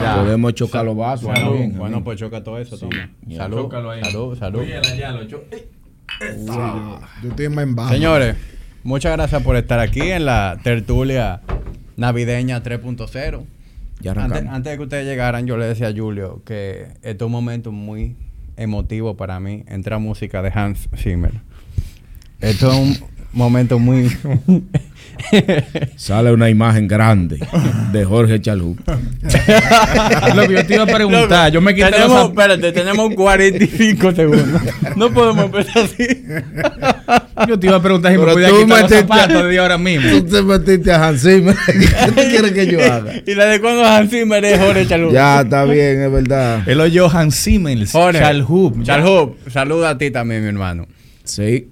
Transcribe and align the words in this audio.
Ya. 0.00 0.16
Podemos 0.16 0.54
chocar 0.54 0.84
los 0.84 0.96
vasos. 0.96 1.24
Bueno, 1.26 1.40
también, 1.50 1.70
bueno, 1.72 1.84
amigo. 1.96 2.04
pues 2.04 2.18
choca 2.20 2.42
todo 2.44 2.58
eso, 2.58 2.78
toma. 2.78 3.10
ya. 3.26 3.38
Salud, 3.38 3.56
Chócalo 3.62 3.90
ahí. 3.90 4.04
salud, 4.04 4.38
salud. 4.38 4.60
Oye, 4.60 4.74
la 4.80 4.94
ya 4.96 5.10
lo 5.12 5.24
cho- 5.26 5.44
¡Ey! 5.50 5.68
Yo 7.22 7.28
estoy 7.30 7.46
en 7.46 7.74
bajo. 7.74 7.90
Señores, 7.92 8.36
muchas 8.84 9.12
gracias 9.16 9.42
por 9.42 9.56
estar 9.56 9.78
aquí 9.80 10.00
en 10.02 10.24
la 10.24 10.58
tertulia 10.62 11.40
navideña 11.96 12.62
3.0. 12.62 13.44
Ya 14.00 14.12
Antes, 14.12 14.24
arrancamos. 14.24 14.54
antes 14.54 14.70
de 14.72 14.76
que 14.76 14.82
ustedes 14.84 15.04
llegaran, 15.06 15.46
yo 15.46 15.56
le 15.56 15.66
decía 15.66 15.88
a 15.88 15.92
Julio 15.92 16.42
que 16.44 16.82
este 17.02 17.10
es 17.10 17.22
un 17.22 17.32
momento 17.32 17.72
muy 17.72 18.16
emotivo 18.56 19.16
para 19.16 19.40
mí. 19.40 19.64
Entra 19.66 19.98
música 19.98 20.42
de 20.42 20.52
Hans 20.54 20.88
Zimmer. 20.96 21.32
Esto 22.40 22.70
es 22.70 22.78
un 22.78 22.96
momento 23.32 23.78
muy... 23.78 24.08
Sale 25.96 26.32
una 26.32 26.48
imagen 26.50 26.88
grande 26.88 27.38
de 27.92 28.04
Jorge 28.04 28.40
Chalú. 28.40 28.76
Lo 30.34 30.48
que 30.48 30.54
yo 30.54 30.66
te 30.66 30.74
iba 30.74 30.84
a 30.84 30.86
preguntar, 30.86 31.52
yo 31.52 31.60
me 31.60 31.74
quité 31.74 31.90
tenemos, 31.90 32.18
los 32.18 32.28
espérate, 32.30 32.72
tenemos 32.72 33.14
45 33.14 34.12
segundos. 34.12 34.62
No 34.96 35.10
podemos 35.12 35.46
empezar 35.46 35.84
así. 35.84 36.06
Yo 37.46 37.58
te 37.58 37.66
iba 37.66 37.76
a 37.76 37.82
preguntar 37.82 38.12
si 38.12 38.18
me 38.18 38.24
Pero 38.24 38.34
podía 38.34 38.48
tú 38.48 38.64
quitar 38.64 38.82
los 38.82 38.90
zapatos 38.90 39.48
de 39.48 39.58
ahora 39.58 39.78
mismo. 39.78 40.10
Tú 40.10 40.26
te 40.26 40.42
metiste 40.42 40.92
a 40.92 41.08
Hans 41.08 41.22
Zimmer. 41.22 41.56
¿Qué 41.66 42.12
tú 42.12 42.14
quieres 42.28 42.52
que 42.52 42.66
yo 42.66 42.80
haga? 42.80 43.12
y 43.26 43.34
la 43.34 43.46
de 43.46 43.60
cuando 43.60 43.84
Hans 43.84 44.10
Zimmer 44.10 44.44
es 44.44 44.60
Jorge 44.60 44.86
Chalú. 44.86 45.12
Ya, 45.12 45.40
está 45.40 45.64
bien, 45.64 46.02
es 46.02 46.12
verdad. 46.12 46.62
Él 46.66 46.80
oyó 46.80 47.08
Hans 47.10 47.34
Simmons, 47.34 47.92
Jorge. 47.92 48.18
Chalhub. 48.20 48.82
Chalhub, 48.82 49.36
saluda 49.50 49.90
a 49.90 49.98
ti 49.98 50.10
también, 50.10 50.42
mi 50.42 50.48
hermano. 50.48 50.86
Sí. 51.24 51.68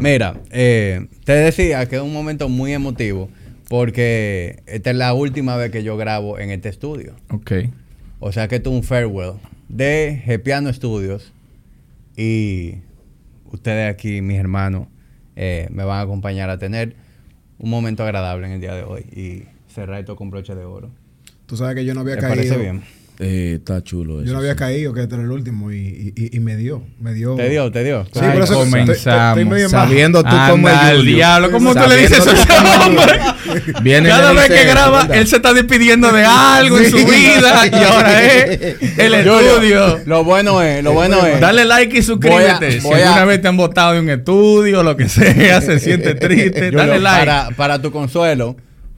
Mira, 0.00 0.40
eh, 0.50 1.06
te 1.24 1.32
decía 1.32 1.86
que 1.86 1.96
es 1.96 2.02
un 2.02 2.12
momento 2.12 2.48
muy 2.48 2.72
emotivo 2.72 3.30
porque 3.68 4.62
esta 4.66 4.90
es 4.90 4.96
la 4.96 5.14
última 5.14 5.56
vez 5.56 5.70
que 5.72 5.82
yo 5.82 5.96
grabo 5.96 6.38
en 6.38 6.50
este 6.50 6.68
estudio. 6.68 7.14
Ok. 7.30 7.52
O 8.20 8.32
sea 8.32 8.48
que 8.48 8.56
esto 8.56 8.70
es 8.70 8.76
un 8.76 8.82
farewell 8.82 9.34
de 9.68 10.20
Gepiano 10.24 10.72
Studios 10.72 11.32
y 12.16 12.76
ustedes 13.50 13.92
aquí, 13.92 14.20
mis 14.20 14.38
hermanos, 14.38 14.86
eh, 15.34 15.68
me 15.70 15.84
van 15.84 15.98
a 15.98 16.02
acompañar 16.02 16.50
a 16.50 16.58
tener 16.58 16.94
un 17.58 17.70
momento 17.70 18.02
agradable 18.04 18.46
en 18.46 18.52
el 18.54 18.60
día 18.60 18.74
de 18.74 18.82
hoy 18.82 19.00
y 19.14 19.42
cerrar 19.72 20.00
esto 20.00 20.14
con 20.16 20.30
broche 20.30 20.54
de 20.54 20.64
oro. 20.64 20.90
Tú 21.46 21.56
sabes 21.56 21.74
que 21.74 21.84
yo 21.84 21.94
no 21.94 22.00
había 22.00 22.14
¿Te 22.16 22.20
caído. 22.20 22.36
parece 22.36 22.56
bien? 22.58 22.82
Eh, 23.18 23.54
está 23.58 23.82
chulo 23.82 24.18
eso. 24.20 24.26
Yo 24.26 24.32
no 24.34 24.40
había 24.40 24.52
sí. 24.52 24.58
caído, 24.58 24.92
que 24.92 25.02
este 25.02 25.14
era 25.14 25.24
el 25.24 25.30
último, 25.30 25.72
y, 25.72 26.12
y, 26.14 26.36
y 26.36 26.40
me 26.40 26.56
dio. 26.56 26.82
Me 27.00 27.14
dio. 27.14 27.34
¿Te 27.34 27.48
dio? 27.48 27.70
¿Te 27.72 27.82
dio? 27.82 28.04
Sí, 28.12 28.20
por 28.20 28.42
eso 28.42 28.54
comenzamos. 28.54 29.28
estoy 29.38 29.44
medio. 29.46 29.68
Sabiendo 29.70 30.22
tú 30.22 30.36
cómo 30.50 30.68
es 30.68 30.82
el 30.90 31.06
diablo, 31.06 31.50
¿cómo 31.50 31.74
tú 31.74 31.80
le 31.88 31.96
dices 31.96 32.18
eso 32.18 32.30
a 32.30 32.34
ese 32.34 32.84
hombre? 32.86 33.20
Viene 33.82 34.08
Cada 34.08 34.32
vez 34.32 34.48
que 34.50 34.64
graba, 34.64 35.02
¿verdad? 35.02 35.16
él 35.16 35.26
se 35.26 35.36
está 35.36 35.54
despidiendo 35.54 36.12
de 36.12 36.24
algo 36.24 36.78
en 36.78 36.90
su 36.90 36.96
vida 36.98 37.66
y 37.66 37.74
ahora 37.84 38.22
es 38.24 38.76
el 38.98 39.14
estudio. 39.14 40.00
Lo 40.04 40.24
bueno 40.24 40.60
es, 40.62 40.82
lo 40.84 40.92
bueno 40.92 41.24
es. 41.26 41.40
Dale 41.40 41.64
like 41.64 41.96
y 41.98 42.02
suscríbete. 42.02 42.80
Voy 42.80 42.94
a- 42.94 42.96
si 42.98 43.02
alguna 43.02 43.24
vez 43.24 43.40
te 43.40 43.48
han 43.48 43.56
votado 43.56 43.94
de 43.94 44.00
un 44.00 44.10
estudio, 44.10 44.82
lo 44.82 44.96
que 44.96 45.08
sea, 45.08 45.60
se 45.62 45.78
siente 45.78 46.14
triste, 46.16 46.70
dale 46.70 46.98
like. 46.98 47.26
Para, 47.26 47.50
para 47.56 47.80
tu 47.80 47.90
consuelo, 47.90 48.56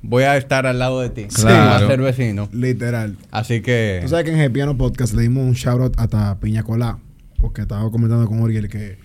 voy 0.08 0.24
a 0.24 0.36
estar 0.36 0.66
al 0.66 0.78
lado 0.78 1.00
de 1.00 1.10
ti. 1.10 1.24
Claro. 1.26 1.84
A 1.84 1.88
ser 1.88 2.00
vecinos. 2.00 2.52
Literal. 2.52 3.16
Así 3.30 3.60
que. 3.60 4.00
Tú 4.02 4.08
sabes 4.08 4.24
que 4.24 4.32
en 4.32 4.38
el 4.40 4.50
Piano 4.50 4.76
Podcast 4.76 5.14
le 5.14 5.22
dimos 5.22 5.44
un 5.44 5.52
shout 5.52 5.80
out 5.80 5.94
hasta 5.98 6.38
Piña 6.40 6.62
Colá, 6.62 6.98
porque 7.40 7.62
estaba 7.62 7.90
comentando 7.90 8.26
con 8.26 8.40
Oriel 8.40 8.68
que, 8.68 8.98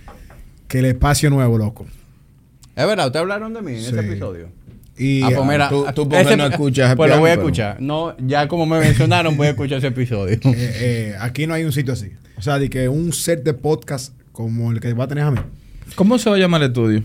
que 0.67 0.79
el 0.79 0.85
espacio 0.85 1.29
nuevo, 1.29 1.57
loco. 1.57 1.85
Es 2.75 2.87
verdad, 2.87 3.07
ustedes 3.07 3.21
hablaron 3.21 3.53
de 3.53 3.61
mí 3.61 3.73
en 3.73 3.79
Sí. 3.81 3.87
ese 3.87 3.99
episodio. 3.99 4.49
Y 4.97 5.23
ah, 5.23 5.29
pues 5.35 5.47
mira, 5.47 5.69
tú- 5.69 5.85
tú 5.95 6.03
porque 6.07 6.21
ese- 6.21 6.37
no 6.37 6.45
escuchas 6.45 6.87
ese 6.87 6.95
Pues 6.95 7.09
lo 7.11 7.19
voy 7.19 7.31
a 7.31 7.33
pero- 7.33 7.41
escuchar. 7.47 7.81
No, 7.81 8.15
ya 8.19 8.47
como 8.47 8.65
me 8.65 8.79
mencionaron, 8.79 9.35
voy 9.37 9.47
a 9.47 9.49
escuchar 9.51 9.79
ese 9.79 9.87
episodio. 9.87 10.35
eh, 10.43 10.51
eh, 10.55 11.15
aquí 11.19 11.47
no 11.47 11.53
hay 11.55 11.63
un 11.63 11.71
sitio 11.71 11.93
así. 11.93 12.11
O 12.37 12.41
sea, 12.41 12.59
de 12.59 12.69
que 12.69 12.89
un 12.89 13.11
set 13.13 13.43
de 13.43 13.53
podcast 13.53 14.13
como 14.31 14.71
el 14.71 14.79
que 14.79 14.93
va 14.93 15.03
a 15.03 15.07
tener 15.07 15.23
a 15.23 15.31
mí. 15.31 15.39
¿Cómo 15.95 16.17
se 16.17 16.29
va 16.29 16.35
a 16.35 16.39
llamar 16.39 16.61
el 16.61 16.67
estudio? 16.69 17.03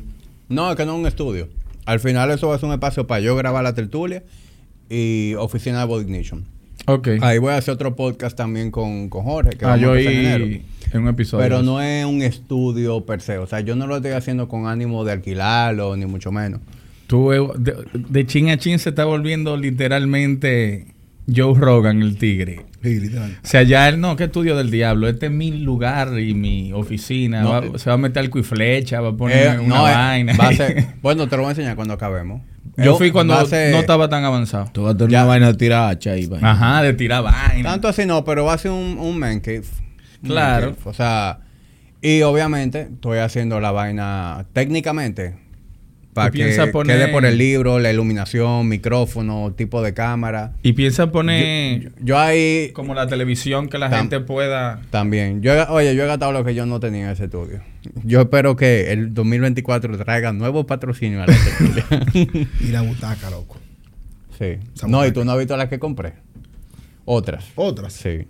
No, 0.49 0.71
es 0.71 0.77
que 0.77 0.85
no 0.87 0.93
es 0.95 0.99
un 1.01 1.07
estudio. 1.07 1.49
Al 1.89 2.01
final 2.01 2.31
eso 2.31 2.49
va 2.49 2.55
a 2.55 2.59
ser 2.59 2.67
un 2.69 2.75
espacio 2.75 3.07
para 3.07 3.21
yo 3.21 3.35
grabar 3.35 3.65
la 3.65 3.73
tertulia 3.73 4.23
y 4.91 5.33
oficina 5.39 5.81
de 5.81 5.87
Body 5.87 6.03
Ignition. 6.03 6.45
Ok. 6.85 7.09
Ahí 7.23 7.39
voy 7.39 7.55
a 7.55 7.57
hacer 7.57 7.73
otro 7.73 7.97
podcast 7.97 8.37
también 8.37 8.71
con, 8.71 9.09
con 9.09 9.25
Jorge. 9.25 9.57
Que 9.57 9.65
ah, 9.65 9.69
vamos 9.69 9.81
yo 9.81 9.93
a 9.93 10.01
en 10.01 10.65
en 10.93 11.01
un 11.01 11.09
episodio. 11.09 11.43
Pero 11.43 11.63
no 11.63 11.81
es 11.81 12.05
un 12.05 12.21
estudio 12.21 13.07
per 13.07 13.23
se. 13.23 13.39
O 13.39 13.47
sea, 13.47 13.61
yo 13.61 13.75
no 13.75 13.87
lo 13.87 13.97
estoy 13.97 14.11
haciendo 14.11 14.49
con 14.49 14.67
ánimo 14.67 15.03
de 15.03 15.13
alquilarlo, 15.13 15.97
ni 15.97 16.05
mucho 16.05 16.31
menos. 16.31 16.61
Tú, 17.07 17.33
eh, 17.33 17.41
de, 17.59 17.75
de 17.95 18.27
chin 18.27 18.51
a 18.51 18.59
chin 18.59 18.79
se 18.79 18.91
está 18.91 19.07
volviendo 19.07 19.57
literalmente 19.57 20.89
Joe 21.35 21.55
Rogan, 21.59 22.01
el 22.03 22.17
tigre. 22.17 22.65
Sí. 22.83 23.01
O 23.17 23.47
sea, 23.47 23.63
ya 23.65 23.89
él, 23.89 24.01
no, 24.01 24.17
¿qué 24.17 24.25
estudio 24.25 24.57
del 24.57 24.71
diablo? 24.71 25.09
Este 25.09 25.27
es 25.27 25.33
mi 25.33 25.51
lugar 25.51 26.19
y 26.19 26.33
mi 26.35 26.73
oficina. 26.73 27.43
No, 27.43 27.51
Va- 27.51 27.59
eh, 27.67 27.73
se 27.77 27.91
va 27.91 27.95
a 27.95 27.99
meter 27.99 28.25
arco 28.25 28.39
y 28.39 28.43
flecha, 28.43 29.01
va 29.01 29.11
a 29.11 29.17
poner 29.17 29.57
Eh, 29.57 29.59
una 29.59 29.69
no, 29.77 29.89
eh, 29.89 29.93
vaina. 29.93 30.37
va 30.37 30.49
a 30.49 30.53
ser- 30.55 30.87
bueno, 31.03 31.29
te 31.29 31.37
lo 31.37 31.43
voy 31.43 31.49
a 31.49 31.53
enseñar 31.53 31.77
cuando 31.77 31.95
acabemos. 31.95 32.41
Yo 32.77 32.97
fui 32.97 33.11
cuando 33.11 33.45
ser- 33.47 33.73
no 33.73 33.79
estaba 33.81 34.09
tan 34.09 34.25
avanzado. 34.25 34.71
Tú 34.73 34.85
vas 34.85 34.95
a 34.95 34.97
tener 34.97 35.11
Ya. 35.11 35.19
una 35.23 35.29
vaina 35.29 35.47
de 35.49 35.55
tirar 35.59 35.91
hacha 35.91 36.13
ahí. 36.13 36.27
vaina. 36.27 36.51
Ajá, 36.53 36.83
de 36.83 36.93
tirar 36.95 37.25
vaina. 37.25 37.71
Tanto 37.71 37.89
así 37.89 38.07
no, 38.07 38.25
pero 38.25 38.45
va 38.45 38.53
a 38.55 38.59
ser 38.59 38.71
un, 38.71 38.97
un 38.99 39.19
man 39.19 39.41
cave. 39.41 39.65
Claro. 40.23 40.67
man 40.69 40.75
cave. 40.77 40.91
O 40.91 40.95
sea, 40.95 41.41
y 42.01 42.23
obviamente 42.23 42.83
estoy 42.83 43.19
haciendo 43.19 43.59
la 43.61 43.73
vaina 43.73 44.47
técnicamente 44.53 45.35
para 46.15 46.31
que 46.31 46.57
poner- 46.73 46.97
quede 46.99 47.09
por 47.13 47.25
el 47.25 47.39
libro, 47.39 47.79
la 47.79 47.93
iluminación, 47.93 48.67
micrófono, 48.69 49.53
tipo 49.57 49.83
de 49.83 49.95
cámara. 49.95 50.53
Y 50.63 50.73
piensa 50.73 51.13
poner 51.13 51.81
Yo, 51.83 51.91
yo 52.03 52.19
ahí 52.19 52.71
como 52.73 52.95
la 52.95 53.07
televisión 53.07 53.69
que 53.69 53.79
la 53.79 53.89
Tam- 53.91 53.99
gente 54.01 54.21
pueda... 54.21 54.81
también. 54.91 55.43
Yo, 55.43 55.53
he- 55.55 55.67
oye, 55.69 55.95
yo 55.95 56.03
he 56.05 56.07
gastado 56.07 56.33
lo 56.33 56.45
que 56.45 56.55
yo 56.55 56.67
no 56.67 56.81
tenía 56.81 57.05
en 57.07 57.11
ese 57.13 57.25
estudio. 57.25 57.61
Yo 58.05 58.21
espero 58.23 58.57
que 58.57 58.91
el 58.93 59.15
2024 59.15 59.97
traiga 59.99 60.33
nuevos 60.33 60.67
patrocinios 60.67 61.23
a 61.23 61.31
la 61.31 61.37
tertulia. 61.39 62.49
Y 62.61 62.67
la 62.73 62.83
butaca, 62.83 63.31
loco. 63.31 63.57
sí. 64.39 64.57
Esa 64.75 64.89
No, 64.89 65.07
y 65.07 65.13
tú 65.13 65.25
no 65.25 65.33
has 65.33 65.39
visto 65.39 65.57
las 65.57 65.69
que 65.69 65.79
compré. 65.79 66.15
Otras. 67.05 67.45
Otras. 67.55 67.93
Sí. 67.93 68.27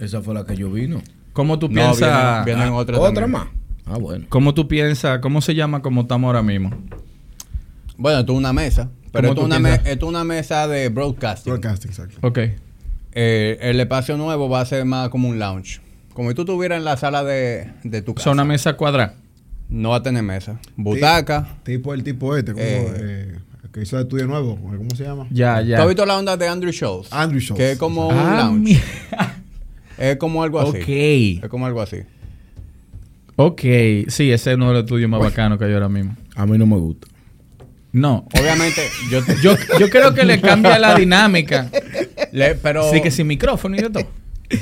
Esa 0.00 0.22
fue 0.22 0.34
la 0.34 0.44
que 0.44 0.56
yo 0.56 0.70
vino. 0.70 1.02
¿Cómo 1.32 1.58
tú 1.58 1.68
No, 1.68 1.74
piensas... 1.74 2.44
vienen, 2.44 2.58
vienen 2.60 2.74
otras 2.74 2.98
¿Otra 2.98 3.12
también. 3.22 3.30
más? 3.30 3.48
Ah, 3.86 3.98
bueno. 3.98 4.26
¿Cómo 4.28 4.54
tú 4.54 4.68
piensas? 4.68 5.18
¿Cómo 5.20 5.40
se 5.40 5.54
llama 5.54 5.82
como 5.82 6.02
estamos 6.02 6.28
ahora 6.28 6.42
mismo? 6.42 6.70
Bueno, 7.96 8.20
esto 8.20 8.32
es 8.32 8.38
una 8.38 8.52
mesa. 8.52 8.90
Pero 9.12 9.28
¿Cómo 9.28 9.32
esto 9.32 9.40
es 9.42 9.46
una, 9.46 9.58
me- 9.58 9.68
piensas? 9.70 9.92
esto 9.92 10.06
es 10.06 10.08
una 10.08 10.24
mesa 10.24 10.68
de 10.68 10.88
broadcasting. 10.88 11.52
Broadcasting, 11.52 11.90
exacto. 11.90 12.26
Ok. 12.26 12.38
Eh, 13.14 13.58
el 13.60 13.78
espacio 13.80 14.16
nuevo 14.16 14.48
va 14.48 14.60
a 14.60 14.64
ser 14.64 14.84
más 14.84 15.08
como 15.10 15.28
un 15.28 15.38
lounge. 15.38 15.80
Como 16.14 16.28
si 16.30 16.34
tú 16.34 16.42
estuvieras 16.42 16.78
en 16.78 16.84
la 16.84 16.96
sala 16.96 17.22
de, 17.24 17.70
de 17.84 18.02
tu 18.02 18.12
O 18.12 18.14
casa. 18.14 18.24
sea, 18.24 18.32
una 18.32 18.44
mesa 18.44 18.74
cuadrada. 18.74 19.14
No 19.68 19.90
va 19.90 19.96
a 19.96 20.02
tener 20.02 20.22
mesa. 20.22 20.58
Butaca. 20.76 21.56
Tipo 21.64 21.92
el 21.94 22.04
tipo 22.04 22.36
este, 22.36 22.52
como, 22.52 22.64
Eh. 22.64 22.94
eh, 22.96 23.38
el 23.64 23.70
que 23.70 23.82
hizo 23.82 23.96
el 23.96 24.02
estudio 24.04 24.26
nuevo, 24.26 24.56
¿cómo 24.56 24.90
se 24.96 25.04
llama? 25.04 25.26
Ya, 25.30 25.60
ya. 25.62 25.76
¿Tú 25.76 25.82
has 25.82 25.88
visto 25.88 26.06
la 26.06 26.18
onda 26.18 26.36
de 26.36 26.48
Andrew 26.48 26.72
Schultz? 26.72 27.12
Andrew 27.12 27.40
Schultz. 27.40 27.58
Que 27.58 27.72
es 27.72 27.78
como 27.78 28.08
un 28.08 28.14
Ah, 28.18 28.42
lounge. 28.44 28.80
Es 29.98 30.16
como 30.16 30.42
algo 30.42 30.60
así. 30.60 30.78
Ok. 31.38 31.44
Es 31.44 31.48
como 31.50 31.66
algo 31.66 31.80
así. 31.80 31.98
Ok. 33.36 33.60
Sí, 34.08 34.30
ese 34.30 34.50
es 34.50 34.56
uno 34.56 34.68
de 34.68 34.74
los 34.74 34.82
estudios 34.84 35.08
más 35.10 35.20
bacanos 35.20 35.58
que 35.58 35.64
hay 35.64 35.72
ahora 35.74 35.88
mismo. 35.88 36.14
A 36.36 36.46
mí 36.46 36.58
no 36.58 36.66
me 36.66 36.76
gusta. 36.76 37.08
No. 37.92 38.26
Obviamente, 38.38 38.80
yo, 39.10 39.20
Yo, 39.42 39.54
yo 39.78 39.90
creo 39.90 40.14
que 40.14 40.24
le 40.24 40.40
cambia 40.40 40.78
la 40.78 40.94
dinámica. 40.94 41.70
le- 42.32 42.54
pero 42.54 42.90
Sí, 42.90 43.00
que 43.02 43.10
sin 43.10 43.26
micrófono 43.26 43.76
y 43.76 43.80
de 43.82 43.90
todo. 43.90 44.04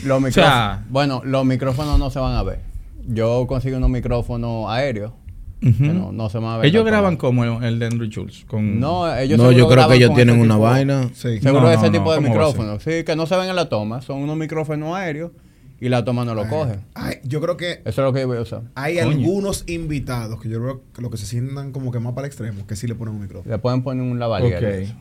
los 0.05 0.21
micrófonos, 0.21 0.33
sea- 0.35 0.85
bueno, 0.89 1.23
los 1.25 1.45
micrófonos 1.45 1.99
no 1.99 2.11
se 2.11 2.19
van 2.19 2.35
a 2.37 2.43
ver. 2.43 2.61
Yo 3.07 3.47
consigo 3.47 3.77
unos 3.77 3.91
micrófonos 3.91 4.67
aéreos 4.71 5.13
que 5.61 5.69
no, 5.93 6.11
no 6.11 6.29
se 6.31 6.39
van 6.39 6.55
a 6.55 6.57
ver. 6.59 6.67
Ellos 6.67 6.85
graban 6.85 7.17
como 7.17 7.45
el, 7.45 7.63
el 7.65 7.79
de 7.79 7.87
Andrew 7.87 8.09
Schultz. 8.09 8.45
Con... 8.47 8.81
No, 8.81 9.13
ellos 9.17 9.39
no, 9.39 9.53
yo 9.53 9.69
creo 9.69 9.89
que 9.89 9.97
ellos 9.97 10.15
tienen 10.15 10.37
ese 10.37 10.45
una 10.45 10.55
tipo- 10.55 10.65
vaina. 10.65 11.11
Sí. 11.15 11.39
Seguro 11.41 11.63
No, 11.63 11.71
ese 11.71 11.87
no, 11.87 11.93
tipo 11.93 12.13
de 12.15 12.21
micrófonos. 12.21 12.83
Sí, 12.83 13.05
que 13.05 13.15
no 13.15 13.27
se 13.27 13.37
ven 13.37 13.49
en 13.51 13.57
la 13.57 13.69
toma. 13.69 14.01
Son 14.01 14.19
unos 14.19 14.37
micrófonos 14.37 14.97
aéreos 14.97 15.33
y 15.81 15.89
la 15.89 16.05
toma 16.05 16.25
no 16.25 16.35
lo 16.35 16.47
coge. 16.49 16.79
Ay, 16.95 17.17
yo 17.25 17.41
creo 17.41 17.57
que 17.57 17.81
Eso 17.85 17.89
es 17.89 17.97
lo 17.99 18.13
que 18.13 18.21
yo 18.21 18.27
voy 18.29 18.37
a 18.39 18.43
usar. 18.43 18.63
hay 18.75 18.97
Coño. 18.99 19.09
algunos 19.11 19.65
invitados 19.67 20.41
que 20.41 20.49
yo 20.49 20.61
creo 20.61 20.83
que 20.95 21.03
lo 21.03 21.11
que 21.11 21.17
se 21.17 21.27
sientan 21.27 21.73
como 21.73 21.91
que 21.91 21.99
más 22.01 22.13
para 22.13 22.27
el 22.27 22.31
extremo, 22.31 22.67
que 22.67 22.77
sí 22.77 22.87
le 22.87 22.95
ponen 22.95 23.15
un 23.15 23.21
micrófono. 23.23 23.51
Le 23.51 23.59
pueden 23.59 23.83
poner 23.83 24.03
un 24.03 24.19
lavalier. 24.19 24.57
Ok. 24.87 24.95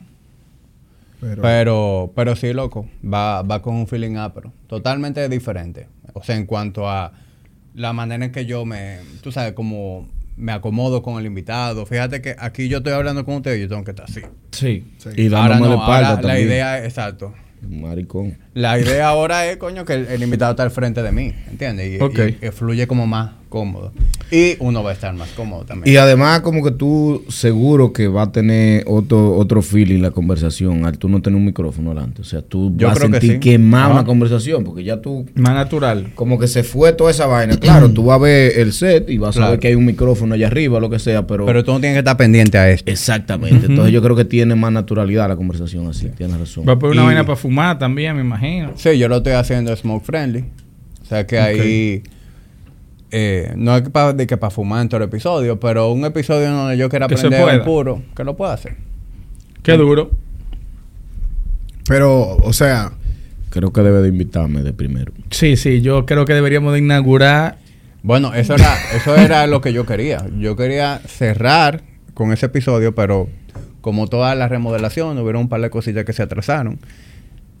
Pero, 1.20 1.42
Pero, 1.42 2.12
pero 2.16 2.34
sí, 2.36 2.52
loco. 2.54 2.88
Va, 3.04 3.42
va 3.42 3.60
con 3.60 3.74
un 3.74 3.86
feeling 3.86 4.16
ápero. 4.16 4.52
Totalmente 4.66 5.28
diferente. 5.28 5.86
O 6.14 6.22
sea, 6.22 6.36
en 6.36 6.46
cuanto 6.46 6.88
a 6.88 7.12
la 7.74 7.92
manera 7.92 8.24
en 8.24 8.32
que 8.32 8.46
yo 8.46 8.64
me, 8.64 8.98
tú 9.22 9.30
sabes, 9.30 9.52
como 9.52 10.08
me 10.36 10.52
acomodo 10.52 11.02
con 11.02 11.18
el 11.20 11.26
invitado. 11.26 11.84
Fíjate 11.84 12.22
que 12.22 12.34
aquí 12.38 12.68
yo 12.68 12.78
estoy 12.78 12.94
hablando 12.94 13.26
con 13.26 13.34
ustedes 13.34 13.58
y 13.58 13.62
yo 13.62 13.68
tengo 13.68 13.84
que 13.84 13.90
estar 13.90 14.06
así. 14.08 14.22
Sí. 14.52 14.90
sí. 14.96 15.10
Y 15.16 15.26
Ahora 15.26 15.50
dándome 15.50 15.60
no, 15.60 15.68
la 15.76 15.80
espalda 15.82 16.08
ahora 16.08 16.22
la 16.22 16.28
también. 16.28 16.48
idea 16.48 16.78
es, 16.78 16.84
exacto. 16.86 17.34
Maricón. 17.68 18.38
La 18.54 18.78
idea 18.78 19.08
ahora 19.08 19.46
es, 19.46 19.56
coño, 19.58 19.84
que 19.84 19.94
el, 19.94 20.06
el 20.06 20.22
invitado 20.22 20.52
está 20.52 20.62
al 20.62 20.70
frente 20.70 21.02
de 21.02 21.12
mí, 21.12 21.32
¿entiendes? 21.50 21.98
Y- 21.98 21.98
y 22.42 22.50
fluye 22.50 22.86
como 22.86 23.06
más 23.06 23.32
cómodo. 23.50 23.92
Y 24.30 24.54
uno 24.60 24.82
va 24.82 24.90
a 24.90 24.92
estar 24.94 25.12
más 25.12 25.28
cómodo 25.30 25.64
también. 25.64 25.92
Y 25.92 25.98
además, 25.98 26.40
como 26.40 26.62
que 26.64 26.70
tú 26.70 27.22
seguro 27.28 27.92
que 27.92 28.08
va 28.08 28.22
a 28.22 28.32
tener 28.32 28.84
otro, 28.86 29.36
otro 29.36 29.60
feeling 29.60 30.00
la 30.00 30.12
conversación 30.12 30.86
al 30.86 30.96
tú 30.96 31.08
no 31.10 31.20
tener 31.20 31.36
un 31.36 31.44
micrófono 31.44 31.90
delante. 31.90 32.22
O 32.22 32.24
sea, 32.24 32.40
tú 32.40 32.72
Yo 32.76 32.86
vas 32.86 32.96
a 32.96 33.00
creo 33.00 33.10
que 33.10 33.18
sentir 33.20 33.32
sí. 33.34 33.40
quemada 33.40 33.86
Ah. 33.86 33.92
una 33.92 34.04
conversación 34.04 34.64
porque 34.64 34.84
ya 34.84 35.00
tú 35.02 35.26
Más 35.34 35.52
natural. 35.54 36.12
como 36.14 36.38
que 36.38 36.46
se 36.48 36.62
fue 36.62 36.92
toda 36.92 37.10
esa 37.10 37.26
vaina. 37.26 37.56
Claro, 37.58 37.90
tú 37.92 38.04
vas 38.04 38.16
a 38.16 38.22
ver 38.22 38.58
el 38.58 38.72
set 38.72 39.10
y 39.10 39.18
vas 39.18 39.36
a 39.36 39.50
ver 39.50 39.58
que 39.58 39.68
hay 39.68 39.74
un 39.74 39.84
micrófono 39.84 40.34
allá 40.34 40.46
arriba, 40.46 40.78
lo 40.80 40.88
que 40.88 40.98
sea, 41.00 41.26
pero... 41.26 41.44
Pero 41.44 41.64
tú 41.64 41.72
no 41.72 41.80
tienes 41.80 41.96
que 41.96 41.98
estar 42.00 42.16
pendiente 42.16 42.56
a 42.56 42.70
esto. 42.70 42.90
Exactamente. 42.90 43.66
Entonces 43.66 43.92
yo 43.92 44.00
creo 44.00 44.14
que 44.14 44.24
tiene 44.24 44.54
más 44.54 44.70
naturalidad 44.72 45.28
la 45.28 45.34
conversación 45.36 45.88
así. 45.88 46.08
Tienes 46.16 46.38
razón. 46.38 46.64
Va 46.68 46.74
a 46.74 46.78
poner 46.78 46.92
una 46.94 47.02
Y- 47.02 47.06
vaina 47.06 47.24
para 47.24 47.36
fumar 47.36 47.78
también, 47.80 48.14
me 48.14 48.22
imagino. 48.22 48.70
Sí, 48.76 48.96
yo 48.96 49.08
lo 49.08 49.16
estoy 49.16 49.32
haciendo 49.32 49.74
smoke 49.74 50.04
friendly. 50.04 50.44
O 51.02 51.04
sea 51.06 51.26
que 51.26 51.38
ahí. 51.40 52.02
Eh, 53.10 53.52
no 53.56 53.76
es 53.76 53.84
de 54.16 54.26
que 54.26 54.36
para 54.36 54.50
fumar 54.50 54.82
en 54.82 54.88
todo 54.88 54.98
el 54.98 55.08
episodio, 55.08 55.58
pero 55.60 55.90
un 55.90 56.04
episodio 56.04 56.50
donde 56.50 56.76
yo 56.76 56.88
quiera 56.88 57.06
Que 57.08 57.14
aprender 57.14 57.64
puro, 57.64 58.02
que 58.16 58.24
lo 58.24 58.36
pueda 58.36 58.54
hacer. 58.54 58.76
Qué 59.62 59.76
duro. 59.76 60.10
Pero, 61.86 62.36
o 62.36 62.52
sea, 62.52 62.92
Creo 63.50 63.72
que 63.72 63.82
debe 63.82 64.00
de 64.00 64.08
invitarme 64.08 64.62
de 64.62 64.72
primero. 64.72 65.12
Sí, 65.30 65.56
sí, 65.56 65.82
yo 65.82 66.06
creo 66.06 66.24
que 66.24 66.34
deberíamos 66.34 66.72
de 66.72 66.78
inaugurar. 66.78 67.58
Bueno, 68.02 68.32
eso 68.32 68.54
era, 68.54 68.76
eso 68.94 69.16
era 69.16 69.46
lo 69.48 69.60
que 69.60 69.72
yo 69.72 69.84
quería. 69.84 70.24
Yo 70.38 70.56
quería 70.56 71.00
cerrar 71.04 71.82
con 72.14 72.32
ese 72.32 72.46
episodio, 72.46 72.94
pero 72.94 73.28
como 73.80 74.06
toda 74.06 74.34
la 74.36 74.46
remodelación, 74.46 75.18
hubieron 75.18 75.42
un 75.42 75.48
par 75.48 75.60
de 75.60 75.68
cosillas 75.68 76.04
que 76.04 76.12
se 76.12 76.22
atrasaron. 76.22 76.78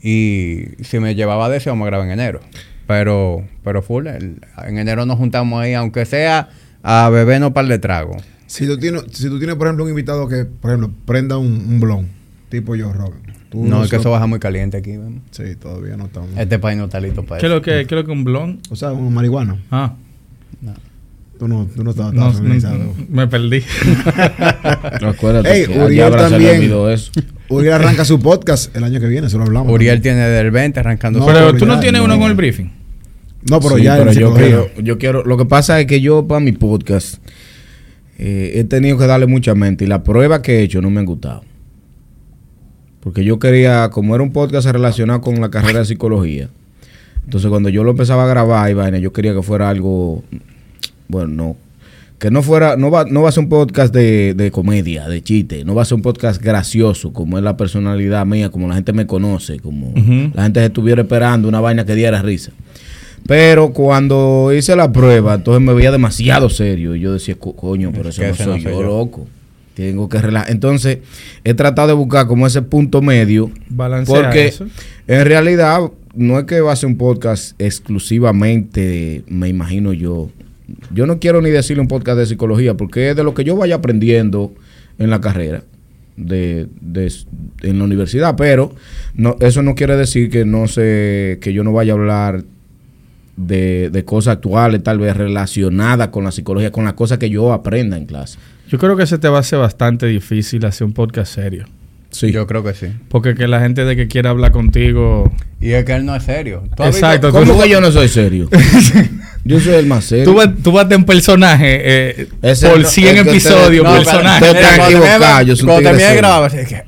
Y 0.00 0.66
si 0.82 1.00
me 1.00 1.16
llevaba 1.16 1.48
de 1.48 1.56
eso, 1.56 1.70
vamos 1.70 1.86
a 1.86 1.90
grabar 1.90 2.06
en 2.06 2.12
enero. 2.12 2.40
Pero, 2.90 3.44
pero 3.62 3.82
full, 3.82 4.08
el- 4.08 4.40
en 4.66 4.78
enero 4.78 5.06
nos 5.06 5.16
juntamos 5.16 5.60
ahí, 5.62 5.74
aunque 5.74 6.04
sea 6.04 6.48
a 6.82 7.08
beber 7.08 7.40
un 7.44 7.52
par 7.52 7.66
de 7.66 7.78
tragos. 7.78 8.20
si 8.48 8.66
tú 8.66 8.76
tienes, 8.78 9.04
si 9.12 9.28
tú 9.28 9.38
tienes, 9.38 9.54
por 9.54 9.68
ejemplo, 9.68 9.84
un 9.84 9.90
invitado 9.90 10.26
que, 10.26 10.44
por 10.44 10.72
ejemplo, 10.72 10.90
prenda 11.04 11.38
un, 11.38 11.46
un 11.68 11.78
blon, 11.78 12.08
tipo 12.48 12.74
yo. 12.74 12.92
Tú 13.48 13.64
No, 13.64 13.84
es 13.84 13.90
que 13.90 13.96
so- 13.96 14.00
eso 14.02 14.10
baja 14.10 14.26
muy 14.26 14.40
caliente 14.40 14.76
aquí. 14.78 14.90
vemos. 14.96 15.22
Sí, 15.30 15.54
todavía 15.54 15.96
no 15.96 16.06
estamos. 16.06 16.30
Este 16.36 16.58
país 16.58 16.76
no 16.78 16.86
está 16.86 16.98
listo 16.98 17.24
para 17.24 17.40
¿Qué 17.40 17.46
es 17.46 17.50
eso. 17.52 17.56
lo 17.58 17.62
que, 17.62 17.70
qué 17.86 17.94
es 17.94 18.00
lo 18.00 18.04
que 18.04 18.10
un 18.10 18.24
blon? 18.24 18.58
O 18.70 18.74
sea, 18.76 18.90
un 18.92 19.14
marihuana. 19.14 19.56
Ah, 19.70 19.94
Tú 21.38 21.48
no, 21.48 21.66
tú 21.74 21.82
no 21.84 21.90
estabas 21.92 22.12
no, 22.12 22.32
no, 22.32 22.94
me 23.08 23.26
perdí. 23.28 23.62
Acuérdate 25.02 25.64
a 25.74 25.84
Uriel 25.86 26.12
se 26.12 26.18
también. 26.18 26.62
eso. 26.90 27.12
Uriel 27.48 27.72
arranca 27.72 28.04
su 28.04 28.20
podcast 28.20 28.74
el 28.76 28.84
año 28.84 29.00
que 29.00 29.06
viene, 29.06 29.26
eso 29.28 29.38
lo 29.38 29.44
hablamos. 29.44 29.72
Uriel 29.72 30.02
tiene 30.02 30.20
del 30.28 30.50
20 30.50 30.80
arrancando 30.80 31.18
No, 31.20 31.24
su- 31.24 31.32
pero 31.32 31.46
pero 31.46 31.58
tú 31.58 31.66
no 31.66 31.80
tienes 31.80 32.00
no. 32.00 32.04
uno 32.04 32.18
con 32.18 32.30
el 32.30 32.36
briefing. 32.36 32.70
No, 33.48 33.60
pero 33.60 33.76
Sí, 33.76 33.84
ya 33.84 33.96
pero 33.96 34.12
yo 34.12 34.34
quiero, 34.34 34.68
yo 34.76 34.98
quiero. 34.98 35.24
Lo 35.24 35.36
que 35.36 35.46
pasa 35.46 35.80
es 35.80 35.86
que 35.86 36.00
yo 36.00 36.26
para 36.26 36.40
mi 36.40 36.52
podcast 36.52 37.16
eh, 38.18 38.52
he 38.56 38.64
tenido 38.64 38.98
que 38.98 39.06
darle 39.06 39.26
mucha 39.26 39.54
mente 39.54 39.84
y 39.84 39.88
las 39.88 40.00
pruebas 40.00 40.40
que 40.40 40.58
he 40.58 40.62
hecho 40.62 40.82
no 40.82 40.90
me 40.90 41.00
han 41.00 41.06
gustado. 41.06 41.42
Porque 43.00 43.24
yo 43.24 43.38
quería, 43.38 43.88
como 43.88 44.14
era 44.14 44.22
un 44.22 44.30
podcast 44.32 44.68
relacionado 44.68 45.22
con 45.22 45.40
la 45.40 45.50
carrera 45.50 45.78
de 45.78 45.84
psicología, 45.86 46.50
entonces 47.24 47.48
cuando 47.48 47.70
yo 47.70 47.82
lo 47.82 47.92
empezaba 47.92 48.24
a 48.24 48.26
grabar 48.26 48.70
y 48.70 48.74
vaina, 48.74 48.98
yo 48.98 49.12
quería 49.14 49.32
que 49.32 49.42
fuera 49.42 49.70
algo, 49.70 50.22
bueno, 51.08 51.28
no, 51.28 51.56
que 52.18 52.30
no 52.30 52.42
fuera, 52.42 52.76
no 52.76 52.90
va, 52.90 53.06
no 53.06 53.22
va 53.22 53.30
a 53.30 53.32
ser 53.32 53.44
un 53.44 53.48
podcast 53.48 53.94
de, 53.94 54.34
de 54.34 54.50
comedia, 54.50 55.08
de 55.08 55.22
chiste, 55.22 55.64
no 55.64 55.74
va 55.74 55.80
a 55.80 55.84
ser 55.86 55.94
un 55.94 56.02
podcast 56.02 56.42
gracioso, 56.42 57.14
como 57.14 57.38
es 57.38 57.44
la 57.44 57.56
personalidad 57.56 58.26
mía, 58.26 58.50
como 58.50 58.68
la 58.68 58.74
gente 58.74 58.92
me 58.92 59.06
conoce, 59.06 59.58
como 59.60 59.94
la 60.34 60.42
gente 60.42 60.62
estuviera 60.62 61.00
esperando 61.00 61.48
una 61.48 61.60
vaina 61.60 61.86
que 61.86 61.94
diera 61.94 62.20
risa. 62.20 62.52
Pero 63.26 63.72
cuando 63.72 64.50
hice 64.56 64.74
la 64.76 64.90
prueba, 64.92 65.34
entonces 65.34 65.62
me 65.62 65.72
veía 65.74 65.92
demasiado 65.92 66.48
serio. 66.48 66.94
Y 66.96 67.00
yo 67.00 67.12
decía, 67.12 67.36
"Co- 67.38 67.54
coño, 67.54 67.92
pero 67.94 68.08
eso 68.08 68.22
no 68.22 68.34
soy, 68.34 68.46
no 68.46 68.52
soy 68.54 68.62
yo, 68.62 68.70
yo". 68.70 68.82
loco. 68.82 69.28
Tengo 69.74 70.08
que 70.08 70.18
relajar. 70.18 70.50
Entonces, 70.50 70.98
he 71.44 71.54
tratado 71.54 71.88
de 71.88 71.94
buscar 71.94 72.26
como 72.26 72.46
ese 72.46 72.60
punto 72.60 73.00
medio. 73.02 73.50
Balancear 73.68 74.24
Porque 74.24 74.46
eso. 74.48 74.66
en 75.06 75.24
realidad 75.24 75.78
no 76.14 76.38
es 76.38 76.44
que 76.44 76.60
va 76.60 76.72
a 76.72 76.76
ser 76.76 76.88
un 76.88 76.96
podcast 76.98 77.54
exclusivamente, 77.60 79.22
me 79.28 79.48
imagino 79.48 79.92
yo. 79.92 80.30
Yo 80.92 81.06
no 81.06 81.18
quiero 81.18 81.40
ni 81.40 81.50
decirle 81.50 81.80
un 81.80 81.88
podcast 81.88 82.18
de 82.18 82.26
psicología, 82.26 82.74
porque 82.76 83.10
es 83.10 83.16
de 83.16 83.24
lo 83.24 83.34
que 83.34 83.44
yo 83.44 83.56
vaya 83.56 83.76
aprendiendo 83.76 84.52
en 84.98 85.10
la 85.10 85.20
carrera, 85.20 85.62
de, 86.16 86.66
de- 86.80 87.12
en 87.62 87.78
la 87.78 87.84
universidad. 87.84 88.36
Pero 88.36 88.74
no, 89.14 89.36
eso 89.40 89.62
no 89.62 89.74
quiere 89.74 89.96
decir 89.96 90.30
que 90.30 90.44
no 90.44 90.66
sé, 90.68 91.38
que 91.40 91.52
yo 91.52 91.64
no 91.64 91.72
vaya 91.72 91.92
a 91.92 91.96
hablar 91.96 92.44
de, 93.46 93.90
de 93.90 94.04
cosas 94.04 94.34
actuales, 94.36 94.82
tal 94.82 94.98
vez 94.98 95.16
relacionadas 95.16 96.08
con 96.08 96.24
la 96.24 96.30
psicología, 96.32 96.70
con 96.70 96.84
las 96.84 96.94
cosas 96.94 97.18
que 97.18 97.30
yo 97.30 97.52
aprenda 97.52 97.96
en 97.96 98.06
clase. 98.06 98.38
Yo 98.68 98.78
creo 98.78 98.96
que 98.96 99.06
se 99.06 99.18
te 99.18 99.28
va 99.28 99.38
a 99.38 99.40
hacer 99.40 99.58
bastante 99.58 100.06
difícil 100.06 100.64
hacer 100.64 100.86
un 100.86 100.92
podcast 100.92 101.34
serio. 101.34 101.64
Sí. 102.10 102.32
Yo 102.32 102.44
creo 102.46 102.64
que 102.64 102.74
sí. 102.74 102.86
Porque 103.08 103.34
que 103.36 103.46
la 103.46 103.60
gente 103.60 103.84
de 103.84 103.94
que 103.94 104.08
quiera 104.08 104.30
hablar 104.30 104.50
contigo. 104.50 105.32
Y 105.60 105.70
es 105.70 105.84
que 105.84 105.92
él 105.92 106.04
no 106.04 106.16
es 106.16 106.24
serio. 106.24 106.64
¿Tú 106.76 106.82
has 106.82 106.94
Exacto. 106.96 107.30
¿Cómo 107.30 107.60
que 107.62 107.68
yo 107.68 107.80
no 107.80 107.90
soy 107.92 108.08
serio? 108.08 108.48
yo 109.44 109.60
soy 109.60 109.74
el 109.74 109.86
más 109.86 110.04
serio. 110.06 110.24
Tú, 110.24 110.34
vas- 110.34 110.50
tú 110.62 110.72
vas 110.72 110.88
de 110.88 110.96
un 110.96 111.04
personaje 111.04 111.80
eh, 112.20 112.28
por 112.40 112.80
no- 112.80 112.88
100 112.88 113.08
el 113.08 113.14
que 113.16 113.22
te- 113.24 113.30
episodios, 113.30 113.84
no, 113.84 113.92
personaje. 113.92 114.44
te- 114.44 114.52
te- 114.54 114.84
equivocado, 114.86 115.42
yo 115.42 115.56
soy 115.56 115.68
un 115.68 115.76
tigre 115.78 116.26
así 116.26 116.56
que... 116.68 116.82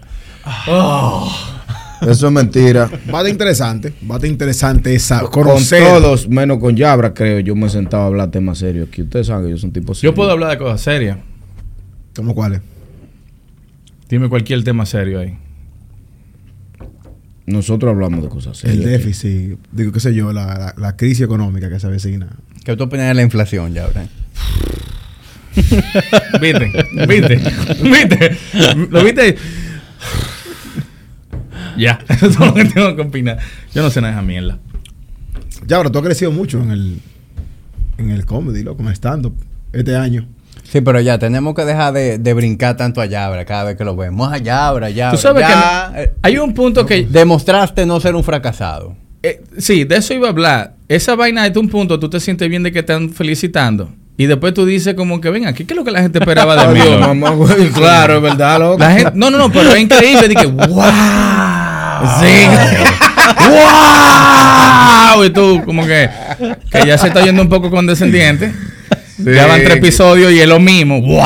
Eso 2.06 2.26
es 2.26 2.32
mentira. 2.32 2.90
Va 3.12 3.22
de 3.22 3.31
interesante, 3.31 3.93
va 4.10 4.19
de 4.19 4.28
interesante 4.28 4.94
esa 4.94 5.20
Con 5.20 5.58
todos, 5.64 6.28
menos 6.28 6.58
con 6.58 6.76
Yabra, 6.76 7.14
creo. 7.14 7.40
Yo 7.40 7.54
me 7.54 7.66
he 7.66 7.70
sentado 7.70 8.02
a 8.02 8.06
hablar 8.06 8.31
temas 8.31 8.58
serios 8.58 8.88
aquí. 8.88 9.02
Ustedes 9.02 9.28
saben 9.28 9.44
que 9.44 9.50
yo 9.50 9.58
soy 9.58 9.69
un 9.69 9.72
tipo 9.72 9.94
serio. 9.94 10.10
Yo 10.10 10.14
puedo 10.14 10.31
hablar 10.31 10.50
de 10.50 10.58
cosas 10.58 10.81
serias. 10.81 11.19
¿Cómo 12.14 12.34
cuáles? 12.34 12.60
Dime 14.08 14.28
cualquier 14.28 14.62
tema 14.64 14.84
serio 14.84 15.20
ahí. 15.20 15.38
Nosotros 17.46 17.90
hablamos 17.90 18.22
de 18.22 18.28
cosas 18.28 18.56
serias. 18.56 18.78
El 18.78 18.84
aquí. 18.84 18.90
déficit, 18.90 19.58
digo, 19.72 19.93
qué 19.93 20.00
sé 20.00 20.14
yo, 20.14 20.32
la, 20.32 20.46
la, 20.46 20.75
la 20.76 20.96
crisis 20.96 21.22
económica 21.22 21.69
que 21.69 21.81
se 21.81 21.87
avecina. 21.87 22.28
¿Qué 22.64 22.76
tú 22.76 22.84
opinas 22.84 23.08
de 23.08 23.14
la 23.14 23.22
inflación, 23.22 23.72
ya, 23.75 23.87
Brian? 23.88 24.08
¿Viste? 26.40 26.72
¿Viste? 27.06 27.40
¿Viste? 27.82 28.37
¿Lo 28.90 29.04
viste? 29.04 29.37
Ya, 31.79 31.99
eso 32.09 32.27
es 32.27 32.39
lo 32.39 32.55
que 32.55 32.65
tengo 32.65 32.95
que 32.97 33.03
opinar. 33.03 33.39
Yo 33.75 33.83
no 33.83 33.91
sé 33.91 34.01
nada 34.01 34.15
de 34.15 34.19
esa 34.21 34.27
mierda. 34.27 34.59
Ya, 35.67 35.77
ahora 35.77 35.91
tú 35.91 35.99
has 35.99 36.05
crecido 36.05 36.31
mucho 36.33 36.61
en 36.61 36.71
el, 36.71 36.99
en 37.99 38.11
el 38.11 38.25
comedy, 38.27 38.63
loco, 38.63 38.83
en 38.83 38.89
el 38.89 38.95
stand-up, 38.95 39.35
este 39.73 39.97
año. 39.97 40.27
Sí, 40.65 40.81
pero 40.81 41.01
ya 41.01 41.19
tenemos 41.19 41.55
que 41.55 41.65
dejar 41.65 41.93
de, 41.93 42.19
de 42.19 42.35
brincar 42.35 42.77
tanto 42.77 43.01
a 43.01 43.07
Yabra 43.07 43.45
cada 43.45 43.64
vez 43.64 43.76
que 43.76 43.85
lo 43.85 43.95
vemos. 43.95 44.33
A 44.33 44.38
Yabra, 44.38 44.88
Yabra. 44.91 45.17
Tú 45.17 45.23
sabes 45.23 45.47
ya, 45.47 45.93
que 45.95 46.12
hay 46.23 46.38
un 46.38 46.55
punto 46.55 46.87
que... 46.87 47.05
demostraste 47.05 47.85
no 47.85 48.00
ser 48.00 48.14
un 48.14 48.25
fracasado. 48.25 48.97
eh, 49.23 49.43
sí, 49.59 49.85
de 49.85 49.97
eso 49.97 50.14
iba 50.14 50.29
a 50.29 50.31
hablar. 50.31 50.75
Esa 50.88 51.14
vaina 51.14 51.49
de 51.49 51.59
un 51.59 51.69
punto, 51.69 51.99
tú 52.00 52.09
te 52.09 52.21
sientes 52.21 52.49
bien 52.49 52.62
de 52.62 52.73
que 52.73 52.83
te 52.83 52.93
están 52.93 53.11
felicitando. 53.11 53.91
Y 54.17 54.26
después 54.26 54.55
tú 54.55 54.64
dices 54.64 54.95
como 54.95 55.21
que, 55.21 55.31
ven 55.31 55.47
aquí, 55.47 55.64
¿qué 55.64 55.75
es 55.75 55.76
lo 55.76 55.85
que 55.85 55.91
la 55.91 56.00
gente 56.02 56.19
esperaba 56.19 56.67
de 56.67 56.75
mí? 57.14 57.69
Claro, 57.75 58.17
es 58.17 58.23
verdad, 58.23 58.59
loco. 58.59 58.79
La 58.79 58.93
gente, 58.93 59.12
no, 59.14 59.31
no, 59.31 59.38
no, 59.38 59.52
pero 59.52 59.73
es 59.75 59.81
increíble. 59.81 60.29
Dije, 60.29 60.47
wow. 60.69 60.83
Sí. 62.21 62.47
wow. 63.49 65.25
Y 65.25 65.30
tú, 65.30 65.62
como 65.64 65.87
que, 65.87 66.09
que 66.71 66.87
ya 66.87 66.99
se 66.99 67.09
está 67.09 67.25
yendo 67.25 67.42
un 67.42 67.49
poco 67.49 67.71
condescendiente. 67.71 68.52
Ya 69.18 69.47
van 69.47 69.62
tres 69.62 69.76
episodios 69.76 70.32
y 70.32 70.40
es 70.40 70.49
lo 70.49 70.59
mismo. 70.59 71.00
¡Wow! 71.00 71.23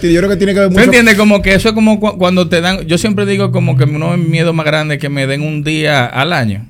Tío, 0.00 0.10
yo 0.10 0.18
creo 0.20 0.30
que 0.30 0.36
tiene 0.36 0.52
que 0.54 0.60
ver 0.60 0.68
¿Tú 0.68 0.74
mucho. 0.74 0.84
entiendes? 0.84 1.14
Como 1.16 1.40
que 1.42 1.54
eso 1.54 1.68
es 1.68 1.74
como 1.74 2.00
cu- 2.00 2.18
cuando 2.18 2.48
te 2.48 2.60
dan. 2.60 2.80
Yo 2.86 2.98
siempre 2.98 3.24
digo 3.24 3.52
como 3.52 3.76
que 3.76 3.84
uno 3.84 4.10
de 4.12 4.16
mis 4.18 4.28
miedos 4.28 4.54
más 4.54 4.66
grandes 4.66 4.96
es 4.96 5.00
que 5.00 5.08
me 5.08 5.26
den 5.26 5.42
un 5.42 5.62
día 5.62 6.04
al 6.06 6.32
año. 6.32 6.66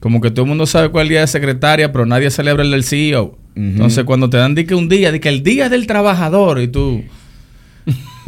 Como 0.00 0.20
que 0.20 0.30
todo 0.30 0.42
el 0.44 0.48
mundo 0.48 0.66
sabe 0.66 0.88
cuál 0.90 1.08
día 1.08 1.22
es 1.24 1.30
secretaria, 1.30 1.92
pero 1.92 2.06
nadie 2.06 2.30
celebra 2.30 2.62
el 2.62 2.70
del 2.70 2.84
CEO. 2.84 3.36
Entonces, 3.56 4.04
cuando 4.04 4.30
te 4.30 4.36
dan 4.36 4.54
di 4.54 4.64
que 4.64 4.76
un 4.76 4.88
día, 4.88 5.10
di 5.10 5.18
que 5.18 5.28
el 5.28 5.42
día 5.42 5.68
del 5.68 5.88
trabajador, 5.88 6.60
y 6.60 6.68
tú. 6.68 7.02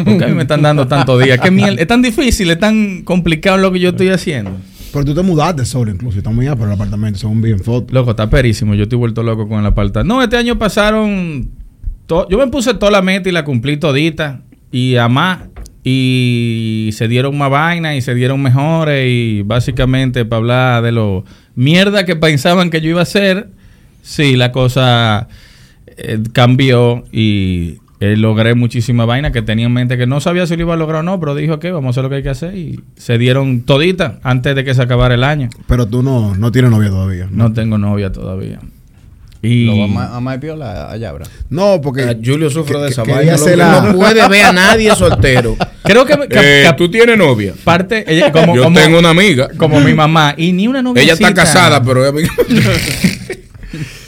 ¿Por 0.05 0.19
qué 0.19 0.25
a 0.25 0.29
mí 0.29 0.35
me 0.35 0.43
están 0.43 0.63
dando 0.63 0.87
tantos 0.87 1.23
días? 1.23 1.39
¿Qué 1.41 1.51
miel? 1.51 1.79
Es 1.79 1.87
tan 1.87 2.03
difícil, 2.03 2.51
es 2.51 2.59
tan 2.59 3.03
complicado 3.03 3.59
lo 3.59 3.71
que 3.73 3.81
yo 3.81 3.91
estoy 3.91 4.09
haciendo. 4.09 4.53
Pero 4.93 5.05
tú 5.05 5.15
te 5.15 5.23
mudaste 5.23 5.65
solo, 5.65 5.91
incluso. 5.93 6.19
Estamos 6.19 6.37
muy 6.37 6.47
allá 6.47 6.57
por 6.57 6.67
el 6.67 6.75
apartamento, 6.75 7.19
según 7.19 7.41
vi 7.41 7.53
en 7.53 7.61
foto. 7.61 7.93
Loco, 7.95 8.11
está 8.11 8.29
perísimo. 8.29 8.75
Yo 8.75 8.83
estoy 8.85 8.99
vuelto 8.99 9.23
loco 9.23 9.47
con 9.49 9.61
el 9.61 9.67
apartamento. 9.67 10.13
No, 10.15 10.23
este 10.23 10.37
año 10.37 10.59
pasaron. 10.59 11.49
to- 12.07 12.29
Yo 12.29 12.39
me 12.39 12.49
puse 12.49 12.75
toda 12.75 12.91
la 12.91 13.01
meta 13.03 13.29
y 13.29 13.33
la 13.33 13.45
cumplí 13.45 13.77
todita. 13.77 14.41
Y 14.73 14.97
a 14.97 15.09
más. 15.09 15.41
Y 15.85 16.91
se 16.93 17.09
dieron 17.09 17.39
más 17.39 17.51
vainas 17.51 17.97
y 17.97 18.01
se 18.01 18.15
dieron 18.15 18.43
mejores. 18.43 19.07
Y 19.09 19.43
básicamente, 19.43 20.25
para 20.25 20.39
hablar 20.39 20.83
de 20.83 20.93
lo 20.93 21.25
mierda 21.55 22.05
que 22.05 22.17
pensaban 22.17 22.71
que 22.71 22.81
yo 22.81 22.91
iba 22.91 23.01
a 23.01 23.05
hacer, 23.05 23.49
sí, 24.03 24.35
la 24.37 24.51
cosa 24.53 25.29
eh, 25.87 26.19
cambió 26.33 27.05
y 27.13 27.79
eh, 28.01 28.17
logré 28.17 28.55
muchísima 28.55 29.05
vaina 29.05 29.31
que 29.31 29.43
tenía 29.43 29.67
en 29.67 29.73
mente 29.73 29.99
que 29.99 30.07
no 30.07 30.21
sabía 30.21 30.47
si 30.47 30.57
lo 30.57 30.63
iba 30.63 30.75
a 30.75 30.77
lograr 30.77 31.01
o 31.01 31.03
no, 31.03 31.21
pero 31.21 31.35
dijo 31.35 31.59
que 31.61 31.71
vamos 31.71 31.89
a 31.89 31.91
hacer 31.91 32.03
lo 32.05 32.09
que 32.11 32.17
hay 32.17 32.23
que 32.23 32.31
hacer. 32.31 32.57
Y 32.57 32.81
se 32.97 33.19
dieron 33.19 33.61
todita 33.63 34.19
antes 34.23 34.55
de 34.57 34.65
que 34.65 34.75
se 34.75 34.83
acabara 34.83 35.15
el 35.15 35.23
año. 35.25 35.51
Pero 35.67 35.87
tú 35.87 36.03
no, 36.03 36.35
no 36.35 36.51
tienes 36.51 36.71
novia 36.71 36.89
todavía. 36.91 37.29
No 37.31 37.53
tengo 37.53 37.77
novia 37.79 38.11
todavía. 38.11 38.59
Y 39.43 39.65
Lo 39.65 39.79
vamos 39.79 40.03
a 40.03 40.17
amar 40.17 40.39
piola 40.39 40.91
allá, 40.91 41.13
bro. 41.13 41.25
No, 41.49 41.81
porque. 41.83 42.03
Ah, 42.03 42.15
Julio 42.23 42.51
sufre 42.51 42.75
que- 42.75 42.81
de 42.83 42.89
esa 42.89 43.05
que- 43.05 43.13
vaina. 43.13 43.37
la- 43.57 43.81
No 43.81 43.95
puede 43.97 44.29
ver 44.29 44.45
a 44.45 44.53
nadie 44.53 44.95
soltero. 44.95 45.57
creo 45.83 46.05
que, 46.05 46.15
que- 46.29 46.61
Eh, 46.61 46.67
que 46.67 46.73
tú 46.77 46.91
tienes 46.91 47.17
novia. 47.17 47.55
parte, 47.65 48.05
ella, 48.07 48.31
como, 48.33 48.55
Yo 48.55 48.65
como- 48.65 48.79
tengo 48.79 48.99
una 48.99 49.11
amiga. 49.11 49.49
como 49.57 49.81
mi 49.81 49.95
mamá, 49.95 50.35
y 50.37 50.53
ni 50.53 50.69
una 50.69 50.83
novia. 50.83 51.03
Ella 51.03 51.15
está 51.15 51.33
casada, 51.33 51.83
pero 51.83 52.05
es 52.05 52.11
amiga. 52.11 52.29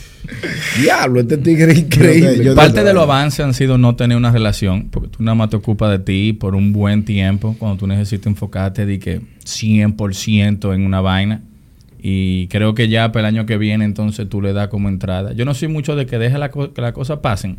Diablo, 0.81 1.21
este 1.21 1.39
tigre 1.39 1.73
es 1.73 1.79
increíble. 1.79 2.45
Yo 2.45 2.53
te- 2.53 2.57
Parte 2.57 2.83
de 2.85 2.93
los 2.95 3.03
avances 3.05 3.41
han 3.45 3.55
sido 3.55 3.79
no 3.79 3.95
tener 3.97 4.17
una 4.17 4.33
relación, 4.33 4.89
porque 4.91 5.09
tú 5.09 5.23
nada 5.23 5.35
más 5.35 5.51
te 5.51 5.57
ocupas 5.57 5.91
de 5.91 5.99
ti 5.99 6.33
por 6.33 6.55
un 6.55 6.73
buen 6.73 7.05
tiempo, 7.05 7.55
cuando 7.59 7.79
tú 7.79 7.87
necesitas 7.87 8.27
enfocarte 8.27 8.87
de 8.87 8.99
que 8.99 9.21
100% 9.45 10.75
en 10.75 10.85
una 10.87 11.01
vaina. 11.01 11.43
Y 12.05 12.49
creo 12.49 12.75
que 12.75 12.89
ya 12.89 13.13
para 13.13 13.29
el 13.29 13.35
año 13.37 13.47
que 13.47 13.57
viene 13.59 13.85
entonces 13.85 14.29
tú 14.29 14.41
le 14.43 14.53
das 14.53 14.69
como 14.69 14.89
entrada. 14.89 15.33
Yo 15.35 15.45
no 15.45 15.55
soy 15.55 15.69
mucho 15.69 15.95
de 15.95 16.07
que 16.07 16.19
deje 16.19 16.37
la 16.39 16.51
co- 16.51 16.73
que 16.73 16.81
las 16.81 16.93
cosas 16.93 17.19
pasen. 17.21 17.59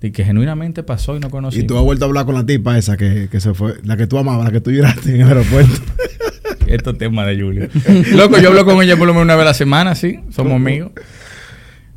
De 0.00 0.12
que 0.12 0.24
genuinamente 0.24 0.82
pasó 0.82 1.16
y 1.16 1.20
no 1.20 1.30
conocí. 1.30 1.60
Y 1.60 1.62
tú 1.62 1.78
has 1.78 1.82
vuelto 1.82 2.04
a 2.04 2.08
hablar 2.08 2.26
con 2.26 2.34
la 2.34 2.44
tipa 2.44 2.76
esa 2.76 2.98
que, 2.98 3.28
que 3.30 3.40
se 3.40 3.54
fue, 3.54 3.76
la 3.84 3.96
que 3.96 4.06
tú 4.06 4.18
amabas, 4.18 4.44
la 4.44 4.52
que 4.52 4.60
tú 4.60 4.70
lloraste 4.70 5.14
en 5.14 5.22
el 5.22 5.28
aeropuerto. 5.28 5.80
Estos 6.66 6.98
temas 6.98 7.26
de 7.28 7.40
Julio. 7.40 7.68
Loco, 8.14 8.38
yo 8.38 8.48
hablo 8.48 8.64
con 8.66 8.82
ella 8.82 8.96
por 8.98 9.06
lo 9.06 9.14
menos 9.14 9.24
una 9.24 9.36
vez 9.36 9.42
a 9.42 9.46
la 9.46 9.54
semana, 9.54 9.94
sí. 9.94 10.18
Somos 10.30 10.52
amigos. 10.54 10.90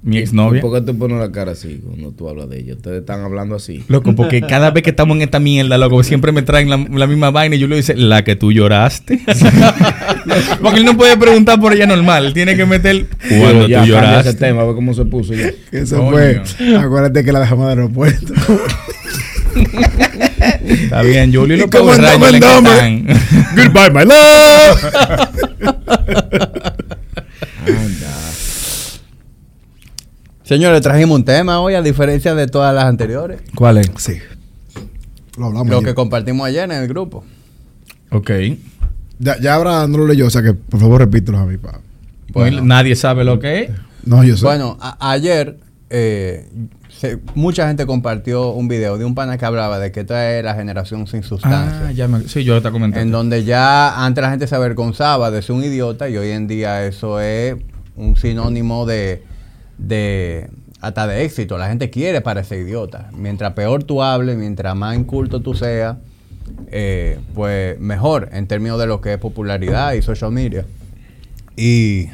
Mi 0.02 0.18
exnovia. 0.18 0.62
¿Por 0.62 0.74
qué 0.74 0.82
te 0.82 0.94
pones 0.94 1.20
la 1.20 1.30
cara 1.32 1.52
así 1.52 1.82
cuando 1.86 2.12
tú 2.12 2.30
hablas 2.30 2.50
de 2.50 2.60
ella? 2.60 2.74
Ustedes 2.76 3.02
están 3.02 3.22
hablando 3.22 3.56
así. 3.56 3.84
Loco, 3.90 4.16
porque 4.16 4.40
cada 4.48 4.72
vez 4.72 4.82
que 4.84 4.92
estamos 4.92 5.18
en 5.18 5.24
esta 5.24 5.40
mierda, 5.40 5.78
loco, 5.78 6.02
siempre 6.04 6.32
me 6.32 6.42
traen 6.42 6.70
la, 6.70 6.78
la 6.78 7.06
misma 7.06 7.32
vaina 7.32 7.58
y 7.58 7.60
yo 7.60 7.68
le 7.68 7.76
dice, 7.76 7.96
la 7.96 8.24
que 8.24 8.38
tú 8.38 8.54
lloraste. 8.54 9.20
porque 10.62 10.80
él 10.80 10.86
no 10.86 10.96
puede 10.96 11.18
preguntar 11.18 11.60
por 11.60 11.74
ella 11.74 11.86
normal, 11.86 12.28
él 12.28 12.34
tiene 12.34 12.56
que 12.56 12.66
meter 12.66 13.08
cuando 13.28 13.68
ya, 13.68 13.82
tú 13.82 13.88
lloraste. 13.88 14.30
ese 14.30 14.40
tema, 14.40 14.62
a 14.62 14.66
ver 14.66 14.76
cómo 14.76 14.94
se 14.94 15.04
puso 15.04 15.34
ya. 15.34 15.50
Eso 15.72 15.98
Coño. 15.98 16.12
fue. 16.12 16.42
Acuérdate 16.78 17.26
que 17.26 17.32
la 17.34 17.42
dejamos 17.42 17.68
del 17.70 17.80
aeropuerto. 17.80 18.34
Está 20.64 21.02
bien, 21.02 21.34
Julio. 21.34 21.66
Goodbye, 21.68 23.92
my 23.92 24.06
love. 24.06 24.86
Anda. 27.68 28.16
Señores, 30.50 30.82
trajimos 30.82 31.16
un 31.16 31.24
tema 31.24 31.60
hoy, 31.62 31.76
a 31.76 31.84
diferencia 31.84 32.34
de 32.34 32.48
todas 32.48 32.74
las 32.74 32.86
anteriores. 32.86 33.40
¿Cuál 33.54 33.78
es? 33.78 33.92
Sí. 33.98 34.18
Lo 35.38 35.46
hablamos. 35.46 35.68
Lo 35.70 35.78
ayer. 35.78 35.90
que 35.90 35.94
compartimos 35.94 36.48
ayer 36.48 36.64
en 36.64 36.72
el 36.72 36.88
grupo. 36.88 37.24
Ok. 38.10 38.32
Ya, 39.20 39.40
ya 39.40 39.54
ahora 39.54 39.88
no 39.88 40.00
lo 40.00 40.08
leyó, 40.08 40.26
o 40.26 40.30
sea 40.32 40.42
que 40.42 40.56
por 40.56 40.80
favor 40.80 41.02
repítelo 41.02 41.38
a 41.38 41.46
mí. 41.46 41.58
Pa. 41.58 41.82
Bueno. 42.34 42.64
Nadie 42.64 42.96
sabe 42.96 43.24
lo 43.26 43.38
que 43.38 43.60
es. 43.62 43.70
No, 44.06 44.24
yo 44.24 44.36
sé. 44.38 44.44
Bueno, 44.44 44.76
a- 44.82 45.12
ayer 45.12 45.60
eh, 45.92 46.50
se- 46.98 47.20
mucha 47.36 47.68
gente 47.68 47.86
compartió 47.86 48.50
un 48.50 48.68
video 48.68 48.98
de 48.98 49.06
un 49.06 49.14
pana 49.14 49.38
que 49.38 49.46
hablaba 49.46 49.78
de 49.78 49.92
que 49.92 50.00
esta 50.00 50.36
es 50.36 50.44
la 50.44 50.56
generación 50.56 51.06
sin 51.06 51.22
sustancia. 51.22 51.90
Ah, 51.90 51.92
ya 51.92 52.08
me, 52.08 52.28
sí, 52.28 52.44
yo 52.44 52.60
te 52.60 52.72
comenté. 52.72 53.02
En 53.02 53.12
donde 53.12 53.44
ya 53.44 54.04
antes 54.04 54.24
la 54.24 54.32
gente 54.32 54.48
se 54.48 54.56
avergonzaba 54.56 55.30
de 55.30 55.44
ser 55.44 55.56
un 55.56 55.64
idiota 55.64 56.10
y 56.10 56.18
hoy 56.18 56.32
en 56.32 56.48
día 56.48 56.88
eso 56.88 57.20
es 57.20 57.56
un 57.96 58.16
sinónimo 58.16 58.88
de, 58.88 59.29
de 59.80 60.50
hasta 60.82 61.08
de 61.08 61.26
éxito. 61.26 61.58
La 61.58 61.68
gente 61.68 61.90
quiere 61.90 62.22
parecer 62.22 62.60
idiota. 62.60 63.10
Mientras 63.18 63.54
peor 63.54 63.84
tú 63.84 64.02
hables, 64.04 64.38
mientras 64.38 64.76
más 64.76 64.96
inculto 64.96 65.42
tú 65.42 65.54
seas, 65.54 65.98
eh, 66.72 67.20
pues 67.34 67.80
mejor 67.80 68.30
en 68.32 68.48
términos 68.48 68.80
de 68.80 68.88
lo 68.88 69.02
que 69.02 69.14
es 69.14 69.18
popularidad 69.20 69.94
y 69.94 70.02
social 70.02 70.32
media. 70.32 70.66
Y 71.58 72.08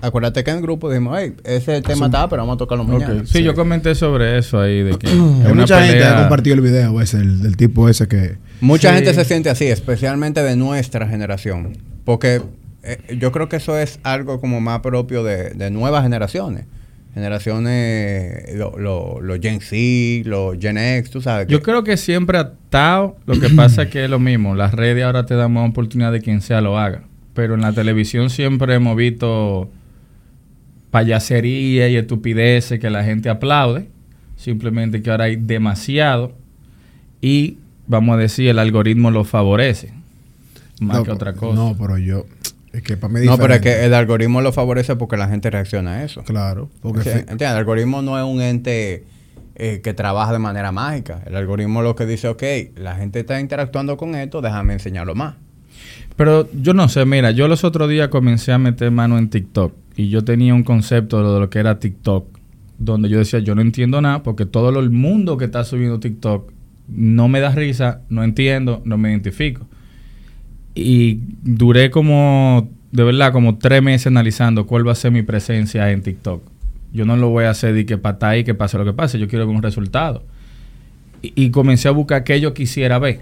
acuérdate 0.00 0.42
que 0.44 0.50
en 0.50 0.56
el 0.56 0.62
grupo 0.62 0.88
dijimos, 0.90 1.16
hey, 1.20 1.34
ese 1.44 1.82
tema 1.82 2.06
está, 2.06 2.28
pero 2.28 2.42
vamos 2.42 2.54
a 2.54 2.58
tocarlo 2.58 2.84
mañana. 2.84 3.20
Ok. 3.20 3.26
Sí, 3.26 3.42
yo 3.42 3.54
comenté 3.54 3.94
sobre 3.94 4.38
eso 4.38 4.60
ahí, 4.60 4.82
de 4.82 4.96
que 4.98 5.06
es 5.06 5.12
Hay 5.12 5.18
una 5.20 5.54
mucha 5.54 5.78
gente 5.80 5.94
que 5.98 6.00
pelea- 6.04 6.16
ha 6.16 6.20
compartido 6.22 6.54
el 6.56 6.62
video 6.62 7.00
ese, 7.00 7.18
el, 7.18 7.42
del 7.42 7.56
tipo 7.56 7.88
ese 7.88 8.08
que. 8.08 8.38
Mucha 8.60 8.90
Sí. 8.90 8.96
gente 8.96 9.14
se 9.14 9.24
siente 9.24 9.50
así, 9.50 9.66
especialmente 9.66 10.42
de 10.42 10.56
nuestra 10.56 11.06
generación. 11.06 11.76
Porque 12.04 12.42
eh, 12.82 13.16
yo 13.18 13.32
creo 13.32 13.48
que 13.48 13.56
eso 13.56 13.78
es 13.78 14.00
algo 14.02 14.40
como 14.40 14.60
más 14.60 14.80
propio 14.80 15.22
de, 15.24 15.50
de 15.50 15.70
nuevas 15.70 16.02
generaciones. 16.02 16.66
Generaciones, 17.14 18.54
los 18.54 18.78
lo, 18.78 19.20
los 19.20 19.40
Gen 19.40 19.60
Z, 19.60 20.28
los 20.28 20.56
Gen 20.60 20.78
X, 20.78 21.10
tú 21.10 21.20
sabes. 21.20 21.46
que- 21.46 21.52
Yo 21.52 21.62
creo 21.62 21.82
que 21.84 21.96
siempre 21.96 22.38
ha 22.38 22.42
estado. 22.42 23.16
Lo 23.26 23.38
que 23.40 23.48
pasa 23.50 23.82
es 23.82 23.88
que 23.90 24.04
es 24.04 24.10
lo 24.10 24.18
mismo. 24.20 24.54
Las 24.54 24.72
redes 24.74 25.04
ahora 25.04 25.26
te 25.26 25.34
dan 25.34 25.52
más 25.52 25.68
oportunidad 25.68 26.12
de 26.12 26.20
quien 26.20 26.40
sea 26.40 26.60
lo 26.60 26.78
haga. 26.78 27.02
Pero 27.34 27.54
en 27.54 27.60
la 27.62 27.72
televisión 27.72 28.30
siempre 28.30 28.74
hemos 28.74 28.96
visto 28.96 29.70
payasería 30.90 31.88
y 31.88 31.96
estupideces 31.96 32.78
que 32.80 32.90
la 32.90 33.04
gente 33.04 33.28
aplaude. 33.28 33.88
Simplemente 34.36 35.02
que 35.02 35.10
ahora 35.10 35.24
hay 35.24 35.36
demasiado. 35.36 36.32
Y 37.20 37.58
vamos 37.86 38.14
a 38.14 38.18
decir, 38.18 38.48
el 38.48 38.58
algoritmo 38.58 39.10
lo 39.10 39.24
favorece. 39.24 39.92
Más 40.80 40.98
No, 40.98 41.04
que 41.04 41.10
otra 41.10 41.34
cosa. 41.34 41.54
No, 41.54 41.76
pero 41.78 41.98
yo. 41.98 42.24
Es 42.72 42.82
que 42.82 42.96
para 42.96 43.12
mí 43.12 43.26
no, 43.26 43.36
pero 43.36 43.54
es 43.54 43.60
que 43.60 43.84
el 43.84 43.94
algoritmo 43.94 44.40
lo 44.40 44.52
favorece 44.52 44.94
porque 44.96 45.16
la 45.16 45.28
gente 45.28 45.50
reacciona 45.50 45.94
a 45.94 46.04
eso. 46.04 46.22
Claro. 46.22 46.70
Porque 46.82 47.02
Sí, 47.02 47.10
fi- 47.10 47.18
¿entiendes? 47.18 47.50
El 47.50 47.56
algoritmo 47.56 48.00
no 48.02 48.16
es 48.18 48.24
un 48.24 48.40
ente 48.40 49.04
eh, 49.56 49.80
que 49.82 49.92
trabaja 49.92 50.32
de 50.32 50.38
manera 50.38 50.70
mágica. 50.72 51.20
El 51.26 51.34
algoritmo 51.36 51.82
lo 51.82 51.96
que 51.96 52.06
dice, 52.06 52.28
ok, 52.28 52.42
la 52.76 52.94
gente 52.96 53.20
está 53.20 53.40
interactuando 53.40 53.96
con 53.96 54.14
esto, 54.14 54.40
déjame 54.40 54.74
enseñarlo 54.74 55.14
más. 55.14 55.34
Pero 56.16 56.48
yo 56.52 56.74
no 56.74 56.88
sé, 56.88 57.04
mira, 57.06 57.30
yo 57.30 57.48
los 57.48 57.64
otros 57.64 57.88
días 57.88 58.08
comencé 58.08 58.52
a 58.52 58.58
meter 58.58 58.90
mano 58.90 59.18
en 59.18 59.30
TikTok 59.30 59.74
y 59.96 60.08
yo 60.08 60.22
tenía 60.24 60.54
un 60.54 60.62
concepto 60.62 61.34
de 61.34 61.40
lo 61.40 61.50
que 61.50 61.58
era 61.58 61.78
TikTok, 61.78 62.26
donde 62.78 63.08
yo 63.08 63.18
decía, 63.18 63.38
yo 63.40 63.54
no 63.54 63.62
entiendo 63.62 64.00
nada 64.00 64.22
porque 64.22 64.46
todo 64.46 64.78
el 64.78 64.90
mundo 64.90 65.36
que 65.36 65.46
está 65.46 65.64
subiendo 65.64 65.98
TikTok 66.00 66.52
no 66.88 67.28
me 67.28 67.40
da 67.40 67.50
risa, 67.50 68.02
no 68.08 68.22
entiendo, 68.24 68.80
no 68.84 68.96
me 68.98 69.10
identifico. 69.10 69.66
Y 70.74 71.18
duré 71.42 71.90
como, 71.90 72.68
de 72.92 73.04
verdad, 73.04 73.32
como 73.32 73.58
tres 73.58 73.82
meses 73.82 74.06
analizando 74.06 74.66
cuál 74.66 74.86
va 74.86 74.92
a 74.92 74.96
ser 74.96 75.10
mi 75.10 75.22
presencia 75.22 75.90
en 75.90 76.02
TikTok. 76.02 76.42
Yo 76.92 77.04
no 77.04 77.16
lo 77.16 77.28
voy 77.28 77.44
a 77.44 77.50
hacer 77.50 77.74
de 77.74 77.86
que 77.86 77.98
para 77.98 78.28
ahí, 78.28 78.44
que 78.44 78.54
pase 78.54 78.78
lo 78.78 78.84
que 78.84 78.92
pase, 78.92 79.18
yo 79.18 79.28
quiero 79.28 79.46
ver 79.46 79.54
un 79.54 79.62
resultado. 79.62 80.24
Y, 81.22 81.32
y 81.36 81.50
comencé 81.50 81.88
a 81.88 81.92
buscar 81.92 82.24
que 82.24 82.52
quisiera 82.52 82.98
ver 82.98 83.20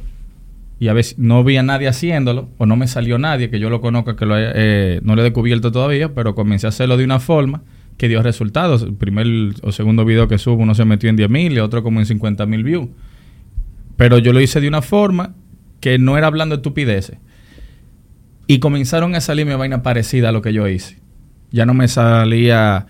y 0.81 0.88
a 0.88 0.93
veces 0.93 1.19
no 1.19 1.43
vi 1.43 1.57
a 1.57 1.62
nadie 1.62 1.88
haciéndolo 1.88 2.49
o 2.57 2.67
no 2.67 2.76
me 2.76 2.87
salió 2.87 3.19
nadie 3.19 3.50
que 3.50 3.59
yo 3.59 3.69
lo 3.69 3.81
conozca 3.81 4.14
que 4.14 4.26
lo 4.26 4.35
haya, 4.35 4.52
eh, 4.55 5.00
no 5.02 5.17
lo 5.17 5.23
he 5.23 5.25
descubierto 5.25 5.73
todavía, 5.73 6.14
pero 6.14 6.35
comencé 6.35 6.67
a 6.67 6.69
hacerlo 6.69 6.97
de 6.97 7.05
una 7.05 7.19
forma 7.19 7.62
que 7.97 8.09
dio 8.09 8.23
resultados. 8.23 8.83
El 8.83 8.95
primer 8.95 9.26
o 9.62 9.73
segundo 9.73 10.05
video 10.05 10.28
que 10.28 10.38
subo 10.38 10.62
uno 10.62 10.75
se 10.75 10.85
metió 10.85 11.11
en 11.11 11.17
10 11.17 11.31
mil 11.31 11.52
y 11.52 11.59
otro 11.59 11.83
como 11.83 11.99
en 11.99 12.07
50 12.07 12.47
mil 12.47 12.62
views. 12.62 12.88
Pero 13.97 14.19
yo 14.19 14.33
lo 14.33 14.40
hice 14.40 14.61
de 14.61 14.69
una 14.69 14.83
forma 14.83 15.35
que 15.81 15.99
no 15.99 16.17
era 16.17 16.28
hablando 16.28 16.55
estupideces. 16.57 17.19
Y 18.49 18.59
comenzaron 18.59 19.14
a 19.14 19.21
salirme 19.21 19.55
vainas 19.55 19.83
parecidas 19.83 20.31
a 20.31 20.33
lo 20.33 20.43
que 20.43 20.52
yo 20.52 20.67
hice. 20.67 20.99
Ya 21.52 21.64
no 21.67 21.75
me 21.75 21.87
salía 21.87 22.87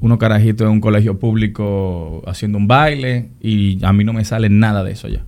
unos 0.00 0.18
carajitos 0.18 0.66
en 0.66 0.72
un 0.72 0.80
colegio 0.80 1.18
público 1.18 2.22
haciendo 2.26 2.58
un 2.58 2.68
baile 2.68 3.30
y 3.40 3.82
a 3.84 3.92
mí 3.94 4.04
no 4.04 4.12
me 4.12 4.24
sale 4.26 4.50
nada 4.50 4.84
de 4.84 4.92
eso 4.92 5.08
ya. 5.08 5.24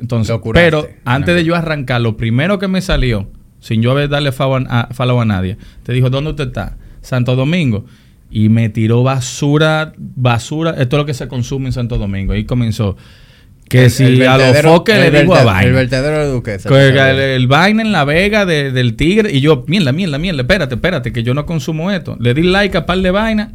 Entonces, 0.00 0.36
pero 0.54 0.88
antes 1.04 1.34
de 1.34 1.44
yo 1.44 1.54
arrancar, 1.56 2.00
lo 2.00 2.16
primero 2.16 2.58
que 2.58 2.68
me 2.68 2.80
salió, 2.80 3.28
sin 3.60 3.82
yo 3.82 3.90
haber 3.90 4.08
darle 4.08 4.32
follow 4.32 4.56
a, 4.68 4.80
a- 4.82 4.94
follow 4.94 5.20
a 5.20 5.24
nadie, 5.24 5.56
te 5.82 5.92
dijo, 5.92 6.10
¿dónde 6.10 6.30
usted 6.30 6.48
está? 6.48 6.76
Santo 7.00 7.36
Domingo. 7.36 7.84
Y 8.30 8.48
me 8.48 8.68
tiró 8.68 9.02
basura, 9.02 9.92
basura, 9.98 10.70
esto 10.78 10.96
es 10.96 10.98
lo 11.00 11.06
que 11.06 11.14
se 11.14 11.26
consume 11.28 11.66
en 11.66 11.72
Santo 11.72 11.98
Domingo. 11.98 12.34
Y 12.36 12.44
comenzó 12.44 12.96
que 13.70 13.84
El- 13.84 13.90
si 13.90 14.04
el 14.04 14.22
a 14.28 14.36
los 14.36 14.58
foques 14.62 14.98
le 14.98 15.20
digo 15.22 15.34
a 15.34 15.44
vaina. 15.44 15.62
El 15.68 15.72
vertedero 15.72 16.18
de 16.18 16.26
Duquesa. 16.32 16.68
Que 16.68 16.88
el, 16.88 16.98
el 16.98 17.46
vaina 17.46 17.80
en 17.82 17.92
la 17.92 18.04
vega 18.04 18.44
de- 18.44 18.72
del 18.72 18.96
tigre. 18.96 19.32
Y 19.32 19.40
yo, 19.40 19.64
mierda, 19.68 19.92
mierda, 19.92 20.18
mierda, 20.18 20.42
espérate, 20.42 20.74
espérate, 20.74 21.12
que 21.12 21.22
yo 21.22 21.32
no 21.32 21.46
consumo 21.46 21.90
esto. 21.90 22.16
Le 22.20 22.34
di 22.34 22.42
like 22.42 22.76
a 22.76 22.84
par 22.84 22.98
de 22.98 23.10
vaina, 23.10 23.52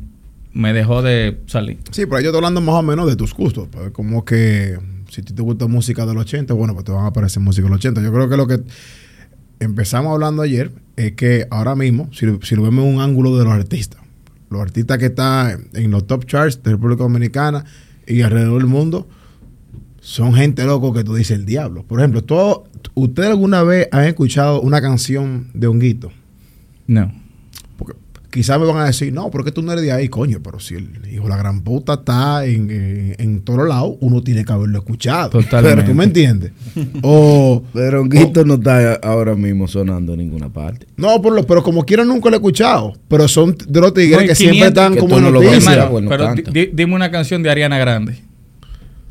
me 0.54 0.72
dejó 0.74 1.02
de 1.04 1.38
salir. 1.48 1.78
Sí, 1.92 2.06
pero 2.06 2.22
yo 2.22 2.30
estoy 2.30 2.38
hablando 2.38 2.62
más 2.62 2.76
o 2.76 2.82
menos 2.82 3.08
de 3.08 3.16
tus 3.16 3.34
gustos. 3.34 3.68
Pues, 3.70 3.92
como 3.92 4.24
que 4.26 4.78
si 5.10 5.20
a 5.22 5.24
ti 5.26 5.34
te 5.34 5.42
gusta 5.42 5.68
música 5.68 6.06
del 6.06 6.18
80, 6.18 6.54
bueno, 6.54 6.74
pues 6.74 6.86
te 6.86 6.92
van 6.94 7.04
a 7.04 7.08
aparecer 7.08 7.44
música 7.44 7.66
del 7.68 7.76
80. 7.76 8.02
Yo 8.02 8.12
creo 8.14 8.30
que 8.30 8.38
lo 8.38 8.48
que 8.48 8.60
empezamos 9.60 10.14
hablando 10.14 10.42
ayer 10.42 10.72
es 10.96 11.12
que 11.14 11.48
ahora 11.52 11.76
mismo, 11.76 12.10
si, 12.14 12.26
lo- 12.26 12.40
si 12.42 12.56
lo 12.56 12.64
vemos 12.64 12.86
en 12.86 12.96
un 12.96 13.02
ángulo 13.02 13.38
de 13.38 13.44
los 13.46 13.54
artistas, 13.54 14.02
los 14.50 14.62
artistas 14.62 14.98
que 14.98 15.08
están 15.08 15.68
en 15.74 15.92
los 15.92 16.08
top 16.08 16.26
charts 16.26 16.62
de 16.64 16.72
República 16.72 17.04
Dominicana 17.04 17.66
y 18.08 18.22
alrededor 18.22 18.60
del 18.62 18.68
mundo, 18.68 19.08
son 20.06 20.36
gente 20.36 20.64
loco 20.66 20.94
que 20.94 21.04
tú 21.04 21.16
dices 21.16 21.36
el 21.36 21.48
diablo. 21.48 21.82
Por 21.82 22.00
ejemplo, 22.00 22.24
todo, 22.24 22.66
¿usted 22.94 23.24
alguna 23.24 23.64
vez 23.64 23.88
ha 23.92 24.08
escuchado 24.08 24.62
una 24.62 24.80
canción 24.80 25.48
de 25.56 25.66
Honguito? 25.66 26.12
No. 26.86 27.12
Porque, 27.76 27.96
quizás 28.30 28.60
me 28.60 28.68
van 28.68 28.78
a 28.78 28.86
decir, 28.86 29.12
no, 29.12 29.32
porque 29.32 29.52
tú 29.52 29.64
no 29.64 29.72
eres 29.72 29.84
de 29.84 29.92
ahí, 29.92 30.08
coño, 30.08 30.42
pero 30.44 30.60
si 30.60 30.76
el 30.76 30.90
hijo 31.12 31.24
de 31.24 31.30
la 31.30 31.38
gran 31.38 31.62
puta 31.62 31.96
está 31.96 32.46
en, 32.46 32.70
en, 32.70 33.16
en 33.18 33.42
todos 33.42 33.68
lados, 33.68 33.96
uno 34.00 34.22
tiene 34.22 34.46
que 34.46 34.54
haberlo 34.54 34.78
escuchado. 34.78 35.32
Totalmente. 35.32 35.78
Pero 35.78 35.88
tú 35.88 35.96
me 35.96 36.04
entiendes. 36.04 36.52
o, 37.02 37.64
Pero 37.74 38.02
Honguito 38.02 38.46
no 38.46 38.54
está 38.54 38.94
ahora 39.02 39.34
mismo 39.34 39.68
sonando 39.68 40.14
en 40.14 40.20
ninguna 40.20 40.50
parte. 40.50 40.86
no, 40.98 41.20
por 41.20 41.34
lo, 41.34 41.48
pero 41.48 41.64
como 41.64 41.84
quiera 41.84 42.06
nunca 42.06 42.30
lo 42.30 42.36
he 42.36 42.38
escuchado. 42.38 42.94
Pero 43.08 43.28
son 43.28 43.58
de 43.68 43.82
los 43.82 43.92
tigres 43.92 44.22
No, 44.22 44.28
que 44.28 44.36
siempre 44.36 44.60
500 44.60 44.68
están 44.68 44.94
que 44.94 45.00
como 45.00 45.18
en 45.18 45.24
no 45.24 45.32
noticias. 45.32 45.90
Bueno, 45.90 46.10
pero 46.12 46.32
dime 46.72 46.94
una 46.94 47.10
canción 47.10 47.42
de 47.42 47.50
Ariana 47.50 47.80
Grande. 47.80 48.25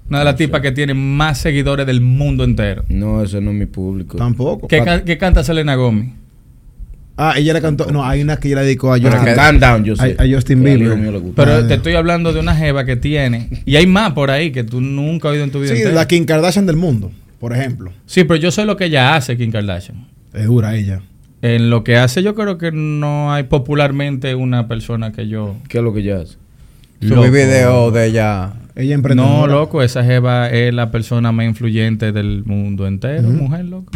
Una 0.08 0.18
de 0.18 0.24
las 0.26 0.36
tipas 0.36 0.60
que 0.60 0.70
tiene 0.72 0.92
más 0.94 1.38
seguidores 1.38 1.86
del 1.86 2.00
mundo 2.00 2.44
entero. 2.44 2.84
No, 2.88 3.22
ese 3.22 3.40
no 3.40 3.50
es 3.52 3.56
mi 3.56 3.66
público. 3.66 4.16
Tampoco. 4.18 4.68
¿Qué, 4.68 5.02
qué 5.06 5.16
canta 5.18 5.42
Selena 5.42 5.74
Gomez? 5.76 6.10
Ah, 7.16 7.34
ella 7.36 7.52
le 7.52 7.60
cantó. 7.62 7.86
No, 7.92 8.04
hay 8.04 8.22
una 8.22 8.36
que 8.38 8.48
ella 8.48 8.56
le 8.60 8.62
dedicó 8.66 8.92
a 8.92 8.98
Justin, 8.98 9.34
Calm 9.36 9.60
Down, 9.60 9.84
yo 9.84 9.94
sé. 9.94 10.16
a, 10.18 10.24
a 10.24 10.26
Justin 10.28 10.64
Bieber. 10.64 10.98
Pero 11.36 11.52
Ah, 11.54 11.66
te 11.68 11.74
estoy 11.74 11.94
hablando 11.94 12.32
de 12.32 12.40
una 12.40 12.56
jeva 12.56 12.84
que 12.84 12.96
tiene. 12.96 13.48
Y 13.64 13.76
hay 13.76 13.86
más 13.86 14.12
por 14.12 14.30
ahí 14.32 14.50
que 14.50 14.64
tú 14.64 14.80
nunca 14.80 15.28
has 15.28 15.32
oído 15.32 15.44
en 15.44 15.50
tu 15.52 15.60
vida. 15.60 15.70
Sí, 15.72 15.76
entera. 15.78 15.94
la 15.94 16.08
Kim 16.08 16.24
Kardashian 16.24 16.66
del 16.66 16.76
mundo, 16.76 17.12
por 17.38 17.52
ejemplo. 17.52 17.92
Sí, 18.04 18.24
pero 18.24 18.36
yo 18.36 18.50
sé 18.50 18.64
lo 18.64 18.76
que 18.76 18.86
ella 18.86 19.14
hace, 19.14 19.36
Kim 19.36 19.52
Kardashian. 19.52 20.08
Es 20.32 20.46
dura 20.46 20.74
ella. 20.76 21.02
En 21.40 21.70
lo 21.70 21.84
que 21.84 21.96
hace, 21.96 22.22
yo 22.22 22.34
creo 22.34 22.58
que 22.58 22.72
no 22.72 23.32
hay 23.32 23.44
popularmente 23.44 24.34
una 24.34 24.66
persona 24.66 25.12
que 25.12 25.28
yo. 25.28 25.56
¿Qué 25.68 25.78
es 25.78 25.84
lo 25.84 25.94
que 25.94 26.00
ella 26.00 26.20
hace? 26.22 26.36
Subí 27.00 27.30
video 27.30 27.90
de 27.92 28.06
ella. 28.06 28.54
Ella 28.76 28.94
emprendedora. 28.94 29.32
No, 29.38 29.46
loco, 29.46 29.82
esa 29.82 30.02
jeva 30.04 30.48
es 30.50 30.74
la 30.74 30.90
persona 30.90 31.30
más 31.32 31.46
influyente 31.46 32.10
del 32.12 32.44
mundo 32.44 32.86
entero, 32.86 33.28
mujer, 33.28 33.64
loco. 33.66 33.92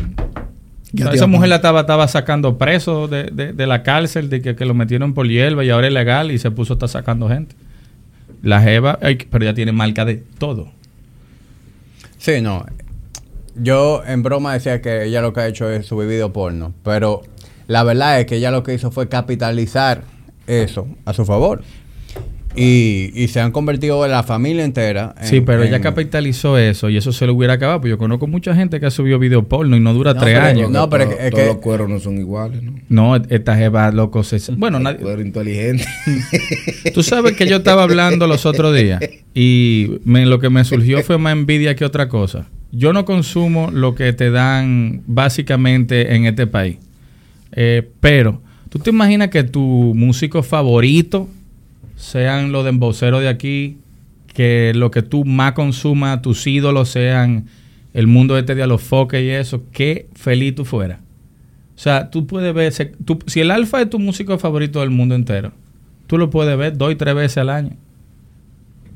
O 0.95 0.97
sea, 0.97 1.13
esa 1.13 1.27
mujer 1.27 1.49
la 1.51 1.57
estaba, 1.57 1.81
estaba 1.81 2.09
sacando 2.09 2.57
preso 2.59 3.09
de, 3.09 3.25
de- 3.25 3.53
de 3.53 3.67
la 3.67 3.83
cárcel, 3.83 4.31
de 4.31 4.41
que, 4.41 4.55
que 4.57 4.65
lo 4.65 4.75
metieron 4.75 5.13
por 5.15 5.29
hierba 5.29 5.65
y 5.65 5.71
ahora 5.71 5.89
es 5.89 5.93
legal 5.93 6.31
y 6.31 6.39
se 6.39 6.51
puso 6.51 6.73
a 6.73 6.77
estar 6.77 6.89
sacando 6.89 7.29
gente. 7.29 7.55
La 8.43 8.63
jeva, 8.63 8.99
ay, 9.03 9.19
pero 9.31 9.45
ya 9.45 9.53
tiene 9.53 9.73
marca 9.73 10.05
de 10.05 10.23
todo. 10.39 10.69
Sí, 12.19 12.41
no. 12.41 12.65
Yo 13.57 14.03
en 14.07 14.23
broma 14.23 14.55
decía 14.55 14.81
que 14.81 15.05
ella 15.05 15.21
lo 15.21 15.33
que 15.33 15.41
ha 15.41 15.47
hecho 15.49 15.69
es 15.69 15.87
subir 15.87 16.09
video 16.09 16.33
porno. 16.33 16.73
Pero 16.85 17.23
la 17.67 17.83
verdad 17.83 18.21
es 18.21 18.27
que 18.27 18.37
ella 18.37 18.51
lo 18.53 18.63
que 18.63 18.75
hizo 18.75 18.91
fue 18.91 19.09
capitalizar 19.09 20.05
eso 20.47 20.87
a 21.05 21.13
su 21.13 21.25
favor. 21.25 21.63
Y, 22.61 23.13
y 23.15 23.29
se 23.29 23.41
han 23.41 23.53
convertido 23.53 24.05
en 24.05 24.11
la 24.11 24.23
familia 24.23 24.65
entera. 24.65 25.15
en- 25.21 25.27
sí, 25.29 25.41
pero 25.41 25.63
ella 25.63 25.81
capitalizó 25.81 26.59
eso 26.59 26.91
y 26.91 26.97
eso 26.97 27.13
se 27.13 27.27
lo 27.27 27.35
hubiera 27.35 27.55
acabado. 27.55 27.81
Pues 27.81 27.91
yo 27.91 27.99
conozco 27.99 28.27
mucha 28.27 28.55
gente 28.55 28.81
que 28.81 28.87
ha 28.87 28.91
subido 28.91 29.19
video 29.19 29.45
porno 29.49 29.77
y 29.77 29.81
no 29.81 29.95
dura 29.95 30.15
No, 30.15 30.21
tres 30.21 30.35
pero- 30.35 30.47
años. 30.47 30.71
no, 30.71 30.89
pero 30.91 31.05
Todo- 31.05 31.15
es 31.19 31.25
que- 31.25 31.31
todos 31.31 31.47
los 31.47 31.57
cueros 31.59 31.89
no 31.89 32.01
son 32.01 32.19
iguales, 32.19 32.63
¿no? 32.63 32.73
No, 32.89 33.17
esta 33.17 33.57
jeva, 33.57 33.91
loco, 33.93 34.23
se... 34.25 34.39
Bueno, 34.57 34.79
nadie- 34.81 34.99
Cuero 35.01 35.23
inteligente. 35.23 35.85
Tú 36.95 37.03
sabes 37.03 37.33
que 37.35 37.47
yo 37.47 37.57
estaba 37.57 37.83
hablando 37.85 38.27
los 38.27 38.47
otros 38.47 38.75
días 38.77 39.01
y 39.35 39.99
me- 40.05 40.27
lo 40.27 40.41
que 40.41 40.51
me 40.51 40.65
surgió 40.65 41.03
fue 41.03 41.19
más 41.19 41.33
envidia 41.33 41.77
que 41.77 41.85
otra 41.85 42.09
cosa. 42.09 42.47
Yo 42.73 42.93
no 42.93 43.05
consumo 43.05 43.71
lo 43.73 43.95
que 43.95 44.13
te 44.13 44.31
dan 44.31 45.03
básicamente 45.07 46.15
en 46.15 46.27
este 46.27 46.47
país. 46.47 46.77
Eh, 47.53 47.89
pero, 48.01 48.43
¿tú 48.69 48.79
te 48.79 48.91
imaginas 48.91 49.29
que 49.29 49.43
tu 49.45 49.61
músico 49.97 50.43
favorito 50.43 51.29
sean 51.99 52.53
los 52.53 52.63
de 52.65 52.71
emboceros 52.71 53.21
de 53.21 53.29
aquí? 53.29 53.79
Que 54.33 54.73
lo 54.75 54.91
que 54.91 55.03
tú 55.03 55.25
más 55.25 55.53
consumas, 55.53 56.23
tus 56.23 56.47
ídolos 56.47 56.89
sean 56.89 57.47
el 57.93 58.07
mundo 58.07 58.39
este 58.39 58.55
de 58.55 58.63
a 58.63 58.67
los 58.67 58.83
foques 58.83 59.23
y 59.23 59.29
eso. 59.31 59.65
Qué 59.73 60.09
feliz 60.15 60.55
tú 60.55 60.65
fueras. 60.65 61.01
O 61.01 61.81
sea, 61.81 62.11
tú 62.11 62.27
puedes 62.27 62.55
ver, 62.55 62.73
tú- 63.05 63.19
si 63.27 63.41
el 63.41 63.51
alfa 63.51 63.81
es 63.83 63.91
tu 63.91 63.99
músico 63.99 64.39
favorito 64.39 64.81
del 64.81 64.91
mundo 64.91 65.15
entero, 65.15 65.53
tú 66.07 66.19
lo 66.19 66.31
puedes 66.31 66.57
ver 66.57 66.77
dos 66.79 66.93
y 66.93 66.97
tres 66.97 67.15
veces 67.15 67.39
al 67.39 67.51
año. 67.51 67.71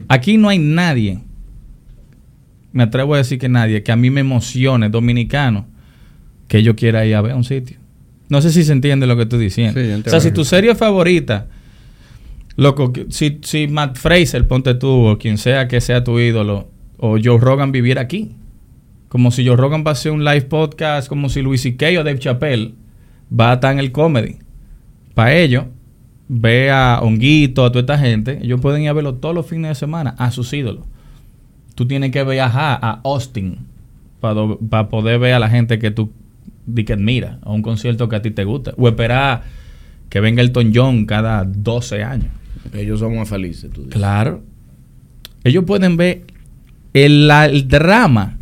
Aquí 0.09 0.37
no 0.37 0.49
hay 0.49 0.59
nadie, 0.59 1.21
me 2.73 2.83
atrevo 2.85 3.15
a 3.15 3.19
decir 3.19 3.39
que 3.39 3.49
nadie, 3.49 3.83
que 3.83 3.93
a 3.93 3.97
mí 3.97 4.11
me 4.11 4.21
emocione, 4.21 4.89
dominicano, 4.89 5.67
que 6.49 6.63
yo 6.63 6.75
quiera 6.75 7.05
ir 7.07 7.15
a 7.15 7.21
ver 7.23 7.33
a 7.33 7.37
un 7.37 7.45
sitio. 7.45 7.77
No 8.29 8.41
sé 8.41 8.51
si 8.51 8.65
se 8.65 8.73
entiende 8.73 9.07
lo 9.07 9.15
que 9.17 9.23
estoy 9.23 9.39
diciendo. 9.41 9.81
Sí, 9.81 9.89
o 10.07 10.11
sea, 10.11 10.21
si 10.21 10.31
tu 10.33 10.45
serie 10.45 10.75
favorita, 10.75 11.47
loco, 12.57 12.93
si, 13.09 13.41
si 13.43 13.69
Matt 13.69 13.97
Fraser, 13.97 14.47
ponte 14.47 14.75
tú, 14.75 15.07
o 15.07 15.19
quien 15.19 15.39
sea 15.39 15.69
que 15.69 15.81
sea 15.81 16.05
tu 16.05 16.19
ídolo, 16.19 16.69
o 16.99 17.17
Joe 17.23 17.39
Rogan 17.39 17.73
viviera 17.73 18.03
aquí, 18.03 18.37
como 19.09 19.31
si 19.31 19.47
Joe 19.47 19.57
Rogan 19.57 19.85
va 19.87 19.91
a 19.91 19.93
hacer 19.93 20.13
un 20.13 20.25
live 20.25 20.43
podcast, 20.43 21.09
como 21.09 21.29
si 21.29 21.43
Louis 21.43 21.61
C.K. 21.61 22.01
o 22.01 22.05
Dave 22.05 22.19
Chappelle 22.19 22.75
va 23.31 23.51
a 23.51 23.55
estar 23.55 23.73
en 23.73 23.79
el 23.79 23.93
comedy. 23.93 24.39
Para 25.15 25.35
ello, 25.35 25.67
ve 26.29 26.71
a 26.71 27.01
Honguito, 27.03 27.65
a 27.65 27.71
toda 27.71 27.81
esta 27.81 27.99
gente, 27.99 28.39
ellos 28.43 28.61
pueden 28.61 28.83
ir 28.83 28.89
a 28.89 28.93
verlo 28.95 29.15
todos 29.15 29.35
los 29.35 29.47
fines 29.47 29.71
de 29.71 29.75
semana, 29.75 30.15
a 30.19 30.31
sus 30.31 30.53
ídolos. 30.53 30.85
Tú 31.75 31.87
tienes 31.87 32.11
que 32.11 32.25
viajar 32.25 32.79
a 32.83 33.01
Austin 33.05 33.59
para 34.21 34.89
poder 34.89 35.19
ver 35.19 35.35
a 35.35 35.39
la 35.39 35.49
gente 35.49 35.79
que 35.79 35.91
tú 35.91 36.13
que 36.75 36.93
admira, 36.93 37.39
a 37.43 37.51
un 37.51 37.63
concierto 37.63 38.09
que 38.09 38.17
a 38.17 38.23
ti 38.23 38.31
te 38.31 38.45
gusta. 38.45 38.73
O 38.77 38.89
esperar 38.89 39.43
que 40.09 40.21
venga 40.21 40.43
Elton 40.43 40.73
John 40.75 41.07
cada 41.07 41.45
12 41.45 42.03
años. 42.03 42.29
Ellos 42.73 43.01
son 43.01 43.17
más 43.17 43.29
felices, 43.29 43.71
tú 43.71 43.83
dices. 43.83 43.95
Claro. 43.95 44.43
Ellos 45.45 45.65
pueden 45.65 45.97
ver 45.97 46.25
el, 46.95 47.31
el 47.31 47.69
drama 47.69 48.39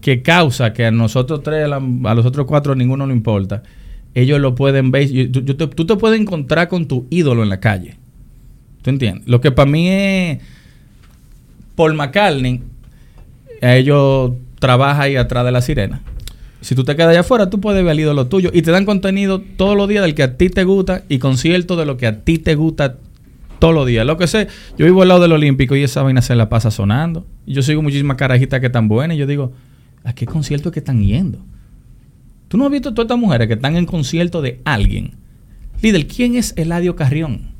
que 0.00 0.22
causa 0.22 0.72
que 0.72 0.86
a 0.86 0.90
nosotros 0.90 1.42
tres, 1.42 1.66
a, 1.70 2.14
los 2.14 2.26
otros 2.26 2.46
cuatro, 2.46 2.74
ninguno 2.74 3.06
le 3.06 3.14
importa. 3.14 3.62
Ellos 4.14 4.38
lo 4.40 4.54
pueden 4.54 4.90
ver. 4.90 5.08
te, 5.08 5.66
tú 5.66 5.86
te 5.86 5.96
puedes 5.96 6.20
encontrar 6.20 6.68
con 6.68 6.86
tu 6.86 7.06
ídolo 7.10 7.42
en 7.42 7.48
la 7.48 7.58
calle. 7.58 7.96
¿Tú 8.82 8.90
entiendes? 8.90 9.26
Lo 9.26 9.40
que 9.40 9.50
para 9.50 9.70
mí 9.70 9.88
es. 9.88 10.38
Paul 11.74 11.94
McCartney, 11.94 12.62
a 13.60 13.74
ellos 13.74 14.32
trabaja 14.60 15.02
ahí 15.02 15.16
atrás 15.16 15.44
de 15.44 15.50
la 15.50 15.60
sirena. 15.60 16.02
Si 16.60 16.74
tú 16.74 16.84
te 16.84 16.94
quedas 16.96 17.10
allá 17.10 17.20
afuera, 17.20 17.50
tú 17.50 17.60
puedes 17.60 17.82
ver 17.82 17.90
al 17.90 18.00
ídolo 18.00 18.26
tuyo. 18.26 18.50
Y 18.52 18.62
te 18.62 18.70
dan 18.70 18.84
contenido 18.84 19.40
todos 19.40 19.76
los 19.76 19.88
días 19.88 20.02
del 20.02 20.14
que 20.14 20.22
a 20.22 20.36
ti 20.36 20.50
te 20.50 20.64
gusta 20.64 21.02
y 21.08 21.18
conciertos 21.18 21.76
de 21.76 21.84
lo 21.84 21.96
que 21.96 22.06
a 22.06 22.20
ti 22.20 22.38
te 22.38 22.54
gusta 22.54 22.96
todos 23.64 23.74
los 23.74 23.86
días. 23.86 24.04
Lo 24.06 24.18
que 24.18 24.26
sé, 24.26 24.46
yo 24.76 24.84
vivo 24.84 25.00
al 25.00 25.08
lado 25.08 25.20
del 25.22 25.32
Olímpico 25.32 25.74
y 25.74 25.82
esa 25.82 26.02
vaina 26.02 26.20
se 26.20 26.34
la 26.34 26.50
pasa 26.50 26.70
sonando. 26.70 27.26
Y 27.46 27.54
yo 27.54 27.62
sigo 27.62 27.80
muchísimas 27.80 28.18
carajitas 28.18 28.60
que 28.60 28.66
están 28.66 28.88
buenas 28.88 29.16
y 29.16 29.20
yo 29.20 29.26
digo, 29.26 29.52
¿a 30.04 30.12
qué 30.14 30.26
concierto 30.26 30.68
es 30.68 30.74
que 30.74 30.80
están 30.80 31.02
yendo? 31.02 31.38
¿Tú 32.48 32.58
no 32.58 32.66
has 32.66 32.70
visto 32.70 32.92
todas 32.92 33.06
estas 33.06 33.18
mujeres 33.18 33.48
que 33.48 33.54
están 33.54 33.76
en 33.76 33.86
concierto 33.86 34.42
de 34.42 34.60
alguien? 34.66 35.12
Líder, 35.80 36.06
¿quién 36.06 36.36
es 36.36 36.52
Eladio 36.58 36.94
Carrión? 36.94 37.52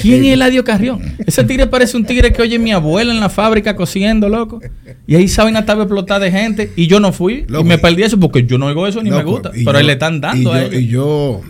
¿Quién 0.00 0.24
es 0.24 0.32
Eladio 0.32 0.64
Carrión? 0.64 1.00
Ese 1.26 1.44
tigre 1.44 1.66
parece 1.66 1.96
un 1.98 2.04
tigre 2.06 2.32
que 2.32 2.40
oye 2.40 2.58
mi 2.58 2.72
abuela 2.72 3.12
en 3.12 3.20
la 3.20 3.28
fábrica 3.28 3.76
cociendo, 3.76 4.28
loco. 4.30 4.60
Y 5.06 5.14
ahí 5.14 5.28
saben 5.28 5.56
estaba 5.56 5.82
explotada 5.84 6.20
de 6.20 6.30
gente. 6.30 6.72
Y 6.76 6.86
yo 6.86 7.00
no 7.00 7.12
fui. 7.12 7.44
Loco. 7.48 7.64
Y 7.66 7.68
me 7.68 7.76
perdí 7.78 8.02
eso 8.02 8.18
porque 8.18 8.44
yo 8.46 8.56
no 8.56 8.66
oigo 8.66 8.86
eso 8.86 9.02
ni 9.02 9.10
me 9.10 9.22
gusta. 9.22 9.50
Pero 9.52 9.72
yo- 9.72 9.78
ahí 9.78 9.84
le 9.84 9.92
están 9.92 10.20
dando 10.22 10.54
y 10.54 10.58
a 10.58 10.62
ellos. 10.64 10.80
y 10.80 10.86
yo, 10.86 11.40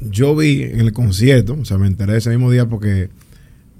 yo 0.00 0.34
vi 0.36 0.62
en 0.62 0.80
el 0.80 0.92
concierto, 0.92 1.56
o 1.60 1.64
sea, 1.64 1.78
me 1.78 1.86
enteré 1.86 2.16
ese 2.16 2.30
mismo 2.30 2.50
día 2.50 2.66
porque 2.66 3.08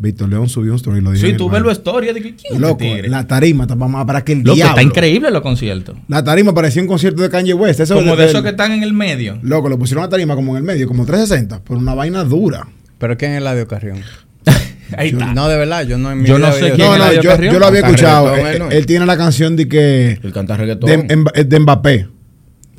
Víctor 0.00 0.28
León 0.28 0.48
subió 0.48 0.72
un 0.72 0.76
story 0.76 0.98
y 0.98 1.00
lo 1.02 1.10
dijo. 1.12 1.24
Sí, 1.24 1.30
en 1.32 1.36
tú 1.36 1.46
el 1.46 1.52
ves 1.54 1.62
la 1.64 1.72
historia 1.72 2.12
de 2.12 2.20
que 2.22 2.34
quién 2.36 2.54
es 2.54 2.60
Loco, 2.60 2.82
este 2.82 2.94
tigre. 2.94 3.08
la 3.08 3.26
tarima 3.26 3.64
estaba 3.64 3.88
más 3.88 4.04
para 4.04 4.22
que 4.24 4.32
el 4.32 4.38
Loco, 4.40 4.54
diablo. 4.54 4.70
está 4.70 4.82
increíble 4.82 5.30
los 5.30 5.42
conciertos. 5.42 5.96
La 6.08 6.22
tarima 6.22 6.54
parecía 6.54 6.82
un 6.82 6.88
concierto 6.88 7.22
de 7.22 7.30
Kanye 7.30 7.54
West. 7.54 7.80
Eso 7.80 7.94
Como 7.96 8.14
de 8.14 8.26
esos 8.26 8.42
que 8.42 8.50
están 8.50 8.72
en 8.72 8.82
el 8.84 8.92
medio. 8.92 9.38
Loco, 9.42 9.68
le 9.68 9.76
pusieron 9.76 10.02
la 10.04 10.08
tarima 10.08 10.34
como 10.36 10.52
en 10.52 10.58
el 10.58 10.62
medio, 10.62 10.86
como 10.86 11.04
360, 11.04 11.62
pero 11.64 11.78
una 11.80 11.94
vaina 11.94 12.22
dura. 12.24 12.68
¿Pero 12.98 13.16
quién 13.16 13.32
es 13.32 13.38
Eladio 13.38 13.66
Carrión? 13.66 13.98
Ahí 14.96 15.08
está. 15.10 15.34
No, 15.34 15.48
de 15.48 15.56
verdad, 15.58 15.86
yo 15.86 15.98
no 15.98 16.10
en 16.12 16.22
mi 16.22 16.28
Yo 16.28 16.38
no 16.38 16.50
sé 16.52 16.72
quién 16.72 16.78
No, 16.78 16.84
es 16.94 16.98
no, 17.00 17.04
Eladio 17.04 17.22
yo, 17.22 17.30
Carrión? 17.30 17.52
yo 17.54 17.58
lo 17.60 17.66
había 17.66 17.80
Canta 17.82 17.94
escuchado. 17.96 18.34
reggaetón, 18.36 18.72
Él, 18.72 18.86
tiene 18.86 19.04
la 19.06 19.16
canción 19.16 19.56
de 19.56 19.68
que. 19.68 20.18
El 20.22 20.32
cantar 20.32 20.58
reggaetón. 20.60 20.88
De, 20.90 21.16
Mba- 21.16 21.44
de 21.44 21.60
Mbappé. 21.60 22.08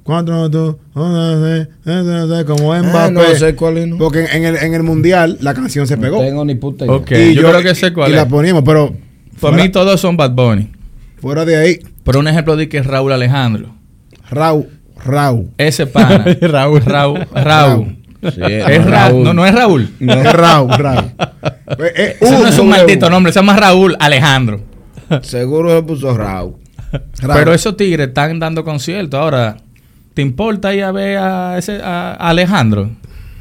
Cuatro, 0.10 0.50
dos, 0.50 0.76
uno, 0.96 1.42
tres, 1.42 1.68
tres, 1.84 2.04
tres, 2.06 2.26
tres, 2.28 2.44
como 2.46 2.74
Ah, 2.74 2.82
Mbappé. 2.82 3.12
no 3.12 3.22
sé 3.36 3.56
cuál 3.56 3.78
es, 3.78 3.88
¿no? 3.88 3.98
Porque 3.98 4.26
en 4.26 4.44
el, 4.44 4.56
en 4.58 4.74
el 4.74 4.84
mundial 4.84 5.38
la 5.42 5.54
canción 5.54 5.86
se 5.86 5.98
pegó. 5.98 6.18
No 6.18 6.24
tengo 6.28 6.46
ni 6.46 6.56
puta 6.56 6.86
idea. 6.86 6.96
Ok, 6.96 7.12
yo, 7.36 7.50
creo 7.50 7.62
que 7.62 7.76
sé 7.76 7.94
cuál 7.94 8.10
y 8.10 8.14
es. 8.14 8.18
la 8.18 8.28
poníamos, 8.28 8.64
pero 8.66 8.88
Para 8.90 9.54
fuera, 9.54 9.58
mí 9.64 9.70
todos 9.70 10.00
son 10.02 10.18
Bad 10.18 10.32
Bunny. 10.32 10.72
fuera 11.22 11.46
de 11.46 11.58
ahí, 11.58 11.80
Pero 12.04 12.20
un 12.20 12.28
ejemplo 12.28 12.56
de 12.56 12.68
que 12.68 12.80
es 12.80 12.86
Raúl 12.88 13.12
Alejandro. 13.12 13.76
Raúl, 14.32 14.68
Raúl. 15.06 15.50
Ese 15.58 15.86
pana. 15.88 16.26
Raúl. 16.42 16.82
Raúl. 16.82 17.28
Raúl. 17.34 17.96
Sí, 18.22 18.42
Es 18.42 18.86
Raúl. 18.86 19.24
No, 19.24 19.34
no 19.34 19.46
es 19.46 19.54
Raúl. 19.56 19.90
No, 20.00 20.14
es 20.14 20.34
Raúl, 20.34 20.72
Raúl. 20.78 21.06
Eh, 21.80 21.94
eh, 21.96 22.18
Ese 22.20 22.32
no 22.40 22.48
es 22.48 22.58
un 22.58 22.68
W. 22.68 22.78
maldito 22.80 23.10
nombre. 23.12 23.32
Se 23.32 23.40
llama 23.40 23.56
Raúl 23.56 23.96
Alejandro. 24.00 24.60
Seguro 25.22 25.70
se 25.76 25.84
puso 25.84 26.18
Raúl. 26.18 26.56
Raúl. 27.22 27.36
Pero 27.36 27.54
esos 27.54 27.78
tigres 27.78 28.08
están 28.08 28.40
dando 28.40 28.64
conciertos. 28.64 29.20
Ahora, 29.20 29.56
¿te 30.20 30.24
importa 30.24 30.76
ir 30.76 30.84
a 30.84 30.92
ver 30.92 31.18
a, 31.18 31.58
ese, 31.58 31.80
a 31.82 32.12
Alejandro? 32.12 32.90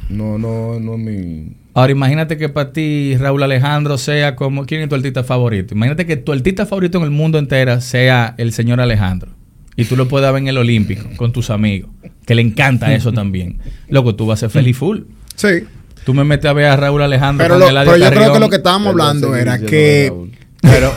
No, 0.07 0.37
no, 0.37 0.79
no 0.79 0.93
es 0.93 0.99
mi. 0.99 1.57
Ahora 1.73 1.91
imagínate 1.91 2.37
que 2.37 2.47
para 2.47 2.71
ti 2.71 3.17
Raúl 3.19 3.43
Alejandro 3.43 3.97
sea 3.97 4.37
como... 4.37 4.65
¿Quién 4.65 4.79
es 4.83 4.87
tu 4.87 4.95
artista 4.95 5.25
favorito? 5.25 5.73
Imagínate 5.73 6.05
que 6.05 6.15
tu 6.15 6.31
artista 6.31 6.65
favorito 6.65 6.97
en 6.99 7.03
el 7.03 7.11
mundo 7.11 7.37
entero 7.37 7.81
sea 7.81 8.33
el 8.37 8.53
señor 8.53 8.79
Alejandro. 8.79 9.33
Y 9.75 9.83
tú 9.83 9.97
lo 9.97 10.07
puedas 10.07 10.31
ver 10.31 10.41
en 10.41 10.47
el 10.47 10.57
Olímpico 10.57 11.09
con 11.17 11.33
tus 11.33 11.49
amigos. 11.49 11.91
Que 12.25 12.33
le 12.33 12.43
encanta 12.43 12.93
eso 12.93 13.11
también. 13.11 13.59
Loco, 13.89 14.15
tú 14.15 14.25
vas 14.25 14.39
a 14.39 14.47
ser 14.47 14.49
feliz 14.51 14.77
full. 14.77 14.99
Sí. 15.35 15.65
Tú 16.05 16.13
me 16.13 16.23
metes 16.23 16.49
a 16.49 16.53
ver 16.53 16.67
a 16.67 16.77
Raúl 16.77 17.01
Alejandro 17.01 17.43
Pero, 17.43 17.55
con 17.55 17.59
lo- 17.59 17.69
Eladio 17.71 17.91
pero 17.91 18.05
yo 18.05 18.09
creo 18.09 18.31
que 18.31 18.39
lo 18.39 18.49
que 18.49 18.55
estábamos 18.55 18.87
hablando 18.91 19.35
era 19.35 19.59
que. 19.59 20.13
Pero, 20.61 20.93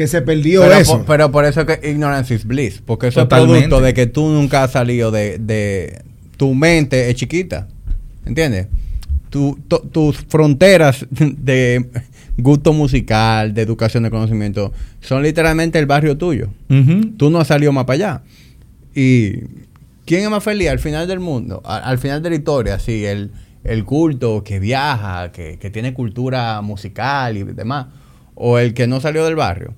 que 0.00 0.06
se 0.08 0.22
perdió 0.22 0.62
pero, 0.62 0.74
eso. 0.74 0.96
por, 0.98 1.04
pero 1.06 1.30
por 1.30 1.44
eso 1.44 1.66
que 1.66 1.78
ignorance 1.90 2.34
is 2.34 2.44
bliss. 2.46 2.82
Porque 2.84 3.08
eso 3.08 3.20
Totalmente. 3.20 3.58
es 3.58 3.64
producto 3.68 3.84
de 3.84 3.94
que 3.94 4.06
tú 4.06 4.28
nunca 4.28 4.64
has 4.64 4.72
salido 4.72 5.10
de, 5.10 5.38
de 5.38 6.02
tu 6.36 6.54
mente 6.54 7.10
es 7.10 7.16
chiquita. 7.16 7.68
¿Entiendes? 8.24 8.68
Tu- 9.28 9.58
to- 9.68 9.80
tus 9.92 10.16
fronteras 10.18 11.06
de 11.10 11.88
gusto 12.38 12.72
musical, 12.72 13.52
de 13.52 13.60
educación 13.62 14.02
de 14.04 14.10
conocimiento, 14.10 14.72
son 15.00 15.22
literalmente 15.22 15.78
el 15.78 15.84
barrio 15.86 16.16
tuyo. 16.16 16.48
Ujú. 16.70 17.12
Tú 17.18 17.28
no 17.30 17.38
has 17.40 17.48
salido 17.48 17.70
más 17.72 17.84
para 17.84 17.94
allá. 17.94 18.22
¿Y 18.94 19.32
quién 20.06 20.22
es 20.24 20.30
más 20.30 20.42
feliz 20.42 20.68
al 20.70 20.78
final 20.78 21.06
del 21.06 21.20
mundo? 21.20 21.60
Al 21.64 21.98
final 21.98 22.22
de 22.22 22.30
la 22.30 22.36
historia, 22.36 22.78
sí, 22.78 23.04
el, 23.04 23.30
el 23.64 23.84
culto 23.84 24.42
que 24.42 24.58
viaja, 24.60 25.30
que, 25.30 25.58
que 25.58 25.68
tiene 25.70 25.92
cultura 25.92 26.60
musical 26.62 27.36
y 27.36 27.42
demás. 27.44 27.86
O 28.34 28.58
el 28.58 28.72
que 28.72 28.86
no 28.86 29.00
salió 29.00 29.24
del 29.26 29.36
barrio. 29.36 29.74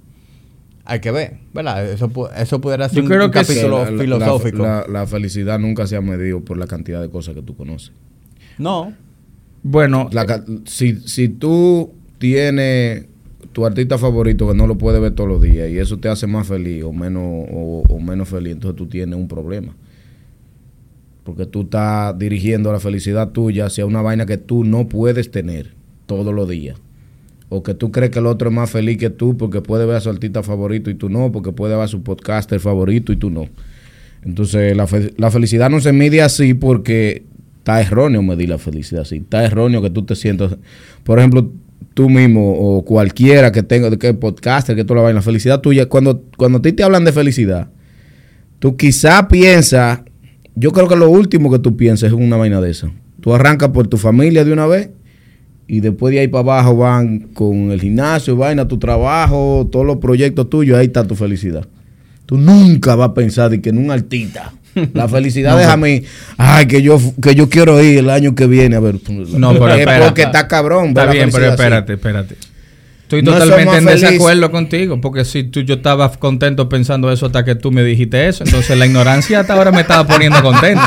Hay 0.85 1.01
que 1.01 1.11
ver, 1.13 1.39
¿verdad? 1.55 1.87
Eso, 1.91 2.11
eso 2.37 2.61
pudiera 2.61 2.89
ser 2.89 2.97
Yo 2.99 3.03
un, 3.05 3.09
creo 3.09 3.25
un 3.27 3.31
que 3.31 3.45
sí. 3.45 3.55
capítulo 3.55 3.85
La- 3.85 3.91
la- 3.91 3.99
filosófico. 4.03 4.63
La, 4.63 4.87
la 4.89 5.07
felicidad 5.07 5.59
nunca 5.59 5.87
se 5.87 5.95
ha 5.97 6.01
medido 6.01 6.41
por 6.41 6.57
la 6.59 6.67
cantidad 6.67 7.01
de 7.01 7.09
cosas 7.09 7.35
que 7.35 7.43
tú 7.43 7.57
conoces. 7.57 7.93
no. 8.59 8.93
Bueno, 9.65 10.09
La 10.11 10.45
si, 10.65 10.97
si 11.09 11.29
tú 11.29 11.93
tienes 12.19 13.07
tu 13.53 13.65
artista 13.65 13.97
favorito 13.97 14.49
que 14.49 14.55
no 14.55 14.67
lo 14.67 14.77
puedes 14.77 15.01
ver 15.01 15.13
todos 15.15 15.29
los 15.31 15.41
días 15.41 15.71
y 15.71 15.79
eso 15.79 15.99
te 15.99 16.09
hace 16.09 16.27
más 16.27 16.49
feliz 16.49 16.83
o 16.83 16.93
menos, 16.93 17.23
o, 17.53 17.85
o 17.89 18.01
menos 18.01 18.29
feliz, 18.29 18.55
entonces 18.55 18.77
tú 18.77 18.87
tienes 18.89 19.17
un 19.17 19.29
problema. 19.29 19.73
Porque 21.23 21.47
tú 21.47 21.61
estás 21.63 22.19
dirigiendo 22.19 22.73
la 22.73 22.81
felicidad 22.81 23.29
tuya 23.31 23.67
hacia 23.67 23.87
una 23.87 24.03
vaina 24.03 24.27
que 24.27 24.37
tú 24.37 24.65
no 24.65 24.89
puedes 24.89 25.31
tener 25.31 25.75
todos 26.07 26.35
los 26.35 26.49
días. 26.49 26.77
O 27.55 27.63
que 27.63 27.75
tú 27.75 27.93
crees 27.93 28.11
que 28.11 28.19
el 28.19 28.27
otro 28.27 28.49
es 28.49 28.55
más 28.55 28.71
feliz 28.71 28.97
que 28.97 29.11
tú 29.11 29.37
porque 29.37 29.61
puede 29.61 29.85
ver 29.85 29.97
a 29.97 30.01
su 30.01 30.09
artista 30.09 30.43
favorito 30.43 30.89
y 30.91 30.95
tú 30.95 31.11
no, 31.11 31.31
porque 31.31 31.53
puede 31.53 31.75
ver 31.75 31.85
a 31.85 31.89
su 31.89 32.03
podcaster 32.03 32.59
favorito 32.61 33.13
y 33.13 33.17
tú 33.17 33.29
no. 33.29 33.47
Entonces, 34.25 34.75
la, 34.75 34.87
fe- 34.87 35.13
la 35.19 35.31
felicidad 35.31 35.69
no 35.69 35.79
se 35.81 35.93
mide 35.93 36.23
así 36.23 36.55
porque 36.55 37.25
está 37.59 37.81
erróneo 37.81 38.23
medir 38.23 38.49
la 38.49 38.57
felicidad 38.59 39.03
así. 39.03 39.17
Está 39.17 39.45
erróneo 39.45 39.83
que 39.83 39.91
tú 39.91 40.03
te 40.05 40.15
sientas, 40.17 40.57
por 41.05 41.19
ejemplo, 41.19 41.51
tú 41.93 42.09
mismo 42.09 42.55
o 42.55 42.85
cualquiera 42.87 43.53
que 43.53 43.63
tenga, 43.63 43.95
que 43.99 44.15
podcaster, 44.15 44.75
que 44.75 44.85
tú 44.85 44.95
la 44.95 45.03
vaina, 45.03 45.19
la 45.19 45.23
felicidad 45.23 45.61
tuya, 45.61 45.87
cuando, 45.91 46.25
cuando 46.39 46.57
a 46.59 46.63
ti 46.63 46.73
te 46.73 46.83
hablan 46.83 47.05
de 47.05 47.13
felicidad, 47.13 47.69
tú 48.61 48.79
quizá 48.79 49.29
piensas, 49.29 50.01
yo 50.55 50.71
creo 50.71 50.89
que 50.89 50.97
lo 50.97 51.11
último 51.11 51.51
que 51.53 51.59
tú 51.59 51.77
piensas 51.77 52.09
es 52.09 52.13
una 52.15 52.39
vaina 52.39 52.63
de 52.63 52.71
esa. 52.71 52.91
Tú 53.21 53.35
arrancas 53.35 53.69
por 53.71 53.89
tu 53.89 53.99
familia 53.99 54.43
de 54.45 54.53
una 54.55 54.67
vez 54.67 54.89
y 55.73 55.81
después 55.81 56.13
de 56.13 56.21
ahí 56.21 56.29
para 56.29 56.41
abajo 56.41 56.77
van 56.77 57.19
con 57.33 57.71
el 57.71 57.81
gimnasio, 57.81 58.37
vaina, 58.37 58.69
tu 58.69 58.79
trabajo, 58.79 59.67
todos 59.73 59.87
los 59.87 59.97
proyectos 59.97 60.51
tuyos, 60.51 60.77
ahí 60.77 60.85
está 60.85 61.07
tu 61.07 61.17
felicidad. 61.17 61.67
Tú 62.27 62.37
nunca 62.37 62.95
vas 62.95 63.09
a 63.09 63.15
pensar 63.15 63.49
de 63.49 63.63
que 63.63 63.71
en 63.71 63.79
un 63.79 63.91
artista. 63.91 64.53
La 64.93 65.09
felicidad 65.09 65.59
es 65.59 65.67
a 65.67 65.79
mí. 65.79 66.03
Ay, 66.37 66.67
que 66.67 66.83
yo, 66.83 67.01
que 67.23 67.35
yo 67.35 67.49
quiero 67.49 67.83
ir 67.83 68.01
el 68.01 68.11
año 68.11 68.35
que 68.35 68.47
viene 68.47 68.77
a 68.77 68.81
ver. 68.81 68.97
No, 69.39 69.55
pero 69.55 69.69
es 69.69 69.81
espera. 69.81 70.05
porque 70.05 70.23
está 70.25 70.47
cabrón. 70.47 70.89
Está 70.89 71.07
bien, 71.07 71.31
pero 71.33 71.47
así. 71.47 71.53
espérate, 71.55 71.95
espérate. 71.95 72.37
Estoy 73.13 73.23
No 73.23 73.33
totalmente 73.33 73.65
somos 73.65 73.77
en 73.79 73.85
felices. 73.89 74.11
desacuerdo 74.11 74.51
contigo, 74.51 75.01
porque 75.01 75.25
si 75.27 75.45
tú 75.45 75.61
yo 75.61 75.75
estaba 75.75 76.11
contento 76.13 76.69
pensando 76.69 77.13
eso 77.13 77.27
hasta 77.27 77.45
que 77.45 77.55
tú 77.55 77.71
me 77.71 77.85
dijiste 77.85 78.27
eso, 78.29 78.43
entonces 78.45 78.79
la 78.79 78.87
ignorancia 78.87 79.41
hasta 79.41 79.53
ahora 79.53 79.71
me 79.71 79.83
estaba 79.83 80.07
poniendo 80.07 80.41
contento. 80.43 80.81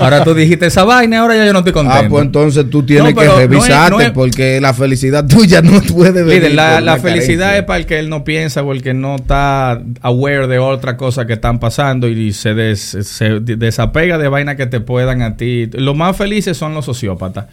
Ahora 0.00 0.24
tú 0.24 0.34
dijiste 0.34 0.66
esa 0.66 0.82
vaina, 0.84 1.20
ahora 1.20 1.36
ya 1.36 1.46
yo 1.46 1.52
no 1.52 1.60
estoy 1.60 1.72
contento. 1.72 2.04
Ah, 2.06 2.08
pues 2.08 2.24
entonces 2.24 2.68
tú 2.68 2.82
tienes 2.82 3.14
No, 3.14 3.20
que 3.20 3.26
no 3.26 3.32
es- 3.32 3.38
revisarte 3.38 3.90
no 3.92 4.00
es- 4.00 4.10
porque 4.10 4.60
la 4.60 4.74
felicidad 4.74 5.24
tuya 5.28 5.62
no 5.62 5.80
puede 5.82 6.24
venir. 6.24 6.42
Miren, 6.42 6.56
la, 6.56 6.98
felicidad 6.98 7.56
es 7.56 7.62
para 7.64 7.78
el 7.78 7.86
que 7.86 7.98
él 8.00 8.08
no 8.08 8.24
piensa 8.24 8.62
o 8.62 8.72
el 8.72 8.82
que 8.82 8.92
no 8.94 9.16
está 9.16 9.80
aware 10.00 10.48
de 10.48 10.58
otra 10.58 10.96
cosa 10.96 11.26
que 11.26 11.34
están 11.34 11.60
pasando 11.60 12.08
y 12.08 12.32
se, 12.32 12.54
des- 12.54 12.96
se 13.02 13.38
desapega 13.40 14.18
de 14.18 14.28
vainas 14.28 14.56
que 14.56 14.66
te 14.66 14.80
puedan 14.80 15.22
a 15.22 15.36
ti. 15.36 15.68
Los 15.74 15.96
más 15.96 16.16
felices 16.16 16.56
son 16.56 16.74
los 16.74 16.84
sociópatas, 16.86 17.46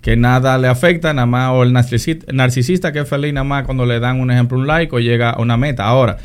que 0.00 0.16
nada 0.16 0.58
le 0.58 0.68
afecta, 0.68 1.12
nada 1.12 1.26
más, 1.26 1.50
o 1.52 1.62
el 1.62 1.72
narcisista, 1.72 2.32
narcisista 2.32 2.92
que 2.92 3.00
es 3.00 3.08
feliz 3.08 3.32
nada 3.32 3.44
más 3.44 3.64
cuando 3.64 3.84
le 3.86 4.00
dan 4.00 4.20
un 4.20 4.30
ejemplo, 4.30 4.58
un 4.58 4.66
like 4.66 4.94
o 4.94 4.98
llega 4.98 5.30
a 5.30 5.40
una 5.40 5.56
meta. 5.56 5.84
Ahora, 5.84 6.16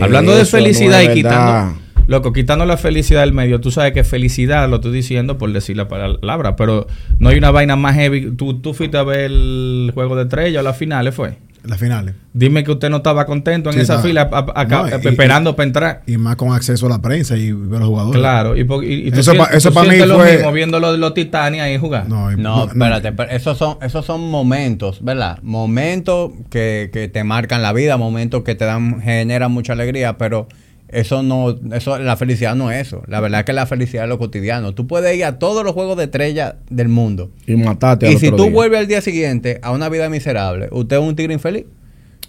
hablando 0.00 0.32
de 0.32 0.40
no 0.40 0.46
felicidad 0.46 1.02
y 1.02 1.08
quitando... 1.14 1.80
Loco, 2.06 2.34
quitando 2.34 2.66
la 2.66 2.76
felicidad 2.76 3.22
del 3.22 3.32
medio, 3.32 3.62
tú 3.62 3.70
sabes 3.70 3.92
que 3.92 4.04
felicidad 4.04 4.68
lo 4.68 4.76
estoy 4.76 4.92
diciendo 4.92 5.38
por 5.38 5.50
decir 5.50 5.74
la 5.78 5.88
palabra, 5.88 6.54
pero 6.54 6.86
no 7.18 7.30
hay 7.30 7.38
una 7.38 7.50
vaina 7.50 7.76
más 7.76 7.94
heavy. 7.94 8.32
Tú, 8.32 8.60
tú 8.60 8.74
fuiste 8.74 8.98
a 8.98 9.04
ver 9.04 9.20
el 9.30 9.90
juego 9.94 10.14
de 10.14 10.24
estrella 10.24 10.60
o 10.60 10.62
las 10.62 10.76
finales, 10.76 11.14
fue. 11.14 11.38
Las 11.64 11.78
finales. 11.78 12.14
Dime 12.34 12.62
que 12.62 12.72
usted 12.72 12.90
no 12.90 12.98
estaba 12.98 13.24
contento 13.24 13.70
en 13.70 13.76
Sí, 13.76 13.80
esa 13.80 14.00
fila 14.00 14.28
a- 14.30 14.60
a- 14.60 14.64
No, 14.66 14.84
a- 14.84 14.90
y- 15.02 15.08
esperando 15.08 15.56
para 15.56 15.66
entrar. 15.66 16.02
Y 16.06 16.18
más 16.18 16.36
con 16.36 16.52
acceso 16.52 16.86
a 16.86 16.88
la 16.90 17.00
prensa 17.00 17.36
y 17.36 17.52
ver 17.52 17.76
a 17.76 17.80
los 17.80 17.88
jugadores. 17.88 18.20
Claro, 18.20 18.56
y, 18.56 18.64
po- 18.64 18.82
y- 18.82 19.08
y 19.08 19.10
tú 19.10 19.20
Eso 19.20 19.32
sien- 19.32 19.38
pa- 19.42 19.50
eso 19.50 19.70
tú 19.70 19.74
pa' 19.76 19.84
mí 19.84 19.96
lo 19.98 20.16
fue- 20.18 20.34
mismo 20.36 20.52
viendo 20.52 20.78
los, 20.78 20.98
los 20.98 21.14
Titanes 21.14 21.62
ahí 21.62 21.78
jugar. 21.78 22.06
No, 22.08 22.30
y- 22.30 22.36
No, 22.36 22.66
espérate, 22.66 23.12
pero 23.12 23.30
esos 23.30 23.56
son, 23.56 23.78
esos 23.82 24.04
son 24.04 24.30
momentos, 24.30 25.02
¿verdad? 25.02 25.38
Momentos 25.42 26.32
que, 26.50 26.90
que 26.92 27.08
te 27.08 27.24
marcan 27.24 27.62
la 27.62 27.72
vida, 27.72 27.96
momentos 27.96 28.42
que 28.42 28.54
te 28.54 28.64
dan, 28.66 29.00
generan 29.00 29.50
mucha 29.50 29.72
alegría, 29.72 30.18
pero 30.18 30.48
eso 30.88 31.22
no, 31.22 31.58
eso, 31.74 31.98
la 31.98 32.16
felicidad 32.16 32.54
no 32.54 32.70
es 32.70 32.86
eso. 32.88 33.02
La 33.06 33.20
verdad 33.20 33.40
es 33.40 33.46
que 33.46 33.52
la 33.52 33.66
felicidad 33.66 34.04
es 34.04 34.08
lo 34.08 34.18
cotidiano. 34.18 34.74
Tú 34.74 34.86
puedes 34.86 35.16
ir 35.16 35.24
a 35.24 35.38
todos 35.38 35.64
los 35.64 35.72
juegos 35.72 35.96
de 35.96 36.04
estrella 36.04 36.56
del 36.70 36.88
mundo. 36.88 37.30
Y 37.46 37.56
matarte 37.56 38.06
al 38.06 38.12
Y 38.12 38.18
si 38.18 38.26
otro 38.26 38.38
tú 38.38 38.42
día. 38.44 38.52
vuelves 38.52 38.80
al 38.80 38.86
día 38.86 39.00
siguiente 39.00 39.58
a 39.62 39.72
una 39.72 39.88
vida 39.88 40.08
miserable, 40.08 40.68
usted 40.70 40.96
es 40.96 41.02
un 41.02 41.16
tigre 41.16 41.34
infeliz. 41.34 41.64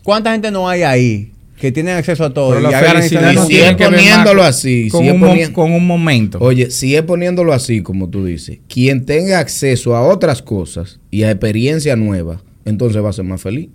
¿Cuánta 0.03 0.31
gente 0.31 0.51
no 0.51 0.69
hay 0.69 0.83
ahí 0.83 1.31
que 1.59 1.71
tienen 1.71 1.97
acceso 1.97 2.23
a 2.23 2.33
todo? 2.33 2.55
Pero 2.55 2.69
la 2.69 2.81
y 2.81 2.85
felicidad 2.85 3.33
no 3.33 3.47
tiene 3.47 3.75
que 3.75 3.83
ver 3.83 3.93
poniéndolo 3.93 4.43
así, 4.43 4.89
con, 4.89 5.01
si 5.01 5.07
es 5.09 5.13
un, 5.47 5.53
con 5.53 5.71
un 5.71 5.85
momento. 5.85 6.37
Oye, 6.39 6.71
si 6.71 6.95
es 6.95 7.01
poniéndolo 7.03 7.53
así, 7.53 7.81
como 7.81 8.09
tú 8.09 8.25
dices, 8.25 8.59
quien 8.67 9.05
tenga 9.05 9.39
acceso 9.39 9.95
a 9.95 10.01
otras 10.01 10.41
cosas 10.41 10.99
y 11.11 11.23
a 11.23 11.31
experiencia 11.31 11.95
nueva, 11.95 12.41
entonces 12.65 13.03
va 13.03 13.09
a 13.09 13.13
ser 13.13 13.25
más 13.25 13.41
feliz. 13.41 13.69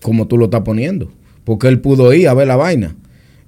Como 0.00 0.26
tú 0.28 0.38
lo 0.38 0.46
estás 0.46 0.62
poniendo. 0.62 1.10
Porque 1.44 1.68
él 1.68 1.80
pudo 1.80 2.12
ir 2.12 2.28
a 2.28 2.34
ver 2.34 2.48
la 2.48 2.56
vaina. 2.56 2.96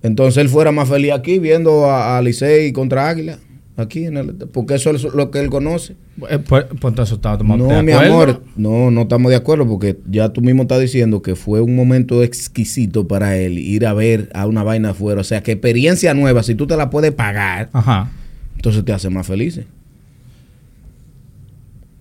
Entonces 0.02 0.38
él 0.38 0.48
fuera 0.48 0.72
más 0.72 0.88
feliz 0.88 1.12
aquí 1.12 1.38
viendo 1.38 1.86
a, 1.86 2.18
a 2.18 2.22
Licey 2.22 2.72
contra 2.72 3.08
Águila. 3.08 3.38
Aquí 3.76 4.06
en 4.06 4.16
el, 4.16 4.34
porque 4.34 4.74
eso 4.74 4.90
es 4.90 5.04
lo 5.04 5.30
que 5.30 5.38
él 5.38 5.50
conoce. 5.50 5.94
Eh, 6.28 6.40
pues, 6.40 6.64
pues 6.64 6.90
entonces 6.90 7.14
estamos 7.14 7.58
No, 7.58 7.82
mi 7.84 7.92
amor, 7.92 8.42
no, 8.56 8.90
no 8.90 9.02
estamos 9.02 9.30
de 9.30 9.36
acuerdo 9.36 9.68
porque 9.68 9.96
ya 10.10 10.30
tú 10.30 10.40
mismo 10.40 10.62
estás 10.62 10.80
diciendo 10.80 11.22
que 11.22 11.36
fue 11.36 11.60
un 11.60 11.76
momento 11.76 12.24
exquisito 12.24 13.06
para 13.06 13.36
él 13.36 13.56
ir 13.56 13.86
a 13.86 13.92
ver 13.92 14.30
a 14.34 14.48
una 14.48 14.64
vaina 14.64 14.90
afuera. 14.90 15.20
O 15.20 15.24
sea, 15.24 15.44
que 15.44 15.52
experiencia 15.52 16.12
nueva, 16.12 16.42
si 16.42 16.56
tú 16.56 16.66
te 16.66 16.76
la 16.76 16.90
puedes 16.90 17.12
pagar, 17.12 17.70
Ajá. 17.72 18.10
entonces 18.56 18.84
te 18.84 18.92
hace 18.92 19.10
más 19.10 19.28
felices. 19.28 19.66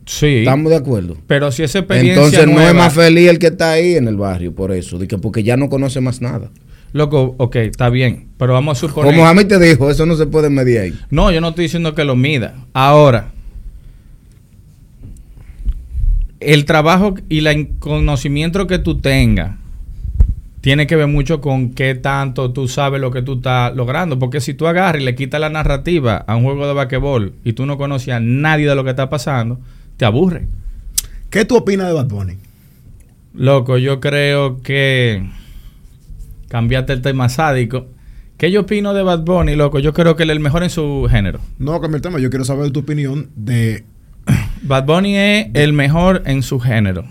Sí. 0.07 0.37
¿Estamos 0.37 0.71
de 0.71 0.77
acuerdo? 0.77 1.17
Pero 1.27 1.51
si 1.51 1.61
esa 1.61 1.79
experiencia 1.79 2.23
Entonces 2.23 2.47
no 2.47 2.59
es 2.59 2.73
más 2.73 2.93
feliz 2.93 3.29
el 3.29 3.37
que 3.37 3.47
está 3.47 3.73
ahí 3.73 3.95
en 3.95 4.07
el 4.07 4.15
barrio, 4.15 4.55
por 4.55 4.71
eso, 4.71 4.97
porque 5.21 5.43
ya 5.43 5.57
no 5.57 5.69
conoce 5.69 6.01
más 6.01 6.21
nada. 6.21 6.49
Loco, 6.93 7.35
ok, 7.37 7.55
está 7.57 7.89
bien. 7.89 8.27
Pero 8.37 8.53
vamos 8.53 8.77
a 8.77 8.87
suponer... 8.87 9.13
Como 9.13 9.27
a 9.27 9.33
mí 9.33 9.45
te 9.45 9.59
dijo, 9.59 9.89
eso 9.89 10.05
no 10.05 10.15
se 10.15 10.25
puede 10.25 10.49
medir 10.49 10.79
ahí. 10.79 10.99
No, 11.09 11.31
yo 11.31 11.41
no 11.41 11.49
estoy 11.49 11.63
diciendo 11.63 11.93
que 11.95 12.03
lo 12.03 12.15
mida. 12.15 12.55
Ahora, 12.73 13.31
el 16.39 16.65
trabajo 16.65 17.15
y 17.29 17.45
el 17.45 17.77
conocimiento 17.79 18.67
que 18.67 18.79
tú 18.79 18.99
tengas 18.99 19.57
tiene 20.61 20.87
que 20.87 20.95
ver 20.95 21.07
mucho 21.07 21.39
con 21.39 21.73
qué 21.73 21.95
tanto 21.95 22.51
tú 22.51 22.67
sabes 22.67 22.99
lo 22.99 23.11
que 23.11 23.21
tú 23.21 23.35
estás 23.35 23.75
logrando. 23.75 24.19
Porque 24.19 24.41
si 24.41 24.53
tú 24.53 24.67
agarras 24.67 25.01
y 25.01 25.05
le 25.05 25.15
quitas 25.15 25.39
la 25.39 25.49
narrativa 25.49 26.17
a 26.17 26.35
un 26.35 26.43
juego 26.43 26.67
de 26.67 26.73
basquetbol 26.73 27.33
y 27.43 27.53
tú 27.53 27.65
no 27.65 27.77
conoces 27.77 28.13
a 28.13 28.19
nadie 28.19 28.67
de 28.67 28.75
lo 28.75 28.83
que 28.83 28.89
está 28.91 29.09
pasando, 29.09 29.59
te 29.97 30.05
aburre. 30.05 30.47
¿Qué 31.29 31.45
tú 31.45 31.57
opinas 31.57 31.87
de 31.87 31.93
Bad 31.93 32.07
Bunny? 32.07 32.33
Loco, 33.33 33.77
yo 33.77 33.99
creo 33.99 34.61
que 34.61 35.23
cambiaste 36.47 36.93
el 36.93 37.01
tema 37.01 37.29
sádico. 37.29 37.87
¿Qué 38.37 38.51
yo 38.51 38.61
opino 38.61 38.93
de 38.93 39.01
Bad 39.01 39.23
Bunny, 39.23 39.55
loco? 39.55 39.79
Yo 39.79 39.93
creo 39.93 40.15
que 40.15 40.23
él 40.23 40.29
es 40.29 40.35
el 40.35 40.39
mejor 40.39 40.63
en 40.63 40.69
su 40.69 41.07
género. 41.09 41.39
No, 41.57 41.81
cambia 41.81 41.95
el 41.97 42.01
tema. 42.01 42.19
Yo 42.19 42.29
quiero 42.29 42.45
saber 42.45 42.71
tu 42.71 42.81
opinión 42.81 43.29
de... 43.35 43.83
Bad 44.61 44.85
Bunny 44.85 45.17
es 45.17 45.47
el 45.53 45.73
mejor 45.73 46.21
en 46.25 46.43
su 46.43 46.59
género. 46.59 47.05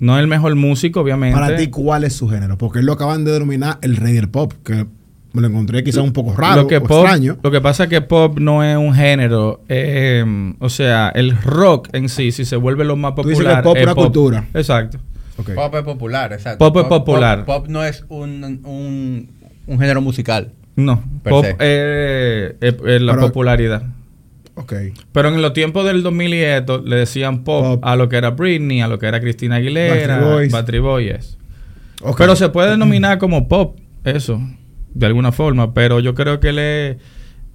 No 0.00 0.18
el 0.18 0.26
mejor 0.26 0.54
músico, 0.56 1.00
obviamente. 1.00 1.38
Para 1.38 1.56
ti, 1.56 1.68
¿cuál 1.68 2.04
es 2.04 2.14
su 2.14 2.28
género? 2.28 2.58
Porque 2.58 2.80
él 2.80 2.86
lo 2.86 2.94
acaban 2.94 3.24
de 3.24 3.32
denominar 3.32 3.78
el 3.82 3.96
rey 3.96 4.14
del 4.14 4.28
pop, 4.28 4.52
que 4.64 4.86
me 5.32 5.40
lo 5.40 5.46
encontré 5.46 5.84
quizás 5.84 6.02
un 6.02 6.12
poco 6.12 6.34
raro 6.34 6.62
lo 6.62 6.66
que 6.68 6.78
o 6.78 6.82
pop, 6.82 7.04
extraño. 7.04 7.38
Lo 7.42 7.50
que 7.50 7.60
pasa 7.60 7.84
es 7.84 7.90
que 7.90 8.00
pop 8.00 8.38
no 8.38 8.64
es 8.64 8.76
un 8.76 8.94
género. 8.94 9.60
eh, 9.68 10.54
o 10.58 10.68
sea, 10.68 11.10
el 11.10 11.40
rock 11.40 11.88
en 11.92 12.08
sí, 12.08 12.32
si 12.32 12.44
se 12.44 12.56
vuelve 12.56 12.84
lo 12.84 12.96
más 12.96 13.14
Tú 13.14 13.28
dices 13.28 13.38
que 13.38 13.44
popular. 13.44 13.62
pop 13.62 13.76
es 13.76 13.82
es 13.82 13.86
una 13.86 13.94
cultura. 13.94 14.48
Exacto. 14.54 14.98
Pop 15.54 15.74
es 15.74 15.82
popular, 15.82 16.32
exacto. 16.32 16.58
Pop 16.58 16.76
es 16.82 16.88
popular. 16.88 17.44
Pop, 17.44 17.66
no 17.68 17.84
es 17.84 18.04
un, 18.08 18.60
un, 18.64 19.28
un 19.66 19.78
género 19.78 20.00
musical. 20.00 20.52
No, 20.76 21.02
pop 21.22 21.44
eh, 21.58 22.56
es- 22.60 23.02
la 23.02 23.12
Pero- 23.14 23.26
popularidad. 23.26 23.82
Ok. 24.54 24.74
Pero 25.12 25.28
en 25.28 25.40
los 25.40 25.54
tiempos 25.54 25.84
del 25.86 26.02
2000 26.02 26.34
y 26.34 26.38
esto, 26.42 26.82
le 26.84 26.96
decían 26.96 27.42
pop, 27.44 27.64
Pop. 27.64 27.80
a 27.84 27.96
lo 27.96 28.08
que 28.10 28.16
era 28.16 28.30
Britney, 28.30 28.82
a 28.82 28.88
lo 28.88 28.98
que 28.98 29.06
era 29.06 29.18
Cristina 29.20 29.56
Aguilera, 29.56 30.16
Backstreet 30.18 30.22
Boys. 30.34 30.52
Backstreet 30.52 30.82
Boys. 30.82 31.38
ok. 32.02 32.18
Pero 32.18 32.36
se 32.36 32.48
puede 32.50 32.70
denominar 32.72 33.18
como 33.18 33.48
pop, 33.48 33.78
eso, 34.04 34.40
de 34.92 35.06
alguna 35.06 35.32
forma. 35.32 35.72
Pero 35.72 36.00
yo 36.00 36.14
creo 36.14 36.38
que 36.40 36.50
él 36.50 36.58
es 36.58 36.96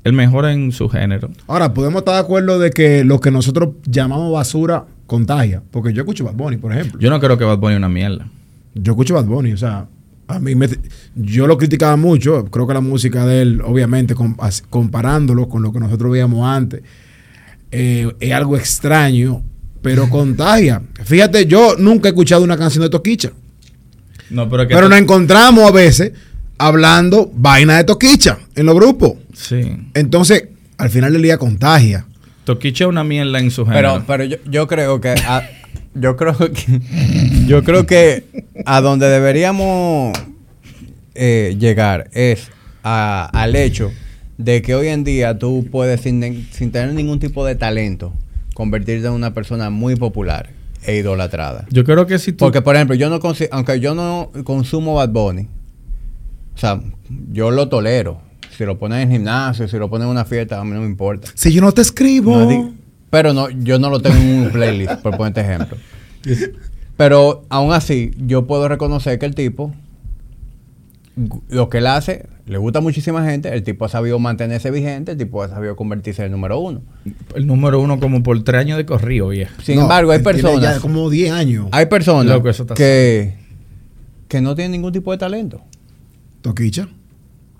el 0.03 0.13
mejor 0.13 0.45
en 0.47 0.71
su 0.71 0.89
género. 0.89 1.29
Ahora, 1.47 1.73
podemos 1.73 1.99
estar 1.99 2.15
de 2.15 2.21
acuerdo 2.21 2.57
de 2.57 2.71
que 2.71 3.03
lo 3.03 3.19
que 3.19 3.29
nosotros 3.29 3.69
llamamos 3.85 4.31
basura 4.33 4.85
contagia. 5.07 5.63
Porque 5.71 5.93
yo 5.93 6.03
escucho 6.03 6.23
Bad 6.23 6.35
Bunny, 6.35 6.57
por 6.57 6.71
ejemplo. 6.71 6.99
Yo 6.99 7.09
no 7.09 7.19
creo 7.19 7.37
que 7.37 7.43
Bad 7.43 7.57
Bunny 7.57 7.73
es 7.73 7.77
una 7.79 7.89
mierda. 7.89 8.29
Yo 8.75 8.91
escucho 8.91 9.15
Bad 9.15 9.25
Bunny, 9.25 9.53
o 9.53 9.57
sea, 9.57 9.87
a 10.27 10.39
mí 10.39 10.53
me, 10.53 10.69
yo 11.15 11.47
lo 11.47 11.57
criticaba 11.57 11.95
mucho. 11.95 12.45
Creo 12.45 12.67
que 12.67 12.73
la 12.73 12.81
música 12.81 13.25
de 13.25 13.41
él, 13.41 13.61
obviamente, 13.63 14.13
comparándolo 14.69 15.49
con 15.49 15.63
lo 15.63 15.71
que 15.71 15.79
nosotros 15.79 16.11
veíamos 16.11 16.45
antes, 16.45 16.81
eh, 17.71 18.13
es 18.19 18.31
algo 18.33 18.57
extraño, 18.57 19.41
pero 19.81 20.09
contagia. 20.11 20.81
Fíjate, 21.03 21.45
yo 21.45 21.75
nunca 21.77 22.09
he 22.09 22.11
escuchado 22.11 22.43
una 22.43 22.57
canción 22.57 22.83
de 22.83 22.89
Toquicha, 22.89 23.31
No, 24.29 24.49
pero 24.49 24.67
que 24.67 24.75
pero 24.75 24.89
nos 24.89 24.99
encontramos 24.99 25.63
a 25.67 25.71
veces 25.71 26.11
hablando 26.57 27.31
vaina 27.33 27.77
de 27.77 27.85
Toquicha 27.85 28.37
en 28.53 28.65
los 28.65 28.75
grupos. 28.75 29.13
Sí. 29.33 29.61
Entonces, 29.93 30.49
al 30.77 30.89
final 30.89 31.13
del 31.13 31.21
día 31.21 31.37
contagia. 31.37 32.05
Toquicha 32.47 32.87
una 32.87 33.03
mierda 33.03 33.39
en 33.39 33.51
su 33.51 33.65
género. 33.65 33.91
Pero, 33.93 34.05
pero 34.07 34.23
yo, 34.23 34.37
yo 34.49 34.67
creo 34.67 35.01
que 35.01 35.09
a- 35.09 35.43
yo 35.93 36.15
creo 36.15 36.33
que 36.37 36.81
yo 37.45 37.61
creo 37.63 37.85
que 37.85 38.23
a 38.65 38.79
donde 38.79 39.07
deberíamos 39.09 40.17
eh, 41.13 41.57
llegar 41.59 42.09
es 42.13 42.49
a- 42.83 43.29
al 43.33 43.55
hecho 43.57 43.91
de 44.37 44.61
que 44.61 44.75
hoy 44.75 44.87
en 44.87 45.03
día 45.03 45.37
tú 45.37 45.67
puedes 45.69 45.99
sin, 46.01 46.47
sin 46.51 46.71
tener 46.71 46.93
ningún 46.93 47.19
tipo 47.19 47.45
de 47.45 47.55
talento 47.55 48.13
convertirte 48.53 49.07
en 49.07 49.13
una 49.13 49.33
persona 49.33 49.69
muy 49.69 49.97
popular 49.97 50.49
e 50.85 50.95
idolatrada. 50.95 51.65
Yo 51.69 51.83
creo 51.83 52.07
que 52.07 52.17
si 52.17 52.31
tú... 52.31 52.45
Porque 52.45 52.61
por 52.61 52.75
ejemplo, 52.77 52.95
yo 52.95 53.09
no 53.09 53.19
aunque 53.51 53.79
yo 53.81 53.93
no 53.93 54.31
consumo 54.45 54.93
Bad 54.95 55.09
Bunny, 55.09 55.47
o 56.55 56.57
sea, 56.57 56.79
yo 57.33 57.51
lo 57.51 57.67
tolero. 57.67 58.21
Si 58.57 58.65
lo 58.65 58.79
ponen 58.79 58.99
en 59.01 59.11
el 59.11 59.17
gimnasio, 59.17 59.67
si 59.67 59.77
lo 59.77 59.87
ponen 59.87 60.07
en 60.07 60.11
una 60.13 60.25
fiesta, 60.25 60.59
a 60.59 60.63
mí 60.63 60.71
no 60.71 60.79
me 60.81 60.87
importa. 60.87 61.27
Si 61.35 61.53
yo 61.53 61.61
no 61.61 61.71
te 61.71 61.81
escribo. 61.81 62.39
No 62.39 62.73
pero 63.09 63.33
no, 63.33 63.49
yo 63.49 63.79
no 63.79 63.89
lo 63.89 64.01
tengo 64.01 64.17
en 64.17 64.45
un 64.45 64.49
playlist, 64.51 64.95
por 65.01 65.15
ponerte 65.15 65.41
ejemplo. 65.41 65.77
Pero 66.97 67.45
aún 67.49 67.71
así, 67.71 68.11
yo 68.17 68.47
puedo 68.47 68.67
reconocer 68.67 69.17
que 69.19 69.25
el 69.27 69.35
tipo, 69.35 69.73
lo 71.49 71.69
que 71.69 71.77
él 71.77 71.87
hace, 71.87 72.25
le 72.47 72.57
gusta 72.57 72.79
a 72.79 72.81
muchísima 72.81 73.23
gente, 73.23 73.53
el 73.53 73.63
tipo 73.63 73.85
ha 73.85 73.89
sabido 73.89 74.17
mantenerse 74.19 74.71
vigente, 74.71 75.11
el 75.11 75.17
tipo 75.17 75.43
ha 75.43 75.49
sabido 75.49 75.75
convertirse 75.75 76.23
en 76.23 76.25
el 76.25 76.31
número 76.31 76.59
uno. 76.59 76.81
El 77.35 77.45
número 77.47 77.79
uno 77.79 77.99
como 77.99 78.23
por 78.23 78.43
tres 78.43 78.59
años 78.61 78.77
de 78.77 78.85
corrido, 78.85 79.29
viejo. 79.29 79.53
Sin 79.61 79.75
No, 79.75 79.83
embargo, 79.83 80.11
hay 80.11 80.19
personas, 80.19 80.61
ya 80.61 80.79
como 80.79 81.09
10 81.09 81.31
años. 81.31 81.67
hay 81.71 81.85
personas 81.85 82.25
Loco, 82.25 82.73
que, 82.73 83.35
que 84.27 84.41
no 84.41 84.55
tienen 84.55 84.71
ningún 84.71 84.91
tipo 84.91 85.11
de 85.11 85.19
talento. 85.19 85.61
Toquicha. 86.41 86.89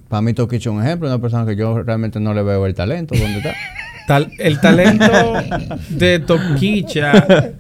Para 0.10 0.22
mí, 0.22 0.34
Toquicho 0.34 0.70
es 0.72 0.76
un 0.78 0.84
ejemplo, 0.84 1.08
una 1.08 1.20
persona 1.20 1.46
que 1.46 1.56
yo 1.56 1.82
realmente 1.84 2.20
no 2.20 2.34
le 2.34 2.42
veo 2.44 2.66
el 2.66 2.74
talento. 2.74 3.14
¿Dónde 3.16 3.38
está? 3.40 3.54
Tal- 4.08 4.32
el 4.40 4.62
talento 4.62 5.06
de 5.90 6.20
Toquicha... 6.20 7.12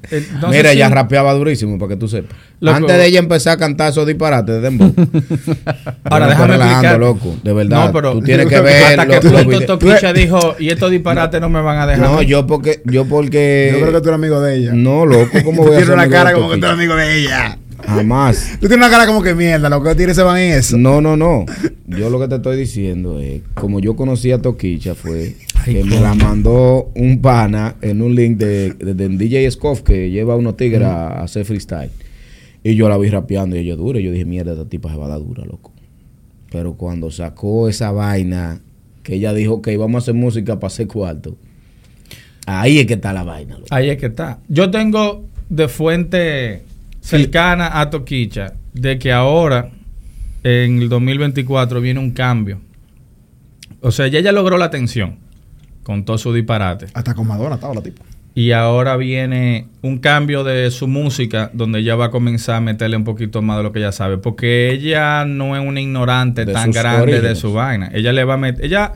eh, 0.09 0.25
no 0.41 0.47
Mira, 0.47 0.69
si- 0.71 0.77
ella 0.77 0.87
rapeaba 0.87 1.33
durísimo, 1.33 1.77
para 1.77 1.89
que 1.89 1.95
tú 1.97 2.07
sepas. 2.07 2.37
Loco. 2.61 2.77
Antes 2.77 2.97
de 2.97 3.05
ella 3.05 3.19
empezar 3.19 3.53
a 3.55 3.57
cantar 3.57 3.89
esos 3.91 4.07
disparates 4.07 4.55
de 4.55 4.61
Dembow. 4.61 4.93
Ahora 6.05 6.27
déjame 6.27 6.55
explicar. 6.55 6.99
loco. 6.99 7.35
De 7.43 7.51
verdad. 7.51 7.87
No, 7.87 7.91
pero 7.91 8.13
tú 8.13 8.21
tienes 8.21 8.45
que 8.47 8.61
ver. 8.61 8.97
hasta 8.97 9.03
lo- 9.05 9.29
los 9.31 9.43
punto 9.43 9.77
Toquicha 9.77 10.13
dijo, 10.13 10.55
y 10.57 10.69
estos 10.69 10.89
disparates 10.89 11.41
no 11.41 11.49
me 11.49 11.59
van 11.61 11.79
a 11.79 11.85
dejar. 11.87 12.09
No, 12.09 12.21
yo 12.21 12.47
porque. 12.47 12.81
Yo 12.85 13.03
porque. 13.05 13.71
Yo 13.73 13.81
creo 13.81 13.93
que 13.93 13.99
tú 14.01 14.07
eres 14.07 14.15
amigo 14.15 14.39
de 14.39 14.55
ella. 14.55 14.71
No, 14.73 15.05
loco, 15.05 15.37
¿cómo 15.43 15.65
voy 15.65 15.75
a 15.75 15.79
ser 15.79 15.91
una 15.91 16.07
cara 16.09 16.31
como 16.31 16.49
que 16.51 16.59
tú 16.59 16.65
eres 16.65 16.77
amigo 16.77 16.95
de 16.95 17.19
ella. 17.19 17.57
Jamás. 17.85 18.51
Tú 18.59 18.67
tienes 18.67 18.77
una 18.77 18.89
cara 18.89 19.05
como 19.05 19.21
que 19.21 19.35
mierda, 19.35 19.69
lo 19.69 19.83
que 19.83 19.93
tienes 19.95 20.15
se 20.15 20.23
van 20.23 20.37
en 20.37 20.53
eso. 20.53 20.77
No, 20.77 20.99
no, 21.01 21.15
no. 21.17 21.45
Yo 21.87 22.09
lo 22.09 22.19
que 22.19 22.27
te 22.27 22.35
estoy 22.35 22.57
diciendo 22.57 23.19
es, 23.19 23.41
como 23.53 23.79
yo 23.79 23.95
conocí 23.95 24.31
a 24.31 24.41
Toquicha 24.41 24.93
fue 24.93 25.35
que 25.63 25.83
me 25.85 26.01
la 26.01 26.13
mandó 26.15 26.91
un 26.95 27.21
pana 27.21 27.75
en 27.81 28.01
un 28.01 28.13
link 28.13 28.37
de, 28.37 28.73
de, 28.73 28.93
de 28.93 29.07
DJ 29.09 29.49
Scoff 29.51 29.81
que 29.81 30.09
lleva 30.09 30.33
a 30.33 30.37
unos 30.37 30.57
tigres 30.57 30.83
a, 30.83 31.07
a 31.07 31.23
hacer 31.23 31.45
freestyle. 31.45 31.91
Y 32.63 32.75
yo 32.75 32.89
la 32.89 32.97
vi 32.97 33.09
rapeando 33.09 33.55
y 33.55 33.59
ella 33.59 33.77
dura. 33.77 33.99
Y 33.99 34.03
yo 34.03 34.11
dije, 34.11 34.25
mierda, 34.25 34.51
esta 34.51 34.65
tipa 34.65 34.91
se 34.91 34.97
va 34.97 35.05
a 35.05 35.09
dar 35.09 35.19
dura, 35.19 35.45
loco. 35.45 35.71
Pero 36.51 36.73
cuando 36.73 37.09
sacó 37.11 37.69
esa 37.69 37.91
vaina, 37.91 38.61
que 39.03 39.15
ella 39.15 39.33
dijo 39.33 39.61
que 39.61 39.71
íbamos 39.71 39.95
a 39.95 39.97
hacer 39.99 40.13
música 40.13 40.59
para 40.59 40.67
hacer 40.67 40.87
cuarto, 40.87 41.37
ahí 42.45 42.79
es 42.79 42.85
que 42.85 42.95
está 42.95 43.13
la 43.13 43.23
vaina, 43.23 43.55
loco. 43.55 43.67
Ahí 43.69 43.89
es 43.89 43.97
que 43.97 44.07
está. 44.07 44.39
Yo 44.49 44.69
tengo 44.69 45.23
de 45.49 45.69
fuente 45.69 46.63
cercana 46.99 47.79
a 47.79 47.89
Toquicha 47.89 48.55
de 48.73 48.99
que 48.99 49.13
ahora, 49.13 49.71
en 50.43 50.81
el 50.81 50.89
2024, 50.89 51.81
viene 51.81 51.99
un 51.99 52.11
cambio. 52.11 52.61
O 53.81 53.91
sea, 53.91 54.07
ya 54.07 54.19
ella 54.19 54.31
logró 54.31 54.57
la 54.57 54.65
atención 54.65 55.19
con 55.83 56.03
todo 56.03 56.17
su 56.17 56.33
disparate. 56.33 56.87
Hasta 56.93 57.13
con 57.13 57.27
Madonna 57.27 57.55
estaba 57.55 57.73
la 57.73 57.81
tipa. 57.81 58.03
Y 58.35 58.51
ahora 58.51 58.97
viene 58.97 59.67
un 59.81 59.97
cambio 59.97 60.43
de 60.43 60.69
su 60.69 60.87
música 60.87 61.49
donde 61.53 61.79
ella 61.79 61.95
va 61.95 62.05
a 62.05 62.11
comenzar 62.11 62.57
a 62.57 62.61
meterle 62.61 62.95
un 62.95 63.03
poquito 63.03 63.41
más 63.41 63.57
de 63.57 63.63
lo 63.63 63.71
que 63.71 63.79
ella 63.79 63.91
sabe. 63.91 64.19
Porque 64.19 64.71
ella 64.71 65.25
no 65.25 65.55
es 65.55 65.65
una 65.65 65.81
ignorante 65.81 66.45
De 66.45 66.53
tan 66.53 66.69
grande 66.71 67.19
de 67.19 67.35
su 67.35 67.53
vaina. 67.53 67.89
Ella 67.93 68.13
le 68.13 68.23
va 68.23 68.35
a 68.35 68.37
meter... 68.37 68.63
Ella... 68.63 68.93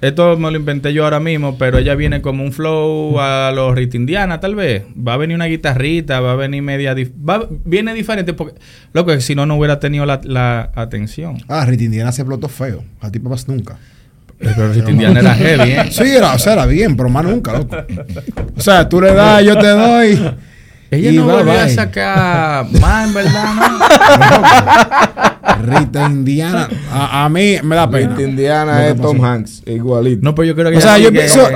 Esto 0.00 0.36
me 0.36 0.50
lo 0.50 0.58
inventé 0.58 0.92
yo 0.92 1.04
ahora 1.04 1.20
mismo, 1.20 1.56
pero 1.56 1.78
ella 1.78 1.94
viene 1.94 2.20
como 2.20 2.44
un 2.44 2.52
flow 2.52 3.18
a 3.18 3.50
los 3.54 3.74
Rita 3.74 3.96
Indiana, 3.96 4.40
tal 4.40 4.54
vez. 4.54 4.82
Va 4.96 5.14
a 5.14 5.16
venir 5.16 5.34
una 5.36 5.46
guitarrita, 5.46 6.20
va 6.20 6.32
a 6.32 6.36
venir 6.36 6.62
media... 6.62 6.94
dif- 6.94 7.12
va- 7.26 7.48
viene 7.64 7.94
diferente 7.94 8.34
porque... 8.34 8.54
Lo 8.92 9.06
que 9.06 9.20
si 9.22 9.34
no, 9.34 9.46
no 9.46 9.56
hubiera 9.56 9.80
tenido 9.80 10.04
la, 10.04 10.20
la 10.24 10.70
atención. 10.74 11.38
Ah, 11.48 11.64
Rita 11.64 11.84
Indiana 11.84 12.12
se 12.12 12.20
explotó 12.22 12.48
feo. 12.48 12.84
A 13.00 13.10
tipa 13.10 13.30
más 13.30 13.48
nunca. 13.48 13.78
Pero 14.38 14.70
Rita 14.70 14.90
Indiana 14.90 15.20
era 15.20 15.34
heavy, 15.34 15.70
¿eh? 15.70 15.84
Sí, 15.90 16.04
era, 16.04 16.34
o 16.34 16.38
sea, 16.38 16.52
era 16.52 16.66
bien, 16.66 16.94
pero 16.94 17.08
más 17.08 17.24
nunca, 17.24 17.54
loco. 17.54 17.74
O 18.56 18.60
sea, 18.60 18.86
tú 18.88 19.00
le 19.00 19.14
das, 19.14 19.42
yo 19.44 19.56
te 19.58 19.68
doy. 19.68 20.18
Ella 20.90 21.10
Y 21.10 21.16
no 21.16 21.24
volvió 21.24 21.52
a 21.52 21.64
bye. 21.64 21.74
sacar 21.74 22.66
más, 22.80 23.08
en 23.08 23.14
verdad, 23.14 23.54
¿no? 23.54 23.62
Rita 25.80 26.06
Indiana. 26.10 26.68
A, 26.90 27.24
a 27.24 27.28
mí 27.28 27.56
me 27.62 27.76
da 27.76 27.90
pena. 27.90 28.10
Rita 28.14 28.22
Indiana 28.28 28.78
que 28.82 28.88
es 28.90 29.00
Tom. 29.00 29.24
Hanks, 29.24 29.62
igualito. 29.66 30.20
No, 30.22 30.34
pero 30.34 30.46
yo 30.46 30.54
creo 30.54 30.70
que 30.70 30.76
O 30.76 30.78
ella 30.80 30.88
sea, 30.88 30.98
yo 30.98 31.08
sigue- 31.08 31.20
pienso- 31.20 31.48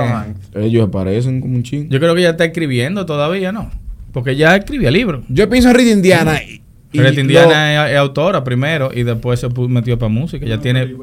Ellos 0.55 0.89
parecen 0.91 1.39
como 1.41 1.55
un 1.55 1.63
chingo. 1.63 1.89
Yo 1.89 1.99
creo 1.99 2.13
que 2.13 2.21
ella 2.21 2.31
está 2.31 2.45
escribiendo 2.45 3.05
todavía, 3.05 3.51
¿no? 3.51 3.69
Porque 4.11 4.35
ya 4.35 4.55
escribía 4.55 4.91
libros. 4.91 5.23
Yo 5.29 5.49
pienso 5.49 5.69
en 5.69 5.75
Rita 5.75 5.91
Indiana. 5.91 6.41
Y, 6.43 6.61
y 6.91 6.99
Rita 7.01 7.21
Indiana 7.21 7.85
es, 7.87 7.91
es 7.91 7.97
autora 7.97 8.43
primero 8.43 8.89
y 8.93 9.03
después 9.03 9.39
se 9.39 9.47
metió 9.69 9.97
para 9.97 10.09
música. 10.09 10.45
Ella 10.45 10.59
tiene. 10.59 10.93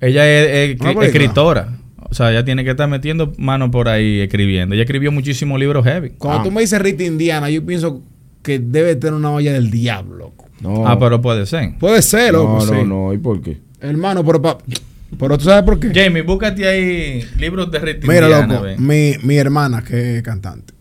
Ella 0.00 0.26
es, 0.26 0.48
es 0.74 0.80
Una 0.80 0.90
escri- 0.90 0.94
película. 0.94 1.06
escritora. 1.06 1.68
O 2.14 2.16
sea, 2.16 2.30
ella 2.30 2.44
tiene 2.44 2.62
que 2.62 2.70
estar 2.70 2.88
metiendo 2.88 3.32
mano 3.38 3.72
por 3.72 3.88
ahí 3.88 4.20
escribiendo. 4.20 4.76
Ella 4.76 4.84
escribió 4.84 5.10
muchísimos 5.10 5.58
libros 5.58 5.84
heavy. 5.84 6.10
Cuando 6.10 6.38
Ah. 6.38 6.42
tú 6.44 6.52
me 6.52 6.60
dices 6.60 6.80
Rita 6.80 7.02
Indiana, 7.02 7.50
yo 7.50 7.66
pienso 7.66 8.02
que 8.40 8.60
debe 8.60 8.94
tener 8.94 9.14
una 9.14 9.32
olla 9.32 9.52
del 9.52 9.68
diablo, 9.68 10.14
loco. 10.16 10.44
No. 10.60 10.86
Ah, 10.86 10.96
pero 10.96 11.20
puede 11.20 11.44
ser. 11.44 11.76
Puede 11.80 12.02
ser, 12.02 12.32
loco. 12.34 12.60
no, 12.60 12.66
no, 12.72 12.80
sí. 12.80 12.86
no. 12.86 13.12
¿Y 13.12 13.18
por 13.18 13.42
qué? 13.42 13.58
Hermano, 13.80 14.24
pero, 14.24 14.40
pa- 14.40 14.58
pero 15.18 15.36
tú 15.36 15.46
sabes 15.46 15.64
por 15.64 15.80
qué. 15.80 15.90
Jamie, 15.92 16.22
búscate 16.22 16.64
ahí 16.68 17.24
libros 17.36 17.68
de 17.72 17.80
Rita 17.80 18.06
Mira, 18.06 18.28
Indiana, 18.28 18.54
loco, 18.60 18.66
mi, 18.80 19.14
mi 19.24 19.36
hermana 19.36 19.82
que 19.82 20.18
es 20.18 20.22
cantante. 20.22 20.72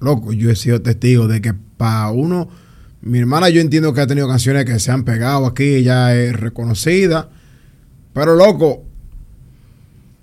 Loco, 0.00 0.32
yo 0.32 0.50
he 0.52 0.54
sido 0.54 0.80
testigo 0.82 1.26
de 1.26 1.40
que 1.40 1.52
para 1.76 2.10
uno, 2.10 2.48
mi 3.00 3.18
hermana 3.18 3.48
yo 3.48 3.60
entiendo 3.60 3.92
que 3.92 4.02
ha 4.02 4.06
tenido 4.06 4.28
canciones 4.28 4.64
que 4.64 4.78
se 4.78 4.92
han 4.92 5.02
pegado 5.02 5.46
aquí, 5.46 5.64
ella 5.64 6.14
es 6.14 6.32
reconocida, 6.38 7.28
pero 8.12 8.36
loco, 8.36 8.84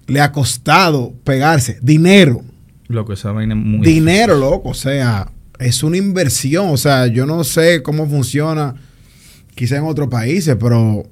le 0.07 0.21
ha 0.21 0.31
costado 0.31 1.13
pegarse 1.23 1.77
dinero, 1.81 2.41
Loco, 2.87 3.13
esa 3.13 3.31
vaina 3.31 3.55
muy. 3.55 3.85
dinero, 3.87 4.37
loco, 4.37 4.69
o 4.69 4.73
sea, 4.73 5.31
es 5.59 5.81
una 5.83 5.97
inversión, 5.97 6.67
o 6.69 6.77
sea, 6.77 7.07
yo 7.07 7.25
no 7.25 7.43
sé 7.43 7.81
cómo 7.81 8.07
funciona 8.07 8.75
quizá 9.55 9.77
en 9.77 9.83
otros 9.85 10.09
países, 10.09 10.55
pero 10.59 11.03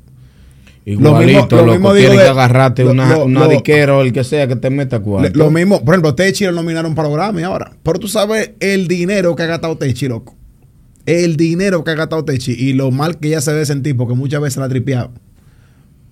Igualito, 0.85 1.55
lo 1.57 1.61
loco. 1.61 1.71
mismo 1.73 1.93
digo 1.93 2.11
de- 2.11 2.17
que 2.17 2.23
agarrarte 2.23 2.83
lo- 2.83 2.91
una, 2.91 3.09
lo- 3.15 3.25
una 3.25 3.41
lo- 3.41 3.49
diquera 3.49 3.95
o 3.95 4.01
el 4.01 4.11
que 4.11 4.23
sea 4.23 4.47
que 4.47 4.55
te 4.55 4.69
meta 4.69 4.99
cuarto. 4.99 5.37
Lo 5.37 5.51
mismo, 5.51 5.83
por 5.85 5.93
ejemplo, 5.93 6.15
Techi 6.15 6.45
lo 6.45 6.51
nominaron 6.53 6.95
para 6.95 7.07
Grammy 7.09 7.43
ahora. 7.43 7.71
Pero 7.83 7.99
tú 7.99 8.07
sabes 8.07 8.51
el 8.59 8.87
dinero 8.87 9.35
que 9.35 9.43
ha 9.43 9.47
gastado 9.47 9.77
Techi, 9.77 10.07
loco. 10.07 10.35
El 11.05 11.37
dinero 11.37 11.83
que 11.83 11.91
ha 11.91 11.95
gastado 11.95 12.25
Techi 12.25 12.53
y 12.53 12.73
lo 12.73 12.89
mal 12.91 13.17
que 13.19 13.27
ella 13.29 13.41
se 13.41 13.51
debe 13.51 13.65
sentir 13.65 13.95
porque 13.95 14.15
muchas 14.15 14.41
veces 14.41 14.57
la 14.57 14.69
tripeaba. 14.69 15.11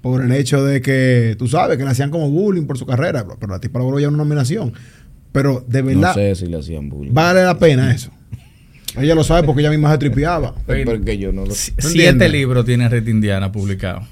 Por 0.01 0.23
el 0.23 0.31
hecho 0.31 0.63
de 0.63 0.81
que, 0.81 1.35
tú 1.37 1.47
sabes, 1.47 1.77
que 1.77 1.83
le 1.83 1.89
hacían 1.89 2.09
como 2.09 2.29
bullying 2.29 2.63
por 2.65 2.77
su 2.77 2.85
carrera. 2.85 3.23
Pero, 3.25 3.37
pero 3.39 3.51
la 3.53 3.59
tipa 3.59 3.79
logró 3.79 3.99
ya 3.99 4.07
una 4.07 4.17
nominación. 4.17 4.73
Pero 5.31 5.63
de 5.67 5.81
No 5.83 5.87
verdad, 5.87 6.13
sé 6.15 6.35
si 6.35 6.45
le 6.47 6.57
hacían 6.57 6.89
bullying. 6.89 7.13
vale 7.13 7.43
la 7.43 7.57
pena 7.59 7.93
eso. 7.93 8.09
Ella 8.97 9.13
lo 9.13 9.23
sabe 9.23 9.43
porque 9.43 9.61
ella 9.61 9.69
misma 9.69 9.91
se 9.91 9.97
tripeaba. 9.99 10.55
Porque 10.65 11.17
yo 11.17 11.31
no 11.31 11.41
lo 11.41 11.49
¿No 11.49 11.53
Siete 11.53 12.27
libros 12.27 12.65
tiene 12.65 12.89
Rita 12.89 13.09
Indiana 13.11 13.51
publicados. 13.51 14.03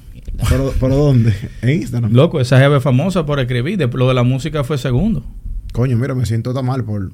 ¿Pero, 0.49 0.71
pero 0.79 0.95
dónde? 0.95 1.33
En 1.63 1.69
Instagram. 1.81 2.13
Loco, 2.13 2.39
esa 2.39 2.59
jeva 2.59 2.77
es 2.77 2.83
famosa 2.83 3.25
por 3.25 3.39
escribir. 3.39 3.77
De, 3.77 3.87
lo 3.87 4.07
de 4.07 4.13
la 4.13 4.21
música 4.23 4.63
fue 4.63 4.77
segundo. 4.77 5.25
Coño, 5.73 5.97
mira, 5.97 6.13
me 6.13 6.25
siento 6.27 6.53
tan 6.53 6.65
mal 6.65 6.83
por... 6.83 7.11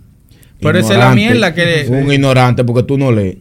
Pero 0.59 0.77
esa 0.77 0.93
es 0.93 0.99
la 0.99 1.15
mierda 1.15 1.53
que... 1.53 1.85
Un 1.89 2.11
ignorante 2.11 2.63
porque 2.65 2.83
tú 2.83 2.97
no 2.97 3.11
lees. 3.13 3.37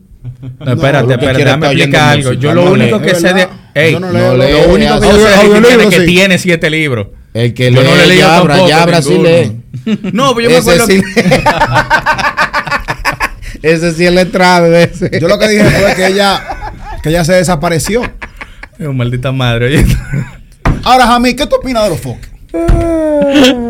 No, 0.64 0.72
espérate, 0.72 1.08
que 1.08 1.12
espérate, 1.14 1.44
déjame 1.44 1.66
explicar 1.66 2.08
algo. 2.12 2.28
música. 2.30 2.40
Yo 2.42 2.54
lo 2.54 2.64
No 2.66 2.72
único 2.72 3.00
que 3.00 3.14
sé 3.16 3.34
de... 3.34 3.48
Ey, 3.74 3.92
Yo 3.92 4.00
no 4.00 4.08
lo, 4.08 4.18
leo. 4.18 4.32
lo 4.36 4.44
Leo, 4.44 4.68
único 4.74 5.00
que 5.00 5.06
yo 5.08 5.16
sé 5.16 5.48
tiene 5.62 5.88
que 5.88 6.00
sí. 6.00 6.06
tiene 6.06 6.38
siete 6.38 6.68
libros. 6.70 7.06
El 7.34 7.54
que 7.54 7.72
Yo 7.72 7.82
no 7.82 7.96
le 7.96 8.02
lee, 8.02 8.08
leído 8.16 8.68
Yabra, 8.68 9.00
sí 9.02 9.16
lee. 9.18 9.56
No, 10.12 10.34
pero 10.34 10.48
yo 10.48 10.50
me 10.50 10.56
Ese 10.58 10.70
acuerdo 10.70 10.86
sí. 10.86 11.00
que... 11.14 11.42
ese 13.62 13.92
sí 13.92 14.04
es 14.06 14.12
letrado 14.12 14.74
ese. 14.76 15.10
Yo 15.20 15.28
lo 15.28 15.38
que 15.38 15.48
dije 15.48 15.64
fue 15.64 15.94
que 15.94 16.06
ella, 16.08 16.42
que 17.02 17.08
ella 17.08 17.24
se 17.24 17.32
desapareció. 17.34 18.02
Oh, 18.84 18.92
maldita 18.92 19.32
madre, 19.32 19.66
oye. 19.66 19.86
Ahora, 20.84 21.06
Jamí, 21.06 21.34
¿qué 21.34 21.46
tú 21.46 21.56
opinas 21.56 21.84
de 21.84 21.90
los 21.90 22.00
foques? 22.00 22.28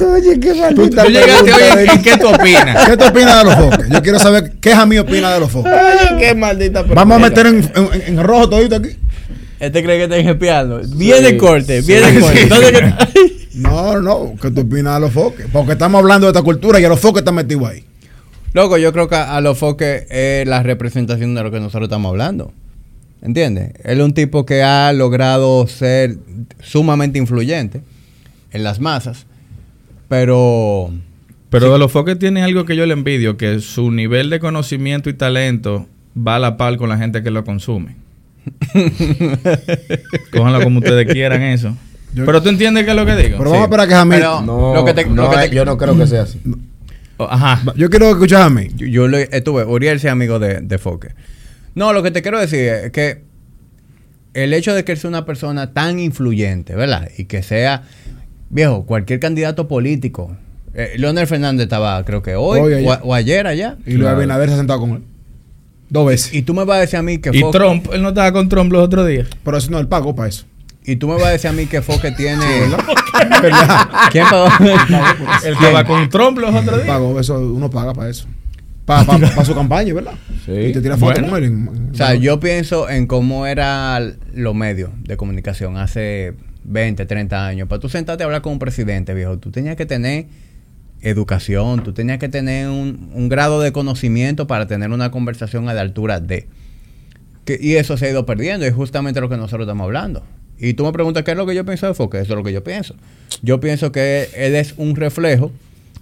Oye, 0.00 0.40
qué 0.40 0.50
Tú 0.52 0.56
maldita 0.60 1.04
llegaste 1.04 1.44
pregunta 1.44 1.76
hoy 1.76 1.88
en 1.94 2.02
qué 2.02 2.16
tú 2.16 2.28
opinas. 2.28 2.88
¿Qué 2.88 2.96
tú 2.96 3.04
opinas 3.04 3.38
de 3.38 3.44
los 3.44 3.54
foques? 3.54 3.88
Yo 3.90 4.02
quiero 4.02 4.18
saber 4.18 4.52
qué 4.60 4.74
Jamí 4.74 4.98
opina 4.98 5.32
de 5.34 5.40
los 5.40 5.50
foques. 5.50 5.72
Oye, 5.72 6.18
qué 6.18 6.34
maldita 6.34 6.80
pregunta. 6.80 7.00
Vamos 7.04 7.16
a 7.16 7.20
meter 7.20 7.46
en, 7.46 7.56
en- 7.74 8.02
en 8.06 8.22
rojo 8.24 8.48
todito 8.48 8.76
aquí. 8.76 8.88
Este 9.60 9.82
cree 9.82 9.96
que 9.98 10.04
está 10.04 10.16
espiando. 10.18 10.80
Viene 10.96 11.30
Sí, 11.30 11.36
corte, 11.36 11.82
sí, 11.82 11.88
viene 11.92 12.12
sí. 12.14 12.20
corte. 12.20 12.42
Entonces, 12.42 12.72
¿qué- 12.72 13.48
No, 13.58 14.00
no, 14.00 14.34
¿qué 14.40 14.50
tú 14.52 14.60
opinas 14.60 14.94
de 14.94 15.00
los 15.00 15.12
foques? 15.12 15.46
Porque 15.52 15.72
estamos 15.72 15.98
hablando 16.00 16.26
de 16.26 16.30
esta 16.30 16.42
cultura 16.42 16.78
y 16.80 16.84
a 16.84 16.88
los 16.88 17.00
foques 17.00 17.22
están 17.22 17.34
metidos 17.34 17.68
ahí. 17.68 17.84
Loco, 18.52 18.78
yo 18.78 18.92
creo 18.92 19.08
que 19.08 19.16
a 19.16 19.40
los 19.40 19.58
foques 19.58 20.06
es 20.10 20.46
la 20.46 20.62
representación 20.62 21.34
de 21.34 21.42
lo 21.42 21.50
que 21.50 21.58
nosotros 21.58 21.84
estamos 21.88 22.10
hablando. 22.10 22.52
¿Entiendes? 23.20 23.72
Él 23.82 23.98
es 23.98 24.04
un 24.04 24.14
tipo 24.14 24.46
que 24.46 24.62
ha 24.62 24.92
logrado 24.92 25.66
ser 25.66 26.18
sumamente 26.62 27.18
influyente 27.18 27.80
en 28.52 28.62
las 28.62 28.78
masas, 28.80 29.26
pero 30.08 30.90
Pero 31.50 31.72
de 31.72 31.78
los 31.78 31.90
foques 31.90 32.18
tiene 32.18 32.42
algo 32.42 32.64
que 32.64 32.76
yo 32.76 32.86
le 32.86 32.92
envidio, 32.92 33.36
que 33.36 33.58
su 33.60 33.90
nivel 33.90 34.30
de 34.30 34.38
conocimiento 34.38 35.10
y 35.10 35.14
talento 35.14 35.86
va 36.16 36.36
a 36.36 36.38
la 36.38 36.56
par 36.56 36.76
con 36.76 36.88
la 36.88 36.96
gente 36.98 37.22
que 37.22 37.30
lo 37.30 37.44
consume. 37.44 37.96
Cójanlo 40.32 40.62
como 40.62 40.78
ustedes 40.80 41.06
quieran 41.12 41.42
eso. 41.42 41.76
Yo- 42.14 42.24
Pero 42.26 42.42
tú 42.42 42.48
entiendes 42.48 42.84
qué 42.84 42.90
es 42.90 42.96
lo 42.96 43.04
que 43.06 43.16
digo. 43.16 43.38
Pero 43.38 43.50
vamos 43.50 43.60
a 43.60 43.64
esperar 43.64 43.88
que. 43.88 44.16
Pero- 44.16 44.42
No, 44.42 44.74
Lo 44.74 44.84
que 44.84 44.94
te- 44.94 45.04
no, 45.06 45.24
lo 45.24 45.30
que 45.30 45.36
te- 45.36 45.44
eh, 45.46 45.50
yo 45.52 45.64
no 45.64 45.76
creo 45.76 45.96
que 45.96 46.06
sea 46.06 46.22
así. 46.22 46.40
Oh, 47.18 47.24
Ajá. 47.28 47.62
Yo 47.76 47.90
quiero 47.90 48.10
escuchar 48.10 48.42
a 48.42 48.44
Jamí. 48.44 48.68
yo, 48.76 48.86
yo 48.86 49.08
lo 49.08 49.18
estuve, 49.18 49.64
Uriel 49.64 49.98
sí 50.00 50.06
es 50.06 50.12
amigo 50.12 50.38
de, 50.38 50.60
de 50.60 50.78
Foque. 50.78 51.08
No, 51.74 51.92
lo 51.92 52.02
que 52.02 52.10
te 52.10 52.22
quiero 52.22 52.38
decir 52.40 52.60
es 52.60 52.92
que 52.92 53.22
el 54.34 54.52
hecho 54.54 54.72
de 54.74 54.84
que 54.84 54.92
él 54.92 54.98
sea 54.98 55.10
una 55.10 55.24
persona 55.26 55.72
tan 55.72 55.98
influyente, 55.98 56.74
¿verdad? 56.76 57.08
Y 57.18 57.24
que 57.24 57.42
sea, 57.42 57.82
viejo, 58.50 58.86
cualquier 58.86 59.18
candidato 59.20 59.66
político. 59.68 60.36
Eh, 60.74 60.92
Leonel 60.96 61.26
Fernández 61.26 61.64
estaba, 61.64 62.04
creo 62.04 62.22
que 62.22 62.36
hoy, 62.36 62.60
Hoy, 62.60 62.72
o, 62.72 62.76
ayer. 62.76 62.98
o 63.02 63.14
ayer 63.14 63.46
allá. 63.48 63.76
Y 63.84 63.94
Luis 63.94 64.08
Abinader 64.08 64.48
se 64.48 64.54
ha 64.54 64.58
sentado 64.58 64.80
con 64.80 64.90
él. 64.92 65.02
Dos 65.90 66.06
veces. 66.06 66.34
Y 66.34 66.42
tú 66.42 66.54
me 66.54 66.64
vas 66.64 66.78
a 66.78 66.80
decir 66.80 66.98
a 66.98 67.02
mí 67.02 67.18
que 67.18 67.30
Y 67.32 67.42
Trump, 67.50 67.86
él 67.92 68.02
no 68.02 68.08
estaba 68.10 68.32
con 68.32 68.48
Trump 68.48 68.70
los 68.72 68.82
otros 68.82 69.06
días. 69.08 69.26
Pero 69.44 69.56
eso 69.56 69.70
no, 69.70 69.78
él 69.78 69.88
pagó 69.88 70.14
para 70.14 70.28
eso. 70.28 70.44
y 70.84 70.96
tú 70.96 71.08
me 71.08 71.14
vas 71.14 71.24
a 71.26 71.30
decir 71.30 71.48
a 71.50 71.52
mí 71.52 71.66
que 71.66 71.80
Foque 71.82 72.10
tiene... 72.12 72.44
¿Verdad? 73.42 73.88
¿Quién 74.12 74.26
pagó? 74.30 74.48
Él 75.44 75.52
estaba 75.54 75.84
con 75.84 76.08
Trump 76.08 76.38
los 76.38 76.54
otros 76.54 76.76
días. 76.76 76.88
Pagó, 76.88 77.18
eso, 77.18 77.38
uno 77.38 77.70
paga 77.70 77.92
para 77.94 78.10
eso. 78.10 78.26
Para 78.84 79.44
su 79.44 79.54
campaña, 79.54 79.92
¿verdad? 79.92 80.14
Sí. 80.46 80.52
Y 80.52 80.72
te 80.72 80.80
tira 80.80 80.96
fotos 80.96 81.28
Bueno. 81.28 81.28
con 81.30 81.42
él. 81.44 81.90
O 81.92 81.94
sea, 81.94 82.14
yo 82.14 82.40
pienso 82.40 82.88
en 82.88 83.06
cómo 83.06 83.46
eran 83.46 84.16
los 84.32 84.54
medios 84.54 84.90
de 85.02 85.16
comunicación 85.18 85.76
hace 85.76 86.32
20, 86.64 87.04
30 87.04 87.46
años. 87.46 87.68
Para 87.68 87.80
tú 87.80 87.88
sentarte 87.90 88.22
a 88.22 88.26
hablar 88.26 88.40
con 88.40 88.54
un 88.54 88.58
presidente, 88.58 89.12
viejo, 89.14 89.36
tú 89.38 89.50
tenías 89.50 89.76
que 89.76 89.84
tener 89.84 90.26
educación, 91.00 91.82
tú 91.84 91.92
tenías 91.92 92.18
que 92.18 92.28
tener 92.28 92.68
un, 92.68 93.28
grado 93.28 93.60
de 93.60 93.72
conocimiento 93.72 94.46
para 94.46 94.66
tener 94.66 94.90
una 94.90 95.10
conversación 95.10 95.68
a 95.68 95.74
la 95.74 95.80
altura 95.82 96.20
de. 96.20 96.46
Que- 97.44 97.58
y 97.60 97.76
eso 97.76 97.96
se 97.96 98.06
ha 98.06 98.10
ido 98.10 98.26
perdiendo, 98.26 98.66
es 98.66 98.74
justamente 98.74 99.20
lo 99.20 99.28
que 99.28 99.36
nosotros 99.36 99.62
estamos 99.66 99.84
hablando. 99.84 100.24
Y 100.58 100.74
tú 100.74 100.84
me 100.84 100.92
preguntas 100.92 101.22
qué 101.22 101.30
es 101.30 101.36
lo 101.36 101.46
que 101.46 101.54
yo 101.54 101.64
pienso 101.64 101.86
de 101.86 101.94
Foque, 101.94 102.18
eso 102.18 102.32
es 102.32 102.36
lo 102.36 102.42
que 102.44 102.52
yo 102.52 102.64
pienso. 102.64 102.94
Yo 103.42 103.60
pienso 103.60 103.92
que 103.92 104.28
él 104.34 104.56
es 104.56 104.74
un 104.76 104.96
reflejo 104.96 105.52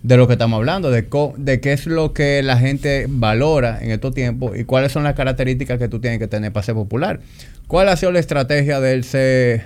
de 0.03 0.17
lo 0.17 0.27
que 0.27 0.35
estamos 0.35 0.57
hablando, 0.57 0.91
de, 0.91 1.07
co- 1.09 1.35
de 1.37 1.61
qué 1.61 1.73
es 1.75 1.87
lo 1.87 2.13
que 2.15 2.43
la 2.43 2.57
gente 2.59 3.07
valora 3.09 3.79
en 3.83 3.91
estos 3.91 4.15
tiempos 4.15 4.57
y 4.59 4.65
cuáles 4.65 4.93
son 4.93 5.03
las 5.05 5.15
características 5.15 5.79
que 5.79 5.89
tú 5.89 5.99
tienes 6.01 6.19
que 6.19 6.29
tener 6.29 6.53
para 6.53 6.65
ser 6.65 6.75
popular. 6.75 7.21
¿Cuál 7.67 7.89
ha 7.89 7.97
sido 7.97 8.13
la 8.13 8.21
estrategia 8.21 8.81
de 8.81 8.93
él 8.95 9.05
ser 9.05 9.65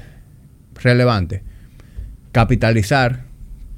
relevante? 0.83 1.43
Capitalizar 2.33 3.25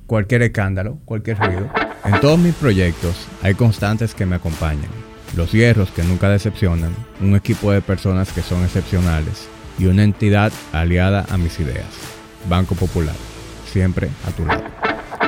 cualquier 0.07 0.43
escándalo, 0.43 0.99
cualquier 1.05 1.39
ruido. 1.39 1.69
En 2.05 2.21
todos 2.21 2.39
mis 2.39 2.55
proyectos 2.55 3.15
hay 3.43 3.55
constantes 3.55 4.15
que 4.15 4.27
me 4.27 4.37
acompañan. 4.37 4.91
Los 5.37 5.53
hierros 5.53 5.91
que 5.91 6.03
nunca 6.03 6.29
decepcionan, 6.29 6.91
un 7.21 7.35
equipo 7.37 7.73
de 7.73 7.81
personas 7.81 8.33
que 8.33 8.43
son 8.43 8.63
excepcionales 8.65 9.49
y 9.79 9.87
una 9.87 10.03
entidad 10.05 10.53
aliada 10.73 11.25
a 11.31 11.39
mis 11.39 11.59
ideas. 11.61 11.87
Banco 12.49 12.75
Popular, 12.75 13.15
siempre 13.71 14.09
a 14.29 14.31
tu 14.33 14.45
lado. 14.45 14.65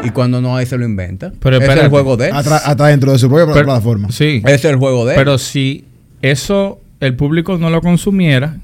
Y 0.02 0.10
cuando 0.10 0.40
no 0.42 0.54
hay, 0.56 0.66
se 0.66 0.76
lo 0.76 0.84
inventa. 0.84 1.32
Pero 1.40 1.56
es 1.58 1.68
el 1.68 1.88
juego 1.88 2.16
de 2.18 2.30
Hasta 2.30 2.86
dentro 2.88 3.12
de 3.12 3.18
su 3.18 3.28
propia 3.28 3.46
Pero- 3.54 3.64
plataforma. 3.64 4.08
Sí. 4.10 4.42
Es 4.44 4.64
el 4.66 4.76
juego 4.76 5.06
de. 5.06 5.14
Pero 5.14 5.38
si 5.38 5.86
eso 6.20 6.80
el 7.00 7.16
público 7.16 7.56
no 7.56 7.70
lo 7.70 7.80
consumiera, 7.80 8.58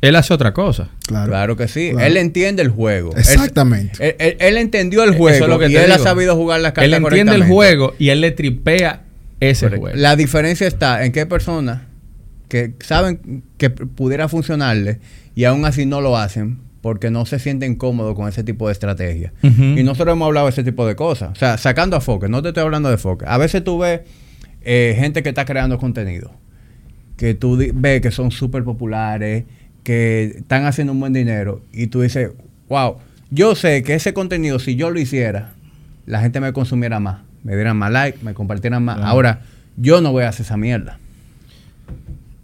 él 0.00 0.16
hace 0.16 0.32
otra 0.34 0.52
cosa. 0.54 0.88
Claro. 1.06 1.28
Claro 1.30 1.56
que 1.56 1.68
sí. 1.68 1.90
Claro. 1.92 2.06
Él 2.06 2.16
entiende 2.16 2.62
el 2.62 2.68
juego. 2.70 3.14
Exactamente. 3.16 4.08
Él, 4.10 4.16
él- 4.18 4.36
él 4.40 4.56
entendió 4.56 5.02
el 5.04 5.10
Eso 5.10 5.18
juego 5.18 5.44
es 5.44 5.50
lo 5.50 5.58
que 5.58 5.66
y 5.68 5.74
te 5.74 5.84
él 5.84 5.92
ha 5.92 5.98
sabido 5.98 6.36
jugar 6.36 6.60
las 6.60 6.72
cartas 6.72 6.84
Él 6.84 6.94
entiende 6.94 7.34
el 7.34 7.44
juego 7.44 7.94
y 7.98 8.08
él 8.08 8.20
le 8.20 8.30
tripea 8.30 9.02
ese 9.40 9.66
Correcto. 9.66 9.80
juego. 9.82 9.96
La 9.98 10.16
diferencia 10.16 10.66
está 10.66 11.04
en 11.04 11.12
que 11.12 11.20
hay 11.20 11.26
personas 11.26 11.82
que 12.48 12.74
saben 12.80 13.42
que 13.58 13.70
pudiera 13.70 14.28
funcionarle 14.28 15.00
y 15.34 15.44
aún 15.44 15.64
así 15.64 15.86
no 15.86 16.00
lo 16.00 16.16
hacen 16.16 16.58
porque 16.80 17.10
no 17.10 17.26
se 17.26 17.38
sienten 17.38 17.74
cómodos 17.76 18.14
con 18.16 18.26
ese 18.26 18.42
tipo 18.42 18.66
de 18.66 18.72
estrategia. 18.72 19.32
Y 19.42 19.82
nosotros 19.82 20.14
hemos 20.14 20.26
hablado 20.26 20.46
de 20.46 20.50
ese 20.52 20.64
tipo 20.64 20.86
de 20.86 20.96
cosas. 20.96 21.30
O 21.32 21.34
sea, 21.34 21.58
sacando 21.58 21.94
a 21.94 22.00
Foque, 22.00 22.28
no 22.28 22.40
te 22.40 22.48
estoy 22.48 22.62
hablando 22.64 22.88
de 22.90 22.96
Foque. 22.96 23.26
A 23.28 23.36
veces 23.36 23.62
tú 23.62 23.78
ves 23.78 24.00
eh, 24.62 24.96
gente 24.98 25.22
que 25.22 25.28
está 25.28 25.44
creando 25.44 25.78
contenido, 25.78 26.32
que 27.18 27.34
tú 27.34 27.58
ves 27.74 28.00
que 28.00 28.10
son 28.10 28.30
súper 28.30 28.64
populares, 28.64 29.44
que 29.82 30.34
están 30.38 30.66
haciendo 30.66 30.92
un 30.92 31.00
buen 31.00 31.12
dinero 31.12 31.62
y 31.72 31.86
tú 31.88 32.00
dices, 32.02 32.30
wow, 32.68 32.96
yo 33.30 33.54
sé 33.54 33.82
que 33.82 33.94
ese 33.94 34.12
contenido, 34.14 34.58
si 34.58 34.76
yo 34.76 34.90
lo 34.90 35.00
hiciera, 35.00 35.52
la 36.06 36.20
gente 36.20 36.40
me 36.40 36.52
consumiera 36.52 37.00
más, 37.00 37.20
me 37.44 37.54
dieran 37.54 37.76
más 37.76 37.90
like, 37.92 38.18
me 38.22 38.34
compartieran 38.34 38.84
más. 38.84 38.96
Claro. 38.96 39.10
Ahora, 39.10 39.42
yo 39.76 40.00
no 40.00 40.12
voy 40.12 40.24
a 40.24 40.28
hacer 40.28 40.44
esa 40.46 40.56
mierda. 40.56 40.98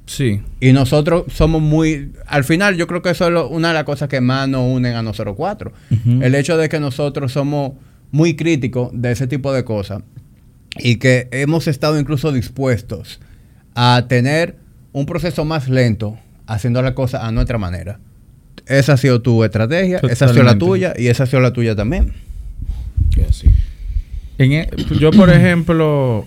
Sí. 0.07 0.41
Y 0.61 0.73
nosotros 0.73 1.25
somos 1.33 1.61
muy... 1.61 2.13
Al 2.27 2.45
final 2.45 2.77
yo 2.77 2.87
creo 2.87 3.03
que 3.03 3.11
eso 3.11 3.27
es 3.27 3.33
lo- 3.33 3.49
una 3.49 3.69
de 3.69 3.75
las 3.75 3.85
cosas 3.85 4.09
que 4.09 4.21
más 4.21 4.49
nos 4.49 4.63
unen 4.73 4.95
a 4.95 5.03
nosotros 5.03 5.35
cuatro. 5.37 5.73
El 6.21 6.35
hecho 6.37 6.57
de 6.57 6.69
que 6.69 6.79
nosotros 6.79 7.33
somos 7.33 7.73
muy 8.13 8.37
críticos 8.37 8.91
de 8.93 9.11
ese 9.13 9.27
tipo 9.27 9.53
de 9.53 9.65
cosas 9.65 10.03
y 10.79 10.97
que 10.97 11.29
hemos 11.33 11.67
estado 11.67 11.99
incluso 11.99 12.31
dispuestos 12.31 13.21
a 13.75 14.05
tener 14.09 14.57
un 14.93 15.07
proceso 15.07 15.45
más 15.45 15.69
lento 15.69 16.17
haciendo 16.47 16.83
las 16.83 16.93
cosas 16.93 17.23
a 17.23 17.33
nuestra 17.33 17.59
manera. 17.59 17.99
Esa 18.67 18.95
ha 18.95 18.97
sido 18.97 19.23
tu 19.23 19.45
estrategia, 19.45 20.01
esa 20.09 20.27
ha 20.27 20.29
sido 20.29 20.43
la 20.43 20.59
tuya 20.59 20.95
y 20.97 21.07
esa 21.09 21.25
ha 21.25 21.27
sido 21.27 21.41
la 21.41 21.53
tuya 21.53 21.77
también. 21.77 22.13
En 24.39 24.53
e- 24.53 24.71
yo, 24.99 25.11
por 25.11 25.31
ejemplo, 25.31 26.27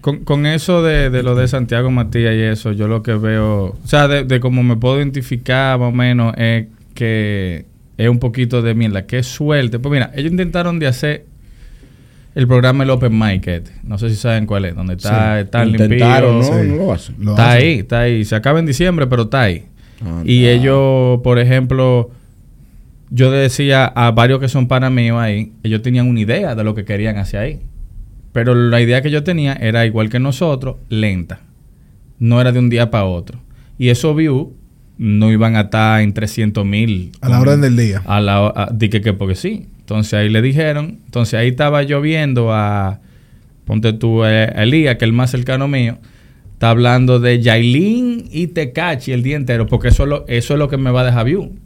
con, 0.00 0.24
con 0.24 0.46
eso 0.46 0.82
de, 0.82 1.10
de 1.10 1.22
lo 1.22 1.34
de 1.34 1.48
Santiago 1.48 1.90
Matías 1.90 2.34
y 2.34 2.40
eso, 2.40 2.72
yo 2.72 2.88
lo 2.88 3.02
que 3.02 3.14
veo, 3.14 3.76
o 3.82 3.86
sea, 3.86 4.08
de, 4.08 4.24
de 4.24 4.40
cómo 4.40 4.62
me 4.62 4.76
puedo 4.76 4.98
identificar 4.98 5.78
más 5.78 5.88
o 5.88 5.92
menos, 5.92 6.34
es 6.38 6.66
que 6.94 7.66
es 7.98 8.08
un 8.08 8.18
poquito 8.18 8.62
de 8.62 8.74
mierda, 8.74 9.06
que 9.06 9.18
es 9.18 9.26
suerte. 9.26 9.78
Pues 9.78 9.92
mira, 9.92 10.10
ellos 10.14 10.30
intentaron 10.30 10.78
de 10.78 10.86
hacer 10.86 11.26
el 12.34 12.46
programa 12.46 12.84
El 12.84 12.90
Open 12.90 13.18
Mic, 13.18 13.46
este. 13.48 13.72
no 13.82 13.98
sé 13.98 14.08
si 14.10 14.16
saben 14.16 14.46
cuál 14.46 14.64
es, 14.64 14.74
donde 14.74 14.94
está, 14.94 15.36
Sí. 15.38 15.44
está 15.44 15.62
el 15.62 15.70
Intentaron, 15.70 16.40
limpio. 16.40 16.54
¿no? 16.56 16.62
Sí. 16.62 16.68
No 16.68 16.76
lo 16.76 16.92
hacen. 16.92 17.14
Lo 17.18 17.30
Está 17.32 17.50
hacen. 17.52 17.62
ahí, 17.62 17.78
está 17.80 18.00
ahí. 18.00 18.24
Se 18.24 18.34
acaba 18.36 18.58
en 18.58 18.66
diciembre, 18.66 19.06
pero 19.06 19.22
está 19.22 19.42
ahí. 19.42 19.64
Anda. 20.00 20.22
Y 20.30 20.46
ellos, 20.46 21.20
por 21.22 21.38
ejemplo, 21.38 22.10
yo 23.10 23.30
decía 23.30 23.84
a 23.86 24.10
varios 24.12 24.38
que 24.40 24.48
son 24.48 24.68
para 24.68 24.88
míos 24.90 25.18
ahí, 25.20 25.52
ellos 25.62 25.82
tenían 25.82 26.08
una 26.08 26.20
idea 26.20 26.54
de 26.54 26.64
lo 26.64 26.74
que 26.74 26.84
querían 26.84 27.18
hacia 27.18 27.40
ahí. 27.40 27.60
Pero 28.32 28.54
la 28.54 28.80
idea 28.80 29.02
que 29.02 29.10
yo 29.10 29.24
tenía 29.24 29.54
era 29.54 29.84
igual 29.84 30.08
que 30.08 30.20
nosotros, 30.20 30.76
lenta. 30.88 31.40
No 32.20 32.40
era 32.40 32.52
de 32.52 32.60
un 32.60 32.70
día 32.70 32.90
para 32.90 33.04
otro. 33.06 33.40
Y 33.78 33.88
esos 33.88 34.14
views 34.14 34.48
no 34.98 35.32
iban 35.32 35.56
a 35.56 35.62
estar 35.62 36.00
en 36.00 36.12
300 36.14 36.64
mil. 36.64 37.10
A 37.22 37.28
la 37.28 37.40
orden 37.40 37.60
del 37.60 37.76
día. 37.76 38.02
A 38.06 38.20
la 38.20 38.46
a- 38.54 38.68
di 38.72 38.88
que, 38.88 39.00
que 39.00 39.12
porque 39.14 39.34
sí. 39.34 39.66
Entonces 39.90 40.14
ahí 40.14 40.28
le 40.28 40.40
dijeron. 40.40 41.00
Entonces 41.04 41.34
ahí 41.34 41.48
estaba 41.48 41.82
yo 41.82 42.00
viendo 42.00 42.52
a. 42.52 43.00
Ponte 43.64 43.92
tú 43.92 44.24
eh, 44.24 44.52
a 44.54 44.62
Elías, 44.62 44.96
que 44.96 45.04
es 45.04 45.08
el 45.08 45.12
más 45.12 45.32
cercano 45.32 45.66
mío. 45.66 45.98
Está 46.52 46.70
hablando 46.70 47.18
de 47.18 47.40
Yailin 47.40 48.28
y 48.30 48.48
Tecachi 48.48 49.10
el 49.10 49.24
día 49.24 49.34
entero. 49.34 49.66
Porque 49.66 49.88
eso 49.88 50.04
es 50.04 50.08
lo, 50.08 50.24
eso 50.28 50.54
es 50.54 50.58
lo 50.58 50.68
que 50.68 50.76
me 50.76 50.92
va 50.92 51.00
a 51.00 51.04
dejar 51.04 51.24
view. 51.26 51.56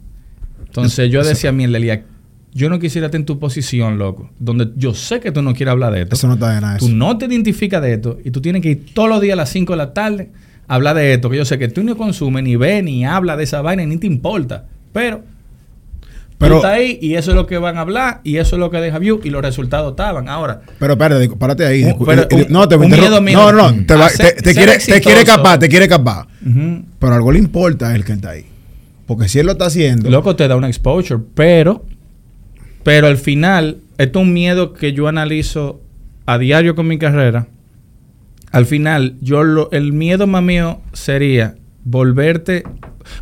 Entonces 0.65 1.11
yo 1.11 1.23
decía 1.23 1.51
a 1.51 1.53
mí, 1.53 1.65
Elia, 1.65 2.03
yo 2.51 2.69
no 2.69 2.79
quisiera 2.79 3.07
estar 3.07 3.19
en 3.19 3.25
tu 3.25 3.37
posición, 3.37 3.99
loco, 3.99 4.31
donde 4.39 4.71
yo 4.75 4.95
sé 4.95 5.19
que 5.19 5.31
tú 5.31 5.43
no 5.43 5.53
quieres 5.53 5.73
hablar 5.73 5.93
de 5.93 6.01
esto. 6.01 6.15
Eso 6.15 6.27
no 6.27 6.33
está 6.33 6.55
de 6.55 6.61
nada. 6.61 6.77
Tú 6.77 6.89
no 6.89 7.17
te 7.17 7.25
identificas 7.25 7.81
de 7.81 7.93
esto 7.93 8.17
y 8.25 8.31
tú 8.31 8.41
tienes 8.41 8.63
que 8.63 8.69
ir 8.71 8.85
todos 8.93 9.07
los 9.07 9.21
días 9.21 9.33
a 9.33 9.37
las 9.37 9.49
5 9.49 9.73
de 9.73 9.77
la 9.77 9.93
tarde 9.93 10.31
a 10.67 10.75
hablar 10.75 10.95
de 10.95 11.13
esto, 11.13 11.29
que 11.29 11.37
yo 11.37 11.45
sé 11.45 11.59
que 11.59 11.67
tú 11.67 11.83
no 11.83 11.95
consumes, 11.95 12.43
ni 12.43 12.55
ves, 12.55 12.83
ni 12.83 13.05
hablas 13.05 13.37
de 13.37 13.43
esa 13.43 13.61
vaina, 13.61 13.85
ni 13.85 13.97
te 13.97 14.07
importa. 14.07 14.65
Pero, 14.93 15.23
Pero- 16.37 16.55
tú 16.55 16.57
estás 16.57 16.73
ahí 16.73 16.99
y 17.01 17.15
eso 17.15 17.31
es 17.31 17.35
lo 17.35 17.45
que 17.47 17.57
van 17.57 17.77
a 17.77 17.81
hablar 17.81 18.19
y 18.25 18.37
eso 18.37 18.55
es 18.57 18.59
lo 18.59 18.69
que 18.69 18.77
deja 18.77 18.99
view 18.99 19.21
y 19.23 19.29
los 19.29 19.41
resultados 19.41 19.91
estaban. 19.91 20.27
Ahora, 20.27 20.61
Pero 20.79 20.93
espérate, 20.93 21.29
párate 21.29 21.65
ahí. 21.65 21.83
Un- 21.85 22.05
pero 22.05 22.27
un- 22.31 22.45
no, 22.49 22.67
te 22.67 22.75
un 22.75 22.83
interrumpo. 22.85 23.09
miedo 23.09 23.21
mío. 23.21 23.37
No, 23.39 23.51
no, 23.53 23.71
no. 23.71 23.85
Te, 23.85 23.93
A 23.93 23.97
va- 23.97 24.09
ser- 24.09 24.35
te- 24.35 24.41
te 24.41 24.53
quiere, 24.53 24.77
te 24.77 24.99
quiere 25.01 25.21
exitoso. 25.21 25.37
capar, 25.37 25.59
te 25.59 25.69
quiere 25.69 25.87
capar. 25.87 26.27
ujú, 26.45 26.83
Pero 26.99 27.13
algo 27.13 27.31
le 27.31 27.39
importa 27.39 27.87
a 27.89 27.95
él 27.95 28.03
que 28.03 28.13
está 28.13 28.31
ahí. 28.31 28.45
Porque 29.07 29.29
si 29.29 29.39
él 29.39 29.45
lo 29.45 29.53
está 29.53 29.67
haciendo. 29.67 30.09
loco 30.09 30.35
te 30.35 30.47
da 30.47 30.55
una 30.55 30.67
exposure, 30.67 31.21
pero, 31.35 31.85
pero 32.83 33.07
al 33.07 33.17
final, 33.17 33.77
esto 33.97 34.19
es 34.19 34.25
un 34.25 34.33
miedo 34.33 34.73
que 34.73 34.93
yo 34.93 35.07
analizo 35.07 35.79
a 36.25 36.37
diario 36.37 36.75
con 36.75 36.87
mi 36.87 36.97
carrera. 36.97 37.47
Al 38.51 38.65
final, 38.65 39.15
yo 39.21 39.43
lo- 39.43 39.69
el 39.71 39.93
miedo 39.93 40.27
más 40.27 40.41
mío 40.43 40.81
sería 40.93 41.55
volverte. 41.83 42.63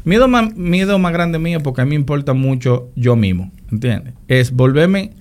Miedo 0.04 0.28
más, 0.28 0.56
miedo 0.56 1.00
más 1.00 1.14
grande 1.14 1.40
mío, 1.40 1.60
porque 1.62 1.82
a 1.82 1.86
mí 1.86 1.90
me 1.90 1.96
importa 1.96 2.34
mucho 2.34 2.90
yo 2.96 3.16
mismo, 3.16 3.52
¿entiendes? 3.72 4.14
Es 4.28 4.52
volverme 4.52 5.12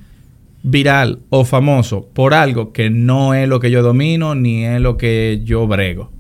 viral 0.63 1.19
o 1.31 1.45
famoso 1.45 2.07
por 2.13 2.35
algo 2.35 2.73
que 2.73 2.89
no 2.91 3.35
es 3.35 3.49
lo 3.49 3.59
que 3.61 3.71
yo 3.71 3.83
domino 3.83 4.35
ni 4.35 4.65
es 4.65 4.81
lo 4.81 4.97
que 4.97 5.41
yo 5.45 5.67
brego. 5.67 6.11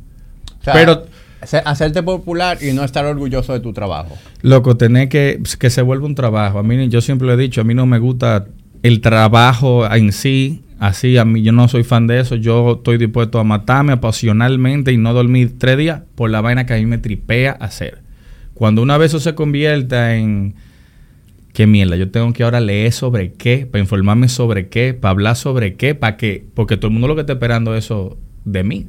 O 0.60 0.64
sea, 0.64 0.74
Pero- 0.74 1.06
hacerte 1.64 2.02
popular 2.02 2.58
y 2.62 2.72
no 2.72 2.84
estar 2.84 3.04
orgulloso 3.04 3.52
de 3.52 3.60
tu 3.60 3.72
trabajo. 3.72 4.16
Loco, 4.42 4.76
tener 4.76 5.08
que 5.08 5.40
que 5.58 5.70
se 5.70 5.82
vuelva 5.82 6.06
un 6.06 6.14
trabajo. 6.14 6.58
A 6.58 6.62
mí, 6.62 6.88
yo 6.88 7.00
siempre 7.00 7.26
lo 7.26 7.34
he 7.34 7.36
dicho, 7.36 7.60
a 7.60 7.64
mí 7.64 7.74
no 7.74 7.84
me 7.86 7.98
gusta 7.98 8.46
el 8.82 9.00
trabajo 9.00 9.90
en 9.92 10.12
sí. 10.12 10.62
Así, 10.78 11.16
a 11.16 11.24
mí 11.24 11.42
yo 11.42 11.52
no 11.52 11.68
soy 11.68 11.84
fan 11.84 12.06
de 12.08 12.18
eso. 12.20 12.34
Yo 12.36 12.72
estoy 12.74 12.98
dispuesto 12.98 13.38
a 13.38 13.44
matarme 13.44 13.92
apasionalmente 13.92 14.92
y 14.92 14.96
no 14.96 15.12
dormir 15.14 15.56
tres 15.58 15.78
días 15.78 16.02
por 16.16 16.30
la 16.30 16.40
vaina 16.40 16.66
que 16.66 16.74
a 16.74 16.76
mí 16.76 16.86
me 16.86 16.98
tripea 16.98 17.52
hacer. 17.52 18.01
Cuando 18.54 18.82
una 18.82 18.98
vez 18.98 19.10
eso 19.10 19.20
se 19.20 19.34
convierta 19.34 20.16
en... 20.16 20.54
¿Qué 21.52 21.66
mierda? 21.66 21.96
Yo 21.96 22.10
tengo 22.10 22.32
que 22.32 22.44
ahora 22.44 22.60
leer 22.60 22.92
sobre 22.92 23.32
qué, 23.34 23.66
para 23.70 23.82
informarme 23.82 24.28
sobre 24.28 24.68
qué, 24.68 24.94
para 24.94 25.10
hablar 25.10 25.36
sobre 25.36 25.74
qué, 25.74 25.94
para 25.94 26.16
qué. 26.16 26.46
Porque 26.54 26.78
todo 26.78 26.86
el 26.86 26.92
mundo 26.94 27.08
lo 27.08 27.14
que 27.14 27.20
está 27.20 27.34
esperando 27.34 27.74
es 27.74 27.84
eso 27.84 28.16
de 28.44 28.64
mí. 28.64 28.86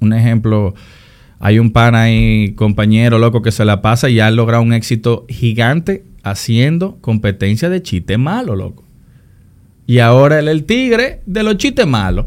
Un 0.00 0.12
ejemplo, 0.12 0.74
hay 1.40 1.58
un 1.58 1.72
pan 1.72 1.96
ahí, 1.96 2.52
compañero 2.54 3.18
loco, 3.18 3.42
que 3.42 3.50
se 3.50 3.64
la 3.64 3.82
pasa 3.82 4.08
y 4.08 4.20
ha 4.20 4.30
logrado 4.30 4.62
un 4.62 4.72
éxito 4.72 5.26
gigante 5.28 6.04
haciendo 6.22 6.98
competencia 7.00 7.68
de 7.68 7.82
chiste 7.82 8.16
malo, 8.16 8.54
loco. 8.54 8.84
Y 9.86 9.98
ahora 10.00 10.38
él 10.38 10.48
es 10.48 10.54
el 10.54 10.64
tigre 10.64 11.20
de 11.26 11.42
los 11.42 11.56
chistes 11.56 11.86
malos. 11.86 12.26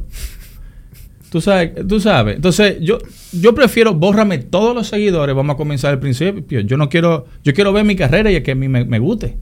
Tú 1.30 1.42
sabes, 1.42 1.88
tú 1.88 2.00
sabes. 2.00 2.38
Entonces, 2.38 2.78
yo, 2.82 2.98
yo 3.32 3.54
prefiero 3.54 3.94
bórrame 3.94 4.40
todos 4.40 4.76
los 4.76 4.88
seguidores. 4.88 5.36
Vamos 5.36 5.54
a 5.54 5.58
comenzar 5.58 5.92
al 5.92 6.00
principio. 6.00 6.62
Yo 6.62 6.78
no 6.78 6.90
quiero, 6.90 7.28
yo 7.44 7.54
quiero 7.54 7.72
ver 7.72 7.86
mi 7.86 7.96
carrera 7.96 8.32
y 8.32 8.42
que 8.42 8.52
a 8.52 8.56
mí 8.56 8.68
me, 8.68 8.86
me 8.86 9.00
guste. 9.00 9.38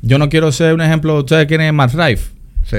Yo 0.00 0.18
no 0.18 0.28
quiero 0.28 0.50
ser 0.52 0.74
un 0.74 0.80
ejemplo. 0.80 1.18
¿Ustedes 1.18 1.46
quién 1.46 1.60
es 1.60 1.72
Matt 1.72 1.94
Rife? 1.94 2.30
Sí. 2.64 2.78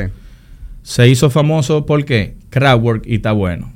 Se 0.81 1.07
hizo 1.07 1.29
famoso 1.29 1.85
porque 1.85 2.35
crowdwork 2.49 3.05
y 3.05 3.15
está 3.15 3.33
bueno. 3.33 3.71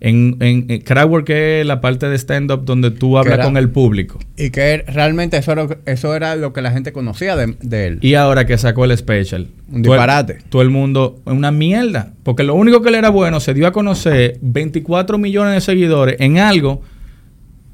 En, 0.00 0.36
en, 0.40 0.66
en 0.68 0.80
crowdwork 0.82 1.28
es 1.30 1.66
la 1.66 1.80
parte 1.80 2.08
de 2.08 2.16
stand-up 2.16 2.64
donde 2.64 2.90
tú 2.92 3.18
hablas 3.18 3.34
era- 3.34 3.44
con 3.44 3.56
el 3.56 3.68
público. 3.68 4.18
Y 4.36 4.50
que 4.50 4.84
realmente 4.86 5.36
eso 5.36 5.50
era, 5.52 5.66
eso 5.86 6.14
era 6.14 6.36
lo 6.36 6.52
que 6.52 6.62
la 6.62 6.70
gente 6.70 6.92
conocía 6.92 7.34
de, 7.34 7.56
de 7.60 7.86
él. 7.88 7.98
Y 8.00 8.14
ahora 8.14 8.46
que 8.46 8.56
sacó 8.58 8.84
el 8.84 8.96
special. 8.96 9.48
Un 9.72 9.82
todo 9.82 9.94
el- 9.94 9.98
disparate. 10.00 10.38
Todo 10.48 10.62
el 10.62 10.70
mundo, 10.70 11.20
una 11.24 11.50
mierda. 11.50 12.12
Porque 12.22 12.44
lo 12.44 12.54
único 12.54 12.80
que 12.82 12.90
le 12.92 12.98
era 12.98 13.10
bueno, 13.10 13.40
se 13.40 13.54
dio 13.54 13.66
a 13.66 13.72
conocer 13.72 14.38
24 14.40 15.18
millones 15.18 15.54
de 15.54 15.60
seguidores 15.60 16.16
en 16.20 16.38
algo 16.38 16.80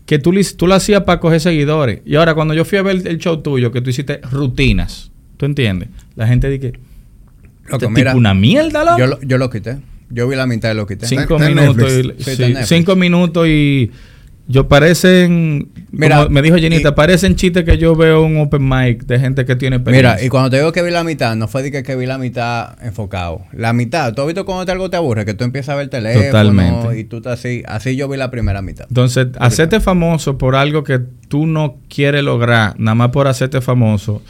que 0.07 0.19
tú, 0.19 0.33
tú 0.57 0.67
lo 0.67 0.75
hacías 0.75 1.03
para 1.03 1.21
coger 1.21 1.41
seguidores. 1.41 2.01
Y 2.07 2.17
ahora 2.17 2.35
cuando 2.35 2.55
yo 2.55 2.65
fui 2.65 2.79
a 2.79 2.83
ver 2.83 3.07
el 3.07 3.19
show 3.19 3.39
tuyo, 3.43 3.71
que 3.73 3.81
tú 3.81 3.91
hiciste 3.91 4.21
rutinas, 4.31 5.11
¿tú 5.37 5.47
entiendes? 5.47 5.89
La 6.17 6.27
gente 6.27 6.49
dice 6.51 6.73
este 7.71 7.89
mira, 7.89 8.11
tipo 8.13 8.19
una 8.19 8.35
mierda, 8.35 8.85
loco. 8.85 8.99
yo, 8.99 9.07
lo, 9.07 9.21
yo 9.23 9.39
lo 9.39 9.49
quité. 9.51 9.77
Yo 10.11 10.29
vi 10.29 10.37
la 10.37 10.47
mitad 10.47 10.71
y 10.71 10.75
lo. 10.75 10.87
Cinco 10.87 11.37
Está 11.37 11.49
en 11.49 11.55
minutos. 11.55 11.93
Y- 11.93 12.03
Sí, 12.03 12.13
sí, 12.19 12.31
está 12.31 12.47
en 12.47 12.53
Netflix. 12.53 12.69
cinco 12.69 12.97
minutos 12.97 13.49
y 13.49 13.91
yo 14.47 14.69
parecen, 14.69 15.71
Mira, 15.91 16.19
como 16.19 16.29
me 16.29 16.43
dijo 16.43 16.57
Jenita, 16.57 16.91
y- 16.91 16.93
parecen 16.93 17.35
chistes 17.35 17.65
que 17.65 17.79
yo 17.79 17.97
veo 17.97 18.27
en 18.27 18.37
un 18.37 18.43
open 18.43 18.69
mic 18.69 19.07
de 19.07 19.19
gente 19.19 19.47
que 19.47 19.57
tiene 19.57 19.77
experiencia. 19.77 20.13
Mira, 20.17 20.25
y 20.27 20.29
cuando 20.29 20.51
te 20.51 20.59
digo 20.59 20.71
que 20.71 20.83
vi 20.83 20.91
la 20.91 21.03
mitad, 21.03 21.35
no 21.35 21.49
fue 21.49 21.63
de 21.63 21.73
que, 21.73 21.83
que 21.83 21.97
vi 21.97 22.05
la 22.05 22.19
mitad 22.19 22.77
enfocado. 22.85 23.47
La 23.55 23.73
mitad, 23.73 24.13
¿tú 24.13 24.21
has 24.21 24.27
visto 24.27 24.45
cuando 24.45 24.67
te 24.67 24.73
algo 24.73 24.91
te 24.91 24.99
aburre? 24.99 25.25
Que 25.25 25.33
tú 25.33 25.45
empiezas 25.45 25.71
a 25.71 25.77
ver 25.77 25.85
el 25.85 25.91
teléfono 25.91 26.27
Totalmente. 26.27 26.99
y 26.99 27.05
tú 27.05 27.17
estás 27.17 27.39
así. 27.41 27.63
Así 27.67 27.97
yo 27.97 28.07
vi 28.07 28.19
la 28.19 28.31
primera 28.31 28.61
mitad. 28.61 28.85
Entonces, 28.89 29.29
hacerte 29.39 29.81
famoso 29.81 30.37
por 30.37 30.57
algo 30.57 30.85
que 30.85 31.01
tú 31.29 31.47
no 31.47 31.79
quieres 31.89 32.23
lograr, 32.23 32.79
nada 32.79 32.95
más 32.95 33.09
por 33.09 33.27
hacerte 33.29 33.63
famoso, 33.63 34.21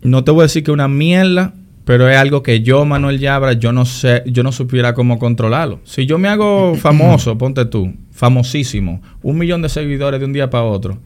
no 0.00 0.24
te 0.24 0.30
voy 0.30 0.40
a 0.40 0.42
decir 0.44 0.64
que 0.64 0.70
una 0.70 0.88
mierda, 0.88 1.52
pero 1.88 2.06
es 2.06 2.18
algo 2.18 2.42
que 2.42 2.60
yo, 2.60 2.84
Manuel 2.84 3.18
Yabra, 3.18 3.54
yo 3.54 3.72
no 3.72 3.86
sé, 3.86 4.22
yo 4.26 4.42
no 4.42 4.52
supiera 4.52 4.92
cómo 4.92 5.18
controlarlo. 5.18 5.80
Si 5.84 6.04
yo 6.04 6.18
me 6.18 6.28
hago 6.28 6.74
famoso, 6.78 7.38
ponte 7.38 7.64
tú, 7.64 7.94
famosísimo, 8.10 9.00
un 9.22 9.38
millón 9.38 9.62
de 9.62 9.70
seguidores 9.70 10.20
de 10.20 10.26
un 10.26 10.34
día 10.34 10.50
para 10.50 10.64
otro, 10.64 10.98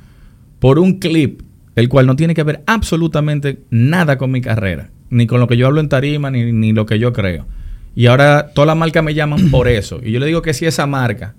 por 0.59 0.81
un 0.81 0.99
clip, 0.99 1.43
el 1.77 1.89
cual 1.89 2.09
no 2.09 2.17
tiene 2.17 2.35
que 2.35 2.43
ver 2.43 2.65
absolutamente 2.67 3.61
nada 3.71 4.19
con 4.19 4.33
mi 4.33 4.41
carrera, 4.41 4.91
ni 5.09 5.29
con 5.29 5.39
lo 5.39 5.47
que 5.47 5.57
yo 5.57 5.69
hablo 5.69 5.79
en 5.79 5.89
tarima, 5.89 6.33
ni, 6.33 6.51
ni 6.51 6.73
lo 6.73 6.85
que 6.85 6.99
yo 6.99 7.13
creo. 7.13 7.47
Y 7.95 8.07
ahora 8.07 8.51
todas 8.53 8.67
las 8.67 8.77
marcas 8.77 9.05
me 9.05 9.15
llaman 9.15 9.53
por 9.53 9.69
eso. 9.69 10.01
Y 10.03 10.11
yo 10.11 10.19
le 10.19 10.27
digo 10.27 10.43
que 10.43 10.53
si 10.53 10.67
esa 10.67 10.89
marca, 10.89 11.37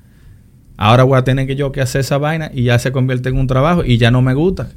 ahora 0.77 1.03
voy 1.03 1.17
a 1.17 1.25
tener 1.25 1.47
que 1.47 1.57
yo 1.57 1.73
que 1.73 1.81
hacer 1.81 1.99
esa 1.99 2.17
vaina 2.17 2.49
y 2.53 2.63
ya 2.63 2.79
se 2.79 2.93
convierte 2.93 3.27
en 3.27 3.35
un 3.35 3.47
trabajo 3.47 3.83
y 3.83 3.97
ya 3.97 4.09
no 4.09 4.21
me 4.21 4.35
gusta. 4.35 4.69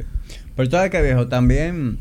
Pero 0.57 0.69
tú 0.69 0.75
sabes 0.75 0.91
que 0.91 1.01
viejo, 1.03 1.29
también 1.29 1.99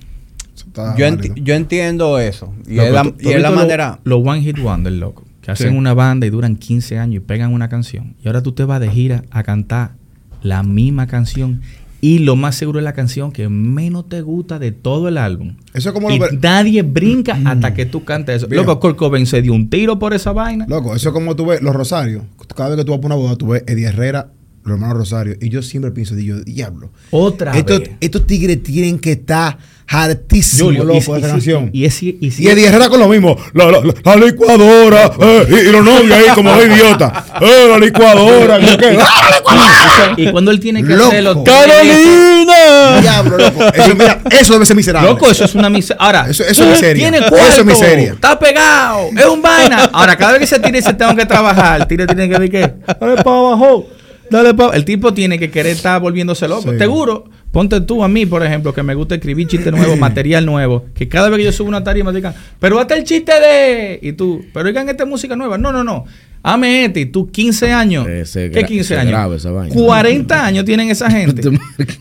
yo, 0.98 1.06
enti- 1.08 1.34
yo 1.44 1.54
entiendo 1.56 2.20
eso. 2.20 2.54
Y 2.68 2.76
Loco, 2.76 2.88
es 2.88 2.94
la, 2.94 3.04
¿tú- 3.04 3.12
tú 3.12 3.30
y 3.30 3.34
es 3.34 3.42
la 3.42 3.52
manera... 3.52 4.00
Los 4.04 4.26
One 4.26 4.42
Hit 4.42 4.60
Wonder, 4.60 4.94
loco. 4.94 5.24
Que 5.42 5.52
hacen 5.52 5.72
Sí. 5.72 5.78
una 5.78 5.94
banda 5.94 6.26
y 6.26 6.30
duran 6.30 6.56
15 6.56 6.98
años 6.98 7.18
y 7.18 7.20
pegan 7.20 7.54
una 7.54 7.70
canción. 7.70 8.16
Y 8.24 8.28
ahora 8.28 8.42
tú 8.42 8.52
te 8.54 8.64
vas 8.64 8.80
de 8.80 8.90
gira 8.90 9.24
a 9.32 9.44
cantar 9.44 9.92
la 10.42 10.64
misma 10.64 11.08
canción. 11.08 11.62
Y 12.02 12.20
lo 12.20 12.36
más 12.36 12.56
seguro 12.56 12.78
es 12.80 12.84
la 12.86 12.94
canción 12.94 13.32
que 13.32 13.50
menos 13.50 14.08
te 14.10 14.22
gusta 14.22 14.60
de 14.60 14.72
todo 14.72 15.08
el 15.08 15.18
álbum. 15.18 15.56
Eso 15.74 15.90
es 15.90 15.94
como 15.94 16.12
y 16.12 16.20
lo 16.20 16.28
nadie 16.40 16.84
brinca 16.84 17.40
hasta 17.46 17.74
que 17.74 17.86
tú 17.88 18.04
cantes 18.04 18.38
eso. 18.44 18.48
Loco, 18.54 18.80
Kurt 18.80 18.96
Cobain 18.96 19.26
se 19.26 19.42
dio 19.42 19.54
un 19.54 19.70
tiro 19.70 19.98
por 19.98 20.14
esa 20.14 20.32
vaina. 20.32 20.66
Loco, 20.68 20.96
eso 20.96 21.10
es 21.10 21.14
como 21.14 21.36
tú 21.36 21.48
ves 21.48 21.62
los 21.64 21.74
Rosarios. 21.76 22.24
Cada 22.56 22.70
vez 22.70 22.78
que 22.80 22.86
tú 22.86 22.92
vas 22.92 23.00
por 23.00 23.08
una 23.08 23.16
boda, 23.16 23.36
tú 23.38 23.48
ves 23.48 23.64
Eddie 23.66 23.86
Herrera, 23.88 24.30
los 24.66 24.76
hermanos 24.76 24.98
Rosario. 24.98 25.36
Y 25.40 25.50
yo 25.50 25.62
siempre 25.62 25.92
pienso, 25.92 26.16
digo, 26.16 26.38
diablo. 26.40 26.92
Otra 27.12 27.56
Estos, 27.58 27.80
vez. 27.80 27.92
estos 28.02 28.26
tigres 28.28 28.62
tienen 28.64 29.00
que 29.00 29.12
estar 29.14 29.58
hartísimos, 29.88 30.64
Julio, 30.76 30.84
loco, 30.84 31.18
y- 31.18 31.22
de 31.22 31.28
canción. 31.28 31.70
Y, 31.72 31.84
esi- 31.86 32.18
y 32.20 32.32
si- 32.32 32.44
Y 32.44 32.48
Eddie 32.48 32.66
Herrera 32.68 32.90
con 32.90 33.00
lo 33.00 33.08
mismo. 33.08 33.38
La, 33.54 33.66
la- 33.72 33.80
la- 34.04 34.16
licuadora. 34.16 35.12
eh, 35.22 35.46
y, 35.50 35.54
y 35.70 35.72
los 35.72 35.86
novios 35.86 36.12
ahí 36.12 36.26
como 36.34 36.52
dos 36.52 36.66
idiotas. 36.66 37.12
Eh, 37.42 37.68
la 37.70 37.78
licuadora. 37.78 38.60
¿qué, 38.60 38.78
qué? 38.78 38.98
¡Ah, 39.02 39.30
la 39.30 39.38
licuadora! 39.38 40.14
y 40.18 40.32
cuando 40.32 40.50
él 40.52 40.60
tiene 40.60 40.84
que 40.84 40.94
Loco. 40.96 41.08
hacerlo. 41.10 41.44
¡Carolina! 41.44 43.02
Diablo, 43.02 43.38
loco. 43.38 43.64
Eso, 43.74 43.96
mira, 43.96 44.22
eso 44.32 44.54
debe 44.54 44.66
ser 44.66 44.76
miserable. 44.76 45.10
Loco, 45.10 45.30
eso 45.30 45.46
es 45.46 45.56
una 45.56 45.70
miseria. 45.70 45.98
Ahora, 46.04 46.26
Eso- 46.30 46.44
eso 46.44 46.64
es 46.64 46.70
miseria. 46.72 46.96
Tiene 47.04 47.18
Eso 47.20 47.30
cuarto, 47.30 47.62
es 47.62 47.66
miseria. 47.66 48.14
Está 48.14 48.40
pegado. 48.40 49.10
Es 49.16 49.26
un 49.26 49.42
vaina. 49.42 49.90
Ahora, 49.94 50.16
cada 50.18 50.32
vez 50.34 50.42
que 50.42 50.48
se 50.48 50.60
tire 50.60 50.82
se 50.82 50.94
tengo 50.94 51.16
que 51.16 51.26
trabajar. 51.26 51.82
El 51.82 51.88
tire 51.88 52.08
tiene 52.08 52.28
que 52.30 52.50
que. 52.50 52.60
Dale 53.00 53.24
para 53.24 53.38
abajo. 53.38 53.88
Dale 54.30 54.54
para 54.54 54.76
El 54.76 54.86
tipo 54.86 55.14
tiene 55.14 55.38
que 55.40 55.50
querer 55.52 55.74
estar 55.74 56.00
volviéndose 56.02 56.48
loco. 56.48 56.72
Sí. 56.72 56.78
Seguro. 56.78 57.26
Ponte 57.52 57.80
tú 57.82 58.04
a 58.04 58.08
mí, 58.10 58.26
por 58.26 58.44
ejemplo, 58.46 58.74
que 58.74 58.84
me 58.84 58.94
gusta 58.96 59.16
escribir 59.16 59.48
chiste 59.48 59.72
nuevo, 59.72 59.96
material 59.98 60.46
nuevo. 60.46 60.86
Que 60.94 61.08
cada 61.08 61.30
vez 61.30 61.38
que 61.38 61.46
yo 61.46 61.52
subo 61.52 61.70
una 61.70 61.84
tarima 61.84 62.12
digan, 62.12 62.34
pero 62.60 62.80
hasta 62.80 62.96
el 62.96 63.04
chiste 63.06 63.32
de. 63.40 64.00
Y 64.02 64.12
tú, 64.14 64.44
pero 64.54 64.68
oigan 64.68 64.90
esta 64.90 65.06
música 65.06 65.36
nueva. 65.36 65.58
No, 65.58 65.72
no, 65.72 65.84
no. 65.84 66.06
Ame 66.48 66.86
este. 66.86 67.00
Y 67.00 67.06
tú, 67.08 67.32
15 67.32 67.72
años. 67.72 68.08
Ese 68.08 68.52
¿Qué 68.52 68.62
gra- 68.62 68.68
15 68.68 68.82
ese 68.94 68.98
años? 69.02 69.12
grave 69.12 69.38
esa 69.38 69.52
vaina. 69.52 69.74
40 69.74 70.46
años 70.46 70.66
tienen 70.66 70.90
esa 70.92 71.10
gente. 71.10 71.42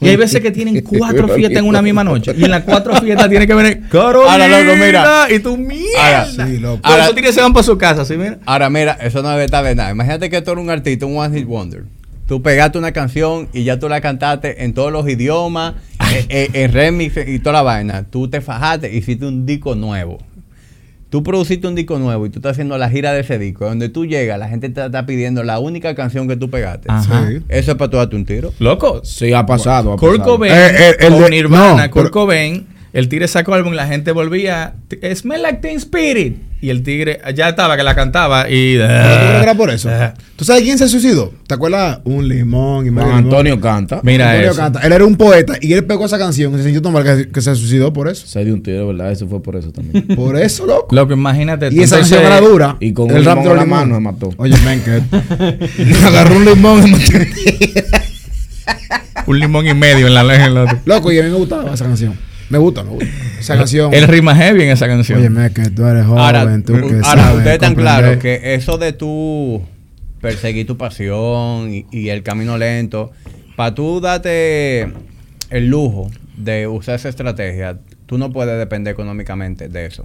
y 0.00 0.08
hay 0.08 0.16
veces 0.16 0.40
que 0.40 0.50
tienen 0.50 0.80
cuatro 0.82 1.28
fiestas 1.28 1.60
en 1.62 1.68
una 1.68 1.80
misma 1.80 2.02
noche. 2.04 2.34
Y 2.36 2.44
en 2.44 2.50
las 2.50 2.64
cuatro 2.64 2.94
fiestas 2.96 3.30
tiene 3.30 3.46
que 3.46 3.54
venir 3.54 3.82
Carolina. 3.88 4.32
Ahora, 4.32 4.48
loco, 4.48 4.76
mira. 4.84 5.26
Y 5.30 5.38
tú, 5.38 5.56
mierda. 5.56 6.24
Ahora, 6.26 6.26
sí, 6.48 6.58
loco. 6.58 6.80
Ahora- 6.82 7.32
se 7.32 7.40
van 7.40 7.52
para 7.52 7.62
su 7.64 7.78
casa, 7.78 8.04
¿sí? 8.04 8.16
Mira. 8.16 8.38
Ahora 8.44 8.68
mira, 8.68 8.92
eso 9.00 9.22
no 9.22 9.30
debe 9.30 9.44
estar 9.44 9.64
de 9.64 9.74
nada. 9.76 9.90
Imagínate 9.92 10.28
que 10.28 10.42
tú 10.42 10.50
eres 10.50 10.62
un 10.64 10.70
artista, 10.70 11.06
un 11.06 11.16
one 11.16 11.38
hit 11.38 11.46
wonder. 11.46 11.84
Tú 12.26 12.40
pegaste 12.42 12.78
una 12.78 12.92
canción 12.92 13.48
y 13.52 13.64
ya 13.64 13.78
tú 13.78 13.88
la 13.88 14.00
cantaste 14.00 14.64
en 14.64 14.72
todos 14.72 14.90
los 14.90 15.06
idiomas, 15.08 15.74
eh, 16.12 16.24
eh, 16.30 16.50
en 16.54 16.72
remix 16.72 17.16
y 17.26 17.38
toda 17.38 17.52
la 17.54 17.62
vaina. 17.62 18.04
Tú 18.10 18.28
te 18.28 18.40
fajaste, 18.40 18.94
hiciste 18.94 19.26
un 19.26 19.44
disco 19.46 19.74
nuevo. 19.74 20.18
tú 21.10 21.22
produciste 21.22 21.68
un 21.68 21.76
disco 21.76 21.96
nuevo 22.00 22.26
y 22.26 22.30
tú 22.30 22.40
estás 22.40 22.52
haciendo 22.52 22.76
la 22.76 22.90
gira 22.90 23.12
de 23.12 23.20
ese 23.20 23.38
disco, 23.38 23.66
donde 23.66 23.88
tú 23.88 24.04
llegas, 24.04 24.36
la 24.36 24.48
gente 24.48 24.68
te 24.68 24.84
está 24.84 25.06
pidiendo 25.06 25.44
la 25.44 25.60
única 25.60 25.94
canción 25.94 26.26
que 26.26 26.34
tú 26.36 26.50
pegaste. 26.50 26.88
Ajá. 26.90 27.28
Sí. 27.28 27.38
Eso 27.48 27.70
es 27.70 27.76
para 27.76 27.88
tú 27.88 27.98
darte 27.98 28.16
un 28.16 28.24
tiro. 28.24 28.52
Loco, 28.58 29.00
Sí, 29.04 29.32
ha 29.32 29.46
pasado. 29.46 29.94
Kurt. 29.96 30.22
Cobain 30.24 30.52
Eh, 30.52 30.66
eh, 30.76 30.96
el 30.98 31.12
con 31.12 31.22
de- 31.22 31.30
Nirvana, 31.30 31.84
no, 31.86 31.90
Kurt 31.92 32.06
pero- 32.06 32.10
Cobain, 32.10 32.66
el 32.95 33.09
tigre 33.11 33.28
sacó 33.28 33.53
álbum 33.55 33.74
y 33.74 33.76
la 33.76 33.86
gente 33.86 34.12
volvía, 34.12 34.74
"T- 34.88 35.14
Smell 35.14 35.42
like 35.42 35.59
Teen 35.59 35.76
Spirit. 35.76 36.36
Y 36.62 36.70
el 36.70 36.82
tigre 36.82 37.20
ya 37.34 37.51
estaba 37.51 37.76
que 37.76 37.82
la 37.82 37.95
cantaba 37.95 38.49
y... 38.49 38.78
¿Pero 38.78 38.88
tú 38.88 38.95
crees 39.16 39.36
que 39.36 39.42
era 39.42 39.55
por 39.55 39.68
eso? 39.68 39.90
¿Tú 40.36 40.47
sabes 40.47 40.62
quién 40.62 40.78
se 40.78 40.88
suicidó? 40.88 41.30
¿Te 41.47 41.53
acuerdas? 41.53 41.99
Un 42.05 42.26
limón 42.26 42.86
y 42.86 42.88
Juan 42.88 43.05
limón. 43.07 43.24
Antonio 43.24 43.61
canta. 43.61 44.01
Mira 44.03 44.30
Antonio 44.30 44.51
eso. 44.53 44.61
canta. 44.61 44.80
Él 44.80 44.92
era 44.95 45.05
un 45.05 45.16
poeta 45.16 45.57
y 45.61 45.74
él 45.74 45.84
pegó 45.84 46.07
esa 46.07 46.16
canción 46.18 46.55
y 46.55 46.57
se 46.57 46.62
sintió 46.62 46.80
tan 46.80 46.95
mal 46.95 47.05
que, 47.05 47.28
que 47.28 47.40
se 47.42 47.55
suicidó 47.55 47.92
por 47.92 48.09
eso. 48.09 48.26
Se 48.26 48.42
dio 48.47 48.55
un 48.55 48.62
tiro, 48.62 48.86
¿verdad? 48.86 49.12
Eso 49.12 49.28
fue 49.28 49.42
por 49.42 49.57
eso 49.57 49.72
también. 49.72 50.07
Por 50.16 50.38
eso, 50.38 50.64
loco. 50.64 50.86
Loco, 50.95 51.12
imagínate. 51.12 51.68
tú. 51.68 51.76
Y 51.76 51.82
esa 51.82 51.97
canción 51.99 52.22
era 52.22 52.40
dura. 52.40 52.78
y 52.80 52.95
con 52.95 53.11
el 53.11 53.18
un 53.18 53.24
rap 53.26 53.45
de 53.45 53.55
la 53.55 53.66
mano 53.66 53.97
se 53.97 54.01
mató. 54.01 54.30
Oye, 54.38 54.57
men, 54.64 54.80
que... 54.82 55.03
Agarró 56.07 56.36
un 56.36 56.45
limón 56.47 56.86
y 56.86 56.90
mató. 56.92 57.05
Un 59.26 59.38
limón 59.38 59.66
y 59.66 59.74
medio 59.74 60.07
en 60.07 60.14
la 60.14 60.22
en 60.34 60.40
el 60.42 60.57
otro. 60.57 60.78
Loco, 60.84 61.12
y 61.12 61.18
a 61.18 61.22
mí 61.22 61.30
me 61.30 61.36
gustaba 61.36 61.72
esa 61.74 61.84
canción. 61.84 62.14
Me 62.55 62.59
gusta, 62.59 62.84
me 62.84 62.90
gusta. 62.90 63.07
Esa 63.40 63.57
canción. 63.57 63.92
Él 63.92 64.07
rima 64.07 64.36
heavy 64.36 64.62
en 64.62 64.70
esa 64.70 64.86
canción. 64.86 65.18
Oye, 65.18 65.50
que 65.52 65.70
tú 65.70 65.84
eres 65.86 66.07
joven, 66.07 66.22
Ahora, 66.22 66.62
tú 66.64 66.74
que 66.74 67.00
ahora 67.02 67.02
sabes 67.02 67.38
ustedes 67.38 67.55
están 67.55 67.74
claros 67.74 68.18
que 68.18 68.55
eso 68.55 68.78
de 68.78 68.92
tú 68.92 69.61
perseguir 70.20 70.64
tu 70.64 70.76
pasión 70.76 71.74
y, 71.74 71.84
y 71.90 72.11
el 72.11 72.22
camino 72.22 72.57
lento, 72.57 73.11
para 73.57 73.74
tú 73.74 74.00
darte 74.00 74.92
el 75.50 75.66
lujo 75.66 76.12
de 76.36 76.68
usar 76.68 76.94
esa 76.94 77.09
estrategia, 77.09 77.80
tú 78.07 78.18
no 78.18 78.30
puedes 78.30 78.57
depender 78.57 78.92
económicamente 78.92 79.68
de 79.68 79.86
eso. 79.86 80.05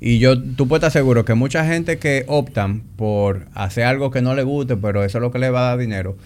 Y 0.00 0.20
yo, 0.20 0.42
tú 0.42 0.66
puedes 0.66 0.80
estar 0.80 0.90
seguro 0.90 1.26
que 1.26 1.34
mucha 1.34 1.66
gente 1.66 1.98
que 1.98 2.24
optan 2.28 2.80
por 2.96 3.48
hacer 3.52 3.84
algo 3.84 4.10
que 4.10 4.22
no 4.22 4.34
le 4.34 4.42
guste, 4.42 4.78
pero 4.78 5.04
eso 5.04 5.18
es 5.18 5.22
lo 5.22 5.30
que 5.30 5.38
le 5.38 5.50
va 5.50 5.66
a 5.66 5.68
dar 5.68 5.78
dinero, 5.78 6.16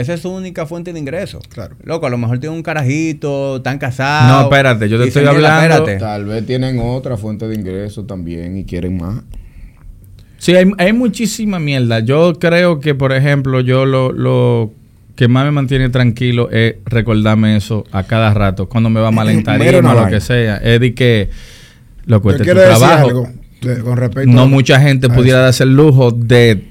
esa 0.00 0.14
es 0.14 0.20
su 0.20 0.30
única 0.30 0.66
fuente 0.66 0.92
de 0.92 0.98
ingreso. 0.98 1.40
Claro. 1.48 1.76
Loco, 1.84 2.06
a 2.06 2.10
lo 2.10 2.18
mejor 2.18 2.38
tiene 2.38 2.54
un 2.56 2.62
carajito, 2.62 3.56
están 3.56 3.78
casados. 3.78 4.32
No, 4.32 4.42
espérate, 4.42 4.88
yo 4.88 4.98
te 4.98 5.08
estoy 5.08 5.22
dicen, 5.22 5.36
"Mira, 5.36 5.56
hablando- 5.58 5.76
espérate". 5.88 5.98
Tal 6.04 6.24
vez 6.24 6.46
tienen 6.46 6.78
otra 6.80 7.16
fuente 7.16 7.46
de 7.48 7.54
ingreso 7.54 8.04
también 8.04 8.56
y 8.56 8.64
quieren 8.64 8.96
más. 8.98 9.22
Sí, 10.38 10.54
hay, 10.54 10.70
hay 10.78 10.92
muchísima 10.92 11.58
mierda. 11.58 12.00
Yo 12.00 12.34
creo 12.38 12.78
que, 12.80 12.94
por 12.94 13.12
ejemplo, 13.12 13.60
yo 13.60 13.84
lo, 13.86 14.12
lo 14.12 14.72
que 15.16 15.26
más 15.26 15.44
me 15.44 15.50
mantiene 15.50 15.88
tranquilo 15.88 16.48
es 16.50 16.76
recordarme 16.84 17.56
eso 17.56 17.84
a 17.90 18.04
cada 18.04 18.32
rato, 18.34 18.68
cuando 18.68 18.88
me 18.88 19.00
va 19.00 19.10
mal 19.10 19.28
en 19.30 19.42
tarima, 19.42 19.94
lo 19.94 20.06
que 20.08 20.20
sea. 20.20 20.58
Es 20.58 20.80
de 20.80 20.94
que 20.94 21.28
lo 22.06 22.22
Yo 22.22 22.30
este 22.30 22.42
es 22.44 22.48
tu 22.48 22.54
trabajo. 22.54 23.06
algo 23.08 23.28
de- 23.60 23.80
con 23.80 23.96
respecto 23.96 24.30
No 24.30 24.42
a- 24.42 24.46
mucha 24.46 24.80
gente 24.80 25.08
a 25.08 25.14
pudiera 25.14 25.38
eso. 25.38 25.44
darse 25.46 25.64
el 25.64 25.74
lujo 25.74 26.12
de 26.12 26.62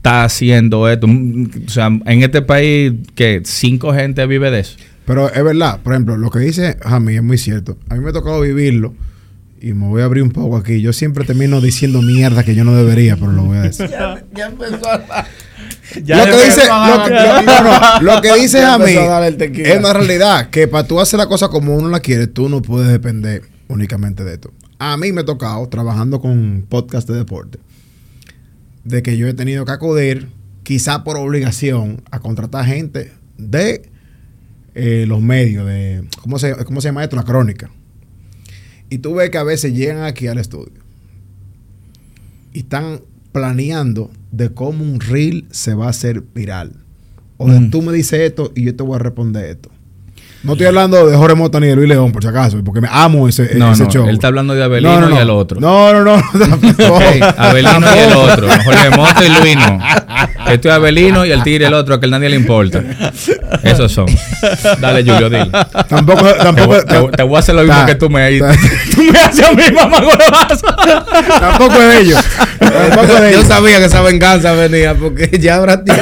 estar 0.00 0.24
haciendo 0.24 0.88
esto. 0.88 1.06
Mm, 1.06 1.50
O 1.66 1.70
sea, 1.70 1.86
en 1.86 2.22
este 2.22 2.42
país, 2.42 2.92
que 3.14 3.42
cinco 3.44 3.92
gente 3.92 4.26
vive 4.26 4.50
de 4.50 4.60
eso. 4.60 4.76
Pero 5.04 5.28
es 5.32 5.42
verdad, 5.44 5.80
por 5.82 5.92
ejemplo, 5.92 6.16
lo 6.16 6.30
que 6.30 6.38
dice 6.40 6.76
Jamie 6.82 7.16
es 7.16 7.22
muy 7.22 7.36
cierto. 7.38 7.76
A 7.88 7.94
mí 7.94 8.00
me 8.00 8.10
ha 8.10 8.12
tocado 8.12 8.40
vivirlo 8.40 8.94
y 9.60 9.72
me 9.74 9.88
voy 9.88 10.02
a 10.02 10.04
abrir 10.06 10.22
un 10.22 10.30
poco 10.30 10.56
aquí. 10.56 10.80
Yo 10.80 10.92
siempre 10.92 11.24
termino 11.24 11.60
diciendo 11.60 12.00
mierda 12.00 12.44
que 12.44 12.54
yo 12.54 12.64
no 12.64 12.74
debería, 12.74 13.16
pero 13.16 13.32
lo 13.32 13.44
voy 13.44 13.58
a 13.58 13.62
decir. 13.62 13.90
Ya 14.32 14.46
empezó 14.46 14.88
a... 14.88 15.26
lo 15.94 16.24
que 16.24 16.44
dice, 16.44 16.62
lo 16.68 17.04
que, 17.04 17.10
lo- 17.10 17.42
no, 17.42 17.62
no, 17.62 18.00
lo 18.14 18.20
que 18.22 18.34
dice 18.40 18.58
Ya 18.60 18.74
a 19.16 19.30
tequila. 19.32 19.68
es 19.68 19.78
una 19.78 19.92
realidad 19.92 20.48
que 20.50 20.68
para 20.68 20.86
tú 20.86 21.00
hacer 21.00 21.18
la 21.18 21.26
cosa 21.26 21.48
como 21.48 21.74
uno 21.76 21.88
la 21.88 21.98
quiere, 22.00 22.26
tú 22.28 22.48
no 22.48 22.62
puedes 22.62 22.88
depender 22.90 23.42
únicamente 23.68 24.22
de 24.24 24.34
esto. 24.34 24.52
A 24.78 24.96
mí 24.96 25.10
me 25.12 25.22
ha 25.22 25.24
tocado, 25.24 25.68
trabajando 25.68 26.20
con 26.20 26.64
podcast 26.68 27.08
de 27.08 27.16
deporte, 27.16 27.58
de 28.90 29.02
que 29.02 29.16
yo 29.16 29.26
he 29.28 29.34
tenido 29.34 29.64
que 29.64 29.72
acudir, 29.72 30.28
quizá 30.62 31.04
por 31.04 31.16
obligación, 31.16 32.02
a 32.10 32.20
contratar 32.20 32.64
gente 32.66 33.12
de 33.38 33.88
eh, 34.74 35.04
los 35.06 35.20
medios, 35.22 35.66
de 35.66 36.04
¿cómo 36.20 36.38
se, 36.38 36.54
¿cómo 36.64 36.80
se 36.80 36.88
llama 36.88 37.02
esto? 37.02 37.16
La 37.16 37.24
crónica. 37.24 37.70
Y 38.88 38.98
tú 38.98 39.14
ves 39.14 39.30
que 39.30 39.38
a 39.38 39.44
veces 39.44 39.72
llegan 39.74 40.02
aquí 40.02 40.26
al 40.26 40.38
estudio 40.38 40.80
y 42.52 42.60
están 42.60 43.00
planeando 43.32 44.10
de 44.32 44.50
cómo 44.50 44.84
un 44.84 45.00
reel 45.00 45.46
se 45.50 45.74
va 45.74 45.86
a 45.86 45.90
hacer 45.90 46.22
viral. 46.34 46.72
O 47.36 47.48
de 47.48 47.60
Mm. 47.60 47.70
tú 47.70 47.82
me 47.82 47.92
dices 47.92 48.20
esto 48.20 48.52
y 48.54 48.64
yo 48.64 48.74
te 48.76 48.82
voy 48.82 48.96
a 48.96 48.98
responder 48.98 49.44
esto. 49.46 49.70
No 50.42 50.52
estoy 50.52 50.66
hablando 50.68 51.06
de 51.06 51.16
Jorge 51.16 51.34
Mota 51.34 51.60
ni 51.60 51.66
de 51.66 51.76
Luis 51.76 51.88
León, 51.88 52.12
por 52.12 52.22
si 52.22 52.28
acaso, 52.28 52.58
porque 52.64 52.80
me 52.80 52.88
amo 52.90 53.28
ese, 53.28 53.56
No, 53.56 53.72
ese 53.72 53.84
no, 53.84 53.90
show. 53.90 54.08
él 54.08 54.14
está 54.14 54.28
hablando 54.28 54.54
de 54.54 54.64
Abelino 54.64 55.10
y 55.10 55.16
el 55.18 55.28
otro. 55.30 55.60
No, 55.60 55.92
no, 55.92 56.02
no. 56.02 56.22
tampoco. 56.38 56.94
Ok, 56.96 57.02
Abelino 57.36 57.80
y 57.94 57.98
el 57.98 58.12
otro. 58.14 58.48
Jorge 58.64 58.90
Monte 58.96 59.26
y 59.26 59.40
Luis 59.42 59.56
no. 59.56 59.78
Esto 60.52 60.68
es 60.68 60.74
Abelino 60.74 61.24
y 61.24 61.30
el 61.32 61.42
tigre 61.42 61.66
el 61.66 61.74
otro, 61.74 61.94
a 61.94 62.00
que 62.00 62.06
a 62.06 62.10
nadie 62.10 62.28
le 62.28 62.36
importa. 62.36 62.82
Esos 63.62 63.92
son. 63.92 64.06
Dale, 64.80 65.02
Julio, 65.02 65.28
dile. 65.30 65.50
Tampoco, 65.88 66.24
Te, 66.26 66.34
tampoco, 66.34 66.66
voy- 66.68 66.84
te- 66.84 67.16
te 67.16 67.22
voy 67.22 67.36
a 67.36 67.38
hacer 67.38 67.54
lo 67.54 67.62
mismo 67.62 67.76
Ta- 67.78 67.86
que 67.86 67.94
tú 67.94 68.10
me 68.10 68.38
ta- 68.38 68.54
Tú 68.94 69.02
me 69.12 69.18
haces 69.18 69.46
a 69.46 69.52
mí, 69.52 69.62
mamá, 69.74 70.00
tampoco 71.40 71.74
es 71.74 71.88
de 71.88 72.00
ellos. 72.00 72.24
Tampoco 72.58 73.02
es 73.14 73.20
de 73.22 73.32
Yo 73.32 73.38
ellos. 73.38 73.46
sabía 73.46 73.78
que 73.78 73.84
esa 73.86 74.00
venganza 74.02 74.52
venía 74.52 74.94
porque 74.94 75.30
ya 75.40 75.56
ahora 75.56 75.82
tiene. 75.84 76.00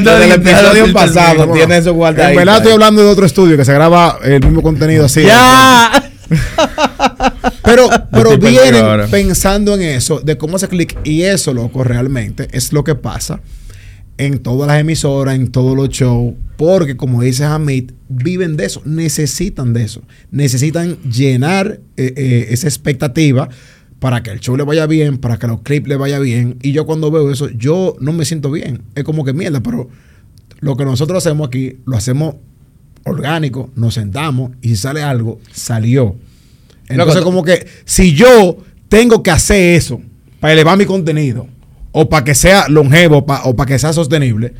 Desde 0.00 0.24
el 0.24 0.32
episodio 0.32 0.92
pasado 0.92 1.36
Bueno, 1.38 1.52
tiene 1.54 1.76
eso 1.78 1.92
guardado. 1.94 2.30
En 2.30 2.36
verdad 2.36 2.56
estoy 2.58 2.72
hablando 2.72 3.02
de 3.02 3.08
otro 3.08 3.26
estudio 3.26 3.56
que 3.56 3.64
se 3.64 3.72
graba 3.72 4.18
el 4.22 4.40
mismo 4.40 4.62
contenido 4.62 5.06
así. 5.06 5.22
Ya. 5.24 6.10
Pero, 7.62 7.88
pero 8.10 8.36
vienen 8.38 9.08
pensando 9.10 9.74
en 9.74 9.82
eso, 9.82 10.20
de 10.20 10.36
cómo 10.36 10.56
hace 10.56 10.68
clic. 10.68 10.96
Y 11.04 11.22
eso, 11.22 11.52
loco, 11.54 11.84
realmente 11.84 12.48
es 12.52 12.72
lo 12.72 12.82
que 12.84 12.94
pasa 12.94 13.40
en 14.20 14.38
todas 14.40 14.68
las 14.68 14.78
emisoras, 14.78 15.34
en 15.34 15.50
todos 15.50 15.74
los 15.74 15.88
shows. 15.88 16.34
Porque, 16.58 16.96
como 16.96 17.22
dice 17.22 17.44
Hamid, 17.44 17.92
viven 18.10 18.58
de 18.58 18.66
eso, 18.66 18.82
necesitan 18.84 19.72
de 19.72 19.84
eso. 19.84 20.02
Necesitan 20.30 20.98
llenar 21.02 21.80
eh, 21.96 22.12
eh, 22.16 22.46
esa 22.50 22.68
expectativa 22.68 23.48
para 23.98 24.22
que 24.22 24.30
el 24.30 24.40
show 24.40 24.58
le 24.58 24.64
vaya 24.64 24.86
bien, 24.86 25.16
para 25.16 25.38
que 25.38 25.46
los 25.46 25.62
clips 25.62 25.88
le 25.88 25.96
vaya 25.96 26.18
bien. 26.18 26.58
Y 26.60 26.72
yo 26.72 26.84
cuando 26.84 27.10
veo 27.10 27.30
eso, 27.30 27.48
yo 27.48 27.96
no 28.00 28.12
me 28.12 28.26
siento 28.26 28.50
bien. 28.50 28.82
Es 28.94 29.04
como 29.04 29.24
que 29.24 29.32
mierda, 29.32 29.62
pero 29.62 29.88
lo 30.60 30.76
que 30.76 30.84
nosotros 30.84 31.24
hacemos 31.24 31.48
aquí, 31.48 31.78
lo 31.86 31.96
hacemos 31.96 32.34
orgánico, 33.04 33.70
nos 33.74 33.94
sentamos 33.94 34.52
y 34.60 34.68
si 34.68 34.76
sale 34.76 35.02
algo, 35.02 35.40
salió. 35.50 36.16
Entonces, 36.88 37.16
Loco, 37.16 37.24
como 37.24 37.42
que 37.42 37.66
si 37.86 38.14
yo 38.14 38.58
tengo 38.90 39.22
que 39.22 39.30
hacer 39.30 39.76
eso 39.76 40.02
para 40.40 40.52
elevar 40.52 40.76
mi 40.76 40.84
contenido, 40.84 41.46
o 41.92 42.08
para 42.08 42.24
que 42.24 42.34
sea 42.34 42.68
longevo, 42.68 43.26
pa- 43.26 43.42
o 43.44 43.54
para 43.56 43.68
que 43.68 43.78
sea 43.78 43.92
sostenible, 43.92 44.54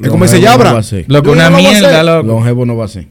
es 0.00 0.08
como 0.08 0.24
dice 0.24 0.36
no 0.38 0.42
Yabra. 0.44 0.82
ser. 0.82 1.04
Lo 1.08 1.22
que 1.22 1.30
una 1.30 1.50
no 1.50 1.58
mierda, 1.58 2.02
loco. 2.02 2.26
Longevo 2.28 2.66
no 2.66 2.76
va 2.76 2.84
a 2.84 2.88
ser. 2.88 3.06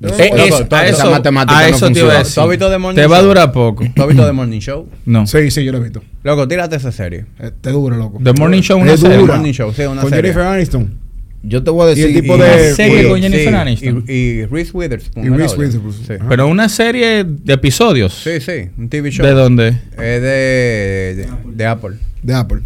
Eh, 0.00 0.30
Loco, 0.30 0.36
eso- 0.36 0.66
a 0.70 0.86
esa 0.86 1.02
eso, 1.02 1.10
matemática 1.10 1.58
a 1.58 1.68
no 1.70 1.76
eso 1.76 1.90
te 1.90 1.98
iba 1.98 2.12
a 2.14 2.18
decir. 2.18 2.34
¿Tú 2.36 2.40
has 2.42 2.48
visto 2.50 2.70
The 2.70 2.94
Te 2.94 3.06
va 3.08 3.16
a 3.18 3.22
durar 3.22 3.50
poco. 3.50 3.84
¿Tú 3.96 4.02
has 4.02 4.06
visto 4.08 4.24
The 4.24 4.32
Morning 4.32 4.60
Show? 4.60 4.88
No. 5.06 5.26
Sí, 5.26 5.50
sí, 5.50 5.64
yo 5.64 5.72
lo 5.72 5.78
he 5.78 5.80
visto. 5.82 6.02
Loco, 6.22 6.46
tírate 6.46 6.76
esa 6.76 6.92
serie. 6.92 7.24
Eh, 7.40 7.50
te 7.60 7.70
dura, 7.70 7.96
loco. 7.96 8.20
The 8.22 8.32
Morning 8.32 8.60
Show, 8.62 8.78
una 8.80 8.96
serie. 8.96 9.16
dura. 9.16 9.34
Morning 9.34 9.52
Show, 9.52 9.72
sí, 9.74 9.82
una 9.82 10.02
Con 10.02 10.10
serie. 10.10 10.30
Jennifer 10.32 10.52
Aniston. 10.54 10.94
Yo 11.42 11.62
te 11.64 11.70
voy 11.70 11.82
a 11.82 11.88
Y 11.96 12.00
el 12.02 12.08
decir. 12.08 12.22
tipo 12.22 12.36
y- 12.36 12.40
de- 12.40 12.74
serie 12.74 13.08
con 13.08 13.20
Jennifer 13.20 13.48
sí, 13.48 13.54
Aniston. 13.54 14.04
Y, 14.06 14.12
y 14.12 14.44
Reese 14.46 14.70
Witherspoon. 14.74 15.26
Y 15.26 15.30
¿no? 15.30 15.36
Reese. 15.36 15.56
Witherspoon. 15.56 15.92
Sí. 15.92 16.14
Pero 16.28 16.46
una 16.46 16.68
serie 16.68 17.24
de 17.24 17.52
episodios. 17.54 18.12
Sí, 18.22 18.40
sí, 18.40 18.70
un 18.78 18.88
TV 18.88 19.10
show. 19.10 19.26
¿De 19.26 19.32
dónde? 19.32 19.68
Es 19.68 19.96
de, 19.96 21.14
de, 21.16 21.28
de 21.54 21.66
Apple. 21.66 21.96
De 22.22 22.34
Apple. 22.34 22.60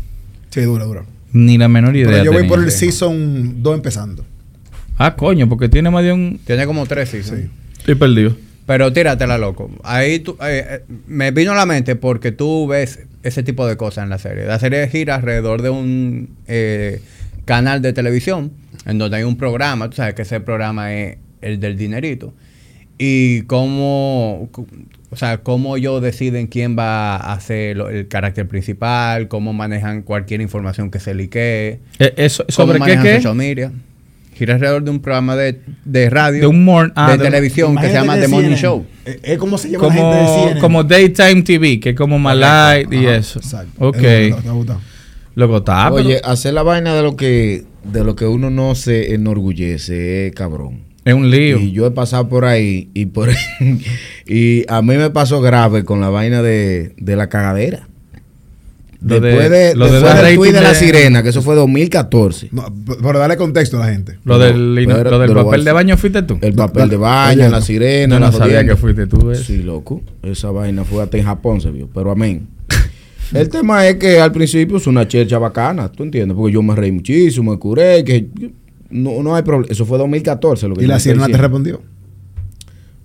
Sí, 0.52 0.60
dura, 0.62 0.84
dura. 0.84 1.04
Ni 1.32 1.56
la 1.58 1.68
menor 1.68 1.96
idea. 1.96 2.08
Pero 2.10 2.24
yo 2.24 2.32
voy 2.32 2.46
por 2.46 2.58
el 2.62 2.70
Sí. 2.70 2.86
season 2.90 3.62
2 3.62 3.74
empezando. 3.74 4.24
Ah, 4.98 5.16
coño, 5.16 5.48
porque 5.48 5.68
tiene 5.68 5.90
más 5.90 6.04
de 6.04 6.12
un. 6.12 6.38
Tiene 6.44 6.66
como 6.66 6.86
tres 6.86 7.08
seasons. 7.08 7.40
Sí. 7.40 7.48
Estoy 7.78 7.94
perdido. 7.94 8.36
Pero 8.66 8.92
tíratela, 8.92 9.38
loco. 9.38 9.70
Ahí 9.82 10.20
tú, 10.20 10.36
eh, 10.42 10.64
eh, 10.68 10.80
me 11.08 11.30
vino 11.32 11.52
a 11.52 11.56
la 11.56 11.66
mente 11.66 11.96
porque 11.96 12.30
tú 12.30 12.66
ves 12.68 13.00
ese 13.22 13.42
tipo 13.42 13.66
de 13.66 13.76
cosas 13.76 14.04
en 14.04 14.10
la 14.10 14.18
serie. 14.18 14.44
La 14.44 14.58
serie 14.58 14.86
gira 14.88 15.16
alrededor 15.16 15.62
de 15.62 15.70
un 15.70 16.36
eh, 16.46 17.00
canal 17.44 17.82
de 17.82 17.92
televisión 17.92 18.52
en 18.86 18.98
donde 18.98 19.16
hay 19.16 19.22
un 19.24 19.36
programa. 19.36 19.88
Tú 19.90 19.96
sabes 19.96 20.14
que 20.14 20.22
ese 20.22 20.38
programa 20.40 20.94
es 20.94 21.16
el 21.40 21.58
del 21.58 21.76
dinerito. 21.76 22.34
Y 23.04 23.42
cómo, 23.42 24.48
o 25.10 25.16
sea, 25.16 25.38
cómo 25.38 25.76
ellos 25.76 26.00
deciden 26.00 26.46
quién 26.46 26.78
va 26.78 27.16
a 27.16 27.32
hacer 27.32 27.76
lo- 27.76 27.88
el 27.90 28.06
carácter 28.06 28.46
principal, 28.46 29.26
cómo 29.26 29.52
manejan 29.52 30.02
cualquier 30.02 30.40
información 30.40 30.88
que 30.88 31.00
se 31.00 31.12
liquee. 31.14 31.80
Eh, 31.98 32.14
eso, 32.16 32.44
cómo 32.44 32.52
¿Sobre 32.68 32.74
qué 32.74 32.78
manejan 32.78 33.02
qué? 33.04 33.14
social 33.16 33.34
media. 33.34 33.72
Gira 34.34 34.54
alrededor 34.54 34.84
de 34.84 34.90
un 34.92 35.00
programa 35.00 35.34
de, 35.36 35.58
de 35.84 36.08
radio, 36.10 36.40
De 36.42 36.46
un 36.46 36.64
morn- 36.64 36.92
ah, 36.94 37.10
de, 37.10 37.18
de- 37.18 37.24
televisión 37.24 37.76
que 37.76 37.88
se 37.88 37.92
llama 37.92 38.18
The 38.18 38.28
Morning 38.28 38.54
Show. 38.54 38.86
Es, 39.04 39.18
es 39.24 39.38
como 39.38 39.58
se 39.58 39.70
llama 39.70 39.88
la 39.88 39.92
gente 39.92 40.06
de 40.16 40.22
Como, 40.24 40.38
CNN. 40.44 40.60
como 40.60 40.84
Daytime 40.84 41.42
TV, 41.42 41.80
que 41.80 41.90
es 41.90 41.96
como 41.96 42.32
light 42.32 42.92
y 42.92 43.06
Ajá, 43.06 43.16
eso. 43.16 43.40
Exacto. 43.40 43.72
Ok. 43.88 43.98
Luego 45.34 45.56
está. 45.58 45.90
Pero- 45.90 45.96
Oye, 46.06 46.20
hacer 46.24 46.54
la 46.54 46.62
vaina 46.62 46.94
de 46.94 47.02
lo 47.02 47.16
que 47.16 47.64
de 47.84 48.04
lo 48.04 48.14
que 48.14 48.26
uno 48.26 48.48
no 48.48 48.74
se 48.76 49.12
enorgullece 49.14 50.28
es 50.28 50.34
cabrón. 50.34 50.80
Es 51.04 51.14
un 51.14 51.30
lío. 51.30 51.58
Y 51.58 51.72
yo 51.72 51.86
he 51.86 51.90
pasado 51.90 52.28
por 52.28 52.44
ahí 52.44 52.88
y 52.94 53.06
por 53.06 53.28
y 54.26 54.64
a 54.68 54.82
mí 54.82 54.96
me 54.96 55.10
pasó 55.10 55.40
grave 55.40 55.84
con 55.84 56.00
la 56.00 56.08
vaina 56.10 56.42
de, 56.42 56.94
de 56.96 57.16
la 57.16 57.28
cagadera. 57.28 57.88
Lo 59.04 59.18
después 59.18 59.50
de, 59.50 59.74
lo 59.74 59.86
de 59.90 60.00
después 60.00 60.52
del 60.52 60.62
de 60.62 60.68
la 60.68 60.74
sirena, 60.74 61.24
que 61.24 61.30
eso 61.30 61.42
fue 61.42 61.56
2014. 61.56 62.50
No, 62.52 62.72
pero 63.02 63.18
dale 63.18 63.36
contexto 63.36 63.76
a 63.82 63.86
la 63.86 63.92
gente. 63.92 64.18
Lo 64.24 64.38
del, 64.38 64.84
Pero- 64.86 65.10
lo 65.10 65.18
del 65.18 65.28
pero 65.28 65.44
papel 65.44 65.64
de 65.64 65.72
baño 65.72 65.96
fuiste 65.96 66.22
tú. 66.22 66.38
El 66.40 66.52
papel 66.54 66.88
de 66.88 66.96
baño, 66.98 67.48
la 67.48 67.60
sirena, 67.60 68.14
Yo 68.14 68.20
no 68.20 68.26
la 68.26 68.32
sabía 68.32 68.64
que 68.64 68.76
fuiste 68.76 69.08
tú. 69.08 69.26
¿ves? 69.26 69.40
Sí, 69.40 69.58
loco. 69.58 70.02
Esa 70.22 70.52
vaina 70.52 70.84
fue 70.84 71.02
hasta 71.02 71.18
en 71.18 71.24
Japón 71.24 71.60
se 71.60 71.72
vio, 71.72 71.88
pero 71.92 72.12
amén. 72.12 72.46
El 73.34 73.48
tema 73.48 73.88
es 73.88 73.96
que 73.96 74.20
al 74.20 74.30
principio 74.30 74.76
es 74.76 74.86
una 74.86 75.08
chercha 75.08 75.38
bacana, 75.38 75.90
¿tú 75.90 76.04
entiendes? 76.04 76.36
Porque 76.36 76.52
yo 76.52 76.62
me 76.62 76.76
reí 76.76 76.92
muchísimo, 76.92 77.50
me 77.50 77.58
curé, 77.58 78.04
que 78.04 78.28
no, 78.92 79.22
no 79.22 79.34
hay 79.34 79.42
problema. 79.42 79.72
Eso 79.72 79.84
fue 79.86 79.98
2014 79.98 80.68
lo 80.68 80.76
que 80.76 80.84
Y 80.84 80.86
la 80.86 81.00
sirena 81.00 81.26
te 81.28 81.36
respondió. 81.36 81.80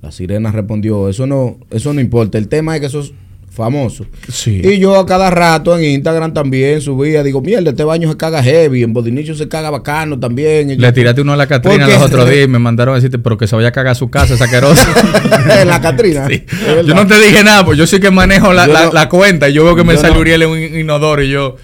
La 0.01 0.11
sirena 0.11 0.51
respondió, 0.51 1.09
eso 1.09 1.25
no, 1.25 1.57
eso 1.71 1.91
no 1.93 1.99
importa. 2.01 2.37
El 2.37 2.47
tema 2.47 2.75
es 2.75 2.81
que 2.81 2.85
eso 2.87 2.99
es 2.99 3.13
famoso. 3.49 4.05
Sí. 4.31 4.61
Y 4.63 4.77
yo 4.77 4.95
a 4.99 5.07
cada 5.07 5.31
rato 5.31 5.75
en 5.75 5.83
Instagram 5.83 6.31
también 6.35 6.79
subía, 6.79 7.23
digo, 7.23 7.41
mierda, 7.41 7.71
este 7.71 7.83
baño 7.83 8.07
se 8.11 8.15
caga 8.15 8.43
heavy, 8.43 8.83
en 8.83 8.93
Bodinicho 8.93 9.33
se 9.33 9.47
caga 9.47 9.71
bacano 9.71 10.19
también. 10.19 10.69
Y 10.69 10.75
yo- 10.75 10.81
Le 10.81 10.91
tiraste 10.91 11.21
uno 11.21 11.33
a 11.33 11.35
la 11.35 11.47
Catrina 11.47 11.87
los 11.87 12.01
otros 12.03 12.29
días 12.29 12.45
y 12.45 12.47
me 12.47 12.59
mandaron 12.59 12.93
a 12.93 12.97
decirte, 12.97 13.17
pero 13.17 13.35
que 13.39 13.47
se 13.47 13.55
vaya 13.55 13.69
a 13.69 13.71
cagar 13.71 13.93
a 13.93 13.95
su 13.95 14.09
casa, 14.11 14.35
esa 14.35 14.45
la 15.65 15.81
Catrina. 15.81 16.27
Sí. 16.29 16.43
Yo 16.85 16.93
no 16.93 17.07
te 17.07 17.19
dije 17.19 17.43
nada, 17.43 17.65
pues 17.65 17.77
yo 17.79 17.87
sí 17.87 17.99
que 17.99 18.11
manejo 18.11 18.53
la, 18.53 18.67
la- 18.67 18.85
no- 18.85 18.91
la 18.91 19.09
cuenta 19.09 19.49
y 19.49 19.53
yo 19.53 19.63
veo 19.63 19.75
que 19.75 19.83
me 19.83 19.97
sale 19.97 20.13
no- 20.13 20.19
Uriel 20.19 20.43
en 20.43 20.49
un 20.49 20.59
inodoro 20.79 21.23
y 21.23 21.29
yo... 21.31 21.55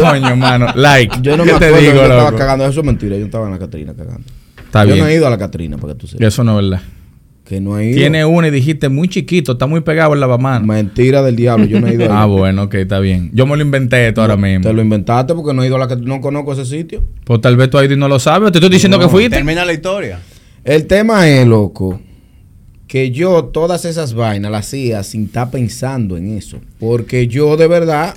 Coño, 0.00 0.36
mano, 0.36 0.66
like. 0.74 1.16
Yo 1.22 1.36
no 1.36 1.44
¿Qué 1.44 1.52
me 1.52 1.58
te 1.58 1.66
acuerdo 1.66 1.76
que 1.76 1.92
digo, 1.92 1.94
yo 1.96 2.02
estaba 2.02 2.36
cagando, 2.36 2.66
eso 2.66 2.80
es 2.80 2.86
mentira, 2.86 3.14
yo 3.16 3.20
no 3.20 3.26
estaba 3.26 3.46
en 3.46 3.52
la 3.52 3.58
Catrina 3.58 3.94
cagando. 3.94 4.24
Está 4.64 4.84
yo 4.84 4.94
bien. 4.94 5.04
no 5.04 5.10
he 5.10 5.14
ido 5.14 5.26
a 5.26 5.30
la 5.30 5.38
Catrina, 5.38 5.76
para 5.76 5.92
que 5.92 6.00
tú 6.00 6.06
sepas. 6.06 6.26
Eso 6.26 6.44
no 6.44 6.58
es 6.58 6.64
verdad. 6.64 6.82
Que 7.44 7.60
no 7.60 7.78
he 7.78 7.90
ido. 7.90 7.96
Tiene 7.96 8.24
uno 8.24 8.46
y 8.46 8.50
dijiste 8.50 8.88
muy 8.88 9.08
chiquito, 9.08 9.52
está 9.52 9.66
muy 9.66 9.80
pegado 9.82 10.14
el 10.14 10.20
lavamanos. 10.20 10.66
Mentira 10.66 11.22
del 11.22 11.36
diablo, 11.36 11.66
yo 11.66 11.80
no 11.80 11.86
he 11.88 11.94
ido 11.94 12.10
Ah, 12.10 12.26
bueno, 12.26 12.64
ok, 12.64 12.74
está 12.74 13.00
bien. 13.00 13.30
Yo 13.34 13.46
me 13.46 13.56
lo 13.56 13.62
inventé 13.62 14.08
esto 14.08 14.22
ahora 14.22 14.36
mismo. 14.36 14.66
Te 14.66 14.72
lo 14.72 14.80
inventaste 14.80 15.34
porque 15.34 15.52
no 15.52 15.62
he 15.62 15.66
ido 15.66 15.76
a 15.76 15.78
la 15.78 15.88
Catrina, 15.88 16.16
no 16.16 16.20
conozco 16.20 16.52
ese 16.54 16.64
sitio. 16.64 17.02
Pues 17.24 17.40
tal 17.40 17.56
vez 17.56 17.70
tú 17.70 17.78
ahí 17.78 17.88
no 17.96 18.08
lo 18.08 18.18
sabes. 18.18 18.50
Te 18.50 18.58
estoy 18.58 18.70
diciendo 18.70 18.98
que 18.98 19.08
fuiste. 19.08 19.36
Termina 19.36 19.64
la 19.64 19.72
historia. 19.72 20.20
El 20.64 20.86
tema 20.86 21.28
es, 21.28 21.46
loco, 21.46 22.00
que 22.86 23.10
yo 23.10 23.44
todas 23.44 23.84
esas 23.84 24.14
vainas 24.14 24.50
las 24.50 24.66
hacía 24.66 25.02
sin 25.02 25.24
estar 25.24 25.50
pensando 25.50 26.16
en 26.16 26.36
eso. 26.38 26.60
Porque 26.78 27.28
yo 27.28 27.56
de 27.56 27.66
verdad 27.66 28.14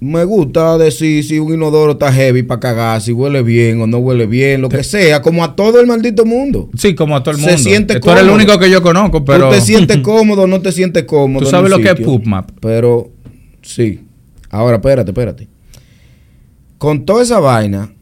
me 0.00 0.24
gusta 0.24 0.76
decir 0.76 1.24
si 1.24 1.38
un 1.38 1.54
inodoro 1.54 1.92
está 1.92 2.12
heavy 2.12 2.42
para 2.42 2.60
cagar, 2.60 3.00
si 3.00 3.12
huele 3.12 3.42
bien 3.42 3.80
o 3.80 3.86
no 3.86 3.98
huele 3.98 4.26
bien, 4.26 4.60
lo 4.60 4.68
que 4.68 4.82
sea, 4.84 5.22
como 5.22 5.42
a 5.44 5.56
todo 5.56 5.80
el 5.80 5.86
maldito 5.86 6.24
mundo. 6.26 6.68
Sí, 6.76 6.94
como 6.94 7.16
a 7.16 7.22
todo 7.22 7.34
el 7.36 7.40
Se 7.40 7.46
mundo. 7.46 7.62
siente 7.62 8.00
Tú 8.00 8.10
eres 8.10 8.22
el 8.22 8.28
cómodo. 8.28 8.44
único 8.44 8.58
que 8.58 8.70
yo 8.70 8.82
conozco, 8.82 9.24
pero... 9.24 9.48
Tú 9.48 9.54
te 9.54 9.60
sientes 9.60 9.98
cómodo, 10.02 10.46
no 10.46 10.60
te 10.60 10.72
sientes 10.72 11.04
cómodo. 11.04 11.44
Tú 11.44 11.50
sabes 11.50 11.70
lo 11.70 11.78
que 11.78 11.90
es. 11.90 12.00
PubMap. 12.00 12.50
Pero, 12.60 13.10
sí. 13.62 14.00
Ahora, 14.50 14.76
espérate, 14.76 15.10
espérate. 15.12 15.48
Con 16.76 17.06
toda 17.06 17.22
esa 17.22 17.40
vaina, 17.40 17.93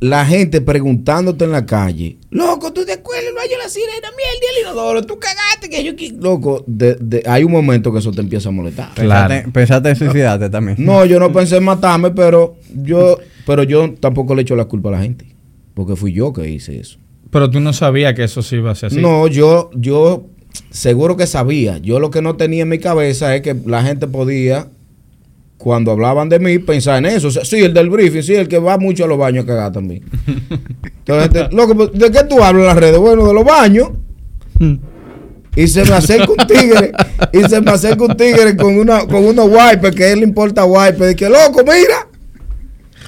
la 0.00 0.26
gente 0.26 0.60
preguntándote 0.60 1.44
en 1.44 1.52
la 1.52 1.64
calle, 1.64 2.18
loco, 2.30 2.72
tú 2.72 2.84
te 2.84 2.92
acuerdas 2.92 3.24
el 3.28 3.34
baño 3.34 3.48
de 3.50 3.56
la 3.58 3.68
sirena, 3.68 4.08
mierda, 4.16 4.46
el 4.54 4.62
inodoro, 4.62 5.02
tú 5.02 5.18
cagaste, 5.18 5.70
que 5.70 5.82
yo... 5.82 5.92
qui-". 5.94 6.16
Loco, 6.20 6.64
de- 6.66 6.96
de- 6.96 7.22
hay 7.26 7.44
un 7.44 7.52
momento 7.52 7.92
que 7.92 8.00
eso 8.00 8.12
te 8.12 8.20
empieza 8.20 8.50
a 8.50 8.52
molestar. 8.52 8.92
Claro. 8.94 9.28
Pensaste, 9.28 9.52
pensaste 9.52 9.88
en 9.90 9.96
suicidarte 9.96 10.50
también. 10.50 10.76
No, 10.78 11.04
yo 11.06 11.18
no 11.18 11.32
pensé 11.32 11.56
en 11.56 11.64
matarme, 11.64 12.10
pero 12.10 12.56
yo, 12.74 13.18
pero 13.46 13.62
yo 13.62 13.94
tampoco 13.94 14.34
le 14.34 14.42
echo 14.42 14.54
la 14.54 14.66
culpa 14.66 14.90
a 14.90 14.92
la 14.92 15.02
gente. 15.02 15.34
Porque 15.74 15.96
fui 15.96 16.12
yo 16.12 16.32
que 16.32 16.48
hice 16.48 16.78
eso. 16.78 16.98
Pero 17.30 17.50
tú 17.50 17.60
no 17.60 17.72
sabías 17.72 18.14
que 18.14 18.24
eso 18.24 18.42
sí 18.42 18.56
iba 18.56 18.70
a 18.70 18.74
ser 18.74 18.88
así. 18.88 19.00
No, 19.00 19.26
yo, 19.28 19.70
yo 19.74 20.26
seguro 20.70 21.16
que 21.16 21.26
sabía. 21.26 21.78
Yo 21.78 22.00
lo 22.00 22.10
que 22.10 22.22
no 22.22 22.36
tenía 22.36 22.62
en 22.62 22.68
mi 22.68 22.78
cabeza 22.78 23.34
es 23.34 23.42
que 23.42 23.54
la 23.66 23.82
gente 23.82 24.06
podía, 24.06 24.68
cuando 25.58 25.90
hablaban 25.90 26.28
de 26.28 26.38
mí, 26.38 26.58
pensar 26.58 26.98
en 26.98 27.06
eso. 27.06 27.28
O 27.28 27.30
sea, 27.30 27.44
sí, 27.44 27.56
el 27.62 27.74
del 27.74 27.90
briefing, 27.90 28.22
sí, 28.22 28.34
el 28.34 28.48
que 28.48 28.58
va 28.58 28.78
mucho 28.78 29.04
a 29.04 29.08
los 29.08 29.18
baños 29.18 29.44
a 29.44 29.46
cagar 29.46 29.72
también. 29.72 30.02
Entonces, 30.98 31.30
gente, 31.32 31.56
loco, 31.56 31.74
pues, 31.74 31.92
¿de 31.92 32.10
qué 32.10 32.24
tú 32.24 32.42
hablas 32.42 32.62
en 32.62 32.66
las 32.66 32.76
redes? 32.76 32.98
Bueno, 32.98 33.26
de 33.26 33.34
los 33.34 33.44
baños. 33.44 33.90
Y 35.56 35.66
se 35.68 35.84
me 35.84 35.92
acerca 35.92 36.30
un 36.30 36.46
tigre, 36.46 36.92
y 37.32 37.42
se 37.44 37.60
me 37.60 37.70
acerca 37.70 38.04
un 38.04 38.16
tigre 38.16 38.56
con 38.56 38.78
una, 38.78 39.06
con 39.06 39.24
unos 39.24 39.48
wipers, 39.48 39.96
que 39.96 40.04
a 40.04 40.12
él 40.12 40.20
le 40.20 40.26
importa 40.26 40.64
wipers, 40.64 40.98
de 40.98 41.16
que 41.16 41.28
loco, 41.28 41.62
mira. 41.64 42.06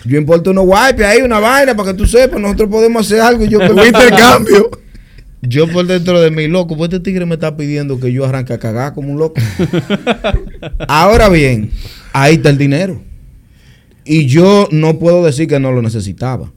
Yo 0.04 0.16
importo 0.16 0.50
unos 0.50 0.64
wipers 0.66 1.04
ahí, 1.04 1.20
una 1.20 1.40
vaina, 1.40 1.76
para 1.76 1.92
que 1.92 1.98
tú 1.98 2.06
sepas, 2.06 2.40
nosotros 2.40 2.70
podemos 2.70 3.04
hacer 3.04 3.20
algo 3.20 3.44
y 3.44 3.48
yo 3.48 3.58
con 3.66 3.78
intercambio. 3.78 4.70
Yo 5.42 5.68
por 5.68 5.86
dentro 5.86 6.20
de 6.20 6.30
mí, 6.30 6.48
loco, 6.48 6.76
pues 6.76 6.90
este 6.92 7.00
tigre 7.00 7.24
me 7.26 7.34
está 7.34 7.56
pidiendo 7.56 8.00
que 8.00 8.12
yo 8.12 8.24
arranque 8.24 8.52
a 8.52 8.58
cagar 8.58 8.94
como 8.94 9.12
un 9.12 9.18
loco. 9.18 9.40
Ahora 10.88 11.28
bien, 11.28 11.70
ahí 12.12 12.34
está 12.34 12.50
el 12.50 12.58
dinero. 12.58 13.00
Y 14.04 14.26
yo 14.26 14.68
no 14.72 14.98
puedo 14.98 15.24
decir 15.24 15.46
que 15.48 15.60
no 15.60 15.70
lo 15.70 15.82
necesitaba. 15.82 16.50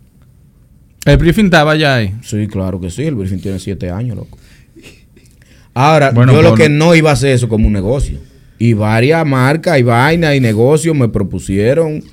El 1.06 1.18
briefing 1.18 1.46
estaba 1.46 1.76
ya 1.76 1.96
ahí. 1.96 2.16
Sí, 2.24 2.48
claro 2.48 2.80
que 2.80 2.90
sí, 2.90 3.04
el 3.04 3.16
briefing 3.16 3.40
tiene 3.40 3.60
siete 3.60 3.90
años, 3.92 4.16
loco. 4.18 4.38
Ahora, 5.74 6.12
Bueno, 6.12 6.34
yo 6.34 6.42
lo 6.42 6.50
bueno. 6.50 6.64
que 6.64 6.70
no 6.70 6.96
iba 6.96 7.10
a 7.10 7.14
hacer 7.14 7.32
eso 7.32 7.48
como 7.50 7.68
un 7.68 7.74
negocio. 7.74 8.20
Y 8.60 8.74
varias 8.74 9.26
marcas 9.26 9.80
y 9.80 9.84
vainas 9.84 10.36
y 10.36 10.40
negocios 10.40 10.96
me 10.96 11.08
propusieron. 11.10 12.04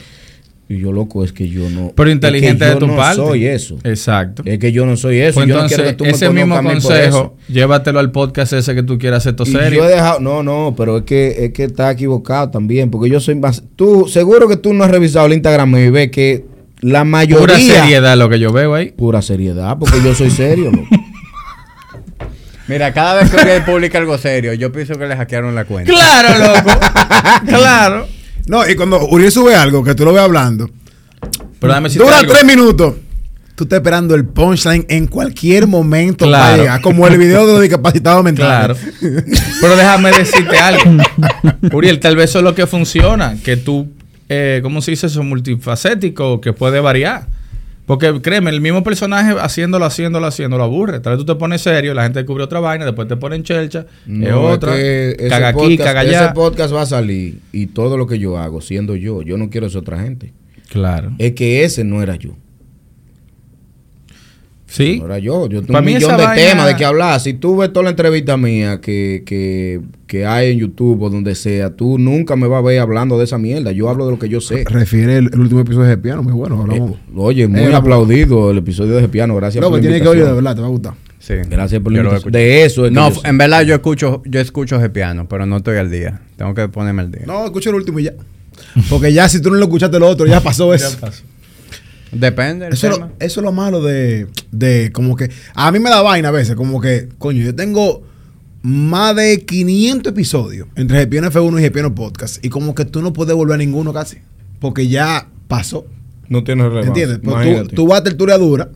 Y 0.71 0.81
yo, 0.81 0.93
loco, 0.93 1.25
es 1.25 1.33
que 1.33 1.49
yo 1.49 1.71
no. 1.71 1.93
Pero 1.97 2.11
es 2.11 2.14
inteligente 2.14 2.59
que 2.59 2.64
de 2.66 2.73
yo 2.73 2.79
tu 2.79 2.87
no 2.89 2.97
parte. 2.97 3.16
soy 3.16 3.47
eso. 3.47 3.79
Exacto. 3.85 4.43
Es 4.45 4.59
que 4.59 4.71
yo 4.71 4.85
no 4.85 4.99
soy 4.99 5.19
eso. 5.19 5.35
Pues 5.37 5.47
yo 5.49 5.62
no 5.62 5.66
quiero 5.66 5.85
que 5.85 5.93
tú 5.95 6.05
me 6.05 6.11
ese 6.11 6.29
mismo 6.29 6.62
consejo, 6.62 7.37
llévatelo 7.49 7.99
al 8.01 8.11
podcast 8.12 8.53
ese 8.53 8.75
que 8.75 8.83
tú 8.83 8.99
quieras 8.99 9.27
hacer 9.27 9.35
Y 9.49 9.51
serio. 9.51 9.81
yo 9.81 9.89
he 9.89 9.93
dejado, 9.95 10.21
no, 10.21 10.43
no, 10.43 10.75
pero 10.77 10.99
es 10.99 11.05
que 11.05 11.47
es 11.47 11.53
que 11.55 11.64
está 11.64 11.91
equivocado 11.91 12.51
también, 12.51 12.91
porque 12.91 13.09
yo 13.09 13.19
soy 13.19 13.35
más, 13.37 13.62
tú, 13.77 14.09
seguro 14.09 14.47
que 14.47 14.59
tú 14.59 14.75
no 14.75 14.85
has 14.85 14.91
revisado 14.91 15.25
el 15.25 15.33
Instagram 15.33 15.75
y 15.77 15.89
ves 15.89 16.11
que 16.11 16.45
la 16.81 17.03
mayoría 17.05 17.39
Pura 17.41 17.59
seriedad 17.59 18.19
lo 18.19 18.29
que 18.29 18.39
yo 18.39 18.53
veo 18.53 18.75
ahí. 18.75 18.91
pura 18.93 19.23
seriedad, 19.23 19.79
porque 19.79 20.03
yo 20.05 20.14
soy 20.14 20.31
serio, 20.31 20.71
loco. 20.71 20.87
Mira, 22.69 22.93
cada 22.93 23.23
vez 23.23 23.31
que 23.31 23.41
Uriel 23.41 23.64
publica 23.64 23.97
algo 23.97 24.19
serio, 24.19 24.53
yo 24.53 24.71
pienso 24.71 24.95
que 24.99 25.07
le 25.07 25.16
hackearon 25.16 25.55
la 25.55 25.64
cuenta. 25.64 25.91
Claro, 25.91 26.29
loco. 26.55 26.79
claro. 27.47 28.07
No, 28.49 28.68
y 28.68 28.74
cuando 28.74 29.07
Uriel 29.09 29.30
sube 29.30 29.55
algo, 29.55 29.84
que 29.84 29.94
tú 29.94 30.05
lo 30.05 30.12
ves 30.12 30.22
hablando, 30.22 30.68
Pero 31.61 31.72
dame 31.72 31.88
dura 31.90 32.18
algo. 32.18 32.32
tres 32.32 32.44
minutos. 32.44 32.94
Tú 33.55 33.64
estás 33.64 33.78
esperando 33.78 34.14
el 34.14 34.24
punchline 34.24 34.86
en 34.88 35.07
cualquier 35.09 35.66
momento 35.66 36.24
Claro. 36.26 36.44
para 36.44 36.57
llegar, 36.59 36.80
como 36.80 37.07
el 37.09 37.18
video 37.18 37.44
de 37.46 37.53
los 37.55 37.62
discapacitados 37.62 38.22
Claro. 38.32 38.74
mentales. 38.76 38.94
Pero 39.61 39.76
déjame 39.76 40.12
decirte 40.12 40.59
algo. 40.59 40.82
Uriel, 41.72 41.99
tal 41.99 42.14
vez 42.14 42.30
eso 42.30 42.38
es 42.38 42.44
lo 42.44 42.55
que 42.55 42.66
funciona. 42.68 43.36
Que 43.42 43.57
tú, 43.57 43.88
eh, 44.28 44.61
¿cómo 44.62 44.80
se 44.80 44.92
dice 44.92 45.09
eso? 45.09 45.24
Multifacético, 45.24 46.40
que 46.40 46.53
puede 46.53 46.78
variar. 46.78 47.26
Porque 47.89 48.20
créeme, 48.22 48.51
el 48.51 48.61
mismo 48.61 48.84
personaje 48.84 49.34
haciéndolo, 49.41 49.84
haciéndolo, 49.86 50.26
haciéndolo 50.26 50.62
aburre. 50.62 51.01
Tal 51.01 51.14
vez 51.16 51.24
tú 51.24 51.32
te 51.32 51.36
pones 51.39 51.62
serio, 51.62 51.95
la 51.95 52.05
gente 52.05 52.20
descubre 52.20 52.45
otra 52.45 52.61
vaina, 52.61 52.84
después 52.84 53.09
te 53.09 53.16
ponen 53.16 53.43
chelcha, 53.43 53.86
No, 54.07 54.26
es 54.51 54.57
otra. 54.57 54.76
que 54.76 55.16
ese 55.18 55.28
caga 55.28 55.49
aquí, 55.49 55.76
caga 55.78 56.05
Ese 56.05 56.16
allá. 56.16 56.34
podcast 56.34 56.72
va 56.72 56.82
a 56.82 56.86
salir 56.86 57.41
y 57.51 57.66
todo 57.68 57.97
lo 57.97 58.07
que 58.07 58.18
yo 58.20 58.39
hago, 58.39 58.61
siendo 58.61 58.95
yo, 58.95 59.22
yo 59.22 59.36
no 59.39 59.51
quiero 59.51 59.68
ser 59.70 59.80
otra 59.80 59.99
gente. 59.99 60.32
Claro. 60.68 61.12
Es 61.18 61.32
que 61.32 61.64
ese 61.64 61.82
no 61.82 62.03
era 62.03 62.14
yo. 62.16 62.36
Sí. 64.71 64.99
No 65.01 65.07
era 65.07 65.19
yo. 65.19 65.49
Yo 65.49 65.62
tengo 65.62 65.79
un 65.79 65.85
millón 65.85 66.16
de 66.16 66.25
vaina- 66.25 66.35
temas 66.51 66.66
de 66.66 66.77
que 66.77 66.85
hablar. 66.85 67.19
Si 67.21 67.33
tú 67.33 67.57
ves 67.57 67.73
toda 67.73 67.85
la 67.85 67.91
entrevista 67.91 68.37
mía 68.37 68.81
que, 68.83 69.23
que, 69.25 69.81
que 70.07 70.27
hay 70.27 70.53
en 70.53 70.59
YouTube 70.59 71.01
o 71.03 71.09
donde 71.11 71.35
sea, 71.35 71.71
tú 71.75 71.99
nunca 71.99 72.37
me 72.37 72.47
vas 72.49 72.59
a 72.59 72.62
ver 72.66 72.79
hablando 72.81 73.16
de 73.16 73.25
esa 73.25 73.39
mierda. 73.39 73.73
Yo 73.73 73.89
hablo 73.89 74.05
de 74.05 74.12
lo 74.12 74.19
que 74.19 74.29
yo 74.29 74.43
sé. 74.43 74.64
Refiere 74.69 75.16
el, 75.16 75.31
el 75.33 75.41
último 75.41 75.61
episodio 75.62 75.89
de 75.89 75.97
piano, 75.97 76.23
muy 76.23 76.35
bueno. 76.35 76.61
Hablamos. 76.61 76.91
Eh, 76.93 76.97
oye, 77.16 77.49
muy 77.49 77.61
Eh, 77.61 77.75
aplaudido 77.75 78.51
el 78.51 78.59
episodio 78.59 78.97
de 78.97 79.09
Piano. 79.09 79.35
Gracias 79.37 79.62
no, 79.62 79.69
por 79.71 79.79
la 79.79 79.81
tienes 79.83 80.03
que 80.03 80.09
oír 80.09 80.25
de 80.25 80.33
verdad, 80.33 80.55
te 80.55 80.61
va 80.61 80.66
a 80.66 80.71
gustar. 80.71 80.93
Sí. 81.19 81.35
Gracias 81.49 81.81
por 81.83 81.91
la 81.93 82.03
escucho. 82.16 82.31
De 82.31 82.64
eso 82.64 82.87
es 82.87 82.93
No, 82.93 83.11
en 83.25 83.39
verdad 83.39 83.62
yo 83.62 83.75
escucho, 83.75 84.23
yo 84.27 84.39
escucho 84.41 84.79
piano, 84.93 85.27
pero 85.29 85.47
no 85.47 85.57
estoy 85.57 85.79
al 85.79 85.91
día. 85.91 86.21
Tengo 86.37 86.53
que 86.55 86.69
ponerme 86.69 87.03
al 87.03 87.11
día. 87.11 87.23
No, 87.27 87.45
escucha 87.47 87.71
el 87.71 87.77
último 87.77 87.99
y 88.01 88.05
ya. 88.05 88.12
Porque 88.91 89.12
ya 89.12 89.29
si 89.29 89.41
tú 89.41 89.51
no 89.51 89.57
lo 89.57 89.62
escuchaste 89.64 89.99
lo 89.99 90.09
otro, 90.09 90.27
ya 90.27 90.41
pasó 90.41 90.73
eso. 90.75 90.97
Depende 92.12 92.64
del 92.66 92.74
Eso 92.74 92.88
es, 92.88 92.94
tema. 92.94 93.06
lo, 93.06 93.12
eso 93.18 93.40
es 93.40 93.44
lo 93.44 93.52
malo 93.52 93.82
de, 93.82 94.26
de 94.50 94.90
como 94.92 95.14
que... 95.16 95.30
A 95.54 95.70
mí 95.72 95.78
me 95.78 95.90
da 95.90 96.00
vaina 96.02 96.28
a 96.28 96.32
veces, 96.32 96.54
como 96.56 96.80
que, 96.80 97.09
coño, 97.18 97.42
yo 97.42 97.54
tengo 97.54 98.02
más 98.62 99.14
de 99.14 99.44
500 99.44 100.12
episodios 100.12 100.68
entre 100.74 100.98
Gepiano 101.00 101.30
F1 101.30 101.59
y 101.59 101.62
Gepiano 101.62 101.94
Podcast. 101.94 102.44
Y 102.44 102.48
como 102.48 102.74
que 102.74 102.84
tú 102.84 103.02
no 103.02 103.12
puedes 103.12 103.34
volver 103.34 103.54
a 103.54 103.59
ninguno 103.59 103.92
casi. 103.92 104.18
Porque 104.61 104.88
ya 104.88 105.28
pasó. 105.46 105.86
No 106.28 106.44
tiene 106.44 106.64
relevancia. 106.64 106.88
¿Entiendes? 106.88 107.20
Pues 107.22 107.68
tú, 107.68 107.74
tú 107.74 107.86
vas 107.88 108.00
a 108.00 108.04
tertulia 108.04 108.36
dura 108.36 108.68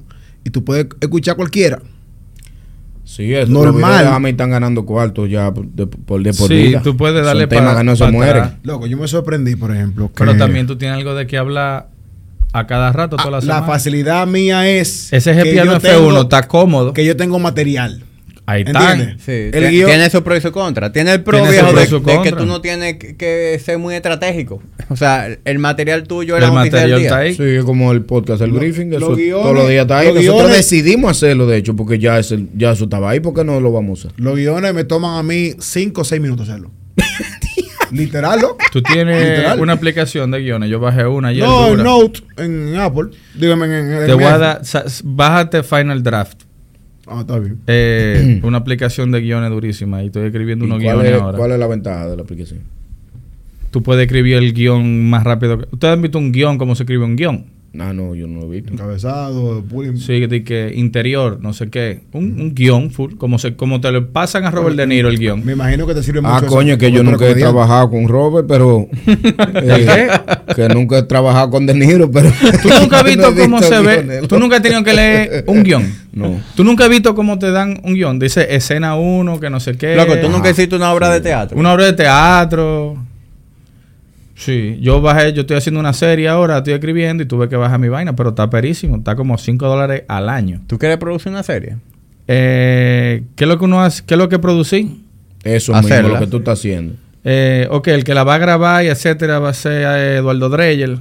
y 0.44 0.50
tú 0.50 0.64
puedes 0.64 0.86
escuchar 1.00 1.36
cualquiera. 1.36 1.80
Sí, 3.04 3.34
eso. 3.34 3.50
Normal. 3.50 3.80
Los 3.90 3.98
videos 4.00 4.12
a 4.14 4.20
mí 4.20 4.30
están 4.30 4.50
ganando 4.50 4.86
cuartos 4.86 5.28
ya 5.28 5.52
por 5.52 5.66
de 5.66 5.86
por, 5.86 6.22
de 6.22 6.32
por 6.32 6.48
Sí, 6.48 6.54
vida. 6.54 6.82
tú 6.82 6.96
puedes 6.96 7.24
darle 7.24 7.42
Son 7.42 7.48
temas 7.50 7.72
pa- 7.74 7.78
que 7.80 7.84
no 7.84 7.96
se 7.96 8.04
atrás. 8.04 8.52
Loco, 8.62 8.86
yo 8.86 8.96
me 8.96 9.08
sorprendí, 9.08 9.56
por 9.56 9.74
ejemplo. 9.74 10.08
Que 10.08 10.14
Pero 10.24 10.36
también 10.36 10.66
tú 10.66 10.76
tienes 10.76 10.96
algo 10.98 11.14
de 11.14 11.26
que 11.26 11.36
hablar 11.36 11.88
a 12.53 12.66
cada 12.66 12.92
rato, 12.92 13.16
toda 13.16 13.30
la, 13.30 13.36
Ah, 13.38 13.40
la 13.40 13.46
semana. 13.55 13.66
facilidad 13.66 14.26
mía 14.26 14.68
es. 14.68 15.12
Ese 15.12 15.30
es 15.30 15.36
el 15.38 15.44
que 15.44 15.53
piano 15.53 15.72
yo 15.72 15.78
F1, 15.78 15.82
tengo- 16.09 16.22
está 16.22 16.48
cómodo. 16.48 16.92
Que 16.92 17.05
yo 17.05 17.16
tengo 17.16 17.38
material. 17.38 18.05
Ahí 18.44 18.64
está. 18.66 18.96
Sí, 19.24 19.50
tiene 19.53 20.11
su 20.11 20.22
pro 20.24 20.36
y 20.36 20.40
su 20.40 20.50
contra. 20.50 20.92
Tiene 20.92 21.12
el 21.12 21.22
pro 21.22 21.38
viejo 21.46 21.68
pro 21.70 21.78
de, 21.80 21.86
de 21.86 21.90
que 22.00 22.00
contra. 22.16 22.36
tú 22.38 22.44
no 22.44 22.61
tienes 22.61 22.96
que, 22.96 23.16
que 23.16 23.61
ser 23.64 23.78
muy 23.78 23.94
estratégico. 23.94 24.61
O 24.88 24.96
sea, 24.96 25.28
el 25.44 25.59
material 25.61 26.03
tuyo 26.03 26.36
es 26.36 26.42
El 26.42 26.48
la 26.50 26.55
noticia 26.57 26.80
del 26.80 26.90
material 26.90 26.98
día. 27.00 27.09
está 27.09 27.18
ahí. 27.18 27.34
Sí, 27.55 27.59
es 27.59 27.64
como 27.64 27.92
el 27.92 28.03
podcast, 28.03 28.42
el 28.42 28.50
Lo- 28.50 28.59
briefing, 28.59 28.90
los 28.90 29.00
eso 29.03 29.14
guiones- 29.16 29.42
todos 29.44 29.55
los 29.55 29.68
días 29.68 29.82
está 29.82 29.98
ahí. 30.00 30.07
los 30.09 30.16
Nosotros 30.16 30.42
guiones- 30.48 30.57
decidimos 30.57 31.11
hacerlo, 31.12 31.46
de 31.46 31.57
hecho, 31.57 31.76
porque 31.76 32.00
ya, 32.00 32.18
es 32.18 32.32
el- 32.32 32.48
ya 32.57 32.72
eso 32.72 32.84
estaba 32.84 33.11
ahí, 33.11 33.20
¿por 33.20 33.32
qué 33.32 33.44
no 33.44 33.61
lo 33.61 33.70
vamos 33.70 34.05
a 34.05 34.09
usar? 34.09 34.20
Los 34.20 34.34
guiones 34.34 34.74
me 34.74 34.82
toman 34.84 35.18
a 35.18 35.22
mí 35.22 35.53
5 35.61 36.00
o 36.00 36.05
6 36.05 36.20
minutos 36.20 36.48
hacerlo. 36.48 36.72
Literal, 37.93 38.40
¿no? 38.40 38.57
Tú 38.72 38.82
tienes 38.82 39.18
Literal. 39.28 39.61
una 39.61 39.72
aplicación 39.74 40.30
de 40.30 40.40
guiones. 40.40 40.70
Yo 40.70 40.80
bajé 40.80 41.07
una 41.07 41.28
ayer. 41.28 41.45
No, 41.45 41.68
en 41.68 41.82
Note, 41.82 42.20
en 42.38 42.76
Apple. 42.76 43.11
Dígame 43.34 43.66
en, 43.66 43.72
en, 43.93 44.07
Te 44.07 44.14
voy 44.14 44.24
a 44.24 44.38
dar. 44.38 44.62
Bájate 45.05 45.62
Final 45.62 46.03
Draft. 46.03 46.43
Ah, 47.07 47.18
está 47.20 47.38
bien. 47.38 47.59
Eh, 47.66 48.40
una 48.45 48.59
aplicación 48.59 49.11
de 49.12 49.20
guiones 49.20 49.51
durísima. 49.51 50.03
Y 50.03 50.07
estoy 50.07 50.26
escribiendo 50.26 50.64
¿Y 50.64 50.68
unos 50.68 50.82
cuál, 50.82 50.97
guiones 50.97 51.12
es, 51.16 51.20
ahora. 51.22 51.38
cuál 51.38 51.53
es 51.53 51.59
la 51.59 51.66
ventaja 51.66 52.09
de 52.09 52.16
la 52.16 52.22
aplicación? 52.22 52.61
Tú 53.70 53.82
puedes 53.82 54.03
escribir 54.05 54.36
el 54.36 54.53
guion 54.53 55.09
más 55.09 55.24
rápido. 55.24 55.59
que- 55.59 55.66
¿Ustedes 55.72 55.95
han 55.95 56.03
visto 56.03 56.18
un 56.18 56.30
guion? 56.32 56.59
¿Cómo 56.59 56.74
se 56.74 56.82
escribe 56.82 57.05
un 57.05 57.16
guion? 57.16 57.47
Ah, 57.78 57.94
no, 57.94 58.14
yo 58.14 58.26
no 58.26 58.40
lo 58.40 58.46
he 58.48 58.60
visto. 58.60 58.70
Encabezado, 58.70 59.62
pulling. 59.64 59.96
Sí, 59.96 60.26
de 60.26 60.44
que 60.44 60.72
interior, 60.74 61.38
no 61.40 61.54
sé 61.54 61.70
qué. 61.70 62.02
Un, 62.12 62.38
un 62.38 62.54
guion 62.54 62.90
full. 62.90 63.14
Como, 63.16 63.38
se, 63.38 63.56
como 63.56 63.80
te 63.80 63.90
lo 63.90 64.10
pasan 64.10 64.44
a 64.44 64.50
Robert 64.50 64.76
De 64.76 64.86
Niro 64.86 65.08
el 65.08 65.18
guion. 65.18 65.42
Me 65.42 65.52
imagino 65.52 65.86
que 65.86 65.94
te 65.94 66.02
sirve 66.02 66.20
mucho. 66.20 66.34
Ah, 66.34 66.38
eso, 66.38 66.48
coño, 66.48 66.76
que 66.76 66.92
yo 66.92 67.02
nunca 67.02 67.26
he 67.26 67.34
trabajado 67.34 67.90
con 67.90 68.08
Robert, 68.08 68.46
pero... 68.46 68.88
eh, 69.06 70.08
que 70.54 70.68
nunca 70.68 70.98
he 70.98 71.02
trabajado 71.04 71.50
con 71.50 71.64
De 71.64 71.72
Niro, 71.72 72.10
pero... 72.10 72.30
Tú 72.62 72.68
nunca 72.78 72.98
has 72.98 73.04
visto 73.06 73.30
no 73.30 73.36
cómo 73.36 73.58
visto 73.58 73.74
se 73.74 73.82
ve. 73.82 74.26
Tú 74.28 74.38
nunca 74.38 74.56
has 74.56 74.62
tenido 74.62 74.84
que 74.84 74.92
leer 74.92 75.44
un 75.46 75.62
guion. 75.62 75.94
No. 76.12 76.40
Tú 76.54 76.64
nunca 76.64 76.84
has 76.84 76.90
visto 76.90 77.14
cómo 77.14 77.38
te 77.38 77.50
dan 77.52 77.80
un 77.84 77.94
guion. 77.94 78.18
Dice 78.18 78.54
escena 78.54 78.96
1, 78.96 79.40
que 79.40 79.48
no 79.48 79.60
sé 79.60 79.78
qué. 79.78 79.96
Loco, 79.96 80.18
tú 80.18 80.28
nunca 80.28 80.50
hiciste 80.50 80.76
una 80.76 80.92
obra 80.92 81.08
de 81.08 81.22
teatro. 81.22 81.58
Una 81.58 81.72
obra 81.72 81.86
de 81.86 81.94
teatro. 81.94 82.98
Sí, 84.45 84.78
yo 84.80 85.01
bajé, 85.01 85.32
yo 85.32 85.43
estoy 85.43 85.57
haciendo 85.57 85.78
una 85.80 85.93
serie 85.93 86.28
ahora, 86.28 86.59
estoy 86.59 86.72
escribiendo 86.74 87.22
y 87.22 87.26
tuve 87.26 87.49
que 87.49 87.57
bajar 87.57 87.78
mi 87.78 87.88
vaina, 87.88 88.16
pero 88.16 88.30
está 88.30 88.51
perísimo, 88.51 88.97
está 88.97 89.14
como 89.14 89.38
5 89.38 89.66
dólares 89.68 90.03
al 90.09 90.28
año. 90.28 90.61
¿Tú 90.66 90.78
quieres 90.78 90.99
producir 90.99 91.30
una 91.30 91.43
serie? 91.43 91.76
Eh, 92.28 93.22
¿Qué 93.36 93.45
es 93.45 93.49
lo 93.49 93.59
que 93.59 93.64
uno 93.64 93.82
hace? 93.82 94.03
¿Qué 94.07 94.14
es 94.14 94.18
lo 94.18 94.28
que 94.28 94.38
producí? 94.38 95.05
Eso 95.45 95.74
Hacerla. 95.74 96.03
mismo, 96.03 96.14
lo 96.14 96.24
que 96.24 96.30
tú 96.30 96.36
estás 96.38 96.59
haciendo. 96.59 96.95
Eh, 97.24 97.66
ok, 97.70 97.88
el 97.88 98.05
que 98.05 98.14
la 98.14 98.24
va 98.24 98.34
a 98.34 98.38
grabar 98.38 98.84
y 98.84 98.88
etcétera 98.88 99.38
va 99.38 99.51
a 99.51 99.55
ser 99.55 99.82
eh, 99.82 100.16
Eduardo 100.18 100.49
Dreyer. 100.49 100.99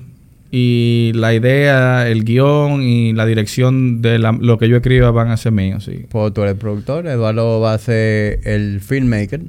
Y 0.54 1.14
la 1.16 1.34
idea, 1.34 2.10
el 2.10 2.26
guion 2.26 2.82
y 2.84 3.14
la 3.14 3.26
dirección 3.26 4.02
de 4.02 4.20
la- 4.20 4.34
lo 4.38 4.58
que 4.58 4.68
yo 4.68 4.76
escriba 4.76 5.10
van 5.12 5.30
a 5.30 5.38
ser 5.38 5.54
míos, 5.54 5.86
sí. 5.86 6.06
Pues 6.10 6.34
tú 6.34 6.42
eres 6.44 6.56
productor, 6.56 7.08
Eduardo 7.08 7.62
va 7.62 7.74
a 7.74 7.78
ser 7.78 8.42
el 8.44 8.82
filmmaker. 8.82 9.39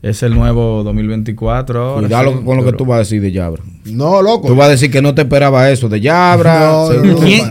Es 0.00 0.22
el 0.22 0.32
nuevo 0.34 0.82
2024 0.84 1.82
ahora. 1.82 2.00
Cuidado 2.06 2.38
sí, 2.38 2.44
con 2.44 2.56
lo 2.56 2.64
que 2.64 2.72
tú 2.72 2.84
vas 2.86 2.96
a 2.96 2.98
decir 3.00 3.20
de 3.20 3.32
Yabra. 3.32 3.62
No, 3.86 4.22
loco. 4.22 4.46
Tú 4.46 4.54
vas 4.54 4.68
a 4.68 4.70
decir 4.70 4.92
que 4.92 5.02
no 5.02 5.12
te 5.14 5.22
esperaba 5.22 5.68
eso 5.70 5.88
de 5.88 6.00
Yabra. 6.00 6.60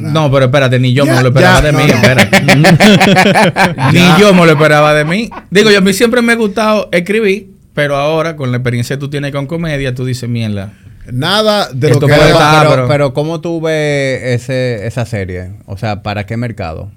No, 0.02 0.32
pero 0.32 0.46
espérate, 0.46 0.80
ni 0.80 0.94
yo 0.94 1.06
Ya, 1.06 1.16
me 1.16 1.22
lo 1.24 1.28
esperaba 1.30 1.60
ya, 1.60 1.66
de 1.66 1.72
no, 1.74 1.80
mí, 1.80 1.86
no. 1.88 1.94
espérate. 1.96 2.42
ni 3.94 4.22
yo 4.22 4.34
me 4.34 4.46
lo 4.46 4.52
esperaba 4.54 4.94
de 4.94 5.04
mí. 5.04 5.30
Digo, 5.52 5.70
yo 5.72 5.80
a 5.80 5.82
mí 5.82 5.92
siempre 5.94 6.22
me 6.22 6.34
ha 6.34 6.36
gustado 6.38 6.88
escribir, 6.94 7.52
pero 7.74 7.96
ahora 7.98 8.36
con 8.38 8.52
la 8.52 8.58
experiencia 8.58 8.96
que 8.96 9.00
tú 9.02 9.10
tienes 9.10 9.32
con 9.34 9.46
comedia, 9.46 9.94
tú 9.94 10.06
dices, 10.06 10.30
mierda. 10.30 10.74
Nada 11.12 11.70
de 11.74 11.88
Esto 11.92 12.02
lo 12.02 12.08
que 12.08 12.14
pero, 12.20 12.38
pero- 12.70 12.88
pero 12.88 13.14
¿cómo 13.14 13.40
tú 13.42 13.62
ves 13.62 14.22
ese, 14.24 14.86
esa 14.88 15.06
serie? 15.06 15.52
O 15.66 15.78
sea, 15.78 16.02
¿para 16.04 16.26
qué 16.26 16.36
mercado? 16.38 16.92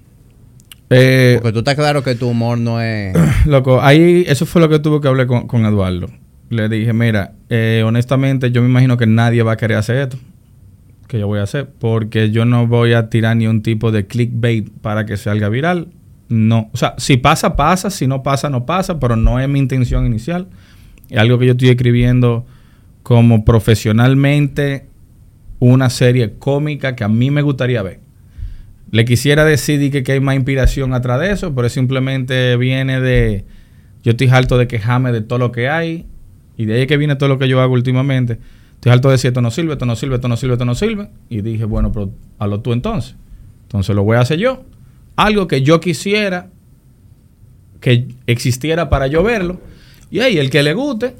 Eh, 0.91 1.39
Porque 1.41 1.53
tú 1.53 1.59
estás 1.61 1.77
claro 1.77 2.03
que 2.03 2.15
tu 2.17 2.29
humor 2.29 2.59
no 2.59 2.81
es... 2.81 3.17
loco, 3.47 3.81
ahí, 3.81 4.25
eso 4.27 4.45
fue 4.45 4.61
lo 4.61 4.69
que 4.69 4.79
tuve 4.81 5.01
que 5.01 5.09
hablar 5.09 5.27
con, 5.27 5.47
con 5.47 5.65
Eduardo. 5.65 6.09
Le 6.49 6.69
dije, 6.69 6.93
mira, 6.93 7.33
eh, 7.49 7.83
honestamente, 7.87 8.51
yo 8.51 8.61
me 8.61 8.69
imagino 8.69 8.97
que 8.97 9.07
nadie 9.07 9.43
va 9.43 9.53
a 9.53 9.57
querer 9.57 9.79
hacer 9.79 9.97
esto 9.97 10.19
que 11.11 11.19
yo 11.19 11.27
voy 11.27 11.41
a 11.41 11.43
hacer, 11.43 11.69
porque 11.69 12.31
yo 12.31 12.45
no 12.45 12.69
voy 12.69 12.93
a 12.93 13.11
tirar 13.11 13.37
ni 13.37 13.49
un 13.49 13.63
tipo 13.63 13.91
de 13.91 14.07
clickbait 14.07 14.71
para 14.81 15.05
que 15.05 15.17
salga 15.17 15.49
viral. 15.49 15.89
No, 16.29 16.71
o 16.73 16.77
sea, 16.77 16.95
si 16.99 17.17
pasa, 17.17 17.57
pasa, 17.57 17.91
si 17.91 18.07
no 18.07 18.23
pasa, 18.23 18.49
no 18.49 18.65
pasa, 18.65 19.01
pero 19.01 19.17
no 19.17 19.41
es 19.41 19.49
mi 19.49 19.59
intención 19.59 20.07
inicial. 20.07 20.47
Es 21.09 21.19
algo 21.19 21.39
que 21.41 21.47
yo 21.47 21.53
estoy 21.53 21.71
escribiendo 21.71 22.47
como 23.03 23.45
profesionalmente 23.45 24.87
una 25.59 25.91
serie 25.91 26.35
cómica 26.39 26.95
que 26.95 27.03
a 27.03 27.09
mí 27.09 27.33
me 27.33 27.43
gustaría 27.43 27.83
ver. 27.83 27.99
Le 28.91 29.05
quisiera 29.05 29.45
decir 29.45 29.91
que, 29.91 30.03
que 30.03 30.13
hay 30.13 30.21
más 30.21 30.35
inspiración 30.35 30.95
atrás 30.95 31.21
de 31.21 31.31
eso, 31.31 31.55
pero 31.55 31.69
simplemente 31.69 32.57
viene 32.57 33.01
de... 33.01 33.45
Yo 34.03 34.13
estoy 34.13 34.29
harto 34.29 34.59
de 34.59 34.67
quejarme 34.67 35.13
de 35.13 35.21
todo 35.21 35.39
lo 35.39 35.53
que 35.53 35.69
hay 35.69 36.07
y 36.57 36.65
de 36.65 36.75
ahí 36.75 36.81
es 36.83 36.87
que 36.87 36.97
viene 36.97 37.17
todo 37.17 37.29
lo 37.29 37.39
que 37.39 37.49
yo 37.49 37.61
hago 37.61 37.75
últimamente. 37.75 38.39
Estoy 38.75 38.93
harto 38.93 39.09
de 39.09 39.13
decir 39.13 39.29
esto 39.29 39.41
no 39.43 39.51
sirve, 39.51 39.75
esto 39.75 39.87
no 39.87 39.95
sirve, 39.95 40.17
esto 40.17 40.29
no 40.29 40.37
sirve, 40.37 40.55
esto 40.55 40.65
no 40.65 40.75
sirve. 40.75 41.09
Y 41.29 41.43
dije, 41.43 41.65
bueno, 41.65 41.93
pero 41.93 42.11
hazlo 42.39 42.61
tú 42.61 42.73
entonces. 42.73 43.15
Entonces 43.63 43.95
lo 43.95 44.05
voy 44.05 44.17
a 44.17 44.21
hacer 44.21 44.39
yo. 44.39 44.65
Algo 45.17 45.47
que 45.47 45.63
yo 45.63 45.81
quisiera 45.81 46.49
que 47.81 48.09
existiera 48.27 48.89
para 48.91 49.07
yo 49.07 49.23
verlo. 49.23 49.61
Y 50.11 50.21
ahí, 50.21 50.39
el 50.39 50.51
que 50.51 50.63
le 50.63 50.75
guste. 50.75 51.15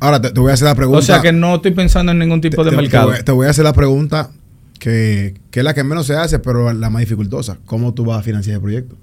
Ahora 0.00 0.20
te, 0.20 0.30
te 0.30 0.40
voy 0.40 0.50
a 0.50 0.54
hacer 0.54 0.66
la 0.66 0.74
pregunta. 0.74 0.98
O 0.98 1.02
sea 1.02 1.20
que 1.20 1.32
no 1.32 1.56
estoy 1.56 1.72
pensando 1.72 2.12
en 2.12 2.18
ningún 2.18 2.40
tipo 2.40 2.64
te, 2.64 2.70
de 2.70 2.76
mercado. 2.76 3.08
Te 3.08 3.14
voy, 3.14 3.24
te 3.24 3.32
voy 3.32 3.46
a 3.46 3.50
hacer 3.50 3.64
la 3.64 3.72
pregunta 3.72 4.30
que, 4.78 5.34
que 5.50 5.60
es 5.60 5.64
la 5.64 5.74
que 5.74 5.84
menos 5.84 6.06
se 6.06 6.14
hace, 6.14 6.38
pero 6.38 6.72
la 6.72 6.90
más 6.90 7.00
dificultosa. 7.00 7.58
¿Cómo 7.66 7.94
tú 7.94 8.04
vas 8.04 8.20
a 8.20 8.22
financiar 8.22 8.56
el 8.56 8.62
proyecto? 8.62 8.96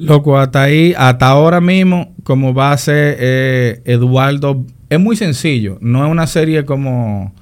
Loco, 0.00 0.38
hasta 0.38 0.62
ahí, 0.62 0.94
hasta 0.96 1.28
ahora 1.28 1.60
mismo, 1.60 2.14
como 2.24 2.54
va 2.54 2.72
a 2.72 2.78
ser 2.78 3.16
eh, 3.20 3.82
Eduardo, 3.84 4.64
es 4.88 4.98
muy 4.98 5.14
sencillo. 5.14 5.76
No 5.80 6.04
es 6.06 6.10
una 6.10 6.26
serie 6.26 6.64
como. 6.64 7.34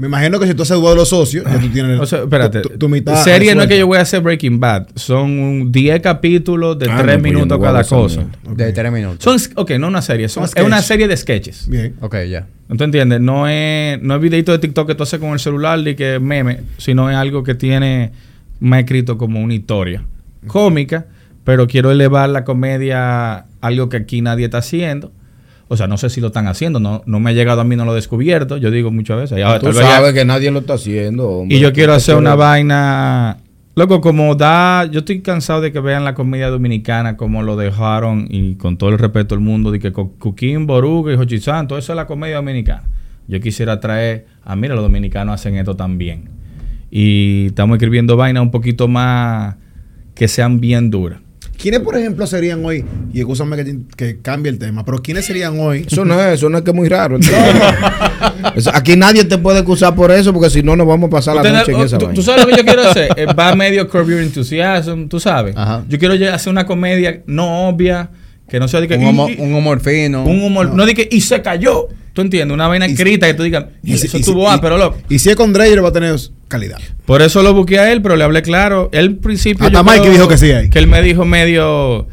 Me 0.00 0.06
imagino 0.06 0.40
que 0.40 0.46
si 0.46 0.54
tú 0.54 0.62
haces 0.62 0.80
de 0.80 0.94
los 0.94 1.08
socios, 1.10 1.44
ya 1.44 1.58
tú 1.60 1.68
tienes 1.68 2.00
O 2.00 2.06
sea, 2.06 2.20
espérate. 2.20 2.62
tu, 2.62 2.70
tu 2.70 2.88
mitad. 2.88 3.22
serie 3.22 3.54
no 3.54 3.60
es 3.62 3.68
que 3.68 3.78
yo 3.78 3.86
voy 3.86 3.98
a 3.98 4.00
hacer 4.00 4.22
Breaking 4.22 4.58
Bad. 4.58 4.88
Son 4.94 5.30
un 5.38 5.70
10 5.70 6.00
capítulos 6.00 6.78
de 6.78 6.86
Ah, 6.90 7.02
3 7.02 7.16
no, 7.18 7.22
pues 7.22 7.32
minutos 7.32 7.48
no 7.58 7.64
a 7.64 7.68
cada 7.68 7.84
cosa. 7.84 8.22
mierda. 8.22 8.38
Ok. 8.50 8.56
De 8.56 8.72
tres 8.72 8.92
minutos. 8.92 9.22
Son, 9.22 9.52
ok, 9.56 9.70
no 9.72 9.88
una 9.88 10.00
serie. 10.00 10.28
son- 10.30 10.44
es 10.44 10.54
una 10.64 10.80
serie 10.80 11.06
de 11.06 11.16
sketches. 11.16 11.68
Bien. 11.68 11.94
Ok, 12.00 12.16
ya. 12.30 12.46
¿No 12.68 12.76
te 12.76 12.84
entiendes? 12.84 13.20
No 13.20 13.46
es, 13.46 14.00
no 14.00 14.14
es 14.14 14.20
videito 14.22 14.52
de 14.52 14.58
TikTok 14.58 14.86
que 14.88 14.94
tú 14.94 15.02
haces 15.02 15.20
con 15.20 15.30
el 15.32 15.38
celular 15.38 15.78
y 15.86 15.94
que 15.94 16.18
meme, 16.18 16.60
sino 16.78 17.10
es 17.10 17.16
algo 17.16 17.42
que 17.44 17.54
tiene 17.54 18.12
más 18.58 18.80
escrito 18.80 19.18
como 19.18 19.40
una 19.42 19.52
historia 19.54 20.02
cómica, 20.46 21.06
pero 21.44 21.66
quiero 21.66 21.90
elevar 21.90 22.30
la 22.30 22.44
comedia 22.44 23.34
a 23.34 23.46
algo 23.60 23.88
que 23.90 23.98
aquí 23.98 24.22
nadie 24.22 24.46
está 24.46 24.58
haciendo. 24.58 25.12
O 25.72 25.76
sea, 25.76 25.86
no 25.86 25.96
sé 25.96 26.10
si 26.10 26.20
lo 26.20 26.26
están 26.26 26.48
haciendo, 26.48 26.80
no, 26.80 27.02
no 27.06 27.20
me 27.20 27.30
ha 27.30 27.32
llegado 27.32 27.60
a 27.60 27.64
mí, 27.64 27.76
no 27.76 27.84
lo 27.84 27.92
he 27.92 27.94
descubierto. 27.94 28.56
Yo 28.56 28.72
digo 28.72 28.90
muchas 28.90 29.18
veces. 29.20 29.38
y 29.38 29.42
ahora 29.42 29.60
Tú 29.60 29.66
ya- 29.70 29.82
sabes 29.82 30.12
que 30.14 30.24
nadie 30.24 30.50
lo 30.50 30.58
está 30.58 30.74
haciendo. 30.74 31.28
hombre. 31.28 31.56
y 31.56 31.60
yo 31.60 31.72
quiero 31.72 31.92
hacer 31.92 32.16
una 32.16 32.34
vaina. 32.34 33.36
Loco, 33.76 34.00
como 34.00 34.34
da. 34.34 34.84
Yo 34.90 34.98
estoy 34.98 35.20
cansado 35.20 35.60
de 35.60 35.70
que 35.70 35.78
vean 35.78 36.04
la 36.04 36.14
comedia 36.14 36.48
dominicana 36.48 37.16
como 37.16 37.44
lo 37.44 37.56
dejaron 37.56 38.26
y 38.28 38.56
con 38.56 38.76
todo 38.78 38.90
el 38.90 38.98
respeto 38.98 39.36
del 39.36 39.44
mundo, 39.44 39.70
de 39.70 39.78
que 39.78 39.92
Cuquín, 39.92 40.66
Boruga 40.66 41.12
y 41.12 41.16
Hochizán, 41.16 41.68
todo 41.68 41.78
eso 41.78 41.92
es 41.92 41.96
la 41.96 42.06
comedia 42.08 42.36
dominicana. 42.36 42.82
Yo 43.28 43.40
quisiera 43.40 43.78
traer. 43.78 44.26
Ah, 44.44 44.56
mira, 44.56 44.74
los 44.74 44.82
dominicanos 44.82 45.34
hacen 45.36 45.54
esto 45.54 45.76
también. 45.76 46.28
Y 46.90 47.46
estamos 47.46 47.76
escribiendo 47.76 48.16
vainas 48.16 48.42
un 48.42 48.50
poquito 48.50 48.88
más. 48.88 49.54
que 50.16 50.26
sean 50.26 50.60
bien 50.60 50.90
duras. 50.90 51.20
¿Quiénes, 51.60 51.80
por 51.80 51.96
ejemplo, 51.96 52.26
serían 52.26 52.64
hoy? 52.64 52.84
Y 53.12 53.20
escúchame 53.20 53.56
que, 53.64 53.76
que 53.96 54.18
cambie 54.20 54.50
el 54.50 54.58
tema, 54.58 54.84
pero 54.84 55.02
¿quiénes 55.02 55.26
serían 55.26 55.58
hoy? 55.60 55.84
Eso 55.86 56.04
no 56.04 56.18
es, 56.20 56.34
eso 56.34 56.48
no 56.48 56.58
es 56.58 56.64
que 56.64 56.70
es 56.70 56.76
muy 56.76 56.88
raro. 56.88 57.18
Aquí 58.74 58.96
nadie 58.96 59.24
te 59.24 59.38
puede 59.38 59.58
acusar 59.60 59.94
por 59.94 60.10
eso, 60.10 60.32
porque 60.32 60.50
si 60.50 60.62
no, 60.62 60.76
nos 60.76 60.86
vamos 60.86 61.08
a 61.08 61.10
pasar 61.10 61.36
la 61.36 61.42
noche 61.42 61.72
en 61.72 61.80
esa 61.80 61.98
tú, 61.98 62.06
vaina. 62.06 62.14
tú 62.14 62.22
sabes 62.22 62.42
lo 62.44 62.50
que 62.50 62.56
yo 62.56 62.64
quiero 62.64 62.82
hacer. 62.88 63.12
Eh, 63.16 63.26
Va 63.38 63.54
medio 63.54 63.88
Curb 63.88 64.08
Your 64.08 64.20
Enthusiasm, 64.20 65.06
tú 65.08 65.20
sabes. 65.20 65.56
Ajá. 65.56 65.84
Yo 65.88 65.98
quiero 65.98 66.14
hacer 66.34 66.50
una 66.50 66.66
comedia 66.66 67.22
no 67.26 67.68
obvia, 67.68 68.10
que 68.48 68.58
no 68.58 68.68
sea 68.68 68.80
de 68.80 68.88
que. 68.88 68.96
Un 68.96 69.04
humor, 69.06 69.30
y- 69.30 69.36
un 69.40 69.54
humor 69.54 69.80
fino. 69.80 70.24
un 70.24 70.42
humor. 70.42 70.74
No, 70.74 70.84
di 70.86 70.94
que. 70.94 71.08
Y 71.10 71.20
se 71.20 71.42
cayó. 71.42 71.88
¿Tú 72.12 72.22
entiendes? 72.22 72.52
Una 72.54 72.66
vaina 72.68 72.86
Y- 72.88 72.92
escrita 72.92 73.26
que 73.26 73.34
tú 73.34 73.42
digas. 73.44 73.66
Y 73.82 73.96
si- 73.96 74.06
eso 74.06 74.06
y 74.06 74.08
si- 74.08 74.16
estuvo 74.18 74.42
y- 74.42 74.46
ah, 74.48 74.58
pero 74.60 74.76
loco. 74.78 74.98
Y 75.08 75.18
si 75.20 75.30
es 75.30 75.36
con 75.36 75.52
Dreyer, 75.52 75.82
va 75.84 75.88
a 75.88 75.92
tener 75.92 76.16
calidad. 76.48 76.78
Por 77.06 77.22
eso 77.22 77.42
lo 77.42 77.54
busqué 77.54 77.78
a 77.78 77.92
él, 77.92 78.02
pero 78.02 78.16
le 78.16 78.24
hablé 78.24 78.42
claro. 78.42 78.88
Él 78.92 78.98
al 79.06 79.14
principio. 79.16 79.66
Hasta 79.66 79.82
creo 79.84 80.10
dijo 80.12 80.28
que 80.28 80.36
sí 80.38 80.50
ahí. 80.50 80.70
Que 80.70 80.78
él 80.80 80.86
me 80.88 81.00
dijo 81.02 81.24
medio. 81.24 82.08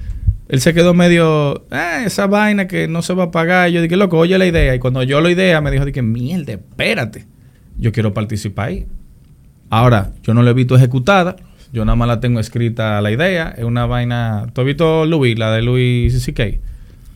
Él 0.50 0.62
se 0.62 0.74
quedó 0.74 0.94
medio. 0.94 1.66
Ah, 1.72 2.04
esa 2.06 2.28
vaina 2.28 2.68
que 2.68 2.88
no 2.88 3.02
se 3.02 3.14
va 3.14 3.26
a 3.26 3.32
pagar. 3.32 3.70
Y 3.70 3.74
yo 3.74 3.82
dije, 3.82 3.98
loco, 3.98 4.18
oye 4.18 4.38
la 4.38 4.46
idea. 4.46 4.74
Y 4.76 4.80
cuando 4.80 5.02
yo 5.04 5.20
la 5.20 5.30
idea, 5.32 5.60
me 5.62 5.72
dijo, 5.72 5.84
dije, 5.84 6.02
mierda, 6.02 6.54
espérate. 6.54 7.26
Yo 7.78 7.92
quiero 7.92 8.14
participar 8.14 8.70
ahí. 8.70 8.86
Ahora, 9.70 10.12
yo 10.24 10.34
no 10.34 10.44
la 10.44 10.52
he 10.52 10.54
visto 10.54 10.76
ejecutada. 10.76 11.36
Yo 11.74 11.84
nada 11.84 11.98
más 11.98 12.08
la 12.08 12.20
tengo 12.22 12.40
escrita 12.40 13.02
la 13.02 13.12
idea. 13.12 13.54
Es 13.58 13.66
una 13.66 13.86
vaina. 13.86 14.48
¿Tú 14.54 14.62
has 14.62 14.68
visto 14.68 15.06
Louis, 15.06 15.38
la 15.38 15.52
de 15.52 15.62
Louis 15.64 16.24
C.K.? 16.24 16.44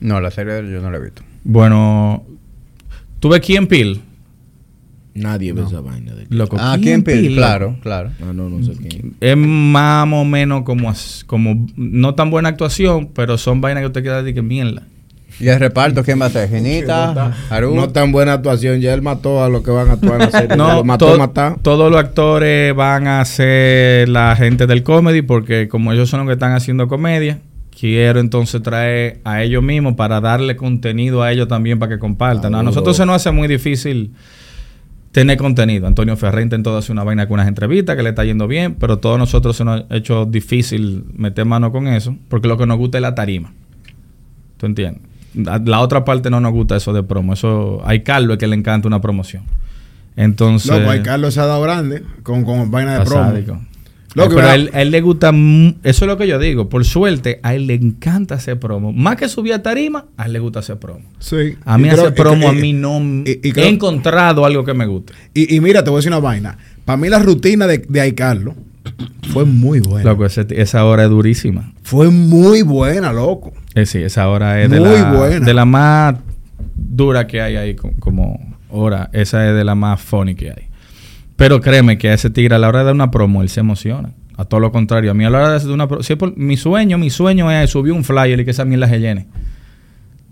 No, 0.02 0.20
la 0.20 0.30
serie 0.32 0.56
yo 0.70 0.82
no 0.82 0.92
la 0.92 0.98
he 0.98 1.02
visto. 1.02 1.22
Bueno, 1.46 2.26
tuve 3.22 3.40
Key 3.40 3.56
and 3.56 3.70
Peele. 3.70 4.00
Nadie 5.14 5.52
ve 5.52 5.64
esa 5.64 5.82
vaina 5.82 6.14
de 6.16 6.26
Loco, 6.30 6.56
Ah, 6.58 6.78
¿quién 6.82 7.04
pila? 7.04 7.36
Claro, 7.36 7.76
claro. 7.82 8.12
Ah, 8.22 8.32
no, 8.34 8.50
no 8.50 8.64
sé 8.64 8.72
quién. 8.80 9.14
Es 9.20 9.36
más 9.36 10.08
o 10.10 10.24
menos 10.24 10.64
como, 10.64 10.94
como 11.28 11.68
no 11.76 12.16
tan 12.16 12.30
buena 12.32 12.48
actuación, 12.50 13.10
pero 13.14 13.38
son 13.38 13.60
vainas 13.60 13.82
que 13.82 13.88
usted 13.88 14.04
queda 14.04 14.24
de 14.24 14.34
que 14.34 14.42
mierda. 14.42 14.84
¿Y 15.38 15.48
el 15.50 15.60
reparto 15.60 16.04
quién 16.04 16.22
va 16.22 16.28
a 16.28 16.30
ser? 16.30 16.48
¿Genita? 16.50 17.36
¿Haru? 17.50 17.76
No 17.76 17.90
tan 17.90 18.12
buena 18.14 18.34
actuación. 18.34 18.80
Ya 18.80 18.94
él 18.94 19.02
mató 19.02 19.44
a 19.44 19.50
los 19.50 19.64
que 19.64 19.72
van 19.72 19.90
a 19.90 19.94
actuar 19.94 20.14
en 20.14 20.20
la 20.20 20.32
serie. 20.32 20.56
No, 20.56 20.76
lo 20.76 20.84
mató 20.86 21.08
to- 21.08 21.16
a 21.16 21.18
matar. 21.18 21.58
todos 21.62 21.92
los 21.92 22.00
actores 22.00 22.74
van 22.76 23.08
a 23.08 23.26
ser 23.26 24.08
la 24.08 24.36
gente 24.38 24.66
del 24.68 24.84
comedy 24.84 25.24
porque 25.24 25.68
como 25.68 25.92
ellos 25.92 26.10
son 26.10 26.20
los 26.22 26.28
que 26.28 26.34
están 26.34 26.54
haciendo 26.54 26.88
comedia, 26.88 27.40
quiero 27.82 28.20
entonces 28.20 28.62
traer 28.62 29.22
a 29.24 29.42
ellos 29.42 29.64
mismos 29.64 29.96
para 29.96 30.22
darle 30.22 30.56
contenido 30.56 31.24
a 31.24 31.32
ellos 31.32 31.48
también 31.48 31.80
para 31.80 31.96
que 31.96 31.98
compartan. 31.98 32.54
A 32.54 32.62
nosotros 32.62 32.96
se 32.96 33.08
nos 33.08 33.16
hace 33.16 33.32
muy 33.32 33.48
difícil 33.48 34.12
tener 35.12 35.36
contenido. 35.40 35.88
Antonio 35.88 36.16
Ferrer 36.16 36.44
intentó 36.44 36.78
hacer 36.78 36.92
una 36.92 37.04
vaina 37.04 37.26
con 37.26 37.36
unas 37.36 37.48
entrevistas 37.48 37.96
que 37.96 38.04
le 38.04 38.10
está 38.10 38.24
yendo 38.24 38.48
bien, 38.48 38.76
pero 38.76 39.00
todos 39.00 39.18
nosotros 39.18 39.58
se 39.58 39.66
nos 39.66 39.84
ha 39.90 39.96
hecho 39.96 40.26
difícil 40.26 41.06
meter 41.16 41.46
mano 41.46 41.72
con 41.72 41.88
eso 41.88 42.16
porque 42.30 42.48
lo 42.48 42.56
que 42.56 42.68
nos 42.68 42.78
gusta 42.78 43.00
es 43.00 43.02
la 43.02 43.16
tarima. 43.16 43.52
¿Tú 44.58 44.68
entiendes? 44.68 45.02
La, 45.34 45.80
otra 45.80 46.06
parte 46.06 46.30
no 46.30 46.40
nos 46.40 46.52
gusta 46.52 46.76
eso 46.76 46.94
de 46.94 47.02
promo. 47.02 47.34
Eso, 47.34 47.82
hay 47.84 48.02
Carlos 48.04 48.38
que 48.38 48.46
le 48.46 48.56
encanta 48.56 48.88
una 48.88 49.02
promoción. 49.02 49.42
Entonces... 50.16 50.70
Loco, 50.70 50.92
ahí 50.92 51.02
Carlos 51.02 51.34
se 51.34 51.40
ha 51.40 51.48
dado 51.48 51.64
grande 51.64 52.04
con, 52.22 52.44
con 52.44 52.70
vaina 52.70 53.00
de 53.00 53.06
promo. 53.06 53.34
Sádico. 54.14 54.22
Loco, 54.30 54.36
pero 54.36 54.48
a 54.48 54.56
él, 54.56 54.70
a 54.74 54.82
él 54.82 54.92
le 54.92 55.02
gusta, 55.02 55.30
eso 55.84 56.06
es 56.06 56.08
lo 56.08 56.18
que 56.18 56.28
yo 56.28 56.38
digo, 56.40 56.70
por 56.70 56.84
suerte, 56.86 57.40
a 57.44 57.56
él 57.56 57.68
le 57.68 57.76
encanta 57.76 58.36
hacer 58.36 58.60
promo. 58.60 58.92
Más 58.94 59.16
que 59.16 59.28
subir 59.30 59.54
a 59.54 59.62
tarima, 59.64 60.06
a 60.18 60.26
él 60.26 60.34
le 60.34 60.40
gusta 60.40 60.60
hacer 60.60 60.78
promo. 60.80 61.06
Sí. 61.20 61.56
A 61.66 61.78
mí 61.78 61.90
hacer 61.90 62.14
promo, 62.14 62.44
y- 62.54 62.58
a 62.58 62.62
mí 62.62 62.74
no 62.74 63.00
y- 63.26 63.40
y 63.44 63.60
he 63.60 63.68
encontrado 63.68 64.46
algo 64.46 64.64
que 64.64 64.74
me 64.74 64.86
guste. 64.86 65.14
Y, 65.34 65.60
mira, 65.62 65.84
te 65.84 65.90
voy 65.90 65.98
a 65.98 66.00
decir 66.00 66.12
una 66.12 66.20
vaina. 66.20 66.58
Para 66.86 66.98
mí 66.98 67.10
la 67.10 67.20
rutina 67.20 67.68
de, 67.68 67.78
de 67.80 68.02
Ay 68.02 68.14
Carlos 68.14 68.56
fue 69.32 69.46
muy 69.46 69.80
buena. 69.80 70.10
Loco, 70.10 70.26
ese- 70.26 70.46
esa 70.50 70.84
hora 70.86 71.04
es 71.04 71.10
durísima. 71.10 71.72
Fue 71.84 72.10
muy 72.10 72.64
buena, 72.64 73.14
loco. 73.14 73.54
Eh, 73.76 73.86
sí, 73.86 74.00
esa 74.00 74.28
hora 74.28 74.62
es 74.62 74.70
de 74.70 74.80
Muy 74.80 74.90
la, 74.90 75.14
buena. 75.14 75.46
de 75.46 75.54
la 75.54 75.66
más 75.66 76.16
dura 76.76 77.28
que 77.28 77.42
hay 77.42 77.56
ahí 77.56 77.76
co- 77.76 77.94
como 78.00 78.40
hora. 78.70 79.10
Esa 79.14 79.48
es 79.50 79.56
de 79.56 79.64
la 79.64 79.76
más 79.76 80.02
funny 80.02 80.36
que 80.36 80.50
hay. 80.50 80.68
Pero 81.42 81.60
créeme 81.60 81.98
que 81.98 82.10
a 82.10 82.14
ese 82.14 82.30
tigre 82.30 82.54
a 82.54 82.60
la 82.60 82.68
hora 82.68 82.80
de 82.80 82.86
dar 82.86 82.94
una 82.94 83.10
promo, 83.10 83.42
él 83.42 83.50
se 83.50 83.62
emociona. 83.62 84.12
A 84.38 84.46
todo 84.46 84.60
lo 84.60 84.72
contrario. 84.72 85.10
A 85.10 85.14
mí 85.16 85.26
a 85.26 85.30
la 85.32 85.40
hora 85.40 85.50
de 85.52 85.56
hacer 85.58 85.72
una 85.72 85.88
promo... 85.88 86.04
mi 86.36 86.56
sueño, 86.56 87.00
mi 87.00 87.10
sueño 87.10 87.50
es 87.52 87.72
subir 87.72 87.94
un 87.94 88.04
flyer 88.04 88.40
y 88.40 88.46
que 88.46 88.52
esa 88.52 88.64
mierda 88.64 88.88
se 88.88 89.00
llene. 89.00 89.26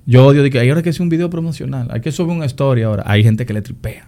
Yo 0.05 0.25
odio 0.27 0.43
de 0.43 0.51
que 0.51 0.59
hay 0.59 0.69
ahora 0.69 0.83
que 0.83 0.89
hacer 0.91 1.01
un 1.01 1.09
video 1.09 1.29
promocional. 1.31 1.87
Hay 1.91 2.01
que 2.01 2.11
subir 2.11 2.35
una 2.35 2.45
story 2.45 2.83
ahora. 2.83 3.03
Hay 3.07 3.23
gente 3.23 3.47
que 3.47 3.53
le 3.53 3.61
tripea. 3.63 4.05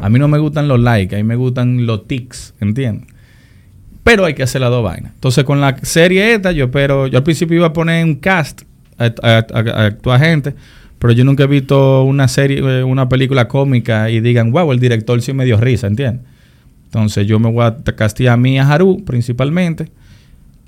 A 0.00 0.08
mí 0.08 0.18
no 0.18 0.28
me 0.28 0.38
gustan 0.38 0.66
los 0.66 0.80
likes. 0.80 1.14
A 1.14 1.18
mí 1.18 1.24
me 1.24 1.36
gustan 1.36 1.84
los 1.84 2.06
tics. 2.08 2.54
¿Entiendes? 2.60 3.06
Pero 4.02 4.24
hay 4.24 4.32
que 4.32 4.42
hacer 4.42 4.62
las 4.62 4.70
dos 4.70 4.82
vainas. 4.82 5.12
Entonces, 5.14 5.44
con 5.44 5.60
la 5.60 5.76
serie 5.82 6.32
esta, 6.34 6.52
yo 6.52 6.64
espero. 6.64 7.06
Yo 7.06 7.18
al 7.18 7.24
principio 7.24 7.56
iba 7.56 7.66
a 7.66 7.72
poner 7.74 8.02
un 8.02 8.14
cast 8.14 8.62
a, 8.98 9.12
a- 9.22 9.46
a- 9.52 10.14
a 10.14 10.18
gente. 10.18 10.54
Pero 10.98 11.12
yo 11.12 11.24
nunca 11.24 11.44
he 11.44 11.46
visto 11.46 12.02
una 12.04 12.28
serie, 12.28 12.58
eh, 12.60 12.82
una 12.82 13.08
película 13.10 13.46
cómica 13.48 14.10
y 14.10 14.20
digan, 14.20 14.52
wow, 14.52 14.72
el 14.72 14.80
director 14.80 15.20
sí 15.22 15.32
me 15.34 15.44
dio 15.46 15.58
risa, 15.58 15.86
¿entiendes? 15.86 16.26
Entonces, 16.92 17.24
yo 17.24 17.38
me 17.38 17.48
voy 17.48 17.64
a 17.64 17.76
castigar 17.94 18.34
a 18.34 18.36
mí 18.36 18.54
y 18.54 18.58
a 18.58 18.68
Haru, 18.68 19.04
principalmente, 19.04 19.92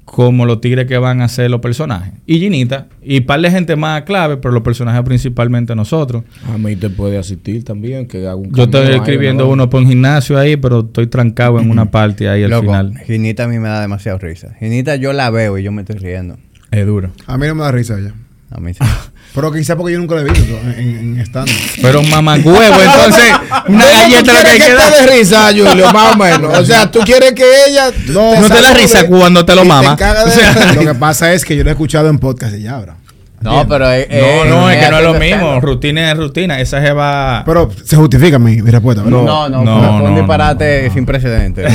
como 0.05 0.47
los 0.47 0.61
tigres 0.61 0.87
que 0.87 0.97
van 0.97 1.21
a 1.21 1.27
ser 1.27 1.51
los 1.51 1.61
personajes. 1.61 2.13
Y 2.27 2.39
Ginita, 2.39 2.87
y 3.03 3.23
par 3.23 3.41
de 3.41 3.51
gente 3.51 3.75
más 3.75 4.03
clave, 4.03 4.37
pero 4.37 4.55
los 4.55 4.63
personajes 4.63 5.03
principalmente 5.03 5.75
nosotros. 5.75 6.23
A 6.47 6.59
mí 6.59 6.77
te 6.77 6.91
puede 6.91 7.19
asistir 7.19 7.65
también. 7.65 8.07
Que 8.07 8.19
haga 8.19 8.37
un 8.37 8.53
Yo 8.53 8.65
estoy 8.65 8.95
escribiendo 8.95 9.47
¿no? 9.47 9.51
uno 9.51 9.69
por 9.69 9.83
un 9.83 9.89
gimnasio 9.89 10.39
ahí, 10.39 10.57
pero 10.57 10.81
estoy 10.81 11.09
trancado 11.09 11.59
en 11.59 11.69
una 11.69 11.87
parte 11.91 12.29
ahí 12.29 12.45
al 12.45 12.51
Loco, 12.51 12.63
final. 12.67 12.99
Ginita 13.05 13.45
a 13.45 13.49
mí 13.49 13.59
me 13.59 13.69
da 13.69 13.81
demasiado 13.81 14.19
risa. 14.19 14.55
Ginita 14.61 14.95
yo 14.95 15.13
la 15.13 15.29
veo 15.31 15.59
y 15.59 15.65
yo 15.65 15.73
me 15.73 15.83
estoy 15.83 15.97
riendo. 15.97 16.37
Es 16.71 16.87
duro. 16.87 17.11
A 17.27 17.37
mí 17.37 17.49
no 17.49 17.57
me 17.57 17.63
da 17.65 17.73
risa 17.73 17.99
ella. 17.99 18.15
A 18.55 18.61
mí 18.61 18.73
sí. 18.75 18.81
Pero 19.35 19.51
quizá 19.51 19.77
porque 19.77 19.95
yo 19.95 19.99
nunca 19.99 20.15
la 20.17 20.21
he 20.21 20.25
visto 20.25 20.59
en, 20.77 21.17
en 21.17 21.21
stand 21.21 21.49
Pero 21.81 22.03
mamagüevo, 22.03 22.61
entonces, 22.83 23.33
una 23.67 23.87
galleta 23.91 24.33
lo 24.35 24.41
que 24.43 24.49
hay 24.51 24.59
¿Quieres 24.59 24.59
que 24.59 24.67
que 24.67 24.75
dar. 24.75 24.93
te 24.93 25.01
dé 25.11 25.19
risa, 25.19 25.47
Julio? 25.49 25.91
Más 25.93 26.15
o 26.15 26.19
menos. 26.19 26.59
O 26.59 26.65
sea, 26.67 26.91
tú 26.91 27.01
quieres 27.01 27.33
que 27.33 27.45
ella... 27.69 27.91
No, 28.09 28.35
No 28.35 28.47
te 28.47 28.49
da 28.55 28.63
salude 28.63 28.75
risa 28.83 29.07
cuando 29.07 29.45
te 29.47 29.55
lo 29.55 29.65
mama. 29.65 29.97
caga 29.97 30.25
de- 30.27 30.31
O 30.31 30.35
sea, 30.35 30.73
Lo 30.75 30.81
que 30.83 30.95
pasa 30.97 31.33
es 31.33 31.47
que 31.47 31.57
yo 31.57 31.65
lo 31.65 31.71
he 31.71 31.73
escuchado 31.73 32.11
en 32.11 32.19
podcast 32.19 32.55
y 32.57 32.63
ya, 32.63 32.77
bro. 32.79 32.95
No, 33.41 33.67
pero 33.67 33.91
eh, 33.91 34.07
No, 34.49 34.51
no, 34.61 34.71
es 34.71 34.85
que 34.85 34.91
no 34.91 34.99
es 34.99 35.05
lo 35.05 35.15
mismo. 35.15 35.61
Rutina 35.63 36.13
es 36.13 36.17
rutina. 36.19 36.61
Esa 36.61 36.81
jeva. 36.83 37.43
Pero 37.47 37.71
se 37.85 37.97
justifica 37.97 38.39
mi, 38.39 38.61
mi 38.61 38.71
respuesta, 38.71 39.03
¿verdad? 39.03 39.19
No, 39.23 39.49
no, 39.49 39.65
No, 39.65 39.81
fue- 39.99 40.09
un 40.09 40.15
no, 40.15 40.21
disparate 40.21 40.91
sin 40.91 41.07
precedentes. 41.07 41.73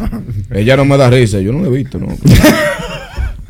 Ella 0.50 0.76
no 0.78 0.86
me 0.86 0.96
da 0.96 1.10
risa. 1.10 1.38
Yo 1.40 1.52
no 1.52 1.60
la 1.60 1.66
he 1.68 1.70
visto, 1.70 1.98
¿no? 1.98 2.08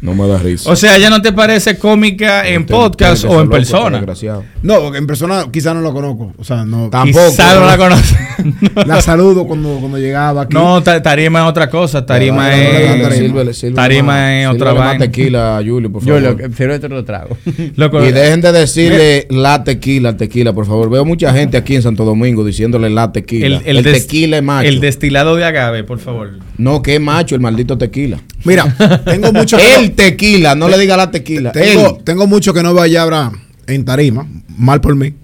No 0.04 0.14
me 0.14 0.28
da 0.28 0.38
risa. 0.38 0.70
O 0.70 0.76
sea, 0.76 0.96
¿ella 0.96 1.08
no 1.08 1.22
te 1.22 1.32
parece 1.32 1.78
cómica 1.78 2.46
en 2.46 2.66
podcast 2.66 3.24
o 3.24 3.28
en 3.28 3.32
loco, 3.32 3.42
este 3.42 3.56
persona? 3.72 3.96
desgraciado. 3.96 4.44
No, 4.62 4.80
porque 4.80 4.98
en 4.98 5.06
persona 5.06 5.46
quizá 5.50 5.72
no 5.72 5.80
lo 5.80 5.94
conozco. 5.94 6.34
O 6.36 6.44
sea, 6.44 6.64
no. 6.66 6.90
Tampoco. 6.90 7.26
Quizá 7.30 7.54
no 7.58 7.66
la 7.66 7.78
conoce. 7.78 8.14
La 8.86 9.00
saludo 9.00 9.46
cuando, 9.46 9.78
cuando 9.80 9.96
llegaba 9.96 10.42
aquí. 10.42 10.54
no, 10.54 10.82
ta- 10.82 11.00
tarima 11.02 11.40
es 11.44 11.46
otra 11.48 11.70
cosa. 11.70 12.04
Tarima 12.04 12.48
dale, 12.50 12.96
es. 12.96 13.02
dale, 13.02 13.16
Sírvele, 13.16 13.54
sírvele 13.54 13.76
Tarima 13.76 14.02
más- 14.12 14.32
es 14.32 14.46
otra 14.48 14.56
sírvele 14.58 14.78
más 14.78 14.88
vaina. 14.88 15.04
tequila 15.06 15.62
Julio, 15.66 15.90
por 15.92 16.04
yo 16.04 16.14
favor. 16.16 16.30
lo 16.30 16.36
que 16.36 16.48
sirve 16.54 16.74
otro 16.74 17.04
trago. 17.04 17.36
Loco, 17.76 18.04
Y 18.04 18.12
dejen 18.12 18.40
de 18.42 18.52
decirle 18.52 19.26
la 19.30 19.64
tequila, 19.64 20.16
tequila, 20.18 20.52
por 20.52 20.66
favor. 20.66 20.90
Veo 20.90 21.04
mucha 21.06 21.32
gente 21.32 21.56
aquí 21.56 21.76
en 21.76 21.82
Santo 21.82 22.04
Domingo 22.04 22.44
diciéndole 22.44 22.90
la 22.90 23.10
tequila. 23.10 23.62
El, 23.64 23.82
tequila 23.82 24.36
es 24.36 24.42
macho. 24.42 24.68
El 24.68 24.80
destilado 24.80 25.34
de 25.36 25.44
agave, 25.46 25.82
por 25.84 25.98
favor. 25.98 26.32
No, 26.58 26.82
que 26.82 26.96
es 26.96 27.00
macho 27.00 27.34
el 27.34 27.40
maldito 27.40 27.78
tequila. 27.78 28.20
Mira, 28.44 28.64
tengo 29.06 29.32
mucho 29.32 29.56
El 29.58 29.93
tequila, 29.96 30.54
no 30.54 30.68
le 30.68 30.78
diga 30.78 30.96
la 30.96 31.10
tequila. 31.10 31.52
Tengo, 31.52 31.98
tengo 32.04 32.26
mucho 32.26 32.52
que 32.54 32.62
no 32.62 32.74
vaya 32.74 33.02
ahora 33.02 33.32
en 33.66 33.84
tarima, 33.84 34.26
mal 34.56 34.80
por 34.80 34.94
mí. 34.96 35.14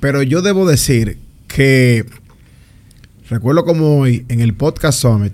Pero 0.00 0.22
yo 0.22 0.42
debo 0.42 0.66
decir 0.68 1.18
que 1.48 2.04
recuerdo 3.28 3.64
como 3.64 3.98
hoy 4.00 4.24
en 4.28 4.40
el 4.40 4.54
podcast 4.54 5.00
Summit, 5.00 5.32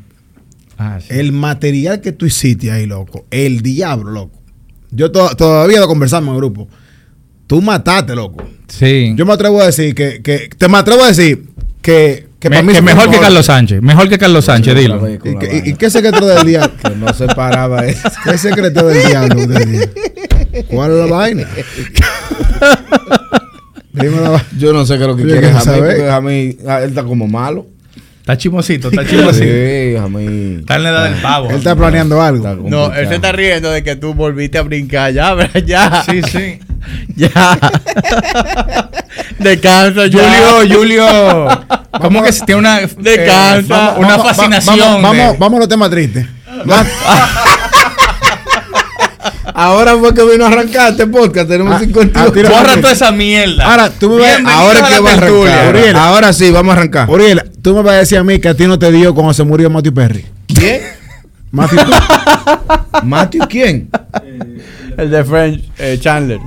Ah, 0.80 1.00
sí. 1.00 1.08
el 1.10 1.32
material 1.32 2.00
que 2.00 2.12
tú 2.12 2.24
hiciste 2.26 2.70
ahí, 2.70 2.86
loco, 2.86 3.26
el 3.32 3.62
diablo, 3.62 4.12
loco. 4.12 4.40
Yo 4.92 5.10
to- 5.10 5.34
todavía 5.34 5.80
lo 5.80 5.88
conversamos 5.88 6.28
en 6.28 6.34
el 6.34 6.38
grupo. 6.40 6.68
Tú 7.48 7.60
mataste, 7.60 8.14
loco. 8.14 8.44
Sí. 8.68 9.12
Yo 9.16 9.26
me 9.26 9.32
atrevo 9.32 9.60
a 9.60 9.66
decir 9.66 9.94
que, 9.94 10.22
que 10.22 10.48
te 10.56 10.68
me 10.68 10.76
atrevo 10.78 11.02
a 11.02 11.08
decir 11.08 11.48
que, 11.82 12.27
que 12.40 12.48
Me- 12.50 12.56
para 12.56 12.62
mí 12.66 12.72
que 12.72 12.82
fue 12.82 12.94
mejor 12.94 13.10
que. 13.10 13.18
Carlos 13.18 13.46
Sánchez. 13.46 13.82
Mejor 13.82 14.08
que 14.08 14.18
Carlos 14.18 14.44
Sánchez, 14.44 14.74
dilo. 14.76 15.08
¿Y, 15.08 15.18
qué- 15.18 15.62
y- 15.66 15.74
qué 15.74 15.90
secreto 15.90 16.24
del 16.26 16.46
diablo? 16.46 16.72
Que 16.82 16.94
no 16.94 17.12
se 17.12 17.26
paraba 17.26 17.84
eso. 17.86 18.08
¿Qué 18.24 18.38
secreto 18.38 18.86
del 18.86 19.06
diablo? 19.06 19.36
¿Cuál 20.68 20.92
es 20.92 20.98
la 20.98 21.06
vaina? 21.06 21.48
Dime 23.92 24.20
la 24.20 24.28
vaina. 24.30 24.46
Yo 24.58 24.72
no 24.72 24.86
sé 24.86 24.94
qué 24.96 25.02
es 25.02 25.08
lo 25.08 25.16
que 25.16 25.24
quiere 25.24 25.52
saber. 25.60 25.96
porque 25.96 26.10
Jamí, 26.10 26.56
ah, 26.68 26.80
él 26.82 26.90
está 26.90 27.02
como 27.02 27.26
malo. 27.26 27.66
Está 28.20 28.36
chimosito, 28.36 28.88
está 28.90 29.06
chimosito. 29.06 29.44
Sí, 29.44 29.94
Jamí. 29.98 30.56
Está 30.60 30.76
en 30.76 30.82
la 30.82 30.90
edad 30.90 31.04
del 31.10 31.14
pavo. 31.22 31.48
Él 31.50 31.56
está 31.56 31.74
planeando 31.74 32.20
algo. 32.20 32.46
Está 32.46 32.60
No, 32.68 32.94
él 32.94 33.08
se 33.08 33.14
está 33.16 33.32
riendo 33.32 33.70
de 33.70 33.82
que 33.82 33.96
tú 33.96 34.12
volviste 34.14 34.58
a 34.58 34.62
brincar. 34.62 35.12
Ya, 35.12 35.32
¿verdad? 35.34 35.62
ya. 35.64 36.04
Sí, 36.08 36.20
sí. 36.30 36.58
Ya. 37.16 37.28
Descansa. 39.38 40.02
Julio, 40.02 40.78
Julio. 40.78 41.06
¿Cómo 42.00 42.22
que 42.22 42.32
se 42.32 42.44
tiene 42.44 42.60
una, 42.60 42.78
Descansa. 42.98 43.94
eh, 43.96 43.98
una 43.98 44.16
Vamos- 44.16 44.26
fascinación? 44.26 44.78
Vamos, 44.78 45.02
vamos, 45.02 45.32
de- 45.32 45.36
vamos 45.38 45.56
a 45.56 45.60
los 45.60 45.68
temas 45.68 45.90
tristes. 45.90 46.26
Ahora 49.54 49.96
fue 49.96 50.14
que 50.14 50.22
vino 50.24 50.44
a 50.44 50.48
arrancar 50.48 50.90
este 50.92 51.06
podcast. 51.06 51.48
Tenemos 51.48 51.74
Ah, 51.74 51.78
51. 51.80 52.12
ah, 52.14 52.60
Borra 52.60 52.76
toda 52.80 52.92
esa 52.92 53.10
mierda. 53.10 53.64
Ahora, 53.64 53.90
tú 53.90 54.10
me 54.10 54.20
vas- 54.20 54.40
Ahora 54.46 54.86
a 54.86 54.88
que 54.88 55.00
va 55.00 55.10
a 55.10 55.12
arrancar. 55.14 55.68
Uriel. 55.74 55.96
Ahora 55.96 56.32
sí, 56.32 56.50
vamos 56.50 56.70
a 56.74 56.78
arrancar. 56.78 57.10
Uriel, 57.10 57.42
tú 57.62 57.74
me 57.74 57.82
vas 57.82 57.94
a 57.94 57.98
decir 57.98 58.18
a 58.18 58.24
mí 58.24 58.38
que 58.38 58.48
a 58.48 58.54
ti 58.54 58.66
no 58.66 58.78
te 58.78 58.92
dio 58.92 59.14
cuando 59.14 59.34
se 59.34 59.42
murió 59.44 59.68
Matthew 59.70 59.94
Perry. 59.94 60.26
¿Quién? 60.46 60.82
Matthew 61.50 61.80
¿Matthew 63.02 63.48
quién? 63.48 63.88
El 64.96 65.10
de 65.10 65.24
French 65.24 65.64
eh, 65.78 65.98
Chandler. 66.00 66.40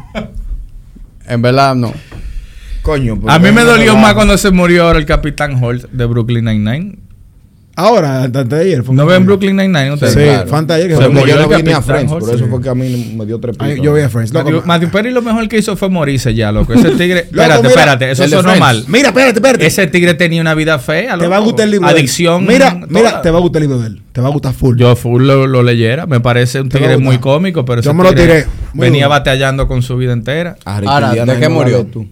En 1.27 1.41
verdad, 1.41 1.75
no. 1.75 1.93
Coño. 2.81 3.19
pero 3.19 3.31
A 3.31 3.39
mí 3.39 3.51
me 3.51 3.61
dolió 3.63 3.95
más 3.95 4.13
cuando 4.13 4.37
se 4.37 4.51
murió 4.51 4.85
ahora 4.85 4.99
el 4.99 5.05
Capitán 5.05 5.61
Holt 5.63 5.85
de 5.91 6.05
Brooklyn 6.05 6.45
Nine-Nine. 6.45 6.97
Ahora, 7.73 8.23
antes 8.23 8.49
de 8.49 8.59
ayer. 8.59 8.83
fue- 8.83 8.93
¿No 8.93 9.05
ven 9.05 9.25
Brooklyn 9.25 9.55
Nine-Nine 9.55 9.93
ustedes? 9.93 10.13
Sí, 10.13 10.19
Claro. 10.19 10.61
de 10.65 10.73
ayer 10.73 10.87
que 10.89 10.95
Se 10.97 11.07
murió 11.07 11.35
yo 11.37 11.41
no 11.47 11.57
vine 11.57 11.73
a 11.73 11.81
Friends, 11.81 12.11
Holt, 12.11 12.25
por 12.25 12.35
eso 12.35 12.43
sí. 12.43 12.49
fue 12.51 12.61
que 12.61 12.69
a 12.69 12.75
mí 12.75 13.13
me 13.17 13.25
dio 13.25 13.39
tres 13.39 13.55
pitos. 13.57 13.81
Yo 13.81 13.93
vi 13.93 14.01
a 14.01 14.09
Friends. 14.09 14.33
Loco, 14.33 14.45
Matthew, 14.51 14.67
Matthew 14.67 14.89
Perry 14.91 15.11
lo 15.11 15.21
mejor 15.21 15.47
que 15.47 15.57
hizo 15.57 15.77
fue 15.77 15.89
morirse 15.89 16.33
ya, 16.35 16.51
loco. 16.51 16.73
Ese 16.73 16.91
tigre. 16.97 17.27
Loco, 17.31 17.41
espérate, 17.49 17.61
mira, 17.61 17.69
espérate. 17.69 18.11
Eso 18.11 18.27
sonó 18.27 18.55
mal. 18.57 18.83
Mira, 18.87 19.07
espérate, 19.09 19.39
espérate. 19.39 19.65
Ese 19.65 19.87
tigre 19.87 20.13
tenía 20.15 20.41
una 20.41 20.53
vida 20.53 20.79
fea. 20.79 21.17
te 21.17 21.27
va 21.27 21.37
a 21.37 21.39
gustar 21.39 21.65
el 21.65 21.71
libro 21.71 21.87
de 21.87 21.93
él. 21.93 21.97
Adicción. 21.99 22.45
Mira, 22.45 22.71
toda. 22.73 22.87
mira, 22.89 23.21
te 23.21 23.31
va 23.31 23.37
a 23.37 23.41
gustar 23.41 23.61
el 23.61 23.67
libro 23.69 23.81
de 23.81 23.87
él. 23.87 24.01
Te 24.11 24.19
va 24.19 24.27
a 24.27 24.31
gustar 24.31 24.53
full. 24.53 24.77
Yo 24.77 24.93
full 24.97 25.23
lo, 25.23 25.47
lo 25.47 25.63
leyera. 25.63 26.05
Me 26.05 26.19
parece 26.19 26.59
un 26.59 26.67
tigre 26.69 26.97
muy 26.97 27.19
cómico, 27.19 27.63
pero 27.63 27.81
Yo 27.81 27.93
me 27.93 28.03
lo 28.03 28.13
tiré. 28.13 28.45
Venía 28.73 29.07
batallando 29.07 29.67
con 29.69 29.81
su 29.81 29.95
vida 29.95 30.11
entera. 30.11 30.57
Ahora, 30.65 31.13
¿de 31.13 31.39
qué 31.39 31.47
murió? 31.47 31.85
tú. 31.85 32.05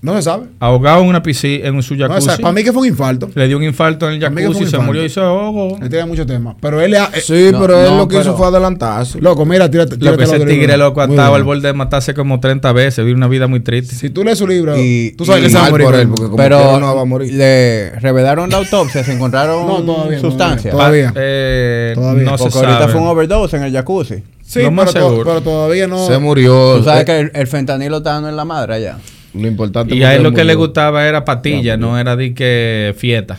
No 0.00 0.14
se 0.14 0.22
sabe. 0.22 0.46
ahogado 0.60 1.02
en 1.02 1.08
una 1.08 1.22
piscina, 1.22 1.66
en 1.68 1.82
su 1.82 1.94
No 1.94 1.98
se 2.04 2.08
jacuzzi. 2.08 2.26
sabe. 2.26 2.42
Para 2.42 2.52
mí 2.52 2.62
que 2.62 2.72
fue 2.72 2.82
un 2.82 2.88
infarto. 2.88 3.28
Le 3.34 3.48
dio 3.48 3.56
un 3.56 3.64
infarto 3.64 4.08
en 4.08 4.14
el 4.14 4.20
jacuzzi, 4.20 4.64
un 4.64 4.70
se 4.70 4.78
murió 4.78 5.04
y 5.04 5.08
se 5.08 5.20
ahogó. 5.20 5.76
Él 5.82 5.88
tenía 5.88 6.06
muchos 6.06 6.26
temas. 6.26 6.54
Pero 6.60 6.80
él... 6.80 6.94
eh, 6.94 7.00
Sí, 7.20 7.48
No, 7.50 7.60
pero 7.60 7.80
él 7.80 7.90
no, 7.90 7.96
lo 7.98 8.08
que 8.08 8.20
hizo 8.20 8.36
fue 8.36 8.46
adelantarse. 8.46 9.20
Loco, 9.20 9.44
mira, 9.44 9.68
tírate, 9.70 9.92
Lo 9.94 9.98
tírate 9.98 10.18
que 10.18 10.24
ese 10.24 10.46
tigre 10.46 10.76
loco 10.76 11.00
atado 11.00 11.34
al 11.34 11.42
borde 11.42 11.66
de 11.68 11.72
matarse 11.72 12.14
como 12.14 12.38
30 12.40 12.72
veces, 12.72 13.04
vive 13.04 13.16
una 13.16 13.28
vida 13.28 13.46
muy 13.48 13.60
triste. 13.60 13.94
Si 13.96 14.10
tú 14.10 14.22
lees 14.24 14.38
su 14.38 14.46
libro, 14.46 14.74
Y- 14.78 15.14
tú 15.18 15.24
sabes 15.24 15.40
y- 15.42 15.44
que 15.46 15.50
se 15.50 15.58
va 15.58 15.66
a 15.66 15.70
morir. 15.70 15.86
por 15.86 15.94
él, 15.96 16.08
porque 16.08 16.24
como 16.24 16.36
Pero 16.36 16.78
no 16.78 16.94
va 16.94 17.02
a 17.02 17.04
morir. 17.04 17.34
le 17.34 17.90
revelaron 17.98 18.50
la 18.50 18.58
autopsia, 18.58 19.02
se 19.02 19.12
encontraron 19.14 19.66
No, 19.66 19.82
todavía, 19.82 20.20
sustancias. 20.20 20.72
todavía. 20.72 21.12
Eh, 21.16 21.92
Todavía. 21.94 22.24
No 22.24 22.38
se 22.38 22.44
Porque 22.44 22.54
sabe. 22.60 22.66
ahorita 22.72 22.88
fue 22.92 23.00
un 23.00 23.06
overdose 23.08 23.56
en 23.56 23.62
el 23.64 23.72
jacuzzi. 23.72 24.14
Sí, 24.42 24.60
pero, 24.60 24.70
más 24.70 24.92
to- 24.94 24.98
seguro. 25.00 25.24
pero 25.24 25.40
todavía 25.42 25.86
no... 25.86 26.06
Se 26.06 26.16
murió. 26.18 26.76
Tú 26.78 26.84
sabes 26.84 27.02
Eh, 27.02 27.04
que 27.04 27.18
el, 27.20 27.30
el 27.34 27.46
fentanilo 27.46 27.98
está 27.98 28.12
dando 28.12 28.28
en 28.30 28.36
la 28.36 28.44
madre 28.46 28.74
allá. 28.74 28.96
Lo 29.34 29.46
importante 29.46 29.94
Y 29.94 30.02
a 30.02 30.14
él 30.14 30.22
lo 30.22 30.32
que 30.32 30.44
le 30.44 30.54
gustaba 30.54 31.06
era 31.06 31.24
patilla, 31.24 31.76
no 31.76 31.98
era 31.98 32.16
de 32.16 32.34
que 32.34 32.94
fiesta. 32.96 33.38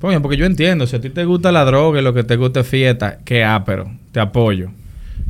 Coño, 0.00 0.20
porque 0.20 0.36
yo 0.36 0.44
entiendo, 0.44 0.86
si 0.86 0.96
a 0.96 1.00
ti 1.00 1.10
te 1.10 1.24
gusta 1.24 1.50
la 1.50 1.64
droga 1.64 2.00
y 2.00 2.04
lo 2.04 2.12
que 2.12 2.24
te 2.24 2.36
gusta 2.36 2.60
es 2.60 2.68
fiesta, 2.68 3.18
que 3.24 3.46
pero 3.64 3.90
te 4.12 4.20
apoyo. 4.20 4.70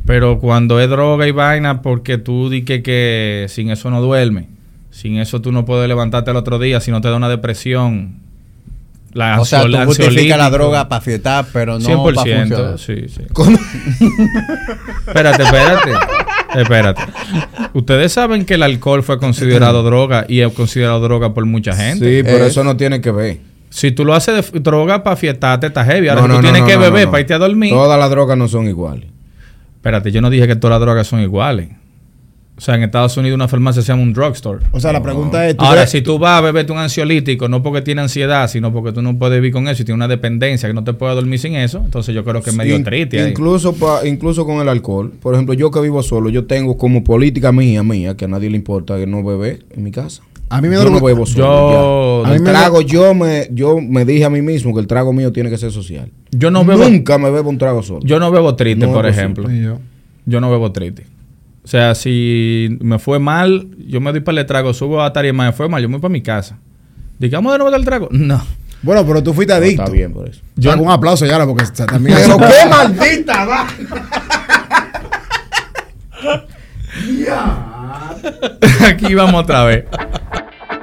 Pero 0.05 0.39
cuando 0.39 0.79
es 0.79 0.89
droga 0.89 1.27
y 1.27 1.31
vaina, 1.31 1.81
porque 1.81 2.17
tú 2.17 2.49
di 2.49 2.63
que, 2.63 2.83
que 2.83 3.45
sin 3.49 3.69
eso 3.69 3.89
no 3.89 4.01
duerme. 4.01 4.47
Sin 4.91 5.17
eso 5.17 5.41
tú 5.41 5.51
no 5.51 5.65
puedes 5.65 5.87
levantarte 5.87 6.31
el 6.31 6.37
otro 6.37 6.59
día, 6.59 6.79
si 6.79 6.91
no 6.91 7.01
te 7.01 7.09
da 7.09 7.15
una 7.15 7.29
depresión. 7.29 8.19
La 9.13 9.39
O 9.39 9.45
sea, 9.45 9.63
tú 9.63 9.77
justificas 9.85 10.37
la 10.37 10.49
droga 10.49 10.89
para 10.89 11.01
fiestar, 11.01 11.45
pero 11.53 11.79
no 11.79 12.03
para 12.03 12.21
100%, 12.21 12.47
funcionar. 12.47 12.79
sí, 12.79 13.05
sí. 13.07 13.21
¿Cómo? 13.31 13.57
Espérate, 15.07 15.43
espérate. 15.43 15.91
Espérate. 16.57 17.01
Ustedes 17.73 18.11
saben 18.13 18.45
que 18.45 18.55
el 18.55 18.63
alcohol 18.63 19.03
fue 19.03 19.19
considerado 19.19 19.83
droga 19.83 20.25
y 20.27 20.41
es 20.41 20.51
considerado 20.53 20.99
droga 21.01 21.33
por 21.33 21.45
mucha 21.45 21.75
gente. 21.75 22.05
Sí, 22.19 22.23
pero 22.23 22.45
Es- 22.45 22.51
eso 22.51 22.63
no 22.63 22.77
tiene 22.77 23.01
que 23.01 23.11
ver. 23.11 23.37
Si 23.69 23.91
tú 23.91 24.05
lo 24.05 24.13
haces 24.13 24.51
de 24.53 24.59
droga 24.61 25.03
para 25.03 25.17
fiestarte, 25.17 25.67
está 25.67 25.83
heavy. 25.83 26.07
Ahora, 26.07 26.21
No, 26.21 26.27
si 26.27 26.31
tú 26.31 26.35
no, 26.37 26.41
tienes 26.43 26.61
no, 26.61 26.67
que 26.67 26.73
no, 26.75 26.79
beber 26.79 26.99
no, 27.01 27.05
no. 27.07 27.11
para 27.11 27.21
irte 27.21 27.33
a 27.33 27.37
dormir. 27.37 27.71
Todas 27.71 27.99
las 27.99 28.09
drogas 28.09 28.37
no 28.37 28.47
son 28.47 28.67
iguales. 28.69 29.05
Espérate, 29.75 30.11
yo 30.11 30.21
no 30.21 30.29
dije 30.29 30.47
que 30.47 30.55
todas 30.55 30.75
las 30.75 30.81
drogas 30.81 31.07
son 31.07 31.19
iguales. 31.21 31.69
O 32.57 32.61
sea, 32.61 32.75
en 32.75 32.83
Estados 32.83 33.17
Unidos 33.17 33.35
una 33.35 33.49
farmacia 33.49 33.81
se 33.81 33.89
llama 33.89 34.03
un 34.03 34.13
drugstore. 34.13 34.63
O 34.71 34.79
sea, 34.79 34.93
la 34.93 35.03
pregunta 35.03 35.45
es... 35.47 35.57
¿tú 35.57 35.65
Ahora, 35.65 35.85
si 35.87 36.01
tú 36.01 36.17
vas 36.17 36.37
a 36.37 36.41
beberte 36.41 36.71
un 36.71 36.77
ansiolítico, 36.77 37.49
no 37.49 37.61
porque 37.61 37.81
tiene 37.81 38.01
ansiedad, 38.01 38.47
sino 38.49 38.71
porque 38.71 38.93
tú 38.93 39.01
no 39.01 39.17
puedes 39.19 39.35
vivir 39.41 39.51
con 39.51 39.67
eso 39.67 39.81
y 39.81 39.85
tienes 39.85 39.97
una 39.97 40.07
dependencia 40.07 40.69
que 40.69 40.73
no 40.73 40.85
te 40.85 40.93
puedes 40.93 41.15
dormir 41.17 41.37
sin 41.37 41.55
eso, 41.55 41.79
entonces 41.83 42.15
yo 42.15 42.23
creo 42.23 42.41
que 42.41 42.51
es 42.51 42.55
medio 42.55 42.77
In- 42.77 42.85
triste. 42.85 43.27
Incluso, 43.29 43.73
pa- 43.73 44.07
incluso 44.07 44.45
con 44.45 44.61
el 44.61 44.69
alcohol. 44.69 45.11
Por 45.21 45.33
ejemplo, 45.33 45.53
yo 45.53 45.69
que 45.69 45.81
vivo 45.81 46.01
solo, 46.01 46.29
yo 46.29 46.45
tengo 46.45 46.77
como 46.77 47.03
política 47.03 47.51
mía, 47.51 47.83
mía, 47.83 48.15
que 48.15 48.23
a 48.23 48.27
nadie 48.29 48.49
le 48.49 48.55
importa 48.55 48.97
que 48.97 49.05
no 49.05 49.21
bebe 49.21 49.59
en 49.75 49.83
mi 49.83 49.91
casa. 49.91 50.23
A 50.47 50.61
mí 50.61 50.69
me 50.69 50.75
yo 50.75 50.85
da 50.85 50.89
no 50.91 51.01
bebo 51.01 51.25
solo. 51.25 51.43
Yo- 51.45 52.21
ya. 52.23 52.29
A 52.29 52.31
mí 52.31 52.37
el 52.37 52.41
me 52.43 52.49
trago, 52.51 52.79
yo 52.79 53.13
me, 53.13 53.49
yo 53.51 53.81
me 53.81 54.05
dije 54.05 54.23
a 54.23 54.29
mí 54.29 54.41
mismo 54.41 54.73
que 54.73 54.79
el 54.79 54.87
trago 54.87 55.11
mío 55.11 55.33
tiene 55.33 55.49
que 55.49 55.57
ser 55.57 55.73
social. 55.73 56.09
Yo 56.31 56.51
no 56.51 56.63
bebo, 56.63 56.85
Nunca 56.87 57.17
me 57.17 57.29
bebo 57.31 57.49
un 57.49 57.57
trago 57.57 57.83
solo. 57.83 57.99
yo 58.05 58.17
no 58.17 58.31
bebo 58.31 58.55
triste, 58.55 58.85
No 58.87 58.93
por 58.93 59.05
ejemplo. 59.07 59.49
Yo 60.25 60.39
no 60.39 60.49
bebo 60.49 60.71
triste. 60.71 61.07
O 61.65 61.67
sea, 61.67 61.95
si 61.95 62.77
me 62.79 62.99
fue 62.99 63.17
mal, 63.19 63.67
yo 63.87 63.99
me 63.99 64.11
doy 64.11 64.21
para 64.21 64.39
el 64.39 64.45
trago, 64.45 64.71
subo 64.73 65.01
a 65.01 65.11
tarima, 65.11 65.45
me 65.47 65.51
fue 65.51 65.67
mal, 65.67 65.81
yo 65.81 65.89
me 65.89 65.95
voy 65.95 66.01
para 66.03 66.11
mi 66.11 66.21
casa. 66.21 66.57
Digamos 67.19 67.51
de 67.51 67.57
nuevo 67.57 67.71
del 67.75 67.83
trago. 67.83 68.07
No. 68.11 68.41
Bueno, 68.83 69.03
pero 69.05 69.23
tú 69.23 69.33
fuiste 69.33 69.51
No, 69.53 69.57
adicto. 69.57 69.81
está 69.81 69.91
bien 69.93 70.13
por 70.13 70.29
eso. 70.29 70.41
Yo 70.55 70.75
Yo- 70.75 70.81
un 70.81 70.91
aplauso 70.91 71.25
ya, 71.25 71.43
porque 71.43 71.65
también... 71.85 72.17
Pero 72.21 72.37
qué 72.37 72.65
maldita 72.69 73.45
va. 73.45 73.67
Aquí 78.87 79.13
vamos 79.15 79.43
otra 79.43 79.63
vez. 79.63 79.85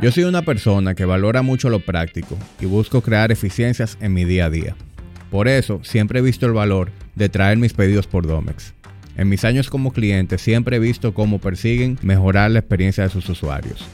Yo 0.01 0.11
soy 0.11 0.25
una 0.25 0.43
persona 0.43 0.95
que 0.95 1.05
valora 1.05 1.43
mucho 1.43 1.71
lo 1.71 1.81
práctico 1.81 2.37
y 2.61 2.67
busco 2.67 3.03
crear 3.03 3.31
eficiencias 3.31 3.97
en 4.01 4.13
mi 4.15 4.25
día 4.25 4.47
a 4.47 4.51
día. 4.51 4.75
Por 5.31 5.49
eso 5.49 5.81
siempre 5.83 6.19
he 6.19 6.23
visto 6.23 6.47
el 6.47 6.53
valor 6.53 6.91
de 7.15 7.29
traer 7.29 7.57
mis 7.57 7.73
pedidos 7.73 8.07
por 8.07 8.27
Domex. 8.27 8.75
En 9.17 9.29
mis 9.29 9.45
años 9.45 9.69
como 9.69 9.93
cliente 9.93 10.39
siempre 10.39 10.77
he 10.77 10.81
visto 10.81 11.13
cómo 11.15 11.39
persiguen 11.39 11.99
mejorar 12.03 12.51
la 12.51 12.61
experiencia 12.61 13.05
de 13.05 13.11
sus 13.11 13.29
usuarios. 13.29 13.87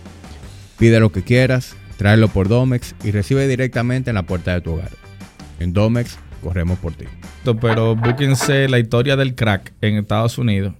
Pide 0.79 1.01
lo 1.01 1.11
que 1.11 1.23
quieras, 1.23 1.77
tráelo 1.97 2.29
por 2.29 2.49
Domex 2.49 2.95
y 3.05 3.11
recibe 3.11 3.49
directamente 3.49 4.11
en 4.11 4.15
la 4.15 4.23
puerta 4.23 4.55
de 4.55 4.61
tu 4.61 4.73
hogar. 4.73 4.91
En 5.59 5.73
Domex 5.73 6.19
corremos 6.43 6.79
por 6.79 6.93
ti. 6.93 7.07
Pero 7.61 7.97
búsquense 7.97 8.69
la 8.69 8.79
historia 8.79 9.17
del 9.17 9.35
crack 9.35 9.73
en 9.81 9.97
Estados 9.97 10.39
Unidos. 10.39 10.75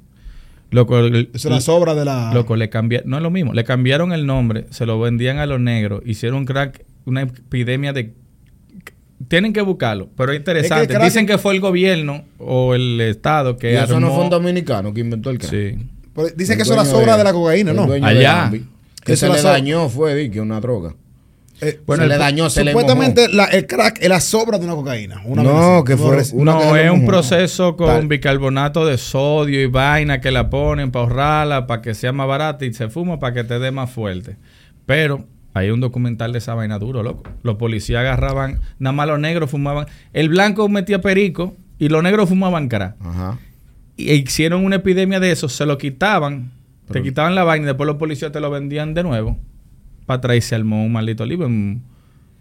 Eso 0.71 1.27
es 1.33 1.45
la 1.45 1.61
sobra 1.61 1.95
de 1.95 2.05
la... 2.05 2.33
loco, 2.35 2.55
le 2.55 2.69
cambiaron, 2.69 3.09
no 3.09 3.17
es 3.17 3.23
lo 3.23 3.31
mismo, 3.31 3.55
le 3.55 3.65
cambiaron 3.65 4.13
el 4.13 4.27
nombre, 4.27 4.67
se 4.71 4.85
lo 4.85 5.01
vendían 5.01 5.39
a 5.39 5.47
los 5.47 5.59
negros, 5.61 6.03
hicieron 6.05 6.45
crack, 6.45 6.85
una 7.07 7.23
epidemia 7.23 7.93
de... 7.93 8.13
Tienen 9.27 9.53
que 9.53 9.63
buscarlo, 9.63 10.09
pero 10.17 10.33
es 10.33 10.39
interesante. 10.39 10.83
Es 10.83 10.87
que 10.89 10.93
el 10.95 11.01
crack- 11.01 11.05
Dicen 11.07 11.27
que 11.27 11.39
fue 11.39 11.53
el 11.55 11.61
gobierno 11.61 12.25
o 12.39 12.75
el 12.75 13.01
Estado 13.01 13.57
que 13.57 13.73
Y 13.73 13.77
eso 13.77 13.99
no 13.99 14.15
fue 14.15 14.25
un 14.25 14.31
dominicano 14.31 14.95
que 14.95 15.01
inventó 15.01 15.31
el 15.31 15.39
crack. 15.39 15.51
Sí. 15.51 15.77
Pero 16.15 16.29
Dice 16.37 16.53
El 16.53 16.59
que 16.59 16.63
eso 16.63 16.73
es 16.73 16.79
la 16.79 16.85
sobra 16.85 17.17
de, 17.17 17.25
la 17.25 17.33
cocaína, 17.33 17.73
¿no? 17.73 17.85
Allá. 18.05 18.49
de 18.51 18.63
Que 19.05 19.13
Eso 19.15 19.27
se 19.27 19.33
le 19.33 19.39
so- 19.41 19.49
dañó, 19.49 19.89
fue 19.89 20.15
di, 20.15 20.31
que 20.31 20.41
una 20.41 20.61
droga. 20.61 20.95
Eh, 21.61 21.81
Bueno, 21.87 22.03
se 22.03 22.05
el- 22.05 22.09
le 22.11 22.19
dañó, 22.19 22.51
se 22.51 22.63
le 22.63 22.71
Supuestamente 22.71 23.29
la- 23.29 23.47
el 23.47 23.67
crack 23.67 23.99
es 24.01 24.09
la 24.09 24.21
sobra 24.21 24.59
de 24.59 24.65
una 24.67 24.75
cocaína. 24.77 25.21
Una 25.25 25.43
No, 25.43 25.83
que 25.83 25.97
fue 25.97 26.23
una 26.35 26.53
no, 26.53 26.59
que 26.73 26.75
le 26.75 26.85
es 26.87 26.91
un 26.93 27.05
proceso 27.05 27.77
con 27.77 27.89
Tal. 27.89 28.07
bicarbonato 28.07 28.87
de 28.87 28.97
sodio 28.99 29.61
y 29.61 29.67
vaina 29.67 30.21
que 30.21 30.31
la 30.31 30.49
ponen 30.51 30.93
para 30.93 31.05
ahorrarla, 31.07 31.67
para 31.67 31.83
que 31.83 31.95
sea 31.95 32.13
más 32.13 32.29
barata 32.29 32.65
y 32.65 32.73
se 32.73 32.89
fuma 32.89 33.19
para 33.19 33.35
que 33.35 33.43
te 33.43 33.59
dé 33.59 33.73
más 33.73 33.91
fuerte. 33.91 34.37
Pero 34.87 35.25
hay 35.55 35.71
un 35.71 35.81
documental 35.81 36.33
de 36.33 36.39
esa 36.39 36.55
vaina 36.55 36.79
duro, 36.79 37.03
loco. 37.03 37.25
Los 37.43 37.57
policías 37.57 38.01
agarraban, 38.01 38.61
nada 38.79 38.93
más 38.93 39.09
los 39.09 39.19
negros 39.19 39.51
fumaban. 39.51 39.87
El 40.13 40.29
blanco 40.29 40.69
metía 40.69 41.01
perico 41.01 41.57
y 41.79 41.89
los 41.89 42.03
negros 42.03 42.29
fumaban 42.29 42.69
crack. 42.69 42.95
Ajá. 43.01 43.39
Y 43.97 44.13
hicieron 44.13 44.65
una 44.65 44.77
epidemia 44.77 45.19
de 45.21 45.33
eso, 45.33 45.49
se 45.49 45.67
lo 45.67 45.77
quitaban, 45.79 46.51
te 46.87 46.93
Pero- 46.95 47.05
quitaban 47.05 47.35
la 47.35 47.45
vaina 47.45 47.65
y 47.65 47.67
después 47.67 47.87
los 47.87 47.97
policías 47.97 48.31
te 48.33 48.41
lo 48.41 48.51
vendían 48.51 48.95
de 48.95 49.03
nuevo. 49.03 49.37
Para 50.07 50.21
traerse 50.21 50.55
al 50.55 50.63
un 50.63 50.93
maldito 50.93 51.27
libro 51.27 51.47
en 51.47 51.83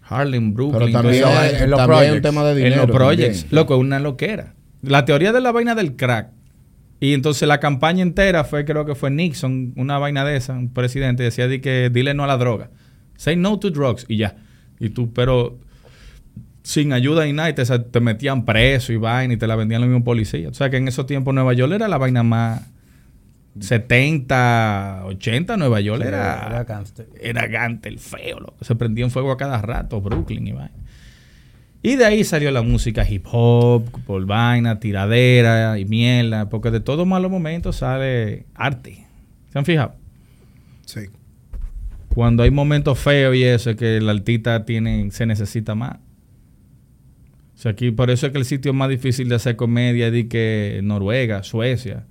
Harlem, 0.08 0.54
Brooklyn. 0.54 0.78
Pero 0.86 0.92
también, 1.02 1.24
hay- 1.26 1.54
en 1.62 1.70
los 1.70 1.78
también 1.78 1.98
hay 2.00 2.06
un 2.06 2.20
projects. 2.20 2.22
tema 2.22 2.44
de 2.44 2.50
En 2.52 2.56
dinero. 2.56 2.86
los 2.86 2.96
projects. 2.96 3.40
también. 3.40 3.54
Loco, 3.56 3.74
es 3.74 3.80
una 3.80 3.98
loquera. 3.98 4.54
La 4.82 5.04
teoría 5.04 5.32
de 5.32 5.40
la 5.40 5.52
vaina 5.52 5.74
del 5.74 5.96
crack. 5.96 6.28
Y 7.00 7.12
entonces 7.14 7.46
la 7.46 7.60
campaña 7.60 8.02
entera 8.02 8.42
fue, 8.44 8.64
creo 8.64 8.84
que 8.86 8.94
fue 8.94 9.10
Nixon, 9.10 9.72
una 9.76 9.98
vaina 9.98 10.24
de 10.24 10.36
esa, 10.36 10.54
un 10.54 10.72
presidente, 10.72 11.22
decía 11.22 11.46
di 11.46 11.60
que 11.60 11.90
dile 11.92 12.14
no 12.14 12.24
a 12.24 12.26
la 12.26 12.36
droga. 12.38 12.70
Say 13.18 13.36
no 13.36 13.58
to 13.58 13.70
drugs 13.70 14.06
y 14.08 14.16
ya. 14.16 14.36
Y 14.80 14.90
tú, 14.90 15.12
pero 15.12 15.58
sin 16.62 16.92
ayuda 16.92 17.26
y 17.26 17.32
nada, 17.32 17.50
y 17.50 17.52
te, 17.52 17.64
te 17.64 18.00
metían 18.00 18.44
preso 18.44 18.92
y 18.92 18.96
vaina 18.96 19.34
y 19.34 19.36
te 19.36 19.46
la 19.46 19.56
vendían 19.56 19.80
los 19.80 19.88
mismos 19.88 20.04
policías. 20.04 20.52
O 20.52 20.54
sea 20.54 20.70
que 20.70 20.76
en 20.76 20.86
esos 20.86 21.04
tiempos 21.06 21.34
Nueva 21.34 21.52
York 21.52 21.72
era 21.72 21.88
la 21.88 21.98
vaina 21.98 22.22
más 22.22 22.62
70, 23.58 25.02
80, 25.06 25.56
Nueva 25.56 25.80
York 25.80 26.02
era, 26.04 26.46
era 26.46 26.64
gangster. 26.64 27.08
era 27.20 27.46
gante, 27.48 27.88
el 27.88 27.98
feo, 27.98 28.38
loco. 28.38 28.64
Se 28.64 28.76
prendía 28.76 29.04
en 29.04 29.10
fuego 29.10 29.32
a 29.32 29.36
cada 29.36 29.60
rato, 29.60 30.00
Brooklyn 30.00 30.46
y 30.46 30.52
vaina. 30.52 30.70
Y 31.82 31.96
de 31.96 32.04
ahí 32.04 32.24
salió 32.24 32.50
la 32.50 32.62
música 32.62 33.08
hip 33.08 33.26
hop, 33.30 33.84
por 34.06 34.26
vaina, 34.26 34.78
tiradera 34.78 35.78
y 35.78 35.84
mierda, 35.84 36.48
porque 36.48 36.70
de 36.70 36.80
todos 36.80 37.06
malos 37.06 37.30
momentos 37.30 37.76
sale 37.76 38.46
arte. 38.54 39.06
¿Se 39.52 39.58
han 39.58 39.64
fijado? 39.64 39.94
Sí. 40.84 41.00
Cuando 42.18 42.42
hay 42.42 42.50
momentos 42.50 42.98
feos 42.98 43.36
y 43.36 43.44
eso, 43.44 43.70
es 43.70 43.76
que 43.76 43.98
el 43.98 44.08
artista 44.08 44.64
tiene, 44.64 45.08
se 45.12 45.24
necesita 45.24 45.76
más. 45.76 45.98
O 47.54 47.58
sea, 47.58 47.70
aquí, 47.70 47.92
por 47.92 48.10
eso 48.10 48.26
es 48.26 48.32
que 48.32 48.38
el 48.38 48.44
sitio 48.44 48.74
más 48.74 48.88
difícil 48.88 49.28
de 49.28 49.36
hacer 49.36 49.54
comedia 49.54 50.08
es 50.08 50.26
que 50.26 50.80
Noruega, 50.82 51.44
Suecia, 51.44 52.06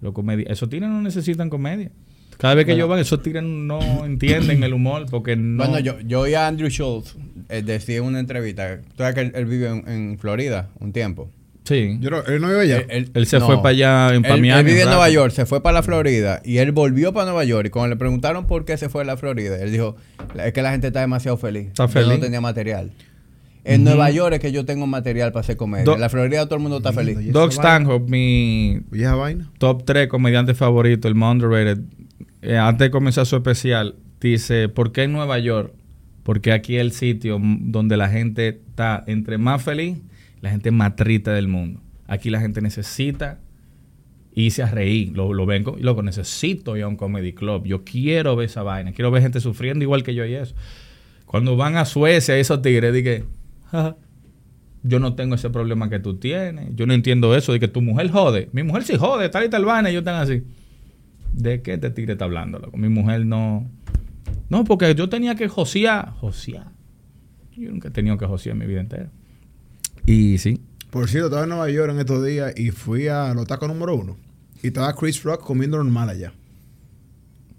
los 0.00 0.14
comedi 0.14 0.44
esos 0.48 0.68
tigres 0.68 0.88
no 0.88 1.00
necesitan 1.00 1.48
comedia. 1.48 1.92
Cada 2.38 2.56
vez 2.56 2.66
que 2.66 2.72
ellos 2.72 2.88
van, 2.88 2.98
esos 2.98 3.22
tigres 3.22 3.44
no 3.44 4.04
entienden 4.04 4.64
el 4.64 4.74
humor 4.74 5.06
porque 5.08 5.36
no... 5.36 5.58
Bueno, 5.58 5.78
yo, 5.78 6.00
yo 6.00 6.22
oí 6.22 6.34
a 6.34 6.48
Andrew 6.48 6.68
Schultz 6.68 7.14
eh, 7.48 7.62
decir 7.62 7.98
en 7.98 8.02
una 8.02 8.18
entrevista, 8.18 8.80
tú 8.80 8.96
sabes 8.96 9.14
que 9.14 9.20
él, 9.20 9.32
él 9.32 9.46
vive 9.46 9.68
en, 9.68 9.88
en 9.88 10.18
Florida 10.18 10.70
un 10.80 10.92
tiempo. 10.92 11.30
Sí. 11.64 11.96
Yo 12.00 12.10
no, 12.10 12.22
él 12.24 12.40
no 12.40 12.48
vive 12.48 12.60
allá. 12.62 12.78
Él, 12.88 13.10
Él 13.14 13.26
se 13.26 13.38
fue 13.40 13.56
para 13.58 13.68
allá 13.68 14.14
en 14.14 14.24
Él, 14.24 14.32
él 14.32 14.64
vive 14.64 14.82
en. 14.82 14.88
Nueva 14.88 15.08
York, 15.10 15.32
se 15.32 15.46
fue 15.46 15.62
para 15.62 15.74
la 15.74 15.82
Florida 15.82 16.40
y 16.44 16.56
él 16.58 16.72
volvió 16.72 17.12
para 17.12 17.26
Nueva 17.26 17.44
York. 17.44 17.66
Y 17.68 17.70
cuando 17.70 17.90
le 17.94 17.96
preguntaron 17.98 18.46
por 18.46 18.64
qué 18.64 18.76
se 18.76 18.88
fue 18.88 19.02
a 19.02 19.04
la 19.04 19.16
Florida, 19.16 19.56
él 19.60 19.70
dijo: 19.70 19.94
Es 20.44 20.52
que 20.52 20.60
la 20.62 20.72
gente 20.72 20.88
está 20.88 21.00
demasiado 21.00 21.36
feliz. 21.36 21.68
Está 21.68 21.84
Yo 21.86 21.92
feliz. 21.92 22.08
no 22.08 22.18
tenía 22.20 22.40
material. 22.40 22.90
En 23.64 23.84
Nueva 23.84 24.10
York 24.10 24.34
es 24.34 24.40
que 24.40 24.50
yo 24.50 24.64
tengo 24.64 24.88
material 24.88 25.30
para 25.30 25.42
hacer 25.42 25.56
comedia. 25.56 25.84
Do- 25.84 25.94
en 25.94 26.00
la 26.00 26.08
Florida 26.08 26.46
todo 26.46 26.56
el 26.56 26.62
mundo 26.62 26.78
está 26.78 26.92
feliz. 26.92 27.16
Vaina. 27.32 27.50
Stanhope, 27.52 28.10
mi 28.10 28.80
vaina. 28.90 29.48
top 29.58 29.84
3 29.84 30.08
comediante 30.08 30.54
favorito, 30.54 31.06
el 31.06 31.14
más 31.14 31.32
underrated, 31.34 31.78
eh, 32.42 32.56
antes 32.58 32.86
de 32.86 32.90
comenzar 32.90 33.24
su 33.24 33.36
especial, 33.36 33.94
dice, 34.20 34.68
¿por 34.68 34.90
qué 34.90 35.04
en 35.04 35.12
Nueva 35.12 35.38
York? 35.38 35.72
Porque 36.24 36.50
aquí 36.52 36.74
es 36.74 36.80
el 36.80 36.90
sitio 36.90 37.38
donde 37.40 37.96
la 37.96 38.08
gente 38.08 38.48
está 38.48 39.04
entre 39.06 39.38
más 39.38 39.62
feliz, 39.62 39.96
la 40.42 40.50
gente 40.50 40.70
más 40.70 40.96
triste 40.96 41.30
del 41.30 41.48
mundo. 41.48 41.80
Aquí 42.06 42.28
la 42.28 42.40
gente 42.40 42.60
necesita 42.60 43.40
y 44.34 44.50
se 44.50 44.62
a 44.62 44.66
reír. 44.66 45.16
Lo, 45.16 45.32
lo 45.32 45.46
ven, 45.46 45.64
y 45.78 45.82
loco, 45.82 46.02
necesito 46.02 46.76
ir 46.76 46.82
a 46.82 46.88
un 46.88 46.96
comedy 46.96 47.32
club. 47.32 47.64
Yo 47.64 47.84
quiero 47.84 48.36
ver 48.36 48.46
esa 48.46 48.62
vaina. 48.62 48.92
Quiero 48.92 49.10
ver 49.10 49.22
gente 49.22 49.40
sufriendo 49.40 49.84
igual 49.84 50.02
que 50.02 50.14
yo 50.14 50.26
y 50.26 50.34
eso. 50.34 50.54
Cuando 51.26 51.56
van 51.56 51.76
a 51.76 51.84
Suecia, 51.84 52.36
esos 52.36 52.60
tigres, 52.60 52.92
dije, 52.92 53.24
"Jaja, 53.70 53.96
yo 54.82 54.98
no 54.98 55.14
tengo 55.14 55.36
ese 55.36 55.48
problema 55.48 55.88
que 55.88 56.00
tú 56.00 56.16
tienes. 56.16 56.74
Yo 56.74 56.86
no 56.86 56.92
entiendo 56.92 57.36
eso 57.36 57.52
de 57.52 57.60
que 57.60 57.68
tu 57.68 57.80
mujer 57.80 58.10
jode. 58.10 58.48
Mi 58.52 58.64
mujer 58.64 58.82
sí 58.82 58.96
jode, 58.96 59.28
tal 59.28 59.44
y 59.44 59.48
tal 59.48 59.64
vaina, 59.64 59.90
y 59.90 59.92
yo 59.94 60.00
están 60.00 60.16
así. 60.16 60.42
¿De 61.32 61.62
qué 61.62 61.74
este 61.74 61.90
tigre 61.90 62.12
está 62.12 62.24
hablando, 62.24 62.58
loco? 62.58 62.76
Mi 62.76 62.88
mujer 62.88 63.24
no. 63.24 63.70
No, 64.50 64.64
porque 64.64 64.94
yo 64.94 65.08
tenía 65.08 65.36
que 65.36 65.46
josear. 65.48 66.10
Josear. 66.14 66.72
Yo 67.56 67.70
nunca 67.70 67.88
he 67.88 67.90
tenido 67.92 68.18
que 68.18 68.26
josear 68.26 68.54
en 68.54 68.58
mi 68.58 68.66
vida 68.66 68.80
entera. 68.80 69.10
Y 70.06 70.38
sí. 70.38 70.60
Por 70.90 71.08
cierto, 71.08 71.26
estaba 71.28 71.44
en 71.44 71.48
Nueva 71.50 71.70
York 71.70 71.90
en 71.92 71.98
estos 72.00 72.24
días 72.24 72.52
y 72.56 72.70
fui 72.70 73.08
a 73.08 73.32
los 73.34 73.46
tacos 73.46 73.68
número 73.68 73.94
uno. 73.94 74.16
Y 74.62 74.68
estaba 74.68 74.94
Chris 74.94 75.22
Rock 75.22 75.42
comiendo 75.42 75.76
normal 75.78 76.08
allá. 76.10 76.32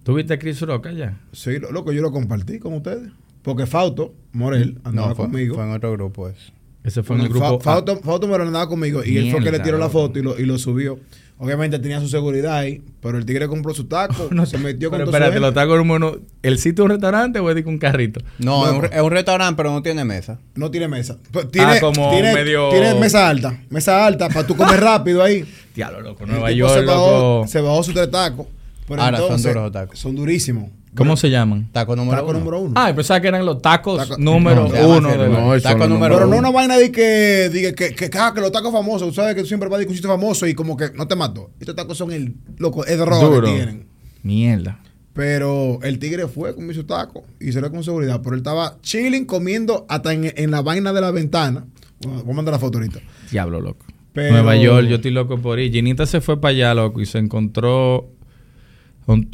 ¿Tú 0.03 0.15
viste 0.15 0.33
a 0.33 0.39
Chris 0.39 0.61
Rock 0.61 0.87
allá? 0.87 1.19
Sí, 1.31 1.57
lo- 1.59 1.71
loco, 1.71 1.91
yo 1.91 2.01
lo 2.01 2.11
compartí 2.11 2.59
con 2.59 2.73
ustedes. 2.73 3.11
Porque 3.41 3.65
Fauto 3.65 4.13
Morel 4.31 4.79
andaba 4.83 5.09
No, 5.09 5.15
fue, 5.15 5.25
conmigo. 5.25 5.55
fue 5.55 5.63
en 5.65 5.71
otro 5.71 5.91
grupo 5.93 6.29
eso. 6.29 6.51
Ese 6.83 7.01
fue 7.03 7.15
en 7.15 7.23
el 7.23 7.27
Fa- 7.29 7.33
grupo. 7.33 7.55
ah, 7.55 7.59
Fauto, 7.63 7.97
Fauto 8.01 8.27
Morel 8.27 8.47
andaba 8.47 8.67
conmigo 8.67 9.03
y 9.03 9.17
él 9.17 9.31
fue 9.31 9.39
el 9.39 9.45
que 9.45 9.51
le 9.51 9.57
Mierda, 9.57 9.63
tiró 9.63 9.77
la 9.77 9.89
foto 9.89 10.19
y 10.19 10.21
lo, 10.21 10.37
y 10.39 10.45
lo 10.45 10.57
subió. 10.57 10.99
Obviamente 11.39 11.77
tenía 11.79 11.99
su 11.99 12.07
seguridad 12.07 12.55
ahí, 12.57 12.81
pero 13.01 13.17
el 13.17 13.25
tigre 13.25 13.47
compró 13.47 13.73
su 13.73 13.86
taco, 13.86 14.27
No, 14.31 14.45
se 14.45 14.57
metió 14.57 14.89
con 14.89 14.99
pero 14.99 15.05
todo 15.09 15.17
espérate, 15.17 15.38
su- 15.38 15.41
los 15.41 15.53
tacos 15.53 15.79
uno. 15.81 16.15
¿El 16.41 16.57
sitio 16.57 16.84
es 16.84 16.86
un 16.86 16.91
restaurante 16.91 17.39
o 17.39 17.49
es 17.51 17.65
un 17.65 17.77
carrito? 17.79 18.21
No, 18.39 18.65
es, 18.65 18.71
un, 18.77 18.86
es 18.86 19.01
un 19.01 19.11
restaurante, 19.11 19.55
pero 19.57 19.71
no 19.71 19.81
tiene 19.81 20.05
mesa. 20.05 20.39
No 20.55 20.71
tiene 20.71 20.88
mesa. 20.88 21.17
Pues 21.31 21.49
Tiene, 21.51 21.73
Ah, 21.73 21.79
como 21.81 22.11
tiene, 22.11 22.34
medio- 22.34 22.69
tiene 22.69 22.93
mesa 22.95 23.27
alta. 23.27 23.59
Mesa 23.69 24.05
alta 24.05 24.29
para 24.29 24.47
tú 24.47 24.55
comer 24.55 24.79
rápido 24.79 25.21
ahí. 25.23 25.43
Diablo, 25.75 26.01
loco. 26.01 26.25
Nueva 26.25 26.51
York, 26.51 26.73
se 26.73 26.86
bajó, 26.86 27.11
loco. 27.39 27.47
se 27.47 27.61
bajó 27.61 27.84
sus 27.84 27.93
tres 27.93 28.11
tacos. 28.11 28.47
Pero 28.88 29.01
Ahora, 29.01 29.17
son 29.17 29.25
entonces, 29.25 29.51
duros 29.51 29.63
los 29.63 29.71
tacos. 29.71 29.99
Son 29.99 30.15
durísimos. 30.15 30.69
¿Cómo 30.95 31.17
se 31.17 31.29
llaman? 31.29 31.69
Taco 31.71 31.95
número 31.95 32.17
Taco 32.17 32.29
uno. 32.31 32.39
número 32.39 32.59
uno. 32.61 32.73
Ah, 32.75 32.93
pensaba 32.95 33.19
que 33.21 33.27
eran 33.27 33.45
los 33.45 33.61
tacos 33.61 33.97
Taco- 34.07 34.17
número 34.19 34.67
No, 34.69 34.89
uno. 34.97 35.09
de 35.09 35.29
no, 35.29 35.53
el 35.53 35.61
taco 35.61 35.87
número 35.87 36.15
Pero 36.15 36.27
no 36.27 36.37
una 36.37 36.51
vaina 36.51 36.77
de 36.77 36.91
que, 36.91 37.49
diga 37.51 37.73
que, 37.73 37.95
que, 37.95 38.09
ah, 38.17 38.31
que 38.33 38.41
los 38.41 38.51
tacos 38.51 38.71
famosos, 38.71 39.07
tú 39.07 39.13
sabes 39.15 39.33
que 39.35 39.41
tú 39.41 39.47
siempre 39.47 39.69
vas 39.69 39.75
a 39.75 39.79
decir 39.79 39.87
que 39.87 39.91
un 39.93 39.95
sitio 39.97 40.09
famoso 40.11 40.45
y 40.47 40.53
como 40.53 40.77
que 40.77 40.91
no 40.93 41.07
te 41.07 41.15
mató. 41.15 41.49
Estos 41.59 41.75
tacos 41.75 41.97
son 41.97 42.11
el 42.11 42.35
loco, 42.57 42.85
es 42.85 42.97
droga 42.97 43.19
Duro. 43.19 43.47
que 43.47 43.53
tienen. 43.53 43.87
Mierda. 44.21 44.79
Pero 45.13 45.79
el 45.83 45.99
tigre 45.99 46.27
fue, 46.27 46.55
comió 46.55 46.73
su 46.73 46.85
taco 46.85 47.23
y 47.39 47.51
se 47.51 47.61
lo 47.61 47.69
con 47.71 47.83
seguridad. 47.83 48.21
Pero 48.23 48.33
él 48.35 48.39
estaba 48.39 48.77
chilling, 48.81 49.25
comiendo 49.25 49.85
hasta 49.89 50.11
en, 50.13 50.31
en 50.35 50.51
la 50.51 50.61
vaina 50.61 50.91
de 50.93 51.01
la 51.01 51.11
ventana. 51.11 51.65
Bueno, 52.03 52.23
voy 52.23 52.33
a 52.33 52.35
mandar 52.35 52.53
la 52.53 52.59
foto 52.59 52.79
ahorita. 52.79 52.99
Diablo, 53.31 53.61
loco. 53.61 53.85
Pero- 54.11 54.33
Nueva 54.33 54.55
York, 54.55 54.87
yo 54.87 54.95
estoy 54.95 55.11
loco 55.11 55.37
por 55.39 55.59
ir. 55.59 55.71
Ginita 55.71 56.05
se 56.05 56.19
fue 56.21 56.39
para 56.41 56.51
allá, 56.51 56.73
loco, 56.73 56.99
y 57.01 57.05
se 57.05 57.17
encontró. 57.19 58.09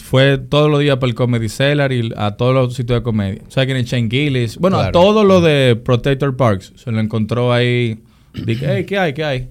Fue 0.04 0.38
todos 0.38 0.70
los 0.70 0.80
días 0.80 0.98
para 0.98 1.10
el 1.10 1.16
Comedy 1.16 1.48
Cellar 1.50 1.92
y 1.92 2.12
a 2.18 2.32
todos 2.32 2.54
los 2.56 2.74
sitios 2.76 3.00
de 3.00 3.04
comedia. 3.04 3.42
¿Sabes 3.50 3.68
quién 3.68 3.78
es 3.78 3.86
Shane 3.86 4.10
Gillis? 4.10 4.58
Bueno, 4.58 4.80
a 4.80 4.92
todo 4.92 5.24
lo 5.24 5.42
de 5.42 5.76
Protector 5.76 6.36
Parks. 6.36 6.74
Se 6.76 6.92
lo 6.92 7.00
encontró 7.00 7.54
ahí. 7.54 8.00
Dije, 8.46 8.66
hey, 8.70 8.86
¿qué 8.86 8.98
hay? 8.98 9.14
¿Qué 9.14 9.24
hay? 9.24 9.50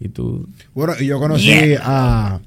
Y 0.00 0.08
tú. 0.08 0.48
Bueno, 0.74 0.94
y 0.98 1.06
yo 1.06 1.18
conocí 1.20 1.52
a. 1.80 2.40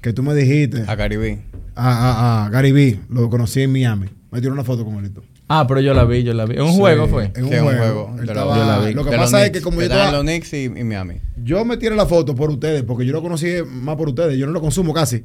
Que 0.00 0.12
tú 0.14 0.22
me 0.22 0.34
dijiste. 0.34 0.84
A 0.86 0.96
Caribí. 0.96 1.38
A, 1.74 2.44
a, 2.44 2.46
a 2.46 2.50
Gary 2.50 2.72
Vee. 2.72 3.00
Lo 3.10 3.28
conocí 3.28 3.60
en 3.62 3.72
Miami. 3.72 4.06
Me 4.30 4.40
tiró 4.40 4.52
una 4.54 4.64
foto 4.64 4.84
con 4.84 5.04
él. 5.04 5.12
Ah, 5.48 5.66
pero 5.66 5.80
yo 5.80 5.92
la 5.92 6.04
vi, 6.04 6.22
yo 6.22 6.32
la 6.32 6.46
vi. 6.46 6.54
¿En 6.54 6.62
un 6.62 6.72
Sí, 6.72 6.78
juego 6.78 7.08
fue? 7.08 7.32
En 7.34 7.44
un 7.44 7.50
Sí, 7.50 7.58
juego. 7.58 8.14
Estaba- 8.22 8.56
yo 8.56 8.64
la 8.64 8.78
vi. 8.86 8.94
Lo 8.94 9.04
que 9.04 9.10
de 9.10 9.16
pasa 9.16 9.38
es 9.44 9.50
Knicks. 9.50 9.58
que 9.58 9.64
como 9.64 9.78
yo 9.80 9.86
estaba- 9.86 10.12
los 10.12 10.22
Knicks 10.22 10.52
y, 10.54 10.64
y 10.64 10.84
Miami. 10.84 11.16
Yo 11.44 11.64
me 11.64 11.76
tiré 11.76 11.96
la 11.96 12.06
foto 12.06 12.34
por 12.36 12.50
ustedes, 12.50 12.84
porque 12.84 13.04
yo 13.04 13.12
lo 13.12 13.20
conocí 13.20 13.48
más 13.68 13.96
por 13.96 14.08
ustedes. 14.08 14.38
Yo 14.38 14.46
no 14.46 14.52
lo 14.52 14.60
consumo 14.60 14.94
casi. 14.94 15.24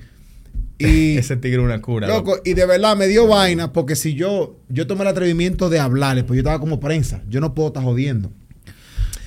Y, 0.78 1.17
Ese 1.17 1.38
tigre 1.38 1.59
una 1.59 1.82
cura. 1.82 2.07
loco. 2.07 2.32
loco, 2.32 2.41
y 2.45 2.53
de 2.53 2.65
verdad 2.65 2.95
me 2.97 3.07
dio 3.07 3.28
vaina, 3.28 3.71
porque 3.71 3.95
si 3.95 4.13
yo, 4.13 4.57
yo 4.69 4.88
tomé 4.88 5.01
el 5.03 5.07
atrevimiento 5.09 5.69
de 5.69 5.80
hablarles, 5.80 6.23
pues 6.26 6.38
yo 6.38 6.41
estaba 6.41 6.59
como 6.59 6.80
prensa. 6.80 7.23
Yo 7.30 7.39
no 7.41 7.53
puedo 7.53 7.69
estar 7.69 7.84
jodiendo. 7.84 8.32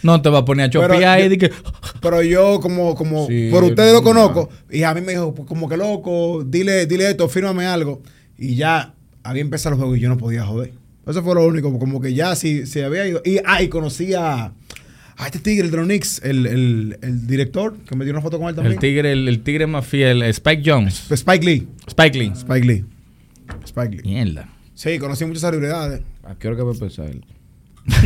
No 0.03 0.23
te 0.23 0.29
va 0.29 0.39
a 0.39 0.45
poner 0.45 0.67
a 0.67 0.71
chopear 0.71 1.29
de 1.29 1.39
que. 1.39 1.51
Pero 2.01 2.23
yo, 2.23 2.61
como, 2.61 2.95
como 2.95 3.27
Sí, 3.27 3.49
por 3.51 3.65
ustedes 3.65 3.93
lo 3.93 3.99
no. 4.01 4.05
conozco, 4.05 4.49
y 4.71 4.85
a 4.85 4.95
mí 4.95 5.01
me 5.01 5.13
dijo, 5.13 5.35
pues, 5.35 5.49
como 5.49 5.69
que 5.69 5.77
loco, 5.77 6.45
dile, 6.47 6.87
dile 6.87 7.11
esto, 7.11 7.29
fírmame 7.29 7.67
algo. 7.67 8.03
Y 8.37 8.55
ya 8.55 8.95
había 9.25 9.43
empezado 9.43 9.75
el 9.75 9.81
juego 9.81 9.97
y 9.97 10.01
yo 10.01 10.09
no 10.09 10.17
podía 10.17 10.45
joder. 10.45 10.73
Eso 11.07 11.23
fue 11.23 11.35
lo 11.35 11.45
único, 11.47 11.77
como 11.79 12.01
que 12.01 12.15
ya 12.15 12.37
si 12.37 12.67
se 12.67 12.85
había 12.85 13.07
ido. 13.09 13.23
Y, 13.25 13.39
ah, 13.45 13.63
y 13.63 13.69
conocí 13.69 14.15
a, 14.15 14.53
a 15.19 15.27
este 15.27 15.41
tigre, 15.41 15.67
el 15.69 15.73
Knicks, 15.75 16.21
el, 16.25 16.47
el, 16.47 16.99
el 17.03 17.27
director, 17.27 17.77
que 17.87 17.97
me 17.97 18.05
dio 18.05 18.13
una 18.15 18.23
foto 18.23 18.39
con 18.39 18.49
él 18.49 18.55
también. 18.55 18.75
El 18.75 18.79
tigre, 18.79 19.13
el, 19.13 19.27
el 19.29 19.41
tigre 19.41 19.67
más 19.67 19.87
fiel, 19.87 20.23
Spike 20.23 20.63
Jones. 20.65 21.11
Spike 21.11 21.45
Lee. 21.45 21.67
Spike 21.89 22.17
Lee. 22.19 22.33
Spike 22.37 22.67
Lee. 22.67 22.85
Spike 23.65 23.97
Lee. 23.97 24.03
Mierda. 24.05 24.49
Sí, 24.75 24.99
conocí 24.99 25.25
muchas 25.25 25.43
celebridades. 25.43 26.03
¿A 26.25 26.35
qué 26.37 26.47
hora 26.49 26.57
que 26.57 26.63
va 26.63 26.71
a 26.71 26.75
empezar? 26.75 27.11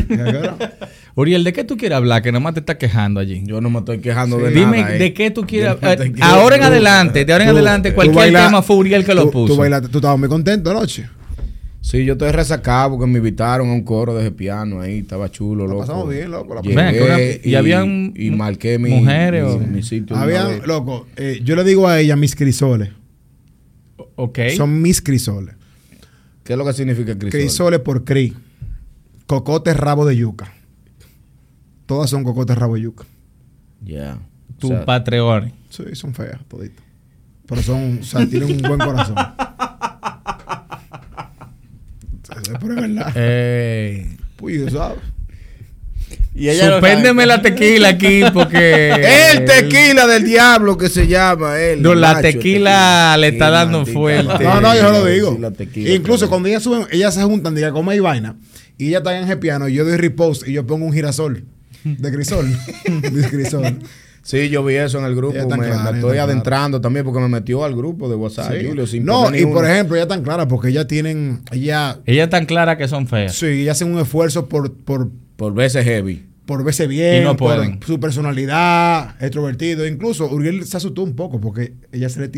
¿Y 0.08 0.14
a 0.14 0.24
qué 0.24 0.36
hora? 0.38 0.56
Uriel, 1.14 1.44
¿de 1.44 1.52
qué 1.52 1.64
tú 1.64 1.76
quieres 1.76 1.96
hablar? 1.96 2.22
Que 2.22 2.32
nomás 2.32 2.54
te 2.54 2.60
estás 2.60 2.76
quejando 2.76 3.20
allí. 3.20 3.42
Yo 3.44 3.60
no 3.60 3.68
me 3.68 3.80
estoy 3.80 3.98
quejando 3.98 4.38
Sí. 4.38 4.44
de 4.44 4.50
Dime 4.50 4.80
nada. 4.80 4.94
eh. 4.94 4.98
de 4.98 5.12
qué 5.12 5.30
tú 5.30 5.42
quieres. 5.46 5.76
No 5.82 5.90
eh, 5.90 6.12
ahora 6.20 6.56
en 6.56 6.62
adelante, 6.62 7.24
de 7.26 7.32
ahora 7.32 7.44
en 7.44 7.50
Tú- 7.50 7.56
adelante, 7.56 7.92
cualquier 7.92 8.16
baila- 8.32 8.46
tema 8.46 8.62
fue 8.62 8.76
Uriel 8.76 9.04
que 9.04 9.14
lo 9.14 9.30
puso. 9.30 9.54
Tú, 9.54 9.60
bailaste- 9.60 9.88
tú 9.90 9.98
estabas 9.98 10.18
muy 10.18 10.28
contento 10.28 10.70
anoche. 10.70 11.08
Sí, 11.82 12.04
yo 12.04 12.12
estoy 12.12 12.30
resacado 12.30 12.90
porque 12.90 13.06
me 13.10 13.18
invitaron 13.18 13.68
a 13.68 13.72
un 13.72 13.82
coro 13.82 14.14
de 14.14 14.22
ese 14.22 14.30
piano 14.30 14.80
ahí, 14.80 15.00
estaba 15.00 15.28
chulo, 15.30 15.64
La 15.66 15.70
loco. 15.72 15.80
pasamos 15.80 16.08
bien, 16.08 16.30
loco, 16.30 16.54
la 16.54 16.62
Llegué 16.62 16.76
Ven, 16.76 17.02
una- 17.02 17.18
y 17.42 17.54
habían 17.56 18.12
y 18.16 18.30
marqué 18.30 18.78
mi, 18.78 18.90
mujeres 18.90 19.44
mi, 19.44 19.50
o- 19.50 19.58
mi 19.58 19.82
sitio. 19.82 20.16
Habían, 20.16 20.64
loco, 20.66 21.06
eh, 21.16 21.40
yo 21.44 21.56
le 21.56 21.64
digo 21.64 21.88
a 21.88 21.98
ella 22.00 22.14
mis 22.16 22.36
crisoles. 22.36 22.90
ok. 24.14 24.38
Son 24.56 24.80
mis 24.80 25.02
crisoles. 25.02 25.56
¿Qué 26.44 26.52
es 26.54 26.58
lo 26.58 26.64
que 26.64 26.72
significa 26.72 27.12
crisol? 27.18 27.30
Crisoles 27.40 27.80
por 27.80 28.04
cri. 28.04 28.32
Cocote 29.26 29.74
rabo 29.74 30.06
de 30.06 30.16
yuca. 30.16 30.52
Todas 31.86 32.08
son 32.10 32.22
cocotes 32.24 32.56
rabo 32.56 32.76
de 32.76 32.82
yuca. 32.82 33.04
Ya. 33.84 34.18
Tu 34.58 34.68
O 34.68 34.70
sea. 34.70 34.84
Sí, 35.68 35.82
son 35.94 36.14
feas, 36.14 36.38
toditas. 36.46 36.84
Pero 37.46 37.60
son, 37.62 37.98
o 38.00 38.04
sea, 38.04 38.24
tienen 38.26 38.52
un 38.52 38.62
buen 38.62 38.78
corazón. 38.78 39.16
Pero 42.60 42.74
es 42.74 42.80
verdad. 42.80 43.12
Eh, 43.14 44.16
Pues, 44.36 44.72
¿sabes? 44.72 44.98
Y 46.34 46.48
ella 46.48 46.68
lo 46.68 46.80
Suspéndeme 46.80 47.26
la 47.26 47.42
tequila 47.42 47.88
aquí 47.88 48.22
porque. 48.32 48.90
el 48.90 49.44
tequila 49.44 50.06
del 50.06 50.24
diablo 50.24 50.78
que 50.78 50.88
se 50.88 51.06
llama 51.06 51.60
él. 51.60 51.82
No, 51.82 51.94
la 51.94 52.14
macho, 52.14 52.22
tequila 52.22 53.16
le 53.18 53.28
está 53.28 53.50
dando 53.50 53.84
fuerte. 53.84 54.44
No, 54.44 54.60
no, 54.60 54.74
yo 54.74 54.94
se 54.94 55.00
lo 55.00 55.04
digo. 55.04 55.36
la 55.38 55.50
tequila, 55.50 55.90
Incluso 55.90 56.28
cuando 56.28 56.48
ellas 56.48 56.62
suben, 56.62 56.86
ellas 56.90 57.14
se 57.14 57.22
juntan, 57.22 57.54
diga, 57.54 57.70
come 57.72 57.96
y 57.96 58.00
vaina, 58.00 58.36
y 58.78 58.88
ella 58.88 58.98
está 58.98 59.18
en 59.18 59.28
el 59.28 59.38
piano, 59.38 59.68
y 59.68 59.74
yo 59.74 59.84
doy 59.84 59.96
repost 59.96 60.48
y 60.48 60.52
yo 60.52 60.66
pongo 60.66 60.86
un 60.86 60.92
girasol 60.92 61.44
de 61.84 62.12
crisol. 62.12 62.48
de 62.84 63.28
crisol. 63.28 63.78
Sí, 64.22 64.48
yo 64.48 64.64
vi 64.64 64.74
eso 64.76 64.98
en 64.98 65.04
el 65.04 65.14
grupo. 65.16 65.34
Me, 65.34 65.44
clara, 65.46 65.60
me 65.60 65.64
ella 65.88 65.90
estoy 65.96 66.18
adentrando 66.18 66.80
también 66.80 67.04
porque 67.04 67.20
me 67.20 67.28
metió 67.28 67.64
al 67.64 67.74
grupo 67.74 68.08
de 68.08 68.14
WhatsApp, 68.14 68.52
Sí. 68.52 68.66
Julio. 68.68 68.86
Sin 68.86 69.04
no, 69.04 69.34
y 69.34 69.44
por 69.46 69.64
ejemplo, 69.64 69.96
ellas 69.96 70.04
están 70.06 70.22
claras 70.22 70.46
porque 70.46 70.68
ellas 70.68 70.86
tienen, 70.86 71.40
ella, 71.50 71.98
Ella 72.06 72.24
es 72.24 72.30
tan 72.30 72.46
clara 72.46 72.78
que 72.78 72.86
son 72.88 73.06
feas. 73.08 73.34
sí, 73.34 73.46
ellas 73.46 73.76
hacen 73.78 73.92
un 73.92 74.00
esfuerzo 74.00 74.48
por, 74.48 74.72
por, 74.72 75.10
Por 75.36 75.54
veces 75.54 75.84
heavy. 75.84 76.24
por 76.46 76.62
verse 76.64 76.86
bien, 76.86 77.22
Y 77.22 77.24
no 77.24 77.36
por 77.36 77.56
pueden. 77.56 77.80
su 77.84 77.98
personalidad, 77.98 79.14
extrovertido. 79.20 79.86
Incluso 79.86 80.26
Uriel 80.28 80.64
se 80.64 80.76
asustó 80.76 81.02
un 81.02 81.14
poco 81.14 81.40
porque 81.40 81.74
ella 81.92 82.08
se 82.08 82.20
le 82.20 82.28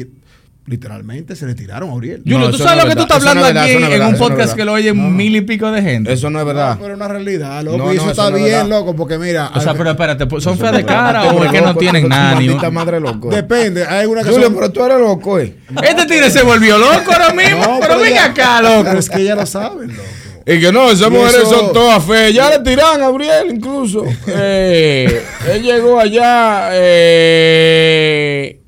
literalmente 0.66 1.36
se 1.36 1.44
le 1.46 1.54
tiraron 1.54 1.90
a 1.90 1.92
Uriel. 1.94 2.22
Julio, 2.22 2.38
No, 2.38 2.50
¿tú 2.50 2.56
sabes 2.58 2.76
no 2.78 2.82
lo 2.84 2.88
que 2.88 2.96
tú 2.96 3.02
estás 3.02 3.22
no 3.22 3.28
hablando 3.30 3.48
es 3.48 3.54
verdad, 3.54 3.64
aquí 3.64 3.72
en 3.84 3.90
verdad, 3.90 4.08
un 4.08 4.16
podcast 4.18 4.54
que 4.56 4.64
lo 4.64 4.72
oyen 4.72 5.16
mil 5.16 5.36
y 5.36 5.40
pico 5.42 5.70
de 5.70 5.82
gente? 5.82 6.12
Eso 6.12 6.30
no 6.30 6.40
es 6.40 6.46
verdad. 6.46 6.76
No, 6.76 6.80
pero 6.80 6.94
es 6.94 6.96
una 6.96 7.08
realidad, 7.08 7.62
loco. 7.62 7.76
No, 7.78 7.92
y 7.92 7.96
no, 7.96 8.02
eso 8.02 8.10
está 8.12 8.30
bien, 8.30 8.44
verdad. 8.50 8.66
loco, 8.68 8.96
porque 8.96 9.18
mira. 9.18 9.50
O 9.54 9.60
sea, 9.60 9.74
pero 9.74 9.90
espérate, 9.90 10.26
¿son 10.28 10.38
Eso 10.38 10.56
feas 10.56 10.72
de 10.72 10.84
cara 10.86 11.24
o 11.32 11.44
es 11.44 11.50
que 11.50 11.60
no 11.60 11.74
tienen 11.76 12.08
nada? 12.08 12.70
madre 12.70 12.98
loco. 13.00 13.30
eh. 13.30 13.36
Depende, 13.36 13.84
hay 13.86 14.06
una 14.06 14.22
que 14.22 14.30
Julio, 14.30 14.46
son- 14.46 14.54
pero 14.54 14.70
tú 14.72 14.84
eres 14.84 14.98
loco, 14.98 15.38
eh. 15.38 15.54
Este 15.82 16.06
tigre 16.06 16.30
se 16.30 16.42
volvió 16.42 16.78
loco 16.78 17.12
ahora 17.12 17.32
mismo. 17.34 17.62
No, 17.64 17.78
pero 17.80 17.98
ven 17.98 18.16
acá, 18.18 18.60
Pero 18.62 18.82
loco. 18.84 18.96
es 18.98 19.10
que 19.10 19.20
ella 19.20 19.34
lo 19.34 19.44
sabe, 19.46 19.86
loco. 19.86 20.02
Y 20.46 20.60
que 20.60 20.72
no, 20.72 20.90
esas 20.90 21.10
mujeres 21.10 21.36
eso- 21.42 21.58
son 21.58 21.72
todas 21.72 22.04
feas. 22.04 22.32
Ya 22.34 22.50
le 22.50 22.58
tiran 22.60 22.94
a 22.96 22.98
Gabriel 22.98 23.48
incluso. 23.50 24.04
Eh, 24.28 25.22
él 25.52 25.62
llegó 25.62 25.98
allá. 26.00 26.68
eh, 26.72 28.60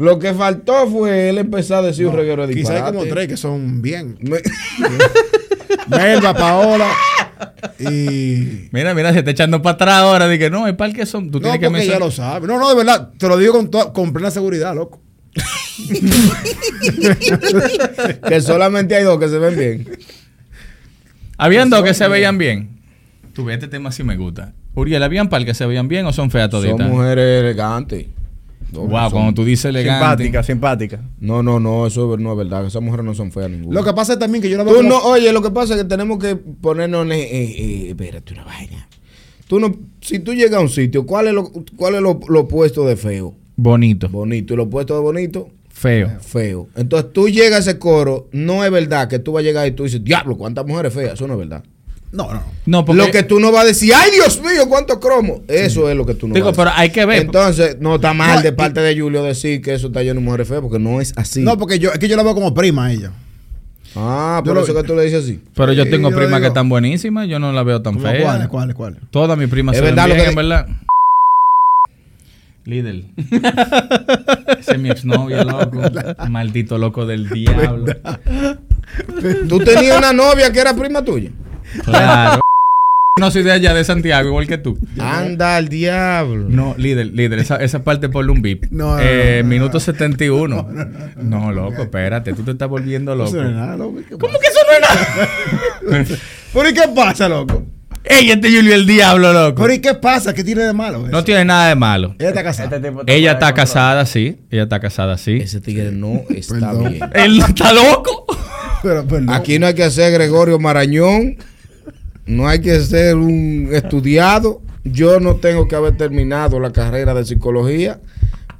lo 0.00 0.18
que 0.18 0.34
faltó 0.34 0.86
fue 0.88 1.28
él 1.28 1.38
empezar 1.38 1.84
a 1.84 1.88
decir 1.88 2.06
un 2.06 2.16
reguero 2.16 2.46
de 2.46 2.54
Quizás 2.54 2.82
hay 2.82 2.92
como 2.92 3.04
tres 3.06 3.28
que 3.28 3.36
son 3.36 3.82
bien. 3.82 4.16
Me- 4.20 4.40
Melba, 5.88 6.34
Paola 6.34 6.88
y. 7.78 8.68
Mira, 8.72 8.94
mira, 8.94 9.12
se 9.12 9.20
está 9.20 9.30
echando 9.30 9.62
para 9.62 9.74
atrás 9.74 9.94
ahora. 9.96 10.28
Dije, 10.28 10.50
no, 10.50 10.66
es 10.66 10.74
para 10.74 10.92
que 10.92 11.06
son. 11.06 11.30
Tú 11.30 11.38
No, 11.38 11.42
tienes 11.42 11.60
que 11.60 11.66
porque 11.66 11.78
mencionar. 11.78 12.00
lo 12.00 12.10
sabe. 12.10 12.46
No, 12.46 12.58
no, 12.58 12.68
de 12.70 12.76
verdad. 12.76 13.10
Te 13.18 13.28
lo 13.28 13.36
digo 13.36 13.52
con, 13.52 13.70
toda- 13.70 13.92
con 13.92 14.12
plena 14.12 14.30
seguridad, 14.30 14.74
loco. 14.74 15.00
que 18.28 18.40
solamente 18.40 18.94
hay 18.96 19.04
dos 19.04 19.18
que 19.18 19.28
se 19.28 19.38
ven 19.38 19.58
bien. 19.58 19.88
Habían 21.36 21.70
dos 21.70 21.82
que 21.82 21.94
se 21.94 22.06
veían 22.08 22.38
bien. 22.38 22.80
Tú 23.32 23.44
ves, 23.44 23.54
este 23.54 23.68
tema 23.68 23.92
sí 23.92 24.02
me 24.02 24.16
gusta. 24.16 24.52
Uriel, 24.74 25.02
¿habían 25.02 25.28
par 25.28 25.44
que 25.44 25.54
se 25.54 25.66
veían 25.66 25.88
bien 25.88 26.06
o 26.06 26.12
son 26.12 26.30
feas 26.30 26.50
toditas? 26.50 26.78
Son 26.78 26.90
mujeres 26.90 27.42
elegantes. 27.42 28.06
Wow, 28.72 29.10
cuando 29.10 29.34
tú 29.34 29.44
dices 29.44 29.66
elegante. 29.66 29.98
Simpática, 30.24 30.42
simpática. 30.42 31.00
No, 31.18 31.42
no, 31.42 31.58
no, 31.60 31.86
eso 31.86 32.16
no 32.16 32.32
es 32.32 32.38
verdad. 32.38 32.66
Esas 32.66 32.82
mujeres 32.82 33.04
no 33.04 33.14
son 33.14 33.32
feas 33.32 33.50
ninguna. 33.50 33.78
Lo 33.80 33.84
que 33.84 33.92
pasa 33.92 34.12
es 34.14 34.18
también 34.18 34.42
que 34.42 34.48
yo 34.50 34.56
la 34.56 34.64
veo 34.64 34.72
Tú 34.74 34.78
como- 34.80 34.88
no, 34.90 34.98
oye, 35.02 35.32
lo 35.32 35.42
que 35.42 35.50
pasa 35.50 35.74
es 35.74 35.82
que 35.82 35.88
tenemos 35.88 36.18
que 36.18 36.36
ponernos 36.36 37.04
en, 37.06 37.12
eh, 37.12 37.22
eh, 37.30 37.86
espérate 37.90 38.32
una 38.34 38.44
vaina. 38.44 38.88
Tú 39.48 39.58
no, 39.58 39.74
si 40.00 40.20
tú 40.20 40.32
llegas 40.32 40.54
a 40.54 40.60
un 40.60 40.68
sitio, 40.68 41.04
¿cuál 41.06 41.26
es 41.28 41.34
lo, 41.34 41.50
cuál 41.76 41.96
es 41.96 42.00
lo, 42.02 42.20
lo 42.28 42.40
opuesto 42.40 42.86
de 42.86 42.96
feo? 42.96 43.34
Bonito. 43.56 44.08
Bonito. 44.08 44.54
Y 44.54 44.56
lo 44.56 44.62
opuesto 44.64 44.94
de 44.94 45.00
bonito, 45.00 45.48
Feo. 45.68 46.08
feo. 46.20 46.68
Entonces 46.76 47.12
tú 47.12 47.28
llegas 47.28 47.66
a 47.66 47.70
ese 47.70 47.78
coro, 47.78 48.28
no 48.32 48.64
es 48.64 48.70
verdad 48.70 49.08
que 49.08 49.18
tú 49.18 49.32
vas 49.32 49.40
a 49.40 49.44
llegar 49.44 49.66
y 49.66 49.72
tú 49.72 49.84
dices, 49.84 50.04
diablo, 50.04 50.36
cuántas 50.36 50.66
mujeres 50.66 50.92
feas. 50.94 51.14
Eso 51.14 51.26
no 51.26 51.32
es 51.34 51.38
verdad. 51.40 51.64
No, 52.12 52.32
no. 52.34 52.42
No, 52.66 52.84
porque. 52.84 53.02
Lo 53.02 53.10
que 53.12 53.22
tú 53.22 53.38
no 53.38 53.52
vas 53.52 53.62
a 53.64 53.66
decir, 53.68 53.92
ay 53.94 54.10
Dios 54.10 54.40
mío, 54.40 54.68
cuántos 54.68 54.98
cromos. 54.98 55.40
Eso 55.46 55.88
es 55.88 55.96
lo 55.96 56.04
que 56.04 56.14
tú 56.14 56.26
no 56.26 56.34
Digo, 56.34 56.46
vas 56.46 56.54
a 56.54 56.56
pero 56.56 56.70
decir. 56.70 56.82
hay 56.82 56.90
que 56.90 57.06
ver. 57.06 57.22
Entonces, 57.22 57.76
no 57.80 57.94
está 57.96 58.12
mal 58.14 58.36
No, 58.36 58.42
de 58.42 58.48
y- 58.48 58.52
parte 58.52 58.80
de 58.80 59.00
Julio 59.00 59.22
decir 59.22 59.62
que 59.62 59.74
eso 59.74 59.86
está 59.88 60.02
lleno 60.02 60.18
de 60.20 60.26
mujeres 60.26 60.48
feas, 60.48 60.60
porque 60.60 60.78
no 60.80 61.00
es 61.00 61.12
así. 61.16 61.40
No, 61.42 61.56
porque 61.56 61.78
yo, 61.78 61.92
es 61.92 61.98
que 62.00 62.08
yo 62.08 62.16
la 62.16 62.22
veo 62.24 62.34
como 62.34 62.52
prima 62.52 62.86
a 62.86 62.92
ella. 62.92 63.12
ah, 63.94 64.40
yo 64.44 64.50
por 64.50 64.54
lo- 64.56 64.64
eso 64.64 64.74
que 64.74 64.82
tú 64.82 64.96
le 64.96 65.04
dices 65.04 65.22
así. 65.24 65.40
pero 65.54 65.72
yo 65.72 65.88
tengo 65.88 66.10
yo 66.10 66.16
primas 66.16 66.40
que 66.40 66.48
están 66.48 66.68
buenísimas. 66.68 67.28
Yo 67.28 67.38
no 67.38 67.52
la 67.52 67.62
veo 67.62 67.80
tan 67.80 67.94
¿Cómo 67.94 68.06
fea. 68.08 68.22
¿Cuáles, 68.22 68.48
cuáles, 68.48 68.74
cuáles? 68.74 69.00
Todas 69.12 69.38
mis 69.38 69.48
primas 69.48 69.74
Es 69.74 69.78
se 69.78 69.84
ven 69.84 69.94
verdad 69.94 70.08
lo 70.08 70.14
bien, 70.14 70.24
que 70.24 70.30
en 70.30 70.36
verdad. 70.36 70.66
Líder. 72.64 73.04
Ese 74.58 74.72
es 74.72 74.78
mi 74.78 74.90
exnovio, 74.90 75.42
loco. 75.44 75.80
Maldito 76.28 76.76
loco 76.76 77.06
del 77.06 77.28
diablo. 77.28 77.94
Tú 79.48 79.58
tenías 79.60 79.96
una 79.98 80.12
novia 80.12 80.52
que 80.52 80.58
era 80.60 80.74
prima 80.74 81.02
tuya. 81.04 81.30
Claro. 81.84 82.40
No 83.18 83.30
soy 83.30 83.42
de 83.42 83.52
allá 83.52 83.74
de 83.74 83.84
Santiago, 83.84 84.28
igual 84.30 84.46
que 84.46 84.56
tú. 84.56 84.78
Anda 84.98 85.56
al 85.56 85.68
diablo. 85.68 86.46
No, 86.48 86.74
líder, 86.78 87.08
líder, 87.08 87.40
esa, 87.40 87.56
esa 87.56 87.84
parte 87.84 88.08
ponle 88.08 88.32
un 88.32 88.40
beep. 88.40 88.68
No, 88.70 88.94
no, 88.94 88.98
eh, 88.98 89.40
no, 89.40 89.42
no, 89.42 89.48
minuto 89.50 89.72
no. 89.74 89.80
71. 89.80 90.68
No, 91.20 91.52
loco, 91.52 91.82
espérate, 91.82 92.32
tú 92.32 92.44
te 92.44 92.52
estás 92.52 92.70
volviendo 92.70 93.14
loco. 93.14 93.28
Eso 93.28 93.42
no 93.42 93.50
es 93.50 93.54
nada, 93.54 93.76
loco. 93.76 93.98
¿Qué 94.08 94.16
¿Cómo 94.16 94.32
pasa? 94.32 94.38
que 94.40 94.46
eso 94.46 94.60
no 94.66 94.72
es 94.72 96.00
nada? 96.00 96.18
¿Pero 96.54 96.68
y 96.70 96.72
qué 96.72 96.82
pasa, 96.94 97.28
loco? 97.28 97.66
Ey, 98.04 98.30
este 98.30 98.50
Julio 98.50 98.74
el 98.74 98.86
diablo, 98.86 99.34
loco. 99.34 99.60
¿Pero 99.60 99.74
y 99.74 99.80
qué 99.80 99.94
pasa? 99.94 100.32
¿Qué 100.32 100.42
tiene 100.42 100.62
de 100.62 100.72
malo? 100.72 101.00
eso? 101.00 101.08
No 101.08 101.22
tiene 101.22 101.44
nada 101.44 101.68
de 101.68 101.74
malo. 101.74 102.14
Ella 102.18 102.30
está 102.30 102.42
casada. 102.42 102.76
Este 102.76 102.92
Ella 103.06 103.32
está 103.32 103.52
casada, 103.52 104.06
sí. 104.06 104.38
Ella 104.50 104.62
está 104.62 104.80
casada, 104.80 105.18
sí. 105.18 105.36
Ese 105.42 105.60
tigre 105.60 105.92
no 105.92 106.22
está 106.30 106.70
Perdón. 106.70 106.92
bien. 106.92 107.10
Él 107.12 107.36
no 107.38 107.46
está 107.46 107.74
loco. 107.74 108.24
Pero. 108.82 109.04
Aquí 109.28 109.58
no 109.58 109.66
hay 109.66 109.74
que 109.74 109.90
ser 109.90 110.10
Gregorio 110.12 110.58
Marañón. 110.58 111.36
No 112.30 112.46
hay 112.46 112.60
que 112.60 112.78
ser 112.80 113.16
un 113.16 113.70
estudiado. 113.72 114.62
Yo 114.84 115.18
no 115.18 115.36
tengo 115.36 115.66
que 115.66 115.74
haber 115.74 115.96
terminado 115.96 116.60
la 116.60 116.70
carrera 116.70 117.12
de 117.12 117.24
psicología 117.24 118.00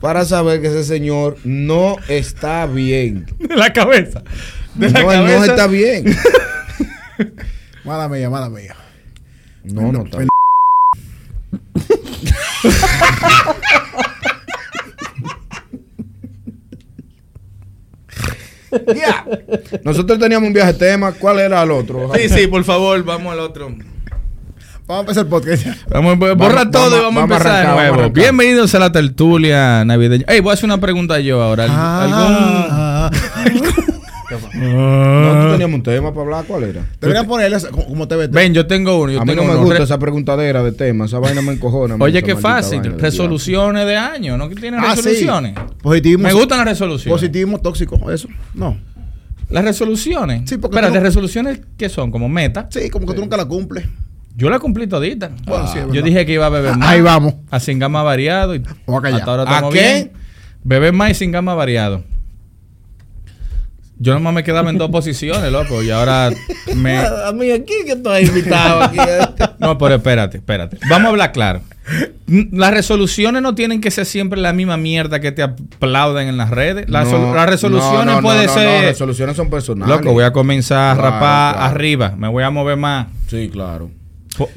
para 0.01 0.25
saber 0.25 0.61
que 0.61 0.67
ese 0.67 0.83
señor 0.83 1.37
no 1.45 1.97
está 2.09 2.67
bien. 2.67 3.27
De 3.39 3.55
la 3.55 3.73
cabeza. 3.73 4.25
De 4.75 4.91
la 4.91 5.03
No, 5.03 5.13
él 5.13 5.21
no 5.21 5.25
cabeza. 5.27 5.45
está 5.53 5.67
bien. 5.69 6.05
Mala 7.85 8.09
mía, 8.09 8.29
mala 8.29 8.51
mía. 8.51 8.75
No, 9.63 9.93
no 9.93 10.05
está 10.05 10.19
Perdón. 10.19 10.29
Ya. 18.95 19.27
Nosotros 19.85 20.19
teníamos 20.19 20.47
un 20.47 20.53
viaje 20.53 20.75
tema. 20.75 21.13
¿Cuál 21.13 21.41
era 21.41 21.63
el 21.63 21.71
otro? 21.71 22.11
Sí, 22.15 22.29
sí, 22.29 22.47
por 22.47 22.63
favor, 22.65 23.03
vamos 23.05 23.33
al 23.33 23.41
otro. 23.41 23.69
Vamos 24.87 24.97
a 24.97 25.01
empezar 25.01 25.25
el 25.25 25.29
podcast. 25.31 25.67
Vamos, 25.89 26.19
borra 26.19 26.35
Vamos, 26.35 26.71
todo 26.73 26.97
y 26.97 27.01
vamos, 27.01 27.15
vamos 27.15 27.31
a 27.31 27.35
empezar 27.37 27.53
arrancar, 27.67 27.85
de 27.93 27.93
nuevo. 27.97 28.11
Bienvenidos 28.13 28.75
a 28.75 28.79
la 28.81 28.91
tertulia 28.91 29.85
navideña. 29.85 30.25
Ey, 30.27 30.41
voy 30.41 30.51
a 30.51 30.55
hacer 30.55 30.65
una 30.65 30.79
pregunta 30.81 31.21
yo 31.21 31.41
ahora. 31.43 31.65
¿Algún- 31.65 32.17
Ah, 32.73 33.11
No, 34.55 35.43
tú 35.47 35.51
teníamos 35.52 35.74
un 35.77 35.82
tema 35.82 36.11
para 36.11 36.23
hablar. 36.23 36.44
¿Cuál 36.47 36.65
era? 36.65 36.85
Deberían 37.01 37.27
ponerle 37.27 37.59
como, 37.70 37.86
como 37.86 38.09
TVT. 38.09 38.31
Ven, 38.32 38.55
yo 38.55 38.66
tengo 38.66 38.98
uno. 39.01 39.12
Yo 39.12 39.20
A 39.20 39.24
mí 39.24 39.31
tengo 39.31 39.43
no 39.43 39.48
me 39.52 39.59
uno. 39.59 39.66
gusta 39.66 39.82
esa 39.82 39.98
preguntadera 39.98 40.62
de 40.62 40.73
tema. 40.73 41.07
Esa 41.07 41.19
vaina 41.19 41.43
me 41.43 41.52
encojona. 41.52 41.97
Oye, 41.98 42.23
qué 42.23 42.36
fácil. 42.36 42.82
Resoluciones 42.98 43.86
de 43.86 43.97
año, 43.97 44.36
¿no? 44.36 44.48
¿Que 44.48 44.55
tienen 44.55 44.81
Ah, 44.81 44.90
sí. 44.97 45.02
resoluciones? 45.02 45.55
Positivismo. 45.82 46.28
Me 46.28 46.32
gustan 46.35 46.59
las 46.59 46.66
resoluciones. 46.69 47.12
Positivismo 47.20 47.59
tóxico, 47.61 48.11
eso. 48.11 48.28
No. 48.55 48.78
Las 49.48 49.65
resoluciones. 49.65 50.48
Sí, 50.48 50.59
porque 50.59 50.81
tú 50.81 50.93
no- 50.94 51.01
resoluciones 51.01 51.61
que 51.77 51.89
son 51.89 52.11
como 52.12 52.28
meta. 52.28 52.69
Sí, 52.70 52.89
como 52.90 53.07
que 53.07 53.15
tú 53.15 53.20
nunca 53.20 53.36
la 53.36 53.47
cumples. 53.47 53.85
Yo 54.36 54.48
la 54.48 54.59
cumplí 54.61 54.86
todita. 54.86 55.31
Bueno, 55.44 55.66
sí, 55.66 55.78
es 55.81 55.93
yo 55.93 56.02
dije 56.02 56.24
que 56.24 56.32
iba 56.35 56.47
a 56.47 56.51
beber 56.51 56.77
más. 56.77 56.89
Ahí 56.89 57.01
vamos. 57.01 57.35
A 57.51 57.59
sin 57.59 57.78
gama 57.81 58.02
variado. 58.05 58.55
Y 58.55 58.61
Vamos 58.86 59.01
a 59.01 59.02
callar. 59.02 59.19
hasta 59.20 59.31
ahora 59.32 59.59
¿A 59.59 59.70
qué? 59.70 59.78
bien. 59.94 60.12
Beber 60.62 60.93
más 60.93 61.11
y 61.11 61.15
sin 61.15 61.32
gama 61.32 61.52
variado. 61.55 62.05
Yo 64.02 64.14
nomás 64.14 64.32
me 64.32 64.43
quedaba 64.43 64.70
en 64.70 64.78
dos 64.78 64.90
posiciones, 64.90 65.52
loco. 65.52 65.82
Y 65.82 65.90
ahora 65.90 66.31
me. 66.74 66.97
A 67.27 67.32
mí 67.32 67.51
aquí 67.51 67.74
que 67.85 67.93
estoy 67.93 68.22
invitado. 68.24 68.82
Aquí, 68.82 68.97
No, 69.59 69.77
pero 69.77 69.97
espérate, 69.97 70.39
espérate. 70.39 70.78
Vamos 70.89 71.06
a 71.06 71.10
hablar 71.10 71.32
claro. 71.32 71.60
Las 72.27 72.70
resoluciones 72.72 73.43
no 73.43 73.55
tienen 73.55 73.81
que 73.82 73.90
ser 73.90 74.06
siempre 74.06 74.40
la 74.40 74.52
misma 74.55 74.77
mierda 74.78 75.20
que 75.20 75.32
te 75.32 75.43
aplauden 75.43 76.28
en 76.28 76.36
las 76.39 76.48
redes. 76.51 76.89
Las, 76.89 77.10
No, 77.10 77.35
las 77.35 77.48
resoluciones 77.48 78.06
no, 78.06 78.14
no, 78.16 78.22
puede 78.22 78.47
no, 78.47 78.55
no, 78.55 78.59
ser. 78.59 78.82
no, 78.82 78.89
resoluciones 78.89 79.36
son 79.36 79.51
personales. 79.51 79.97
Loco, 79.98 80.12
voy 80.12 80.24
a 80.24 80.32
comenzar 80.32 80.93
a 80.93 80.94
Claro, 80.94 81.10
rapar 81.10 81.55
claro. 81.56 81.66
arriba. 81.74 82.14
Me 82.16 82.28
voy 82.28 82.43
a 82.43 82.51
mover 82.51 82.77
más. 82.78 83.09
Sí, 83.28 83.51
claro. 83.52 83.90
Po- 84.39 84.48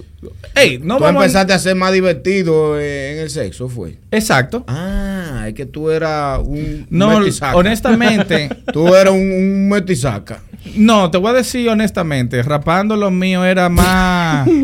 No 0.81 0.97
tú 0.97 1.03
vamos 1.03 1.23
empezaste 1.23 1.53
a 1.53 1.59
ser 1.59 1.75
más 1.75 1.91
divertido 1.93 2.79
eh, 2.79 3.13
en 3.13 3.19
el 3.19 3.29
sexo, 3.29 3.69
fue. 3.69 3.97
Exacto. 4.11 4.63
Ah, 4.67 5.45
es 5.47 5.53
que 5.53 5.65
tú 5.65 5.89
eras 5.89 6.39
un 6.43 6.87
No, 6.89 7.19
metisaca. 7.19 7.55
honestamente. 7.55 8.49
Tú 8.73 8.93
eras 8.95 9.13
un, 9.13 9.19
un 9.31 9.69
metisaca. 9.69 10.41
No, 10.75 11.11
te 11.11 11.17
voy 11.17 11.31
a 11.31 11.33
decir 11.33 11.67
honestamente, 11.69 12.41
rapando 12.41 12.95
lo 12.95 13.11
mío 13.11 13.43
era 13.43 13.67
más... 13.69 14.47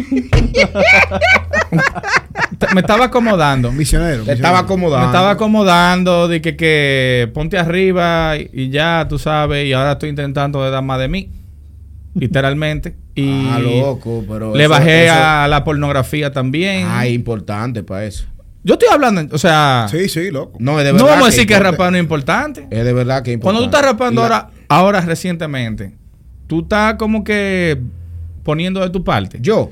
Me 2.74 2.82
estaba 2.82 3.06
acomodando. 3.06 3.72
Me 3.72 3.80
Misionero. 3.80 4.24
Te 4.24 4.34
estaba 4.34 4.60
acomodando. 4.60 5.08
estaba 5.08 5.32
acomodando 5.32 6.28
de 6.28 6.42
que, 6.42 6.56
que 6.56 7.30
ponte 7.34 7.58
arriba 7.58 8.36
y, 8.38 8.50
y 8.54 8.70
ya, 8.70 9.06
tú 9.10 9.18
sabes, 9.18 9.66
y 9.66 9.74
ahora 9.74 9.94
estoy 9.94 10.10
intentando 10.10 10.64
de 10.64 10.70
dar 10.72 10.84
más 10.84 11.00
de 11.00 11.08
mí, 11.08 11.30
literalmente. 12.14 12.96
Y 13.16 13.48
Ah, 13.48 13.60
loco, 13.60 14.24
pero 14.28 14.56
le 14.56 14.64
eso- 14.64 14.70
bajé 14.72 15.06
eso- 15.06 15.14
a 15.16 15.48
la 15.48 15.64
pornografía 15.64 16.32
también. 16.32 16.86
Ah, 16.90 17.08
importante 17.08 17.84
para 17.84 18.06
eso. 18.06 18.26
Yo 18.64 18.74
estoy 18.74 18.90
hablando, 18.92 19.26
o 19.34 19.38
sea, 19.38 19.88
Sí, 19.90 20.10
sí, 20.10 20.32
loco. 20.32 20.58
No, 20.60 20.80
es 20.80 20.86
de 20.86 20.92
no 20.92 20.98
verdad. 21.00 21.10
vamos 21.12 21.28
a 21.28 21.32
decir 21.32 21.48
que 21.48 21.58
rapar 21.58 21.92
no 21.92 21.98
es 21.98 22.04
importante. 22.04 22.68
Es 22.70 22.84
de 22.84 22.94
verdad 22.94 23.24
que 23.24 23.34
es 23.34 23.40
Cuando 23.40 23.62
tú 23.62 23.66
importante. 23.66 23.88
estás 23.88 24.00
rapando 24.00 24.22
la- 24.28 24.28
ahora, 24.38 24.50
ahora 24.68 25.02
recientemente, 25.02 25.96
tú 26.48 26.62
estás 26.62 26.96
como 26.96 27.24
que 27.24 27.80
poniendo 28.44 28.82
de 28.82 28.90
tu 28.90 29.04
parte. 29.04 29.38
Yo, 29.42 29.72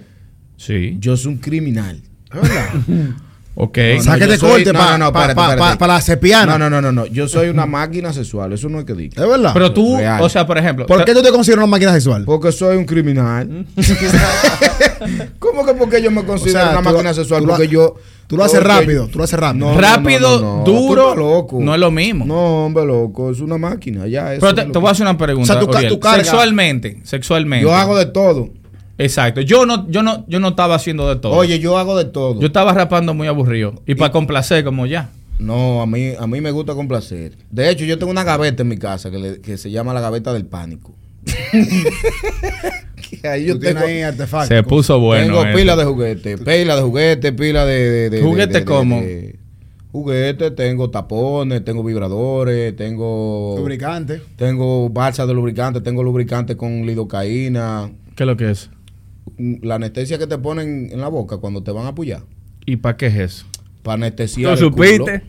Sí. 0.56 0.96
yo 1.00 1.18
soy 1.18 1.34
un 1.34 1.38
criminal. 1.40 2.02
Es 2.34 2.42
verdad. 2.42 2.70
Ok. 3.60 3.78
No, 3.78 3.96
no, 3.96 4.04
Sáquete 4.04 4.38
soy- 4.38 4.64
corte 4.66 4.74
no, 5.00 5.12
para 5.12 5.94
la 5.94 6.02
cepiana. 6.02 6.58
No, 6.60 6.70
no, 6.70 6.70
no, 6.70 6.80
no, 6.80 6.92
no. 6.92 7.06
Yo 7.08 7.28
soy 7.28 7.50
una 7.50 7.66
máquina 7.66 8.14
sexual. 8.14 8.54
Eso 8.54 8.70
no 8.70 8.78
es 8.80 8.86
que 8.86 8.94
diga. 8.94 9.24
Es 9.24 9.28
verdad. 9.28 9.50
Pero 9.54 9.74
tú, 9.74 9.98
Real. 9.98 10.22
o 10.22 10.30
sea, 10.30 10.46
por 10.46 10.60
ejemplo, 10.60 10.86
¿Por 10.86 11.04
qué 11.04 11.14
tú 11.16 11.24
te 11.24 11.32
consideras 11.32 11.64
una 11.64 11.72
máquina 11.72 11.92
sexual? 11.94 12.24
Porque 12.24 12.52
soy 12.52 12.78
un 12.78 12.86
criminal. 12.86 13.66
¿Cómo 15.40 15.66
que 15.66 15.74
porque 15.74 16.02
yo 16.02 16.12
me 16.12 16.24
considero 16.24 16.60
O 16.60 16.62
sea, 16.64 16.72
una 16.80 16.82
tú- 16.90 16.94
máquina 16.96 17.14
sexual? 17.14 17.42
tú 17.42 17.48
lo- 17.48 17.54
Porque 17.54 17.68
yo. 17.68 17.96
Tú 18.28 18.36
lo 18.36 18.44
haces 18.44 18.62
rápido, 18.62 19.08
tú 19.08 19.20
lo 19.20 19.24
haces 19.24 19.40
rápido. 19.40 19.74
Rápido, 19.80 20.42
no, 20.42 20.46
no, 20.46 20.58
no. 20.58 20.64
Tú 20.66 20.74
duro, 20.90 21.16
loco. 21.16 21.60
no 21.62 21.74
es 21.74 21.80
lo 21.80 21.92
mismo. 21.92 22.26
No, 22.26 22.66
hombre, 22.66 22.86
loco. 22.86 23.32
Es 23.32 23.40
una 23.40 23.58
máquina. 23.58 24.06
Ya, 24.06 24.34
eso 24.34 24.42
Pero 24.42 24.54
te, 24.54 24.62
es 24.64 24.72
te 24.74 24.78
voy 24.80 24.90
a 24.90 24.92
hacer 24.92 25.06
una 25.08 25.18
pregunta. 25.18 25.54
O 25.54 25.56
sea, 25.56 25.60
tú 25.66 25.72
tú 25.88 26.00
cargas- 26.02 26.26
Sexualmente, 26.28 27.00
sexualmente. 27.04 27.64
Yo 27.64 27.74
hago 27.74 27.98
de 27.98 28.06
todo. 28.08 28.50
Exacto. 28.98 29.42
Yo 29.42 29.66
no, 29.66 29.88
yo 29.90 30.02
no, 30.04 30.26
yo 30.28 30.40
no 30.40 30.50
estaba 30.50 30.76
haciendo 30.76 31.08
de 31.08 31.18
todo. 31.18 31.34
Oye, 31.34 31.60
yo 31.60 31.78
hago 31.78 31.98
de 31.98 32.06
todo. 32.06 32.40
yo 32.40 32.48
estaba 32.48 32.74
rapando 32.74 33.14
muy 33.14 33.28
aburrido. 33.28 33.76
Y, 33.86 33.96
para 33.96 34.12
complacer, 34.12 34.64
como 34.64 34.86
ya. 34.86 35.10
No, 35.40 35.82
a 35.84 35.86
mí, 35.86 36.14
a 36.18 36.26
mí 36.26 36.42
me 36.42 36.50
gusta 36.52 36.74
complacer. 36.74 37.38
De 37.52 37.70
hecho, 37.70 37.86
yo 37.86 38.00
tengo 38.00 38.12
una 38.12 38.24
gaveta 38.24 38.64
en 38.64 38.70
mi 38.70 38.78
casa 38.78 39.12
que, 39.12 39.20
le- 39.20 39.40
que 39.42 39.58
se 39.58 39.70
llama 39.70 39.94
la 39.94 40.02
gaveta 40.02 40.34
del 40.34 40.46
pánico. 40.46 40.96
Que 43.22 43.28
ahí 43.28 43.46
yo 43.46 43.58
tengo, 43.58 43.80
ahí 43.80 44.02
artefactos. 44.02 44.50
Se 44.50 44.64
puso 44.64 45.00
bueno. 45.00 45.26
tengo 45.42 45.56
pila 45.56 45.76
de 45.78 45.86
juguetes, 45.86 46.40
pila 46.42 46.76
de 46.76 46.82
juguetes, 46.82 47.32
pila 47.32 47.66
de... 47.66 47.90
de, 47.90 48.10
de- 48.10 48.22
¿Juguete 48.22 48.54
de- 48.54 48.60
de- 48.60 48.66
cómo? 48.66 49.00
de- 49.02 49.40
juguetes, 49.94 50.54
tengo 50.56 50.90
tapones, 50.90 51.64
tengo 51.64 51.84
vibradores, 51.84 52.76
tengo... 52.76 53.56
Lubricante. 53.58 54.22
Tengo 54.36 54.90
balsa 54.90 55.26
de 55.26 55.34
lubricante, 55.34 55.80
tengo 55.82 56.04
lubricante 56.04 56.58
con 56.58 56.86
lidocaína. 56.86 57.90
¿Qué 58.16 58.24
es 58.24 58.28
lo 58.28 58.36
que 58.36 58.52
es? 58.52 58.70
La 59.38 59.76
anestesia 59.76 60.18
que 60.18 60.28
te 60.28 60.38
ponen 60.38 60.90
en 60.92 61.02
la 61.02 61.08
boca 61.08 61.38
cuando 61.38 61.64
te 61.64 61.72
van 61.72 61.86
a 61.86 61.90
apoyar. 61.90 62.22
¿Y 62.66 62.78
para 62.78 62.98
qué 62.98 63.08
es 63.08 63.16
eso? 63.16 63.46
Para 63.84 63.96
anestesiar 63.96 64.58
¿Lo 64.58 64.68
el 64.68 64.72
culo. 64.72 64.88
supiste? 64.88 65.24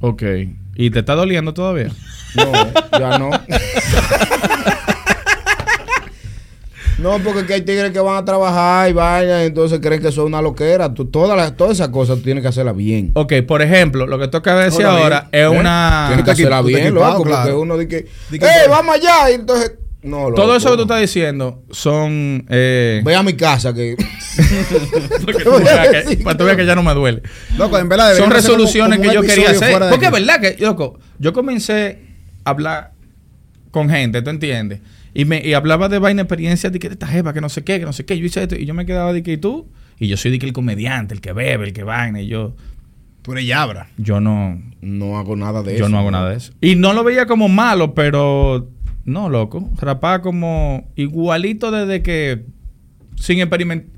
Ok. 0.00 0.22
¿Y 0.74 0.90
te 0.90 0.98
está 1.00 1.14
doliendo 1.14 1.54
todavía? 1.54 1.90
No, 2.36 2.52
ya 2.98 3.18
no. 3.18 3.30
No, 6.98 7.18
porque 7.18 7.52
hay 7.52 7.60
tigres 7.60 7.92
que 7.92 8.00
van 8.00 8.16
a 8.16 8.24
trabajar 8.24 8.88
y 8.88 8.94
vayan, 8.94 9.42
entonces 9.42 9.80
creen 9.80 10.00
que 10.00 10.08
eso 10.08 10.22
es 10.22 10.26
una 10.26 10.40
loquera. 10.40 10.94
Tú, 10.94 11.04
todas, 11.04 11.36
las, 11.36 11.54
todas 11.54 11.74
esas 11.74 11.88
cosas 11.90 12.16
tú 12.16 12.22
tienes 12.24 12.42
que 12.42 12.48
hacerlas 12.48 12.74
bien. 12.74 13.10
Ok, 13.14 13.34
por 13.46 13.60
ejemplo, 13.60 14.06
lo 14.06 14.18
que 14.18 14.28
tú 14.28 14.38
acabas 14.38 14.60
de 14.60 14.70
decir 14.70 14.86
Ahora 14.86 15.28
bien, 15.30 15.44
es 15.44 15.52
¿eh? 15.52 15.58
una... 15.58 16.06
Tienes 16.08 16.36
que 16.36 16.46
te 16.46 16.62
bien, 16.62 16.94
loco, 16.94 17.24
porque 17.24 17.52
uno 17.52 17.76
dice, 17.76 18.06
¡eh, 18.32 18.68
vamos 18.70 18.96
allá! 18.96 19.30
Y 19.30 19.34
entonces, 19.34 19.74
no. 20.06 20.32
Todo 20.32 20.56
eso 20.56 20.70
que 20.70 20.76
tú 20.76 20.82
estás 20.82 21.00
diciendo 21.00 21.62
son... 21.70 22.46
Eh, 22.48 23.02
Ve 23.04 23.14
a 23.14 23.22
mi 23.22 23.34
casa 23.34 23.74
que... 23.74 23.96
tú 25.44 25.50
veas 25.62 26.06
que, 26.06 26.16
para 26.18 26.36
tú 26.36 26.44
veas 26.44 26.56
que 26.56 26.66
ya 26.66 26.74
no 26.74 26.82
me 26.82 26.94
duele. 26.94 27.22
Loco, 27.58 27.78
en 27.78 27.88
verdad 27.88 28.12
Son 28.14 28.24
como- 28.24 28.34
resoluciones 28.34 28.98
como 28.98 29.10
que 29.10 29.14
yo 29.14 29.22
quería 29.22 29.50
hacer. 29.50 29.78
Porque 29.90 30.06
es 30.06 30.12
verdad 30.12 30.40
que, 30.40 30.56
loco, 30.64 30.98
yo 31.18 31.32
comencé 31.32 32.00
a 32.44 32.50
hablar 32.50 32.92
con 33.70 33.90
gente, 33.90 34.22
¿tú 34.22 34.30
entiendes? 34.30 34.80
Y, 35.14 35.24
me, 35.24 35.40
y 35.44 35.54
hablaba 35.54 35.88
de 35.88 35.98
vaina 35.98 36.22
experiencia 36.22 36.68
de 36.70 36.78
que 36.78 36.88
esta 36.88 37.06
jeva, 37.06 37.32
que 37.32 37.40
no 37.40 37.48
sé 37.48 37.64
qué, 37.64 37.78
que 37.78 37.86
no 37.86 37.92
sé 37.92 38.04
qué. 38.04 38.18
Yo 38.18 38.26
hice 38.26 38.42
esto 38.42 38.54
y 38.56 38.66
yo 38.66 38.74
me 38.74 38.84
quedaba 38.86 39.12
de 39.12 39.22
que 39.22 39.32
y 39.32 39.36
tú. 39.38 39.66
Y 39.98 40.08
yo 40.08 40.16
soy 40.18 40.30
de 40.30 40.38
que 40.38 40.46
el 40.46 40.52
comediante, 40.52 41.14
el 41.14 41.20
que 41.22 41.32
bebe, 41.32 41.64
el 41.66 41.72
que 41.72 41.82
vaina. 41.84 42.20
Y 42.20 42.26
yo, 42.26 42.54
Tú 43.22 43.32
eres 43.32 43.46
Yabra. 43.46 43.88
yo 43.96 44.20
no, 44.20 44.60
No 44.82 45.18
hago 45.18 45.34
nada 45.34 45.62
de 45.62 45.72
eso. 45.74 45.80
yo 45.84 45.88
no 45.88 45.98
hago 45.98 46.10
nada 46.10 46.30
de 46.30 46.36
eso. 46.36 46.52
Y 46.60 46.76
no 46.76 46.92
lo 46.92 47.02
veía 47.02 47.26
como 47.26 47.48
malo, 47.48 47.92
pero 47.94 48.68
no, 49.06 49.28
loco. 49.30 49.70
Rapaba 49.80 50.20
como 50.20 50.86
igualito 50.96 51.70
desde 51.70 52.02
que 52.02 52.44
sin 53.16 53.38
experimentar, 53.40 53.88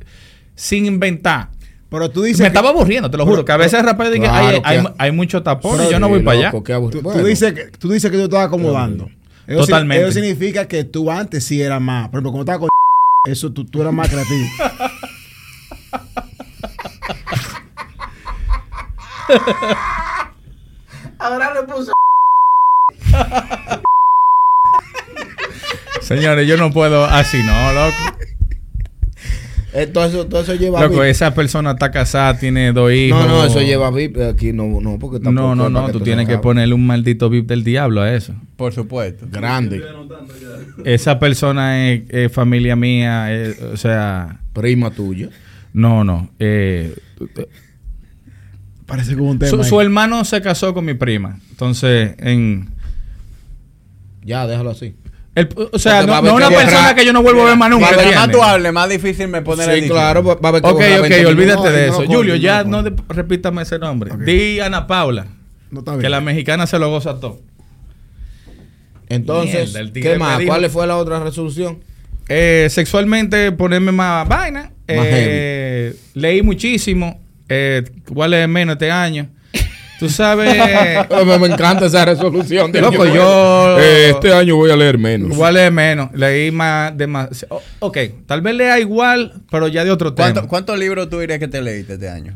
sin 0.55 0.86
inventar. 0.86 1.51
Pero 1.90 2.10
tú 2.10 2.22
dices 2.22 2.40
me 2.40 2.44
que- 2.44 2.48
estaba 2.48 2.68
aburriendo, 2.68 3.10
te 3.10 3.16
lo 3.16 3.24
Pero- 3.24 3.36
juro. 3.36 3.44
Que 3.47 3.52
a 3.52 3.56
veces 3.56 3.82
de 4.10 4.20
que 4.20 4.26
Claro 4.26 4.47
hay, 4.47 4.60
hay, 4.78 4.82
que- 4.85 4.93
hay 4.98 5.10
mucho 5.12 5.43
tapón 5.43 5.80
y 5.86 5.90
yo 5.90 5.98
no 5.98 6.09
voy 6.09 6.22
para 6.22 6.39
allá. 6.39 6.51
Tú, 6.51 6.90
tú 6.90 7.01
Bueno, 7.02 7.24
dices 7.24 7.52
que, 7.55 7.64
tú 7.78 7.90
dices 7.90 8.10
que 8.10 8.16
tú 8.18 8.24
estás 8.24 8.47
acomodando. 8.47 9.09
Eso, 9.47 9.62
si- 9.62 9.70
Totalmente. 9.70 10.02
eso 10.05 10.12
significa 10.12 10.68
que 10.68 10.85
tú 10.85 11.10
antes 11.10 11.43
sí 11.44 11.62
eras 11.62 11.80
más. 11.80 12.09
Por 12.10 12.16
ejemplo, 12.18 12.32
como 12.32 12.43
estabas 12.43 12.60
con 12.60 12.68
eso, 13.32 13.51
tú, 13.51 13.64
tú 13.64 13.80
eras 13.80 13.94
más 13.94 14.09
creativo. 14.10 14.47
Señores, 26.09 26.48
yo 26.48 26.56
no 26.56 26.70
puedo 26.72 27.05
así, 27.05 27.36
no, 27.44 27.72
loco. 27.72 27.97
eh, 29.74 29.86
todo, 29.86 30.06
eso, 30.06 30.26
todo 30.26 30.40
eso 30.40 30.55
lleva 30.55 30.80
Loco, 30.80 30.94
VIP. 31.01 31.05
esa 31.10 31.35
persona 31.35 31.72
está 31.72 31.90
casada, 31.90 32.39
tiene 32.39 32.72
dos 32.72 32.90
hijos. 32.93 33.20
No, 33.20 33.28
no, 33.28 33.44
eso 33.44 33.60
lleva 33.60 33.90
VIP. 33.90 34.16
Aquí 34.22 34.52
no, 34.52 34.80
no, 34.80 34.98
porque 34.98 35.20
tampoco 35.20 35.55
No, 35.55 35.55
no, 35.55 35.68
no, 35.68 35.90
tú 35.93 36.01
tienes 36.01 36.26
que 36.26 36.39
ponerle 36.39 36.74
un 36.74 36.86
maldito 36.86 37.28
VIP 37.28 37.47
del 37.48 37.64
diablo 37.64 38.01
a 38.01 38.12
eso. 38.14 38.35
Por 38.56 38.72
supuesto. 38.72 39.26
Grande. 39.30 39.82
Esa 40.85 41.18
persona 41.18 41.90
es, 41.93 42.02
es 42.09 42.32
familia 42.32 42.74
mía, 42.76 43.32
es- 43.35 43.60
o 43.60 43.76
sea, 43.76 44.40
Prima 44.55 44.90
tuya. 44.90 45.28
no, 45.74 46.05
no. 46.05 46.30
eh, 46.39 46.94
Parece 48.86 49.14
como 49.16 49.30
un 49.32 49.39
tema. 49.39 49.62
su 49.64 49.80
hermano 49.82 50.24
se 50.24 50.40
casó 50.40 50.72
con 50.72 50.85
mi 50.86 50.94
prima. 50.94 51.39
Entonces, 51.51 52.14
en. 52.18 52.70
Ya, 54.24 54.47
déjalo 54.47 54.70
así. 54.70 54.94
El- 55.40 55.48
o 55.73 55.78
sea, 55.78 56.02
no, 56.06 56.15
a 56.15 56.23
no 56.23 56.35
una 56.35 56.48
persona 56.48 56.78
borrar. 56.78 56.94
que 56.97 57.05
yo 57.05 57.12
no 57.12 57.23
vuelvo 57.23 57.43
a 57.43 57.44
ver 57.47 57.56
más 57.56 57.70
nunca. 57.70 57.86
Mientras 57.90 58.15
más 58.16 58.31
tú 58.31 58.43
hables, 58.43 58.73
más 58.73 58.89
difícil 58.89 59.28
me 59.28 59.43
pone 59.43 59.65
Sí, 59.65 59.70
edición. 59.70 59.90
claro, 59.90 60.23
va 60.23 60.39
a 60.43 60.48
haber 60.48 60.62
que 60.62 60.69
Ok, 60.69 60.74
ok, 60.74 61.01
20 61.02 61.27
olvídate 61.27 61.62
No, 61.62 61.70
de 61.70 61.89
eso. 61.89 62.05
Julio, 62.06 62.35
no 62.35 62.40
ya 62.40 62.65
no 62.65 62.82
de- 62.82 62.94
repítame 63.09 63.62
ese 63.62 63.78
nombre. 63.78 64.12
Ok. 64.12 64.20
Di 64.20 64.60
Ana 64.60 64.86
Paula. 64.86 65.27
No 65.70 65.81
está 65.81 65.93
bien. 65.93 66.02
Que 66.02 66.09
la 66.09 66.20
mexicana 66.20 66.66
se 66.66 66.78
lo 66.78 66.89
goza 66.90 67.20
todo. 67.20 67.40
Entonces, 69.09 69.73
Mierda, 69.74 69.81
el 69.81 69.93
¿qué 69.93 70.19
más? 70.19 70.40
¿Cuál 70.47 70.69
fue 70.70 70.86
la 70.86 70.97
otra 70.97 71.20
resolución? 71.20 71.78
Eh, 72.28 72.66
sexualmente 72.70 73.52
ponerme 73.52 73.93
más 73.93 74.28
vaina. 74.28 74.62
Más 74.62 74.73
Eh, 74.89 75.97
leí 76.15 76.43
muchísimo. 76.43 77.20
Eh, 77.48 77.85
¿Cuál 78.12 78.35
es 78.35 78.48
menos 78.48 78.74
este 78.74 78.90
año? 78.90 79.28
Tú 79.99 80.09
sabes. 80.09 80.57
me, 81.27 81.39
me 81.39 81.47
encanta 81.49 81.87
esa 81.87 82.05
resolución. 82.05 82.70
de 82.73 82.81
Loco, 82.81 83.03
año 83.03 83.15
yo-. 83.15 83.79
Eh, 83.81 84.11
este 84.11 84.33
año 84.33 84.57
voy 84.57 84.70
a 84.70 84.77
leer 84.77 84.97
menos. 84.99 85.37
¿Cuál 85.37 85.57
es 85.57 85.73
menos? 85.73 86.11
Leí 86.15 86.51
más 86.51 86.97
de 86.97 87.07
más. 87.07 87.47
o- 87.49 87.61
ok, 87.81 87.99
tal 88.27 88.41
vez 88.43 88.55
lea 88.55 88.79
igual, 88.79 89.43
pero 89.51 89.66
ya 89.69 89.85
de 89.85 89.91
otro 89.91 90.15
tema. 90.15 90.33
¿Cuánto- 90.33 90.49
¿Cuántos 90.49 90.79
libros 90.79 91.09
tú 91.11 91.19
dirías 91.19 91.39
que 91.39 91.49
te 91.49 91.61
leíste 91.61 91.95
este 91.95 92.09
año? 92.09 92.35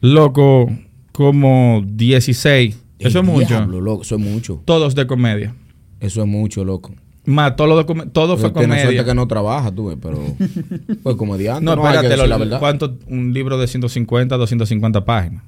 Loco, 0.00 0.70
como 1.12 1.82
16. 1.86 2.78
Eso 2.98 3.18
es 3.18 3.24
mucho. 3.24 3.46
diablo, 3.48 3.80
loco, 3.80 4.02
eso 4.02 4.14
es 4.16 4.20
mucho. 4.20 4.62
Todos 4.64 4.94
de 4.94 5.06
comedia. 5.06 5.54
Eso 6.00 6.20
es 6.22 6.26
mucho, 6.28 6.64
loco. 6.64 6.94
Más 7.26 7.56
todo, 7.56 7.68
lo 7.68 7.84
todo 7.86 8.36
fue 8.36 8.50
Pero 8.50 8.60
tiene 8.60 8.74
comedia. 8.74 8.84
suerte 8.84 9.04
que 9.04 9.14
no 9.14 9.26
trabaja, 9.26 9.70
tú, 9.74 9.86
ves, 9.86 9.96
pero 10.00 10.18
pues 11.02 11.16
comediante. 11.16 11.64
No, 11.64 11.74
No, 11.76 11.86
hay 11.86 11.92
que 11.92 12.06
espérate, 12.06 12.08
decir 12.08 12.22
lo- 12.22 12.26
la 12.28 12.36
verdad. 12.36 12.58
¿cuánto? 12.60 12.98
Un 13.08 13.32
libro 13.32 13.58
de 13.58 13.66
150, 13.66 14.36
250 14.36 15.04
páginas. 15.04 15.42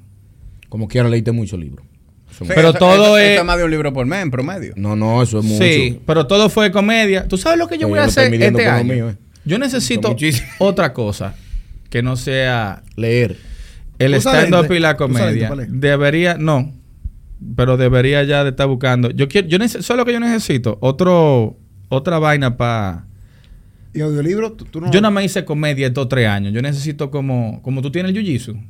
Como 0.69 0.87
quiera, 0.87 1.07
leíste 1.09 1.31
muchos 1.31 1.59
libros. 1.59 1.85
Eso 2.29 2.43
es 2.43 2.49
Sí, 2.49 2.53
Pero 2.55 2.69
eso- 2.69 2.77
todo 2.77 3.17
eso- 3.17 3.17
es- 3.17 3.35
eso 3.35 3.45
más 3.45 3.57
de 3.57 3.63
un 3.63 3.71
libro 3.71 3.93
por 3.93 4.05
mes, 4.05 4.21
en 4.21 4.31
promedio. 4.31 4.73
No, 4.75 4.95
no, 4.95 5.21
eso 5.23 5.39
es 5.39 5.45
mucho. 5.45 5.63
Sí, 5.63 5.99
pero 6.05 6.27
todo 6.27 6.49
fue 6.49 6.71
comedia. 6.71 7.27
¿Tú 7.27 7.37
sabes 7.37 7.57
lo 7.57 7.67
que 7.67 7.75
yo 7.75 7.87
Pero 7.87 7.89
voy 7.89 7.97
yo 7.99 8.03
a 8.03 8.05
hacer 8.07 8.33
este 8.33 8.67
año? 8.67 8.93
mío, 8.93 9.09
eh. 9.11 9.15
Yo 9.45 9.57
necesito 9.59 10.15
otra 10.59 10.93
cosa 10.93 11.35
que 11.89 12.01
no 12.03 12.17
sea 12.17 12.83
Leer. 12.97 13.37
el 13.97 14.13
¿Tú 14.15 14.21
sabes 14.21 14.45
stand-up 14.47 14.71
y 14.73 14.79
la 14.79 14.97
¿Tú 14.97 15.07
sabes 15.13 15.47
comedia. 15.47 15.67
Debería, 15.69 16.35
no, 16.37 16.73
pero 17.55 17.77
debería 17.77 18.23
ya 18.23 18.43
de 18.43 18.49
estar 18.49 18.67
buscando. 18.67 19.09
Yo 19.11 19.27
quiero, 19.29 19.47
yo 19.47 19.57
necesito, 19.57 19.83
¿sabes 19.83 19.99
lo 19.99 20.05
que 20.05 20.11
yo 20.13 20.19
necesito? 20.19 20.77
Otro, 20.81 21.57
otra 21.89 22.19
vaina 22.19 22.57
para... 22.57 23.05
¿Y 23.93 24.01
audiolibro? 24.01 24.51
¿Tú, 24.51 24.65
tú 24.65 24.81
no? 24.81 24.91
Yo 24.91 24.99
nada 25.01 25.11
más 25.11 25.23
hice 25.23 25.45
comedia 25.45 25.87
estos 25.87 26.07
tres 26.09 26.27
años. 26.27 26.53
Yo 26.53 26.61
necesito 26.61 27.09
como, 27.09 27.61
como 27.63 27.81
tú 27.81 27.89
tienes 27.89 28.13
el 28.13 28.17
jiu-jitsu. 28.23 28.61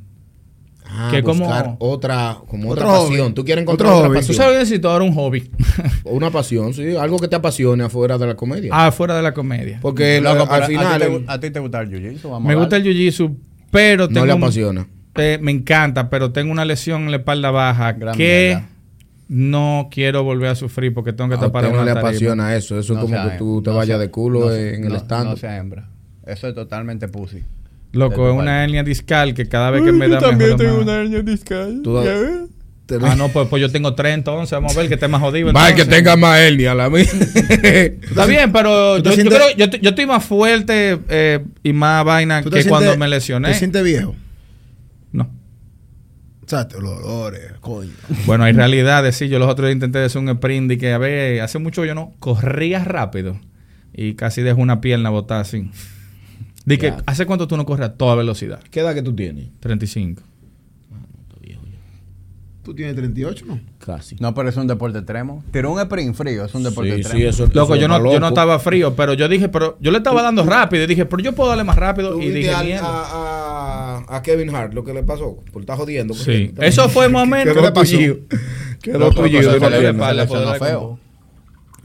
Ah, 0.90 1.08
Que 1.10 1.22
como- 1.22 1.44
buscar 1.44 1.76
otra, 1.80 2.38
como 2.48 2.70
otra 2.70 2.86
hobby. 2.86 3.10
pasión. 3.10 3.34
Tú 3.34 3.44
quieres 3.44 3.62
encontrar 3.62 3.88
Otro 3.90 3.98
otra 3.98 4.08
hobby. 4.08 4.20
Tú 4.20 4.26
pasión. 4.28 4.36
sabes 4.36 4.52
que 4.54 4.58
necesito 4.60 4.90
ahora 4.90 5.04
un 5.04 5.14
hobby. 5.14 5.50
Una 6.04 6.30
pasión, 6.30 6.72
sí. 6.74 6.96
Algo 6.96 7.18
que 7.18 7.28
te 7.28 7.36
apasione 7.36 7.84
afuera 7.84 8.16
de 8.18 8.26
la 8.26 8.34
comedia. 8.34 8.70
ah, 8.72 8.90
fuera 8.90 9.14
de 9.16 9.22
la 9.22 9.32
comedia. 9.34 9.78
Porque 9.82 10.20
Loco, 10.20 10.50
al 10.50 10.62
a 10.62 10.66
ti 10.66 10.72
final 10.76 10.98
te 11.00 11.24
a 11.26 11.40
ti 11.40 11.50
te 11.50 11.60
gusta 11.60 11.80
el 11.82 11.90
jiu-jitsu, 11.90 12.22
vamos 12.30 12.44
Me 12.48 12.54
a 12.54 12.56
gusta 12.56 12.76
el 12.76 12.84
jiu-jitsu, 12.84 13.36
pero 13.70 14.06
no 14.06 14.12
tengo 14.14 14.26
le 14.26 14.32
un- 14.34 14.42
apasiona. 14.42 14.86
eh, 15.16 15.38
me 15.42 15.50
encanta, 15.52 16.08
pero 16.10 16.32
tengo 16.32 16.50
una 16.52 16.64
lesión 16.64 17.02
en 17.02 17.10
la 17.10 17.16
espalda 17.18 17.50
baja 17.50 17.92
Gran 17.92 18.16
que 18.16 18.54
mierda. 18.56 18.68
no 19.28 19.88
quiero 19.90 20.24
volver 20.24 20.48
a 20.50 20.54
sufrir 20.54 20.94
porque 20.94 21.12
tengo 21.12 21.28
que 21.28 21.34
A 21.34 21.36
estar 21.36 21.48
usted 21.48 21.52
para 21.52 21.68
no 21.68 21.74
una 21.74 21.84
le 21.84 21.92
tarima. 21.92 22.08
apasiona 22.08 22.56
eso. 22.56 22.78
Eso 22.78 22.94
No 22.94 23.00
es 23.00 23.06
como 23.10 23.30
que 23.30 23.36
tú 23.36 23.62
te 23.62 23.70
no 23.70 23.76
vayas 23.76 23.88
sea- 23.96 23.98
de 23.98 24.10
culo 24.10 24.40
no- 24.46 24.52
en 24.54 24.84
el 24.84 24.88
no- 24.92 24.96
stand. 24.96 25.30
No 25.30 25.36
sea 25.36 25.56
hembra. 25.58 25.90
Eso 26.26 26.48
es 26.48 26.54
totalmente 26.54 27.08
pussy. 27.08 27.42
Loco, 27.92 28.28
es 28.30 28.36
una 28.36 28.64
hernia 28.64 28.82
discal 28.82 29.34
que 29.34 29.48
cada 29.48 29.70
vez 29.70 29.82
que 29.82 29.92
me 29.92 30.08
da 30.08 30.20
mejor 30.32 30.60
o 30.60 30.84
más. 30.84 30.88
hernia 30.88 31.22
discal. 31.22 31.80
Tú- 31.82 31.98
Ah, 33.02 33.14
no, 33.16 33.28
pues, 33.28 33.46
pues 33.48 33.60
yo 33.60 33.70
tengo 33.70 33.94
tres 33.94 34.14
entonces. 34.14 34.52
Vamos 34.52 34.74
a 34.74 34.80
ver 34.80 34.88
que 34.88 34.94
esté 34.94 35.08
más 35.08 35.20
jodido. 35.20 35.52
Va, 35.52 35.74
que 35.74 35.84
tenga 35.84 36.16
más 36.16 36.38
hernia 36.40 36.74
la 36.74 36.88
mía. 36.88 37.04
Está 37.62 38.24
bien, 38.24 38.50
pero 38.50 39.02
¿Tú 39.02 39.10
te 39.10 39.16
yo, 39.16 39.24
yo 39.24 39.30
creo 39.30 39.56
yo, 39.58 39.66
yo 39.66 39.90
estoy 39.90 40.06
más 40.06 40.24
fuerte 40.24 40.98
eh, 41.10 41.44
y 41.62 41.72
más 41.74 42.02
vaina 42.04 42.42
¿Tú 42.42 42.48
te 42.48 42.62
que 42.62 42.68
cuando 42.68 42.96
me 42.96 43.06
lesioné. 43.08 43.48
¿Te 43.48 43.54
sientes 43.58 43.84
viejo? 43.84 44.16
No. 45.12 45.24
O 46.44 46.48
sea, 46.48 46.66
los 46.80 47.02
dolores, 47.02 47.52
coño. 47.60 47.90
Bueno, 48.24 48.44
hay 48.44 48.54
realidades, 48.54 49.16
sí. 49.16 49.28
Yo 49.28 49.38
los 49.38 49.48
otros 49.50 49.66
días 49.66 49.74
intenté 49.74 50.02
hacer 50.02 50.22
un 50.22 50.30
sprint 50.30 50.72
y 50.72 50.78
que, 50.78 50.92
a 50.94 50.98
ver, 50.98 51.42
hace 51.42 51.58
mucho 51.58 51.84
yo 51.84 51.94
no 51.94 52.14
corría 52.20 52.82
rápido 52.84 53.38
y 53.92 54.14
casi 54.14 54.40
dejo 54.40 54.62
una 54.62 54.80
pierna 54.80 55.10
botada 55.10 55.42
así. 55.42 55.70
Di 56.68 56.78
que, 56.78 56.88
Ya. 56.88 57.02
¿hace 57.06 57.24
cuánto 57.26 57.48
tú 57.48 57.56
no 57.56 57.64
corres 57.64 57.86
a 57.86 57.94
toda 57.94 58.14
velocidad? 58.14 58.60
¿Qué 58.70 58.80
edad 58.80 58.94
que 58.94 59.02
tú 59.02 59.14
tienes? 59.14 59.48
35. 59.60 60.22
¿Tú 62.62 62.74
tienes 62.74 62.96
38, 62.96 63.46
no? 63.48 63.58
Casi. 63.78 64.16
No, 64.20 64.34
pero 64.34 64.50
es 64.50 64.56
un 64.58 64.66
deporte 64.66 64.98
extremo. 64.98 65.42
Tiró 65.52 65.72
un 65.72 65.80
sprint 65.80 66.14
frío, 66.14 66.44
es 66.44 66.54
un 66.54 66.62
deporte 66.64 66.90
Sí, 66.96 67.00
extremo. 67.00 67.18
sí, 67.22 67.26
eso, 67.26 67.48
Loco, 67.54 67.74
eso 67.74 67.80
yo 67.80 67.88
no, 67.88 67.94
está 67.96 68.08
yo 68.08 68.20
no 68.20 68.26
loco. 68.26 68.28
estaba 68.28 68.58
frío, 68.58 68.94
pero 68.94 69.14
yo 69.14 69.26
dije, 69.26 69.48
pero 69.48 69.78
yo 69.80 69.90
le 69.90 69.96
estaba 69.98 70.20
dando 70.22 70.44
rápido 70.44 70.84
y 70.84 70.86
dije, 70.86 71.06
pero 71.06 71.22
yo 71.22 71.32
puedo 71.34 71.48
darle 71.48 71.64
más 71.64 71.76
rápido 71.76 72.10
¿Tú 72.12 72.20
y 72.20 72.28
dije, 72.28 72.50
al- 72.52 72.70
a, 72.84 74.04
a, 74.10 74.16
a 74.16 74.22
Kevin 74.22 74.54
Hart 74.54 74.74
lo 74.74 74.84
que 74.84 74.92
le 74.92 75.02
pasó 75.02 75.42
por 75.50 75.62
estar 75.62 75.78
jodiendo. 75.78 76.12
Sí, 76.12 76.52
eso 76.60 76.90
fue 76.90 77.08
más 77.08 77.22
o 77.22 77.26
menos. 77.26 77.54
Quedó 77.54 77.64
le 77.64 77.72
pasó? 77.72 77.96
Quedó 78.82 78.98
Loco, 78.98 79.22
de 79.22 80.58
feo. 80.58 80.98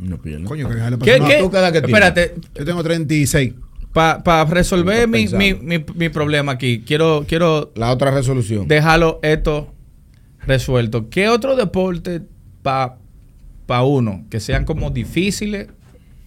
Una 0.05 0.17
pierna. 0.17 0.49
Coño, 0.49 0.67
que 0.67 0.75
le 0.75 0.81
pasó 0.81 0.99
¿Qué, 0.99 1.17
nada. 1.19 1.31
qué? 1.31 1.39
¿tú 1.39 1.49
qué 1.49 1.57
edad 1.59 1.71
que 1.71 1.81
tienes? 1.81 2.01
Espérate, 2.09 2.35
Yo 2.55 2.65
tengo 2.65 2.83
36. 2.83 3.53
Para 3.93 4.45
resolver 4.45 5.07
Estoy 5.09 5.27
mi, 5.37 5.53
mi, 5.53 5.77
mi, 5.77 5.85
mi 5.95 6.09
problema 6.09 6.53
aquí, 6.53 6.83
quiero, 6.85 7.25
quiero 7.27 7.71
La 7.75 7.91
otra 7.91 8.11
resolución. 8.11 8.67
dejarlo 8.67 9.19
esto 9.21 9.71
resuelto. 10.45 11.09
¿Qué 11.09 11.29
otro 11.29 11.55
deporte 11.55 12.21
para 12.61 12.97
pa 13.65 13.83
uno 13.83 14.25
que 14.29 14.39
sean 14.39 14.65
como 14.65 14.89
difíciles 14.89 15.67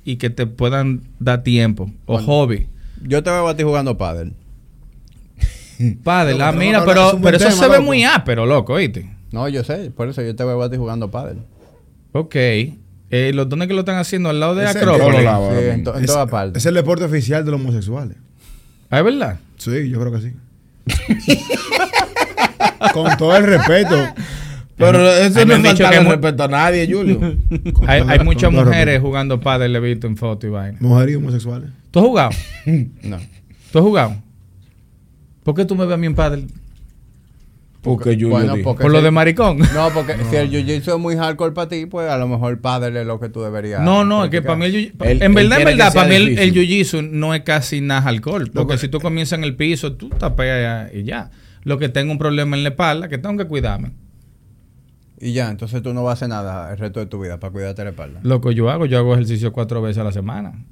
y 0.04 0.16
que 0.16 0.30
te 0.30 0.46
puedan 0.46 1.02
dar 1.18 1.42
tiempo? 1.42 1.90
O 2.06 2.14
Bueno. 2.14 2.26
hobby. 2.26 2.68
Yo 3.02 3.22
te 3.22 3.30
veo 3.30 3.46
a 3.48 3.56
ti 3.56 3.62
jugando 3.64 3.98
pádel. 3.98 4.32
La 6.04 6.24
pero 6.24 6.52
mira, 6.52 6.78
no, 6.80 6.84
pero, 6.86 7.10
es 7.10 7.16
pero 7.22 7.36
eso 7.36 7.50
se 7.50 7.66
ve 7.68 7.74
loco. 7.76 7.82
muy 7.82 8.04
ápero, 8.04 8.46
loco, 8.46 8.74
¿oíste? 8.74 9.10
No, 9.32 9.48
yo 9.48 9.62
sé, 9.64 9.90
por 9.90 10.08
eso 10.08 10.22
yo 10.22 10.34
te 10.34 10.44
veo 10.44 10.62
a 10.62 10.70
ti 10.70 10.76
jugando 10.76 11.10
pádel. 11.10 11.38
Ok. 12.12 12.34
Eh, 13.10 13.30
¿los, 13.34 13.48
¿Dónde 13.48 13.68
que 13.68 13.74
lo 13.74 13.80
están 13.80 13.96
haciendo? 13.98 14.28
¿Al 14.30 14.40
lado 14.40 14.54
de 14.54 14.66
Acrópolis? 14.66 15.08
todos 15.10 15.22
lados. 15.24 15.54
Sí, 15.58 15.64
en, 15.68 15.84
to- 15.84 15.96
en 15.96 16.04
Es- 16.04 16.10
todas 16.10 16.28
partes. 16.30 16.62
Es 16.62 16.66
el 16.66 16.74
deporte 16.74 17.04
oficial 17.04 17.44
de 17.44 17.50
los 17.52 17.60
homosexuales. 17.60 18.16
Ah, 18.90 18.98
¿Es 18.98 19.04
verdad? 19.04 19.38
Sí, 19.58 19.88
yo 19.88 20.00
creo 20.00 20.12
que 20.12 20.20
sí. 20.20 20.32
Con 22.92 23.16
todo 23.16 23.36
el 23.36 23.44
respeto. 23.44 23.96
Pero 24.76 25.08
eso 25.10 25.38
me 25.46 25.46
no 25.46 25.54
es 25.54 25.62
dicho 25.76 25.90
que 25.90 26.00
mu- 26.00 26.10
respeto 26.10 26.42
a 26.44 26.48
nadie, 26.48 26.86
Julio. 26.92 27.18
Hay, 27.86 28.02
hay 28.06 28.18
muchas 28.20 28.52
mujeres 28.52 29.00
jugando 29.00 29.40
padre, 29.40 29.68
le 29.68 29.78
he 29.78 29.80
visto 29.80 30.06
en 30.06 30.16
foto 30.16 30.46
y 30.46 30.50
vaina. 30.50 30.76
Mujeres 30.80 31.12
y 31.14 31.16
homosexuales. 31.16 31.70
¿Tú 31.90 32.00
has 32.00 32.04
jugado? 32.06 32.30
No. 33.02 33.18
¿Tú 33.72 33.78
has 33.78 33.84
jugado? 33.84 34.16
¿Por 35.42 35.54
qué 35.54 35.64
tú 35.64 35.74
me 35.76 35.84
ves 35.86 35.94
a 35.94 35.96
mí 35.96 36.06
en 36.06 36.14
padre? 36.14 36.44
Porque 37.86 38.10
Julio 38.10 38.28
Bueno, 38.28 38.54
porque 38.62 38.82
¿Por 38.82 38.92
lo 38.92 39.00
de 39.02 39.10
maricón? 39.10 39.58
No, 39.74 39.90
porque 39.94 40.16
si 40.28 40.36
el 40.36 40.50
jiu-jitsu 40.50 40.94
es 40.94 40.98
muy 40.98 41.16
hardcore 41.16 41.52
para 41.52 41.68
ti, 41.68 41.86
pues 41.86 42.08
a 42.10 42.18
lo 42.18 42.28
mejor 42.28 42.60
padre 42.60 43.00
es 43.00 43.06
lo 43.06 43.18
que 43.18 43.28
tú 43.28 43.40
deberías. 43.42 43.80
No, 43.82 44.04
no, 44.04 44.24
es 44.24 44.30
que 44.30 44.42
para 44.42 44.56
mí 44.56 44.66
el 44.66 44.72
jiu- 44.74 44.92
Él- 45.04 45.22
en 45.22 45.34
verdad, 45.34 45.58
en 45.60 45.64
verdad, 45.66 45.94
para 45.94 46.08
mí 46.08 46.14
el, 46.16 46.38
el 46.38 46.52
jiu-jitsu 46.52 47.08
no 47.10 47.34
es 47.34 47.42
casi 47.42 47.80
nada 47.80 48.08
alcohol. 48.08 48.50
Porque 48.52 48.74
que- 48.74 48.78
si 48.78 48.88
tú 48.88 49.00
comienzas 49.00 49.38
en 49.38 49.44
el 49.44 49.56
piso, 49.56 49.92
tú 49.94 50.08
tapeas 50.10 50.92
y 50.94 51.04
ya. 51.04 51.30
Lo 51.64 51.78
que 51.78 51.88
tengo 51.88 52.12
un 52.12 52.18
problema 52.18 52.56
en 52.56 52.62
la 52.62 52.68
espalda, 52.68 53.08
que 53.08 53.18
tengo 53.18 53.36
que 53.36 53.46
cuidarme. 53.48 53.92
Y 55.18 55.32
ya, 55.32 55.48
entonces 55.50 55.82
tú 55.82 55.94
no 55.94 56.04
vas 56.04 56.10
a 56.10 56.14
hacer 56.14 56.28
nada 56.28 56.70
el 56.72 56.78
resto 56.78 57.00
de 57.00 57.06
tu 57.06 57.20
vida 57.20 57.40
para 57.40 57.50
cuidarte 57.52 57.82
la 57.84 57.90
espalda. 57.90 58.20
Lo 58.22 58.40
que 58.40 58.54
yo 58.54 58.70
hago, 58.70 58.84
yo 58.86 58.98
hago 58.98 59.14
ejercicio 59.14 59.50
cuatro 59.52 59.80
veces 59.80 59.98
a 59.98 60.04
la 60.04 60.12
semana. 60.12 60.64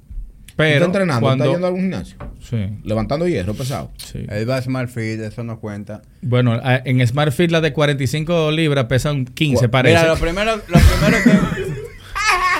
Pero 0.55 0.73
¿Está 0.73 0.85
entrenando? 0.85 1.21
cuando... 1.21 1.43
¿Está 1.43 1.53
yendo 1.53 1.65
a 1.65 1.69
algún 1.69 1.81
gimnasio? 1.81 2.17
Sí, 2.41 2.57
Levantando 2.83 3.27
hierro 3.27 3.53
pesado. 3.53 3.91
sí. 3.97 4.25
Él 4.29 4.49
va 4.49 4.57
a 4.57 4.61
Smart 4.61 4.89
Fit, 4.89 5.19
eso 5.19 5.43
no 5.43 5.59
cuenta. 5.59 6.01
Bueno, 6.21 6.59
en 6.63 7.05
Smart 7.07 7.33
Fit 7.33 7.51
las 7.51 7.61
de 7.61 7.73
45 7.73 8.51
libras 8.51 8.85
pesan 8.85 9.25
15, 9.25 9.67
parece. 9.69 9.97
Mira, 9.97 10.07
lo 10.07 10.17
primero, 10.19 10.55
lo 10.55 10.61
primero 10.79 11.23
que. 11.23 11.75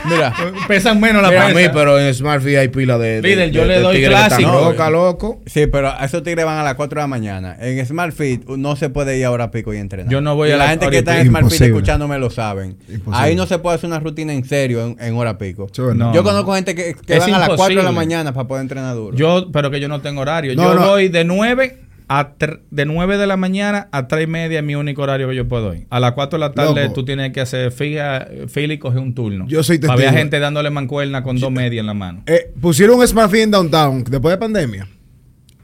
Mira, 0.08 0.34
pesan 0.68 1.00
menos 1.00 1.22
la 1.24 1.30
Para 1.30 1.48
pesa. 1.48 1.60
mí, 1.60 1.66
pero 1.74 2.00
en 2.00 2.14
Smart 2.14 2.44
Fit 2.44 2.58
hay 2.58 2.68
pila 2.68 2.98
de. 3.00 3.22
de- 3.22 3.28
Líder, 3.28 3.52
yo 3.52 3.62
de- 3.62 3.68
le 3.68 3.74
de 3.76 3.80
doy 3.80 4.04
clásico. 4.06 4.52
loca, 4.52 4.90
loco. 4.92 5.42
sí, 5.48 5.66
pero 5.66 5.90
a 5.90 6.06
esos 6.06 6.22
tigres 6.22 6.46
van 6.46 6.60
a 6.60 6.64
las 6.64 6.76
4 6.76 7.00
de 7.00 7.04
la 7.04 7.08
mañana. 7.08 7.56
En 7.60 7.84
Smart 7.86 8.14
Fit 8.14 8.48
no 8.48 8.76
se 8.76 8.90
puede 8.90 9.18
ir 9.18 9.26
ahora 9.26 9.46
a 9.46 9.52
pico 9.52 9.74
y 9.74 9.78
entrenar. 9.78 10.12
Yo 10.12 10.22
no 10.22 10.36
voy 10.36 10.50
Y 10.50 10.52
a 10.52 10.58
la 10.58 10.66
la 10.66 10.70
gente 10.72 10.90
que 10.92 11.00
está 11.00 11.20
en. 11.20 11.28
Smart 11.30 11.50
Fit 11.50 11.62
escuchándome 11.62 12.20
lo 12.20 12.30
saben. 12.30 12.78
Imposible. 12.88 13.14
Ahí 13.18 13.36
no 13.36 13.48
se 13.48 13.58
puede 13.58 13.78
hacer 13.78 13.88
una 13.88 14.00
rutina 14.00 14.34
en 14.34 14.46
serio 14.46 14.86
en, 14.86 14.98
en 15.00 15.16
hora 15.16 15.38
pico. 15.40 15.68
No. 15.96 16.14
Yo 16.14 16.24
conozco 16.24 16.54
gente 16.54 16.76
que, 16.76 16.96
van 17.18 17.34
a 17.34 17.40
las 17.40 17.50
4 17.50 17.76
de 17.78 17.84
la 17.84 17.92
mañana 17.92 18.32
para 18.34 18.48
poder 18.48 18.62
entrenar 18.62 18.94
duro. 18.96 19.18
Yo, 19.18 19.52
pero 19.52 19.72
que 19.72 19.80
yo 19.80 19.88
no 19.88 20.02
tengo 20.02 20.22
horario. 20.22 20.56
No, 20.56 20.64
yo 20.64 20.76
no. 20.80 20.88
voy 20.88 21.08
de 21.10 21.24
9 21.26 21.80
a 22.08 22.34
de 22.72 22.86
9 22.86 23.18
de 23.18 23.28
la 23.28 23.38
mañana 23.38 23.88
a 23.92 24.08
3 24.08 24.26
y 24.26 24.28
media 24.28 24.60
es 24.60 24.66
mi 24.66 24.76
único 24.76 25.02
horario 25.02 25.28
que 25.30 25.36
yo 25.36 25.48
puedo 25.48 25.74
ir. 25.74 25.88
A 25.90 26.00
las 26.00 26.12
4 26.14 26.38
de 26.38 26.46
la 26.46 26.54
tarde 26.54 26.84
Loco. 26.84 26.94
tú 26.94 27.06
tienes 27.06 27.32
que 27.32 27.42
hacer 27.42 27.72
fila, 27.72 28.28
fila 28.48 28.74
y 28.74 28.78
coger 28.78 29.00
un 29.00 29.14
turno. 29.16 29.46
Yo 29.48 29.64
soy 29.64 29.80
Había 29.88 30.12
gente 30.14 30.40
dándole 30.40 30.70
mancuerna 30.70 31.24
con 31.24 31.40
dos 31.40 31.52
medias 31.52 31.82
en 31.82 31.88
la 31.88 31.94
mano. 31.94 32.24
Eh, 32.28 32.52
pusieron 32.62 33.00
un 33.00 33.08
Smart 33.08 33.34
en 33.34 33.52
Downtown 33.52 34.04
después 34.04 34.34
de 34.34 34.38
pandemia. 34.38 34.88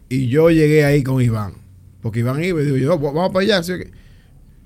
Y 0.10 0.28
yo 0.28 0.50
llegué 0.50 0.84
ahí 0.84 1.04
con 1.04 1.22
Iván. 1.22 1.54
Porque 2.02 2.20
Iván 2.20 2.44
iba 2.44 2.62
y 2.62 2.66
digo, 2.66 2.78
yo, 2.78 2.98
vamos 3.00 3.32
para 3.32 3.44
allá. 3.46 3.62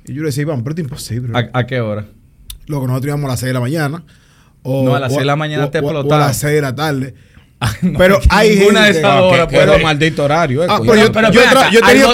Y 0.08 0.14
yo 0.14 0.22
le 0.22 0.28
decía, 0.28 0.44
Iván, 0.44 0.64
pero 0.64 0.72
esto 0.72 0.82
es 0.82 0.86
imposible. 0.86 1.38
¿A, 1.38 1.60
a 1.60 1.66
qué 1.68 1.82
hora? 1.82 2.06
Lo 2.68 2.82
que 2.82 2.88
nosotros 2.88 3.08
íbamos 3.10 3.26
a 3.26 3.34
las 3.34 3.40
6 3.42 3.50
de 3.50 3.54
la 3.54 3.60
mañana. 3.60 4.04
O, 4.64 4.84
No, 4.86 4.96
a 4.96 5.00
las 5.00 5.12
o- 5.12 5.16
seis 5.16 5.20
de 5.20 5.26
la 5.26 5.36
mañana 5.36 5.66
o- 5.66 5.70
te 5.70 5.78
explotaba. 5.80 6.24
a 6.24 6.28
las 6.30 6.38
6 6.38 6.54
de 6.56 6.62
la 6.62 6.74
tarde. 6.74 7.14
No, 7.82 7.98
Pero 7.98 8.20
hay 8.30 8.56
ninguna 8.58 8.86
de 8.86 8.92
esas 8.92 9.04
Ah, 9.06 9.22
horas 9.24 9.48
ir. 9.78 9.84
maldito 9.84 10.24
horario, 10.24 10.64
eh, 10.64 10.68
Ah, 10.70 10.80
pero 10.82 10.96
yo, 10.96 11.12
Pero 11.12 11.28
tra- 11.32 11.72
tenía- 11.88 12.08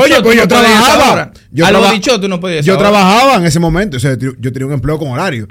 Oye, 0.00 0.22
pues 0.22 0.36
trabajaba. 0.48 1.32
Yo, 1.50 1.66
Al 1.66 1.72
traba- 1.72 1.88
bodichón 1.88 2.20
tú 2.20 2.28
no 2.28 2.38
a 2.60 2.62
yo 2.62 2.74
hora. 2.74 2.82
trabajaba 2.82 3.34
en 3.36 3.44
ese 3.46 3.58
momento. 3.58 3.96
O 3.96 4.00
sea, 4.00 4.16
yo 4.38 4.52
tenía 4.52 4.66
un 4.66 4.72
empleo 4.72 4.98
con 4.98 5.08
horario. 5.08 5.46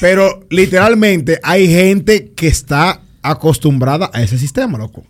Pero 0.00 0.40
literalmente 0.50 1.38
hay 1.42 1.68
gente 1.68 2.32
que 2.34 2.48
está 2.48 3.00
acostumbrada 3.22 4.10
a 4.12 4.22
ese 4.22 4.38
sistema, 4.38 4.78
loco. 4.78 5.04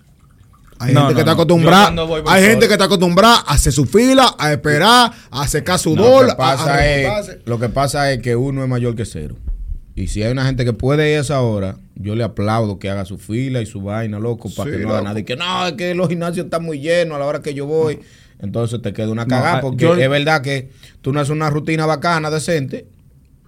Hay 0.81 0.95
No, 0.95 1.01
gente 1.01 1.13
no, 1.13 1.15
que 1.17 1.21
está 1.21 1.33
acostumbrada. 1.33 1.93
Hay 2.27 2.43
gente 2.45 2.67
que 2.69 2.73
está 2.75 2.85
acostumbrada 2.85 3.43
a 3.47 3.55
hacer 3.55 3.73
su 3.73 3.85
fila, 3.87 4.35
a 4.39 4.53
esperar, 4.53 5.11
a 5.31 5.49
secar 5.49 5.79
su 5.79 5.95
No, 5.97 6.03
dólar. 6.05 6.31
lo, 6.31 6.37
que 6.37 6.43
a- 6.43 6.53
a 6.53 6.57
pasa 6.57 6.87
es, 6.87 7.03
remontarse. 7.03 7.41
lo 7.45 7.59
que 7.59 7.69
pasa 7.69 8.13
es 8.13 8.23
que 8.23 8.37
uno 8.37 8.63
es 8.63 8.69
mayor 8.69 8.95
que 8.95 9.05
cero. 9.05 9.37
Y 10.01 10.07
si 10.07 10.23
hay 10.23 10.31
una 10.31 10.47
gente 10.47 10.65
que 10.65 10.73
puede 10.73 11.11
ir 11.11 11.17
a 11.19 11.21
esa 11.23 11.41
hora, 11.41 11.77
yo 11.97 12.15
le 12.15 12.23
aplaudo 12.23 12.79
que 12.79 12.89
haga 12.89 13.05
su 13.05 13.19
fila 13.19 13.61
y 13.61 13.67
su 13.67 13.81
vaina, 13.83 14.21
loco, 14.21 14.49
para 14.57 14.71
Sí, 14.71 14.77
que 14.77 14.83
no 14.85 14.95
haga. 14.95 15.19
Y 15.19 15.25
que 15.25 15.35
no, 15.35 15.67
es 15.67 15.73
que 15.73 15.93
los 15.95 16.09
gimnasios 16.09 16.45
están 16.45 16.65
muy 16.65 16.79
llenos 16.79 17.17
a 17.17 17.19
la 17.19 17.25
hora 17.27 17.43
que 17.43 17.53
yo 17.53 17.67
voy. 17.67 17.99
Entonces 18.41 18.81
te 18.81 18.93
queda 18.93 19.09
una 19.11 19.27
cagada, 19.27 19.57
ah, 19.59 19.61
porque 19.61 19.83
yo- 19.85 19.97
es 19.97 20.09
verdad 20.09 20.41
que 20.41 20.71
tú 21.01 21.13
no 21.13 21.19
haces 21.19 21.31
una 21.33 21.51
rutina 21.51 21.85
bacana, 21.85 22.31
decente, 22.31 22.87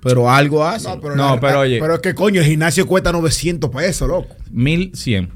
pero 0.03 0.29
algo 0.29 0.65
haces. 0.67 0.89
No, 0.89 1.01
pero, 1.01 1.15
No, 1.15 1.37
la- 1.37 1.41
pero 1.41 1.53
la- 1.53 1.59
oye. 1.61 1.79
Pero 1.81 1.95
es 1.95 2.01
que 2.01 2.15
coño, 2.17 2.41
el 2.41 2.47
gimnasio 2.49 2.85
cuesta 2.85 3.13
900 3.13 3.71
pesos, 3.71 4.09
loco. 4.09 4.35
1100. 4.51 5.31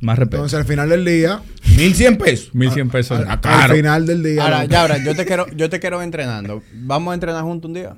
Más 0.00 0.18
respeto. 0.18 0.36
Entonces 0.36 0.58
al 0.58 0.66
final 0.66 0.90
del 0.90 1.04
día, 1.06 1.40
1100 1.78 2.18
pesos. 2.18 2.50
1100 2.54 2.90
pesos. 2.90 3.18
al, 3.20 3.26
al 3.30 3.40
caro. 3.40 3.74
final 3.74 4.04
del 4.04 4.22
día. 4.22 4.42
Ahora, 4.42 4.62
loco. 4.64 4.72
ya, 4.72 4.82
ahora, 4.82 4.98
yo 5.02 5.14
te 5.16 5.24
quiero, 5.24 5.46
yo 5.56 5.70
te 5.70 5.80
quiero 5.80 6.02
entrenando. 6.02 6.62
Vamos 6.74 7.12
a 7.12 7.14
entrenar 7.14 7.42
juntos 7.44 7.68
un 7.68 7.74
día. 7.74 7.94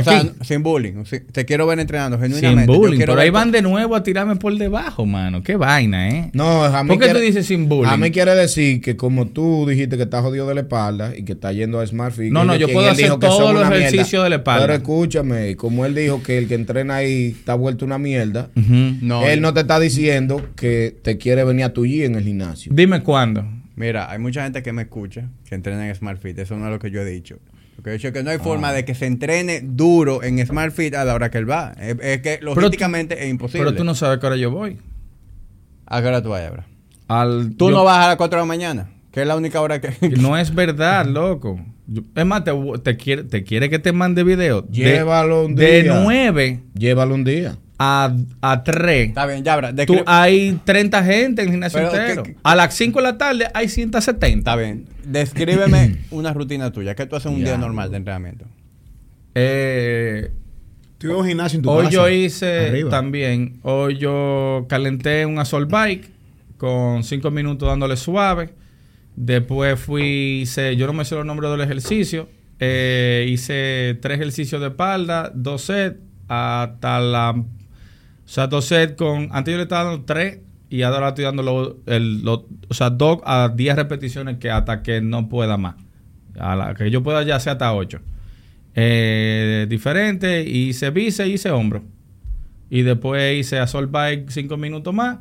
O 0.00 0.02
sea, 0.04 0.24
sin 0.42 0.62
bullying. 0.62 1.04
Te 1.32 1.44
quiero 1.44 1.66
ver 1.66 1.78
entrenando, 1.78 2.16
Sin 2.18 2.26
genuinamente. 2.28 2.72
Yo 2.72 2.78
bullying. 2.78 2.98
Pero 2.98 3.18
ahí 3.18 3.30
van 3.30 3.50
de 3.50 3.62
nuevo 3.62 3.94
a 3.96 4.02
tirarme 4.02 4.36
por 4.36 4.56
debajo, 4.56 5.06
mano. 5.06 5.42
Qué 5.42 5.56
vaina, 5.56 6.08
¿eh? 6.08 6.30
No, 6.32 6.64
a 6.64 6.82
mí 6.82 6.88
¿Por 6.88 6.98
qué 6.98 7.04
quiere- 7.06 7.18
tú 7.20 7.24
dices 7.26 7.46
sin 7.46 7.68
bullying? 7.68 7.90
A 7.92 7.96
mí 7.96 8.10
quiere 8.10 8.34
decir 8.34 8.80
que 8.80 8.96
como 8.96 9.26
tú 9.28 9.66
dijiste 9.68 9.96
que 9.96 10.04
estás 10.04 10.22
jodido 10.22 10.46
de 10.48 10.54
la 10.54 10.60
espalda 10.62 11.16
y 11.16 11.24
que 11.24 11.32
estás 11.32 11.54
yendo 11.54 11.80
a 11.80 11.86
Smart 11.86 12.14
Fit, 12.14 12.32
No, 12.32 12.44
no, 12.44 12.56
yo 12.56 12.68
puedo 12.68 12.90
hacer 12.90 13.10
todos 13.18 13.54
los 13.54 13.70
ejercicios 13.70 14.22
de 14.24 14.30
la 14.30 14.36
espalda. 14.36 14.62
Pero 14.66 14.74
escúchame, 14.74 15.56
como 15.56 15.84
él 15.86 15.94
dijo 15.94 16.22
que 16.22 16.38
el 16.38 16.48
que 16.48 16.54
entrena 16.54 16.96
ahí 16.96 17.34
está 17.38 17.54
vuelto 17.54 17.84
una 17.84 17.98
mierda, 17.98 18.50
Ujú. 18.56 18.96
No, 19.02 19.26
él 19.26 19.40
no 19.40 19.52
te 19.54 19.60
está 19.60 19.78
diciendo 19.80 20.48
que 20.56 20.96
te 21.02 21.18
quiere 21.18 21.44
venir 21.44 21.64
a 21.64 21.72
tu 21.72 21.84
G 21.84 22.04
en 22.04 22.14
el 22.14 22.24
gimnasio. 22.24 22.72
Dime 22.74 23.02
cuándo. 23.02 23.44
Mira, 23.74 24.10
hay 24.10 24.18
mucha 24.18 24.44
gente 24.44 24.62
que 24.62 24.72
me 24.72 24.82
escucha 24.82 25.28
que 25.48 25.54
entrena 25.54 25.88
en 25.88 25.94
Smart 25.94 26.20
Fit. 26.20 26.38
Eso 26.38 26.56
no 26.56 26.66
es 26.66 26.70
lo 26.72 26.78
que 26.78 26.90
yo 26.90 27.00
he 27.00 27.04
dicho. 27.04 27.38
Lo 27.76 27.82
que 27.82 27.90
he 27.90 27.92
dicho 27.94 28.08
es 28.08 28.14
que 28.14 28.22
no 28.22 28.30
hay 28.30 28.38
forma 28.38 28.68
Ah. 28.68 28.72
de 28.72 28.84
que 28.84 28.94
se 28.94 29.06
entrene 29.06 29.60
duro 29.62 30.22
en 30.22 30.44
Smart 30.46 30.72
Fit 30.72 30.94
a 30.94 31.04
la 31.04 31.14
hora 31.14 31.30
que 31.30 31.38
él 31.38 31.50
va. 31.50 31.72
Es, 31.80 31.96
es 32.00 32.20
que 32.22 32.38
logísticamente 32.42 33.22
es 33.24 33.30
imposible. 33.30 33.64
Pero 33.64 33.76
tú 33.76 33.84
no 33.84 33.94
sabes 33.94 34.18
a 34.18 34.20
qué 34.20 34.26
hora 34.26 34.36
yo 34.36 34.50
voy. 34.50 34.78
¿A 35.86 36.00
qué 36.00 36.08
hora 36.08 36.22
tú 36.22 36.30
vayas, 36.30 36.52
bro? 36.52 36.64
Al, 37.08 37.54
Tú 37.56 37.70
yo- 37.70 37.76
no 37.76 37.84
vas 37.84 38.04
a 38.04 38.08
las 38.08 38.16
4 38.16 38.38
de 38.38 38.42
la 38.42 38.46
mañana, 38.46 38.90
que 39.10 39.22
es 39.22 39.26
la 39.26 39.36
única 39.36 39.60
hora 39.60 39.80
que... 39.80 39.92
No 40.20 40.36
es 40.38 40.54
verdad, 40.54 41.06
loco. 41.06 41.60
Yo- 41.86 42.02
es 42.14 42.24
más, 42.24 42.44
te, 42.44 42.52
te 42.82 42.96
quiere, 42.96 43.24
te 43.24 43.42
quiere 43.42 43.68
que 43.68 43.78
te 43.78 43.92
mande 43.92 44.22
video. 44.22 44.62
De- 44.62 44.68
Llévalo 44.72 45.44
un 45.46 45.54
De 45.56 45.82
día. 45.82 46.00
9 46.04 46.60
Llévalo 46.74 47.14
un 47.14 47.24
día. 47.24 47.56
A, 47.84 48.14
a 48.40 48.62
3. 48.64 49.08
Está 49.08 49.26
bien, 49.26 49.42
ya. 49.42 49.60
Tú, 49.60 49.94
descri- 49.94 50.02
hay 50.06 50.58
30 50.64 51.02
gente 51.04 51.42
en 51.42 51.48
el 51.48 51.52
gimnasio 51.52 51.80
Pero, 51.80 51.94
entero. 52.02 52.22
¿qué- 52.22 52.32
qué- 52.34 52.38
A 52.42 52.54
las 52.54 52.74
5 52.74 52.98
de 52.98 53.02
la 53.02 53.18
tarde 53.18 53.48
hay 53.54 53.68
170. 53.68 54.38
Está 54.38 54.56
bien. 54.56 54.86
Descríbeme 55.04 55.96
una 56.10 56.32
rutina 56.32 56.70
tuya. 56.70 56.94
¿Qué 56.94 57.06
tú 57.06 57.16
haces 57.16 57.30
un 57.32 57.38
Ya. 57.40 57.44
día 57.46 57.58
normal 57.58 57.90
de 57.90 57.96
entrenamiento? 57.96 58.44
Eh, 59.34 60.30
Tú 60.98 61.06
ibas 61.08 61.18
a 61.18 61.20
un 61.22 61.28
gimnasio 61.28 61.56
en 61.56 61.62
tu 61.62 61.70
hoy 61.70 61.84
casa, 61.86 61.90
yo 61.96 62.08
hice 62.08 62.68
arriba. 62.68 62.90
también, 62.90 63.58
hoy 63.62 63.98
yo 63.98 64.66
calenté 64.68 65.26
un 65.26 65.38
assault 65.38 65.68
bike 65.70 66.08
con 66.58 67.02
5 67.02 67.30
minutos 67.30 67.68
dándole 67.68 67.96
suave. 67.96 68.50
Después 69.16 69.80
fui, 69.80 70.42
hice, 70.42 70.76
yo 70.76 70.86
no 70.86 70.92
me 70.92 71.04
sé 71.04 71.14
los 71.16 71.26
nombres 71.26 71.50
del 71.50 71.60
ejercicio. 71.60 72.28
eh, 72.64 73.26
hice 73.28 73.98
tres 74.00 74.20
ejercicios 74.20 74.60
de 74.60 74.68
espalda, 74.68 75.32
dos 75.34 75.62
sets, 75.62 75.96
hasta 76.28 77.00
la. 77.00 77.42
O 78.32 78.34
sea, 78.34 78.48
sets 78.62 78.94
con. 78.96 79.28
Antes 79.30 79.52
yo 79.52 79.58
le 79.58 79.64
estaba 79.64 79.90
dando 79.90 80.06
tres 80.06 80.38
y 80.70 80.80
ahora 80.80 81.08
estoy 81.10 81.24
dando 81.24 81.42
lo- 81.42 81.76
el, 81.84 82.26
o 82.26 82.46
sea, 82.70 82.88
dos 82.88 83.18
a 83.26 83.52
10 83.54 83.76
repeticiones 83.76 84.38
que 84.38 84.50
hasta 84.50 84.82
que 84.82 85.02
no 85.02 85.28
pueda 85.28 85.58
más. 85.58 85.74
A 86.38 86.56
la 86.56 86.74
que 86.74 86.90
yo 86.90 87.02
pueda 87.02 87.22
ya 87.24 87.38
sea 87.40 87.52
hasta 87.52 87.74
8. 87.74 88.00
Eh, 88.74 89.66
diferente, 89.68 90.48
hice 90.48 90.88
bíceps, 90.88 91.28
hice 91.28 91.50
hombro. 91.50 91.84
Y 92.70 92.80
después 92.80 93.38
hice 93.38 93.58
assault 93.58 93.90
bike 93.90 94.30
5 94.30 94.56
minutos 94.56 94.94
más 94.94 95.18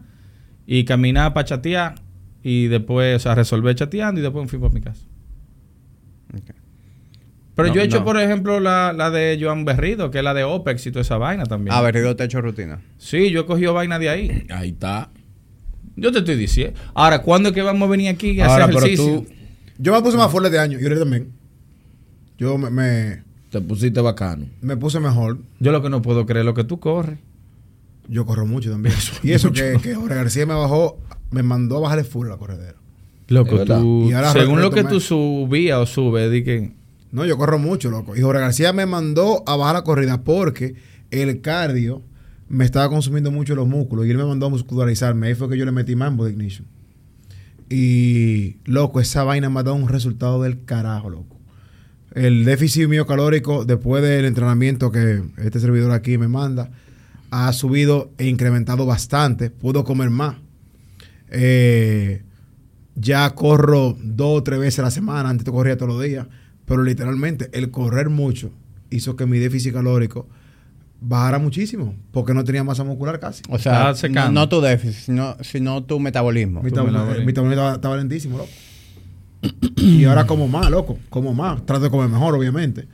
y 0.66 0.86
caminar 0.86 1.34
para 1.34 1.44
chatear. 1.44 1.96
Y 2.44 2.68
después, 2.68 3.18
o 3.18 3.20
sea, 3.20 3.36
resolver 3.36 3.76
chateando 3.76 4.22
y 4.22 4.24
después 4.24 4.46
me 4.46 4.50
fui 4.50 4.58
para 4.58 4.74
mi 4.74 4.80
casa. 4.80 5.04
Pero 7.56 7.68
No, 7.68 7.74
yo 7.76 7.82
he 7.82 7.84
hecho, 7.86 8.00
no. 8.00 8.06
por 8.06 8.18
ejemplo, 8.20 8.60
la, 8.60 8.94
la 8.94 9.12
de 9.12 9.38
Joan 9.42 9.66
Berrido, 9.66 10.10
que 10.10 10.20
es 10.20 10.24
la 10.24 10.34
de 10.34 10.44
OPEX 10.44 10.88
y 10.88 10.92
toda 10.92 11.02
esa 11.02 11.18
vaina 11.18 11.46
también. 11.46 11.76
A 11.76 11.82
ver, 11.82 12.02
yo 12.02 12.16
te 12.16 12.24
he 12.24 12.26
hecho 12.26 12.42
rutina. 12.42 12.80
Sí, 12.98 13.30
yo 13.32 13.42
he 13.42 13.46
cogido 13.46 13.74
vaina 13.74 14.00
de 14.00 14.10
ahí. 14.10 14.46
Ahí 14.50 14.70
está. 14.70 15.10
Yo 15.96 16.12
te 16.12 16.20
estoy 16.20 16.36
diciendo. 16.36 16.80
Ahora, 16.94 17.22
¿cuándo 17.22 17.50
es 17.50 17.56
que 17.56 17.62
vamos 17.62 17.88
a 17.88 17.92
venir 17.92 18.10
aquí 18.10 18.40
a 18.40 18.46
Ahora, 18.46 18.66
hacer 18.66 18.76
pero 18.76 18.86
ejercicio? 18.86 19.22
tú 19.22 19.28
Yo 19.78 19.94
me 19.94 20.02
puse 20.02 20.18
más 20.18 20.32
fuerte 20.32 20.50
de 20.50 20.60
año 20.60 20.80
y 20.80 20.84
ahorita 20.84 21.02
también. 21.02 21.32
Yo 22.38 22.58
me, 22.58 22.70
me, 22.70 23.24
te 23.52 23.60
pusiste 23.62 24.00
bacano. 24.02 24.46
me 24.62 24.78
puse 24.78 25.00
mejor. 25.00 25.38
Yo 25.60 25.72
lo 25.72 25.82
que 25.84 25.90
no 25.90 26.02
puedo 26.02 26.26
creer 26.26 26.40
es 26.42 26.46
lo 26.46 26.54
que 26.54 26.64
tú 26.64 26.80
corres. 26.80 27.20
Yo 28.08 28.26
corro 28.26 28.46
mucho 28.48 28.72
también. 28.72 28.96
y 29.24 29.32
eso 29.32 29.52
que, 29.52 29.78
que 29.84 29.94
Jorge 29.94 30.16
García 30.16 30.46
me 30.46 30.54
bajó, 30.56 30.98
me 31.30 31.44
mandó 31.44 31.78
a 31.78 31.80
bajar 31.82 32.00
el 32.00 32.06
full 32.06 32.28
la 32.30 32.38
corredera. 32.38 32.76
Loco, 33.28 33.64
tú, 33.64 34.08
Y 34.10 34.14
ahora 34.14 34.32
según 34.32 34.62
lo 34.62 34.72
que 34.72 34.84
tú 34.84 35.00
subías 35.00 35.78
o 35.78 35.86
subes, 35.86 36.32
di 36.32 36.44
que 36.44 36.72
No, 37.12 37.26
yo 37.26 37.38
corro 37.38 37.60
mucho, 37.60 37.90
loco. 37.90 38.16
Y 38.16 38.22
Jorge 38.22 38.42
García 38.42 38.74
me 38.74 38.86
mandó 38.86 39.44
a 39.48 39.56
bajar 39.56 39.76
la 39.76 39.84
corrida 39.84 40.24
porque 40.24 40.76
el 41.12 41.42
cardio 41.42 42.04
me 42.48 42.66
estaba 42.66 42.90
consumiendo 42.90 43.32
mucho 43.32 43.56
los 43.56 43.68
músculos 43.68 44.06
y 44.06 44.12
él 44.12 44.18
me 44.18 44.26
mandó 44.26 44.46
a 44.46 44.50
muscularizarme. 44.50 45.28
Ahí 45.28 45.36
fue 45.36 45.50
que 45.50 45.58
yo 45.58 45.66
le 45.66 45.72
metí 45.72 45.96
mambo 45.96 46.26
de 46.26 46.32
ignition. 46.32 46.68
Y, 47.70 48.58
loco, 48.66 49.00
esa 49.00 49.24
vaina 49.24 49.50
me 49.50 49.60
ha 49.60 49.64
dado 49.64 49.76
un 49.76 49.88
resultado 49.88 50.42
del 50.44 50.66
carajo, 50.66 51.10
loco. 51.10 51.38
El 52.14 52.44
déficit 52.44 52.90
mío 52.90 53.06
calórico 53.08 53.64
después 53.64 54.04
del 54.04 54.26
entrenamiento 54.26 54.92
que 54.92 55.24
este 55.38 55.62
servidor 55.62 55.92
aquí 55.92 56.18
me 56.18 56.28
manda 56.28 56.72
ha 57.32 57.54
subido 57.54 58.12
e 58.18 58.28
incrementado 58.28 58.86
bastante. 58.86 59.50
Puedo 59.50 59.86
comer 59.86 60.10
más. 60.10 60.36
Eh, 61.30 62.24
ya 62.96 63.30
corro 63.30 63.96
dos 64.04 64.40
o 64.40 64.44
tres 64.44 64.60
veces 64.60 64.80
a 64.80 64.84
la 64.84 64.92
semana. 64.92 65.30
Antes 65.30 65.46
te 65.46 65.52
corría 65.52 65.78
todos 65.78 65.94
los 65.94 66.04
días. 66.04 66.28
Pero 66.66 66.84
literalmente 66.84 67.50
el 67.54 67.72
correr 67.72 68.10
mucho 68.10 68.52
hizo 68.90 69.16
que 69.16 69.26
mi 69.26 69.40
déficit 69.40 69.74
calórico 69.74 70.28
bajara 71.02 71.40
muchísimo. 71.40 71.96
Porque 72.12 72.34
no 72.34 72.44
tenía 72.44 72.64
masa 72.64 72.84
muscular 72.84 73.20
casi. 73.20 73.42
O 73.50 73.60
sea, 73.60 73.94
no, 74.10 74.32
no 74.32 74.50
tu 74.50 74.62
déficit, 74.62 75.06
sino, 75.06 75.36
sino 75.42 75.84
tu 75.84 76.00
metabolismo. 76.00 76.62
Mi 76.62 76.70
metabolismo 76.70 77.06
mi 77.06 77.26
metabolismo 77.26 77.52
estaba, 77.52 77.76
estaba 77.76 77.98
lentísimo, 77.98 78.38
loco. 78.38 78.50
y 79.78 80.06
ahora 80.06 80.26
como 80.28 80.48
más, 80.48 80.70
loco. 80.70 80.98
Como 81.10 81.34
más. 81.34 81.66
Trato 81.66 81.84
de 81.84 81.90
comer 81.90 82.10
mejor, 82.10 82.36
obviamente. 82.36 82.88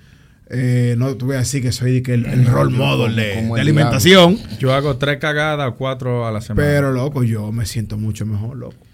Eh, 0.49 0.95
no 0.97 1.13
te 1.17 1.25
voy 1.25 1.35
a 1.35 1.39
decir 1.39 1.61
que 1.61 1.73
soy 1.73 2.01
que 2.01 2.13
el, 2.13 2.25
el 2.25 2.45
role 2.45 2.75
model 2.75 3.15
de, 3.17 3.41
de 3.53 3.61
alimentación. 3.61 4.37
Yo 4.59 4.73
hago 4.73 4.95
tres 4.95 5.17
cagadas 5.17 5.69
o 5.69 5.75
cuatro 5.75 6.25
a 6.25 6.31
la 6.31 6.39
semana. 6.39 6.65
Pero, 6.65 6.93
loco, 6.93 7.23
yo 7.23 7.51
me 7.51 7.65
siento 7.65 7.97
mucho 7.97 8.25
mejor, 8.25 8.55
loco. 8.55 8.86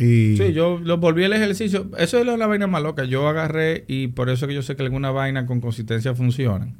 Sí, 0.00 0.52
yo 0.54 0.80
lo 0.82 0.96
volví 0.96 1.24
al 1.24 1.34
ejercicio. 1.34 1.90
Eso 1.98 2.18
es 2.18 2.26
la 2.26 2.46
vaina 2.46 2.66
más 2.66 2.82
loca. 2.82 3.04
Yo 3.04 3.28
agarré 3.28 3.84
y 3.86 4.08
por 4.08 4.30
eso 4.30 4.46
que 4.46 4.54
yo 4.54 4.62
sé 4.62 4.74
que 4.74 4.82
alguna 4.82 5.10
vaina 5.10 5.44
con 5.44 5.60
consistencia 5.60 6.14
funcionan. 6.14 6.74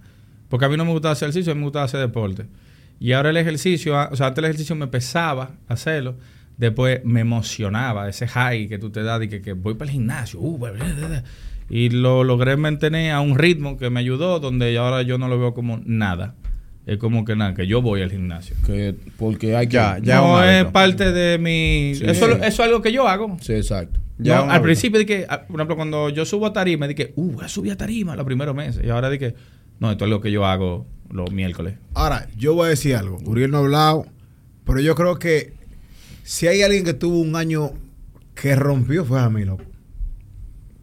Porque 0.48 0.64
a 0.64 0.68
mí 0.68 0.76
no 0.76 0.86
me 0.86 0.92
gusta 0.92 1.10
hacer 1.10 1.28
ejercicio, 1.28 1.52
a 1.52 1.54
mí 1.54 1.60
me 1.60 1.66
gusta 1.66 1.82
hacer 1.82 2.00
deporte. 2.00 2.46
Y 2.98 3.12
ahora 3.12 3.30
el 3.30 3.36
ejercicio, 3.36 3.98
ah, 3.98 4.08
o 4.10 4.16
sea, 4.16 4.28
antes 4.28 4.38
el 4.38 4.46
ejercicio 4.46 4.74
me 4.74 4.86
pesaba 4.86 5.50
hacerlo. 5.68 6.16
Después 6.56 7.04
me 7.04 7.20
emocionaba 7.20 8.08
ese 8.08 8.26
high 8.26 8.68
que 8.68 8.78
tú 8.78 8.90
te 8.90 9.02
das 9.02 9.22
y 9.22 9.28
que, 9.28 9.42
que 9.42 9.52
voy 9.52 9.74
para 9.74 9.90
el 9.90 9.92
gimnasio. 9.92 10.40
uh, 10.40 10.58
y 11.68 11.90
lo 11.90 12.24
logré 12.24 12.56
mantener 12.56 13.12
a 13.12 13.20
un 13.20 13.38
ritmo 13.38 13.76
que 13.76 13.90
me 13.90 14.00
ayudó, 14.00 14.40
donde 14.40 14.76
ahora 14.76 15.02
yo 15.02 15.18
no 15.18 15.28
lo 15.28 15.38
veo 15.38 15.54
como 15.54 15.80
nada. 15.84 16.34
Es 16.86 16.98
como 16.98 17.24
que 17.24 17.36
nada, 17.36 17.54
que 17.54 17.66
yo 17.66 17.82
voy 17.82 18.02
al 18.02 18.10
gimnasio. 18.10 18.56
Que, 18.66 18.94
porque 19.18 19.54
hay 19.56 19.66
que... 19.68 19.74
Ya, 19.74 19.98
ya. 20.02 20.16
no 20.16 20.42
es 20.42 20.60
hábito. 20.60 20.72
parte 20.72 21.12
de 21.12 21.38
mi... 21.38 21.94
Sí. 21.94 22.04
Eso, 22.06 22.30
eso 22.30 22.44
es 22.46 22.60
algo 22.60 22.82
que 22.82 22.90
yo 22.92 23.06
hago. 23.06 23.36
Sí, 23.40 23.52
exacto. 23.52 24.00
Ya 24.18 24.36
No, 24.36 24.42
al 24.44 24.50
hábito. 24.50 24.62
principio 24.64 24.98
dije, 24.98 25.26
ah, 25.28 25.42
por 25.46 25.56
ejemplo, 25.56 25.76
cuando 25.76 26.08
yo 26.08 26.24
subo 26.24 26.46
a 26.46 26.52
tarima, 26.52 26.88
dije, 26.88 27.12
uh, 27.16 27.32
voy 27.32 27.44
a 27.44 27.48
subir 27.48 27.72
a 27.72 27.76
tarima 27.76 28.16
los 28.16 28.24
primeros 28.24 28.54
meses. 28.56 28.82
Y 28.84 28.88
ahora 28.90 29.08
dije, 29.10 29.34
no, 29.78 29.90
esto 29.92 30.04
es 30.04 30.10
lo 30.10 30.20
que 30.20 30.32
yo 30.32 30.46
hago 30.46 30.86
los 31.10 31.30
miércoles. 31.30 31.74
Ahora, 31.94 32.28
yo 32.36 32.54
voy 32.54 32.66
a 32.66 32.70
decir 32.70 32.96
algo. 32.96 33.18
Uriel 33.24 33.50
no 33.50 33.58
ha 33.58 33.60
hablado, 33.60 34.06
pero 34.64 34.80
yo 34.80 34.94
creo 34.94 35.18
que 35.18 35.52
si 36.22 36.46
hay 36.48 36.62
alguien 36.62 36.84
que 36.84 36.94
tuvo 36.94 37.18
un 37.20 37.36
año 37.36 37.72
que 38.34 38.56
rompió, 38.56 39.04
fue 39.04 39.20
a 39.20 39.28
mí, 39.28 39.44
loco. 39.44 39.64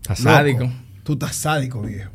Está 0.02 0.14
Loco, 0.14 0.24
sádico. 0.24 0.72
Tú 1.03 1.14
estás 1.14 1.36
sádico, 1.36 1.82
viejo. 1.82 2.11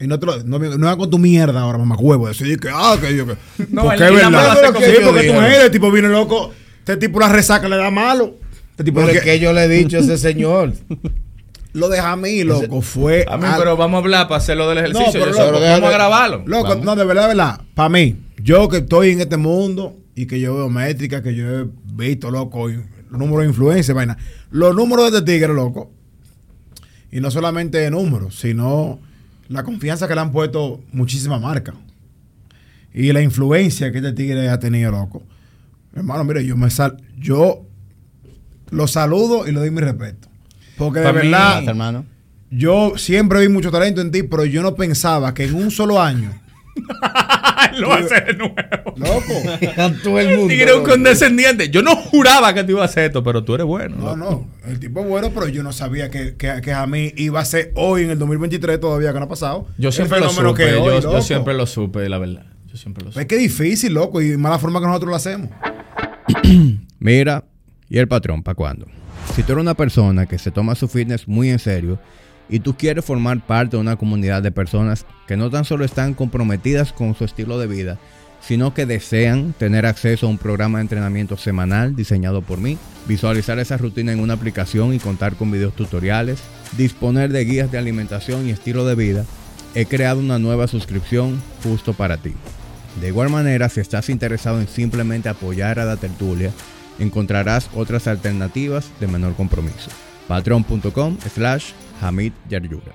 Y 0.00 0.06
no, 0.06 0.18
te 0.18 0.26
lo, 0.26 0.42
no, 0.44 0.58
me- 0.58 0.68
no 0.76 0.86
hagas 0.86 0.96
con 0.98 1.10
tu 1.10 1.18
mierda 1.18 1.60
ahora, 1.60 1.78
mamá 1.78 1.96
huevo. 1.98 2.28
Decir 2.28 2.58
que, 2.60 2.68
ah, 2.72 2.96
que 3.00 3.16
yo. 3.16 3.26
Que, 3.26 3.36
No, 3.70 3.82
porque 3.82 4.04
es 4.04 4.12
verdad. 4.14 4.56
como 4.72 4.80
yo 4.86 5.02
porque 5.12 5.28
tú 5.28 5.32
eres, 5.40 5.64
el 5.64 5.70
tipo 5.70 5.90
viene 5.90 6.08
loco. 6.08 6.52
Este 6.78 6.96
tipo 6.96 7.18
la 7.20 7.28
resaca 7.28 7.68
le 7.68 7.76
da 7.76 7.90
malo. 7.90 8.36
Este 8.70 8.84
tipo 8.84 9.00
Pero 9.00 9.12
es 9.12 9.22
que 9.22 9.38
yo 9.40 9.52
le 9.52 9.64
he 9.64 9.68
dicho 9.68 9.96
a 9.96 10.00
ese 10.00 10.16
señor. 10.18 10.72
Lo 11.74 11.88
deja 11.88 12.12
a 12.12 12.16
mí, 12.16 12.44
loco. 12.44 12.80
Fue. 12.80 13.24
A 13.28 13.36
mí, 13.36 13.44
al- 13.44 13.58
pero 13.58 13.76
vamos 13.76 13.98
a 13.98 14.04
hablar 14.04 14.26
para 14.28 14.38
hacerlo 14.38 14.68
del 14.68 14.78
ejercicio. 14.78 15.06
No, 15.06 15.12
pero 15.12 15.26
loco, 15.26 15.58
pero 15.58 15.60
vamos 15.60 15.88
a 15.88 15.92
grabarlo. 15.92 16.42
Loco, 16.46 16.68
Vamos. 16.68 16.84
no, 16.84 16.96
de 16.96 17.04
verdad, 17.04 17.22
de 17.22 17.28
verdad. 17.28 17.60
Para 17.74 17.88
mí, 17.90 18.16
yo 18.42 18.68
que 18.68 18.78
estoy 18.78 19.10
en 19.10 19.20
este 19.20 19.36
mundo 19.36 19.96
y 20.14 20.26
que 20.26 20.40
yo 20.40 20.54
veo 20.56 20.70
métricas, 20.70 21.22
que 21.22 21.34
yo 21.34 21.44
he 21.60 21.66
visto, 21.92 22.30
loco, 22.30 22.70
y 22.70 22.74
los 23.10 23.18
números 23.18 23.42
de 23.42 23.48
influencia, 23.48 23.92
vaina. 23.94 24.16
Los 24.50 24.74
números 24.74 25.10
de 25.12 25.18
este 25.18 25.32
tigre, 25.32 25.52
loco. 25.52 25.90
Y 27.12 27.20
no 27.20 27.30
solamente 27.30 27.78
de 27.78 27.90
números, 27.90 28.36
sino 28.38 28.98
la 29.48 29.62
confianza 29.62 30.06
que 30.08 30.14
le 30.14 30.20
han 30.20 30.30
puesto 30.32 30.82
muchísimas 30.92 31.40
marcas. 31.40 31.74
Y 32.94 33.12
la 33.12 33.22
influencia 33.22 33.92
que 33.92 33.98
este 33.98 34.12
tigre 34.12 34.48
ha 34.48 34.58
tenido, 34.58 34.90
loco. 34.90 35.22
Hermano, 35.94 36.24
mire, 36.24 36.44
yo 36.44 36.56
me 36.56 36.70
sal, 36.70 36.96
yo 37.18 37.66
lo 38.70 38.86
saludo 38.86 39.46
y 39.46 39.52
le 39.52 39.60
doy 39.60 39.70
mi 39.70 39.80
respeto. 39.80 40.28
Porque 40.76 41.00
de 41.00 41.12
mí- 41.12 41.18
verdad, 41.20 41.64
hermano. 41.68 42.04
yo 42.50 42.92
siempre 42.96 43.40
vi 43.40 43.48
mucho 43.48 43.70
talento 43.70 44.00
en 44.00 44.10
ti, 44.10 44.22
pero 44.22 44.44
yo 44.44 44.62
no 44.62 44.74
pensaba 44.74 45.34
que 45.34 45.44
en 45.44 45.54
un 45.54 45.70
solo 45.70 46.00
año, 46.00 46.30
lo 47.78 47.92
hace 47.92 48.20
de 48.20 48.34
nuevo. 48.34 48.54
loco, 48.96 49.94
Todo 50.02 50.18
el 50.20 50.28
mundo. 50.36 50.48
Tigre 50.48 50.70
es 50.70 50.76
un 50.76 50.84
condescendiente. 50.84 51.70
Yo 51.70 51.82
no 51.82 51.96
juraba 51.96 52.54
que 52.54 52.64
te 52.64 52.72
iba 52.72 52.82
a 52.82 52.86
hacer 52.86 53.04
esto, 53.04 53.22
pero 53.22 53.44
tú 53.44 53.54
eres 53.54 53.66
bueno. 53.66 53.96
No, 53.96 54.16
loco. 54.16 54.46
no, 54.64 54.70
el 54.70 54.78
tipo 54.80 55.00
es 55.00 55.06
bueno, 55.08 55.30
pero 55.34 55.48
yo 55.48 55.62
no 55.62 55.72
sabía 55.72 56.10
que, 56.10 56.36
que, 56.36 56.60
que 56.62 56.72
a 56.72 56.86
mí 56.86 57.12
iba 57.16 57.40
a 57.40 57.44
ser 57.44 57.72
hoy 57.74 58.02
en 58.04 58.10
el 58.10 58.18
2023 58.18 58.80
todavía 58.80 59.12
que 59.12 59.18
no 59.18 59.24
ha 59.26 59.28
pasado. 59.28 59.66
Yo 59.78 59.92
siempre 59.92 60.20
lo 60.20 60.30
supe. 60.30 60.54
que 60.54 60.68
es 60.70 60.76
hoy, 60.76 61.00
yo, 61.02 61.22
siempre 61.22 61.54
lo 61.54 61.66
supe, 61.66 62.08
la 62.08 62.18
verdad. 62.18 62.46
Yo 62.66 62.76
siempre 62.76 63.02
lo 63.04 63.10
Es 63.10 63.14
supe. 63.14 63.26
que 63.26 63.36
es 63.36 63.40
difícil, 63.42 63.94
loco, 63.94 64.20
y 64.20 64.36
mala 64.36 64.58
forma 64.58 64.80
que 64.80 64.86
nosotros 64.86 65.10
lo 65.10 65.16
hacemos. 65.16 65.50
Mira, 66.98 67.44
¿y 67.88 67.98
el 67.98 68.08
patrón 68.08 68.42
para 68.42 68.54
cuándo? 68.54 68.86
Si 69.34 69.42
tú 69.42 69.52
eres 69.52 69.62
una 69.62 69.74
persona 69.74 70.26
que 70.26 70.38
se 70.38 70.50
toma 70.50 70.74
su 70.74 70.88
fitness 70.88 71.28
muy 71.28 71.50
en 71.50 71.58
serio 71.58 71.98
y 72.48 72.60
tú 72.60 72.76
quieres 72.76 73.04
formar 73.04 73.44
parte 73.44 73.76
de 73.76 73.80
una 73.80 73.96
comunidad 73.96 74.42
de 74.42 74.50
personas 74.50 75.06
que 75.26 75.36
no 75.36 75.50
tan 75.50 75.64
solo 75.64 75.84
están 75.84 76.14
comprometidas 76.14 76.92
con 76.92 77.14
su 77.14 77.24
estilo 77.24 77.58
de 77.58 77.66
vida, 77.66 77.98
sino 78.40 78.72
que 78.72 78.86
desean 78.86 79.52
tener 79.52 79.84
acceso 79.86 80.26
a 80.26 80.30
un 80.30 80.38
programa 80.38 80.78
de 80.78 80.82
entrenamiento 80.82 81.36
semanal 81.36 81.96
diseñado 81.96 82.42
por 82.42 82.58
mí, 82.58 82.78
visualizar 83.06 83.58
esa 83.58 83.76
rutina 83.76 84.12
en 84.12 84.20
una 84.20 84.34
aplicación 84.34 84.94
y 84.94 84.98
contar 84.98 85.34
con 85.34 85.50
videos 85.50 85.74
tutoriales, 85.74 86.40
disponer 86.76 87.30
de 87.30 87.44
guías 87.44 87.70
de 87.70 87.78
alimentación 87.78 88.46
y 88.46 88.50
estilo 88.50 88.86
de 88.86 88.94
vida, 88.94 89.24
he 89.74 89.86
creado 89.86 90.20
una 90.20 90.38
nueva 90.38 90.66
suscripción 90.66 91.40
justo 91.62 91.92
para 91.92 92.16
ti. 92.16 92.34
De 93.00 93.08
igual 93.08 93.28
manera, 93.28 93.68
si 93.68 93.80
estás 93.80 94.08
interesado 94.08 94.60
en 94.60 94.68
simplemente 94.68 95.28
apoyar 95.28 95.78
a 95.78 95.84
la 95.84 95.96
tertulia, 95.96 96.50
encontrarás 96.98 97.70
otras 97.74 98.06
alternativas 98.06 98.90
de 98.98 99.06
menor 99.06 99.34
compromiso. 99.34 99.90
Patreon.com 100.26 101.16
slash 101.34 101.72
Hamid 102.00 102.32
Yaryura. 102.48 102.92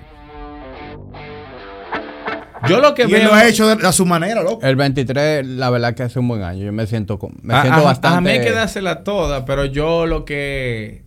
Yo 2.70 2.80
lo 2.80 2.94
que 2.96 3.02
Y 3.02 3.06
él 3.06 3.12
veo. 3.12 3.26
lo 3.30 3.34
ha 3.34 3.46
hecho 3.48 3.68
de, 3.68 3.86
a 3.86 3.92
su 3.92 4.06
manera, 4.06 4.42
loco. 4.42 4.66
El 4.66 4.78
23, 4.78 5.46
la 5.46 5.70
verdad 5.70 5.94
que 5.96 6.04
hace 6.04 6.20
un 6.20 6.30
buen 6.30 6.44
año. 6.44 6.64
Yo 6.64 6.72
me 6.72 6.88
siento, 6.88 7.20
me 7.42 7.54
a, 7.54 7.62
siento 7.62 7.82
a- 7.82 7.84
bastante... 7.84 8.18
a 8.18 8.22
mí 8.22 8.30
hay 8.30 8.42
que 8.46 8.52
dársela 8.54 9.04
toda, 9.04 9.44
pero 9.44 9.66
yo 9.66 10.06
lo 10.06 10.24
que 10.24 11.04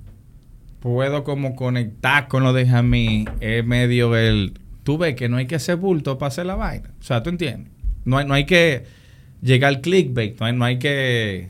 puedo 0.80 1.24
como 1.24 1.56
conectar 1.56 2.28
con 2.28 2.42
lo 2.42 2.52
de 2.52 2.66
Jamí 2.66 3.24
es 3.40 3.64
medio 3.64 4.14
el... 4.16 4.58
Tú 4.82 4.98
ves 4.98 5.14
que 5.16 5.28
no 5.30 5.38
hay 5.38 5.46
que 5.46 5.54
hacer 5.56 5.76
bulto 5.76 6.18
para 6.18 6.28
hacer 6.28 6.44
la 6.44 6.56
vaina. 6.56 6.90
O 7.00 7.02
sea, 7.02 7.22
¿tú 7.22 7.30
entiendes? 7.30 7.72
No 8.04 8.18
hay, 8.18 8.26
no 8.26 8.34
hay 8.34 8.44
que 8.44 8.84
llegar 9.40 9.68
al 9.70 9.80
clickbait. 9.80 10.38
No 10.38 10.46
hay, 10.46 10.52
no 10.52 10.64
hay 10.66 10.78
que 10.78 11.48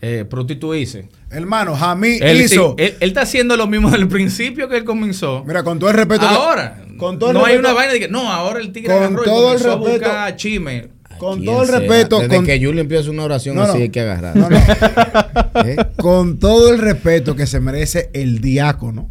eh, 0.00 0.24
prostituirse. 0.30 1.08
Hermano, 1.30 1.76
Jamí 1.76 2.18
Él, 2.20 2.38
sí, 2.38 2.44
hizo. 2.54 2.74
él, 2.78 2.94
él 3.00 3.08
está 3.08 3.22
haciendo 3.22 3.56
lo 3.56 3.66
mismo 3.68 3.88
desde 3.90 4.02
el 4.02 4.08
principio 4.08 4.68
que 4.68 4.76
él 4.76 4.84
comenzó. 4.84 5.44
Mira, 5.46 5.62
con 5.62 5.78
todo 5.78 5.90
el 5.90 5.96
respeto. 5.96 6.20
que- 6.28 6.34
ahora. 6.34 6.82
con 6.98 7.18
todo 7.18 7.30
el 7.30 7.34
no 7.36 7.44
hay 7.44 7.54
respeto- 7.56 7.60
una 7.68 7.72
vaina 7.72 7.92
de 7.92 8.00
que 8.00 8.08
no, 8.08 8.30
ahora 8.32 8.60
el 8.60 8.72
tigre 8.72 8.92
Con 8.92 9.02
agarró 9.04 9.22
y 9.22 9.24
todo 9.24 9.52
el 9.52 9.58
comenzó 9.62 9.70
a 9.72 9.76
respeto- 9.76 9.90
buscar 10.08 10.36
chisme. 10.36 10.88
Con 11.18 11.44
todo 11.44 11.62
el 11.62 11.68
sea. 11.68 11.78
respeto. 11.80 12.18
Desde 12.20 12.36
con- 12.36 12.46
que 12.46 12.64
Julio 12.64 12.80
empieza 12.80 13.10
una 13.10 13.24
oración 13.24 13.54
No, 13.56 13.62
no. 13.66 13.68
así 13.72 13.82
hay 13.82 13.88
que 13.90 14.00
agarrar. 14.00 14.34
No, 14.36 14.48
no. 14.50 14.56
¿Eh? 15.66 15.76
con 15.98 16.38
todo 16.38 16.72
el 16.72 16.78
respeto 16.78 17.36
que 17.36 17.46
se 17.46 17.60
merece 17.60 18.10
el 18.14 18.40
diácono 18.40 19.08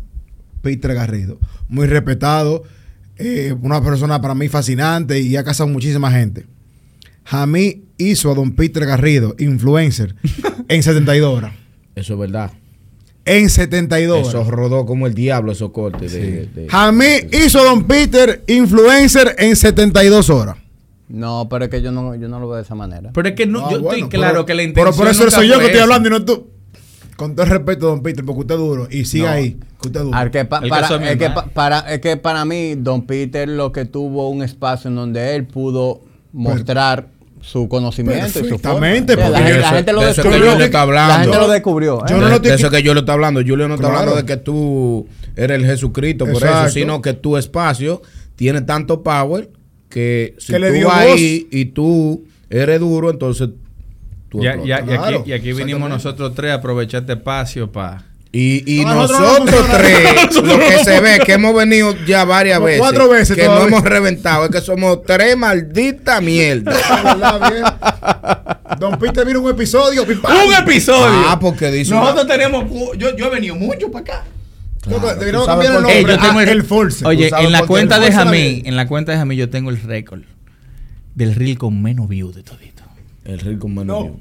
Peter 0.61 0.93
Garrido, 0.93 1.39
muy 1.67 1.87
respetado, 1.87 2.63
eh, 3.17 3.53
una 3.61 3.81
persona 3.83 4.19
para 4.21 4.33
mí 4.35 4.49
fascinante 4.49 5.19
y 5.19 5.35
ha 5.37 5.43
casado 5.43 5.69
muchísima 5.69 6.11
gente. 6.11 6.45
Jamí 7.25 7.83
hizo 7.97 8.31
a 8.31 8.35
don 8.35 8.51
Peter 8.55 8.85
Garrido, 8.85 9.35
influencer, 9.39 10.15
en 10.67 10.81
72 10.83 11.31
horas. 11.37 11.53
Eso 11.99 12.13
es 12.13 12.19
verdad. 12.19 12.51
En 13.25 13.49
72 13.49 14.27
Eso 14.29 14.39
horas. 14.41 14.49
rodó 14.51 14.85
como 14.85 15.05
el 15.05 15.13
diablo 15.13 15.51
esos 15.51 15.71
cortes. 15.71 16.11
de- 16.13 16.47
de- 16.47 16.67
Jamí 16.69 17.05
hizo 17.31 17.63
don 17.63 17.83
Peter, 17.85 18.43
influencer, 18.47 19.35
en 19.37 19.55
72 19.55 20.29
horas. 20.29 20.57
No, 21.09 21.47
pero 21.49 21.65
es 21.65 21.71
que 21.71 21.81
yo 21.81 21.91
no, 21.91 22.15
yo 22.15 22.27
no 22.29 22.39
lo 22.39 22.47
veo 22.47 22.57
de 22.57 22.63
esa 22.63 22.75
manera. 22.75 23.11
Pero 23.13 23.29
es 23.29 23.35
que 23.35 23.45
no, 23.45 23.65
Ah, 23.65 23.71
yo 23.71 23.81
bueno, 23.81 24.05
estoy 24.05 24.09
claro 24.09 24.33
pero- 24.33 24.45
que 24.45 24.53
la 24.53 24.63
intención. 24.63 24.85
Pero 24.93 24.97
por 24.97 25.07
eso 25.07 25.23
nunca 25.23 25.35
soy 25.35 25.47
yo 25.47 25.59
que 25.59 25.65
estoy 25.65 25.81
hablando 25.81 26.07
y 26.07 26.11
no 26.11 26.23
tú. 26.25 26.47
Con 27.17 27.35
todo 27.35 27.43
el 27.45 27.51
respeto, 27.51 27.87
don 27.87 28.01
Peter, 28.01 28.23
porque 28.23 28.41
usted 28.41 28.55
es 28.55 28.61
duro. 28.61 28.87
Y 28.89 29.05
siga 29.05 29.29
No. 29.31 29.35
ahí, 29.35 29.51
que 29.81 29.87
usted 29.87 29.99
es 29.99 30.05
duro. 30.05 30.31
Que 30.31 30.45
pa- 30.45 30.61
para, 30.61 30.87
es, 30.87 31.17
que 31.17 31.25
hermano. 31.25 31.33
pa- 31.35 31.47
para, 31.53 31.79
es 31.93 31.99
que 31.99 32.15
para 32.17 32.45
mí, 32.45 32.75
Don 32.75 33.05
Peter 33.05 33.47
lo 33.49 33.71
que 33.73 33.85
tuvo 33.85 34.29
un 34.29 34.41
espacio 34.43 34.89
en 34.89 34.95
donde 34.95 35.35
él 35.35 35.45
pudo 35.45 36.01
mostrar 36.31 37.07
su 37.41 37.67
conocimiento 37.69 38.27
forma. 38.39 38.87
porque 39.05 39.53
la, 39.59 39.69
gente 39.69 39.93
lo 39.93 40.01
descubrió. 40.01 40.51
Julio 40.51 40.65
está 40.65 40.81
hablando. 40.81 41.13
La 41.13 41.19
gente 41.21 41.37
lo 41.37 41.47
descubrió. 41.47 42.05
Yo 42.07 42.15
¿eh? 42.15 42.19
no 42.19 42.25
de, 42.25 42.31
lo 42.31 42.39
de 42.39 42.49
estoy- 42.49 42.51
eso 42.65 42.69
que 42.71 42.83
yo 42.83 42.93
le 42.93 42.99
está 43.01 43.13
hablando. 43.13 43.41
Julio 43.41 43.67
no 43.67 43.75
está 43.75 43.87
Claro. 43.87 43.99
hablando 43.99 44.21
de 44.21 44.25
que 44.25 44.37
tú 44.37 45.07
eres 45.35 45.57
el 45.59 45.65
Jesucristo 45.65 46.25
por 46.25 46.35
Exacto. 46.35 46.65
eso, 46.67 46.73
sino 46.73 47.01
que 47.01 47.13
tu 47.13 47.37
espacio 47.37 48.01
tiene 48.35 48.61
tanto 48.61 49.01
power 49.03 49.49
que 49.89 50.35
si 50.37 50.53
Que 50.53 50.59
le 50.59 50.67
tú 50.69 50.73
dio 50.73 50.87
vas 50.87 51.05
voz. 51.05 51.15
ahí 51.15 51.47
y 51.51 51.65
tú 51.65 52.23
eres 52.49 52.79
duro, 52.79 53.09
entonces 53.09 53.49
tú 54.29 54.41
Ya- 54.43 54.55
ya- 54.57 54.81
y, 54.85 54.91
aquí, 54.93 55.29
y 55.29 55.33
aquí 55.33 55.47
vinimos 55.53 55.57
exactamente. 55.57 55.89
nosotros 55.89 56.35
tres 56.35 56.51
a 56.51 56.55
aprovechar 56.55 57.01
este 57.01 57.13
espacio 57.13 57.71
para... 57.71 58.05
Y, 58.31 58.79
y 58.81 58.85
No, 58.85 58.93
nosotros 58.93 59.39
nosotros, 59.39 59.45
no 59.45 59.57
funciona. 59.57 59.77
tres, 59.79 60.35
lo 60.43 60.59
que 60.59 60.83
se 60.83 60.99
ve 60.99 61.19
que 61.25 61.33
hemos 61.33 61.55
venido 61.55 61.95
ya 62.05 62.25
varias 62.25 62.57
Como 62.57 62.67
veces, 62.67 62.79
cuatro 62.81 63.09
veces 63.09 63.35
que 63.35 63.43
todavía. 63.45 63.61
no 63.63 63.67
hemos 63.77 63.83
reventado, 63.83 64.45
es 64.45 64.51
que 64.51 64.61
somos 64.61 65.01
tres 65.03 65.35
malditas 65.35 66.21
mierdas. 66.21 66.79
Ah, 66.89 67.37
¿verdad? 67.39 67.51
Bien. 67.51 68.79
Don 68.79 68.99
Peter 68.99 69.25
vino 69.25 69.41
un 69.41 69.49
episodio. 69.49 70.03
¡Un 70.03 70.53
episodio! 70.53 71.23
Ah, 71.27 71.37
porque 71.39 71.71
dice 71.71 71.91
Nosotros 71.93 72.25
una- 72.25 72.33
tenemos... 72.33 72.65
Yo, 72.97 73.15
yo 73.17 73.25
he 73.25 73.29
venido 73.29 73.55
mucho 73.55 73.91
para 73.91 74.03
acá. 74.03 74.23
Claro, 74.81 75.45
cambiar 75.45 75.75
el. 75.75 75.85
Ey, 75.89 76.03
nombre 76.05 76.13
yo 76.15 76.19
tengo 76.21 76.39
a 76.39 76.43
el, 76.43 76.49
el 76.49 76.63
Force. 76.63 77.05
Oye, 77.05 77.29
en 77.37 77.51
la 77.51 77.63
cuenta 77.65 77.99
de 77.99 78.11
Jamí, 78.11 78.61
en 78.65 78.75
la 78.75 78.87
cuenta 78.87 79.11
de 79.11 79.17
Jamí 79.17 79.35
yo 79.35 79.49
tengo 79.49 79.69
el 79.71 79.81
récord 79.81 80.21
del 81.15 81.35
reel 81.35 81.57
con 81.57 81.81
menos 81.81 82.07
views 82.07 82.33
de 82.35 82.43
todito. 82.43 82.83
El 83.25 83.39
rico 83.39 83.67
menos 83.67 83.85
No. 83.87 84.03
view. 84.03 84.19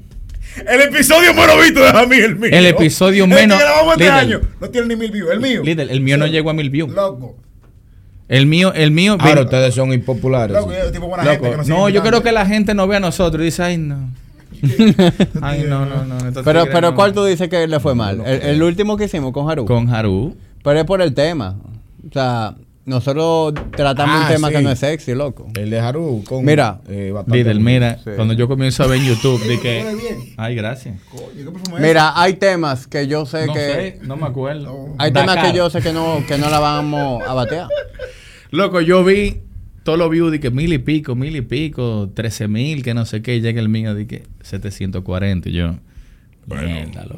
El 0.67 0.81
episodio 0.81 1.33
menos 1.33 1.61
visto 1.61 1.79
de 1.79 1.87
Jamie, 1.91 2.25
el 2.25 2.35
mío. 2.35 2.49
El 2.51 2.65
episodio 2.65 3.23
El 3.25 3.29
menos- 3.29 3.57
que 3.57 3.63
grabamos 3.63 3.93
este 3.93 4.09
año. 4.09 4.41
No 4.59 4.69
tiene 4.69 4.87
ni 4.87 4.95
mil 4.95 5.11
views. 5.11 5.31
El 5.31 5.39
mío. 5.39 5.61
Líder, 5.63 5.89
el 5.91 6.01
mío 6.01 6.17
no 6.17 6.27
llegó 6.27 6.49
a 6.49 6.53
mil 6.53 6.69
views. 6.69 6.91
Loco. 6.91 7.37
El 8.27 8.45
mío, 8.45 8.73
el 8.73 8.91
mío... 8.91 9.17
Ahora 9.19 9.41
ustedes 9.41 9.73
son 9.73 9.91
impopulares. 9.91 10.55
Loco, 10.55 10.71
yo, 10.71 10.91
tipo 10.91 11.07
buena 11.07 11.23
Loco, 11.23 11.45
gente 11.45 11.49
que 11.63 11.69
no, 11.69 11.85
sigue 11.87 11.93
yo 11.95 12.03
creo 12.03 12.21
que 12.21 12.31
la 12.31 12.45
gente 12.45 12.73
no 12.75 12.87
ve 12.87 12.97
a 12.97 12.99
nosotros 12.99 13.41
y 13.41 13.45
dice, 13.45 13.63
ay, 13.63 13.77
no. 13.77 14.11
ay, 15.41 15.65
no, 15.67 15.85
no, 15.85 16.03
no. 16.05 16.17
Pero, 16.43 16.65
pero 16.65 16.81
no". 16.91 16.95
¿cuál 16.95 17.13
tú 17.13 17.25
dices 17.25 17.49
que 17.49 17.65
le 17.67 17.79
fue 17.79 17.95
mal? 17.95 18.21
El, 18.25 18.41
el 18.41 18.63
último 18.63 18.97
que 18.97 19.05
hicimos 19.05 19.31
con 19.31 19.49
Haru. 19.49 19.65
Con 19.65 19.93
Haru. 19.93 20.35
Pero 20.63 20.79
es 20.79 20.85
por 20.85 21.01
el 21.01 21.13
tema. 21.13 21.57
O 22.07 22.13
sea, 22.13 22.55
nosotros 22.85 23.53
tratamos 23.75 24.15
Ah, 24.17 24.21
un 24.23 24.33
tema 24.33 24.47
sí. 24.49 24.55
que 24.55 24.61
no 24.61 24.71
es 24.71 24.79
sexy, 24.79 25.13
loco. 25.13 25.47
El 25.55 25.69
de 25.69 25.79
Haru 25.79 26.23
con 26.27 26.43
Mira. 26.43 26.81
eh, 26.87 27.11
orgullo. 27.15 27.53
mira, 27.59 27.97
Sí. 28.03 28.09
cuando 28.15 28.33
yo 28.33 28.47
comienzo 28.47 28.83
a 28.83 28.87
ver 28.87 28.99
en 28.99 29.05
YouTube, 29.07 29.39
de 29.45 29.59
que... 29.59 29.85
Ay, 30.37 30.55
gracias. 30.55 30.99
Coño, 31.11 31.23
¿qué 31.35 31.43
perfume 31.51 31.75
es 31.77 31.81
Mira, 31.87 32.13
hay 32.19 32.33
temas 32.33 32.87
que 32.87 33.07
yo 33.07 33.25
sé 33.25 33.45
No 33.45 33.53
que... 33.53 33.59
sé, 33.59 33.99
no 34.03 34.15
me 34.15 34.25
acuerdo. 34.25 34.63
No. 34.65 34.95
Hay 34.97 35.11
temas 35.11 35.37
que 35.45 35.55
yo 35.55 35.69
sé 35.69 35.81
que 35.81 35.93
no, 35.93 36.23
que 36.27 36.37
no 36.37 36.49
la 36.49 36.59
vamos 36.59 37.21
a 37.27 37.33
batear. 37.33 37.67
Loco, 38.51 38.81
yo 38.81 39.03
vi 39.03 39.41
todos 39.83 39.99
los 39.99 40.09
views 40.09 40.31
de 40.31 40.39
que 40.39 40.49
mil 40.49 40.73
y 40.73 40.77
pico, 40.79 41.15
mil 41.15 41.35
y 41.35 41.41
pico, 41.41 42.09
trece 42.15 42.47
mil, 42.47 42.81
que 42.83 42.93
no 42.95 43.05
sé 43.05 43.21
qué, 43.21 43.35
y 43.35 43.41
llega 43.41 43.59
el 43.61 43.69
mío 43.69 43.93
de 43.93 44.07
que 44.07 44.23
740 44.41 45.49
y 45.49 45.51
yo. 45.53 45.75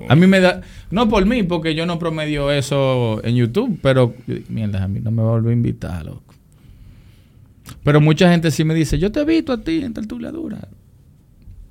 A 0.10 0.16
mí 0.16 0.28
me 0.28 0.40
da, 0.40 0.62
no 0.90 1.08
por 1.10 1.26
mí, 1.26 1.44
porque 1.44 1.76
yo 1.76 1.86
no 1.86 2.00
promedio 2.00 2.52
eso 2.52 3.24
en 3.24 3.36
YouTube, 3.36 3.80
pero 3.82 4.14
mierda, 4.50 4.84
a 4.84 4.88
mí 4.88 5.00
no 5.00 5.12
me 5.12 5.22
va 5.22 5.30
a 5.30 5.32
volver 5.34 5.52
a 5.52 5.56
invitar, 5.56 6.06
loco. 6.06 6.34
Pero 7.84 8.02
mucha 8.02 8.30
gente 8.32 8.52
sí 8.52 8.64
me 8.64 8.74
dice, 8.74 9.00
yo 9.00 9.12
te 9.12 9.22
he 9.22 9.26
visto 9.26 9.54
a 9.54 9.62
ti 9.62 9.82
en 9.82 9.94
tertulia 9.94 10.32
dura. 10.32 10.68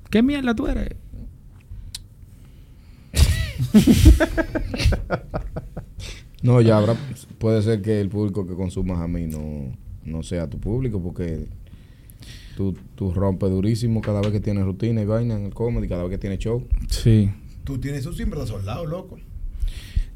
¿Qué 0.09 0.21
mierda 0.23 0.55
tú 0.55 0.67
eres? 0.67 0.95
No, 6.43 6.59
ya 6.59 6.77
habrá, 6.77 6.95
puede 7.37 7.61
ser 7.61 7.81
que 7.81 8.01
el 8.01 8.09
público 8.09 8.47
que 8.47 8.55
consumas 8.55 8.99
a 8.99 9.07
mí 9.07 9.27
no, 9.27 9.71
no 10.03 10.23
sea 10.23 10.49
tu 10.49 10.59
público 10.59 10.99
porque 11.01 11.45
tú, 12.57 12.75
tú 12.95 13.11
rompes 13.11 13.51
durísimo 13.51 14.01
cada 14.01 14.21
vez 14.21 14.31
que 14.31 14.39
tienes 14.39 14.65
rutina 14.65 15.01
y 15.01 15.05
vaina 15.05 15.35
en 15.35 15.45
el 15.45 15.53
comedy, 15.53 15.87
cada 15.87 16.01
vez 16.03 16.11
que 16.11 16.17
tienes 16.17 16.39
show. 16.39 16.65
Sí. 16.89 17.29
Tú 17.63 17.77
tienes 17.79 18.01
eso 18.01 18.13
siempre 18.13 18.39
de 18.39 18.47
soldado, 18.47 18.85
loco. 18.85 19.19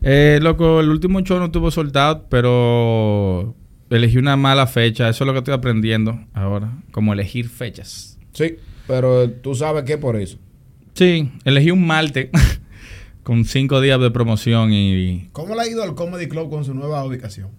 Eh, 0.02 0.40
loco, 0.42 0.80
el 0.82 0.90
último 0.90 1.22
show 1.22 1.40
no 1.40 1.52
tuvo 1.52 1.72
soldado, 1.72 2.26
pero 2.30 3.56
elegí 3.90 4.18
una 4.18 4.36
mala 4.36 4.68
fecha. 4.68 5.10
Eso 5.10 5.24
es 5.24 5.26
lo 5.28 5.34
que 5.34 5.40
estoy 5.40 5.54
aprendiendo 5.54 6.20
ahora. 6.34 6.72
Como 6.92 7.14
elegir 7.14 7.50
fechas. 7.50 8.18
Sí, 8.34 8.56
pero 8.88 9.30
tú 9.30 9.56
sabes 9.56 9.88
es 9.90 9.98
por 9.98 10.16
eso. 10.16 10.38
Sí, 10.94 11.32
elegí 11.44 11.72
un 11.72 11.86
martes 11.86 12.30
con 13.24 13.46
cinco 13.46 13.82
días 13.82 14.00
de 14.00 14.12
promoción 14.12 14.72
y... 14.74 15.28
¿Cómo 15.32 15.56
le 15.56 15.62
ha 15.62 15.68
ido 15.68 15.84
al 15.84 15.96
Comedy 15.96 16.28
Club 16.28 16.50
con 16.50 16.64
su 16.66 16.74
nueva 16.74 17.04
ubicación? 17.04 17.50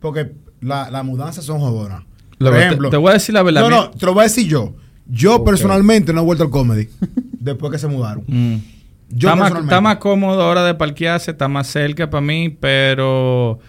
Porque 0.00 0.32
la- 0.60 0.90
las 0.90 1.04
mudanzas 1.04 1.44
son 1.44 1.58
jodonas. 1.60 2.04
Por 2.38 2.52
te- 2.52 2.58
ejemplo, 2.66 2.90
te 2.90 2.96
voy 2.98 3.10
a 3.10 3.14
decir 3.14 3.34
la 3.34 3.42
verdad, 3.42 3.62
No, 3.62 3.70
no, 3.70 3.90
te 3.90 4.04
lo 4.06 4.12
voy 4.14 4.20
a 4.20 4.24
decir 4.24 4.46
yo. 4.46 4.74
Yo 5.08 5.42
personalmente 5.44 6.12
no 6.12 6.20
he 6.20 6.24
vuelto 6.24 6.44
al 6.44 6.50
comedy 6.50 6.88
después 7.40 7.72
que 7.72 7.78
se 7.78 7.86
mudaron. 7.88 8.24
Mm. 8.26 8.56
Yo 9.08 9.28
está, 9.28 9.36
más, 9.36 9.50
personalmente. 9.50 9.74
está 9.74 9.80
más 9.80 9.96
cómodo 9.96 10.42
ahora 10.42 10.64
de 10.64 10.74
parquearse, 10.74 11.30
está 11.30 11.48
más 11.48 11.68
cerca 11.68 12.10
para 12.10 12.20
mí, 12.20 12.50
pero 12.50 13.60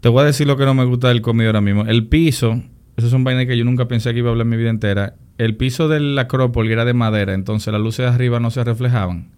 te 0.00 0.08
voy 0.08 0.22
a 0.22 0.24
decir 0.24 0.46
lo 0.46 0.56
que 0.56 0.64
no 0.64 0.74
me 0.74 0.84
gusta 0.84 1.08
del 1.08 1.22
comedy 1.22 1.46
ahora 1.46 1.60
mismo. 1.60 1.82
El 1.86 2.06
piso, 2.06 2.62
eso 2.96 3.08
son 3.08 3.24
vainas 3.24 3.46
que 3.46 3.56
yo 3.56 3.64
nunca 3.64 3.86
pensé 3.86 4.12
que 4.12 4.18
iba 4.18 4.28
a 4.28 4.32
hablar 4.32 4.46
en 4.46 4.50
mi 4.50 4.56
vida 4.56 4.70
entera. 4.70 5.14
El 5.38 5.56
piso 5.56 5.88
del 5.88 6.18
Acrópolis 6.18 6.72
era 6.72 6.84
de 6.84 6.94
madera, 6.94 7.34
entonces 7.34 7.72
las 7.72 7.80
luces 7.80 8.06
de 8.06 8.12
arriba 8.12 8.40
no 8.40 8.50
se 8.50 8.62
reflejaban. 8.64 9.30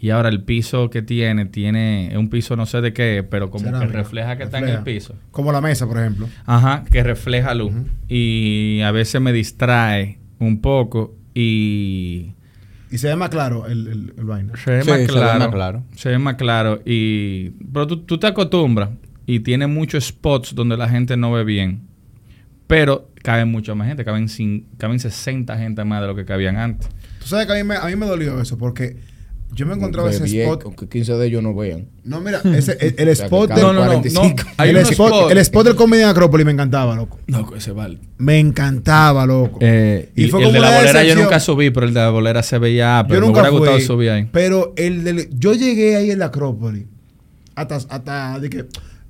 Y 0.00 0.10
ahora 0.10 0.28
el 0.28 0.42
piso 0.42 0.90
que 0.90 1.02
tiene, 1.02 1.46
tiene 1.46 2.08
es 2.08 2.16
un 2.16 2.28
piso 2.28 2.56
no 2.56 2.66
sé 2.66 2.80
de 2.80 2.92
qué, 2.92 3.26
pero 3.28 3.50
como 3.50 3.64
que 3.64 3.70
Cerámica. 3.70 3.98
refleja 3.98 4.36
que 4.36 4.42
está 4.42 4.58
en 4.58 4.68
el 4.68 4.82
piso. 4.82 5.14
Como 5.30 5.50
la 5.50 5.60
mesa, 5.60 5.86
por 5.86 5.98
ejemplo. 5.98 6.28
Ajá, 6.44 6.84
que 6.90 7.02
refleja 7.02 7.54
luz. 7.54 7.72
Y 8.08 8.82
a 8.82 8.90
veces 8.90 9.20
me 9.20 9.32
distrae 9.32 10.18
un 10.38 10.60
poco 10.60 11.14
y 11.34 12.32
Y 12.94 12.98
se 12.98 13.08
ve 13.08 13.16
más 13.16 13.28
claro 13.30 13.66
el, 13.66 13.88
el, 13.88 14.14
el 14.16 14.24
vaina. 14.24 14.52
se 14.56 14.70
ve 14.70 14.82
Sí, 14.82 14.88
más 14.90 14.96
se 14.98 15.02
ve 15.06 15.08
claro. 15.08 15.38
más 15.40 15.48
claro. 15.48 15.84
Se 15.96 16.08
ve 16.10 16.18
más 16.18 16.34
claro. 16.36 16.80
Y, 16.86 17.50
pero 17.72 17.86
tú, 17.88 17.96
tú 18.04 18.18
te 18.18 18.26
acostumbras 18.28 18.90
y 19.26 19.40
tiene 19.40 19.66
muchos 19.66 20.04
spots 20.06 20.54
donde 20.54 20.76
la 20.76 20.88
gente 20.88 21.16
no 21.16 21.32
ve 21.32 21.42
bien. 21.42 21.82
Pero 22.66 23.10
caben 23.22 23.50
mucha 23.50 23.74
más 23.74 23.88
gente. 23.88 24.04
Caben, 24.04 24.28
cin- 24.28 24.64
caben 24.78 25.00
60 25.00 25.58
gente 25.58 25.84
más 25.84 26.00
de 26.02 26.06
lo 26.06 26.14
que 26.14 26.24
cabían 26.24 26.56
antes. 26.56 26.88
Tú 27.20 27.26
sabes 27.26 27.46
que 27.46 27.52
a 27.52 27.56
mí 27.56 27.64
me, 27.64 27.76
a 27.76 27.86
mí 27.86 27.96
me 27.96 28.06
dolió 28.06 28.40
eso 28.40 28.56
porque 28.58 28.96
yo 29.54 29.66
me 29.66 29.74
encontraba 29.74 30.10
ese 30.10 30.24
10, 30.24 30.44
spot. 30.44 30.62
Aunque 30.64 30.88
15 30.88 31.14
de 31.14 31.26
ellos 31.26 31.42
no 31.42 31.54
vean. 31.54 31.88
No, 32.04 32.20
mira, 32.20 32.40
ese, 32.56 32.76
el, 32.80 32.94
el 32.98 33.08
spot 33.08 33.50
del, 33.50 33.62
No, 33.62 33.72
no, 33.72 33.80
no, 33.80 33.86
45. 33.86 34.36
no. 34.36 34.50
Hay 34.56 34.70
el, 34.70 34.76
spot, 34.78 35.12
spots. 35.12 35.32
el 35.32 35.38
spot 35.38 35.66
del 35.66 35.76
comedy 35.76 36.02
Acrópolis 36.02 36.44
me 36.44 36.52
encantaba, 36.52 36.96
loco. 36.96 37.18
Loco, 37.26 37.56
ese 37.56 37.72
vale. 37.72 37.98
Me 38.18 38.38
encantaba, 38.38 39.26
loco. 39.26 39.58
Eh, 39.60 40.10
y, 40.16 40.24
Y 40.24 40.28
fue 40.28 40.40
el 40.40 40.46
como 40.46 40.54
de 40.54 40.60
la 40.60 40.76
bolera 40.76 41.04
yo 41.04 41.14
nunca 41.14 41.40
subí, 41.40 41.70
pero 41.70 41.86
el 41.86 41.94
de 41.94 42.00
la 42.00 42.10
bolera 42.10 42.42
se 42.42 42.58
veía. 42.58 43.04
Pero 43.08 43.20
yo 43.20 43.20
me 43.20 43.26
nunca 43.28 43.40
hubiera 43.40 43.58
gustado 43.58 43.80
subir 43.80 44.10
ahí. 44.10 44.28
Pero 44.32 44.72
el 44.76 45.04
del, 45.04 45.28
yo 45.38 45.54
llegué 45.54 45.96
ahí 45.96 46.10
en 46.10 46.18
la 46.18 46.26
Acrópolis. 46.26 46.84
Hasta, 47.54 47.76
hasta 47.76 48.40
de 48.40 48.50
que, 48.50 48.64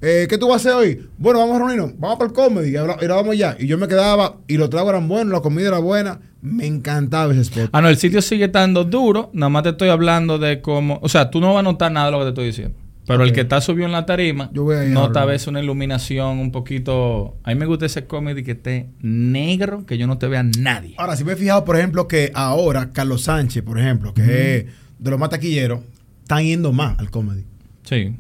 eh, 0.05 0.27
¿qué 0.29 0.39
tú 0.39 0.49
vas 0.49 0.65
a 0.67 0.69
hacer 0.69 0.73
hoy? 0.73 1.09
Bueno, 1.19 1.41
vamos 1.41 1.57
a 1.57 1.59
reunirnos, 1.59 1.99
vamos 1.99 2.19
para 2.19 2.29
el 2.29 2.35
comedy 2.35 2.69
y, 2.69 2.73
la 2.73 3.15
vamos 3.15 3.37
ya. 3.37 3.57
Y 3.59 3.67
yo 3.67 3.79
me 3.79 3.89
quedaba, 3.89 4.37
y 4.47 4.57
los 4.57 4.71
tragos 4.71 4.91
eran 4.91 5.09
buenos, 5.09 5.33
la 5.33 5.41
comida 5.41 5.69
era 5.69 5.79
buena. 5.79 6.21
Me 6.43 6.67
encantaba 6.67 7.33
ese 7.33 7.43
spot. 7.43 7.71
Ah, 7.73 7.81
no, 7.81 7.89
el 7.89 7.97
sitio 7.97 8.21
sigue 8.21 8.45
estando 8.45 8.85
duro. 8.85 9.31
Nada 9.33 9.49
más 9.49 9.63
te 9.63 9.71
estoy 9.71 9.89
hablando 9.89 10.39
de 10.39 10.61
cómo. 10.61 10.99
O 11.03 11.09
sea, 11.09 11.31
tú 11.31 11.41
no 11.41 11.55
vas 11.55 11.61
a 11.61 11.63
notar 11.63 11.91
nada 11.91 12.07
de 12.07 12.13
lo 12.13 12.19
que 12.19 12.25
te 12.25 12.29
estoy 12.31 12.47
diciendo. 12.47 12.77
Pero 13.07 13.23
el 13.25 13.33
que 13.33 13.43
está 13.43 13.61
subido 13.61 13.87
en 13.87 13.93
la 13.93 14.07
tarima, 14.07 14.51
Yo 14.53 14.65
voy 14.65 14.77
a 14.77 14.85
nota 14.85 15.21
a 15.21 15.23
ahora. 15.23 15.33
veces 15.33 15.49
una 15.49 15.61
iluminación 15.63 16.39
un 16.39 16.53
poquito. 16.53 17.37
A 17.45 17.51
mí 17.51 17.57
me 17.57 17.67
gusta 17.67 17.87
ese 17.87 18.07
comedy 18.07 18.43
que 18.43 18.53
esté 18.53 18.89
negro, 19.01 19.85
que 19.87 19.99
yo 19.99 20.07
no 20.07 20.17
te 20.19 20.27
vea 20.27 20.43
nadie. 20.43 20.95
Ahora, 20.97 21.17
si 21.17 21.25
me 21.25 21.33
he 21.33 21.37
fijado, 21.37 21.65
por 21.65 21.77
ejemplo, 21.77 22.09
que 22.09 22.31
ahora 22.35 22.91
Carlos 22.93 23.23
Sánchez, 23.23 23.63
por 23.63 23.79
ejemplo, 23.79 24.15
que 24.15 24.57
es 24.57 24.67
de 24.99 25.11
los 25.11 25.19
más 25.19 25.29
taquilleros, 25.29 25.81
están 26.23 26.45
yendo 26.45 26.73
más 26.73 26.99
al 26.99 27.11
comedy. 27.11 27.45
Sí. 27.85 28.17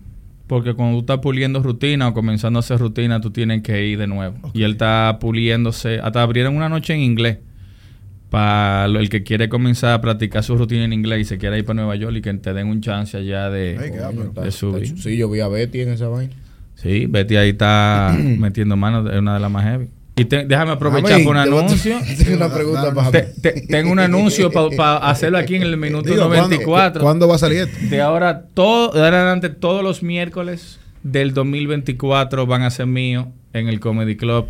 Porque 0.46 0.74
cuando 0.74 0.96
tú 0.98 1.00
estás 1.00 1.18
puliendo 1.20 1.62
rutina 1.62 2.08
o 2.08 2.14
comenzando 2.14 2.58
a 2.58 2.60
hacer 2.60 2.78
rutina, 2.78 3.20
tú 3.20 3.30
tienes 3.30 3.62
que 3.62 3.86
ir 3.86 3.98
de 3.98 4.06
nuevo. 4.06 4.36
Y 4.52 4.62
él 4.64 4.72
está 4.72 5.16
puliéndose. 5.20 6.00
Hasta 6.02 6.22
abrieron 6.22 6.54
una 6.56 6.68
noche 6.68 6.92
en 6.94 7.00
inglés. 7.00 7.38
Para 8.30 8.86
el 8.86 9.08
que 9.08 9.22
quiere 9.22 9.48
comenzar 9.48 9.92
a 9.92 10.00
practicar 10.00 10.42
su 10.42 10.56
rutina 10.56 10.84
en 10.84 10.92
inglés 10.92 11.20
y 11.20 11.24
se 11.24 11.38
quiere 11.38 11.58
ir 11.58 11.64
para 11.64 11.76
Nueva 11.76 11.94
York 11.94 12.16
y 12.16 12.20
que 12.20 12.34
te 12.34 12.52
den 12.52 12.66
un 12.66 12.80
chance 12.80 13.16
allá 13.16 13.48
de, 13.48 13.76
está- 14.26 14.40
de 14.42 14.50
subir. 14.50 14.82
está- 14.82 15.02
Sí, 15.02 15.16
yo 15.16 15.30
vi 15.30 15.38
a 15.40 15.46
Betty 15.48 15.80
en 15.82 15.90
esa 15.90 16.08
vaina. 16.08 16.32
Sí, 16.74 17.06
Betty 17.06 17.36
ahí 17.36 17.50
está 17.50 18.14
metiendo 18.38 18.76
manos, 18.76 19.08
es 19.12 19.18
una 19.20 19.34
de 19.34 19.40
las 19.40 19.50
más 19.50 19.62
heavy. 19.64 19.86
Y 20.16 20.26
te- 20.26 20.44
déjame 20.46 20.72
aprovechar 20.72 21.12
Amén, 21.14 21.24
por 21.24 21.34
un 21.34 21.40
anuncio. 21.42 21.98
Tengo 22.18 22.36
una 22.36 22.54
pregunta 22.54 22.94
para 22.94 23.10
Te- 23.10 23.22
te- 23.22 23.60
tengo 23.66 23.90
un 23.90 23.98
anuncio 23.98 24.50
para 24.50 24.96
hacerlo 24.98 25.38
aquí 25.38 25.56
en 25.56 25.62
el 25.62 25.76
minuto 25.76 26.08
Digo, 26.08 26.26
¿cuándo- 26.28 26.42
94. 26.48 27.02
¿Cuándo 27.02 27.26
va 27.28 27.34
a 27.34 27.38
salir 27.38 27.58
esto? 27.62 27.76
De 27.90 28.00
ahora, 28.00 28.46
todo, 28.54 28.92
de 28.92 29.00
ahora 29.00 29.16
en 29.16 29.22
adelante, 29.26 29.48
todos 29.50 29.82
los 29.82 30.02
miércoles 30.04 30.78
del 31.02 31.34
2024 31.34 32.46
van 32.46 32.62
a 32.62 32.70
ser 32.70 32.86
míos 32.86 33.26
en 33.52 33.68
el 33.68 33.80
Comedy 33.80 34.16
Club. 34.16 34.46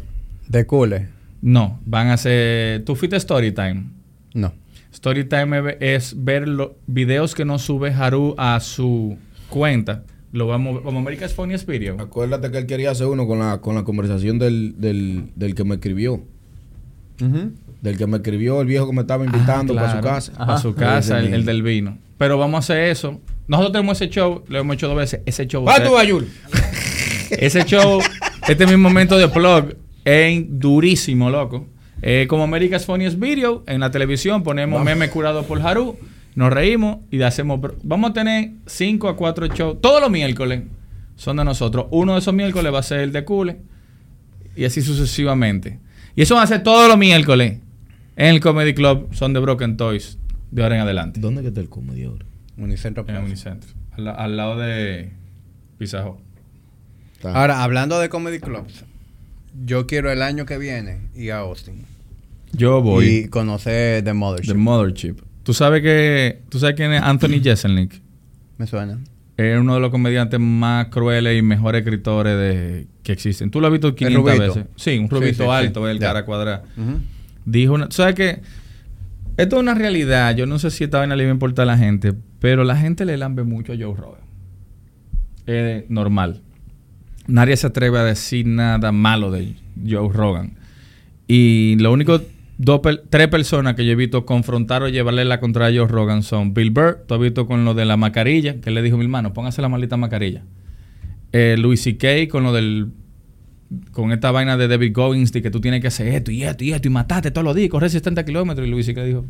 De 0.48 0.66
cule. 0.66 1.08
No, 1.40 1.80
van 1.86 2.08
a 2.08 2.16
ser... 2.18 2.84
¿Tú 2.84 2.94
fuiste 2.94 3.18
Storytime? 3.18 3.84
No. 4.34 4.52
Storytime 4.94 5.76
es 5.80 6.14
ver 6.24 6.46
los 6.46 6.70
videos 6.86 7.34
que 7.34 7.44
no 7.44 7.58
sube 7.58 7.92
Haru 7.92 8.34
a 8.38 8.60
su 8.60 9.16
cuenta. 9.48 10.02
Lo 10.34 10.48
vamos 10.48 10.80
como 10.82 10.98
America's 10.98 11.32
Funniest 11.32 11.64
Video. 11.68 11.96
Acuérdate 12.00 12.50
que 12.50 12.58
él 12.58 12.66
quería 12.66 12.90
hacer 12.90 13.06
uno 13.06 13.24
con 13.28 13.38
la, 13.38 13.60
con 13.60 13.76
la 13.76 13.84
conversación 13.84 14.40
del, 14.40 14.74
del, 14.78 15.26
del 15.36 15.54
que 15.54 15.62
me 15.62 15.76
escribió. 15.76 16.22
Del 17.80 17.96
que 17.96 18.06
me 18.08 18.16
escribió 18.16 18.60
el 18.60 18.66
viejo 18.66 18.88
que 18.88 18.94
me 18.96 19.02
estaba 19.02 19.24
invitando 19.24 19.74
Ah, 19.74 19.76
para 19.76 19.92
su 19.92 20.00
casa. 20.02 20.32
Para 20.36 20.58
su 20.58 20.74
casa, 20.74 21.20
el, 21.20 21.32
el 21.34 21.44
del 21.44 21.62
vino. 21.62 21.98
Pero 22.18 22.36
vamos 22.36 22.56
a 22.56 22.58
hacer 22.58 22.90
eso. 22.90 23.20
Nosotros 23.46 23.70
tenemos 23.70 24.00
ese 24.00 24.10
show, 24.10 24.42
lo 24.48 24.58
hemos 24.58 24.74
hecho 24.74 24.88
dos 24.88 24.96
veces. 24.96 25.20
Ese 25.24 25.46
show. 25.46 25.64
¿Va 25.64 25.80
tú, 25.84 25.96
Ayul? 25.96 26.26
Ese 27.30 27.64
show, 27.64 28.00
este 28.48 28.66
mismo 28.66 28.88
momento 28.88 29.16
de 29.16 29.28
plug, 29.28 29.76
es 30.04 30.44
durísimo, 30.48 31.30
loco. 31.30 31.66
Eh, 32.02 32.26
como 32.28 32.42
America's 32.42 32.84
Funniest 32.86 33.18
Video, 33.20 33.62
en 33.68 33.78
la 33.80 33.90
televisión 33.92 34.42
ponemos 34.42 34.82
meme 34.84 35.08
curado 35.10 35.44
por 35.44 35.60
Haru, 35.62 35.96
nos 36.34 36.52
reímos 36.52 36.98
y 37.10 37.20
hacemos. 37.22 37.60
Vamos 37.82 38.10
a 38.10 38.12
tener 38.14 38.50
5 38.66 39.08
a 39.08 39.16
4 39.16 39.46
shows 39.48 39.80
todos 39.80 40.00
los 40.00 40.10
miércoles. 40.10 40.62
Son 41.16 41.36
de 41.36 41.44
nosotros. 41.44 41.86
Uno 41.90 42.14
de 42.14 42.18
esos 42.18 42.34
miércoles 42.34 42.72
va 42.74 42.80
a 42.80 42.82
ser 42.82 43.00
el 43.00 43.12
de 43.12 43.24
Cule 43.24 43.58
y 44.56 44.64
así 44.64 44.82
sucesivamente. 44.82 45.78
Y 46.16 46.22
eso 46.22 46.34
va 46.34 46.42
a 46.42 46.46
ser 46.46 46.62
todos 46.62 46.88
los 46.88 46.98
miércoles 46.98 47.58
en 48.16 48.26
el 48.26 48.40
Comedy 48.40 48.74
Club. 48.74 49.08
Son 49.12 49.32
de 49.32 49.40
Broken 49.40 49.76
Toys 49.76 50.18
de 50.50 50.62
ahora 50.62 50.76
en 50.76 50.80
adelante. 50.82 51.20
¿Dónde 51.20 51.42
que 51.42 51.48
está 51.48 51.60
el 51.60 51.68
comedy 51.68 52.04
ahora? 52.04 52.24
Unicentro 52.56 53.04
En 53.08 53.16
Unicentro. 53.18 53.70
Al, 53.92 54.04
la- 54.04 54.12
al 54.12 54.36
lado 54.36 54.58
de. 54.58 55.10
Está. 55.80 56.14
Ahora, 57.22 57.62
hablando 57.62 57.98
de 57.98 58.08
comedy 58.08 58.38
clubs, 58.38 58.84
yo 59.64 59.86
quiero 59.86 60.10
el 60.10 60.22
año 60.22 60.46
que 60.46 60.58
viene 60.58 60.98
ir 61.14 61.32
a 61.32 61.38
Austin 61.38 61.84
Yo 62.52 62.80
voy. 62.82 63.06
y 63.06 63.28
conocer 63.28 64.02
The 64.04 64.12
Mothership. 64.12 64.52
The 64.52 64.58
Mothership. 64.58 65.16
Tú 65.44 65.54
sabes 65.54 65.80
que. 65.82 66.42
Tú 66.48 66.58
sabes 66.58 66.74
quién 66.74 66.92
es 66.92 67.00
Anthony 67.02 67.40
Jeselnik. 67.42 68.02
Me 68.58 68.66
suena. 68.66 68.98
Es 69.36 69.58
uno 69.58 69.74
de 69.74 69.80
los 69.80 69.90
comediantes 69.90 70.38
más 70.40 70.86
crueles 70.88 71.38
y 71.38 71.42
mejores 71.42 71.80
escritores 71.80 72.36
de, 72.36 72.86
que 73.02 73.12
existen. 73.12 73.50
Tú 73.50 73.60
lo 73.60 73.66
has 73.68 73.72
visto 73.72 73.94
500 73.94 74.22
rubito. 74.22 74.42
veces. 74.54 74.64
Sí, 74.76 74.98
un 74.98 75.08
rubito 75.10 75.44
sí, 75.44 75.50
alto, 75.50 75.84
sí. 75.84 75.90
el 75.90 75.98
Ya. 75.98 76.06
cara 76.08 76.24
cuadrada. 76.24 76.64
Dijo 77.44 77.74
una. 77.74 77.88
¿Tú 77.88 77.96
sabes 77.96 78.14
que 78.14 78.40
Esto 79.36 79.56
es 79.56 79.60
una 79.62 79.74
realidad. 79.74 80.34
Yo 80.36 80.46
no 80.46 80.58
sé 80.58 80.70
si 80.70 80.84
esta 80.84 80.98
vaina 80.98 81.16
le 81.16 81.24
va 81.24 81.30
a 81.30 81.34
importar 81.34 81.64
a 81.64 81.66
la 81.66 81.78
gente, 81.78 82.12
pero 82.40 82.62
la 82.64 82.76
gente 82.76 83.04
le 83.04 83.16
lambe 83.16 83.42
mucho 83.44 83.72
a 83.72 83.76
Joe 83.76 83.94
Rogan. 83.96 84.20
Es 85.46 85.90
normal. 85.90 86.40
Nadie 87.26 87.56
se 87.56 87.66
atreve 87.66 87.98
a 87.98 88.04
decir 88.04 88.46
nada 88.46 88.92
malo 88.92 89.30
de 89.30 89.54
Joe 89.88 90.12
Rogan. 90.12 90.54
Y 91.26 91.76
lo 91.80 91.92
único, 91.92 92.20
tres 93.10 93.28
personas 93.28 93.74
que 93.74 93.84
yo 93.84 93.92
he 93.92 93.96
visto 93.96 94.24
confrontar 94.24 94.82
o 94.82 94.88
llevarle 94.88 95.24
la 95.24 95.40
contra 95.40 95.66
a 95.66 95.70
Joe 95.70 95.88
Rogan 95.88 96.22
son 96.22 96.54
Bill 96.54 96.70
Burr, 96.70 97.04
tú 97.06 97.14
has 97.14 97.20
visto 97.20 97.46
con 97.46 97.64
lo 97.64 97.74
de 97.74 97.84
la 97.84 97.96
mascarilla, 97.96 98.60
que 98.60 98.70
le 98.70 98.82
dijo 98.82 98.96
mi 98.96 99.04
hermano, 99.04 99.32
póngase 99.32 99.60
la 99.60 99.68
maldita 99.68 99.96
mascarilla. 99.96 100.44
Eh, 101.32 101.56
Louis 101.58 101.82
C.K. 101.82 102.28
con 102.30 102.44
lo 102.44 102.52
del 102.52 102.92
con 103.90 104.12
esta 104.12 104.30
vaina 104.30 104.56
de 104.56 104.68
David 104.68 104.92
Goggins 104.94 105.32
que 105.32 105.50
tú 105.50 105.60
tienes 105.60 105.80
que 105.80 105.88
hacer 105.88 106.06
esto 106.08 106.30
y 106.30 106.44
esto 106.44 106.62
y 106.62 106.72
esto 106.72 106.86
y 106.86 106.90
matarte 106.92 107.32
todos 107.32 107.44
los 107.44 107.56
días, 107.56 107.70
correr 107.70 107.90
70 107.90 108.24
kilómetros. 108.24 108.66
Y 108.66 108.70
Luis 108.70 108.86
C.K. 108.86 109.02
dijo, 109.02 109.24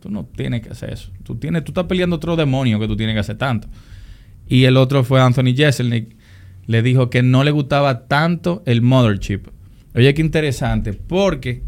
tú 0.00 0.10
no 0.10 0.24
tienes 0.24 0.62
que 0.62 0.70
hacer 0.70 0.92
eso. 0.92 1.10
Tú, 1.22 1.36
tienes, 1.36 1.64
tú 1.64 1.72
estás 1.72 1.84
peleando 1.84 2.16
otro 2.16 2.36
demonio 2.36 2.78
que 2.80 2.86
tú 2.86 2.96
tienes 2.96 3.14
que 3.14 3.20
hacer 3.20 3.36
tanto. 3.36 3.68
Y 4.48 4.64
el 4.64 4.76
otro 4.76 5.04
fue 5.04 5.20
Anthony 5.20 5.54
Jeselnik. 5.54 6.16
Le 6.66 6.82
dijo 6.82 7.10
que 7.10 7.22
no 7.22 7.44
le 7.44 7.50
gustaba 7.50 8.06
tanto 8.06 8.62
el 8.66 8.82
mothership. 8.82 9.48
Oye, 9.94 10.14
qué 10.14 10.22
interesante. 10.22 10.94
Porque 10.94 11.62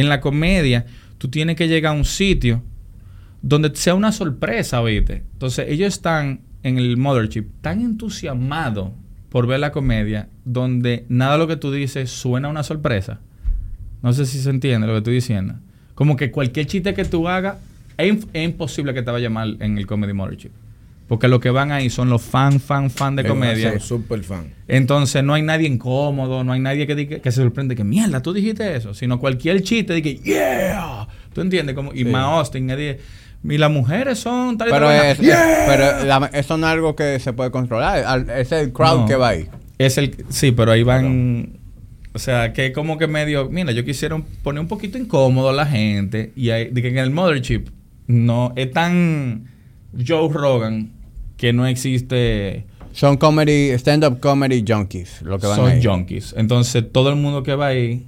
en 0.00 0.08
la 0.08 0.20
comedia 0.20 0.86
tú 1.18 1.28
tienes 1.28 1.56
que 1.56 1.68
llegar 1.68 1.94
a 1.94 1.96
un 1.96 2.04
sitio 2.04 2.62
donde 3.42 3.74
sea 3.74 3.94
una 3.94 4.12
sorpresa, 4.12 4.82
¿viste? 4.82 5.24
Entonces 5.32 5.66
ellos 5.68 5.88
están 5.88 6.40
en 6.62 6.78
el 6.78 6.96
mothership 6.96 7.46
tan 7.60 7.80
entusiasmados 7.80 8.90
por 9.30 9.46
ver 9.46 9.60
la 9.60 9.72
comedia 9.72 10.28
donde 10.44 11.06
nada 11.08 11.32
de 11.32 11.38
lo 11.38 11.46
que 11.46 11.56
tú 11.56 11.72
dices 11.72 12.10
suena 12.10 12.48
a 12.48 12.50
una 12.50 12.62
sorpresa. 12.62 13.20
No 14.02 14.12
sé 14.12 14.26
si 14.26 14.40
se 14.40 14.50
entiende 14.50 14.86
lo 14.86 14.94
que 14.94 14.98
estoy 14.98 15.14
diciendo. 15.14 15.54
Como 15.94 16.16
que 16.16 16.30
cualquier 16.30 16.66
chiste 16.66 16.94
que 16.94 17.04
tú 17.04 17.28
hagas 17.28 17.56
es, 17.98 18.26
imposible 18.34 18.94
que 18.94 19.02
te 19.02 19.10
vaya 19.10 19.30
mal 19.30 19.56
en 19.60 19.78
el 19.78 19.86
comedy 19.86 20.12
mothership. 20.12 20.50
Porque 21.10 21.26
los 21.26 21.40
que 21.40 21.50
van 21.50 21.72
ahí 21.72 21.90
son 21.90 22.08
los 22.08 22.22
fan, 22.22 22.60
fan, 22.60 22.88
fan 22.88 23.16
de 23.16 23.24
comedia. 23.24 23.72
Soy 23.72 23.80
Super 23.80 24.22
fan. 24.22 24.54
Entonces 24.68 25.24
no 25.24 25.34
hay 25.34 25.42
nadie 25.42 25.66
incómodo, 25.66 26.44
no 26.44 26.52
hay 26.52 26.60
nadie 26.60 26.86
que, 26.86 26.94
diga- 26.96 27.20
que 27.20 27.32
se 27.32 27.42
sorprende 27.42 27.74
que 27.74 27.82
mierda, 27.82 28.22
tú 28.22 28.32
dijiste 28.32 28.76
eso, 28.76 28.94
sino 28.94 29.18
cualquier 29.18 29.60
chiste 29.64 29.92
de 29.92 30.02
que 30.02 30.14
yeah, 30.18 31.08
tú 31.32 31.40
entiendes 31.40 31.74
como 31.74 31.92
y 31.92 32.04
más 32.04 32.22
Austin, 32.38 32.68
de- 32.68 33.00
y 33.42 33.58
las 33.58 33.72
mujeres 33.72 34.20
son 34.20 34.56
tal 34.56 34.68
y 34.68 34.70
Pero, 34.70 34.86
tal 34.86 35.06
es, 35.06 35.18
pero 35.18 36.04
la- 36.04 36.30
eso 36.32 36.56
no 36.56 36.68
es 36.68 36.72
algo 36.74 36.94
que 36.94 37.18
se 37.18 37.32
puede 37.32 37.50
controlar. 37.50 38.04
Al- 38.04 38.30
Es 38.30 38.52
el 38.52 38.72
crowd 38.72 39.00
No. 39.00 39.06
que 39.06 39.16
va 39.16 39.30
ahí. 39.30 39.48
Es 39.78 39.98
el 39.98 40.14
sí, 40.28 40.52
pero 40.52 40.70
ahí 40.70 40.84
van 40.84 41.58
o 42.12 42.20
sea, 42.20 42.52
que 42.52 42.70
como 42.72 42.98
que 42.98 43.08
medio, 43.08 43.48
mira, 43.50 43.72
yo 43.72 43.84
quisiera 43.84 44.14
un- 44.14 44.22
poner 44.44 44.60
un 44.60 44.68
poquito 44.68 44.96
incómodo 44.96 45.48
a 45.50 45.52
la 45.52 45.66
gente 45.66 46.32
y 46.36 46.50
ahí, 46.50 46.68
de 46.70 46.82
que 46.82 46.88
en 46.88 46.98
el 46.98 47.10
mothership 47.10 47.64
no 48.06 48.52
es 48.54 48.70
tan 48.70 49.48
Joe 50.06 50.28
Rogan 50.32 50.92
que 51.40 51.54
no 51.54 51.66
existe 51.66 52.66
Son 52.92 53.16
comedy, 53.16 53.70
stand-up 53.78 54.20
comedy 54.20 54.62
junkies, 54.66 55.22
lo 55.22 55.38
que 55.38 55.46
van 55.46 55.56
son 55.56 55.70
ahí. 55.70 55.82
junkies. 55.82 56.34
Entonces, 56.36 56.84
todo 56.92 57.08
el 57.08 57.16
mundo 57.16 57.42
que 57.42 57.54
va 57.54 57.68
ahí. 57.68 58.04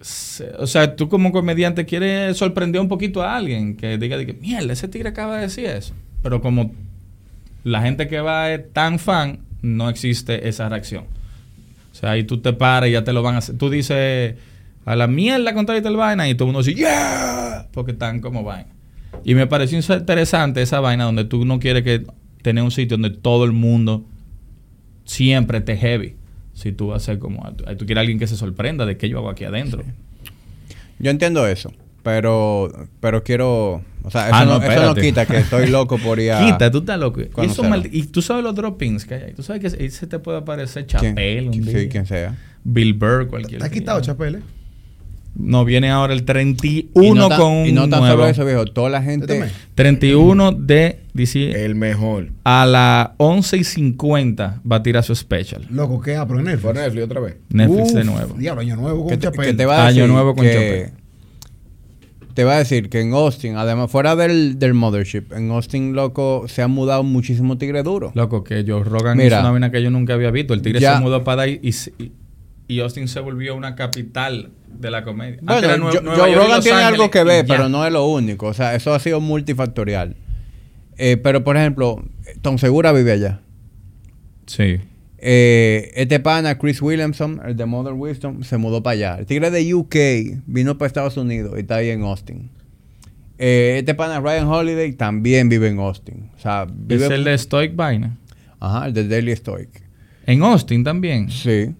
se- 0.00 0.50
o 0.58 0.66
sea, 0.66 0.96
tú 0.96 1.08
como 1.08 1.30
comediante 1.32 1.84
quieres 1.86 2.36
sorprender 2.36 2.80
un 2.80 2.88
poquito 2.88 3.22
a 3.22 3.36
alguien 3.36 3.76
que 3.76 3.96
diga, 3.98 4.24
que, 4.24 4.32
mierda, 4.34 4.72
ese 4.72 4.88
tigre 4.88 5.08
acaba 5.10 5.36
de 5.36 5.42
decir 5.42 5.66
eso. 5.66 5.94
Pero 6.22 6.40
como 6.40 6.72
la 7.64 7.80
gente 7.82 8.06
que 8.08 8.20
va 8.20 8.52
es 8.52 8.72
tan 8.72 8.98
fan, 8.98 9.38
no 9.62 9.88
existe 9.88 10.48
esa 10.48 10.68
reacción. 10.68 11.04
O 11.92 11.94
sea, 11.94 12.10
ahí 12.10 12.24
tú 12.24 12.38
te 12.40 12.52
paras 12.52 12.88
y 12.88 12.92
ya 12.92 13.04
te 13.04 13.12
lo 13.12 13.22
van 13.22 13.36
a 13.36 13.38
hacer. 13.38 13.56
Tú 13.56 13.70
dices 13.70 14.34
a 14.84 14.96
la 14.96 15.06
mierda 15.06 15.54
con 15.54 15.64
tal 15.66 15.78
y 15.78 15.82
tal 15.82 15.96
vaina 15.96 16.28
y 16.28 16.34
todo 16.34 16.48
el 16.48 16.52
mundo 16.54 16.64
dice, 16.66 16.78
¡Yeah! 16.78 17.68
Porque 17.72 17.92
están 17.92 18.20
como 18.20 18.42
vaina. 18.44 18.68
Y 19.28 19.34
me 19.34 19.48
pareció 19.48 19.76
interesante 19.76 20.62
esa 20.62 20.78
vaina 20.78 21.02
donde 21.02 21.24
tú 21.24 21.44
no 21.44 21.58
quieres 21.58 21.82
que 21.82 22.06
tener 22.42 22.62
un 22.62 22.70
sitio 22.70 22.96
donde 22.96 23.10
todo 23.10 23.44
el 23.44 23.50
mundo 23.50 24.06
siempre 25.04 25.60
te 25.60 25.76
heavy. 25.76 26.14
Si 26.54 26.70
tú 26.70 26.86
vas 26.86 27.02
a 27.02 27.06
ser 27.06 27.18
como... 27.18 27.42
Tú 27.76 27.86
quieres 27.86 28.02
alguien 28.02 28.20
que 28.20 28.28
se 28.28 28.36
sorprenda 28.36 28.86
de 28.86 28.96
qué 28.96 29.08
yo 29.08 29.18
hago 29.18 29.28
aquí 29.28 29.42
adentro. 29.42 29.82
Yo 31.00 31.10
entiendo 31.10 31.44
eso, 31.44 31.72
pero 32.04 32.70
pero 33.00 33.24
quiero, 33.24 33.82
o 34.04 34.10
sea, 34.12 34.28
eso, 34.28 34.36
Ah, 34.36 34.44
no, 34.44 34.60
no, 34.60 34.64
eso 34.64 34.82
no 34.82 34.94
quita 34.94 35.26
que 35.26 35.38
estoy 35.38 35.70
loco 35.70 35.98
por 35.98 36.20
ir 36.20 36.30
a 36.30 36.46
Quita, 36.52 36.70
tú 36.70 36.78
estás 36.78 37.00
loco. 37.00 37.20
Y, 37.20 37.46
eso 37.46 37.64
y 37.90 38.04
tú 38.04 38.22
sabes 38.22 38.44
los 38.44 38.54
droppings 38.54 39.06
que 39.06 39.14
hay 39.14 39.22
ahí. 39.24 39.32
Tú 39.34 39.42
sabes 39.42 39.60
que 39.60 39.82
ahí 39.82 39.90
se 39.90 40.06
te 40.06 40.20
puede 40.20 40.38
aparecer 40.38 40.86
Chapel 40.86 41.46
un 41.46 41.50
¿Quién? 41.50 41.64
día. 41.64 41.80
Sí, 41.80 41.88
quien 41.88 42.06
sea. 42.06 42.38
Bill 42.62 42.94
Burr, 42.94 43.26
cualquier 43.26 43.60
Está 43.60 43.72
quitado, 43.72 44.00
Chapele. 44.00 44.38
No, 45.38 45.64
viene 45.64 45.90
ahora 45.90 46.14
el 46.14 46.24
31 46.24 47.04
y 47.04 47.10
no 47.12 47.28
tan- 47.28 47.40
con 47.40 47.52
un 47.52 47.66
y 47.66 47.72
no 47.72 47.88
tan 47.88 48.00
nuevo. 48.00 48.16
solo 48.16 48.26
eso, 48.28 48.44
viejo, 48.44 48.64
toda 48.64 48.88
la 48.90 49.02
gente 49.02 49.26
también. 49.26 49.50
31 49.74 50.52
de 50.52 51.00
DC 51.12 51.64
El 51.64 51.74
mejor. 51.74 52.28
a 52.44 52.64
las 52.66 53.08
11 53.18 53.58
y 53.58 53.64
50 53.64 54.60
va 54.70 54.76
a 54.76 54.82
tirar 54.82 55.02
su 55.04 55.14
special. 55.14 55.66
Loco, 55.70 56.00
¿qué? 56.00 56.16
Ah, 56.16 56.26
pero 56.26 56.42
Netflix. 56.42 56.74
Netflix 56.74 57.04
otra 57.04 57.20
vez. 57.20 57.36
Netflix 57.50 57.92
de 57.94 58.04
nuevo. 58.04 58.34
Diablo, 58.38 58.62
año 58.62 58.76
nuevo 58.76 59.00
con 59.02 59.10
que 59.10 59.16
te, 59.18 59.22
Chapele. 59.24 59.46
que 59.48 59.54
te 59.54 59.66
va 59.66 59.76
a 59.76 59.86
Año 59.88 59.94
decir 60.02 60.08
nuevo 60.12 60.34
con 60.34 60.44
que 60.44 60.90
te 62.34 62.44
va 62.44 62.56
a 62.56 62.58
decir 62.58 62.90
que 62.90 63.00
en 63.00 63.14
Austin, 63.14 63.56
además 63.56 63.90
fuera 63.90 64.14
del, 64.14 64.58
del 64.58 64.74
mothership, 64.74 65.32
en 65.34 65.50
Austin 65.52 65.94
loco 65.94 66.44
se 66.48 66.60
han 66.60 66.70
mudado 66.70 67.02
muchísimos 67.02 67.56
tigres 67.56 67.82
duros. 67.84 68.12
Loco, 68.14 68.44
que 68.44 68.62
Joe 68.66 68.84
Rogan 68.84 69.16
Mira. 69.16 69.36
hizo 69.36 69.40
una 69.40 69.50
vaina 69.52 69.70
que 69.70 69.82
yo 69.82 69.90
nunca 69.90 70.12
había 70.14 70.30
visto. 70.30 70.52
El 70.52 70.60
tigre 70.60 70.80
Ya. 70.80 70.96
se 70.96 71.02
mudó 71.02 71.24
para 71.24 71.42
ahí 71.42 71.58
y, 71.62 71.72
y 72.68 72.80
Austin 72.80 73.08
se 73.08 73.20
volvió 73.20 73.54
una 73.54 73.74
capital 73.76 74.50
de 74.68 74.90
la 74.90 75.02
comedia. 75.04 75.38
Bueno, 75.42 75.92
yo- 75.92 76.00
Nueva 76.02 76.18
Joe 76.24 76.32
York 76.32 76.42
Rogan 76.44 76.60
tiene 76.62 76.78
Ángeles 76.78 77.00
algo 77.00 77.10
que 77.10 77.24
ver, 77.24 77.46
pero 77.46 77.68
no 77.68 77.86
es 77.86 77.92
lo 77.92 78.06
único. 78.06 78.46
O 78.46 78.54
sea, 78.54 78.74
eso 78.74 78.92
ha 78.94 78.98
sido 78.98 79.20
multifactorial. 79.20 80.16
Eh, 80.98 81.16
pero, 81.16 81.44
por 81.44 81.56
ejemplo, 81.56 82.02
Tom 82.42 82.58
Segura 82.58 82.92
vive 82.92 83.12
allá. 83.12 83.40
Sí. 84.46 84.78
Eh, 85.18 85.92
este 85.94 86.20
pana, 86.20 86.58
Chris 86.58 86.80
Williamson, 86.82 87.40
el 87.44 87.56
de 87.56 87.66
Mother 87.66 87.94
Wisdom, 87.94 88.42
se 88.42 88.56
mudó 88.58 88.82
para 88.82 88.92
allá. 88.94 89.16
El 89.18 89.26
tigre 89.26 89.50
de 89.50 89.74
UK 89.74 89.96
vino 90.46 90.76
para 90.78 90.86
Estados 90.86 91.16
Unidos 91.16 91.54
y 91.56 91.60
está 91.60 91.76
ahí 91.76 91.90
en 91.90 92.02
Austin. 92.02 92.50
Eh, 93.38 93.76
este 93.78 93.94
pana, 93.94 94.20
Ryan 94.20 94.46
Holiday, 94.46 94.92
también 94.92 95.48
vive 95.48 95.68
en 95.68 95.78
Austin. 95.78 96.30
O 96.36 96.40
sea, 96.40 96.66
vive... 96.70 97.04
Es 97.06 97.10
el 97.10 97.24
de 97.24 97.36
Stoic 97.36 97.74
Vaina. 97.76 98.16
Ajá, 98.60 98.86
el 98.86 98.94
de 98.94 99.08
Daily 99.08 99.34
Stoic. 99.36 99.68
En 100.26 100.42
Austin 100.42 100.82
también. 100.84 101.30
Sí. 101.30 101.74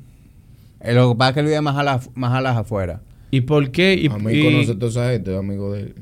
Eh, 0.80 0.94
lo 0.94 1.10
que 1.12 1.18
pasa 1.18 1.28
es 1.30 1.34
que 1.34 1.40
él 1.40 1.46
vive 1.46 1.60
más 1.60 1.76
a 1.76 1.82
las, 1.82 2.10
más 2.14 2.32
a 2.32 2.40
las 2.40 2.56
afueras. 2.56 3.00
¿Y 3.30 3.40
por 3.42 3.70
qué? 3.70 3.94
Y, 3.94 4.06
a 4.08 4.16
mí 4.18 4.32
y- 4.32 4.44
conoce 4.44 4.74
toda 4.74 4.90
esa 4.90 5.10
gente, 5.10 5.36
amigo 5.36 5.72
de 5.72 5.80
él. 5.82 5.94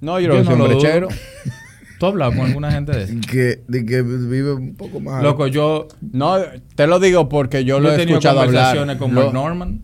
No, 0.00 0.20
yo, 0.20 0.28
Yo 0.28 0.34
lo 0.34 0.44
no 0.44 0.52
un 0.52 0.58
lo 0.58 0.68
dudo. 0.68 0.78
brechero. 0.80 1.08
¿Tú 1.98 2.06
has 2.06 2.12
hablado 2.12 2.32
con 2.32 2.40
alguna 2.46 2.70
gente 2.72 2.92
de 2.92 3.04
eso? 3.04 3.14
Que, 3.30 3.62
de 3.68 3.86
que 3.86 4.02
vive 4.02 4.52
un 4.52 4.74
poco 4.74 5.00
más. 5.00 5.22
Loco, 5.22 5.46
yo, 5.46 5.88
No, 6.12 6.36
te 6.74 6.86
lo 6.86 6.98
digo 7.00 7.28
porque 7.28 7.64
yo 7.64 7.76
yo 7.76 7.80
lo 7.80 7.90
he 7.90 7.94
he 7.94 7.98
tenido 7.98 8.18
escuchado 8.18 8.40
hablar. 8.40 8.54
conversaciones 8.74 8.96
con 8.98 9.14
Lo- 9.14 9.22
Mark 9.22 9.32
Norman 9.34 9.80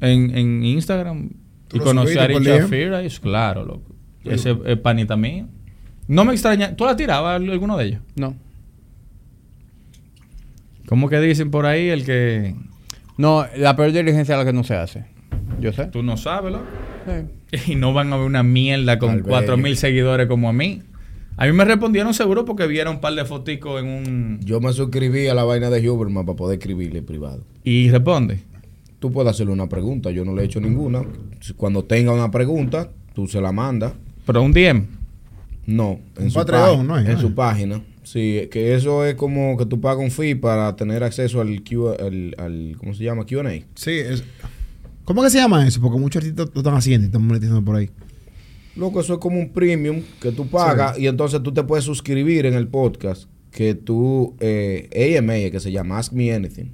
en, 0.00 0.36
en 0.36 0.64
Instagram. 0.64 1.30
¿Tú 1.68 1.78
Y 1.78 1.80
conocí 1.80 2.16
a 2.18 2.26
Richard? 2.26 2.68
Fira. 2.68 3.02
Claro, 3.22 3.64
loco. 3.64 3.94
Ese 4.24 4.56
es 4.66 4.76
panita 4.78 5.16
mío. 5.16 5.46
No 6.08 6.24
me 6.24 6.32
extraña. 6.32 6.76
¿Tú 6.76 6.84
la 6.84 6.94
tirabas 6.96 7.40
alguno 7.40 7.76
de 7.76 7.84
ellos? 7.86 8.00
No. 8.16 8.36
¿Cómo 10.86 11.08
que 11.08 11.20
dicen 11.20 11.50
por 11.50 11.66
ahí 11.66 11.88
el 11.88 12.04
que... 12.04 12.54
No, 13.20 13.46
la 13.56 13.76
peor 13.76 13.92
diligencia 13.92 14.34
es 14.34 14.38
la 14.38 14.44
que 14.44 14.52
no 14.52 14.64
se 14.64 14.74
hace. 14.74 15.04
Yo 15.60 15.72
sé. 15.72 15.86
Tú 15.86 16.02
no 16.02 16.16
sabes, 16.16 16.52
loco. 16.52 16.64
Sí. 17.52 17.72
Y 17.72 17.74
no 17.74 17.92
van 17.92 18.12
a 18.12 18.16
ver 18.16 18.24
una 18.26 18.42
mierda 18.42 18.98
con 18.98 19.20
cuatro 19.20 19.56
mil 19.56 19.76
seguidores 19.76 20.26
como 20.26 20.48
a 20.48 20.52
mí. 20.52 20.82
A 21.36 21.46
mí 21.46 21.52
me 21.52 21.64
respondieron 21.64 22.14
seguro 22.14 22.44
porque 22.44 22.66
vieron 22.66 22.94
un 22.96 23.00
par 23.00 23.14
de 23.14 23.24
foticos 23.24 23.80
en 23.82 23.88
un... 23.88 24.40
Yo 24.44 24.60
me 24.60 24.72
suscribí 24.72 25.26
a 25.28 25.34
la 25.34 25.44
vaina 25.44 25.68
de 25.70 25.88
Huberman 25.90 26.24
para 26.26 26.36
poder 26.36 26.58
escribirle 26.58 27.02
privado. 27.02 27.42
Y 27.64 27.90
responde. 27.90 28.40
Tú 28.98 29.10
puedes 29.10 29.30
hacerle 29.30 29.52
una 29.52 29.68
pregunta, 29.68 30.10
yo 30.10 30.24
no 30.24 30.34
le 30.34 30.42
he 30.42 30.44
hecho 30.44 30.60
ninguna. 30.60 31.02
Si- 31.40 31.54
Cuando 31.54 31.84
tenga 31.84 32.12
una 32.12 32.30
pregunta, 32.30 32.90
tú 33.14 33.26
se 33.26 33.40
la 33.40 33.52
mandas. 33.52 33.92
Pero 34.26 34.42
un 34.42 34.52
DM. 34.52 34.84
No, 35.66 35.98
en, 36.16 36.24
Un 36.24 36.30
su, 36.30 36.44
página, 36.46 36.82
¿no 36.82 36.98
es? 36.98 37.08
en 37.08 37.18
su 37.18 37.34
página. 37.34 37.80
Sí, 38.12 38.48
que 38.50 38.74
eso 38.74 39.04
es 39.06 39.14
como 39.14 39.56
que 39.56 39.66
tú 39.66 39.80
pagas 39.80 40.02
un 40.02 40.10
fee 40.10 40.34
para 40.34 40.74
tener 40.74 41.04
acceso 41.04 41.40
al, 41.40 41.62
Q, 41.62 41.90
al, 41.90 42.34
al- 42.38 42.74
¿cómo 42.76 42.92
se 42.92 43.04
llama? 43.04 43.24
Q&A. 43.24 43.50
Sí, 43.76 43.90
es... 43.92 44.24
¿Cómo 45.04 45.22
que 45.22 45.30
se 45.30 45.38
llama 45.38 45.64
eso? 45.64 45.80
Porque 45.80 45.96
muchos 45.96 46.20
artistas 46.22 46.48
lo 46.52 46.60
están 46.60 46.74
haciendo 46.74 47.04
y 47.04 47.06
están 47.06 47.24
monetizando 47.24 47.64
por 47.64 47.76
ahí. 47.76 47.88
Loco, 48.74 49.00
eso 49.00 49.14
es 49.14 49.20
como 49.20 49.38
un 49.38 49.50
premium 49.52 50.02
que 50.20 50.32
tú 50.32 50.48
pagas 50.48 50.98
y 50.98 51.06
entonces 51.06 51.40
tú 51.40 51.52
te 51.54 51.62
puedes 51.62 51.84
suscribir 51.84 52.46
en 52.46 52.54
el 52.54 52.66
podcast 52.66 53.28
que 53.52 53.74
tú, 53.76 54.34
eh, 54.40 55.16
AMA, 55.16 55.50
que 55.52 55.60
se 55.60 55.70
llama 55.70 55.98
Ask 55.98 56.12
Me 56.12 56.32
Anything. 56.32 56.72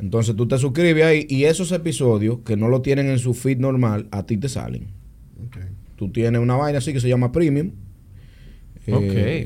Entonces 0.00 0.36
tú 0.36 0.46
te 0.46 0.56
suscribes 0.58 1.04
ahí 1.04 1.26
y 1.28 1.44
esos 1.44 1.72
episodios 1.72 2.38
que 2.44 2.56
no 2.56 2.68
lo 2.68 2.80
tienen 2.80 3.08
en 3.08 3.18
su 3.18 3.34
feed 3.34 3.58
normal, 3.58 4.06
a 4.12 4.24
ti 4.24 4.36
te 4.36 4.48
salen. 4.48 4.86
Tú 5.96 6.10
tienes 6.12 6.40
una 6.40 6.54
vaina 6.56 6.78
así 6.78 6.92
que 6.92 7.00
se 7.00 7.08
llama 7.08 7.32
premium. 7.32 7.72
Eh, 8.86 8.94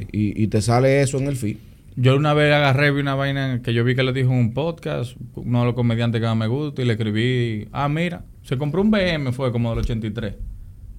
Ok. 0.04 0.08
y, 0.12 0.42
y 0.42 0.46
te 0.48 0.62
sale 0.62 1.00
eso 1.02 1.18
en 1.18 1.26
el 1.26 1.36
feed. 1.36 1.56
Yo 1.98 2.14
una 2.16 2.34
vez 2.34 2.52
agarré 2.52 2.90
vi 2.90 3.00
una 3.00 3.14
vaina 3.14 3.62
que 3.62 3.72
yo 3.72 3.82
vi 3.82 3.94
que 3.94 4.02
le 4.02 4.12
dijo 4.12 4.30
en 4.30 4.38
un 4.38 4.54
podcast, 4.54 5.16
uno 5.34 5.60
de 5.60 5.64
los 5.64 5.74
comediantes 5.74 6.20
que 6.20 6.26
más 6.26 6.36
me 6.36 6.46
gusta, 6.46 6.82
y 6.82 6.84
le 6.84 6.92
escribí, 6.92 7.68
ah, 7.72 7.88
mira, 7.88 8.24
se 8.42 8.58
compró 8.58 8.82
un 8.82 8.90
BM, 8.90 9.32
fue 9.32 9.50
como 9.50 9.70
del 9.70 9.78
83. 9.78 10.34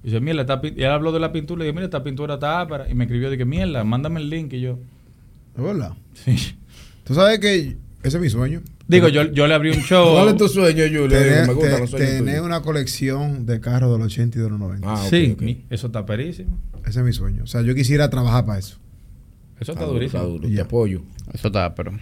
Y 0.02 0.06
dice, 0.06 0.20
mira, 0.20 0.44
pin-" 0.60 0.74
y 0.76 0.82
él 0.82 0.90
habló 0.90 1.12
de 1.12 1.20
la 1.20 1.30
pintura, 1.30 1.62
y 1.62 1.66
dije, 1.66 1.72
mira, 1.74 1.84
esta 1.84 2.02
pintura 2.02 2.34
está 2.34 2.60
ápera. 2.60 2.90
Y 2.90 2.94
me 2.94 3.04
escribió, 3.04 3.30
dije, 3.30 3.44
mierda, 3.44 3.84
mándame 3.84 4.18
el 4.20 4.28
link, 4.28 4.52
y 4.54 4.60
yo, 4.60 4.78
¿Es 5.56 5.62
verdad? 5.62 5.92
sí. 6.14 6.36
Tú 7.04 7.14
sabes 7.14 7.38
que 7.38 7.76
ese 8.02 8.16
es 8.16 8.20
mi 8.20 8.28
sueño. 8.28 8.60
Digo, 8.88 9.08
yo, 9.08 9.30
yo 9.32 9.46
le 9.46 9.54
abrí 9.54 9.70
un 9.70 9.82
show. 9.82 10.14
¿Cuál 10.14 10.28
es 10.30 10.36
tu 10.36 10.48
sueño, 10.48 10.84
Julio? 10.86 11.08
Me 11.10 11.52
gustan 11.52 11.74
te- 11.74 11.80
los 11.80 11.90
sueños 11.90 12.08
tener 12.08 12.24
tuyos. 12.34 12.46
una 12.46 12.62
colección 12.62 13.44
de 13.46 13.60
carros 13.60 13.92
de 13.92 13.98
los 13.98 14.06
80 14.06 14.38
y 14.38 14.42
de 14.42 14.48
los 14.50 14.58
90. 14.58 14.90
Ah, 14.92 14.96
sí, 15.08 15.36
eso 15.68 15.86
está 15.88 16.06
perísimo. 16.06 16.58
Ese 16.86 17.00
es 17.00 17.04
mi 17.04 17.12
sueño. 17.12 17.44
O 17.44 17.46
sea, 17.46 17.60
yo 17.62 17.74
quisiera 17.74 18.08
trabajar 18.08 18.46
para 18.46 18.58
eso. 18.58 18.78
Eso 19.60 19.72
está, 19.72 19.84
durísimo. 19.84 20.18
está 20.22 20.28
duro, 20.32 20.48
te 20.48 20.60
apoyo. 20.60 21.02
Eso 21.34 21.48
está, 21.48 21.74
pero. 21.74 21.92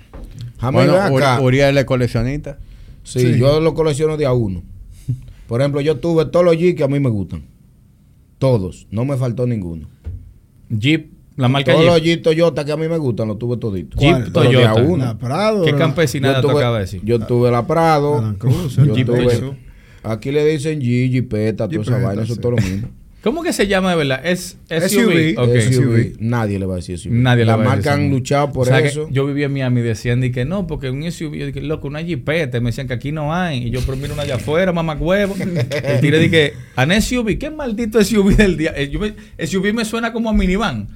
Jamás 0.58 1.10
bueno, 1.10 1.42
Uriel 1.42 1.76
es 1.76 1.84
coleccionista. 1.84 2.58
Sí, 3.02 3.20
Sí. 3.34 3.38
yo 3.38 3.60
lo 3.60 3.74
colecciono 3.74 4.16
de 4.16 4.26
a 4.26 4.32
uno. 4.32 4.62
Por 5.48 5.60
ejemplo, 5.60 5.80
yo 5.80 5.96
tuve 5.98 6.26
todos 6.26 6.44
los 6.44 6.56
Jeep 6.56 6.76
que 6.76 6.84
a 6.84 6.88
mí 6.88 7.00
me 7.00 7.08
gustan. 7.10 7.44
Todos. 8.38 8.86
No 8.90 9.04
me 9.04 9.16
faltó 9.16 9.46
ninguno. 9.46 9.88
Jeep, 10.68 11.10
la 11.36 11.48
marca 11.48 11.72
Todos 11.72 11.84
los 11.86 11.96
Jeep. 11.96 12.04
Jeep 12.04 12.22
Toyota 12.22 12.64
que 12.64 12.72
a 12.72 12.76
mí 12.76 12.88
me 12.88 12.98
gustan 12.98 13.28
los 13.28 13.38
tuve 13.38 13.56
toditos. 13.58 14.00
Jeep 14.00 14.32
Toyota. 14.32 14.74
uno. 14.74 15.04
La 15.04 15.18
Prado. 15.18 15.64
¿Qué 15.64 15.74
campesinada 15.74 16.40
tú 16.40 16.50
acabas 16.50 16.74
de 16.74 16.80
decir? 16.80 17.00
yo 17.04 17.18
tuve 17.20 17.50
la 17.50 17.66
Prado. 17.66 18.22
La 18.22 18.34
Cruiser, 18.38 18.86
yo 18.86 18.94
Jeep 18.94 19.06
tuve- 19.06 19.56
aquí 20.02 20.30
le 20.32 20.44
dicen 20.46 20.80
Jeep, 20.80 21.10
Jeepeta, 21.12 21.68
toda 21.68 21.82
esa 21.82 21.98
vaina, 21.98 22.22
eso 22.22 22.32
es 22.34 22.40
todo 22.40 22.52
lo 22.52 22.58
mismo. 22.58 22.88
¿Cómo 23.22 23.42
que 23.42 23.52
se 23.52 23.66
llama 23.66 23.90
de 23.90 23.96
verdad? 23.96 24.20
Es 24.24 24.56
SUV. 24.68 25.34
SUV. 25.34 25.34
Ok. 25.36 25.56
SUV. 25.72 26.12
Nadie 26.20 26.60
le 26.60 26.66
va 26.66 26.74
a 26.74 26.76
decir 26.76 26.96
SUV. 26.96 27.12
Nadie 27.12 27.40
le 27.44 27.46
la 27.46 27.56
va 27.56 27.62
a 27.64 27.64
decir 27.64 27.76
marca 27.78 27.94
han 27.94 28.02
eso. 28.06 28.14
luchado 28.14 28.52
por 28.52 28.62
O 28.62 28.70
sea, 28.70 28.80
que 28.80 28.86
eso. 28.88 29.08
yo 29.10 29.26
vivía 29.26 29.46
en 29.46 29.52
Miami 29.52 29.80
y 29.80 29.82
decían 29.82 30.20
de 30.20 30.30
que 30.30 30.44
no, 30.44 30.68
porque 30.68 30.90
un 30.90 31.02
SUV, 31.10 31.34
yo 31.36 31.46
dije, 31.46 31.60
loco, 31.60 31.88
una 31.88 32.04
jipeta. 32.04 32.60
Me 32.60 32.66
decían 32.66 32.86
que 32.86 32.94
aquí 32.94 33.10
no 33.10 33.34
hay. 33.34 33.64
Y 33.66 33.70
yo, 33.70 33.80
pero 33.84 33.96
mira 33.96 34.12
una 34.14 34.22
allá 34.22 34.36
afuera, 34.36 34.72
mamá 34.72 34.94
huevo. 34.94 35.34
y 35.40 36.00
tiré 36.00 36.30
que, 36.30 36.52
an 36.76 36.92
SUV, 37.02 37.36
¿qué 37.36 37.50
maldito 37.50 37.98
SUV 38.04 38.36
del 38.36 38.56
día? 38.56 38.72
Eh, 38.76 38.90
yo 38.90 39.00
me- 39.00 39.14
SUV 39.44 39.72
me 39.74 39.84
suena 39.84 40.12
como 40.12 40.30
a 40.30 40.32
minivan. 40.32 40.86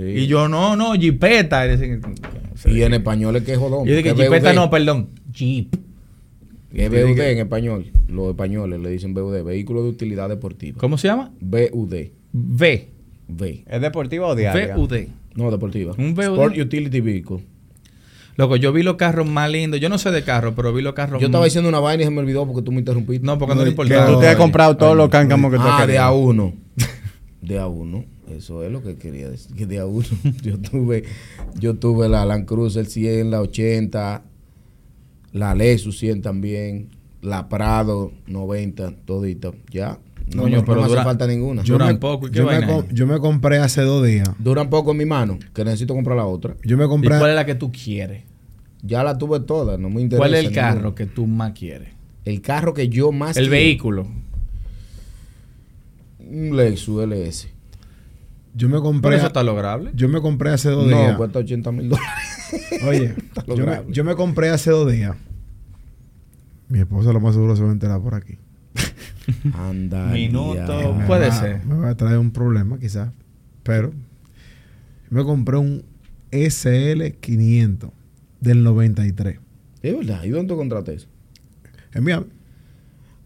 Sí. 0.00 0.20
Y 0.22 0.26
yo, 0.26 0.48
no, 0.48 0.76
no, 0.76 0.94
jipeta. 0.94 1.66
Y, 1.66 2.82
en 2.82 2.94
español 2.94 3.36
es 3.36 3.42
que 3.42 3.52
es 3.52 3.58
jodón. 3.58 3.86
yo 3.86 3.94
dije, 3.94 4.12
BUD. 4.12 4.54
no, 4.54 4.70
perdón. 4.70 5.10
Jeep. 5.30 5.74
Es 6.72 6.88
BUD 6.88 7.20
en 7.20 7.38
español. 7.38 7.86
Los 8.08 8.30
españoles 8.30 8.80
le 8.80 8.90
dicen 8.90 9.12
BUD, 9.12 9.42
Vehículo 9.42 9.82
de 9.82 9.90
Utilidad 9.90 10.28
Deportiva. 10.28 10.78
¿Cómo 10.78 10.96
se 10.96 11.08
llama? 11.08 11.32
BUD. 11.40 11.94
V. 12.32 12.88
V. 13.28 13.64
¿Es 13.68 13.80
deportiva 13.80 14.26
o 14.26 14.34
diaria? 14.34 14.74
VUD. 14.74 14.94
No, 15.34 15.50
deportiva. 15.50 15.94
Un 15.98 16.14
VUD. 16.14 16.22
Sport 16.22 16.56
Utility 16.56 17.00
Vehicle. 17.00 17.40
Loco, 18.36 18.56
yo 18.56 18.72
vi 18.72 18.82
los 18.82 18.96
carros 18.96 19.28
más 19.28 19.50
lindos. 19.50 19.80
Yo 19.80 19.90
no 19.90 19.98
sé 19.98 20.10
de 20.10 20.24
carros, 20.24 20.54
pero 20.56 20.72
vi 20.72 20.80
los 20.80 20.94
carros 20.94 21.20
Yo 21.20 21.26
estaba 21.26 21.44
diciendo 21.44 21.68
una 21.68 21.80
vaina 21.80 22.04
y 22.04 22.06
se 22.06 22.10
me 22.10 22.20
olvidó 22.20 22.46
porque 22.46 22.62
tú 22.62 22.72
me 22.72 22.78
interrumpiste. 22.78 23.26
No, 23.26 23.38
porque 23.38 23.54
no, 23.54 23.60
le 23.60 23.66
No, 23.66 23.70
importaba. 23.72 24.06
Que 24.06 24.12
tú 24.14 24.20
te 24.20 24.28
has 24.28 24.36
comprado 24.36 24.78
todos 24.78 24.96
los 24.96 25.10
cáncamos 25.10 25.50
que 25.50 25.58
tú 25.58 25.64
ah, 25.66 25.86
de 25.86 25.98
a 25.98 26.10
uno. 26.10 26.54
De 27.42 27.58
a 27.58 27.66
uno. 27.66 28.06
Eso 28.36 28.64
es 28.64 28.70
lo 28.72 28.82
que 28.82 28.96
quería 28.96 29.28
decir. 29.28 29.54
Que 29.56 29.66
de 29.66 29.78
a 29.80 29.86
uno. 29.86 30.06
Yo 30.42 30.58
tuve, 30.58 31.04
yo 31.58 31.74
tuve 31.76 32.08
la 32.08 32.24
Land 32.24 32.46
Cruiser 32.46 32.86
100, 32.86 33.30
la 33.30 33.40
80, 33.40 34.22
la 35.32 35.54
Lexus 35.54 35.98
100 35.98 36.22
también, 36.22 36.88
la 37.22 37.48
Prado 37.48 38.12
90, 38.26 38.94
todita. 39.04 39.50
Ya. 39.70 39.98
No, 40.34 40.48
no, 40.48 40.64
pero 40.64 40.80
no 40.82 40.86
me 40.88 40.94
hace 40.94 41.02
falta 41.04 41.26
ninguna. 41.26 41.62
yo- 41.64 41.74
Duran 41.74 41.98
poco, 41.98 42.28
¿y 42.28 42.30
qué 42.30 42.38
yo, 42.38 42.46
me 42.46 42.58
vaina 42.60 42.84
yo 42.92 43.06
me 43.06 43.18
compré 43.18 43.58
hace 43.58 43.82
dos 43.82 44.06
días. 44.06 44.28
Duran 44.38 44.70
poco 44.70 44.92
en 44.92 44.98
mi 44.98 45.04
mano, 45.06 45.38
que 45.52 45.64
necesito 45.64 45.92
comprar 45.94 46.16
la 46.16 46.26
otra. 46.26 46.54
Yo 46.64 46.76
me 46.76 46.84
¿Y 46.84 46.88
compré. 46.88 47.18
cuál 47.18 47.30
es 47.30 47.36
la 47.36 47.44
que 47.46 47.56
tú 47.56 47.72
quieres? 47.72 48.22
Ya 48.82 49.02
la 49.02 49.18
tuve 49.18 49.40
toda, 49.40 49.76
no 49.76 49.90
me 49.90 50.00
interesa. 50.02 50.18
¿Cuál 50.20 50.34
es 50.34 50.40
el 50.40 50.46
ninguna. 50.52 50.62
carro 50.74 50.94
que 50.94 51.06
tú 51.06 51.26
más 51.26 51.52
quieres? 51.52 51.88
El 52.24 52.40
carro 52.42 52.74
que 52.74 52.88
yo 52.88 53.10
más 53.12 53.36
El 53.36 53.44
quiero. 53.48 53.50
vehículo. 53.52 54.06
Un 56.20 56.56
Lexus 56.56 57.02
LS. 57.06 57.48
Yo 58.54 58.68
me 58.68 58.72
Pero 58.74 58.82
compré. 58.82 59.16
eso 59.16 59.26
está 59.28 59.42
lograble. 59.42 59.90
Yo 59.94 60.08
me 60.08 60.20
compré 60.20 60.50
hace 60.50 60.70
dos 60.70 60.86
No, 60.86 60.96
días. 60.96 61.16
cuesta 61.16 61.38
80 61.38 61.72
mil 61.72 61.88
dólares. 61.88 62.10
Oye, 62.86 63.14
yo 63.56 63.66
me, 63.66 63.80
yo 63.88 64.04
me 64.04 64.14
compré 64.16 64.48
hace 64.50 64.70
dos 64.70 64.90
días. 64.90 65.16
Mi 66.68 66.80
esposa 66.80 67.12
lo 67.12 67.20
más 67.20 67.34
seguro 67.34 67.54
se 67.56 67.62
va 67.62 67.68
a 67.68 67.72
enterar 67.72 68.00
por 68.00 68.14
aquí. 68.14 68.38
Anda. 69.54 70.06
Minuto. 70.06 70.94
Me 70.94 71.06
Puede 71.06 71.28
va- 71.28 71.34
ser. 71.40 71.64
Me 71.64 71.74
va 71.76 71.90
a 71.90 71.94
traer 71.96 72.18
un 72.18 72.30
problema 72.32 72.78
quizás. 72.78 73.10
Pero 73.62 73.90
yo 73.90 73.96
me 75.10 75.24
compré 75.24 75.56
un 75.56 75.84
SL500 76.32 77.90
del 78.40 78.62
93. 78.64 79.38
Es 79.82 79.96
verdad. 79.96 80.24
¿Y 80.24 80.30
dónde 80.30 80.48
tú 80.52 80.56
compraste 80.56 80.94
eso? 80.94 81.08
Es 81.92 82.02
mía. 82.02 82.24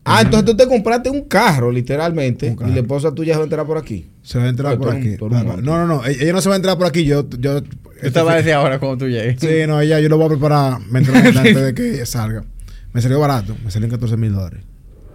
Ah, 0.04 0.20
entonces 0.22 0.44
tú 0.44 0.56
te 0.56 0.66
compraste 0.66 1.08
un 1.10 1.22
carro, 1.22 1.70
literalmente. 1.72 2.50
Un 2.50 2.56
carro. 2.56 2.70
Y 2.70 2.74
la 2.74 2.80
esposa 2.80 3.12
tuya 3.14 3.32
se 3.32 3.38
va 3.38 3.42
a 3.42 3.44
enterar 3.44 3.66
por 3.66 3.78
aquí. 3.78 4.10
Se 4.22 4.38
va 4.38 4.44
a 4.44 4.48
enterar 4.48 4.72
Oye, 4.72 4.78
por 4.78 4.88
un- 4.94 4.96
aquí. 5.00 5.16
Claro. 5.16 5.56
No, 5.62 5.78
no, 5.78 5.86
no. 5.86 6.04
Ella 6.04 6.32
no 6.32 6.40
se 6.40 6.48
va 6.48 6.54
a 6.54 6.56
enterar 6.56 6.76
por 6.76 6.86
aquí. 6.86 7.04
Yo, 7.04 7.26
yo, 7.38 7.62
Yo 8.02 8.12
te 8.12 8.20
voy 8.22 8.32
a 8.32 8.36
decir 8.36 8.52
ahora 8.52 8.78
cuando 8.78 8.98
tú 8.98 9.08
llegues. 9.08 9.38
Sí, 9.40 9.66
no, 9.66 9.80
ella, 9.80 10.00
yo 10.00 10.08
lo 10.10 10.16
voy 10.18 10.26
a 10.26 10.28
preparar 10.30 10.80
mentalmente 10.90 11.38
antes 11.38 11.62
de 11.64 11.74
que 11.74 11.94
ella 11.94 12.06
salga. 12.06 12.44
Me 12.92 13.00
salió 13.00 13.18
barato. 13.18 13.56
Me 13.64 13.70
salió 13.70 13.86
en 13.86 13.90
14 13.92 14.16
mil 14.18 14.32
dólares. 14.34 14.62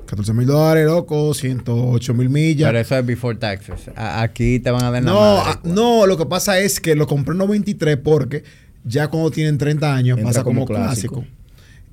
14 0.07 0.33
mil 0.33 0.47
dólares, 0.47 0.87
loco. 0.87 1.35
108 1.35 2.13
mil 2.15 2.29
millas. 2.29 2.67
Pero 2.69 2.79
eso 2.79 2.97
es 2.97 3.05
before 3.05 3.37
taxes. 3.37 3.89
A- 3.95 4.23
aquí 4.23 4.59
te 4.59 4.71
van 4.71 4.83
a 4.85 4.89
dar 4.91 5.03
la 5.03 5.11
No, 5.11 5.19
madre, 5.19 5.43
ah, 5.45 5.59
no, 5.65 6.07
lo 6.07 6.17
que 6.17 6.25
pasa 6.25 6.59
es 6.59 6.79
que 6.79 6.95
lo 6.95 7.05
compré 7.05 7.33
en 7.33 7.37
93 7.37 7.97
porque 8.03 8.43
ya 8.83 9.07
cuando 9.07 9.29
tienen 9.29 9.59
30 9.59 9.93
años 9.93 10.17
Entra 10.17 10.29
pasa 10.31 10.43
como, 10.43 10.65
como 10.65 10.79
clásico. 10.79 11.15
clásico. 11.17 11.38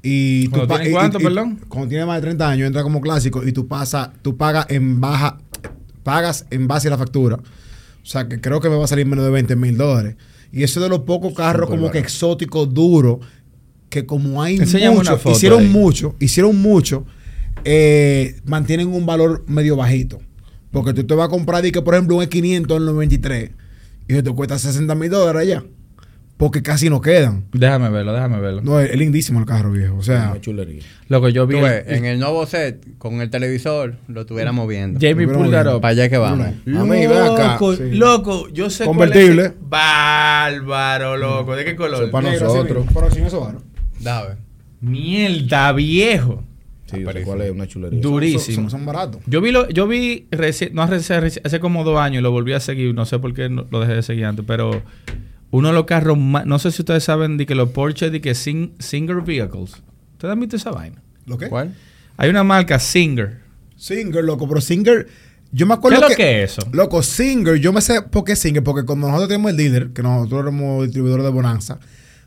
Y 0.08 0.46
¿Cuando 0.48 0.68
pa- 0.68 0.74
tienen 0.76 0.90
y- 0.92 0.94
cuánto, 0.94 1.20
y- 1.20 1.24
perdón? 1.24 1.60
Cuando 1.68 1.88
tiene 1.88 2.06
más 2.06 2.16
de 2.16 2.20
30 2.22 2.48
años 2.48 2.66
entra 2.68 2.84
como 2.84 3.00
clásico 3.00 3.42
y 3.44 3.50
tú 3.50 3.66
pasa, 3.66 4.12
tú 4.22 4.36
pagas 4.36 4.66
en 4.68 5.00
baja, 5.00 5.38
pagas 6.04 6.46
en 6.50 6.68
base 6.68 6.86
a 6.86 6.92
la 6.92 6.98
factura. 6.98 7.36
O 7.36 8.06
sea 8.08 8.28
que 8.28 8.40
creo 8.40 8.60
que 8.60 8.68
me 8.68 8.76
va 8.76 8.84
a 8.84 8.86
salir 8.86 9.04
menos 9.04 9.24
de 9.24 9.32
20 9.32 9.56
mil 9.56 9.76
dólares. 9.76 10.14
Y 10.52 10.62
eso 10.62 10.80
de 10.80 10.88
los 10.88 11.00
pocos 11.00 11.34
carros 11.34 11.68
como 11.68 11.90
que 11.90 11.98
exóticos, 11.98 12.72
duros, 12.72 13.18
que 13.90 14.06
como 14.06 14.40
hay 14.42 14.60
mucho, 14.60 14.92
una 14.92 15.16
foto 15.16 15.30
hicieron 15.32 15.60
ahí. 15.62 15.68
mucho, 15.68 16.14
hicieron 16.20 16.56
mucho, 16.56 17.04
eh, 17.64 18.36
mantienen 18.44 18.86
un 18.88 19.06
valor 19.06 19.44
medio 19.48 19.74
bajito. 19.74 20.20
Porque 20.70 20.92
tú 20.94 21.04
te 21.04 21.14
vas 21.14 21.26
a 21.26 21.30
comprar, 21.30 21.62
di 21.62 21.72
que 21.72 21.82
por 21.82 21.94
ejemplo, 21.94 22.16
un 22.16 22.22
E500 22.22 22.76
en 22.76 22.82
el 22.82 22.86
93 22.86 23.50
y 24.08 24.22
te 24.22 24.30
cuesta 24.32 24.56
60 24.56 24.94
mil 24.94 25.10
dólares 25.10 25.48
ya. 25.48 25.64
Porque 26.36 26.62
casi 26.62 26.90
no 26.90 27.00
quedan. 27.00 27.44
Déjame 27.54 27.88
verlo, 27.88 28.12
déjame 28.12 28.38
verlo. 28.40 28.60
No, 28.60 28.78
es, 28.78 28.90
es 28.90 28.98
lindísimo 28.98 29.40
el 29.40 29.46
carro 29.46 29.72
viejo. 29.72 29.96
O 29.96 30.02
sea, 30.02 30.32
Una 30.32 30.40
chulería. 30.40 30.82
Loco, 31.08 31.30
yo 31.30 31.46
vi. 31.46 31.58
Ves, 31.58 31.84
en 31.86 32.04
el 32.04 32.18
nuevo 32.20 32.44
set, 32.44 32.84
con 32.98 33.22
el 33.22 33.30
televisor, 33.30 33.94
lo 34.08 34.20
estuviéramos 34.20 34.68
viendo. 34.68 35.00
Jamie 35.00 35.26
up. 35.26 35.80
Para 35.80 35.88
allá 35.92 36.08
que 36.10 36.18
vamos. 36.18 36.46
A 36.48 36.84
mí, 36.84 37.06
ven 37.06 37.12
acá. 37.12 37.52
Loco, 37.54 37.76
Sí. 37.76 37.90
loco, 37.92 38.48
yo 38.50 38.68
sé 38.68 38.84
Convertible. 38.84 39.52
cuál 39.52 39.62
es. 39.62 39.70
Bárbaro, 39.70 41.16
loco. 41.16 41.56
¿De 41.56 41.64
qué 41.64 41.74
color? 41.74 42.02
Eso 42.04 42.10
para 42.12 42.30
nosotros. 42.32 42.84
así, 42.84 42.94
pero 42.94 43.10
sin 43.10 43.24
eso, 43.24 43.40
varo. 43.40 43.62
Dame. 44.00 44.34
Mierda, 44.82 45.72
viejo. 45.72 46.42
Sí, 46.84 47.00
yo 47.00 47.10
sé 47.12 47.22
cuál 47.22 47.40
es 47.40 47.50
una 47.50 47.66
chulería. 47.66 47.98
Du- 48.00 48.10
Durísimo. 48.10 48.56
Son, 48.56 48.70
son 48.70 48.86
baratos. 48.86 49.20
Yo 49.26 49.40
vi, 49.40 49.50
lo, 49.52 49.68
yo 49.70 49.88
vi 49.88 50.26
reci- 50.30 50.70
no 50.70 50.82
hace, 50.82 51.60
como 51.60 51.82
dos 51.82 51.98
años, 51.98 52.22
lo 52.22 52.30
volví 52.30 52.52
a 52.52 52.60
seguir, 52.60 52.94
no 52.94 53.06
sé 53.06 53.18
por 53.18 53.32
qué 53.34 53.48
no- 53.48 53.66
lo 53.70 53.80
dejé 53.80 53.94
de 53.94 54.02
seguir 54.02 54.26
antes, 54.26 54.44
pero 54.46 54.82
uno 55.50 55.68
de 55.68 55.74
los 55.74 55.84
carros 55.84 56.18
más, 56.18 56.44
no 56.46 56.58
sé 56.58 56.70
si 56.70 56.82
ustedes 56.82 57.04
saben 57.04 57.36
de 57.36 57.46
que 57.46 57.54
los 57.54 57.70
Porsche 57.70 58.10
de 58.10 58.20
que 58.20 58.32
sing- 58.32 58.72
single 58.78 59.20
vehicles. 59.20 59.82
¿Ustedes 60.12 60.32
han 60.32 60.40
visto 60.40 60.56
esa 60.56 60.70
vaina? 60.70 61.02
¿Lo 61.26 61.38
qué? 61.38 61.48
¿Cuál? 61.48 61.74
Hay 62.16 62.30
una 62.30 62.44
marca 62.44 62.78
Singer. 62.78 63.40
Singer, 63.76 64.24
loco, 64.24 64.48
pero 64.48 64.60
Singer. 64.60 65.06
Yo 65.52 65.66
me 65.66 65.74
¿Qué 65.74 65.78
acuerdo 65.78 65.96
es 65.98 66.02
lo 66.02 66.08
que. 66.08 66.16
que 66.16 66.42
es 66.42 66.52
eso? 66.58 66.68
Loco, 66.72 67.02
Singer, 67.02 67.56
yo 67.56 67.72
me 67.72 67.80
sé 67.80 68.02
por 68.02 68.24
qué 68.24 68.34
Singer, 68.36 68.62
porque 68.64 68.84
cuando 68.84 69.06
nosotros 69.06 69.28
teníamos 69.28 69.50
el 69.52 69.56
dealer, 69.56 69.90
que 69.90 70.02
nosotros 70.02 70.42
éramos 70.42 70.84
distribuidores 70.84 71.24
de 71.24 71.30
Bonanza, 71.30 71.78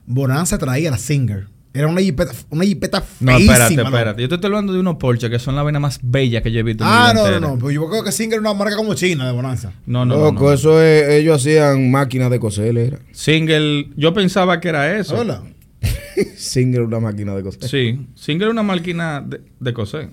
Bonanza 0.05 0.57
traía 0.57 0.91
la 0.91 0.97
Singer. 0.97 1.47
Era 1.71 1.87
una 1.87 2.01
jipeta, 2.01 2.31
una 2.49 2.65
jipeta 2.65 3.03
No, 3.19 3.33
feísima. 3.33 3.53
espérate, 3.53 3.81
espérate. 3.83 4.21
Yo 4.23 4.27
te 4.29 4.35
estoy 4.35 4.47
hablando 4.47 4.73
de 4.73 4.79
unos 4.79 4.95
Porsche 4.95 5.29
que 5.29 5.37
son 5.37 5.55
la 5.55 5.61
vaina 5.61 5.79
más 5.79 5.99
bella 6.01 6.41
que 6.41 6.51
yo 6.51 6.59
he 6.59 6.63
visto 6.63 6.83
en 6.83 6.89
mi 6.89 6.95
Ah, 6.95 7.13
no, 7.13 7.29
no, 7.29 7.39
no. 7.39 7.57
Pues 7.59 7.75
yo 7.75 7.87
creo 7.89 8.03
que 8.03 8.11
Singer 8.11 8.35
es 8.35 8.39
una 8.39 8.53
marca 8.55 8.75
como 8.75 8.95
china 8.95 9.27
de 9.27 9.33
Bonanza. 9.33 9.73
No, 9.85 10.03
no, 10.03 10.15
no, 10.17 10.23
Loco, 10.25 10.45
no. 10.45 10.53
eso 10.53 10.81
es, 10.81 11.07
ellos 11.09 11.35
hacían 11.41 11.91
máquinas 11.91 12.31
de 12.31 12.39
coser, 12.39 12.75
era. 12.75 12.99
Single, 13.11 13.89
yo 13.95 14.13
pensaba 14.15 14.59
que 14.59 14.69
era 14.69 14.97
eso. 14.97 15.15
Hola. 15.19 15.43
Singer, 16.35 16.81
una 16.81 16.99
máquina 16.99 17.35
de 17.35 17.43
coser. 17.43 17.69
Sí, 17.69 18.07
Single 18.15 18.47
es 18.47 18.51
una 18.51 18.63
máquina 18.63 19.21
de, 19.21 19.41
de 19.59 19.73
coser. 19.73 20.09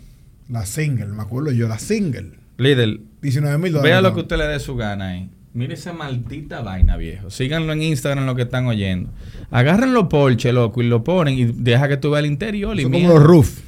La 0.51 0.67
Singer, 0.67 1.09
me 1.09 1.23
acuerdo 1.23 1.53
yo, 1.53 1.69
la 1.69 1.79
Singer. 1.79 2.33
Líder, 2.59 3.01
19 3.23 3.59
mil 3.59 3.73
dólares. 3.73 3.91
vea 3.91 4.01
lo 4.03 4.15
que 4.15 4.21
usted 4.21 4.37
le 4.37 4.47
dé 4.47 4.61
su 4.61 4.77
gana 4.77 5.09
ahí. 5.09 5.31
Mire 5.57 5.73
esa 5.73 5.95
maldita 5.95 6.61
vaina, 6.61 6.99
viejo. 6.99 7.31
Síganlo 7.31 7.73
en 7.73 7.81
Instagram 7.81 8.27
lo 8.27 8.35
que 8.35 8.43
están 8.43 8.67
oyendo. 8.67 9.09
Agarren 9.51 9.95
los 9.95 10.09
Porsche, 10.09 10.53
loco, 10.53 10.83
y 10.83 10.87
lo 10.87 11.03
ponen 11.03 11.39
y 11.39 11.47
deja 11.47 11.89
que 11.89 11.97
tú 11.97 12.11
veas 12.11 12.25
el 12.25 12.31
interior. 12.31 12.79
Y 12.79 12.83
Son 12.83 12.91
mierda. 12.91 13.09
como 13.09 13.19
los 13.19 13.27
roof. 13.27 13.61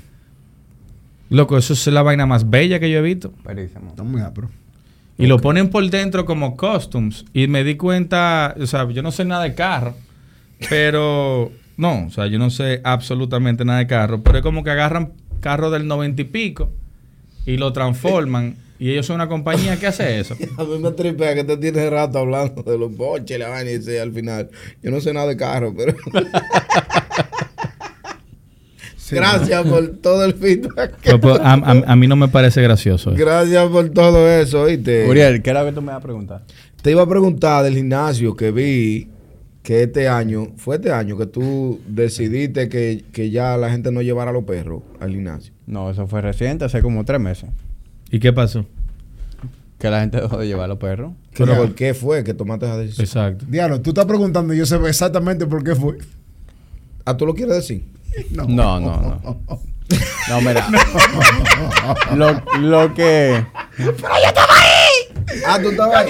Loco, 1.31 1.57
eso 1.57 1.73
es 1.73 1.87
la 1.87 2.03
vaina 2.03 2.27
más 2.27 2.51
bella 2.51 2.79
que 2.79 2.91
yo 2.91 2.99
he 2.99 3.03
visto. 3.03 3.33
Perísimo. 3.43 3.89
Están 3.89 4.11
muy 4.11 4.21
apro. 4.21 4.51
Y 5.17 5.29
lo 5.29 5.39
ponen 5.39 5.71
por 5.71 5.89
dentro 5.89 6.27
como 6.27 6.59
costumes. 6.59 7.25
Y 7.33 7.47
me 7.47 7.65
di 7.65 7.77
cuenta, 7.77 8.55
o 8.61 8.67
sea, 8.67 8.87
yo 8.91 9.03
no 9.03 9.11
sé 9.11 9.25
nada 9.25 9.45
de 9.45 9.55
carro, 9.55 9.97
pero 10.69 11.51
no, 11.79 12.05
o 12.07 12.11
sea, 12.11 12.27
yo 12.27 12.39
no 12.39 12.51
sé 12.51 12.83
absolutamente 12.85 13.65
nada 13.65 13.79
de 13.79 13.87
carro, 13.87 14.23
pero 14.23 14.39
es 14.39 14.43
como 14.43 14.63
que 14.63 14.71
agarran 14.71 15.13
carro 15.41 15.71
del 15.71 15.87
noventa 15.87 16.21
y 16.21 16.27
pico 16.27 16.71
y 17.47 17.57
lo 17.57 17.73
transforman. 17.73 18.57
Y 18.81 18.91
ellos 18.93 19.07
son 19.07 19.17
una 19.17 19.29
compañía 19.29 19.77
que 19.79 19.87
hace 19.89 20.21
eso. 20.21 20.37
A 20.59 20.65
mí 20.65 20.79
me 20.79 20.93
tripea 20.93 21.35
que 21.35 21.45
te 21.45 21.57
tienes 21.57 21.91
rato 21.91 22.19
hablando 22.19 22.63
de 22.63 22.79
los 22.79 22.97
boches, 22.97 23.39
la 23.39 23.49
vaina 23.49 23.71
y 23.73 23.79
dice 23.79 24.01
al 24.01 24.13
final. 24.13 24.51
Yo 24.83 24.91
no 24.91 25.01
sé 25.01 25.13
nada 25.13 25.27
de 25.27 25.37
carro, 25.37 25.75
pero. 25.77 25.95
Gracias 29.11 29.67
por 29.67 29.89
todo 30.03 30.25
el 30.25 30.35
feedback. 30.35 30.95
Pero, 31.03 31.19
pues, 31.21 31.39
a, 31.41 31.55
a- 31.55 31.83
a 31.93 31.97
mí 31.97 32.07
no 32.07 32.15
me 32.17 32.29
parece 32.29 32.61
gracioso. 32.61 33.11
eso. 33.13 33.19
Gracias 33.19 33.67
por 33.69 33.89
todo 33.89 34.29
eso, 34.29 34.63
¿oíste? 34.63 35.09
Uriel, 35.09 35.41
¿qué 35.43 35.49
era 35.51 35.65
que 35.65 35.73
tú 35.73 35.81
me 35.81 35.87
ibas 35.93 35.97
a 35.97 36.01
preguntar? 36.03 36.43
Te 36.83 36.91
iba 36.91 37.03
a 37.03 37.09
preguntar 37.09 37.65
del 37.65 37.75
gimnasio 37.75 38.37
que 38.37 38.51
vi 38.51 39.09
que 39.63 39.85
este 39.85 40.09
año, 40.09 40.49
fue 40.57 40.77
este 40.77 40.93
año 40.93 41.17
que 41.17 41.25
tú 41.27 41.81
decidiste 41.87 42.69
que, 42.69 43.05
que 43.11 43.31
ya 43.31 43.57
la 43.57 43.71
gente 43.71 43.91
no 43.91 44.03
llevara 44.03 44.31
a 44.31 44.35
los 44.35 44.45
perros 44.45 44.83
al 45.01 45.11
gimnasio. 45.11 45.53
No, 45.67 45.91
eso 45.91 46.07
fue 46.07 46.21
reciente, 46.21 46.67
hace 46.67 46.83
como 46.83 47.03
tres 47.05 47.21
meses. 47.21 47.49
¿Y 48.11 48.19
qué 48.21 48.33
pasó? 48.33 48.65
Que 49.79 49.91
la 49.91 50.01
gente 50.01 50.21
dejó 50.21 50.39
de 50.39 50.47
llevar 50.47 50.65
a 50.65 50.69
los 50.69 50.79
perros. 50.79 51.13
Pero 51.37 51.53
Ya. 51.53 51.59
¿por 51.59 51.75
qué 51.75 51.95
fue 51.95 52.25
que 52.25 52.35
tomaste 52.35 52.67
esa 52.67 52.77
decisión? 52.79 53.05
Exacto. 53.07 53.45
Diablo, 53.49 53.81
tú 53.81 53.91
estás 53.91 54.07
preguntando 54.07 54.53
y 54.55 54.59
yo 54.59 54.67
sé 54.67 54.77
exactamente 54.89 55.47
por 55.47 55.63
qué 55.63 55.75
fue. 55.77 55.99
¿Ah, 57.05 57.17
tú 57.17 57.27
lo 57.27 57.35
quieres 57.35 57.57
decir? 57.57 57.85
No, 58.33 58.47
no, 58.47 58.81
no. 58.81 59.41
No, 60.29 60.41
mira. 60.43 60.67
lo, 62.17 62.43
lo 62.61 62.95
que. 62.95 63.45
Ah, 65.47 65.59
tú 65.63 65.71
estabas 65.71 65.97
ahí. 65.97 66.09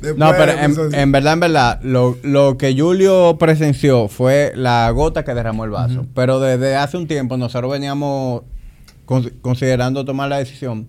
Después 0.00 0.16
No, 0.16 0.30
pero 0.36 0.52
de 0.54 0.62
en, 0.64 0.94
en 0.94 1.12
verdad, 1.12 1.32
en 1.34 1.40
verdad, 1.40 1.80
lo, 1.82 2.18
lo 2.22 2.56
que 2.58 2.74
Julio 2.78 3.36
presenció 3.38 4.08
fue 4.08 4.52
la 4.54 4.90
gota 4.90 5.24
que 5.24 5.34
derramó 5.34 5.64
el 5.64 5.70
vaso. 5.70 6.06
Pero 6.14 6.40
desde 6.40 6.76
hace 6.76 6.96
un 6.96 7.06
tiempo 7.06 7.36
nosotros 7.36 7.70
veníamos 7.72 8.42
considerando 9.40 10.04
tomar 10.04 10.28
la 10.28 10.38
decisión. 10.38 10.88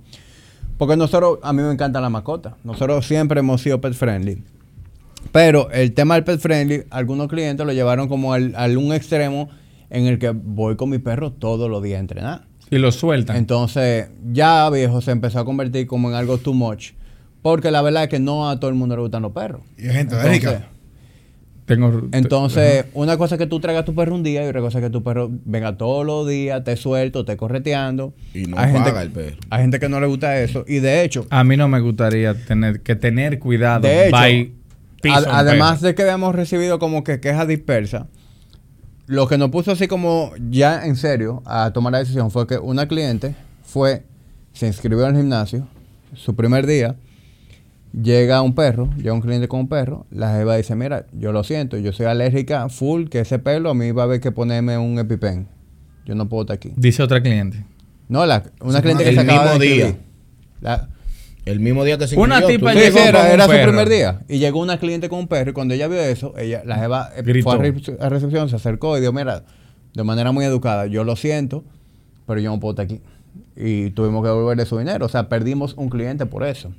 Porque 0.78 0.96
nosotros, 0.96 1.40
a 1.42 1.52
mí 1.54 1.62
me 1.62 1.72
encanta 1.72 2.00
la 2.00 2.10
mascota. 2.10 2.56
Nosotros 2.64 3.06
siempre 3.06 3.40
hemos 3.40 3.62
sido 3.62 3.82
pet 3.82 3.94
friendly. 3.94 4.44
Pero 5.32 5.70
el 5.72 5.94
tema 5.94 6.16
del 6.16 6.24
pet 6.24 6.40
friendly, 6.40 6.84
algunos 6.90 7.28
clientes 7.28 7.66
lo 7.66 7.74
llevaron 7.74 8.08
como 8.08 8.34
al, 8.34 8.54
al 8.56 8.78
un 8.78 8.94
extremo 8.94 9.50
en 9.90 10.06
el 10.06 10.20
que 10.20 10.30
voy 10.30 10.76
con 10.76 10.90
mi 10.90 11.00
perro 11.00 11.32
todos 11.32 11.70
los 11.70 11.84
días 11.84 11.98
a 11.98 12.00
entrenar. 12.00 12.42
Y 12.70 12.78
lo 12.78 12.92
sueltan. 12.92 13.36
Entonces, 13.36 14.10
ya 14.32 14.70
viejo 14.70 15.02
se 15.02 15.12
empezó 15.12 15.40
a 15.40 15.46
convertir 15.46 15.88
como 15.88 16.10
en 16.10 16.16
algo 16.16 16.38
too 16.38 16.54
much. 16.54 16.92
Porque 17.42 17.72
la 17.72 17.82
verdad 17.82 18.04
es 18.04 18.10
que 18.10 18.20
no 18.20 18.50
a 18.50 18.60
todo 18.60 18.70
el 18.70 18.76
mundo 18.76 18.96
le 18.96 19.02
gustan 19.02 19.24
los 19.24 19.32
perros. 19.32 19.62
Y 19.78 19.88
hay 19.88 19.94
gente 19.94 20.16
Entonces, 20.16 20.26
alérgica. 20.26 20.70
Tengo, 21.70 22.02
entonces, 22.14 22.86
una 22.96 23.16
cosa 23.18 23.36
es 23.36 23.40
que 23.40 23.46
tú 23.46 23.60
traigas 23.60 23.84
a 23.84 23.86
tu 23.86 23.94
perro 23.94 24.16
un 24.16 24.24
día 24.24 24.44
y 24.44 24.48
otra 24.48 24.60
cosa 24.60 24.80
es 24.80 24.84
que 24.86 24.90
tu 24.90 25.04
perro 25.04 25.30
venga 25.46 25.78
todos 25.78 26.04
los 26.04 26.28
días, 26.28 26.64
te 26.64 26.76
suelto, 26.76 27.26
te 27.26 27.38
correteando. 27.38 28.14
Y 28.34 28.48
no 28.48 28.58
hay 28.58 28.72
gente, 28.72 28.90
paga 28.90 29.04
el 29.04 29.12
perro. 29.12 29.38
Hay 29.52 29.62
gente 29.62 29.80
que 29.80 29.88
no 29.88 30.00
le 30.00 30.08
gusta 30.08 30.42
eso. 30.42 30.66
Y 30.68 30.80
de 30.80 31.04
hecho, 31.04 31.28
a 31.30 31.44
mí 31.44 31.56
no 31.58 31.68
me 31.68 31.80
gustaría 31.80 32.34
tener 32.34 32.82
que 32.82 32.96
tener 32.96 33.38
cuidado. 33.38 33.82
de 33.82 34.08
hecho, 34.08 34.12
by 34.12 34.52
ad- 35.12 35.26
además 35.30 35.78
perro. 35.80 35.88
de 35.90 35.96
que 35.96 36.02
habíamos 36.02 36.34
recibido 36.34 36.80
como 36.80 37.04
que 37.04 37.20
quejas 37.20 37.48
dispersas, 37.48 38.08
lo 39.06 39.28
que 39.28 39.38
nos 39.38 39.52
puso 39.52 39.72
así 39.72 39.88
como 39.88 40.32
ya 40.50 40.86
en 40.88 40.96
serio 40.96 41.44
a 41.46 41.72
tomar 41.72 41.94
la 41.94 42.00
decisión 42.00 42.32
fue 42.32 42.48
que 42.48 42.58
una 42.58 42.88
cliente 42.88 43.36
fue, 43.64 44.04
se 44.54 44.66
inscribió 44.68 45.06
al 45.06 45.16
gimnasio, 45.16 45.68
su 46.16 46.36
primer 46.36 46.66
día, 46.66 46.96
llega 47.94 48.42
un 48.42 48.54
perro, 48.56 48.90
llega 48.98 49.14
un 49.14 49.22
cliente 49.22 49.48
con 49.48 49.62
un 49.62 49.68
perro, 49.68 50.06
la 50.12 50.34
jeva 50.36 50.56
dice, 50.58 50.76
mira, 50.76 51.06
yo 51.14 51.32
lo 51.32 51.44
siento, 51.44 51.78
yo 51.78 51.92
soy 51.94 52.06
alérgica 52.06 52.70
full, 52.70 53.06
que 53.08 53.20
ese 53.22 53.40
pelo 53.40 53.70
a 53.72 53.74
mí 53.74 53.92
va 53.92 54.04
a 54.04 54.06
haber 54.06 54.20
que 54.22 54.32
ponerme 54.32 54.78
un 54.78 55.00
EpiPen. 55.00 55.48
Yo 56.06 56.16
no 56.16 56.28
puedo 56.30 56.42
estar 56.44 56.56
aquí. 56.56 56.72
Dice 56.76 57.04
otra 57.04 57.22
cliente. 57.22 57.66
No, 58.08 58.26
la, 58.26 58.44
una 58.62 58.78
Sí, 58.78 58.82
cliente 58.84 59.04
que 59.04 59.10
el 59.10 59.16
se 59.16 59.22
acaba 59.22 59.44
mismo 59.44 59.60
de 59.60 59.68
día. 59.68 59.96
La- 60.62 60.90
El 61.46 61.60
mismo 61.60 61.84
día 61.84 61.98
que 61.98 62.08
se 62.08 62.18
Una 62.18 62.38
inscribió, 62.40 62.70
tipa 62.70 62.74
llegó 62.80 62.98
sí, 62.98 63.04
era, 63.08 63.20
con 63.20 63.28
un 63.28 63.34
era 63.34 63.44
su 63.46 63.50
perro. 63.52 63.68
primer 63.72 63.90
día. 63.90 64.20
Y 64.28 64.40
llegó 64.40 64.60
una 64.60 64.78
cliente 64.80 65.10
con 65.10 65.20
un 65.20 65.28
perro 65.28 65.52
y 65.52 65.54
cuando 65.54 65.74
ella 65.74 65.88
vio 65.88 66.00
eso, 66.00 66.34
ella, 66.38 66.62
la 66.66 66.78
jeva 66.78 67.10
eh, 67.16 67.22
Gritó. 67.24 67.50
fue 67.52 67.60
a, 67.60 67.62
re- 67.62 67.98
a 68.00 68.10
recepción, 68.10 68.50
se 68.50 68.56
acercó 68.56 68.98
y 68.98 69.02
dijo, 69.02 69.14
mira, 69.14 69.44
de 69.94 70.04
manera 70.04 70.32
muy 70.32 70.46
educada, 70.46 70.86
yo 70.88 71.04
lo 71.04 71.16
siento, 71.16 71.64
pero 72.28 72.40
yo 72.40 72.52
no 72.52 72.60
puedo 72.60 72.74
estar 72.74 72.86
aquí. 72.86 73.02
Y 73.56 73.90
tuvimos 73.92 74.22
que 74.24 74.30
devolverle 74.30 74.66
su 74.66 74.78
dinero. 74.78 75.06
O 75.06 75.10
sea, 75.10 75.30
perdimos 75.30 75.74
un 75.76 75.90
cliente 75.90 76.26
por 76.26 76.44
eso. 76.44 76.72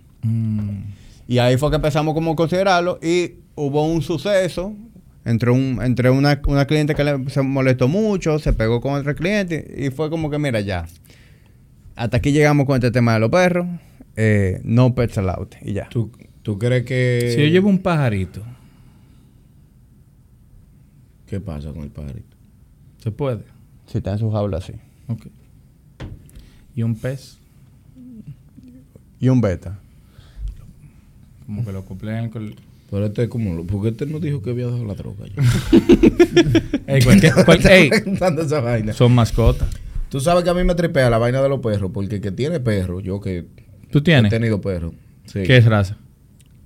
Y 1.26 1.38
ahí 1.38 1.56
fue 1.56 1.70
que 1.70 1.76
empezamos 1.76 2.14
como 2.14 2.32
a 2.32 2.36
considerarlo 2.36 2.98
y 3.02 3.34
hubo 3.55 3.86
un 3.86 4.02
suceso 4.02 4.74
entre, 5.24 5.51
un, 5.51 5.78
entre 5.82 6.10
una, 6.10 6.40
una 6.47 6.66
cliente 6.66 6.94
que 6.94 7.05
le, 7.05 7.28
se 7.30 7.42
molestó 7.42 7.88
mucho, 7.88 8.38
se 8.38 8.52
pegó 8.52 8.80
con 8.80 8.94
otro 8.94 9.14
cliente 9.14 9.74
y 9.78 9.90
fue 9.90 10.10
como 10.10 10.28
que, 10.30 10.38
mira, 10.38 10.60
ya. 10.60 10.86
Hasta 11.97 12.16
aquí 12.16 12.32
llegamos 12.32 12.66
con 12.66 12.76
este 12.76 12.90
tema 12.90 13.14
de 13.14 13.20
los 13.20 13.30
perros. 13.30 13.66
eh, 14.16 14.60
no 14.64 14.94
pets 14.94 15.18
allowed. 15.18 15.48
Y 15.62 15.74
ya. 15.74 15.88
¿Tú, 15.88 16.10
tú 16.42 16.59
crees 16.59 16.84
que... 16.84 17.32
Si 17.34 17.40
yo 17.42 17.47
llevo 17.48 17.68
un 17.68 17.78
pajarito, 17.78 18.42
¿Qué 21.26 21.40
pasa 21.40 21.72
con 21.72 21.82
el 21.84 21.90
pajarito? 21.90 22.36
se 22.98 23.10
puede. 23.12 23.42
Si 23.86 23.98
está 23.98 24.12
en 24.12 24.18
su 24.18 24.30
jaula, 24.30 24.60
sí. 24.60 24.72
Ok. 25.09 25.26
Y 26.74 26.82
un 26.82 26.94
pez, 26.97 27.38
Y 29.20 29.28
un 29.28 29.40
beta. 29.40 29.78
Como 31.51 31.64
que 31.64 31.72
lo 31.72 31.85
compré 31.85 32.16
en 32.16 32.24
el 32.24 32.31
col- 32.31 32.55
Pero 32.90 33.06
este 33.06 33.24
es 33.24 33.28
como... 33.28 33.55
lo- 33.55 33.64
Porque 33.64 33.89
este 33.89 34.06
no 34.06 34.20
dijo 34.20 34.40
que 34.40 34.51
había 34.51 34.66
dejado 34.66 34.85
la 34.85 34.94
droga. 34.94 35.24
Ey, 36.86 37.02
cualquier- 37.02 37.35
cual- 37.44 37.66
ey, 37.68 37.89
preguntando 37.90 38.43
esa 38.43 38.60
vaina. 38.60 38.93
son 38.93 39.14
mascotas. 39.14 39.68
Tú 40.09 40.20
sabes 40.20 40.43
que 40.44 40.51
a 40.51 40.55
mí 40.55 40.64
me 40.64 40.74
tripea 40.74 41.09
la 41.10 41.18
vaina 41.18 41.40
de 41.43 41.48
los 41.48 41.60
perros, 41.60 41.90
porque 41.93 42.16
el 42.16 42.20
que 42.20 42.31
tiene 42.32 42.60
perro, 42.60 43.01
yo 43.01 43.20
que 43.20 43.47
¿Tú 43.90 43.98
he 43.98 44.02
tienes? 44.02 44.31
tenido 44.31 44.60
perro. 44.60 44.93
sí. 45.27 45.43
¿Qué 45.44 45.56
es 45.56 45.64
raza? 45.64 45.97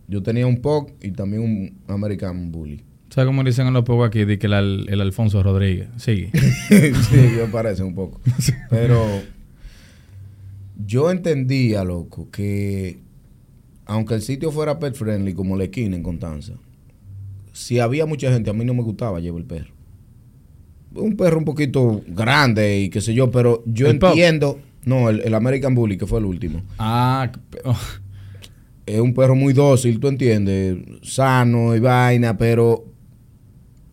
Yo 0.09 0.23
tenía 0.23 0.47
un 0.47 0.61
POC 0.61 0.93
y 1.03 1.11
también 1.13 1.43
un 1.43 1.79
American 1.89 2.53
Bully. 2.53 2.83
¿Sabes 3.11 3.27
cómo 3.27 3.43
dicen 3.45 3.67
en 3.67 3.73
los 3.75 3.85
pocos 3.85 4.07
aquí? 4.09 4.25
De 4.25 4.39
que 4.39 4.47
el, 4.49 4.53
Al- 4.55 4.87
el 4.89 5.01
Alfonso 5.01 5.43
Rodríguez. 5.43 5.89
Sigue. 5.97 6.31
sí, 6.69 7.33
yo 7.39 7.51
parece 7.51 7.83
un 7.83 7.95
poco. 7.95 8.21
Pero 8.71 9.03
yo 10.87 11.11
entendía, 11.11 11.85
loco, 11.85 12.29
que 12.31 12.99
aunque 13.87 14.15
el 14.15 14.23
sitio 14.23 14.51
fuera 14.51 14.79
pet 14.79 14.95
friendly 14.95 15.35
como 15.35 15.57
la 15.57 15.65
esquina 15.65 15.97
en 15.97 16.03
Constanza, 16.03 16.55
si 17.53 17.79
había 17.79 18.07
mucha 18.07 18.33
gente, 18.33 18.51
a 18.51 18.53
mí 18.53 18.65
no 18.65 18.75
me 18.75 18.83
gustaba 18.83 19.21
llevar 19.21 19.41
el 19.41 19.47
perro. 19.47 19.75
Un 20.95 21.17
perro 21.17 21.39
un 21.39 21.45
poquito 21.45 22.03
grande 22.07 22.81
y 22.81 22.89
qué 22.89 23.01
sé 23.01 23.15
yo, 23.15 23.31
pero 23.31 23.63
yo 23.67 23.89
entiendo. 23.89 24.59
No, 24.85 25.09
el, 25.09 25.21
el 25.21 25.35
American 25.35 25.75
Bully, 25.75 25.97
que 25.97 26.07
fue 26.07 26.19
el 26.19 26.27
último. 26.27 26.63
Ah, 26.79 27.33
oh, 27.65 27.79
es 28.87 29.01
un 29.01 29.15
perro 29.15 29.35
muy 29.35 29.53
dócil, 29.55 29.99
tú 29.99 30.09
entiendes, 30.09 30.77
sano 31.03 31.75
y 31.75 31.81
vaina, 31.81 32.37
pero 32.37 32.85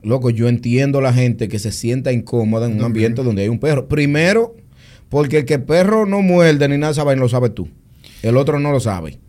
loco, 0.04 0.30
yo 0.30 0.48
entiendo 0.48 1.02
la 1.02 1.14
gente 1.14 1.48
que 1.48 1.60
se 1.60 1.72
sienta 1.72 2.12
incómoda 2.12 2.66
en 2.66 2.74
un 2.74 2.84
ambiente 2.84 3.24
donde 3.24 3.44
hay 3.44 3.50
un 3.50 3.60
perro. 3.60 3.88
Primero, 3.88 4.56
porque 5.10 5.40
el 5.40 5.46
que 5.46 5.56
el 5.56 5.64
perro 5.64 6.06
no 6.06 6.22
muerde 6.22 6.68
ni 6.68 6.78
nada 6.78 6.92
esa 6.92 7.04
vaina 7.04 7.22
lo 7.22 7.30
sabes 7.30 7.54
tú. 7.54 7.70
El 8.22 8.38
otro 8.38 8.60
no 8.60 8.72
lo 8.72 8.80
sabe. 8.80 9.20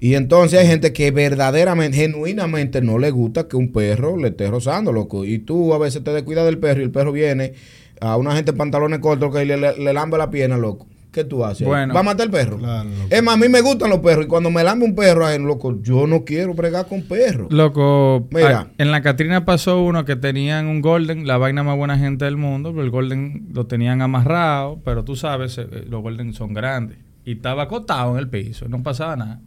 Y 0.00 0.14
entonces 0.14 0.58
hay 0.60 0.66
gente 0.66 0.92
que 0.94 1.10
verdaderamente, 1.10 1.96
genuinamente 1.98 2.80
no 2.80 2.98
le 2.98 3.10
gusta 3.10 3.46
que 3.48 3.56
un 3.56 3.70
perro 3.70 4.16
le 4.16 4.28
esté 4.28 4.48
rozando, 4.50 4.92
loco. 4.92 5.24
Y 5.26 5.38
tú 5.40 5.74
a 5.74 5.78
veces 5.78 6.02
te 6.02 6.10
descuidas 6.12 6.46
del 6.46 6.58
perro 6.58 6.80
y 6.80 6.84
el 6.84 6.90
perro 6.90 7.12
viene 7.12 7.52
a 8.00 8.16
una 8.16 8.34
gente 8.34 8.52
en 8.52 8.56
pantalones 8.56 8.98
cortos 9.00 9.34
que 9.34 9.44
le, 9.44 9.56
le, 9.58 9.76
le 9.76 9.92
lambe 9.92 10.16
la 10.16 10.30
pierna, 10.30 10.56
loco. 10.56 10.86
¿Qué 11.12 11.24
tú 11.24 11.44
haces? 11.44 11.66
Bueno. 11.66 11.92
¿Va 11.92 12.00
a 12.00 12.02
matar 12.04 12.26
el 12.26 12.30
perro? 12.30 12.56
Claro, 12.56 12.88
es 13.10 13.22
más, 13.22 13.34
a 13.34 13.36
mí 13.36 13.48
me 13.48 13.60
gustan 13.62 13.90
los 13.90 13.98
perros 13.98 14.26
y 14.26 14.28
cuando 14.28 14.48
me 14.48 14.62
lambe 14.62 14.84
un 14.84 14.94
perro, 14.94 15.26
ay, 15.26 15.40
loco, 15.40 15.82
yo 15.82 16.06
no 16.06 16.24
quiero 16.24 16.54
bregar 16.54 16.86
con 16.86 17.02
perros. 17.02 17.52
Loco, 17.52 18.28
Mira. 18.30 18.58
a- 18.60 18.68
en 18.78 18.92
la 18.92 19.02
Catrina 19.02 19.44
pasó 19.44 19.82
uno 19.82 20.04
que 20.04 20.14
tenían 20.14 20.66
un 20.66 20.80
Golden, 20.80 21.26
la 21.26 21.36
vaina 21.36 21.64
más 21.64 21.76
buena 21.76 21.98
gente 21.98 22.24
del 22.26 22.36
mundo, 22.36 22.70
pero 22.70 22.84
el 22.84 22.90
Golden 22.90 23.48
lo 23.52 23.66
tenían 23.66 24.00
amarrado, 24.02 24.80
pero 24.84 25.02
tú 25.04 25.16
sabes, 25.16 25.58
eh, 25.58 25.66
los 25.88 26.00
Golden 26.00 26.32
son 26.32 26.54
grandes. 26.54 26.96
Y 27.24 27.32
estaba 27.32 27.64
acostado 27.64 28.12
en 28.12 28.18
el 28.20 28.28
piso, 28.28 28.68
no 28.68 28.80
pasaba 28.84 29.16
nada. 29.16 29.40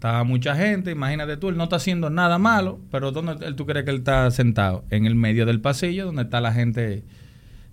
Estaba 0.00 0.24
mucha 0.24 0.56
gente, 0.56 0.92
imagínate 0.92 1.36
tú, 1.36 1.50
él 1.50 1.58
no 1.58 1.64
está 1.64 1.76
haciendo 1.76 2.08
nada 2.08 2.38
malo, 2.38 2.80
pero 2.90 3.12
¿dónde 3.12 3.44
él, 3.44 3.54
tú 3.54 3.66
crees 3.66 3.84
que 3.84 3.90
él 3.90 3.98
está 3.98 4.30
sentado? 4.30 4.82
En 4.88 5.04
el 5.04 5.14
medio 5.14 5.44
del 5.44 5.60
pasillo 5.60 6.06
donde 6.06 6.22
está 6.22 6.40
la 6.40 6.54
gente 6.54 7.04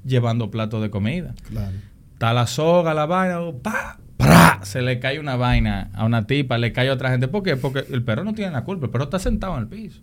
llevando 0.03 0.51
platos 0.51 0.81
de 0.81 0.89
comida. 0.89 1.35
Claro. 1.47 1.77
Está 2.11 2.33
la 2.33 2.45
soga, 2.45 2.93
la 2.93 3.05
vaina, 3.05 3.39
¡pa! 3.63 3.99
¡pra! 4.17 4.59
Se 4.63 4.81
le 4.81 4.99
cae 4.99 5.21
una 5.21 5.37
vaina 5.37 5.89
a 5.93 6.03
una 6.03 6.27
tipa, 6.27 6.57
le 6.57 6.73
cae 6.73 6.89
a 6.89 6.93
otra 6.95 7.11
gente. 7.11 7.29
¿Por 7.29 7.43
qué? 7.43 7.55
Porque 7.55 7.85
el 7.89 8.03
perro 8.03 8.25
no 8.25 8.33
tiene 8.33 8.51
la 8.51 8.65
culpa, 8.65 8.87
el 8.87 8.91
perro 8.91 9.05
está 9.05 9.19
sentado 9.19 9.55
en 9.55 9.61
el 9.61 9.67
piso. 9.69 10.01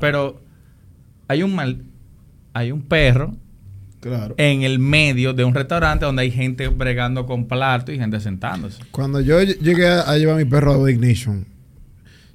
Pero 0.00 0.40
hay 1.28 1.42
un 1.42 1.54
mal, 1.54 1.84
hay 2.54 2.72
un 2.72 2.80
perro 2.80 3.36
Claro. 4.02 4.34
en 4.36 4.62
el 4.62 4.78
medio 4.80 5.32
de 5.32 5.44
un 5.44 5.54
restaurante 5.54 6.04
donde 6.04 6.22
hay 6.22 6.30
gente 6.32 6.66
bregando 6.68 7.24
con 7.24 7.46
plato 7.46 7.92
y 7.92 7.98
gente 7.98 8.18
sentándose. 8.20 8.82
Cuando 8.90 9.20
yo 9.20 9.40
ll- 9.40 9.56
llegué 9.60 9.86
a, 9.86 10.00
a 10.02 10.18
llevar 10.18 10.34
a 10.34 10.38
mi 10.38 10.44
perro 10.44 10.84
a 10.84 10.90
Ignition. 10.90 11.46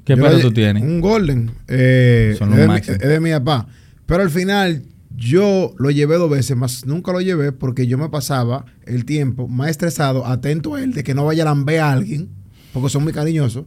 ¿Qué 0.05 0.15
perro 0.15 0.39
tú 0.39 0.53
tienes? 0.53 0.81
Un 0.81 1.01
Golden. 1.01 1.51
Eh, 1.67 2.35
Son 2.37 2.53
es, 2.53 2.57
los 2.59 2.67
de 2.67 2.73
mi, 2.73 2.75
es 3.03 3.09
de 3.09 3.19
mi 3.19 3.31
papá. 3.31 3.67
Pero 4.05 4.23
al 4.23 4.29
final 4.29 4.83
yo 5.13 5.73
lo 5.77 5.91
llevé 5.91 6.15
dos 6.15 6.29
veces, 6.29 6.55
más 6.55 6.85
nunca 6.85 7.11
lo 7.11 7.19
llevé 7.19 7.51
porque 7.51 7.85
yo 7.87 7.97
me 7.97 8.07
pasaba 8.07 8.63
el 8.85 9.03
tiempo 9.03 9.47
más 9.49 9.69
estresado, 9.69 10.25
atento 10.25 10.75
a 10.75 10.81
él, 10.83 10.93
de 10.93 11.03
que 11.03 11.13
no 11.13 11.25
vaya 11.25 11.43
a 11.43 11.47
lamber 11.47 11.81
a 11.81 11.91
alguien, 11.91 12.29
porque 12.71 12.87
son 12.89 13.03
muy 13.03 13.11
cariñosos, 13.11 13.65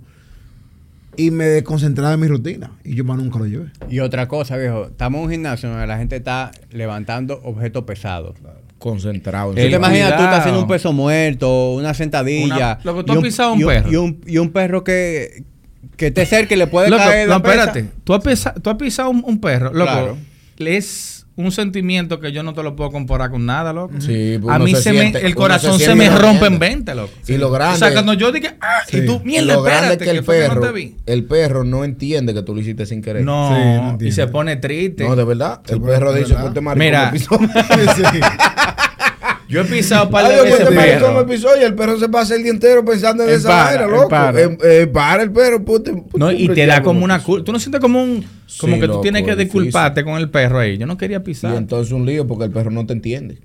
y 1.17 1.31
me 1.31 1.45
desconcentraba 1.47 2.15
en 2.15 2.21
mi 2.21 2.27
rutina. 2.29 2.71
Y 2.85 2.95
yo 2.95 3.05
más 3.05 3.19
nunca 3.19 3.39
lo 3.39 3.47
llevé. 3.47 3.67
Y 3.89 4.01
otra 4.01 4.29
cosa, 4.29 4.57
viejo, 4.57 4.87
estamos 4.87 5.19
en 5.21 5.25
un 5.27 5.31
gimnasio 5.31 5.69
donde 5.69 5.87
la 5.87 5.99
gente 5.99 6.17
está 6.17 6.51
levantando 6.71 7.41
objetos 7.45 7.85
pesados. 7.85 8.37
Concentrado. 8.79 9.53
¿Tú 9.53 9.61
El 9.61 9.71
te 9.71 9.77
imaginas 9.77 10.17
tú 10.17 10.23
estás 10.23 10.39
haciendo 10.41 10.61
un 10.63 10.67
peso 10.69 10.93
muerto, 10.93 11.75
una 11.75 11.93
sentadilla? 11.93 12.55
Una- 12.57 12.79
Loco, 12.85 13.05
tú 13.05 13.13
has 13.13 13.19
pisado 13.21 13.53
un 13.53 13.61
y 13.61 13.65
perro. 13.65 13.93
Y 13.93 13.97
un, 13.97 14.21
y 14.27 14.39
un 14.39 14.51
perro 14.51 14.83
que, 14.85 15.45
que 15.97 16.11
te 16.11 16.25
cerca 16.25 16.55
y 16.55 16.57
le 16.59 16.67
puede 16.67 16.89
Loco, 16.89 17.03
caer 17.05 17.29
no, 17.29 17.43
pesa. 17.43 17.55
espérate. 17.65 17.91
¿Tú 18.05 18.15
has, 18.15 18.25
pisa- 18.25 18.55
tú 18.55 18.71
has 18.71 18.77
pisado 18.77 19.11
un, 19.11 19.23
un 19.27 19.39
perro, 19.41 19.73
loco. 19.75 19.85
Claro. 19.93 20.17
Es 20.59 21.20
un 21.45 21.53
sentimiento 21.53 22.21
que 22.21 22.33
yo 22.33 22.43
no 22.43 22.53
te 22.55 22.63
lo 22.63 22.77
puedo 22.77 22.91
comparar 22.91 23.31
con 23.31 23.47
nada, 23.47 23.73
loco. 23.73 23.95
Sí, 24.01 24.39
pues 24.41 24.55
a 24.55 24.59
mí 24.59 24.75
se 24.75 24.83
se 24.83 24.91
siente- 24.93 25.21
me, 25.21 25.27
el 25.29 25.35
corazón 25.35 25.79
se 25.79 25.87
se, 25.87 25.95
me 25.95 26.09
rompe 26.11 26.47
en 26.47 26.53
mierda. 26.53 26.59
20, 26.59 26.95
loco. 26.95 27.13
Y 27.27 27.37
lo 27.37 27.51
grande. 27.51 27.75
O 27.77 27.79
sea, 27.79 27.93
cuando 27.93 28.15
yo 28.15 28.33
dije, 28.33 28.57
ah, 28.61 28.81
y 28.93 29.07
tú, 29.07 29.21
mierda, 29.25 29.55
lo 29.55 29.63
grande 29.63 29.95
espérate, 29.95 30.05
es 30.05 30.11
que 30.11 30.19
el 30.19 30.25
que 30.25 30.27
perro, 30.49 30.55
no 30.61 30.67
te 30.67 30.73
vi. 30.73 30.97
el 31.07 31.25
perro 31.25 31.65
no 31.65 31.85
entiende 31.85 32.35
que 32.35 32.43
tú 32.43 32.55
lo 32.55 32.61
hiciste 32.61 32.87
sin 32.87 33.03
querer. 33.03 33.25
No, 33.25 33.49
Sí, 33.55 33.63
no 33.63 33.99
y 34.09 34.13
se 34.13 34.27
pone 34.27 34.57
triste. 34.57 35.05
No, 35.05 35.17
de 35.17 35.25
verdad. 35.25 35.61
El 35.69 35.81
perro 35.81 36.13
dice, 36.13 36.35
este 36.47 36.61
maricón 36.61 36.79
Mira. 36.79 37.13
Yo 39.51 39.61
he 39.63 39.65
pisado 39.65 40.05
un 40.07 40.11
par 40.11 40.29
de 40.29 40.43
veces 40.43 40.69
perro. 40.69 41.27
y 41.61 41.65
el 41.65 41.75
perro 41.75 41.99
se 41.99 42.09
pasa 42.09 42.35
el 42.37 42.43
día 42.43 42.53
entero 42.53 42.85
pensando 42.85 43.25
en 43.25 43.31
En 43.31 43.35
esa 43.37 43.49
para, 43.49 43.85
en 43.85 43.91
loco. 43.91 44.09
para. 44.09 44.41
Eh, 44.41 44.87
para 44.87 45.23
el 45.25 45.33
perro, 45.33 45.65
puta, 45.65 45.91
No, 46.15 46.31
y 46.31 46.49
te 46.49 46.67
da 46.67 46.83
como 46.83 47.05
una 47.05 47.23
culpa. 47.23 47.45
Tú 47.45 47.53
no 47.53 47.59
sientes 47.59 47.81
como 47.81 48.03
un. 48.03 48.25
Como 48.61 48.75
Sí, 48.75 48.81
que 48.81 48.87
tú 48.87 48.93
loco, 48.93 49.01
tienes 49.03 49.23
que 49.25 49.31
difícil. 49.37 49.63
disculparte 49.63 50.05
con 50.05 50.15
el 50.19 50.29
perro 50.31 50.59
ahí. 50.61 50.79
Yo 50.79 50.87
no 50.87 50.97
quería 50.97 51.19
Y 51.19 51.21
pisar. 51.21 51.55
entonces 51.57 51.93
un 51.93 52.07
lío 52.07 52.27
porque 52.27 52.45
el 52.45 52.51
perro 52.51 52.71
no 52.71 52.87
te 52.87 52.93
entiende. 52.93 53.39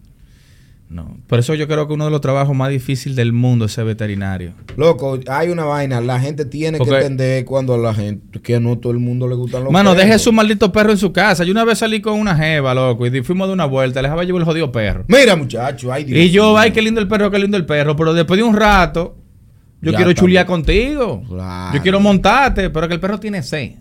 No. 0.96 1.18
Por 1.28 1.40
eso 1.40 1.54
yo 1.56 1.68
creo 1.68 1.90
que 1.90 1.94
uno 1.94 2.06
de 2.06 2.12
los 2.12 2.22
trabajos 2.22 2.56
más 2.56 2.70
difíciles 2.70 3.18
del 3.18 3.34
mundo 3.34 3.66
es 3.66 3.74
ser 3.74 3.84
veterinario. 3.84 4.54
Loco, 4.78 5.20
hay 5.28 5.50
una 5.50 5.66
vaina. 5.66 6.00
La 6.00 6.22
gente 6.22 6.46
tiene 6.46 6.78
Porque- 6.78 6.92
que 6.94 7.02
entender 7.02 7.44
cuando 7.44 7.74
a 7.74 7.78
la 7.78 7.94
gente, 7.94 8.40
que 8.40 8.62
no 8.62 8.78
todo 8.78 8.94
el 8.94 9.00
mundo 9.00 9.28
le 9.28 9.36
gustan 9.36 9.66
los 9.66 9.74
Mano, 9.74 9.90
perros. 9.92 10.06
deje 10.06 10.20
su 10.20 10.32
maldito 10.32 10.72
perro 10.72 10.92
en 10.92 10.98
su 10.98 11.12
casa. 11.12 11.44
Yo 11.44 11.52
una 11.52 11.66
vez 11.66 11.80
salí 11.80 12.00
con 12.00 12.18
una 12.18 12.34
jeva, 12.38 12.74
loco, 12.74 13.06
y 13.06 13.22
fuimos 13.24 13.48
de 13.50 13.54
una 13.54 13.66
vuelta. 13.66 14.02
Le 14.02 14.08
dejaba 14.08 14.24
llevar 14.24 14.42
el 14.44 14.46
jodido 14.46 14.72
perro. 14.72 15.04
Mira, 15.10 15.36
muchacho, 15.36 15.92
ay 15.92 16.06
Dios 16.06 16.18
Y 16.18 16.32
yo, 16.32 16.58
ay, 16.58 16.72
qué 16.72 16.82
lindo 16.82 17.02
el 17.02 17.10
perro, 17.10 17.30
qué 17.30 17.40
lindo 17.40 17.58
el 17.58 17.66
perro. 17.66 17.98
Pero 17.98 18.14
después 18.14 18.38
de 18.38 18.44
un 18.44 18.56
rato, 18.56 19.18
yo 19.82 19.92
Ya 19.92 19.98
quiero 19.98 20.14
chulear 20.14 20.46
bien. 20.48 20.56
contigo. 20.64 21.24
Claro. 21.28 21.76
Yo 21.76 21.82
quiero 21.84 22.00
montarte, 22.00 22.70
pero 22.70 22.88
que 22.88 22.94
el 22.94 23.02
perro 23.02 23.20
tiene 23.20 23.44
sed. 23.44 23.72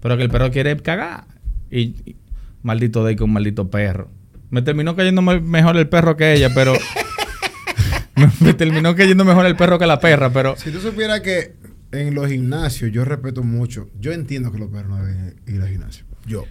Pero 0.00 0.16
que 0.16 0.22
el 0.22 0.30
perro 0.30 0.52
quiere 0.52 0.76
cagar. 0.76 1.24
Y, 1.68 1.80
y- 1.80 2.16
maldito 2.62 3.04
de 3.04 3.16
con 3.16 3.24
un 3.30 3.32
maldito 3.34 3.68
perro. 3.68 4.08
Me 4.54 4.62
terminó 4.62 4.94
cayendo 4.94 5.20
me- 5.20 5.40
mejor 5.40 5.76
el 5.76 5.88
perro 5.88 6.16
que 6.16 6.32
ella, 6.32 6.48
pero. 6.54 6.74
me, 8.16 8.30
me 8.40 8.54
terminó 8.54 8.94
cayendo 8.94 9.24
mejor 9.24 9.46
el 9.46 9.56
perro 9.56 9.78
que 9.78 9.86
la 9.86 9.98
perra, 10.00 10.30
pero. 10.30 10.56
Si 10.56 10.70
tú 10.70 10.80
supieras 10.80 11.20
que 11.20 11.54
en 11.92 12.14
los 12.14 12.28
gimnasios 12.28 12.92
yo 12.92 13.04
respeto 13.04 13.42
mucho, 13.42 13.88
yo 14.00 14.12
entiendo 14.12 14.52
que 14.52 14.58
los 14.58 14.68
perros 14.70 14.88
no 14.90 15.04
deben 15.04 15.36
ir 15.46 15.60
al 15.60 15.68
gimnasio. 15.68 16.04
Yo. 16.26 16.44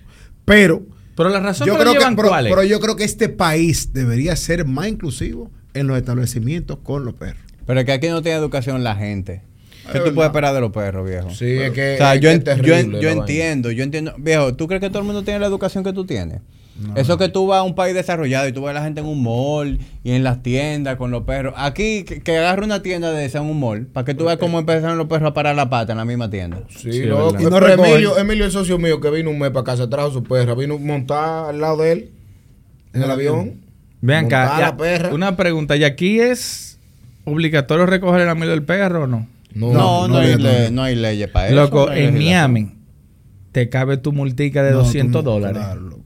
Pero 0.46 0.86
Pero 1.16 1.30
la 1.30 1.40
razón 1.40 1.66
yo 1.68 1.76
que 1.76 1.80
creo 1.82 1.94
que, 1.94 2.16
pero, 2.16 2.28
¿cuál 2.28 2.48
es? 2.48 2.52
pero 2.52 2.64
yo 2.64 2.80
creo 2.80 2.96
que 2.96 3.04
este 3.06 3.30
país 3.30 3.94
debería 3.94 4.36
ser 4.36 4.66
más 4.66 4.88
inclusivo 4.88 5.50
en 5.74 5.88
los 5.88 5.98
establecimientos 5.98 6.80
con 6.84 7.06
los 7.06 7.14
perros. 7.14 7.42
Pero 7.66 7.80
es 7.80 7.86
que 7.86 7.94
aquí 7.94 8.10
no 8.10 8.22
tiene 8.22 8.38
educación 8.38 8.84
la 8.84 8.96
gente. 8.96 9.42
¿Qué 9.92 10.00
tú 10.00 10.14
puedes 10.14 10.30
esperar 10.30 10.54
de 10.54 10.62
los 10.62 10.72
perros, 10.72 11.08
viejo? 11.10 11.30
Sí, 11.30 11.46
es 11.46 11.72
que. 11.72 11.96
O 11.96 11.98
sea, 11.98 12.16
es 12.16 12.22
yo, 12.22 12.30
que 12.30 12.36
en- 12.36 12.40
es 12.42 12.46
yo, 12.46 12.54
terrible 12.56 13.12
entiendo, 13.12 13.72
yo 13.72 13.84
entiendo. 13.84 14.14
Viejo, 14.18 14.54
¿tú 14.56 14.68
crees 14.68 14.82
que 14.82 14.90
todo 14.90 15.00
el 15.00 15.06
mundo 15.06 15.24
tiene 15.24 15.40
la 15.40 15.48
educación 15.48 15.84
que 15.84 15.94
tú 15.94 16.06
tienes? 16.06 16.40
Eso 16.96 17.18
que 17.20 17.30
tú 17.30 17.46
vas 17.48 17.60
a 17.60 17.64
un 17.64 17.76
país 17.76 17.94
desarrollado 17.94 18.48
y 18.48 18.52
tú 18.52 18.62
ves 18.62 18.72
a 18.72 18.74
la 18.74 18.84
gente 18.84 19.00
en 19.02 19.06
un 19.08 19.22
mall 19.22 19.78
y 20.04 20.12
en 20.12 20.24
las 20.24 20.42
tiendas 20.42 20.96
con 20.98 21.12
los 21.12 21.24
perros. 21.24 21.54
Aquí, 21.56 22.04
que, 22.04 22.22
que 22.22 22.38
agarre 22.38 22.66
una 22.66 22.82
tienda 22.82 23.12
de 23.12 23.26
esa 23.26 23.38
en 23.40 23.46
un 23.46 23.60
mall 23.60 23.86
para 23.86 24.06
que 24.06 24.16
tú 24.16 24.26
veas 24.26 24.38
cómo 24.38 24.58
empezaron 24.58 24.98
los 24.98 25.08
perros 25.08 25.30
a 25.30 25.34
parar 25.36 25.56
la 25.56 25.70
pata 25.70 25.92
en 25.92 26.00
la 26.00 26.06
misma 26.06 26.30
tienda. 26.32 26.62
Sí, 26.70 26.92
Sí. 26.92 27.04
Y 27.04 27.06
no. 27.06 27.30
Emilio, 27.30 28.18
Emilio, 28.18 28.46
el 28.46 28.52
socio 28.52 28.80
mío 28.80 29.00
que 29.00 29.10
vino 29.12 29.30
un 29.30 29.38
mes 29.40 29.52
para 29.52 29.64
casa, 29.64 29.88
trajo 29.90 30.12
su 30.12 30.24
perra, 30.24 30.56
vino 30.56 30.80
montar 30.80 31.50
al 31.50 31.62
lado 31.62 31.78
de 31.78 31.92
él 31.92 32.10
en 32.94 33.04
el 33.04 33.12
avión. 33.12 33.62
Vean 34.02 34.26
acá, 34.26 34.40
montar 34.46 34.60
ya, 34.60 34.66
la 34.66 34.78
perra. 34.78 35.14
una 35.14 35.36
pregunta. 35.38 35.76
¿Y 35.78 35.84
aquí 35.84 36.20
es 36.20 36.80
obligatorio 37.24 37.86
recoger 37.86 38.22
el 38.22 38.30
amigo 38.30 38.50
del 38.50 38.64
perro 38.64 39.04
o 39.04 39.08
no? 39.08 39.28
No, 39.54 39.72
No, 39.72 40.08
no, 40.08 40.08
no, 40.08 40.18
hay, 40.18 40.32
no, 40.32 40.38
le- 40.40 40.72
no. 40.72 40.88
leyes 40.88 41.30
para 41.30 41.48
eso. 41.48 41.56
Loco, 41.56 41.84
en 41.92 41.96
legislación. 42.16 42.24
Miami 42.24 42.72
te 43.52 43.70
cabe 43.70 43.98
tu 43.98 44.12
multica 44.12 44.64
de 44.64 44.72
No, 44.72 44.80
200 44.80 45.24
tú- 45.24 45.30
dólares. 45.30 45.58
Claro, 45.58 45.80
loco. 45.82 46.03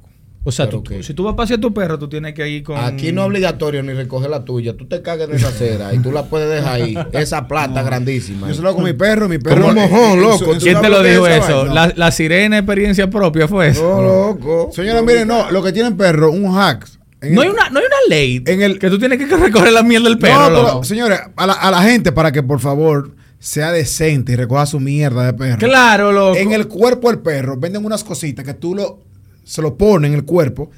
O 0.48 0.52
sea, 0.52 0.70
tú- 0.70 0.82
que- 0.82 1.04
si 1.04 1.14
tú 1.14 1.24
vas 1.26 1.34
a 1.34 1.36
pasear 1.36 1.60
tu 1.60 1.74
perro, 1.74 2.00
tú 2.00 2.08
tienes 2.08 2.34
que 2.34 2.48
ir 2.48 2.64
con... 2.64 2.78
Aquí 2.78 3.12
no 3.12 3.22
es 3.24 3.28
obligatorio 3.28 3.84
ni 3.84 3.92
recoger 3.92 4.30
la 4.30 4.46
tuya. 4.46 4.78
Tú 4.78 4.86
te 4.88 5.02
cagas 5.02 5.28
en 5.28 5.36
esa 5.36 5.50
acera 5.50 5.94
y 5.94 6.00
tú 6.00 6.12
la 6.14 6.24
puedes 6.24 6.50
dejar 6.50 6.82
ahí. 6.82 6.98
Esa 7.12 7.48
plata 7.50 7.84
grandísima. 7.84 8.48
Yo 8.48 8.54
solo 8.54 8.74
con 8.74 8.86
mi 8.86 8.94
perro, 8.94 9.28
mi 9.28 9.40
perro. 9.40 9.68
Como 9.68 9.74
mojón, 9.88 10.22
loco. 10.22 10.54
¿Quién 10.58 10.80
te 10.80 10.88
lo 10.90 11.02
lo 11.02 11.04
dijo 11.04 11.28
eso? 11.28 11.66
La, 11.66 11.92
la 11.96 12.12
sirena 12.12 12.60
experiencia 12.60 13.10
propia 13.10 13.48
fue 13.50 13.68
eso. 13.70 13.84
No, 13.84 14.02
loco. 14.02 14.70
Señores, 14.74 15.04
miren, 15.04 15.28
no, 15.28 15.52
lo 15.52 15.62
que 15.62 15.74
tienen 15.74 15.98
perro, 15.98 16.32
un 16.32 16.54
hack. 16.54 16.88
No 17.22 17.42
el- 17.42 17.48
hay, 17.50 17.54
una, 17.54 17.70
no 17.72 17.80
hay 17.80 17.86
una 17.86 17.96
ley 18.16 18.44
En 18.46 18.62
el- 18.62 18.80
que 18.80 18.90
tú 18.90 18.98
tienes 19.00 19.18
que 19.18 19.26
recoger 19.36 19.74
la 19.74 19.84
mierda 19.84 20.08
del 20.08 20.20
perro, 20.20 20.50
no, 20.50 20.64
pero, 20.66 20.84
señores, 20.86 21.20
a 21.36 21.48
la, 21.48 21.54
a 21.54 21.72
la 21.72 21.82
gente 21.82 22.12
para 22.14 22.32
que 22.32 22.42
por 22.44 22.60
favor 22.62 23.16
sea 23.40 23.72
decente 23.72 24.32
y 24.32 24.36
recoja 24.36 24.66
su 24.66 24.80
mierda 24.80 25.26
de 25.26 25.34
perro. 25.34 25.58
Claro, 25.58 26.12
loco. 26.12 26.38
En 26.38 26.54
el 26.54 26.68
cuerpo 26.68 27.10
del 27.10 27.20
perro 27.20 27.58
venden 27.58 27.84
unas 27.86 28.04
cositas 28.04 28.46
que 28.46 28.54
tú 28.54 28.74
lo, 28.76 29.00
se 29.48 29.62
lo 29.62 29.78
pones 29.78 30.10
en 30.10 30.16
el 30.16 30.26
cuerpo 30.26 30.70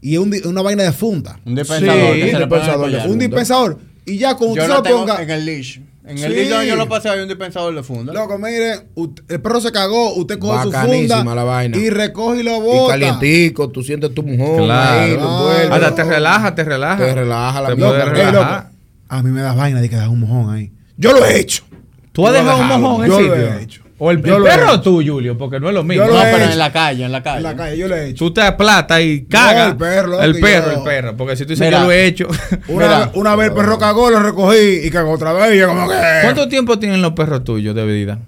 y 0.00 0.14
es 0.14 0.18
un 0.20 0.34
una 0.46 0.62
vaina 0.62 0.82
de 0.84 0.92
funda. 0.92 1.38
Un 1.44 1.54
dispensador. 1.54 2.14
Sí, 2.14 2.20
que 2.20 2.30
se 2.36 2.46
pone. 2.46 3.06
Un 3.08 3.18
dispensador. 3.18 3.78
Y 4.04 4.18
ya 4.18 4.34
cuando 4.36 4.54
usted 4.62 4.68
lo 4.68 4.82
ponga. 4.82 5.22
en 5.22 5.30
el 5.30 5.44
leash. 5.44 5.78
En 6.06 6.18
el 6.18 6.32
leash 6.32 6.48
donde 6.48 6.66
yo 6.68 6.76
lo 6.76 6.88
pasé 6.88 7.08
hay 7.08 7.18
un 7.20 7.26
dispensador 7.28 7.74
de 7.74 7.82
funda. 7.82 8.12
Loco, 8.12 8.38
mire, 8.38 8.86
ut- 8.94 9.22
el 9.28 9.40
perro 9.40 9.60
se 9.60 9.72
cagó, 9.72 10.14
usted 10.14 10.38
coge 10.38 10.62
su 10.62 10.70
funda 10.72 11.24
la 11.34 11.42
vaina. 11.44 11.76
y 11.76 11.90
recoge 11.90 12.40
y 12.40 12.42
lo 12.44 12.56
Y 12.58 12.60
bota. 12.60 12.92
calientico, 12.92 13.68
tú 13.70 13.82
sientes 13.82 14.14
tu 14.14 14.22
mojón 14.22 14.64
Claro. 14.66 15.48
ahí. 15.50 15.68
Hasta 15.70 15.94
te 15.96 16.04
relaja, 16.04 16.54
te 16.54 16.62
relaja. 16.62 17.04
Te 17.04 17.14
relaja 17.14 17.60
la 17.60 17.68
Te 17.70 17.76
Loco, 17.76 18.32
loco, 18.32 18.64
a 19.08 19.22
mí 19.22 19.30
me 19.30 19.40
da 19.40 19.52
vaina 19.54 19.80
de 19.80 19.88
que 19.88 19.96
da 19.96 20.08
un 20.08 20.20
mojón 20.20 20.54
ahí. 20.54 20.70
Yo 20.96 21.12
lo 21.12 21.24
he 21.26 21.40
hecho. 21.40 21.64
¿Tú 22.12 22.26
has 22.26 22.32
dejado 22.34 22.58
un 22.60 22.68
mojón 22.68 23.04
en 23.04 23.10
Yo 23.10 23.20
lo 23.20 23.34
sitio? 23.34 23.58
he 23.58 23.62
hecho. 23.62 23.82
¿O 23.98 24.10
el, 24.10 24.18
he 24.18 24.22
perro 24.22 24.42
o 24.42 24.74
hecho. 24.74 24.80
tú, 24.82 25.02
Julio? 25.06 25.38
Porque 25.38 25.58
no 25.58 25.68
es 25.68 25.74
lo 25.74 25.82
mismo. 25.82 26.04
Yo 26.04 26.12
No, 26.12 26.20
he 26.20 26.24
pero 26.24 26.44
hecho. 26.44 26.52
en 26.52 26.58
la 26.58 26.70
calle, 26.72 27.04
en 27.06 27.12
la 27.12 27.22
calle. 27.22 27.36
En 27.38 27.42
la 27.44 27.56
calle, 27.56 27.78
yo 27.78 27.88
lo 27.88 27.96
he 27.96 28.08
hecho. 28.10 28.24
Tú 28.26 28.32
te 28.34 28.42
aplatas 28.42 29.00
y 29.00 29.24
cagas. 29.24 29.66
No, 29.66 29.70
el 29.72 29.76
perro, 29.78 30.22
El 30.22 30.40
perro, 30.40 30.72
yo- 30.72 30.78
el 30.78 30.84
perro. 30.84 31.16
Porque 31.16 31.36
si 31.36 31.44
tú 31.44 31.50
dices 31.50 31.66
Mira. 31.66 31.78
yo 31.80 31.84
lo 31.86 31.92
he 31.92 32.06
hecho. 32.06 32.26
Una, 32.68 32.86
Mira. 32.86 32.98
vez- 33.06 33.08
una 33.14 33.36
vez 33.36 33.48
el 33.48 33.54
perro 33.54 33.78
cagó, 33.78 34.10
lo 34.10 34.20
recogí 34.20 34.80
y 34.84 34.90
cagó 34.90 35.12
otra 35.12 35.32
vez. 35.32 35.54
Y 35.54 35.58
yo 35.60 35.68
como 35.68 35.88
que. 35.88 35.94
¿Cuánto 36.22 36.46
tiempo 36.48 36.78
tienen 36.78 37.00
los 37.00 37.12
perros 37.12 37.42
tuyos 37.44 37.74
de 37.74 37.86
vida? 37.86 38.18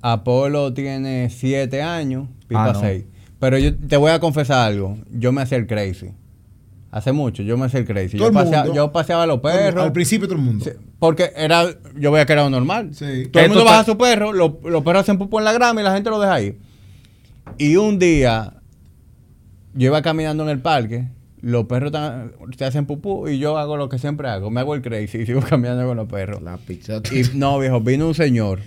Apolo 0.00 0.72
tiene 0.72 1.30
7 1.30 1.82
años, 1.82 2.28
Pipa 2.48 2.64
Ah, 2.64 2.72
no. 2.72 2.80
6. 2.80 3.04
Pero 3.38 3.58
yo 3.58 3.76
te 3.76 3.96
voy 3.96 4.10
a 4.12 4.18
confesar 4.20 4.66
algo. 4.68 4.96
Yo 5.10 5.32
me 5.32 5.42
hacía 5.42 5.58
el 5.58 5.66
crazy. 5.66 6.10
Hace 6.92 7.10
mucho, 7.12 7.42
yo 7.42 7.56
me 7.56 7.64
hacía 7.66 7.80
el 7.80 7.86
crazy. 7.86 8.18
Todo 8.18 8.30
Yo, 8.30 8.38
el 8.38 8.44
pasea- 8.46 8.58
mundo. 8.64 8.74
yo 8.74 8.92
paseaba 8.92 9.22
a 9.24 9.26
los 9.26 9.40
perros. 9.40 9.82
Al 9.82 9.92
principio 9.92 10.28
todo 10.28 10.36
el 10.38 10.44
mundo. 10.44 10.64
Porque 10.98 11.32
era, 11.34 11.64
yo 11.98 12.12
veía 12.12 12.26
que 12.26 12.34
era 12.34 12.44
lo 12.44 12.50
normal. 12.50 12.90
Sí. 12.94 13.28
Todo 13.32 13.42
el 13.42 13.48
mundo 13.48 13.64
baja 13.64 13.80
a 13.80 13.84
su 13.84 13.96
perro, 13.98 14.32
lo- 14.32 14.60
los 14.62 14.82
perros 14.84 15.00
hacen 15.00 15.16
pupo 15.18 15.38
en 15.38 15.46
la 15.46 15.52
grama 15.54 15.80
y 15.80 15.84
la 15.84 15.94
gente 15.94 16.10
lo 16.10 16.20
deja 16.20 16.34
ahí. 16.34 16.58
Y 17.58 17.76
un 17.76 17.98
día, 17.98 18.54
yo 19.74 19.86
iba 19.86 20.02
caminando 20.02 20.42
en 20.44 20.50
el 20.50 20.60
parque 20.60 21.08
los 21.40 21.64
perros 21.64 21.90
tan- 21.92 22.32
se 22.56 22.64
hacen 22.66 22.84
pupú 22.86 23.26
y 23.26 23.38
yo 23.38 23.56
hago 23.58 23.76
lo 23.78 23.88
que 23.88 23.98
siempre 23.98 24.28
hago. 24.28 24.50
Me 24.50 24.60
hago 24.60 24.74
el 24.74 24.82
crazy 24.82 25.18
y 25.22 25.26
sigo 25.26 25.40
caminando 25.40 25.86
con 25.86 25.96
los 25.96 26.06
perros. 26.08 26.42
La 26.42 26.58
pizza. 26.58 27.00
Y 27.10 27.36
no, 27.36 27.58
viejo, 27.58 27.80
vino 27.80 28.06
un 28.06 28.14
señor 28.14 28.60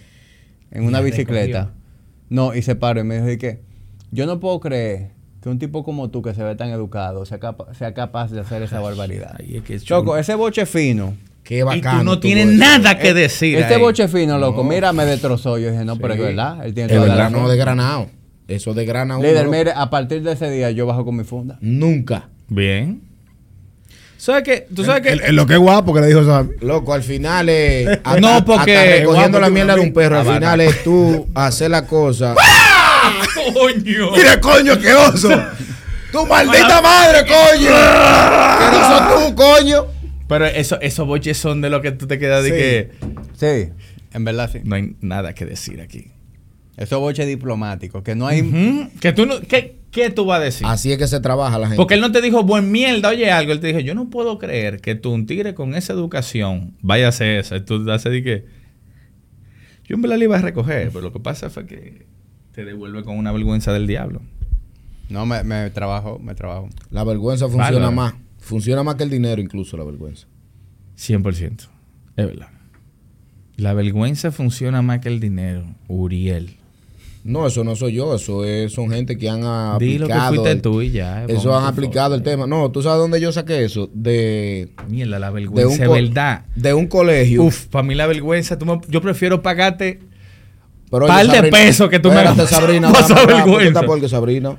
en 0.72 0.84
una 0.84 1.00
bicicleta. 1.02 1.60
recogió. 1.60 1.82
No, 2.30 2.56
y 2.56 2.64
se 2.64 2.76
paró 2.76 3.02
y 3.02 3.04
me 3.04 3.18
dijo, 3.18 3.30
¿y 3.30 3.38
qué? 3.38 3.62
Yo 4.10 4.26
no 4.26 4.40
puedo 4.40 4.60
creer 4.60 5.12
que 5.46 5.50
un 5.52 5.60
tipo 5.60 5.84
como 5.84 6.10
tú, 6.10 6.24
que 6.24 6.34
se 6.34 6.42
ve 6.44 6.56
tan 6.56 6.70
educado, 6.70 7.24
sea, 7.28 7.38
capa- 7.40 7.72
sea 7.76 7.94
capaz 7.94 8.32
de 8.32 8.40
hacer 8.42 8.64
esa 8.64 8.80
barbaridad. 8.80 9.36
Ay, 9.40 9.58
es 9.58 9.62
que 9.64 9.76
es 9.76 9.84
Choco, 9.84 10.18
ese 10.18 10.34
boche 10.34 10.66
fino. 10.66 11.14
Qué 11.44 11.60
Y 11.60 11.62
bacano. 11.62 12.00
tú 12.00 12.04
no 12.06 12.20
tienes 12.20 12.48
nada 12.48 12.98
que 12.98 13.10
eh, 13.10 13.14
decir. 13.14 13.60
Este 13.60 13.76
ahí. 13.76 13.80
boche 13.80 14.08
fino, 14.08 14.40
loco, 14.40 14.64
mira, 14.64 14.92
me 14.92 15.06
destrozó. 15.06 15.60
Yo 15.60 15.70
dije, 15.70 15.86
no, 15.86 15.98
pero 15.98 16.16
es 16.16 16.20
Sí. 16.20 16.26
verdad. 16.26 16.66
Él 16.66 16.74
tiene 16.74 16.88
Es 16.92 16.96
toda 16.96 17.08
la 17.10 17.14
verdad, 17.14 17.30
razón. 17.30 17.44
no 17.44 17.50
de 17.50 17.58
granado. 17.58 18.08
Eso 18.48 18.74
de 18.74 18.86
granado. 18.86 19.22
Líder, 19.22 19.48
mire, 19.48 19.72
a 19.76 19.88
partir 19.92 20.24
de 20.24 20.32
ese 20.32 20.50
día 20.50 20.72
yo 20.72 20.88
bajo 20.88 21.06
con 21.06 21.16
mi 21.16 21.24
funda. 21.24 21.60
Nunca. 21.62 22.30
Bien. 22.48 23.02
¿Sabes 24.18 24.42
qué? 24.44 24.68
Tú 24.76 24.84
sabes 24.84 25.04
que. 25.04 25.10
El- 25.10 25.22
el- 25.22 25.36
lo 25.36 25.46
que 25.46 25.54
es 25.54 25.60
guapo 25.60 25.94
que 25.94 26.02
le 26.02 26.08
dijo. 26.08 26.22
Loco, 26.62 26.92
al 26.94 27.04
final 27.04 27.50
es. 27.50 27.86
No, 28.20 28.44
porque- 28.44 28.76
hasta 28.76 28.92
recogiendo 28.98 29.38
guapo, 29.38 29.40
la 29.40 29.50
mierda 29.52 29.76
de 29.76 29.82
un 29.82 29.94
perro, 29.94 30.20
al 30.22 30.26
final 30.26 30.62
es 30.62 30.84
tú 30.84 31.28
hacer 31.36 31.70
la 31.70 31.86
cosa. 31.86 32.34
¡Coño! 33.36 34.12
¡Mira, 34.16 34.40
coño, 34.40 34.80
qué 34.80 34.94
oso! 34.94 35.30
¡Tu 36.12 36.26
maldita 36.26 36.82
madre, 36.82 37.26
coño! 37.28 37.70
¡Que 38.60 38.78
no 38.78 38.88
sos 38.88 39.28
tú, 39.30 39.36
coño! 39.36 39.86
Pero 40.28 40.46
eso, 40.46 40.80
esos 40.82 41.06
boches 41.06 41.38
son 41.38 41.62
de 41.62 41.70
lo 41.70 41.82
que 41.82 41.92
tú 41.92 42.08
te 42.08 42.18
quedas 42.18 42.44
de 42.44 42.50
Sí. 42.50 42.56
que 42.56 42.92
Sí, 43.68 43.72
en 44.14 44.24
verdad 44.24 44.50
sí. 44.52 44.60
no 44.64 44.76
hay 44.76 44.96
nada 45.02 45.34
que 45.34 45.46
decir 45.46 45.82
aquí. 45.82 46.12
Esos 46.78 47.00
boches 47.00 47.28
diplomáticos, 47.28 48.02
que 48.04 48.16
no 48.16 48.28
hay... 48.28 48.90
Que 49.00 49.14
tú 49.14 49.26
no, 49.26 49.40
¿qué, 49.42 49.78
¿Qué 49.92 50.10
tú 50.10 50.26
vas 50.26 50.42
a 50.42 50.44
decir? 50.44 50.68
Así 50.68 50.92
es 50.92 50.98
que 50.98 51.08
se 51.08 51.22
trabaja 51.22 51.58
la 51.58 51.68
gente. 51.68 51.78
Porque 51.78 51.94
él 51.94 52.02
no 52.02 52.12
te 52.12 52.22
dijo, 52.22 52.44
buen 52.44 52.70
mierda, 52.70 53.08
oye 53.10 53.32
algo. 53.32 53.54
Él 53.54 53.62
te 53.62 53.68
dijo, 53.68 53.80
yo 53.80 53.96
no 53.96 54.10
puedo 54.10 54.38
creer 54.40 54.82
que 54.82 54.96
tú, 54.96 55.12
un 55.14 55.26
tigre 55.26 55.54
con 55.54 55.74
esa 55.74 55.94
educación, 55.94 56.76
vaya 56.82 57.06
a 57.06 57.10
hacer 57.10 57.40
eso. 57.40 57.56
Y 57.56 57.62
tú 57.62 57.90
haces 57.90 58.12
de 58.12 58.22
que. 58.22 58.46
Yo 59.86 59.96
en 59.96 60.02
verdad 60.02 60.18
le 60.18 60.26
iba 60.26 60.36
a 60.36 60.42
recoger, 60.42 60.90
pero 60.90 61.00
lo 61.02 61.14
que 61.14 61.22
pasa 61.22 61.50
fue 61.50 61.66
que 61.66 62.06
te 62.56 62.64
devuelve 62.66 63.04
con 63.04 63.18
una 63.18 63.32
vergüenza 63.32 63.74
del 63.74 63.86
diablo. 63.88 64.22
No, 65.10 65.26
me, 65.26 65.44
me 65.44 65.70
trabajo, 65.70 66.20
me 66.20 66.34
trabajo. 66.36 66.70
La 66.90 67.04
vergüenza 67.04 67.48
funciona 67.50 67.92
más. 67.92 68.14
Funciona 68.40 68.82
más 68.84 68.96
que 68.96 69.04
el 69.04 69.10
dinero, 69.10 69.42
incluso 69.42 69.76
la 69.78 69.84
vergüenza. 69.84 70.28
100%. 70.98 71.68
Es 72.16 72.26
verdad. 72.26 72.48
La 73.58 73.74
vergüenza 73.74 74.32
funciona 74.32 74.82
más 74.82 75.00
que 75.00 75.10
el 75.10 75.20
dinero. 75.20 75.66
Uriel. 75.88 76.58
No, 77.24 77.48
eso 77.48 77.64
no 77.64 77.76
soy 77.76 77.94
yo. 77.94 78.16
Eso 78.16 78.46
es, 78.46 78.72
son 78.74 78.90
gente 78.92 79.18
que 79.18 79.30
han 79.30 79.42
que 79.42 79.48
aplicado. 79.48 80.30
fuiste 80.36 80.52
el- 80.52 80.62
tú 80.62 80.82
y 80.82 80.92
ya. 80.92 81.24
eh, 81.24 81.28
eso 81.30 81.58
han 81.58 81.66
aplicado 81.66 82.10
favor. 82.12 82.18
el 82.18 82.24
tema. 82.24 82.46
No, 82.48 82.72
¿tú 82.72 82.82
sabes 82.84 83.00
dónde 83.00 83.20
yo 83.20 83.32
saqué 83.32 83.64
eso? 83.66 83.90
De, 83.94 84.70
Mierda, 84.88 85.18
la 85.20 85.32
de, 85.32 85.48
un, 85.48 85.54
vergüenza 85.56 85.84
es 85.84 85.88
co- 85.90 85.94
verdad. 85.96 86.46
de 86.56 86.74
un 86.74 86.88
colegio. 86.88 87.44
Uf, 87.44 87.66
para 87.68 87.84
mí 87.84 87.96
la 87.96 88.06
vergüenza, 88.08 88.58
tú 88.60 88.66
me- 88.66 88.80
yo 88.90 89.02
prefiero 89.02 89.42
pagarte 89.42 90.00
Pero, 91.00 91.08
par 91.08 91.28
de 91.28 91.50
pesos 91.52 91.90
que 91.90 92.00
tú 92.00 92.10
me 92.10 92.16
vas- 92.24 92.50
Sabrina. 92.50 92.92
vergüenza. 93.28 93.84
porque 93.84 94.10
Sabrina. 94.10 94.58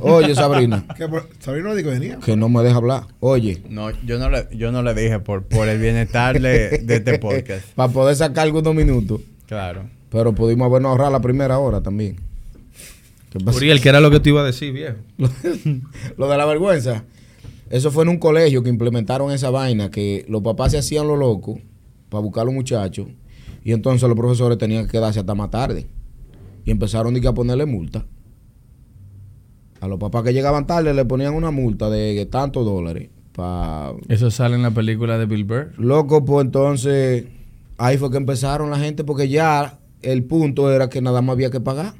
Oye, 0.00 0.34
Sabrina. 0.34 0.84
¿Qué, 0.96 1.08
por- 1.08 1.28
Sabrina 1.38 1.68
no 1.70 1.74
dijo 1.74 1.88
que 1.90 1.98
venía. 1.98 2.18
Que 2.18 2.36
no 2.36 2.48
me 2.48 2.62
deja 2.62 2.76
hablar. 2.76 3.04
Oye. 3.20 3.62
No, 3.68 3.90
yo 4.04 4.18
no 4.18 4.28
le, 4.28 4.46
yo 4.52 4.70
no 4.72 4.82
le 4.82 4.92
dije 4.94 5.18
por, 5.20 5.44
por 5.44 5.68
el 5.68 5.78
bienestar 5.78 6.40
de, 6.40 6.78
de 6.78 6.96
este 6.96 7.18
podcast. 7.20 7.64
Para 7.74 7.92
poder 7.92 8.16
sacar 8.16 8.44
algunos 8.44 8.74
minutos. 8.74 9.20
Claro. 9.46 9.84
Pero 10.10 10.34
pudimos 10.34 10.66
habernos 10.66 10.90
ahorrado 10.90 11.10
la 11.12 11.20
primera 11.20 11.58
hora 11.58 11.80
también. 11.80 12.16
¿Qué 13.30 13.38
pasa? 13.40 13.56
Uriel, 13.58 13.80
¿qué 13.80 13.88
era 13.90 14.00
lo 14.00 14.10
que 14.10 14.20
te 14.20 14.30
iba 14.30 14.40
a 14.40 14.44
decir, 14.44 14.72
viejo? 14.72 14.96
Lo 16.16 16.28
de 16.28 16.36
la 16.36 16.44
vergüenza. 16.46 17.04
Eso 17.70 17.90
fue 17.90 18.04
en 18.04 18.08
un 18.08 18.18
colegio 18.18 18.62
que 18.62 18.70
implementaron 18.70 19.30
esa 19.32 19.50
vaina, 19.50 19.90
que 19.90 20.24
los 20.28 20.42
papás 20.42 20.72
se 20.72 20.78
hacían 20.78 21.06
lo 21.06 21.14
loco 21.16 21.60
para 22.08 22.22
buscar 22.22 22.42
a 22.42 22.44
los 22.46 22.54
muchachos. 22.54 23.06
Y 23.68 23.72
entonces 23.74 24.08
los 24.08 24.16
profesores 24.16 24.56
tenían 24.56 24.86
que 24.86 24.92
quedarse 24.92 25.20
hasta 25.20 25.34
más 25.34 25.50
tarde. 25.50 25.86
Y 26.64 26.70
empezaron 26.70 27.14
a 27.14 27.34
ponerle 27.34 27.66
multa. 27.66 28.06
A 29.82 29.86
los 29.86 29.98
papás 29.98 30.22
que 30.22 30.32
llegaban 30.32 30.66
tarde 30.66 30.94
le 30.94 31.04
ponían 31.04 31.34
una 31.34 31.50
multa 31.50 31.90
de 31.90 32.26
tantos 32.30 32.64
dólares. 32.64 33.10
Pa... 33.32 33.92
Eso 34.08 34.30
sale 34.30 34.54
en 34.56 34.62
la 34.62 34.70
película 34.70 35.18
de 35.18 35.26
Bill 35.26 35.44
Burr. 35.44 35.72
Loco, 35.76 36.24
pues 36.24 36.46
entonces 36.46 37.26
ahí 37.76 37.98
fue 37.98 38.10
que 38.10 38.16
empezaron 38.16 38.70
la 38.70 38.78
gente 38.78 39.04
porque 39.04 39.28
ya 39.28 39.78
el 40.00 40.24
punto 40.24 40.72
era 40.72 40.88
que 40.88 41.02
nada 41.02 41.20
más 41.20 41.34
había 41.34 41.50
que 41.50 41.60
pagar. 41.60 41.92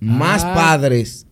Más 0.00 0.42
Ah. 0.42 0.54
padres 0.54 1.26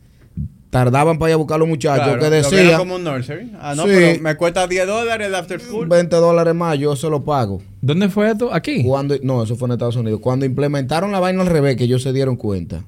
tardaban 0.74 1.20
para 1.20 1.30
ir 1.30 1.34
a 1.34 1.36
buscar 1.36 1.54
a 1.54 1.58
los 1.58 1.68
muchachos 1.68 2.02
Claro, 2.04 2.18
que 2.18 2.24
lo 2.24 2.30
que 2.32 2.36
decían 2.56 2.78
como 2.78 2.96
un 2.96 3.04
nursery. 3.04 3.52
Ah, 3.60 3.74
no, 3.76 3.84
Sí. 3.84 3.90
pero 3.94 4.22
me 4.22 4.36
cuesta 4.36 4.66
10 4.66 4.88
dólares 4.88 5.28
el 5.28 5.34
after 5.36 5.60
school. 5.60 5.86
20 5.86 6.16
dólares 6.16 6.52
más, 6.52 6.76
yo 6.80 6.96
se 6.96 7.08
lo 7.08 7.22
pago. 7.24 7.62
¿Dónde 7.80 8.08
fue 8.08 8.28
esto? 8.28 8.52
Aquí. 8.52 8.82
Cuando, 8.82 9.14
no, 9.22 9.44
eso 9.44 9.54
fue 9.54 9.68
en 9.68 9.72
Estados 9.74 9.94
Unidos. 9.94 10.18
Cuando 10.20 10.44
implementaron 10.46 11.12
la 11.12 11.20
vaina 11.20 11.42
al 11.42 11.46
revés, 11.46 11.76
que 11.76 11.84
ellos 11.84 12.02
se 12.02 12.12
dieron 12.12 12.34
cuenta, 12.34 12.82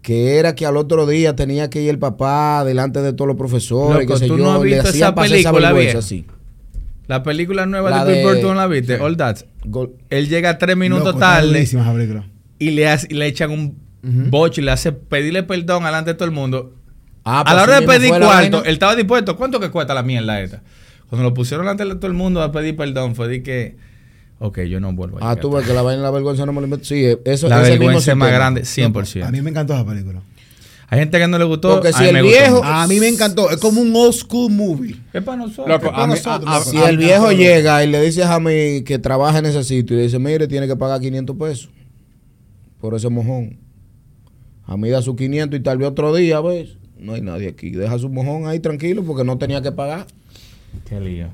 que 0.00 0.36
era 0.38 0.54
que 0.54 0.64
al 0.64 0.76
otro 0.78 1.06
día 1.06 1.36
tenía 1.36 1.68
que 1.68 1.82
ir 1.82 1.90
el 1.90 1.98
papá 1.98 2.64
delante 2.64 3.02
de 3.02 3.12
todos 3.12 3.28
los 3.28 3.36
profesores, 3.36 4.06
Loco, 4.08 4.18
sé 4.18 4.26
¿tú 4.26 4.38
yo, 4.38 4.44
no 4.44 4.52
has 4.54 4.62
le 4.62 4.66
visto 4.74 4.88
esa 4.88 5.14
película, 5.14 5.72
vergüenza, 5.72 5.98
viejo? 5.98 6.02
sí. 6.02 6.24
La 7.08 7.22
película 7.22 7.66
nueva 7.66 7.90
La 7.90 8.04
de 8.04 8.12
Bill 8.14 8.22
de- 8.22 8.26
Burr, 8.32 8.40
¿tú 8.40 8.46
no 8.48 8.54
la 8.54 8.66
viste? 8.66 8.98
All 9.00 9.16
That. 9.18 9.36
Él 10.10 10.28
llega 10.28 10.56
tres 10.58 10.76
minutos 10.76 11.06
Loco, 11.06 11.18
tarde 11.18 11.60
esa 11.60 11.94
y 12.58 12.70
le, 12.70 12.88
hace- 12.88 13.06
y 13.10 13.14
le 13.14 13.26
echan 13.26 13.50
un 13.50 13.78
boche 14.02 14.60
y 14.60 14.64
le 14.64 14.70
hace 14.70 14.92
pedirle 14.92 15.42
perdón 15.42 15.84
delante 15.84 16.10
de 16.10 16.14
todo 16.14 16.24
el 16.26 16.34
mundo. 16.34 16.74
Ah, 17.24 17.40
a 17.40 17.44
pues 17.44 17.56
la 17.56 17.62
hora 17.64 17.80
de 17.80 17.86
pedir 17.86 18.10
cuarto, 18.10 18.64
él 18.64 18.72
estaba 18.72 18.94
dispuesto. 18.96 19.36
¿Cuánto 19.36 19.60
que 19.60 19.70
cuesta 19.70 19.92
la 19.94 20.02
mierda 20.02 20.40
esta? 20.40 20.62
Cuando 21.10 21.28
lo 21.28 21.34
pusieron 21.34 21.66
delante 21.66 21.84
de 21.84 21.94
todo 21.96 22.06
el 22.06 22.14
mundo 22.14 22.42
a 22.42 22.52
pedir 22.52 22.76
perdón, 22.76 23.14
fue 23.14 23.28
de 23.28 23.42
que, 23.42 23.76
ok, 24.38 24.60
yo 24.62 24.78
no 24.80 24.92
vuelvo 24.92 25.18
a 25.22 25.30
Ah, 25.30 25.36
tú 25.36 25.50
ves 25.50 25.66
que 25.66 25.74
la 25.74 25.82
vaina 25.82 25.98
de 25.98 26.04
la 26.04 26.10
vergüenza 26.10 26.46
no 26.46 26.52
me 26.52 26.60
lo 26.60 26.66
invento. 26.66 26.84
Sí, 26.86 27.04
eso 27.24 27.48
La 27.48 27.58
vergüenza 27.60 28.12
es 28.12 28.16
más 28.16 28.30
grande, 28.32 28.60
A 28.62 28.64
100%. 28.64 29.30
mí 29.30 29.42
me 29.42 29.50
encantó 29.50 29.74
esa 29.74 29.84
película. 29.84 30.20
Hay 30.90 31.00
gente 31.00 31.18
que 31.18 31.28
no 31.28 31.36
le 31.38 31.44
gustó. 31.44 31.74
Porque 31.74 31.92
si 31.92 31.98
a 31.98 32.00
mí 32.00 32.06
el 32.08 32.14
me 32.14 32.22
viejo-. 32.22 32.64
A 32.64 32.86
mí 32.86 32.98
me 32.98 33.08
encantó. 33.08 33.50
Es 33.50 33.58
como 33.58 33.82
un 33.82 33.94
old 33.94 34.14
school 34.14 34.50
movie. 34.50 34.96
Es 35.12 35.22
para 35.22 35.36
nosotros. 35.36 35.68
Loco, 35.68 35.84
es 35.86 35.90
para 35.92 36.04
a 36.04 36.06
mí- 36.06 36.14
nosotros, 36.14 36.50
a- 36.50 36.56
a-. 36.56 36.60
Si 36.62 36.78
el 36.78 36.96
viejo 36.96 37.30
llega 37.30 37.84
y 37.84 37.88
le 37.88 38.00
dice 38.00 38.24
a 38.24 38.40
mí 38.40 38.82
que 38.84 38.98
trabaja 38.98 39.38
en 39.38 39.44
ese 39.46 39.64
sitio 39.64 39.94
y 39.96 39.98
le 39.98 40.02
dice, 40.04 40.18
mire, 40.18 40.48
tiene 40.48 40.66
que 40.66 40.76
pagar 40.76 40.98
500 41.00 41.36
pesos 41.36 41.68
por 42.80 42.94
ese 42.94 43.10
mojón. 43.10 43.58
A 44.68 44.76
mí 44.76 44.90
da 44.90 45.00
sus 45.00 45.16
500 45.16 45.58
y 45.58 45.62
tal 45.62 45.78
vez 45.78 45.88
otro 45.88 46.14
día, 46.14 46.42
¿ves? 46.42 46.76
No 46.98 47.14
hay 47.14 47.22
nadie 47.22 47.48
aquí. 47.48 47.70
Deja 47.70 47.98
su 47.98 48.10
mojón 48.10 48.46
ahí 48.46 48.60
tranquilo 48.60 49.02
porque 49.02 49.24
no 49.24 49.38
tenía 49.38 49.62
que 49.62 49.72
pagar. 49.72 50.06
Qué 50.86 51.00
lío. 51.00 51.28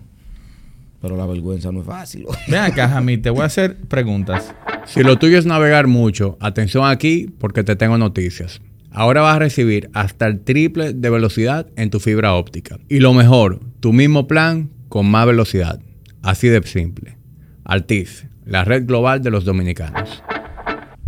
Pero 1.03 1.17
la 1.17 1.27
vergüenza 1.27 1.73
no 1.73 1.81
es 1.81 1.87
fácil. 1.87 2.27
Ven 2.47 2.61
acá, 2.61 2.89
Jamí, 2.89 3.19
te 3.19 3.31
voy 3.31 3.43
a 3.43 3.47
hacer 3.47 3.77
preguntas. 3.77 4.55
Si 4.87 5.03
lo 5.03 5.17
tuyo 5.17 5.39
es 5.39 5.47
navegar 5.47 5.87
mucho, 5.87 6.37
atención 6.41 6.87
aquí 6.87 7.33
porque 7.39 7.65
te 7.65 7.75
tengo 7.75 7.97
noticias. 7.97 8.61
Ahora 8.91 9.23
vas 9.23 9.37
a 9.37 9.39
recibir 9.39 9.89
hasta 9.95 10.27
el 10.27 10.41
triple 10.41 10.93
de 10.93 11.09
velocidad 11.09 11.67
en 11.77 11.89
tu 11.89 12.01
fibra 12.01 12.35
óptica. 12.35 12.79
Y 12.91 13.01
lo 13.01 13.15
mejor, 13.15 13.61
tu 13.81 13.95
mismo 13.95 14.29
plan 14.29 14.69
con 14.91 15.11
más 15.11 15.27
velocidad. 15.27 15.81
Así 16.21 16.49
de 16.49 16.63
simple. 16.65 17.17
Altiz, 17.65 18.27
la 18.45 18.63
red 18.63 18.85
global 18.87 19.23
de 19.23 19.31
los 19.31 19.47
dominicanos. 19.47 20.23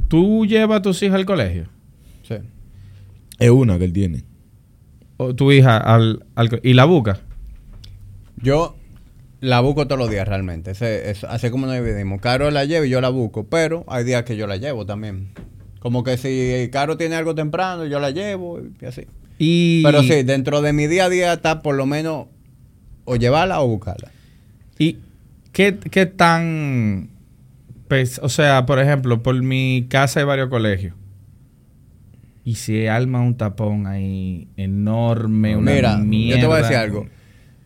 ¿Tú 0.09 0.47
llevas 0.47 0.79
a 0.79 0.83
tus 0.83 1.03
hijas 1.03 1.17
al 1.17 1.27
colegio? 1.27 1.76
Es 3.39 3.51
una 3.51 3.79
que 3.79 3.85
él 3.85 3.93
tiene. 3.93 4.25
¿O 5.19 5.35
tu 5.35 5.51
hija 5.53 5.77
al, 5.77 6.25
al 6.35 6.61
y 6.63 6.75
la 6.75 6.85
busca? 6.85 7.21
Yo 8.43 8.77
la 9.41 9.61
busco 9.61 9.87
todos 9.87 9.99
los 9.99 10.11
días 10.11 10.27
realmente. 10.29 10.73
Ese- 10.73 11.11
es- 11.11 11.25
así 11.25 11.51
como 11.51 11.67
nos 11.67 11.75
dividimos. 11.77 12.21
Caro 12.21 12.51
la 12.51 12.65
lleva 12.65 12.87
y 12.87 12.91
yo 12.91 13.01
la 13.01 13.09
busco. 13.09 13.45
Pero 13.49 13.85
hay 13.89 14.05
días 14.05 14.25
que 14.25 14.37
yo 14.37 14.47
la 14.47 14.57
llevo 14.57 14.85
también. 14.87 15.29
Como 15.81 16.03
que 16.03 16.17
si 16.17 16.69
Caro 16.71 16.97
tiene 16.97 17.15
algo 17.17 17.35
temprano, 17.35 17.85
yo 17.87 18.01
la 18.01 18.11
llevo 18.11 18.61
y 18.81 18.85
así. 18.85 19.07
Y, 19.39 19.83
Pero 19.85 20.03
sí, 20.03 20.23
dentro 20.23 20.63
de 20.63 20.73
mi 20.73 20.87
día 20.87 21.05
a 21.07 21.09
día 21.11 21.33
está 21.35 21.63
por 21.63 21.75
lo 21.77 21.87
menos 21.87 22.27
o 23.05 23.17
llevarla 23.17 23.61
o 23.61 23.69
buscarla. 23.69 24.11
¿Y 24.79 24.99
qué, 25.53 25.79
qué 25.91 26.07
tan... 26.07 27.11
pes- 27.89 28.19
o 28.23 28.29
sea, 28.29 28.67
por 28.67 28.81
ejemplo, 28.81 29.23
por 29.23 29.41
mi 29.43 29.87
casa 29.89 30.21
hay 30.21 30.27
varios 30.27 30.49
colegios. 30.49 30.95
Y 32.47 32.55
si 32.55 32.87
alma 32.87 33.21
un 33.23 33.37
tapón 33.37 33.89
ahí 33.89 34.47
enorme, 34.57 35.57
una 35.57 35.73
Mira, 35.73 35.97
mierda. 35.97 36.37
yo 36.37 36.41
te 36.41 36.47
voy 36.47 36.59
a 36.59 36.63
decir 36.63 36.77
algo. 36.77 37.07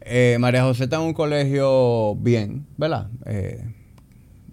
Eh, 0.00 0.38
María 0.40 0.62
José 0.62 0.84
está 0.84 0.96
en 0.96 1.02
un 1.02 1.12
colegio 1.12 2.16
bien, 2.16 2.64
¿verdad? 2.78 3.08
Eh, 3.26 3.62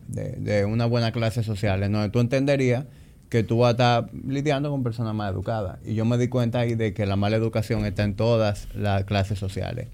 de, 0.09 0.31
de 0.33 0.65
una 0.65 0.85
buena 0.85 1.13
clase 1.13 1.43
social, 1.43 1.81
en 1.81 1.93
donde 1.93 2.09
tú 2.09 2.19
entenderías 2.19 2.83
que 3.29 3.43
tú 3.43 3.59
vas 3.59 3.69
a 3.69 3.71
estar 3.71 4.09
lidiando 4.27 4.69
con 4.69 4.83
personas 4.83 5.15
más 5.15 5.31
educadas. 5.31 5.79
Y 5.85 5.95
yo 5.95 6.03
me 6.03 6.17
di 6.17 6.27
cuenta 6.27 6.59
ahí 6.59 6.75
de 6.75 6.93
que 6.93 7.05
la 7.05 7.15
mala 7.15 7.37
educación 7.37 7.85
está 7.85 8.03
en 8.03 8.15
todas 8.15 8.67
las 8.75 9.05
clases 9.05 9.39
sociales. 9.39 9.87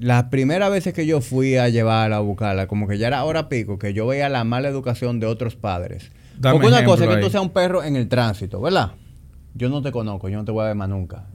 Las 0.00 0.24
primeras 0.24 0.72
veces 0.72 0.92
que 0.94 1.06
yo 1.06 1.20
fui 1.20 1.56
a 1.56 1.68
llevarla 1.68 2.16
a 2.16 2.20
buscarla, 2.20 2.66
como 2.66 2.88
que 2.88 2.98
ya 2.98 3.06
era 3.06 3.22
hora 3.22 3.48
pico, 3.48 3.78
que 3.78 3.94
yo 3.94 4.08
veía 4.08 4.28
la 4.28 4.42
mala 4.42 4.68
educación 4.68 5.20
de 5.20 5.26
otros 5.26 5.54
padres. 5.54 6.10
Dame 6.38 6.54
Porque 6.54 6.68
una 6.68 6.84
cosa 6.84 7.04
es 7.04 7.10
que 7.10 7.22
tú 7.22 7.30
seas 7.30 7.42
un 7.42 7.50
perro 7.50 7.82
en 7.82 7.96
el 7.96 8.08
tránsito, 8.08 8.60
¿verdad? 8.60 8.92
Yo 9.54 9.68
no 9.68 9.82
te 9.82 9.92
conozco, 9.92 10.28
yo 10.28 10.38
no 10.38 10.44
te 10.44 10.52
voy 10.52 10.64
a 10.64 10.68
ver 10.68 10.74
más 10.74 10.88
nunca. 10.88 11.26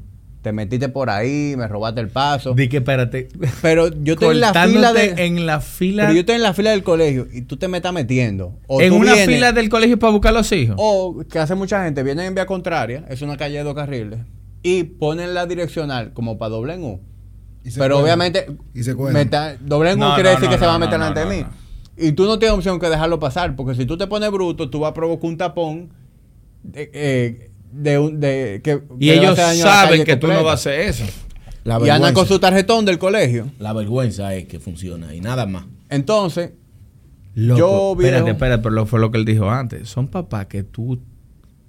Te 0.42 0.50
te 0.50 0.54
metiste 0.54 0.88
por 0.90 1.10
ahí, 1.10 1.56
me 1.58 1.68
robaste 1.68 2.00
el 2.00 2.10
paso. 2.10 2.54
Di 2.54 2.70
que 2.70 2.78
espérate. 2.78 3.28
Pero 3.62 3.90
yo 3.90 4.14
estoy 4.14 4.36
en 4.36 4.42
la 4.42 4.54
fila 4.54 4.94
de... 4.94 5.26
en 5.26 5.46
la 5.46 5.60
fila. 5.60 6.04
Pero 6.04 6.14
yo 6.14 6.20
estoy 6.22 6.36
en 6.36 6.44
la 6.44 6.54
fila 6.54 6.72
del 6.72 6.84
colegio 6.84 7.28
y 7.32 7.42
tú 7.42 7.58
te 7.58 7.68
me 7.68 7.78
estás 7.78 7.92
metiendo. 7.92 8.58
O 8.68 8.82
en 8.82 8.94
una 8.94 9.14
vienes- 9.14 9.26
fila 9.26 9.52
del 9.52 9.70
colegio 9.70 10.00
para 10.00 10.12
buscar 10.12 10.30
a 10.34 10.38
los 10.38 10.52
hijos. 10.52 10.76
O 10.80 11.24
que 11.30 11.40
hace 11.40 11.56
mucha 11.56 11.84
gente, 11.84 12.04
vienen 12.04 12.28
en 12.28 12.36
vía 12.36 12.46
contraria, 12.46 13.04
es 13.10 13.22
una 13.22 13.36
calle 13.36 13.58
de 13.58 13.64
dos 13.64 13.76
carriles, 13.76 14.20
y 14.64 14.84
ponen 14.84 15.34
la 15.34 15.46
direccional 15.46 16.14
como 16.14 16.38
para 16.38 16.50
doble 16.50 16.76
en 16.76 16.84
U. 16.84 17.02
Y 17.64 17.72
se 17.72 17.80
Pero 17.80 18.00
obviamente, 18.00 18.48
Y 18.74 18.84
se 18.84 18.94
doble 18.94 19.92
en 19.92 20.02
U 20.02 20.14
quiere 20.16 20.30
no, 20.30 20.30
decir 20.30 20.46
no, 20.46 20.52
que 20.52 20.58
se 20.58 20.66
va 20.66 20.76
a 20.76 20.80
meter 20.80 20.98
no, 20.98 21.06
delante 21.10 21.26
no, 21.26 21.30
de 21.30 21.44
mí. 21.44 21.46
Y 22.00 22.12
tú 22.14 22.26
no 22.26 22.40
tienes 22.40 22.58
opción 22.58 22.80
que 22.80 22.88
dejarlo 22.90 23.20
pasar, 23.20 23.56
porque 23.56 23.76
si 23.76 23.86
tú 23.86 23.98
te 23.98 24.08
pones 24.08 24.32
bruto, 24.32 24.70
tú 24.70 24.80
vas 24.80 24.92
a 24.92 24.94
provocar 24.94 25.30
un 25.30 25.38
tapón 25.38 25.90
de, 26.64 26.90
eh, 26.94 27.52
de 27.72 28.00
un- 28.00 28.20
de- 28.20 28.62
que 28.64 28.82
y 29.00 29.08
que 29.08 29.14
ellos 29.16 29.38
saben 29.38 30.04
que 30.04 30.16
tú 30.16 30.28
no 30.28 30.44
vas 30.44 30.52
a 30.52 30.54
hacer 30.72 30.80
eso. 30.82 31.06
La 31.64 31.80
Y 31.86 31.90
andan 31.90 32.14
con 32.14 32.26
su 32.26 32.40
tarjetón 32.40 32.86
del 32.86 32.98
colegio. 32.98 33.48
la 33.60 33.74
vergüenza 33.74 34.34
es 34.34 34.46
que 34.46 34.60
funciona 34.60 35.14
y 35.14 35.22
nada 35.22 35.46
más. 35.46 35.66
Entonces, 35.90 36.52
Loco, 37.36 37.60
Yo, 37.60 37.96
viejo- 37.96 38.02
espérate, 38.16 38.32
espérate, 38.32 38.64
pero 38.64 38.76
lo 38.76 38.86
fue 38.86 39.00
lo 39.00 39.12
que 39.12 39.18
él 39.20 39.24
dijo 39.24 39.50
antes. 39.50 39.88
Son 39.88 40.08
papás 40.08 40.48
que 40.48 40.64
tú. 40.64 41.00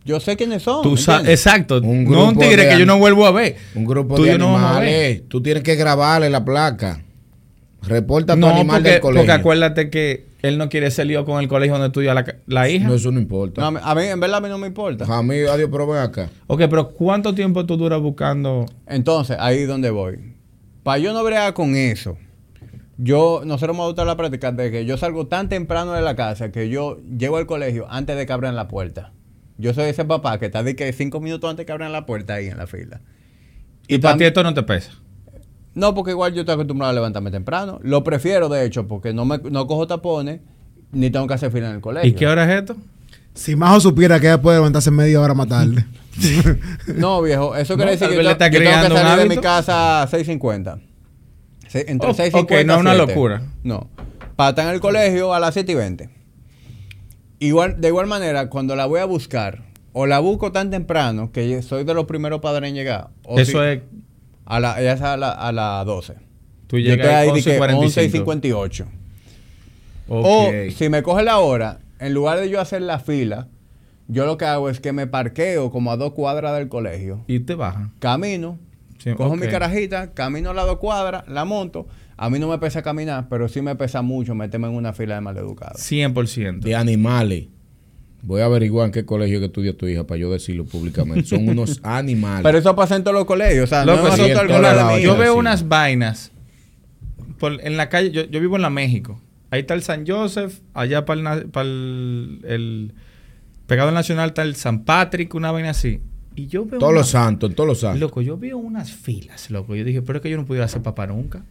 yo 0.04 0.18
sé 0.18 0.34
quiénes 0.36 0.62
son. 0.62 0.82
tú 0.82 0.94
exacto. 1.26 1.76
Un 1.82 1.82
no 1.82 1.90
un 1.90 2.04
grupo 2.30 2.40
tigre 2.40 2.64
de 2.64 2.70
que 2.70 2.78
yo 2.78 2.86
no 2.86 2.98
vuelvo 2.98 3.26
a 3.26 3.30
ver. 3.30 3.56
Un 3.74 3.84
grupo 3.84 4.14
Tú 4.16 4.22
de 4.24 4.32
yo 4.32 4.38
no 4.38 4.56
animales. 4.56 5.22
Tú 5.28 5.42
tienes 5.42 5.62
que 5.62 5.76
grabarle 5.76 6.30
la 6.30 6.44
placa. 6.44 7.02
Reporta 7.82 8.34
tu 8.34 8.40
No, 8.40 8.48
animal 8.50 8.76
porque, 8.78 8.90
del 8.90 9.00
colegio. 9.00 9.20
porque 9.22 9.32
acuérdate 9.32 9.90
que 9.90 10.26
él 10.42 10.58
no 10.58 10.68
quiere 10.68 10.90
ser 10.90 11.06
lío 11.06 11.24
con 11.24 11.40
el 11.40 11.48
colegio 11.48 11.72
donde 11.74 11.88
estudia 11.88 12.14
la, 12.14 12.24
la 12.46 12.68
hija. 12.68 12.88
No, 12.88 12.94
eso 12.94 13.10
no 13.10 13.20
importa. 13.20 13.60
No, 13.70 13.78
a 13.78 13.94
mí- 13.94 14.02
en 14.04 14.20
verdad, 14.20 14.38
a 14.38 14.40
mí 14.40 14.48
no 14.48 14.58
me 14.58 14.66
importa. 14.66 15.04
A 15.08 15.22
mí, 15.22 15.36
adiós, 15.38 15.68
pero 15.70 15.86
ven 15.86 16.02
acá. 16.02 16.28
Ok, 16.46 16.62
pero 16.68 16.90
¿cuánto 16.90 17.34
tiempo 17.34 17.64
tú 17.66 17.76
duras 17.76 18.00
buscando? 18.00 18.66
Entonces, 18.86 19.36
ahí 19.40 19.60
es 19.60 19.68
donde 19.68 19.90
voy. 19.90 20.18
Para 20.82 20.98
yo 20.98 21.12
no 21.12 21.22
bregar 21.24 21.52
con 21.54 21.74
eso, 21.74 22.16
yo, 22.96 23.42
nosotros 23.44 23.74
hemos 23.74 23.84
adoptado 23.84 24.06
la 24.06 24.16
práctica 24.16 24.52
de 24.52 24.70
que 24.70 24.84
yo 24.84 24.96
salgo 24.96 25.26
tan 25.26 25.48
temprano 25.48 25.92
de 25.92 26.02
la 26.02 26.16
casa 26.16 26.52
que 26.52 26.68
yo 26.68 27.00
llego 27.18 27.36
al 27.38 27.46
colegio 27.46 27.86
antes 27.90 28.16
de 28.16 28.26
que 28.26 28.32
abran 28.32 28.56
la 28.56 28.68
puerta. 28.68 29.12
Yo 29.58 29.74
soy 29.74 29.84
ese 29.90 30.04
papá 30.04 30.38
que 30.38 30.46
está 30.46 30.62
de 30.62 30.74
que 30.76 30.90
cinco 30.92 31.20
minutos 31.20 31.48
antes 31.50 31.66
que 31.66 31.72
abran 31.72 31.92
la 31.92 32.06
puerta 32.06 32.34
ahí 32.34 32.46
en 32.48 32.56
la 32.56 32.66
fila. 32.66 33.00
Y, 33.88 33.98
para 33.98 34.16
ti 34.16 34.24
esto 34.24 34.42
no 34.42 34.54
te 34.54 34.62
pesa. 34.62 34.92
No, 35.74 35.94
porque 35.94 36.10
igual 36.12 36.34
yo 36.34 36.40
estoy 36.40 36.54
acostumbrado 36.54 36.90
a 36.90 36.94
levantarme 36.94 37.30
temprano. 37.30 37.78
Lo 37.82 38.02
prefiero, 38.04 38.48
de 38.48 38.64
hecho, 38.64 38.86
porque 38.88 39.12
no, 39.12 39.24
me, 39.24 39.38
no 39.38 39.66
cojo 39.66 39.86
tapones 39.86 40.40
ni 40.92 41.10
tengo 41.10 41.26
que 41.26 41.34
hacer 41.34 41.52
fila 41.52 41.68
en 41.70 41.76
el 41.76 41.80
colegio. 41.80 42.08
¿Y 42.08 42.12
qué 42.14 42.26
hora 42.26 42.44
es 42.44 42.60
esto? 42.60 42.76
Si 43.34 43.54
Majo 43.54 43.78
supiera 43.80 44.18
que 44.18 44.26
ella 44.26 44.42
puede 44.42 44.56
levantarse 44.58 44.90
media 44.90 45.20
hora 45.20 45.34
más 45.34 45.48
tarde. 45.48 45.84
No, 46.96 47.22
viejo, 47.22 47.54
eso 47.56 47.76
quiere 47.76 47.92
No, 47.92 47.98
decir 47.98 48.08
que 48.08 48.22
yo, 48.24 48.30
está 48.30 48.48
yo 48.48 48.58
tengo 48.58 48.88
que 48.88 48.94
salir 49.00 49.28
de 49.28 49.36
mi 49.36 49.40
casa 49.40 50.02
a 50.02 50.08
6.50. 50.08 50.80
Se- 51.68 51.90
Entre 51.90 52.10
Oh, 52.10 52.12
6.50 52.12 52.34
ok, 52.42 52.50
no 52.66 52.74
es 52.74 52.80
una 52.80 52.94
7. 52.94 53.06
locura. 53.06 53.42
No. 53.62 53.88
Para 54.36 54.50
estar 54.50 54.66
en 54.68 54.74
el 54.74 54.80
colegio 54.80 55.32
a 55.32 55.38
las 55.40 55.54
7 55.54 55.70
y 55.70 55.74
20. 55.76 56.10
Igual, 57.38 57.80
de 57.80 57.88
igual 57.88 58.06
manera, 58.06 58.50
cuando 58.50 58.76
la 58.76 58.86
voy 58.86 59.00
a 59.00 59.04
buscar, 59.06 59.62
o 59.92 60.06
la 60.06 60.18
busco 60.18 60.52
tan 60.52 60.70
temprano 60.70 61.30
que 61.32 61.62
soy 61.62 61.84
de 61.84 61.94
los 61.94 62.04
primeros 62.04 62.40
padres 62.40 62.68
en 62.68 62.74
llegar. 62.74 63.08
O 63.24 63.38
Eso 63.38 63.62
si- 63.62 63.66
es. 63.68 63.80
A 64.50 64.58
la, 64.60 64.80
ella 64.80 64.94
es 64.94 65.00
a 65.02 65.16
la- 65.16 65.30
a 65.32 65.52
las 65.52 65.86
12. 65.86 66.14
Tú 66.66 66.76
Yo 66.78 66.90
llegas 66.90 67.06
estoy 67.06 67.14
ahí 67.14 67.28
a 67.28 67.32
de 67.32 67.42
que 67.42 67.74
11 67.76 68.02
y 68.04 68.08
11.45. 68.08 68.10
58. 68.12 68.86
Ok. 70.08 70.26
O 70.26 70.50
si 70.76 70.88
me 70.88 71.02
coge 71.02 71.22
la 71.22 71.38
hora, 71.38 71.78
en 71.98 72.14
lugar 72.14 72.38
de 72.40 72.48
yo 72.50 72.60
hacer 72.60 72.82
la 72.82 72.98
fila, 72.98 73.48
yo 74.08 74.26
lo 74.26 74.36
que 74.36 74.44
hago 74.44 74.68
es 74.68 74.80
que 74.80 74.92
me 74.92 75.06
parqueo 75.06 75.70
como 75.70 75.92
a 75.92 75.96
dos 75.96 76.12
cuadras 76.12 76.56
del 76.58 76.68
colegio. 76.68 77.24
Y 77.28 77.40
te 77.40 77.54
bajan. 77.54 77.92
Camino, 78.00 78.58
Sí, 78.98 79.12
cojo 79.14 79.34
mi 79.36 79.46
carajita, 79.46 80.12
camino 80.12 80.50
a 80.50 80.54
las 80.54 80.66
dos 80.66 80.76
cuadras, 80.78 81.26
la 81.28 81.44
monto. 81.46 81.86
A 82.18 82.28
mí 82.28 82.38
no 82.38 82.48
me 82.48 82.58
pesa 82.58 82.82
caminar, 82.82 83.28
pero 83.30 83.48
sí 83.48 83.62
me 83.62 83.74
pesa 83.76 84.02
mucho 84.02 84.34
meterme 84.34 84.66
en 84.68 84.74
una 84.74 84.92
fila 84.92 85.14
de 85.14 85.20
maleducados. 85.22 85.80
100%. 85.80 86.60
De 86.60 86.74
animales. 86.74 87.46
Voy 88.22 88.42
a 88.42 88.44
averiguar 88.44 88.86
en 88.86 88.92
qué 88.92 89.04
colegio 89.04 89.38
que 89.40 89.46
estudia 89.46 89.76
tu 89.76 89.86
hija 89.86 90.06
para 90.06 90.18
yo 90.18 90.30
decirlo 90.30 90.64
públicamente. 90.64 91.24
Son 91.24 91.48
unos 91.48 91.80
animales. 91.82 92.42
Pero 92.42 92.58
eso 92.58 92.74
pasa 92.76 92.96
en 92.96 93.02
todos 93.02 93.14
los 93.16 93.24
colegios. 93.24 93.64
O 93.64 93.66
sea, 93.66 93.84
Loco, 93.84 94.08
no 94.08 94.16
sí, 94.16 94.22
yo 95.02 95.16
veo 95.16 95.34
unas 95.36 95.66
vainas 95.68 96.30
por- 97.38 97.64
en 97.66 97.76
la 97.76 97.88
calle. 97.88 98.10
Yo, 98.10 98.24
yo 98.24 98.40
vivo 98.40 98.56
en 98.56 98.62
la 98.62 98.70
México. 98.70 99.20
Ahí 99.50 99.60
está 99.60 99.74
el 99.74 99.82
San 99.82 100.06
Joseph. 100.06 100.60
Allá 100.74 101.04
para 101.04 101.34
el, 101.34 101.46
para 101.46 101.66
el, 101.68 102.40
el 102.46 102.92
pegado 103.66 103.90
nacional 103.90 104.28
está 104.30 104.42
el 104.42 104.54
San 104.56 104.84
Patrick, 104.84 105.34
una 105.34 105.50
vaina 105.50 105.70
así. 105.70 106.00
Y 106.36 106.46
yo 106.46 106.64
veo. 106.66 106.78
todos 106.78 106.92
una- 106.92 107.00
los 107.00 107.08
santos, 107.10 107.54
todos 107.54 107.68
los 107.68 107.80
santos. 107.80 108.00
Loco, 108.00 108.20
yo 108.22 108.36
veo 108.36 108.58
unas 108.58 108.92
filas, 108.92 109.50
loco. 109.50 109.74
Yo 109.74 109.84
dije, 109.84 110.02
pero 110.02 110.18
es 110.18 110.22
que 110.22 110.30
yo 110.30 110.36
no 110.36 110.44
pudiera 110.44 110.68
ser 110.68 110.82
papá 110.82 111.06
nunca. 111.06 111.42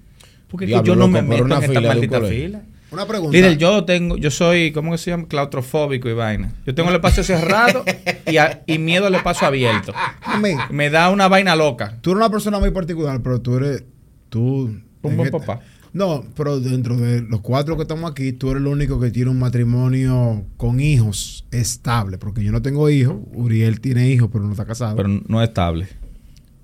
Porque 0.48 0.66
Diablo, 0.66 0.86
yo 0.86 0.96
no 0.96 1.08
loco, 1.08 1.12
me 1.12 1.22
meto 1.22 1.44
una 1.44 1.58
en 1.58 1.64
esta 1.64 1.82
maldita 1.82 2.22
fila. 2.22 2.62
Una 2.92 3.06
pregunta. 3.06 3.36
Líder, 3.38 3.58
yo 3.58 3.86
tengo, 3.86 4.18
yo 4.18 4.32
soy, 4.32 4.72
¿cómo 4.72 4.92
que 4.92 4.98
se 4.98 5.12
llama? 5.12 5.28
Claustrofóbico 5.28 6.10
y 6.10 6.14
vaina. 6.14 6.54
Yo 6.66 6.74
tengo 6.74 6.90
el 6.90 6.96
espacio 6.96 7.24
cerrado 7.24 7.84
y, 8.26 8.38
a- 8.38 8.64
y 8.66 8.78
miedo 8.80 9.06
al 9.08 9.16
espacio 9.16 9.46
abierto. 9.48 9.94
A 10.24 10.38
mí, 10.40 10.50
Me 10.72 10.90
da 10.90 11.10
una 11.10 11.28
vaina 11.28 11.56
loca. 11.56 11.98
tú 12.02 12.12
eres 12.12 12.18
una 12.18 12.30
persona 12.30 12.60
muy 12.60 12.72
particular, 12.72 13.22
pero 13.22 13.42
tú 13.42 13.58
eres. 13.58 13.84
Tú. 14.30 14.76
Un 15.02 15.18
buen 15.18 15.30
papá. 15.32 15.60
No, 15.92 16.24
pero 16.36 16.60
dentro 16.60 16.96
de 16.98 17.22
los 17.22 17.42
cuatro 17.42 17.76
que 17.76 17.82
estamos 17.84 18.12
aquí, 18.12 18.32
tú 18.32 18.52
eres 18.52 18.62
el 18.62 18.68
único 18.68 19.00
que 19.00 19.10
tiene 19.12 19.32
un 19.32 19.40
matrimonio 19.40 20.46
con 20.58 20.80
hijos 20.80 21.46
estable. 21.52 22.18
Porque 22.20 22.44
yo 22.44 22.52
no 22.52 22.62
tengo 22.62 22.90
hijos. 22.92 23.16
Uriel 23.34 23.82
tiene 23.82 24.08
hijos, 24.10 24.30
pero 24.32 24.44
no 24.46 24.52
está 24.52 24.66
casado. 24.66 24.96
Pero 24.96 25.10
no 25.10 25.42
es 25.42 25.48
estable. 25.50 25.88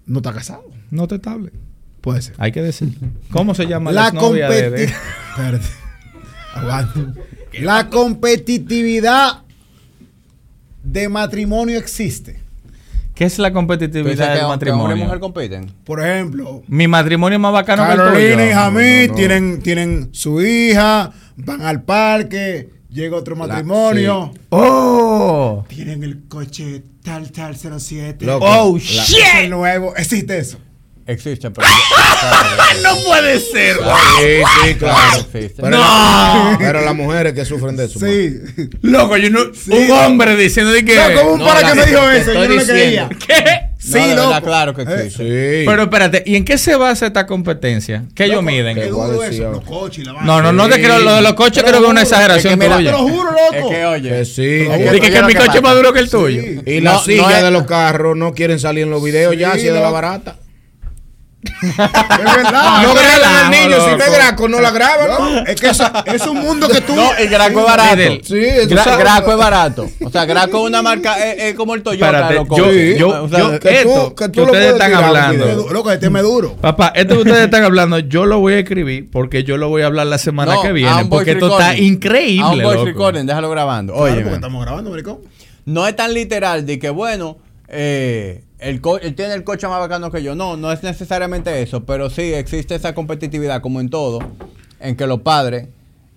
no 0.05 0.17
está 0.19 0.31
casado. 0.33 0.63
No 0.91 1.05
es 1.05 1.11
estable. 1.11 1.51
Puede 2.01 2.21
ser. 2.21 2.35
Hay 2.37 2.51
que 2.51 2.61
decir. 2.61 2.89
¿Cómo 3.31 3.55
se 3.55 3.65
llama 3.65 3.91
La, 3.91 4.05
la 4.05 4.11
novia 4.11 4.47
de, 4.49 4.69
de-. 4.69 4.93
La 7.59 7.89
competitividad 7.89 9.43
de 10.83 11.09
matrimonio 11.09 11.77
existe. 11.77 12.39
¿Qué 13.13 13.23
es 13.23 13.39
la 13.39 13.47
¿Tú 13.49 13.53
dices 13.53 13.67
competitividad 13.67 14.29
del 14.29 14.39
que 14.39 14.43
hombre 14.43 14.69
y 14.69 14.73
matrimonio? 14.73 15.05
mujer 15.05 15.19
compiten? 15.19 15.71
Por 15.85 16.01
ejemplo, 16.05 16.63
Mi 16.67 16.87
matrimonio 16.87 17.37
es 17.37 17.41
más 17.41 17.53
bacano 17.53 17.85
que 17.85 17.91
el 17.93 17.97
Carolina 17.97 18.33
tuyo. 18.35 18.45
y 18.49 18.53
Jamí 18.53 19.07
No, 19.07 19.07
no. 19.07 19.15
Tienen, 19.15 19.61
tienen 19.61 20.09
su 20.11 20.41
hija, 20.41 21.11
van 21.37 21.61
al 21.61 21.83
parque, 21.83 22.69
llega 22.89 23.15
otro 23.15 23.37
matrimonio, 23.37 24.33
¡Oh! 24.49 25.63
tienen 25.69 26.03
el 26.03 26.23
coche 26.27 26.83
tal, 27.03 27.31
tal, 27.31 27.55
07. 27.55 28.25
Loco, 28.25 28.45
¡Oh, 28.45 28.73
la- 28.75 28.79
shit! 28.81 29.17
Es 29.19 29.35
el 29.43 29.49
nuevo, 29.49 29.95
existe 29.95 30.37
eso. 30.37 30.57
Existe, 31.07 31.51
pero... 31.51 31.67
claro, 32.19 32.81
¡No 32.83 33.03
puede 33.03 33.39
ser! 33.39 33.75
Sí, 33.77 34.41
sí, 34.63 34.75
claro. 34.75 35.19
existe. 35.19 35.61
Pero, 35.61 35.77
¡No! 35.77 36.55
pero 36.57 36.81
las 36.81 36.95
mujeres 36.95 37.33
que 37.33 37.45
sufren 37.45 37.75
de 37.77 37.85
eso. 37.85 37.99
man. 37.99 38.09
Sí. 38.09 38.69
Loco, 38.81 39.15
yo 39.17 39.29
no... 39.29 39.39
Un 39.69 39.91
hombre 39.91 40.35
diciendo 40.35 40.71
de 40.71 40.83
que... 40.83 40.95
No, 40.95 41.13
como 41.21 41.33
un 41.33 41.39
No, 41.41 41.45
para 41.45 41.69
que 41.69 41.75
me 41.79 41.85
dijo 41.85 42.09
eso, 42.09 42.33
yo 42.33 42.39
no 42.39 42.47
le 42.55 42.59
diciendo. 42.65 42.73
creía. 42.73 43.09
¿Qué? 43.27 43.75
Sí, 43.77 43.91
no, 43.99 43.99
de 44.07 44.15
loco. 44.15 44.27
verdad, 44.29 44.43
claro 44.43 44.73
que 44.73 44.81
Eh, 44.81 44.85
existe. 45.05 45.59
Sí. 45.61 45.65
Pero 45.67 45.83
espérate, 45.83 46.23
¿y 46.25 46.35
en 46.37 46.43
qué 46.43 46.57
se 46.57 46.75
basa 46.75 47.05
esta 47.05 47.27
competencia? 47.27 48.05
¿Qué 48.15 48.23
ellos 48.25 48.41
miden? 48.41 48.73
qué 48.75 48.85
eso, 48.85 49.51
los 49.51 49.63
coches 49.63 49.99
y 49.99 50.05
la. 50.05 50.13
No, 50.23 50.41
no, 50.41 50.51
no 50.51 50.67
te 50.67 50.81
creo. 50.81 50.97
Lo 51.01 51.13
de 51.17 51.21
los 51.21 51.35
coches 51.35 51.61
lo 51.61 51.69
creo 51.69 51.81
que 51.81 51.85
es 51.85 51.91
una 51.91 52.01
exageración 52.01 52.53
Es 52.53 52.67
que 52.67 52.75
tuya. 52.75 52.91
Te 52.91 52.97
lo 52.97 53.03
juro, 53.07 53.29
Es 53.53 53.59
loco. 53.61 53.69
que, 53.69 53.85
oye... 53.85 54.09
Que 54.09 54.25
sí. 54.25 54.41
Es 54.61 55.01
que 55.01 55.11
lo 55.21 55.27
mi 55.27 55.35
coche 55.35 55.57
es 55.57 55.61
más 55.61 55.75
duro 55.75 55.93
que 55.93 55.99
el 55.99 56.09
tuyo. 56.09 56.41
Y 56.65 56.81
No, 56.81 56.93
las 56.93 57.03
sillas 57.05 57.27
no 57.27 57.37
es- 57.37 57.43
de 57.43 57.51
los 57.51 57.63
carros 57.67 58.17
no 58.17 58.33
quieren 58.33 58.59
salir 58.59 58.85
en 58.85 58.89
los 58.89 59.03
videos 59.03 59.37
ya, 59.37 59.53
si 59.53 59.67
es 59.67 59.73
de 59.73 59.79
la 59.79 59.91
barata. 59.91 60.37
Es 61.61 61.77
verdad. 61.77 62.81
no 62.83 62.93
graban 62.93 63.35
al 63.45 63.51
niño, 63.51 63.75
si 63.81 63.91
no 63.91 63.97
es 63.97 63.99
loco. 63.99 64.11
Graco, 64.13 64.47
no 64.49 64.59
la 64.61 64.71
graban, 64.71 65.07
¿no? 65.09 65.39
Es 65.45 65.55
que 65.61 65.67
es 66.15 66.27
un 66.27 66.39
mundo 66.39 66.67
que 66.67 66.81
tú. 66.81 66.95
No, 66.95 67.13
el 67.15 67.29
Graco 67.29 67.59
es 67.59 67.65
barato. 67.65 68.01
Sí, 68.23 68.45
tú 68.67 68.75
Gra- 68.75 68.83
sabes. 68.83 68.99
Graco 68.99 69.31
es 69.31 69.37
barato. 69.37 69.89
O 70.03 70.09
sea, 70.09 70.25
Graco 70.25 70.57
es 70.59 70.63
una 70.69 70.81
marca, 70.81 71.17
es, 71.23 71.43
es 71.43 71.55
como 71.55 71.75
el 71.75 71.83
Toyota. 71.83 72.05
Espérate, 72.05 72.33
de 72.33 72.39
los 72.39 72.57
yo- 72.57 72.97
yo- 72.97 73.23
O 73.23 73.29
sea, 73.29 73.39
yo- 73.39 73.51
que 73.59 73.59
tú- 73.59 73.67
esto 73.69 74.15
que 74.15 74.25
que 74.25 74.29
tú 74.31 74.39
lo 74.41 74.45
ustedes 74.47 74.73
puedes 74.73 74.73
están 74.73 74.89
tirar 74.89 75.03
hablando. 75.03 75.73
Loco, 75.73 75.91
este 75.91 76.09
me 76.09 76.21
duro. 76.21 76.55
Papá, 76.55 76.91
esto 76.95 77.15
que 77.15 77.21
ustedes 77.21 77.45
están 77.45 77.63
hablando, 77.63 77.99
yo 77.99 78.25
lo 78.25 78.39
voy 78.39 78.53
a 78.53 78.59
escribir 78.59 79.09
porque 79.11 79.43
yo 79.43 79.57
lo 79.57 79.69
voy 79.69 79.81
a 79.83 79.85
hablar 79.87 80.07
la 80.07 80.17
semana 80.17 80.55
no, 80.55 80.61
que 80.61 80.71
viene. 80.71 81.03
un 81.03 81.09
Porque 81.09 81.31
esto 81.31 81.51
está 81.59 81.77
increíble. 81.77 82.43
A 82.43 82.49
un 82.49 82.61
voice 82.61 82.75
loco. 82.77 82.85
recording, 82.85 83.25
déjalo 83.25 83.49
grabando. 83.49 83.93
Claro, 83.93 84.05
Oye, 84.11 84.21
porque 84.21 84.35
estamos 84.35 84.63
grabando, 84.63 84.89
maricón. 84.91 85.19
no 85.65 85.87
es 85.87 85.95
tan 85.95 86.13
literal 86.13 86.65
de 86.65 86.79
que, 86.79 86.89
bueno, 86.89 87.37
eh, 87.67 88.43
el 88.65 88.81
co- 88.81 88.99
él 88.99 89.15
tiene 89.15 89.33
el 89.33 89.43
coche 89.43 89.67
más 89.67 89.79
bacano 89.79 90.11
que 90.11 90.21
yo. 90.23 90.35
No, 90.35 90.57
no 90.57 90.71
es 90.71 90.83
necesariamente 90.83 91.61
eso, 91.61 91.85
pero 91.85 92.09
sí 92.09 92.33
existe 92.33 92.75
esa 92.75 92.93
competitividad, 92.95 93.61
como 93.61 93.79
en 93.79 93.89
todo, 93.89 94.19
en 94.79 94.95
que 94.95 95.07
los 95.07 95.21
padres 95.21 95.67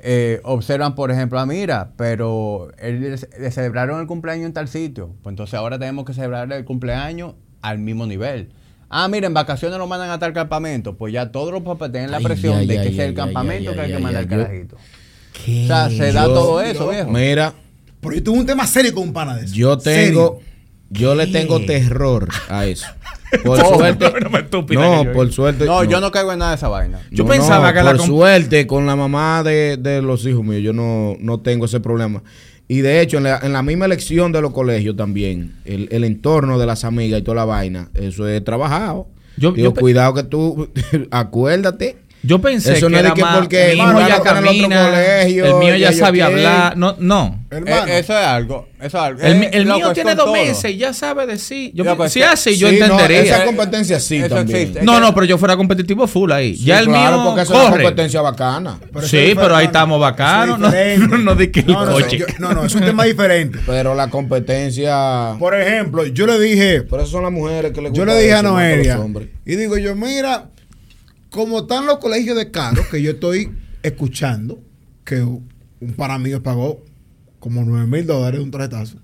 eh, 0.01 0.41
observan, 0.45 0.95
por 0.95 1.11
ejemplo, 1.11 1.39
ah, 1.41 1.47
mira, 1.47 1.91
pero 1.97 2.71
él 2.79 3.01
le- 3.01 3.41
le 3.41 3.51
celebraron 3.51 4.01
el 4.01 4.07
cumpleaños 4.07 4.47
en 4.47 4.53
tal 4.53 4.69
sitio, 4.69 5.11
pues 5.23 5.33
entonces 5.33 5.55
ahora 5.55 5.79
tenemos 5.79 6.05
que 6.05 6.15
celebrar 6.15 6.53
el 6.53 6.65
cumpleaños 6.65 7.35
al 7.63 7.79
mismo 7.79 8.07
nivel. 8.07 8.51
Ah, 8.91 9.09
mira, 9.09 9.27
en 9.27 9.35
vacaciones 9.35 9.77
lo 9.77 9.87
mandan 9.87 10.11
a 10.11 10.19
tal 10.19 10.33
campamento, 10.33 10.97
pues 10.97 11.13
ya 11.13 11.31
todos 11.33 11.53
los 11.53 11.63
papás 11.63 11.91
tienen 11.93 12.11
la 12.11 12.21
presión 12.21 12.59
ay, 12.59 12.67
de 12.67 12.81
que 12.83 12.93
sea 12.95 13.05
el 13.07 13.15
campamento 13.15 13.73
que 13.75 13.81
hay 13.81 13.91
ay, 13.91 13.97
que 13.97 14.03
mandar 14.03 14.23
el 14.23 14.29
carajito. 14.29 14.77
O 14.77 15.67
sea, 15.67 15.91
se 15.91 16.13
da 16.13 16.25
todo 16.25 16.61
eso, 16.63 16.89
viejo. 16.89 17.11
Mira, 17.11 17.53
Pero 18.01 18.15
yo 18.15 18.23
tuve 18.23 18.39
un 18.39 18.47
tema 18.47 18.67
serio 18.67 18.95
con 18.95 19.03
un 19.03 19.13
pana 19.13 19.37
de 19.37 19.45
eso. 19.45 19.55
yo 19.55 19.77
tengo, 19.77 20.39
Serio. 20.39 20.41
Yo 20.91 21.15
le 21.15 21.27
tengo 21.27 21.61
terror 21.65 22.29
a 22.49 22.67
eso. 22.67 22.87
Por 23.45 23.61
Oh, 23.61 23.77
suerte. 23.77 24.11
no, 24.71 25.05
yo 25.05 25.13
por 25.13 25.31
suerte. 25.31 25.67
No, 25.67 25.85
yo 25.85 26.01
no 26.01 26.11
caigo 26.11 26.33
en 26.33 26.39
nada 26.39 26.53
de 26.53 26.57
esa 26.57 26.69
vaina. 26.69 26.99
Yo 27.11 27.25
No, 27.25 27.31
pensaba 27.31 27.69
no, 27.69 27.75
que 27.79 27.83
la 27.85 27.91
por 27.93 28.01
suerte 28.07 28.67
con 28.67 28.87
la 28.87 28.97
mamá 28.97 29.43
de, 29.43 29.77
de 29.77 30.01
los 30.01 30.25
hijos 30.25 30.43
míos 30.43 30.63
yo 30.63 30.73
no, 30.73 31.15
no 31.21 31.39
tengo 31.41 31.67
ese 31.67 31.79
problema. 31.81 32.23
Y 32.69 32.79
de 32.81 33.03
hecho, 33.03 33.19
en 33.19 33.25
la, 33.25 33.39
en 33.43 33.53
la 33.53 33.63
misma 33.63 33.85
elección 33.85 34.33
de 34.33 34.41
los 34.41 34.53
colegios 34.55 34.97
también, 34.97 35.57
el, 35.67 35.89
el 35.93 36.05
entorno 36.05 36.59
de 36.59 36.65
las 36.67 36.85
amigas 36.85 37.21
y 37.21 37.23
toda 37.23 37.35
la 37.37 37.45
vaina, 37.45 37.91
eso 37.95 38.27
es 38.27 38.43
trabajado. 38.43 39.09
Yo- 39.37 39.53
Digo, 39.53 39.69
yo 39.69 39.75
cuidado 39.75 40.15
que 40.15 40.23
tú, 40.23 40.71
acuérdate. 41.11 41.97
Yo 42.23 42.41
pensé 42.41 42.73
Eso 42.73 42.87
que 42.87 42.91
no 42.91 42.97
es 42.97 43.03
de 43.05 43.07
era 43.09 43.15
que 43.15 43.23
más, 43.23 43.39
porque 43.39 43.71
mi 43.75 43.79
hijo 43.81 44.01
ya 44.01 44.17
está 44.17 44.31
en 44.31 44.37
el 44.39 44.45
otro 44.45 44.45
camina, 44.59 44.91
colegio, 44.91 45.47
el 45.47 45.55
mío 45.55 45.77
ya 45.77 45.93
sabe 45.93 46.19
qué. 46.19 46.25
hablar. 46.25 46.77
No, 46.77 46.97
no. 46.99 47.45
Hermano. 47.51 47.87
Eh, 47.87 47.99
eso 48.01 48.13
es 48.19 48.27
algo. 48.27 48.69
Eso 48.79 48.87
es 48.87 48.95
algo. 48.95 49.23
El, 49.23 49.43
Eh, 49.45 49.51
el 49.53 49.67
mío 49.67 49.93
tiene 49.93 50.15
dos 50.17 50.33
meses 50.33 50.73
y 50.73 50.77
ya 50.79 50.93
sabe 50.93 51.27
decir. 51.27 51.71
Yo, 51.75 51.85
si 52.09 52.23
así, 52.23 52.57
yo 52.59 52.69
Sí, 52.71 52.79
no, 52.81 52.87
entendería. 52.87 53.21
esa 53.23 53.45
competencia 53.45 54.01
sí 54.01 54.17
Eso 54.17 54.35
también. 54.35 54.59
existe. 54.59 54.83
No, 54.83 54.99
no, 55.01 55.15
pero 55.15 55.27
yo 55.27 55.39
fuera 55.39 55.57
competitivo 55.57 56.07
full 56.09 56.31
ahí. 56.33 56.57
Sí, 56.57 56.65
ya 56.65 56.81
el 56.81 56.87
claro, 56.87 57.17
mío 57.19 57.25
porque 57.27 57.43
es 57.43 57.51
una 57.51 57.59
corre. 57.61 57.83
competencia 57.85 58.21
bacana. 58.21 58.79
Pero 58.81 58.99
eso 58.99 59.09
Sí, 59.09 59.33
pero 59.37 59.55
ahí 59.57 59.67
estamos 59.67 60.01
bacanos, 60.01 60.59
Eso 60.75 61.07
no- 61.07 61.19
no 61.19 61.35
di 61.37 61.49
que 61.49 61.61
el 61.61 61.67
no, 61.69 61.87
no, 61.87 61.93
coche. 61.93 62.19
yo- 62.19 62.27
no, 62.41 62.53
no, 62.53 62.65
es 62.65 62.75
un 62.75 62.81
tema 62.83 63.05
diferente. 63.05 63.61
Pero 63.65 63.95
la 63.95 64.11
competencia. 64.11 65.37
Por 65.39 65.55
ejemplo, 65.59 66.05
yo 66.07 66.27
le 66.27 66.39
dije, 66.41 66.83
Por 66.83 67.01
eso 67.01 67.11
son 67.11 67.23
las 67.23 67.33
mujeres 67.33 67.73
que 67.73 67.81
le 67.81 67.93
yo 67.93 68.05
le 68.05 68.15
dije 68.19 68.33
a 68.35 68.39
eso 68.41 68.43
Noelia, 68.51 68.99
hombres. 69.01 69.29
y 69.47 69.57
digo 69.57 69.77
yo, 69.79 69.95
mira, 69.95 70.47
como 71.31 71.61
están 71.61 71.87
los 71.87 71.99
colegios 71.99 72.37
de 72.37 72.51
carros 72.51 72.87
que 72.89 73.03
yo 73.03 73.13
estoy 73.13 73.51
escuchando, 73.83 74.61
que 75.05 75.23
un 75.23 75.49
para 75.97 76.19
mí 76.19 76.31
pagó 76.43 76.85
como 77.39 77.63
9 77.65 77.87
mil 77.87 78.07
dólares 78.07 78.39
de 78.41 78.45
un 78.45 78.51
tarjetazo. 78.51 78.99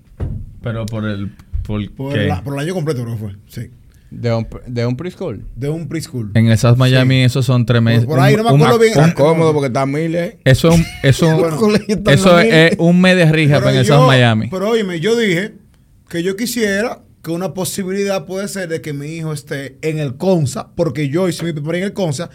Pero 0.61 0.85
por 0.85 1.05
el. 1.05 1.31
¿Por, 1.65 1.89
Por, 1.93 2.13
qué? 2.13 2.27
la- 2.27 2.43
por 2.43 2.53
el 2.53 2.59
año 2.59 2.73
completo 2.73 3.01
creo 3.03 3.15
que 3.15 3.19
fue, 3.21 3.35
sí. 3.47 3.71
De 4.11 4.31
un, 4.33 4.47
de 4.67 4.85
un 4.85 4.95
preschool. 4.95 5.45
De 5.55 5.67
un 5.67 5.87
preschool. 5.87 6.31
En 6.35 6.45
el 6.47 6.57
South 6.57 6.77
Miami, 6.77 7.23
esos 7.23 7.43
son 7.45 7.65
tres 7.65 7.81
meses. 7.81 8.05
por 8.05 8.19
ahí 8.19 8.35
no 8.35 8.43
me 8.43 8.49
acuerdo 8.51 8.77
bien. 8.79 8.91
Está 8.91 9.13
cómodo 9.13 9.51
porque 9.51 9.67
está 9.67 9.85
miles. 9.85 10.35
Eso 10.43 10.69
es 10.69 10.75
un, 10.79 10.85
eso, 11.03 11.25
es 11.25 11.33
un- 11.33 11.41
Bueno, 12.03 12.11
eso 12.11 12.39
es, 12.39 12.75
un 12.77 13.01
mes 13.01 13.15
de 13.17 13.31
rija 13.31 13.57
en 13.57 13.77
el 13.77 13.83
yo- 13.85 13.95
South 13.97 14.07
Miami. 14.07 14.47
pero 14.49 14.69
óyeme, 14.69 14.99
yo 14.99 15.15
dije 15.17 15.55
que 16.07 16.21
yo 16.23 16.35
quisiera 16.35 16.99
que 17.25 17.31
una 17.31 17.55
posibilidad 17.55 18.27
puede 18.27 18.47
ser 18.47 18.69
de 18.69 18.81
que 18.81 18.93
mi 18.93 19.07
hijo 19.07 19.33
esté 19.33 19.79
en 19.81 19.97
el 19.97 20.15
CONSA, 20.15 20.75
porque 20.75 21.09
yo 21.09 21.27
hice 21.27 21.43
mi 21.43 21.53
primaria 21.53 21.79
en 21.79 21.85
el 21.85 21.93
CONSA 21.93 22.29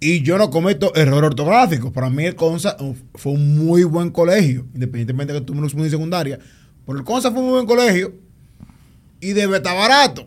y 0.00 0.22
yo 0.22 0.38
no 0.38 0.48
cometo 0.48 0.94
errores 0.94 1.28
ortográficos. 1.28 1.92
Para 1.92 2.08
mí 2.08 2.24
el 2.24 2.36
CONSA 2.36 2.78
uh, 2.80 2.96
fue 3.16 3.32
un 3.32 3.58
muy 3.58 3.84
buen 3.84 4.08
colegio, 4.08 4.66
independientemente 4.72 5.34
de 5.34 5.40
que 5.40 5.44
tuve 5.44 5.58
una 5.58 5.90
secundaria. 5.90 6.38
Pero 6.86 6.98
el 6.98 7.04
CONSA 7.04 7.32
fue 7.32 7.40
un 7.40 7.48
muy 7.48 7.52
buen 7.56 7.66
colegio 7.66 8.14
y 9.20 9.34
debe 9.34 9.58
estar 9.58 9.76
barato. 9.76 10.26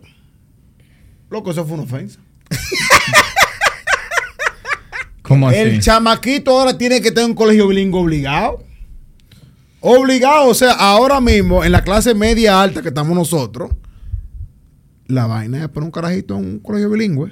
Loco, 1.31 1.49
eso 1.49 1.65
fue 1.65 1.73
una 1.73 1.83
ofensa. 1.85 2.19
¿Cómo 5.23 5.49
así? 5.49 5.57
El 5.57 5.81
chamaquito 5.81 6.51
ahora 6.51 6.77
tiene 6.77 7.01
que 7.01 7.11
tener 7.11 7.31
un 7.31 7.35
colegio 7.35 7.67
bilingüe 7.67 7.99
obligado. 7.99 8.63
Obligado, 9.79 10.49
o 10.49 10.53
sea, 10.53 10.73
ahora 10.73 11.19
mismo 11.19 11.63
en 11.63 11.71
la 11.71 11.83
clase 11.83 12.13
media 12.13 12.61
alta 12.61 12.83
que 12.83 12.89
estamos 12.89 13.15
nosotros, 13.15 13.71
la 15.07 15.27
vaina 15.27 15.61
es 15.63 15.69
poner 15.69 15.85
un 15.85 15.91
carajito 15.91 16.37
en 16.37 16.45
un 16.45 16.59
colegio 16.59 16.89
bilingüe. 16.89 17.31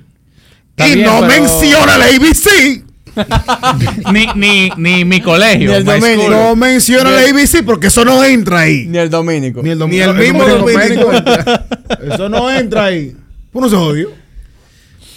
Está 0.71 0.87
y 0.87 0.95
bien, 0.95 1.05
no 1.07 1.21
pero- 1.21 1.27
menciona 1.41 1.97
la 1.97 2.05
ABC. 2.05 2.83
ni, 4.13 4.25
ni, 4.35 4.69
ni 4.77 5.03
mi 5.05 5.19
colegio. 5.21 5.69
Ni 5.69 5.75
el 5.75 6.01
school. 6.01 6.31
No 6.31 6.55
menciona 6.55 7.09
la 7.11 7.21
ABC 7.21 7.63
porque 7.65 7.87
eso 7.87 8.05
no 8.05 8.23
entra 8.23 8.59
ahí. 8.59 8.85
Ni 8.87 8.97
el 8.99 9.09
dominico. 9.09 9.61
Ni 9.61 9.71
el, 9.71 9.79
Ni 9.79 9.99
el 9.99 10.13
mismo 10.13 10.45
mismo 10.45 10.47
dominico. 10.47 11.11
dominico. 11.11 12.13
eso 12.13 12.29
no 12.29 12.49
entra 12.49 12.85
ahí. 12.85 13.15
Uno 13.53 13.69
se 13.69 13.75
jodió. 13.75 14.09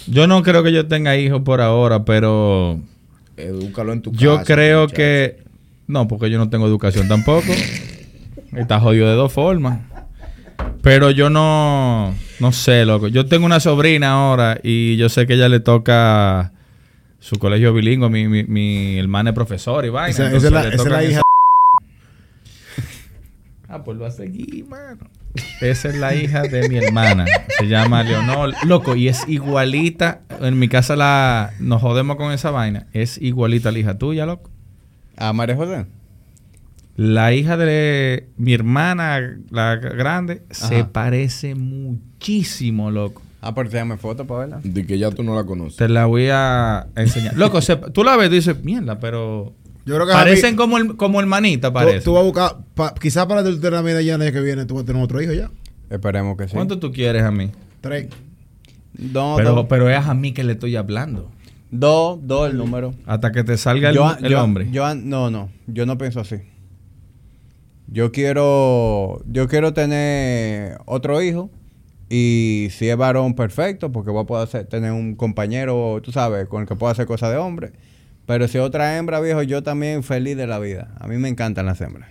Yo 0.07 0.27
no 0.27 0.43
creo 0.43 0.61
que 0.61 0.71
yo 0.73 0.87
tenga 0.87 1.15
hijos 1.17 1.41
por 1.43 1.61
ahora, 1.61 2.03
pero 2.05 2.79
Edúcalo 3.37 3.93
en 3.93 4.01
tu 4.01 4.11
casa. 4.11 4.23
yo 4.23 4.43
creo 4.43 4.81
muchacho. 4.81 4.95
que... 4.97 5.43
No, 5.87 6.07
porque 6.07 6.29
yo 6.29 6.37
no 6.37 6.49
tengo 6.49 6.67
educación 6.67 7.07
tampoco. 7.07 7.51
Está 8.55 8.79
jodido 8.79 9.07
de 9.07 9.15
dos 9.15 9.31
formas. 9.31 9.79
Pero 10.81 11.11
yo 11.11 11.29
no... 11.29 12.13
No 12.39 12.51
sé, 12.51 12.85
loco. 12.85 13.07
Yo 13.07 13.25
tengo 13.25 13.45
una 13.45 13.59
sobrina 13.59 14.11
ahora 14.11 14.59
y 14.61 14.97
yo 14.97 15.09
sé 15.09 15.25
que 15.25 15.33
ella 15.33 15.49
le 15.49 15.59
toca 15.59 16.51
su 17.19 17.37
colegio 17.37 17.73
bilingüe. 17.73 18.09
Mi, 18.09 18.27
mi, 18.27 18.43
mi 18.43 18.99
hermana 18.99 19.31
es 19.31 19.35
profesor 19.35 19.85
y 19.85 19.89
vaina. 19.89 20.09
Esa, 20.11 20.35
esa 20.35 20.49
la, 20.49 20.63
le 20.63 20.75
esa 20.75 20.83
es 20.83 20.89
la 20.89 21.03
hija. 21.03 21.21
Ah, 23.67 23.83
pues 23.83 23.97
lo 23.97 24.05
a 24.05 24.11
seguir, 24.11 24.65
mano. 24.67 25.09
Esa 25.59 25.89
es 25.89 25.95
la 25.95 26.15
hija 26.15 26.43
de 26.43 26.69
mi 26.69 26.77
hermana. 26.77 27.25
Se 27.57 27.67
llama 27.67 28.03
Leonor. 28.03 28.53
Loco, 28.63 28.95
y 28.95 29.07
es 29.09 29.27
igualita. 29.27 30.21
En 30.39 30.59
mi 30.59 30.69
casa 30.69 30.95
la 30.95 31.51
nos 31.59 31.81
jodemos 31.81 32.15
con 32.15 32.31
esa 32.31 32.51
vaina. 32.51 32.87
Es 32.93 33.17
igualita 33.17 33.69
a 33.69 33.71
la 33.71 33.79
hija 33.79 33.97
tuya, 33.97 34.25
loco. 34.25 34.49
A 35.17 35.33
María 35.33 35.55
José. 35.55 35.87
La 36.95 37.33
hija 37.33 37.57
de 37.57 38.29
mi 38.37 38.53
hermana, 38.53 39.37
la 39.49 39.75
grande, 39.75 40.43
se 40.51 40.85
parece 40.85 41.53
muchísimo, 41.55 42.89
loco. 42.91 43.21
Ah, 43.41 43.53
pero 43.53 43.69
te 43.69 43.77
dame 43.77 43.97
foto 43.97 44.25
para 44.25 44.39
verla. 44.41 44.59
De 44.63 44.85
que 44.85 44.97
ya 44.97 45.11
tú 45.11 45.21
no 45.21 45.35
la 45.35 45.43
conoces. 45.43 45.75
Te 45.77 45.87
la 45.89 46.05
voy 46.05 46.29
a 46.31 46.87
enseñar. 46.95 47.35
Loco, 47.37 47.61
se- 47.61 47.75
tú 47.75 48.03
la 48.03 48.15
ves 48.17 48.29
y 48.31 48.35
dices, 48.35 48.63
mierda, 48.63 48.99
pero. 48.99 49.53
Yo 49.85 49.93
creo 49.95 50.07
que 50.07 50.13
Parecen 50.13 50.55
como, 50.55 50.77
el- 50.77 50.95
como 50.95 51.19
hermanita, 51.19 51.67
tú, 51.67 51.73
parece. 51.73 52.01
tú 52.05 52.13
vas 52.13 52.21
a 52.21 52.25
buscar, 52.25 52.55
pa- 52.73 52.93
quizás 52.95 53.27
para 53.27 53.41
el 53.41 53.59
vida 53.59 54.01
ya 54.01 54.15
el 54.15 54.21
año 54.21 54.31
que 54.31 54.41
viene 54.41 54.65
tú 54.65 54.73
vas 54.75 54.83
a 54.83 54.85
tener 54.87 55.03
otro 55.03 55.21
hijo 55.21 55.33
ya. 55.33 55.51
Esperemos 55.91 56.37
que 56.37 56.47
sí. 56.47 56.53
¿Cuánto 56.55 56.79
tú 56.79 56.91
quieres 56.91 57.21
a 57.23 57.29
mí? 57.29 57.51
Tres. 57.81 58.07
Dos, 58.93 59.37
Pero, 59.37 59.53
dos. 59.53 59.65
pero 59.69 59.89
es 59.89 59.97
a 60.07 60.13
mí 60.15 60.31
que 60.31 60.43
le 60.43 60.53
estoy 60.53 60.75
hablando. 60.75 61.29
Dos, 61.69 62.19
dos 62.23 62.49
el 62.49 62.57
número. 62.57 62.95
Hasta 63.05 63.31
que 63.31 63.43
te 63.43 63.57
salga 63.57 63.89
el, 63.89 63.95
Yo- 63.95 64.15
el 64.23 64.31
yo- 64.31 64.43
hombre. 64.43 64.69
yo- 64.71 64.95
no, 64.95 65.29
no. 65.29 65.49
Yo 65.67 65.85
no 65.85 65.97
pienso 65.99 66.19
así. 66.21 66.37
Yo 67.87 68.11
quiero... 68.11 69.21
Yo 69.27 69.47
quiero 69.47 69.73
tener 69.73 70.77
otro 70.85 71.21
hijo. 71.21 71.49
Y 72.09 72.67
si 72.71 72.87
es 72.89 72.97
varón, 72.97 73.33
perfecto. 73.35 73.91
Porque 73.91 74.11
voy 74.11 74.23
a 74.23 74.27
poder 74.27 74.47
hacer- 74.47 74.67
tener 74.67 74.91
un 74.91 75.15
compañero, 75.15 75.99
tú 76.03 76.11
sabes, 76.11 76.47
con 76.47 76.61
el 76.61 76.67
que 76.67 76.75
pueda 76.75 76.91
hacer 76.93 77.05
cosas 77.05 77.31
de 77.31 77.37
hombre. 77.37 77.71
Pero 78.25 78.47
si 78.47 78.57
es 78.57 78.63
otra 78.63 78.97
hembra, 78.97 79.19
viejo, 79.21 79.43
yo 79.43 79.61
también 79.63 80.03
feliz 80.03 80.35
de 80.37 80.47
la 80.47 80.59
vida. 80.59 80.95
A 80.99 81.07
mí 81.07 81.17
me 81.17 81.29
encantan 81.29 81.65
las 81.67 81.79
hembras. 81.81 82.09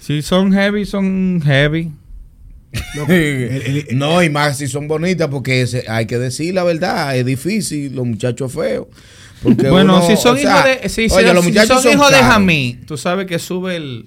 Si 0.00 0.22
son 0.22 0.52
heavy, 0.52 0.84
son 0.84 1.40
heavy. 1.44 1.92
Loco, 2.96 3.12
el- 3.12 3.86
el- 3.88 3.98
no, 3.98 4.22
y 4.22 4.28
más 4.30 4.58
si 4.58 4.66
son 4.66 4.88
bonitas, 4.88 5.28
porque 5.28 5.62
ese- 5.62 5.84
hay 5.88 6.06
que 6.06 6.18
decir 6.18 6.54
la 6.54 6.64
verdad, 6.64 7.16
es 7.16 7.24
difícil, 7.24 7.94
los 7.94 8.06
muchachos 8.06 8.52
feos. 8.52 8.86
Porque 9.42 9.68
bueno, 9.70 9.98
uno, 9.98 10.06
si 10.06 10.16
son 10.16 10.38
hijos 10.38 10.64
de, 10.64 10.88
si, 10.88 11.02
oye, 11.02 11.28
si- 11.28 11.34
los 11.34 11.44
si 11.44 11.50
muchachos 11.50 11.82
son 11.82 11.92
hijos 11.92 12.10
de. 12.10 12.16
Jamí, 12.16 12.80
tú 12.86 12.96
sabes 12.96 13.26
que 13.26 13.38
sube 13.38 13.76
el, 13.76 14.06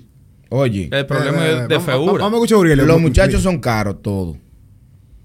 Oye, 0.49 0.89
el 0.91 1.05
problema 1.05 1.45
Eh, 1.45 1.55
de, 1.61 1.67
de 1.67 1.79
feura. 1.79 2.23
Vamos 2.23 2.33
a 2.33 2.35
escuchar 2.43 2.55
a 2.57 2.59
Uriel. 2.59 2.77
los 2.85 3.01
muchachos 3.01 3.41
son 3.43 3.59
caros 3.59 4.01
todos. 4.01 4.37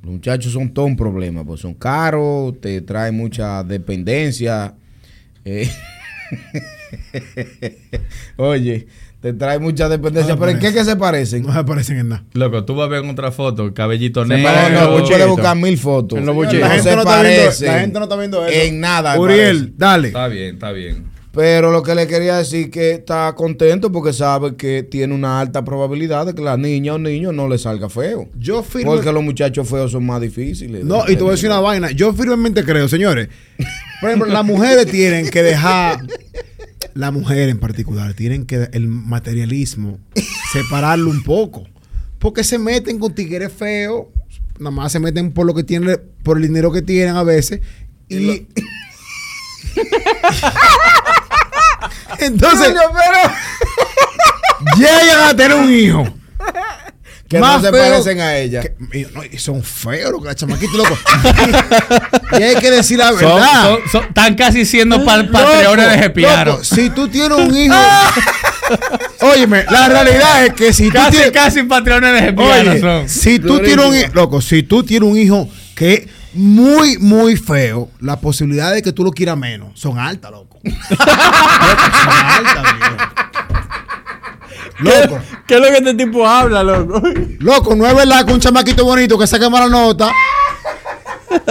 Los 0.02 0.12
muchachos 0.12 0.52
son 0.52 0.72
todo 0.74 0.86
un 0.86 0.96
problema, 0.96 1.44
pues 1.44 1.60
son 1.60 1.74
caros, 1.74 2.60
te 2.60 2.80
traen 2.80 3.16
mucha 3.16 3.62
dependencia. 3.62 4.74
eh. 5.44 5.70
Oye, 8.36 8.86
te 9.20 9.32
trae 9.32 9.58
mucha 9.58 9.88
dependencia. 9.88 10.34
No 10.34 10.40
¿Pero 10.40 10.52
en 10.52 10.58
qué 10.58 10.72
que 10.72 10.84
se 10.84 10.96
parecen? 10.96 11.42
No 11.44 11.52
se 11.52 11.64
parecen 11.64 11.98
en 11.98 12.08
nada. 12.08 12.24
Loco, 12.32 12.64
tú 12.64 12.74
vas 12.74 12.86
a 12.86 12.88
ver 12.88 13.04
en 13.04 13.10
otra 13.10 13.30
foto, 13.30 13.72
cabellito 13.72 14.22
Se 14.26 14.34
negro. 14.34 14.50
puedes 14.50 15.00
buchitos. 15.02 15.28
buscar 15.28 15.56
mil 15.56 15.78
fotos. 15.78 16.18
En 16.18 16.26
los 16.26 16.34
No 16.34 16.40
buchitos. 16.42 16.60
La 16.60 16.70
gente, 16.70 16.96
no 16.96 17.02
está 17.02 17.22
viendo, 17.22 17.42
parecen 17.42 17.66
la 17.68 17.80
gente 17.80 17.98
no 17.98 18.04
está 18.04 18.16
viendo 18.16 18.46
eso. 18.46 18.60
En 18.62 18.80
nada. 18.80 19.18
Uriel, 19.20 19.74
dale. 19.76 20.08
Está 20.08 20.28
bien, 20.28 20.54
está 20.54 20.72
bien. 20.72 21.04
Pero 21.32 21.70
lo 21.72 21.82
que 21.82 21.94
le 21.94 22.06
quería 22.06 22.36
decir 22.36 22.70
que 22.70 22.90
está 22.92 23.34
contento 23.34 23.90
porque 23.90 24.12
sabe 24.12 24.54
que 24.54 24.82
tiene 24.82 25.14
una 25.14 25.40
alta 25.40 25.64
probabilidad 25.64 26.26
de 26.26 26.34
que 26.34 26.42
la 26.42 26.58
niña 26.58 26.92
o 26.94 26.98
niño 26.98 27.32
no 27.32 27.48
le 27.48 27.56
salga 27.56 27.88
feo. 27.88 28.28
Yo 28.38 28.62
firme- 28.62 28.84
Porque 28.84 29.10
los 29.12 29.22
muchachos 29.22 29.66
feos 29.66 29.92
son 29.92 30.04
más 30.04 30.20
difíciles. 30.20 30.84
No, 30.84 31.04
y 31.08 31.16
te 31.16 31.22
voy 31.22 31.28
a 31.28 31.32
decir 31.32 31.48
una 31.48 31.60
vaina. 31.60 31.90
Yo 31.90 32.12
firmemente 32.12 32.62
creo, 32.64 32.86
señores. 32.86 33.28
Por 34.02 34.10
ejemplo, 34.10 34.30
las 34.30 34.44
mujeres 34.44 34.86
tienen 34.86 35.30
que 35.30 35.42
dejar. 35.42 36.00
La 36.92 37.10
mujer 37.10 37.48
en 37.48 37.58
particular, 37.58 38.12
tienen 38.12 38.44
que 38.44 38.68
el 38.72 38.86
materialismo 38.86 39.98
separarlo 40.52 41.08
un 41.10 41.22
poco. 41.22 41.64
Porque 42.18 42.44
se 42.44 42.58
meten 42.58 42.98
con 42.98 43.14
tigres 43.14 43.50
feos. 43.50 44.08
Nada 44.58 44.70
más 44.70 44.92
se 44.92 45.00
meten 45.00 45.32
por 45.32 45.46
lo 45.46 45.54
que 45.54 45.64
tienen, 45.64 45.98
por 46.22 46.36
el 46.36 46.42
dinero 46.42 46.70
que 46.70 46.82
tienen 46.82 47.16
a 47.16 47.22
veces. 47.22 47.60
Y. 48.10 48.46
Entonces, 52.18 52.74
llegan 54.76 55.20
a 55.28 55.36
tener 55.36 55.56
un 55.56 55.72
hijo. 55.72 56.06
Que 57.28 57.38
más 57.38 57.62
no 57.62 57.68
se 57.70 57.74
feo 57.74 57.90
parecen 57.90 58.20
a 58.20 58.36
ella. 58.36 58.60
que- 58.60 58.74
no, 59.14 59.22
son 59.38 59.62
feos 59.62 60.12
los 60.22 60.36
chamaquitos, 60.36 60.74
loco. 60.76 60.98
y 62.38 62.42
hay 62.42 62.56
que 62.56 62.70
decir 62.70 62.98
la 62.98 63.10
verdad. 63.12 63.62
son- 63.64 63.80
son- 63.90 64.04
están 64.04 64.34
casi 64.34 64.66
siendo 64.66 65.02
pa- 65.02 65.24
patreones 65.32 65.90
de 65.92 65.98
Gepiano. 65.98 66.44
loco, 66.52 66.64
si 66.64 66.90
tú 66.90 67.08
tienes 67.08 67.38
un 67.38 67.56
hijo. 67.56 67.74
óyeme, 69.20 69.64
la 69.70 69.88
realidad 69.88 70.44
es 70.44 70.52
que 70.52 70.74
si 70.74 70.88
tú 70.88 70.92
Casi, 70.94 71.10
tienes. 71.12 71.30
casi 71.32 71.62
patreones 71.62 72.12
de 72.12 72.20
son. 72.80 73.08
si 73.08 73.38
tú 73.38 73.60
tienes 73.60 73.86
un 73.86 73.96
hijo, 73.96 74.08
loco, 74.12 74.40
si 74.42 74.62
tú 74.62 74.82
tienes 74.82 75.08
un 75.08 75.16
hijo 75.16 75.48
que 75.74 76.06
muy, 76.34 76.98
muy 76.98 77.36
feo, 77.36 77.88
las 78.00 78.18
posibilidades 78.18 78.76
de 78.76 78.82
que 78.82 78.92
tú 78.92 79.04
lo 79.04 79.10
quieras 79.10 79.36
menos 79.36 79.78
son 79.78 79.98
altas, 79.98 80.30
loco. 80.30 80.58
Loco, 80.64 80.78
son 82.02 82.12
altas, 82.26 82.64
loco. 82.80 83.04
Loco, 84.78 85.18
¿Qué 85.46 85.54
es 85.54 85.60
lo 85.60 85.66
que 85.68 85.76
este 85.78 85.94
tipo 85.94 86.26
habla, 86.26 86.62
loco? 86.62 87.02
loco, 87.38 87.74
no 87.76 87.86
es 87.86 87.94
verdad 87.94 88.24
que 88.26 88.32
un 88.32 88.40
chamaquito 88.40 88.84
bonito 88.84 89.18
que 89.18 89.26
saque 89.26 89.48
mala 89.48 89.68
nota 89.68 90.10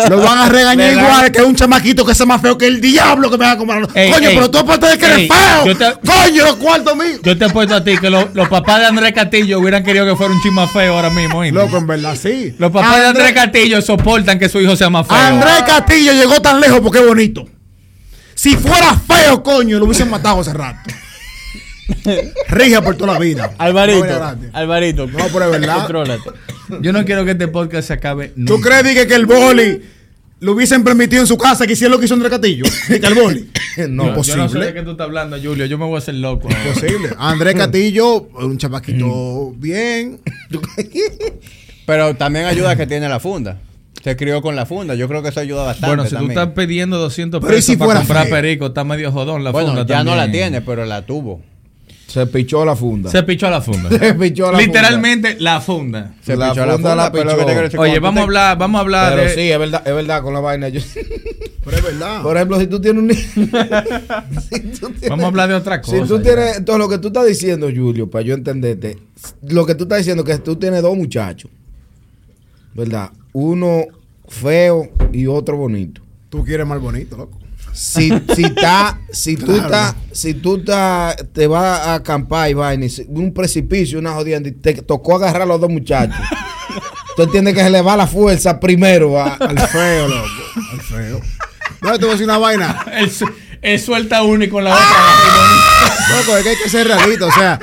lo 0.10 0.18
van 0.22 0.38
a 0.40 0.50
regañar 0.50 0.92
igual 0.94 1.32
que 1.32 1.42
un 1.42 1.56
chamaquito 1.56 2.06
que 2.06 2.14
sea 2.16 2.26
más 2.26 2.42
feo 2.42 2.58
que 2.58 2.68
el 2.68 2.80
diablo 2.82 3.30
que 3.30 3.38
me 3.38 3.46
va 3.46 3.52
a 3.52 3.58
comer. 3.58 3.88
Ey, 3.94 4.12
Coño, 4.12 4.30
ey. 4.30 4.36
pero 4.36 4.52
tú 4.52 4.58
aparte 4.60 4.88
de 4.88 4.98
que 4.98 5.06
eres 5.06 5.28
feo. 5.28 5.76
te- 5.78 6.08
Coño, 6.08 6.44
los 6.46 6.56
cuartos 6.56 6.96
míos. 6.96 7.20
Yo 7.24 7.38
te 7.38 7.46
he 7.46 7.50
puesto 7.50 7.76
a 7.76 7.84
ti 7.84 7.98
que 7.98 8.10
lo- 8.10 8.30
los 8.34 8.48
papás 8.50 8.80
de 8.80 8.86
Andrés 8.88 9.14
Castillo 9.14 9.60
hubieran 9.60 9.84
querido 9.84 10.06
que 10.06 10.16
fuera 10.16 10.34
un 10.34 10.42
chisma 10.42 10.68
feo 10.68 10.96
ahora 10.96 11.10
mismo. 11.10 11.40
¿oíste? 11.40 11.58
Loco, 11.58 11.78
en 11.78 11.88
verdad, 11.88 12.16
sí. 12.22 12.54
Los 12.58 12.72
papás 12.72 12.98
de 13.00 13.08
Andrés 13.08 13.32
Castillo 13.34 13.82
soportan 13.82 14.38
que 14.40 14.50
su 14.50 14.60
hijo 14.62 14.76
sea 14.76 14.90
más 14.90 15.08
feo. 15.08 15.18
Andrés 15.18 15.64
Castillo 15.66 16.14
llegó 16.14 16.42
tan 16.42 16.60
lejos 16.60 16.80
porque 16.82 17.00
es 17.00 17.08
bonito. 17.08 17.46
Si 18.36 18.56
fuera 18.56 18.96
feo, 18.96 19.44
coño, 19.44 19.78
lo 19.78 19.86
hubiesen 19.86 20.10
matado 20.10 20.40
hace 20.42 20.54
rato. 20.54 20.90
Rija 22.50 22.82
por 22.82 22.96
toda 22.96 23.14
la 23.14 23.20
vida. 23.20 23.52
Alvarito. 23.58 24.06
Alvarito. 24.54 25.08
No, 25.08 25.26
pero 25.32 25.46
es 25.46 25.52
verdad. 25.52 25.78
Contrólate. 25.78 26.30
Yo 26.82 26.92
no 26.94 27.04
quiero 27.06 27.26
que 27.26 27.32
este 27.32 27.48
podcast 27.48 27.88
se 27.88 27.94
acabe. 27.94 28.34
¿Tú 28.46 28.60
crees 28.62 28.84
Dique, 28.84 29.08
que 29.08 29.16
el 29.16 29.26
boli 29.26 29.82
lo 30.40 30.54
hubiesen 30.54 30.84
permitido 30.84 31.22
en 31.22 31.28
su 31.28 31.38
casa 31.38 31.68
que 31.68 31.74
hiciera 31.74 31.92
lo 31.92 32.00
que 32.00 32.06
hizo 32.06 32.14
Andrés 32.14 32.32
Castillo? 32.32 32.64
El 32.90 33.14
boli. 33.14 33.50
No, 33.88 34.16
Yo- 34.18 34.22
Yo 34.24 34.36
no 34.36 34.50
sé 34.50 34.60
de 34.60 34.74
qué 34.74 34.82
tú 34.82 34.92
estás 34.92 35.06
hablando, 35.06 35.38
Julio. 35.42 35.66
Yo 35.66 35.78
me 35.78 35.86
voy 35.86 35.96
a 35.96 36.00
hacer 36.00 36.16
loco. 36.16 36.50
ahora. 36.50 36.74
Posible. 36.74 37.10
Andrés 37.18 37.56
Castillo, 37.56 38.24
un 38.38 38.58
chamaquito 38.58 39.54
bien. 39.56 40.20
Pero 41.86 42.16
también 42.16 42.46
ayuda 42.46 42.76
que 42.76 42.86
tiene 42.88 43.08
la 43.10 43.20
funda. 43.22 43.60
Se 44.04 44.16
crió 44.18 44.42
con 44.42 44.56
la 44.56 44.66
funda. 44.66 44.96
Yo 44.96 45.08
creo 45.08 45.22
que 45.24 45.30
eso 45.30 45.40
ayuda 45.40 45.64
bastante. 45.64 45.96
Bueno, 45.96 46.10
si 46.10 46.16
tú 46.16 46.28
estás 46.28 46.50
pidiendo 46.50 46.98
200 46.98 47.40
Pero 47.40 47.54
¿y 47.54 47.56
pesos 47.58 47.66
si 47.72 47.78
para 47.78 48.00
comprar 48.00 48.30
perico, 48.30 48.68
está 48.68 48.84
medio 48.84 49.12
jodón 49.12 49.44
la 49.44 49.52
Bueno, 49.52 49.70
funda 49.70 49.86
ya 49.86 50.04
no 50.04 50.16
la 50.16 50.30
tiene, 50.32 50.62
pero 50.62 50.86
la 50.86 51.06
tuvo. 51.06 51.42
Se 52.12 52.28
pichó 52.28 52.66
la 52.66 52.76
funda. 52.76 53.10
Se 53.10 53.24
pichó 53.24 53.50
la 53.50 53.62
funda. 53.62 53.90
Se 53.98 54.14
pichó 54.16 54.52
la 54.52 54.58
Literalmente 54.60 55.38
la 55.40 55.62
funda. 55.62 56.14
Se 56.22 56.36
La 56.36 56.50
pichó 56.50 56.66
la 56.66 56.74
funda 56.74 56.96
la 56.96 57.12
pero 57.12 57.36
lo 57.38 57.46
que 57.46 57.62
pichó. 57.70 57.80
Oye, 57.82 58.00
vamos 58.00 58.20
a 58.20 58.24
hablar, 58.24 58.58
vamos 58.58 58.80
a 58.80 58.82
hablar 58.82 59.14
Pero 59.16 59.30
de. 59.30 59.36
sí, 59.36 59.50
es 59.52 59.58
verdad, 59.58 59.82
es 59.88 59.96
verdad 59.96 60.22
con 60.22 60.34
la 60.34 60.42
vaina. 60.42 60.68
Yo- 60.68 60.82
Pero 61.64 61.78
es 61.78 61.84
verdad. 61.84 62.22
por 62.22 62.36
ejemplo, 62.36 62.60
si 62.60 62.68
tú 62.68 62.82
tienes 62.82 63.02
un 63.02 63.08
niño. 63.08 63.22
si 64.50 64.60
tú 64.60 64.90
tienes- 64.90 65.10
Vamos 65.10 65.24
a 65.24 65.28
hablar 65.28 65.48
de 65.50 65.56
otra 65.56 65.82
cosa. 65.82 65.98
Si 66.02 66.04
tú 66.08 66.18
ya. 66.18 66.24
tienes 66.24 66.66
todo 66.66 66.78
lo 66.78 66.90
que 66.90 66.98
tú 66.98 67.08
estás 67.08 67.26
diciendo, 67.28 67.70
Julio, 67.74 68.10
para 68.10 68.24
yo 68.26 68.34
entenderte, 68.34 68.98
lo 69.48 69.66
que 69.66 69.76
tú 69.76 69.84
estás 69.84 70.00
diciendo 70.00 70.24
es 70.24 70.30
que 70.38 70.44
tú 70.44 70.58
tienes 70.58 70.82
dos 70.82 70.98
muchachos, 70.98 71.50
¿verdad? 72.74 73.12
Uno 73.34 73.86
feo 74.28 74.90
y 75.14 75.28
otro 75.28 75.56
bonito. 75.58 76.02
Tú 76.30 76.44
quieres 76.44 76.66
más 76.68 76.82
bonito, 76.82 77.16
loco. 77.18 77.38
Si, 77.74 78.12
si, 78.36 78.44
está, 78.44 79.00
si 79.12 79.38
tú 79.38 79.46
Claro. 79.66 79.96
si 80.12 80.34
tú 80.34 80.64
te 80.64 81.48
vas 81.48 81.80
a 81.88 81.94
acampar 81.96 82.50
y 82.50 82.54
vaina, 82.54 82.86
un 83.08 83.34
precipicio, 83.34 84.00
una 84.00 84.12
jodienda, 84.14 84.50
y 84.50 84.52
te 84.52 84.74
tocó 84.74 85.16
agarrar 85.16 85.44
a 85.44 85.46
los 85.46 85.60
dos 85.62 85.70
muchachos. 85.70 86.16
tú 87.16 87.24
entiendes 87.24 87.54
que 87.54 87.64
se 87.64 87.70
le 87.70 87.82
va 87.82 87.96
la 87.98 88.08
fuerza 88.08 88.60
primero 88.60 89.20
a- 89.20 89.34
Al 89.36 89.58
feo, 89.60 90.08
loco. 90.08 90.28
Al 90.74 90.82
feo. 90.82 91.22
No, 91.82 91.92
te 91.94 92.00
voy 92.00 92.10
a 92.10 92.12
decir 92.12 92.26
una 92.26 92.38
vaina. 92.38 92.86
Él, 92.94 93.10
su- 93.12 93.30
él 93.62 93.80
suelta 93.80 94.24
uno 94.24 94.44
y 94.44 94.50
con 94.50 94.64
la 94.64 94.74
¡Ah! 94.76 94.78
otra. 94.78 96.18
Loco, 96.18 96.38
es 96.38 96.44
que 96.44 96.50
hay 96.50 96.56
que 96.64 96.70
ser 96.70 96.88
realista. 96.88 97.26
O 97.28 97.32
sea, 97.32 97.60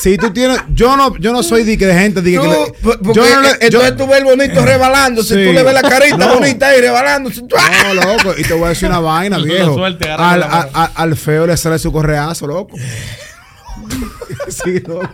si 0.00 0.16
tú 0.16 0.30
tienes. 0.32 0.58
Yo 0.74 0.96
no, 0.96 1.16
yo 1.18 1.32
no 1.32 1.42
soy 1.42 1.64
de, 1.64 1.76
que 1.78 1.86
de 1.86 1.94
gente. 1.94 2.20
De 2.22 2.32
que 2.32 2.36
Tú, 2.38 2.44
le- 2.44 3.14
yo 3.14 3.34
no 3.34 3.40
le- 3.42 3.48
entonces 3.60 3.70
yo- 3.90 3.96
tú 3.96 4.06
ves 4.06 4.18
el 4.18 4.24
bonito 4.24 4.64
rebalándose, 4.64 5.34
Sí. 5.34 5.46
tú 5.46 5.52
le 5.52 5.62
ves 5.62 5.74
la 5.74 5.82
carita 5.82 6.16
No. 6.16 6.34
bonita 6.34 6.68
ahí 6.68 6.80
rebalándose. 6.80 7.42
No, 7.42 7.94
loco, 7.94 8.34
y 8.38 8.42
te 8.42 8.54
voy 8.54 8.66
a 8.66 8.68
decir 8.70 8.88
una 8.88 9.00
vaina, 9.00 9.38
viejo. 9.42 9.84
agarra 9.84 10.30
al, 10.32 10.42
a- 10.74 10.90
al 10.94 11.16
feo 11.16 11.46
le 11.46 11.56
sale 11.56 11.78
su 11.78 11.90
correazo, 11.92 12.46
loco. 12.46 12.76
sí, 14.48 14.80
loco. 14.80 15.08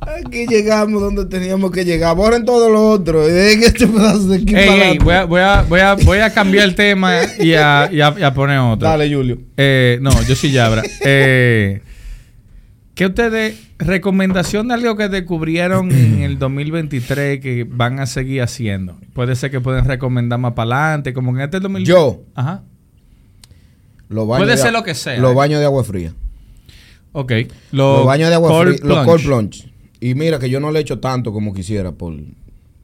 Aquí 0.00 0.46
llegamos 0.46 1.00
donde 1.00 1.26
teníamos 1.26 1.70
que 1.70 1.84
llegar. 1.84 2.16
Borren 2.16 2.44
todo 2.44 2.70
lo 2.70 2.90
otro. 2.90 3.28
Y 3.28 3.30
dejen 3.32 3.64
este 3.64 3.86
pedazo 3.86 4.28
de 4.28 4.36
aquí 4.36 4.54
Ey, 4.54 4.54
para 4.54 4.64
ey, 4.64 4.80
adelante. 4.98 5.04
voy, 5.04 5.14
a, 5.14 5.24
voy, 5.24 5.40
a, 5.40 5.62
voy, 5.62 5.80
a, 5.80 5.94
voy 5.94 6.18
a 6.18 6.32
cambiar 6.32 6.64
el 6.64 6.74
tema 6.74 7.14
y 7.38 7.54
a, 7.54 7.88
y 7.92 8.00
a, 8.00 8.14
y 8.18 8.22
a 8.22 8.34
poner 8.34 8.58
otro. 8.58 8.88
Dale, 8.88 9.12
Julio. 9.12 9.38
Eh, 9.56 9.98
no, 10.00 10.10
yo 10.22 10.34
sí 10.34 10.50
Yabra. 10.50 10.82
Eh, 11.04 11.82
¿Qué 12.94 13.06
ustedes, 13.06 13.56
recomendación 13.78 14.66
de 14.68 14.74
algo 14.74 14.96
que 14.96 15.08
descubrieron 15.08 15.92
en 15.92 16.22
el 16.22 16.38
2023 16.38 17.38
que 17.40 17.64
van 17.68 18.00
a 18.00 18.06
seguir 18.06 18.42
haciendo? 18.42 18.98
Puede 19.12 19.36
ser 19.36 19.52
que 19.52 19.60
pueden 19.60 19.84
recomendar 19.84 20.40
más 20.40 20.54
para 20.54 20.86
adelante, 20.86 21.14
como 21.14 21.30
en 21.30 21.42
este 21.42 21.60
2023. 21.60 21.86
Yo. 21.96 22.22
Ajá. 22.34 22.64
Los 24.08 24.26
baños 24.26 24.46
Puede 24.46 24.56
de 24.56 24.62
ser 24.62 24.72
lo 24.72 24.82
que 24.82 24.94
sea. 24.94 25.18
Los 25.18 25.34
baños 25.34 25.60
de 25.60 25.66
agua 25.66 25.84
fría. 25.84 26.14
Ok. 27.12 27.32
Los, 27.72 28.06
baños 28.06 28.28
de 28.28 28.34
agua 28.34 28.50
cold 28.50 28.78
fría. 28.78 28.88
Los 28.88 29.04
cold 29.06 29.24
plunge. 29.24 29.70
Y 30.00 30.14
mira 30.14 30.38
que 30.38 30.48
yo 30.48 30.60
no 30.60 30.70
le 30.70 30.80
echo 30.80 30.98
tanto 30.98 31.32
como 31.32 31.52
quisiera 31.52 31.92
por, 31.92 32.14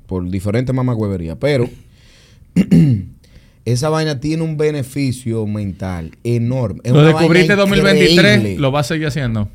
por 0.07 0.29
diferentes 0.29 0.75
mamagüeverías. 0.75 1.37
Pero 1.41 1.69
esa 3.65 3.89
vaina 3.89 4.21
tiene 4.21 4.43
un 4.43 4.57
beneficio 4.57 5.47
mental 5.47 6.13
enorme. 6.25 6.81
Es 6.85 6.93
Lo 6.93 7.05
descubriste 7.05 7.53
en 7.53 7.59
vaina 7.59 7.77
2023, 7.77 8.37
increíble. 8.37 8.61
lo 8.61 8.73
va 8.73 8.81
a 8.81 8.85
seguir 8.85 9.07
haciendo. 9.07 9.49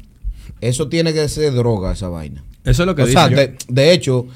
Eso 0.62 0.90
tiene 0.90 1.14
que 1.14 1.28
ser 1.30 1.54
droga, 1.54 1.94
esa 1.94 2.10
vaina. 2.10 2.44
Eso 2.66 2.84
es 2.84 2.88
lo 2.88 2.96
que 2.96 3.04
o 3.04 3.06
dice. 3.06 3.18
sea, 3.18 3.30
yo. 3.30 3.36
de, 3.36 3.56
de 3.68 3.94
hecho, 3.94 4.28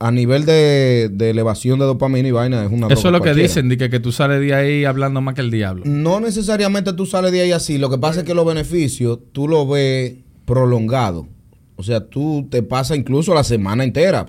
a 0.00 0.10
nivel 0.10 0.44
de, 0.46 1.10
de 1.12 1.30
elevación 1.30 1.78
de 1.78 1.84
dopamina 1.84 2.26
y 2.26 2.30
vaina, 2.32 2.64
es 2.64 2.72
una 2.72 2.88
Eso 2.88 3.08
es 3.08 3.12
lo 3.12 3.20
que 3.20 3.34
dicen, 3.34 3.68
de 3.68 3.76
que, 3.76 3.90
que 3.90 4.00
tú 4.00 4.10
sales 4.12 4.40
de 4.40 4.54
ahí 4.54 4.84
hablando 4.84 5.20
más 5.20 5.34
que 5.34 5.42
el 5.42 5.50
diablo. 5.50 5.82
No 5.86 6.18
necesariamente 6.20 6.92
tú 6.94 7.04
sales 7.06 7.30
de 7.32 7.42
ahí 7.42 7.52
así. 7.52 7.76
Lo 7.78 7.90
que 7.90 7.98
pasa 7.98 8.20
es 8.20 8.26
que 8.26 8.34
los 8.34 8.46
beneficios 8.46 9.18
tú 9.32 9.46
lo 9.46 9.68
ves 9.68 10.14
prolongado. 10.46 11.28
O 11.76 11.82
sea, 11.82 12.00
tú 12.08 12.46
te 12.50 12.62
pasas 12.62 12.96
incluso 12.96 13.34
la 13.34 13.44
semana 13.44 13.84
entera 13.84 14.26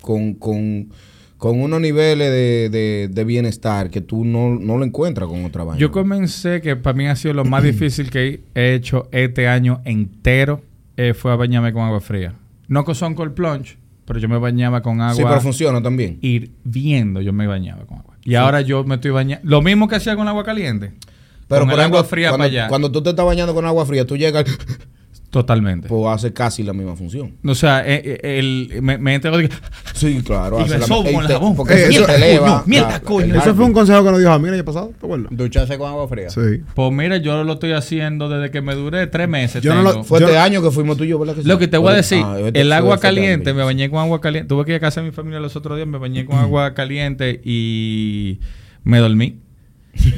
con, 0.00 0.34
con, 0.34 0.88
con 1.36 1.60
unos 1.60 1.80
niveles 1.80 2.30
de, 2.30 2.68
de- 2.70 3.08
de 3.12 3.24
bienestar 3.24 3.90
que 3.90 4.00
tú 4.00 4.24
no, 4.24 4.54
no 4.54 4.78
lo 4.78 4.84
encuentras 4.84 5.28
con 5.28 5.44
otra 5.44 5.64
vaina. 5.64 5.80
Yo 5.80 5.90
comencé, 5.92 6.60
que 6.60 6.76
para 6.76 6.96
mí 6.96 7.06
ha 7.06 7.16
sido 7.16 7.34
lo 7.34 7.44
más 7.44 7.62
difícil 7.64 8.08
que 8.10 8.40
he 8.54 8.74
hecho 8.74 9.08
este 9.12 9.46
año 9.48 9.80
entero, 9.84 10.62
eh, 10.96 11.12
fue 11.14 11.32
a 11.32 11.36
bañarme 11.36 11.72
con 11.72 11.82
agua 11.82 12.00
fría. 12.00 12.34
No 12.68 12.84
son 12.94 13.14
cold 13.14 13.34
plunge, 13.34 13.76
pero 14.12 14.20
yo 14.20 14.28
me 14.28 14.36
bañaba 14.36 14.82
con 14.82 15.00
agua 15.00 15.14
sí, 15.14 15.22
pero 15.26 15.40
funciona 15.40 15.82
también. 15.82 16.18
hirviendo, 16.20 17.22
yo 17.22 17.32
me 17.32 17.46
bañaba 17.46 17.86
con 17.86 18.00
agua. 18.00 18.14
Y 18.22 18.34
ahora 18.34 18.60
yo 18.60 18.84
me 18.84 18.96
estoy 18.96 19.10
bañando, 19.10 19.42
lo 19.48 19.62
mismo 19.62 19.88
que 19.88 19.96
hacía 19.96 20.16
con 20.16 20.28
agua 20.28 20.44
caliente. 20.44 20.92
Pero 21.48 21.62
con 21.62 21.70
por 21.70 21.74
el 21.74 21.80
ejemplo, 21.80 21.98
agua 22.00 22.08
fría 22.10 22.28
cuando, 22.28 22.44
para 22.44 22.52
allá. 22.52 22.68
cuando 22.68 22.92
tú 22.92 23.02
te 23.02 23.08
estás 23.08 23.24
bañando 23.24 23.54
con 23.54 23.64
agua 23.64 23.86
fría, 23.86 24.06
tú 24.06 24.18
llegas, 24.18 24.44
Totalmente. 25.32 25.88
pues 25.88 26.06
hace 26.14 26.32
casi 26.32 26.62
la 26.62 26.72
misma 26.74 26.94
función. 26.94 27.32
O 27.44 27.54
sea, 27.54 27.80
eh, 27.84 28.20
eh, 28.22 28.38
el, 28.38 28.82
me, 28.82 28.98
me 28.98 29.14
entero 29.14 29.38
de 29.38 29.48
que... 29.48 29.54
Sí, 29.94 30.20
claro. 30.22 30.58
Y 30.60 30.64
hace 30.64 30.74
me 30.74 30.80
la- 30.80 30.86
con 30.86 31.06
el 31.06 31.26
jabón. 31.26 31.56
Porque 31.56 31.72
Eh, 31.74 31.86
eso 31.88 32.04
te 32.04 32.14
eleva. 32.16 32.62
mierda, 32.66 33.00
coño. 33.00 33.24
el 33.34 33.36
Ese 33.36 33.54
fue 33.54 33.64
un 33.64 33.72
consejo 33.72 34.04
que 34.04 34.10
nos 34.10 34.18
dijo 34.20 34.30
a 34.30 34.38
mí 34.38 34.48
el 34.48 34.54
año 34.54 34.64
pasado, 34.64 34.88
¿te 35.00 35.06
acuerdas? 35.06 35.28
Ducharse 35.30 35.78
con 35.78 35.88
agua 35.90 36.06
fría. 36.06 36.28
Sí. 36.30 36.40
Pues 36.74 36.92
mira, 36.92 37.16
yo 37.16 37.42
lo 37.44 37.54
estoy 37.54 37.72
haciendo 37.72 38.28
desde 38.28 38.50
que 38.50 38.60
me 38.60 38.74
duré 38.74 39.06
tres 39.06 39.26
meses. 39.26 39.62
Yo 39.62 39.74
no 39.74 39.82
lo- 39.82 40.04
Fue 40.04 40.20
Yo- 40.20 40.26
este 40.26 40.38
año 40.38 40.62
que 40.62 40.70
fuimos 40.70 40.98
tú 40.98 41.04
y 41.04 41.08
yo, 41.08 41.18
¿verdad? 41.18 41.34
sí? 41.36 41.42
Lo 41.48 41.58
que 41.58 41.66
te 41.66 41.78
voy 41.78 41.92
a 41.92 41.96
decir, 41.96 42.22
ah, 42.24 42.36
este 42.38 42.60
el 42.60 42.70
agua 42.72 42.96
este 42.96 43.06
caliente, 43.08 43.54
me 43.54 43.64
bañé 43.64 43.88
con 43.90 44.00
agua 44.00 44.20
caliente. 44.20 44.48
Tuve 44.48 44.66
que 44.66 44.72
ir 44.72 44.76
a 44.76 44.80
casa 44.80 45.00
de 45.00 45.06
mi 45.06 45.12
familia 45.12 45.40
los 45.40 45.56
otros 45.56 45.76
días, 45.76 45.88
me 45.88 45.96
bañé 45.98 46.26
con 46.26 46.36
agua 46.38 46.74
caliente 46.74 47.40
y 47.42 48.38
me 48.84 48.98
dormí. 48.98 49.38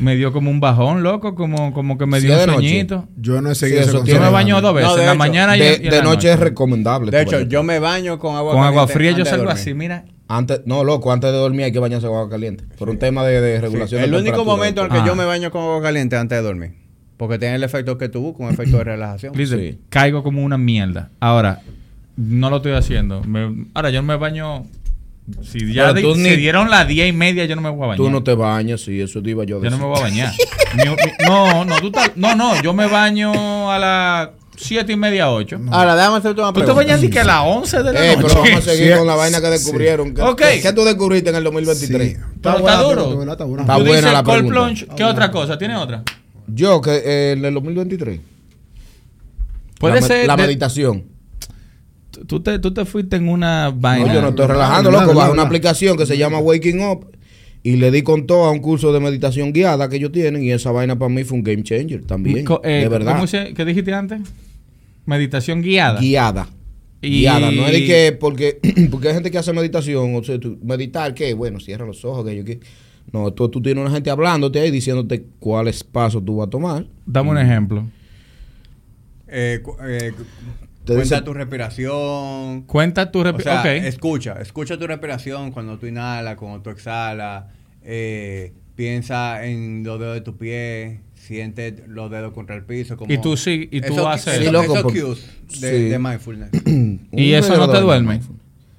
Me 0.00 0.14
dio 0.16 0.32
como 0.32 0.50
un 0.50 0.60
bajón, 0.60 1.02
loco, 1.02 1.34
como, 1.34 1.72
como 1.72 1.98
que 1.98 2.06
me 2.06 2.20
Sí, 2.20 2.26
dio 2.26 2.36
un 2.36 2.44
sueñito. 2.54 3.08
Yo 3.16 3.40
no 3.40 3.50
he 3.50 3.54
Sí, 3.54 3.60
seguido 3.60 3.80
eso 3.80 4.02
ese 4.04 4.12
Yo 4.12 4.20
me 4.20 4.30
baño 4.30 4.60
dos 4.60 4.74
veces, 4.74 4.90
No, 4.90 4.98
en 4.98 5.06
la 5.06 5.12
hecho, 5.12 5.18
mañana 5.18 5.56
y, 5.56 5.60
De, 5.60 5.74
en- 5.74 5.82
y 5.82 5.84
en 5.86 5.90
de 5.90 5.96
la 5.98 6.04
noche 6.04 6.32
es 6.32 6.38
recomendable. 6.38 7.10
De 7.10 7.24
tu 7.24 7.30
hecho, 7.36 7.40
yo 7.48 7.62
me 7.62 7.78
baño 7.80 8.18
con 8.18 8.36
agua 8.36 8.52
Con 8.52 8.62
agua 8.62 8.86
caliente 8.86 8.92
fría 8.94 9.10
yo 9.12 9.24
salgo 9.24 9.50
así, 9.50 9.74
mira. 9.74 10.04
Antes, 10.28 10.62
no, 10.64 10.84
loco, 10.84 11.12
antes 11.12 11.30
de 11.32 11.36
dormir 11.36 11.64
hay 11.66 11.72
que 11.72 11.78
bañarse 11.80 12.06
con 12.06 12.16
agua 12.16 12.30
caliente. 12.30 12.64
Por 12.78 12.88
un 12.88 12.98
tema 12.98 13.24
de, 13.24 13.40
de 13.40 13.60
regulación 13.60 14.00
de 14.00 14.06
El 14.06 14.14
único 14.14 14.44
momento 14.44 14.80
en 14.80 14.86
el 14.86 14.92
que 14.92 14.98
Ah. 14.98 15.06
yo 15.06 15.14
me 15.16 15.24
baño 15.24 15.50
con 15.50 15.62
agua 15.62 15.82
caliente 15.82 16.16
antes 16.16 16.38
de 16.38 16.42
dormir. 16.42 16.70
Porque 17.16 17.38
tiene 17.38 17.56
el 17.56 17.62
efecto 17.62 17.98
que 17.98 18.08
tú 18.08 18.20
buscas, 18.22 18.46
un 18.48 18.52
efecto 18.54 18.78
de 18.78 18.84
relajación. 18.84 19.32
Listen, 19.36 19.60
Sí. 19.60 19.78
caigo 19.88 20.22
como 20.22 20.42
una 20.42 20.56
mierda. 20.58 21.10
Ahora, 21.20 21.60
no 22.16 22.48
lo 22.50 22.56
estoy 22.56 22.72
haciendo. 22.72 23.22
Me- 23.24 23.66
ahora, 23.74 23.90
yo 23.90 24.00
no 24.02 24.08
me 24.08 24.16
baño. 24.16 24.64
Si 25.42 25.72
ya 25.72 25.94
Pero 25.94 26.14
ni- 26.16 26.22
se 26.24 26.36
dieron 26.36 26.68
las 26.68 26.86
diez 26.86 27.08
y 27.08 27.12
media, 27.12 27.46
yo 27.46 27.56
no 27.56 27.62
me 27.62 27.70
voy 27.70 27.84
a 27.84 27.86
bañar. 27.88 27.96
Tú 27.96 28.10
no 28.10 28.22
te 28.22 28.34
bañas, 28.34 28.82
sí, 28.82 29.00
eso 29.00 29.22
te 29.22 29.30
iba 29.30 29.44
yo 29.44 29.56
a 29.56 29.58
Yo 29.58 29.64
decir. 29.64 29.78
no 29.78 29.84
me 29.84 29.90
voy 29.90 29.98
a 29.98 30.02
bañar. 30.02 30.32
Mi- 30.76 30.84
mi- 30.90 31.26
no, 31.28 31.64
no, 31.64 31.80
tú 31.80 31.86
estás- 31.86 32.12
no, 32.16 32.34
no, 32.36 32.60
yo 32.62 32.74
me 32.74 32.86
baño 32.86 33.70
a 33.72 33.78
las 33.78 34.28
siete 34.56 34.92
y 34.92 34.96
media, 34.96 35.30
ocho. 35.30 35.58
Ahora, 35.70 35.96
déjame 35.96 36.18
hacerte 36.18 36.40
una 36.42 36.52
Tú 36.52 36.60
te 36.60 36.64
pregunta. 36.66 36.74
bañas 36.74 37.00
ni 37.00 37.08
que 37.08 37.20
a 37.20 37.24
las 37.24 37.40
11 37.42 37.82
de 37.82 37.92
la 37.92 38.04
Eh, 38.12 38.16
noche. 38.16 38.28
pero 38.28 38.40
vamos 38.42 38.58
a 38.58 38.70
seguir 38.70 38.92
Sí, 38.92 38.98
con 38.98 39.06
la 39.06 39.14
vaina 39.14 39.40
que 39.40 39.46
sí. 39.46 39.52
descubrieron. 39.52 40.14
¿Qué, 40.14 40.20
Ok. 40.22 40.42
qué- 40.42 40.60
qué 40.60 40.72
tú 40.74 40.84
descubriste 40.84 41.30
en 41.30 41.36
el 41.36 41.44
2023? 41.44 42.12
Sí. 42.12 42.18
Pero 42.42 42.58
buena, 42.58 42.70
está 42.76 42.82
duro. 42.84 43.02
Está 43.02 43.14
buena, 43.14 43.32
está 43.32 43.44
buena. 43.44 43.62
Está 43.62 43.74
Tú 43.76 43.80
buena 43.80 43.96
dices 43.96 44.12
la 44.12 44.22
cold 44.22 44.36
pregunta. 44.48 44.60
plunge, 44.60 44.86
¿qué 44.94 45.04
otra 45.04 45.30
cosa? 45.30 45.56
¿Tiene 45.58 45.76
otra? 45.76 46.02
Yo, 46.48 46.80
que 46.82 46.90
eh, 46.96 47.32
en 47.32 47.44
el 47.46 47.54
2023. 47.54 48.20
Puede 49.80 50.00
la, 50.00 50.06
ser 50.06 50.26
La 50.26 50.36
de- 50.36 50.42
meditación. 50.42 51.04
Tú 52.26 52.40
te, 52.40 52.58
tú 52.58 52.72
te 52.74 52.84
fuiste 52.84 53.16
en 53.16 53.28
una 53.28 53.70
vaina. 53.74 54.06
No, 54.06 54.14
yo 54.14 54.22
no 54.22 54.28
estoy 54.30 54.46
relajando, 54.46 54.90
loco. 54.90 55.14
Bajo 55.14 55.32
una 55.32 55.42
aplicación 55.42 55.96
que 55.96 56.06
se 56.06 56.16
llama 56.18 56.38
Waking 56.38 56.80
Up 56.80 57.06
y 57.62 57.76
le 57.76 57.90
di 57.90 58.02
con 58.02 58.26
todo 58.26 58.44
a 58.44 58.50
un 58.50 58.60
curso 58.60 58.92
de 58.92 59.00
meditación 59.00 59.52
guiada 59.52 59.88
que 59.88 59.96
ellos 59.96 60.12
tienen 60.12 60.42
y 60.42 60.50
esa 60.50 60.70
vaina 60.70 60.98
para 60.98 61.08
mí 61.08 61.24
fue 61.24 61.38
un 61.38 61.44
game 61.44 61.62
changer 61.62 62.04
también. 62.04 62.44
Co- 62.44 62.60
eh, 62.64 62.80
de 62.82 62.88
verdad. 62.88 63.14
¿cómo 63.14 63.26
se- 63.26 63.54
¿Qué 63.54 63.64
dijiste 63.64 63.92
antes? 63.94 64.20
Meditación 65.06 65.62
guiada. 65.62 66.00
Guiada. 66.00 66.48
Y- 67.02 67.20
Guiada. 67.20 67.50
No 67.50 67.66
es 67.66 67.72
de 67.72 67.84
que 67.84 68.16
porque, 68.18 68.58
porque 68.90 69.08
hay 69.08 69.14
gente 69.14 69.30
que 69.30 69.38
hace 69.38 69.52
meditación, 69.52 70.14
o 70.14 70.22
sea, 70.24 70.38
tú- 70.38 70.58
meditar, 70.62 71.12
¿qué? 71.14 71.34
Bueno, 71.34 71.60
cierra 71.60 71.84
los 71.86 72.04
ojos, 72.04 72.24
que 72.26 72.36
yo 72.36 72.44
qué. 72.44 72.60
No, 73.12 73.32
tú, 73.32 73.48
tú 73.48 73.60
tienes 73.62 73.82
una 73.82 73.90
gente 73.92 74.10
hablándote 74.10 74.58
ahí 74.60 74.70
diciéndote 74.70 75.24
cuáles 75.38 75.84
pasos 75.84 76.24
tú 76.24 76.36
vas 76.36 76.46
a 76.48 76.50
tomar. 76.50 76.86
Dame 77.06 77.30
un 77.30 77.38
ejemplo. 77.38 77.86
Eh, 79.28 79.62
eh, 79.88 80.12
Te 80.84 80.94
cuenta 80.94 81.14
dice- 81.16 81.24
tu 81.24 81.32
respiración. 81.34 82.62
Cuenta 82.62 83.10
tu 83.10 83.20
O 83.20 83.24
rep- 83.24 83.42
sea, 83.42 83.60
ok. 83.60 83.66
escucha, 83.86 84.34
escucha 84.40 84.78
tu 84.78 84.86
respiración 84.86 85.50
cuando 85.50 85.78
tú 85.78 85.86
inhalas, 85.86 86.36
cuando 86.36 86.60
tú 86.60 86.70
exhalas. 86.70 87.44
eh, 87.86 88.52
piensa 88.76 89.44
en 89.46 89.84
los 89.84 90.00
dedos 90.00 90.14
de 90.14 90.20
tu 90.22 90.36
pie, 90.38 91.00
siente 91.14 91.84
los 91.86 92.10
dedos 92.10 92.32
contra 92.32 92.56
el 92.56 92.64
piso. 92.64 92.96
Como 92.96 93.12
Y 93.12 93.18
tú 93.18 93.36
sí- 93.36 93.68
y 93.70 93.80
tú 93.82 93.92
Esos- 93.92 94.06
haces- 94.06 94.34
esos- 94.34 94.46
Sí, 94.46 94.50
loco, 94.52 94.64
esos 94.72 94.82
por- 94.82 94.92
cues 94.92 95.60
de, 95.60 95.70
sí. 95.78 95.84
de 95.90 95.98
mindfulness. 95.98 96.50
¿Y 97.12 97.32
eso 97.34 97.56
no 97.58 97.68
te 97.70 97.78
duerme? 97.80 98.20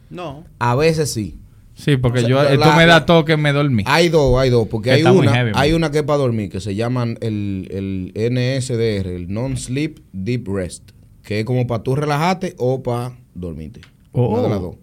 No. 0.09 0.43
A 0.59 0.75
veces 0.75 1.11
sí. 1.13 1.37
Sí, 1.75 1.97
porque 1.97 2.19
O 2.19 2.21
sea, 2.21 2.29
yo, 2.29 2.43
la- 2.43 2.53
eh, 2.53 2.57
tú 2.57 2.69
me 2.77 2.85
das 2.87 3.05
toque, 3.05 3.37
me 3.37 3.51
dormí. 3.51 3.83
Hay 3.85 4.09
dos, 4.09 4.39
hay 4.39 4.49
dos, 4.49 4.67
porque 4.69 4.89
Que 4.89 4.93
hay 4.95 4.99
está 5.01 5.11
muy 5.13 5.27
una, 5.27 5.33
heavy, 5.35 5.51
hay 5.53 5.73
una 5.73 5.91
que 5.91 5.97
es 5.99 6.03
para 6.03 6.17
dormir, 6.19 6.49
que 6.49 6.61
se 6.61 6.73
llaman 6.73 7.17
el, 7.21 7.67
el 7.69 8.31
NSDR, 8.33 9.13
el 9.15 9.31
Non-Sleep 9.31 9.99
Deep 10.13 10.47
Rest, 10.47 10.91
que 11.25 11.39
es 11.39 11.45
como 11.45 11.65
para 11.67 11.83
tú 11.83 11.95
relajarte 11.95 12.55
o 12.57 12.81
para 12.83 13.13
dormirte. 13.33 13.81
Oh. 14.11 14.33
Una 14.33 14.43
de 14.43 14.49
las 14.49 14.61
dos. 14.61 14.75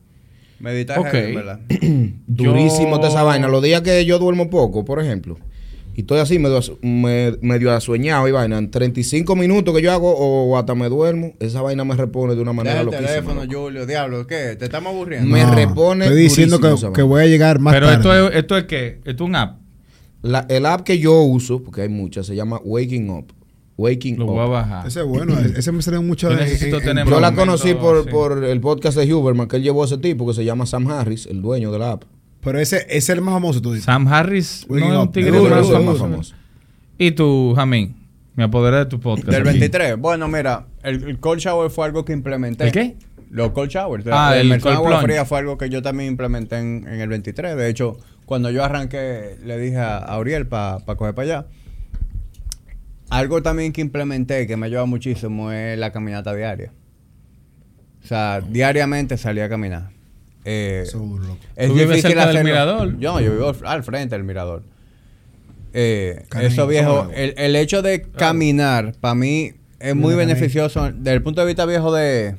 Meditar 0.61 0.99
Ok. 0.99 1.07
heavy, 1.09 1.35
¿verdad? 1.35 1.61
Durísimo 2.27 2.97
Yo- 2.97 3.03
de 3.03 3.09
esa 3.09 3.23
vaina. 3.23 3.49
Los 3.49 3.63
días 3.63 3.81
que 3.83 4.05
yo 4.05 4.19
duermo 4.19 4.49
poco, 4.51 4.85
por 4.85 5.01
ejemplo, 5.01 5.39
y 5.95 6.01
estoy 6.03 6.21
así 6.21 6.39
medio, 6.39 6.59
asu- 6.59 6.79
me- 6.83 7.37
medio 7.43 7.73
asueñado 7.73 8.27
y 8.29 8.33
vaina, 8.33 8.59
en 8.59 8.71
35 8.71 9.35
minutos 9.37 9.75
que 9.75 9.83
yo 9.83 9.93
hago 9.93 10.15
o 10.17 10.57
hasta 10.57 10.75
me 10.75 10.89
duermo, 10.89 11.33
esa 11.41 11.63
vaina 11.63 11.85
me 11.85 11.95
repone 11.97 12.35
de 12.35 12.41
una 12.43 12.53
Deja 12.53 12.57
manera 12.65 12.81
el 12.81 12.87
loquísima. 12.87 13.09
teléfono, 13.09 13.45
loco. 13.45 13.61
Julio, 13.65 13.87
diablo, 13.87 14.27
¿qué? 14.27 14.57
¿Te 14.59 14.65
estamos 14.67 14.93
aburriendo? 14.95 15.29
Me 15.29 15.43
No, 15.43 15.55
repone 15.55 16.05
Estoy 16.07 16.23
diciendo 16.23 16.61
que, 16.61 16.75
que 16.95 17.03
voy 17.03 17.23
a 17.23 17.27
llegar 17.27 17.59
más 17.59 17.75
Pero 17.75 17.87
tarde. 17.89 17.99
esto 17.99 18.29
es, 18.31 18.37
esto 18.37 18.57
es 18.59 18.65
qué? 18.65 18.87
Esto 19.05 19.25
es 19.25 19.29
un 19.29 19.37
app. 19.37 19.59
La- 20.23 20.47
el 20.49 20.67
app 20.67 20.83
que 20.83 20.99
yo 20.99 21.21
uso, 21.23 21.63
porque 21.63 21.83
hay 21.83 21.89
muchas, 21.89 22.27
se 22.27 22.37
llama 22.37 22.61
Waking 22.65 23.11
Up. 23.11 23.33
Waking 23.83 24.19
Lo 24.19 24.27
voy 24.27 24.41
a 24.41 24.45
bajar. 24.47 24.87
Ese 24.87 25.01
es 25.01 25.07
bueno. 25.07 25.39
Ese 25.39 25.73
me 25.73 25.83
sale 25.83 25.99
mucho. 26.01 26.31
Yo 26.31 26.37
necesito 26.37 26.77
en- 26.79 26.83
tener 26.85 27.05
en- 27.07 27.11
Yo 27.13 27.21
la 27.21 27.31
momento, 27.31 27.41
conocí 27.41 27.75
por, 27.75 28.05
sí. 28.05 28.11
por 28.11 28.45
el 28.45 28.61
podcast 28.61 28.97
de 28.97 29.13
Huberman 29.13 29.49
que 29.49 29.57
él 29.57 29.63
llevó 29.63 29.83
a 29.83 29.87
ese 29.87 29.99
tipo 29.99 30.27
que 30.27 30.35
se 30.35 30.45
llama 30.45 30.67
Sam 30.67 30.89
Harris, 30.91 31.27
el 31.27 31.43
dueño 31.43 31.71
de 31.73 31.79
la 31.79 31.93
app. 31.93 32.05
Pero 32.43 32.59
ese, 32.59 32.79
ese 32.89 32.97
es 32.97 33.09
el 33.11 33.21
más 33.21 33.35
famoso, 33.35 33.61
tú 33.63 33.71
dices. 33.73 33.85
Sam 33.85 34.09
Harris 34.09 34.67
no 34.69 34.75
Waking 34.75 34.91
es 34.91 34.97
un 34.97 35.03
up. 35.03 35.13
tigre 35.13 35.33
Seguro, 35.33 35.83
más 35.83 35.99
famosos. 35.99 36.35
Y 36.99 37.11
tú, 37.13 37.53
Jamín, 37.57 37.97
me 38.35 38.45
apoderé 38.45 38.79
de 38.79 38.87
tu 38.87 38.99
podcast. 39.01 39.29
Del 39.29 39.43
aquí. 39.49 39.59
23. 39.59 39.97
Bueno, 39.99 40.27
mira, 40.29 40.67
el, 40.83 41.03
el 41.05 41.19
cold 41.21 41.41
shower 41.41 41.71
fue 41.71 41.87
algo 41.87 42.05
que 42.05 42.13
implementé. 42.13 42.65
¿El 42.65 42.73
qué? 42.73 42.97
Los 43.31 43.51
cold 43.53 43.71
showers. 43.71 44.05
Ah, 44.11 44.37
el 44.37 44.49
cold 44.61 44.75
agua 44.75 44.89
plunge. 44.91 45.05
fría 45.05 45.25
fue 45.25 45.39
algo 45.39 45.57
que 45.57 45.71
yo 45.71 45.81
también 45.83 46.11
implementé 46.11 46.59
en, 46.59 46.87
en 46.87 47.01
el 47.01 47.09
23. 47.09 47.57
De 47.57 47.69
hecho, 47.69 47.97
cuando 48.27 48.51
yo 48.51 48.63
arranqué, 48.65 49.39
le 49.45 49.59
dije 49.59 49.79
a, 49.79 49.97
a 49.99 50.15
Auriel 50.15 50.47
para 50.47 50.81
coger 50.97 51.15
para 51.15 51.23
allá. 51.23 51.47
Algo 53.13 53.43
también 53.43 53.73
que 53.73 53.81
implementé 53.81 54.47
que 54.47 54.57
me 54.57 54.67
ayuda 54.67 54.85
muchísimo 54.87 55.53
es 55.53 55.79
la 55.79 55.93
caminata 55.93 56.35
diaria. 56.35 56.73
O 58.03 58.07
sea, 58.07 58.41
diariamente 58.41 59.17
salí 59.17 59.41
a 59.41 59.49
caminar. 59.49 59.91
Eh, 60.45 60.85
Seguro, 60.87 61.23
loco. 61.25 61.39
es 61.55 61.69
¿Tú 61.69 61.75
vives 61.75 61.89
difícil 61.91 62.11
cerca 62.11 62.27
del 62.27 62.37
hacerlo. 62.39 62.51
mirador? 62.51 62.99
Yo, 62.99 63.21
yo 63.21 63.33
vivo 63.33 63.53
al- 63.65 63.85
frente 63.85 64.15
del 64.17 64.25
mirador. 64.25 64.65
Eh, 65.73 66.25
eso 66.41 66.67
viejo, 66.67 67.11
el, 67.15 67.35
el 67.37 67.55
hecho 67.57 67.81
de 67.81 68.03
caminar, 68.03 68.95
para 69.01 69.15
mí, 69.15 69.53
es 69.79 69.95
muy 69.95 70.15
beneficioso 70.15 70.91
desde 70.93 71.13
el 71.13 71.23
punto 71.23 71.41
de 71.43 71.47
vista 71.47 71.65
viejo 71.65 71.93
de 71.95 72.35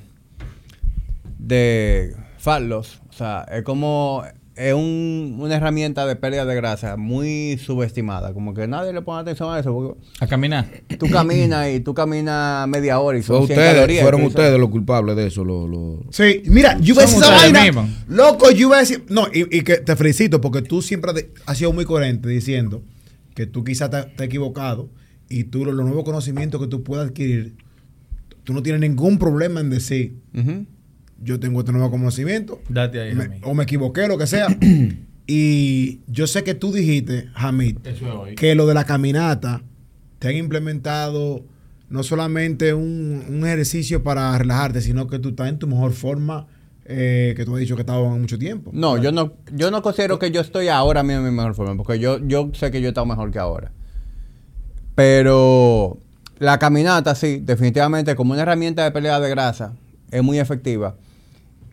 de 1.39 2.15
Fatlos. 2.37 3.01
O 3.09 3.13
sea, 3.13 3.45
es 3.51 3.63
como 3.63 4.23
es 4.55 4.73
un- 4.73 5.37
una 5.39 5.55
herramienta 5.55 6.05
de 6.05 6.15
pérdida 6.15 6.45
de 6.45 6.53
grasa 6.55 6.95
muy 6.97 7.57
subestimada. 7.57 8.33
Como 8.33 8.53
que 8.53 8.67
nadie 8.67 8.93
le 8.93 9.01
pone 9.01 9.21
atención 9.21 9.53
a 9.53 9.59
eso. 9.59 9.97
A 10.19 10.27
caminar. 10.27 10.67
tú 10.99 11.09
caminas 11.09 11.69
y 11.71 11.79
tú 11.79 11.93
caminas 11.93 12.67
media 12.67 12.99
hora 12.99 13.17
y 13.17 13.23
son 13.23 13.45
100 13.47 13.57
ustedes, 13.57 13.73
calorías. 13.73 14.01
fueron 14.03 14.23
ustedes 14.23 14.59
los 14.59 14.69
culpables 14.69 15.15
de 15.15 15.27
eso. 15.27 15.43
Lo, 15.43 15.67
lo- 15.67 16.03
Sí, 16.11 16.43
mira, 16.45 16.77
yo 16.79 16.93
iba 16.93 17.03
a 17.03 17.05
decir 17.05 17.21
esa 17.23 17.31
vaina. 17.31 17.87
Loco, 18.07 18.51
yo 18.51 18.67
iba 18.67 18.77
a 18.77 18.79
decir. 18.81 19.03
No, 19.09 19.27
y, 19.33 19.57
y 19.57 19.61
que 19.63 19.77
te 19.77 19.95
felicito 19.95 20.39
porque 20.39 20.61
tú 20.61 20.81
siempre 20.81 21.11
has 21.45 21.57
sido 21.57 21.73
muy 21.73 21.85
coherente 21.85 22.29
diciendo 22.29 22.83
que 23.35 23.47
tú 23.47 23.63
quizás 23.63 23.89
te, 23.89 24.03
te 24.03 24.23
has 24.23 24.27
equivocado 24.27 24.89
y 25.29 25.45
tú, 25.45 25.65
los, 25.65 25.73
los 25.73 25.85
nuevos 25.85 26.03
conocimientos 26.03 26.61
que 26.61 26.67
tú 26.67 26.83
puedas 26.83 27.07
adquirir, 27.07 27.55
tú 28.43 28.53
no 28.53 28.61
tienes 28.61 28.81
ningún 28.81 29.17
problema 29.17 29.61
en 29.61 29.71
decir, 29.71 30.17
Ujú. 30.35 30.65
Yo 31.23 31.39
tengo 31.39 31.59
este 31.61 31.71
nuevo 31.71 31.89
conocimiento, 31.91 32.59
Date 32.69 33.01
ahí, 33.01 33.15
me- 33.15 33.39
o 33.43 33.53
me 33.53 33.63
equivoqué, 33.63 34.07
lo 34.07 34.17
que 34.17 34.27
sea. 34.27 34.47
y 35.27 36.01
yo 36.07 36.27
sé 36.27 36.43
que 36.43 36.53
tú 36.53 36.71
dijiste, 36.71 37.29
Hamid, 37.35 37.77
es 37.85 38.01
que 38.35 38.55
lo 38.55 38.65
de 38.67 38.73
la 38.73 38.83
caminata 38.85 39.61
te 40.19 40.27
han 40.29 40.35
implementado 40.35 41.43
no 41.89 42.01
solamente 42.03 42.73
un, 42.73 43.23
un 43.29 43.45
ejercicio 43.45 44.03
para 44.03 44.37
relajarte, 44.37 44.81
sino 44.81 45.07
que 45.07 45.19
tú 45.19 45.29
estás 45.29 45.49
en 45.49 45.59
tu 45.59 45.67
mejor 45.67 45.91
forma 45.93 46.47
eh, 46.85 47.33
que 47.37 47.45
tú 47.45 47.53
has 47.53 47.59
dicho 47.61 47.75
que 47.75 47.81
estabas 47.83 48.13
en 48.15 48.19
mucho 48.21 48.37
tiempo. 48.39 48.71
No, 48.73 48.97
yo 48.97 49.11
no, 49.11 49.33
yo 49.53 49.69
no 49.71 49.81
considero 49.81 50.19
que 50.19 50.31
yo 50.31 50.41
estoy 50.41 50.67
ahora 50.67 51.03
mismo 51.03 51.19
en 51.19 51.29
mi 51.29 51.37
mejor 51.37 51.53
forma, 51.55 51.75
porque 51.77 51.99
yo, 51.99 52.19
yo 52.27 52.49
sé 52.53 52.71
que 52.71 52.81
yo 52.81 52.87
he 52.87 52.89
estado 52.89 53.05
mejor 53.05 53.31
que 53.31 53.39
ahora. 53.39 53.71
Pero 54.95 55.97
la 56.39 56.59
caminata, 56.59 57.15
sí, 57.15 57.39
definitivamente 57.43 58.15
como 58.15 58.33
una 58.33 58.41
herramienta 58.41 58.83
de 58.83 58.91
pelea 58.91 59.19
de 59.19 59.29
grasa, 59.29 59.73
es 60.11 60.21
muy 60.23 60.39
efectiva. 60.39 60.95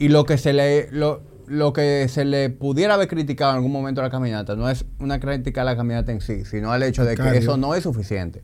Y 0.00 0.08
lo 0.08 0.24
que 0.24 0.36
se 0.38 0.52
le, 0.52 0.88
lo, 0.90 1.22
lo 1.46 1.72
que 1.72 2.08
se 2.08 2.24
le 2.24 2.50
pudiera 2.50 2.94
haber 2.94 3.06
criticado 3.06 3.50
en 3.52 3.56
algún 3.58 3.70
momento 3.70 4.00
a 4.00 4.04
la 4.04 4.10
caminata, 4.10 4.56
no 4.56 4.68
es 4.68 4.84
una 4.98 5.20
crítica 5.20 5.60
a 5.60 5.64
la 5.64 5.76
caminata 5.76 6.10
en 6.10 6.20
sí, 6.22 6.44
sino 6.44 6.72
al 6.72 6.82
hecho 6.82 7.04
de 7.04 7.14
que 7.16 7.36
eso 7.38 7.56
no 7.56 7.74
es 7.74 7.82
suficiente. 7.84 8.42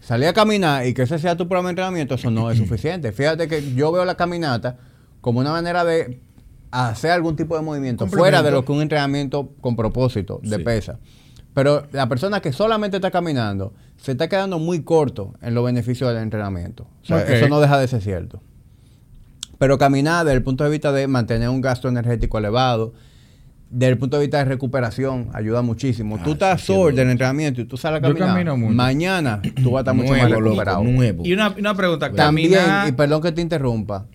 Salir 0.00 0.28
a 0.28 0.32
caminar 0.32 0.86
y 0.86 0.94
que 0.94 1.02
ese 1.02 1.18
sea 1.18 1.36
tu 1.36 1.46
programa 1.48 1.68
de 1.68 1.72
entrenamiento, 1.72 2.14
eso 2.14 2.30
no 2.30 2.50
es 2.50 2.56
suficiente. 2.64 3.12
Fíjate 3.12 3.48
que 3.48 3.74
yo 3.74 3.90
veo 3.92 4.04
la 4.04 4.14
caminata 4.14 4.78
como 5.20 5.40
una 5.40 5.50
manera 5.50 5.84
de 5.84 6.20
hacer 6.70 7.10
algún 7.10 7.34
tipo 7.36 7.56
de 7.56 7.62
movimiento 7.62 8.06
fuera 8.06 8.42
de 8.42 8.50
lo 8.52 8.64
que 8.64 8.72
un 8.72 8.80
entrenamiento 8.80 9.50
con 9.60 9.74
propósito 9.76 10.38
de 10.42 10.56
Sí. 10.58 10.62
pesa. 10.62 10.98
Pero 11.52 11.82
la 11.90 12.08
persona 12.08 12.40
que 12.40 12.52
solamente 12.52 12.98
está 12.98 13.10
caminando 13.10 13.74
se 13.96 14.12
está 14.12 14.28
quedando 14.28 14.60
muy 14.60 14.84
corto 14.84 15.34
en 15.42 15.52
los 15.54 15.64
beneficios 15.64 16.14
del 16.14 16.22
entrenamiento. 16.22 16.84
O 17.02 17.04
sea, 17.04 17.16
Ok. 17.18 17.28
eso 17.28 17.48
no 17.48 17.60
deja 17.60 17.76
de 17.78 17.88
ser 17.88 18.00
cierto. 18.00 18.40
Pero 19.60 19.76
caminar 19.76 20.24
desde 20.24 20.38
el 20.38 20.42
punto 20.42 20.64
de 20.64 20.70
vista 20.70 20.90
de 20.90 21.06
mantener 21.06 21.50
un 21.50 21.60
gasto 21.60 21.86
energético 21.88 22.38
elevado, 22.38 22.94
desde 23.68 23.92
el 23.92 23.98
punto 23.98 24.16
de 24.16 24.22
vista 24.22 24.38
de 24.38 24.46
recuperación, 24.46 25.28
ayuda 25.34 25.60
muchísimo. 25.60 26.16
Ah, 26.18 26.22
tú 26.24 26.32
estás 26.32 26.62
sí, 26.62 26.72
bueno. 26.74 26.96
del 26.96 27.10
entrenamiento 27.10 27.60
y 27.60 27.66
tú 27.66 27.76
sales 27.76 27.98
a 28.02 28.08
Yo 28.08 28.14
caminar. 28.14 28.28
camino 28.30 28.56
mucho. 28.56 28.74
Mañana 28.74 29.42
tú 29.62 29.72
vas 29.72 29.80
a 29.80 29.80
estar 29.82 29.94
mucho 29.94 30.12
más 30.12 30.22
nuevo, 30.28 30.40
recuperado. 30.40 30.82
nuevo. 30.82 31.24
Y 31.26 31.34
una, 31.34 31.50
una 31.50 31.74
pregunta. 31.74 32.10
También, 32.10 32.52
Caminar- 32.54 32.88
y 32.88 32.92
perdón 32.92 33.20
que 33.22 33.32
te 33.32 33.42
interrumpa, 33.42 34.06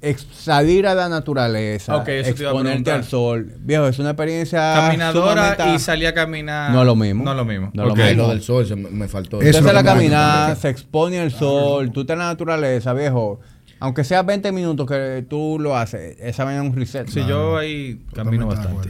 ex- 0.00 0.26
salir 0.32 0.86
a 0.86 0.94
la 0.94 1.08
naturaleza, 1.08 1.96
Ok, 1.96 2.08
eso 2.08 2.34
te 2.34 2.42
iba 2.42 2.50
a 2.50 2.52
exponerte 2.54 2.90
al 2.90 3.04
sol, 3.04 3.54
viejo, 3.60 3.86
es 3.86 3.98
una 4.00 4.10
experiencia 4.10 4.74
caminadora 4.74 5.54
sumamente- 5.54 5.74
y 5.76 5.78
salir 5.78 6.08
a 6.08 6.14
caminar. 6.14 6.72
No 6.72 6.80
es 6.80 6.86
lo 6.86 6.96
mismo. 6.96 7.24
No 7.24 7.30
es 7.30 7.36
lo 7.36 7.44
mismo. 7.44 7.70
No 7.72 7.82
es 7.84 7.88
lo 7.90 7.94
mismo. 7.94 8.22
lo 8.24 8.28
del 8.30 8.42
sol 8.42 8.66
se 8.66 8.74
me, 8.76 8.90
me 8.90 9.06
faltó. 9.08 9.40
Eso 9.40 9.50
es 9.50 9.56
sale 9.64 9.72
lo 9.72 9.78
a 9.78 9.84
caminar, 9.84 10.56
se 10.56 10.68
expone 10.68 11.20
al 11.20 11.30
sol, 11.30 11.92
tú 11.92 12.00
estás 12.02 12.14
en 12.14 12.18
la 12.18 12.26
naturaleza, 12.26 12.92
viejo. 12.92 13.40
Aunque 13.80 14.04
sea 14.04 14.22
20 14.22 14.52
minutos 14.52 14.86
que 14.86 15.24
tú 15.28 15.58
lo 15.60 15.76
haces, 15.76 16.16
esa 16.20 16.44
vaina 16.44 16.62
es 16.62 16.70
un 16.70 16.76
reset. 16.76 17.08
Sí, 17.08 17.22
yo 17.26 17.56
ahí 17.56 18.00
camino 18.14 18.46
bastante. 18.46 18.88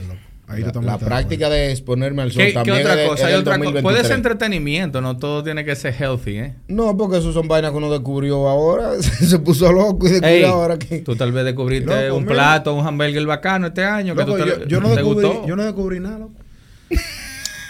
Ahí 0.48 0.64
La, 0.82 0.98
práctica 0.98 1.48
de 1.48 1.70
exponerme 1.70 2.22
al 2.22 2.32
sol 2.32 2.42
¿Qué, 2.42 2.48
qué 2.48 2.54
también 2.54 2.78
otra 2.80 2.94
es 2.94 2.98
de- 3.02 3.06
cosa? 3.06 3.30
es 3.30 3.36
otra 3.36 3.52
co- 3.56 3.64
2023. 3.66 3.82
Puede 3.84 4.02
ser 4.04 4.16
entretenimiento, 4.16 5.00
no 5.00 5.16
todo 5.16 5.44
tiene 5.44 5.64
que 5.64 5.76
ser 5.76 5.94
healthy, 5.96 6.38
¿eh? 6.38 6.54
No, 6.66 6.96
porque 6.96 7.18
eso 7.18 7.32
son 7.32 7.46
vainas 7.46 7.70
que 7.70 7.76
uno 7.76 7.88
descubrió 7.88 8.48
ahora. 8.48 8.94
se 9.00 9.38
puso 9.38 9.70
loco 9.72 10.08
y 10.08 10.10
descubrió 10.10 10.28
Ey, 10.38 10.42
ahora 10.42 10.76
que... 10.76 10.98
tú 11.02 11.14
tal 11.14 11.30
vez 11.30 11.44
descubriste 11.44 11.86
Loco, 12.08 12.16
un 12.16 12.24
mira. 12.24 12.34
plato, 12.34 12.74
un 12.74 12.84
hamburger 12.84 13.24
bacano 13.26 13.68
este 13.68 13.84
año 13.84 14.16
que 14.16 14.24
tú 14.24 14.32
te, 14.36 14.38
yo, 14.44 14.64
yo 14.66 14.80
no 14.80 14.88
te 14.88 14.96
descubrí, 14.96 15.28
gustó. 15.28 15.46
yo 15.46 15.54
no 15.54 15.62
descubrí 15.62 16.00
nada, 16.00 16.18
loco. 16.18 16.32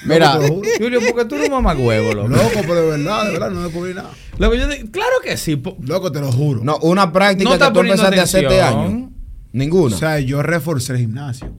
Mira, 0.05 0.39
te. 0.39 0.49
Julio, 0.79 1.01
porque 1.09 1.25
tú 1.27 1.35
eres 1.35 1.49
un 1.49 1.55
mamagüevo, 1.55 2.13
loco. 2.15 2.29
Loco, 2.29 2.61
pero 2.63 2.75
de 2.77 2.87
verdad, 2.99 3.27
de 3.27 3.33
verdad, 3.33 3.51
no 3.51 3.63
descubrí 3.65 3.95
nada. 3.95 4.11
Loco, 4.39 4.55
yo 4.55 4.67
di- 4.69 4.89
claro 4.91 5.17
que 5.23 5.37
sí. 5.37 5.57
po- 5.57 5.77
Loco, 5.83 6.11
te 6.11 6.21
lo 6.21 6.33
juro. 6.33 6.63
No, 6.65 6.79
una 6.79 7.13
práctica 7.13 7.45
No 7.51 7.59
que 7.59 7.65
tú 7.67 7.73
poniendo 7.75 8.03
empezaste 8.05 8.21
a 8.21 8.23
hacer 8.23 8.45
este 8.45 8.61
atención. 8.63 8.87
año. 8.95 9.11
Ninguna. 9.53 9.97
O 9.97 9.99
sea, 9.99 10.21
yo 10.21 10.43
reforcé 10.43 10.93
el 10.95 10.99
gimnasio. 11.01 11.53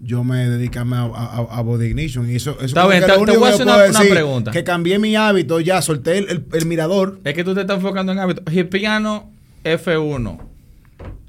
Yo 0.00 0.22
me 0.22 0.48
dediqué 0.48 0.78
a, 0.78 0.82
a, 0.82 1.36
a 1.58 1.60
Body 1.62 1.86
Ignition 1.88 2.30
y 2.30 2.36
eso, 2.36 2.52
eso 2.52 2.66
Está 2.66 2.82
como 2.82 2.90
bien, 2.92 3.00
que 3.02 3.06
te- 3.06 3.12
lo 3.12 3.16
te 3.16 3.22
único 3.32 3.40
voy 3.40 3.48
a 3.48 3.50
que 3.50 3.54
hacer 3.56 3.66
una- 3.66 3.74
puedo 3.74 3.90
una 3.90 3.98
decir, 3.98 4.14
pregunta. 4.14 4.50
Que 4.52 4.64
cambié 4.64 4.98
mi 5.00 5.16
hábito, 5.16 5.58
ya 5.60 5.82
solté 5.82 6.18
el, 6.18 6.28
el- 6.30 6.44
el 6.52 6.66
mirador. 6.66 7.20
Es 7.24 7.34
que 7.34 7.42
tú 7.44 7.52
te 7.54 7.62
estás 7.62 7.76
enfocando 7.78 8.12
en 8.12 8.18
hábitos. 8.20 8.44
Piano 8.70 9.30
F1. 9.64 10.38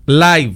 live 0.06 0.56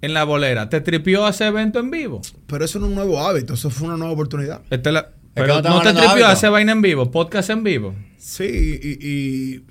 en 0.00 0.14
la 0.14 0.24
bolera, 0.24 0.68
¿te 0.68 0.80
tripió 0.80 1.24
hacer 1.24 1.48
evento 1.48 1.78
en 1.78 1.90
vivo? 1.92 2.20
Pero 2.48 2.64
eso 2.64 2.80
no 2.80 2.86
es 2.86 2.90
un 2.90 2.96
nuevo 2.96 3.20
hábito, 3.20 3.54
eso 3.54 3.70
fue 3.70 3.86
una 3.86 3.96
nueva 3.96 4.12
oportunidad. 4.12 4.62
Esta 4.70 4.90
es 4.90 4.94
la- 4.94 5.08
pero 5.34 5.62
no 5.62 5.80
te 5.82 5.92
tripió 5.92 6.26
hacer 6.26 6.50
vaina 6.50 6.72
en 6.72 6.82
vivo, 6.82 7.10
podcast 7.10 7.50
en 7.50 7.62
vivo. 7.64 7.94
Sí, 8.18 8.44
y, 8.82 8.98
y- 9.08 9.64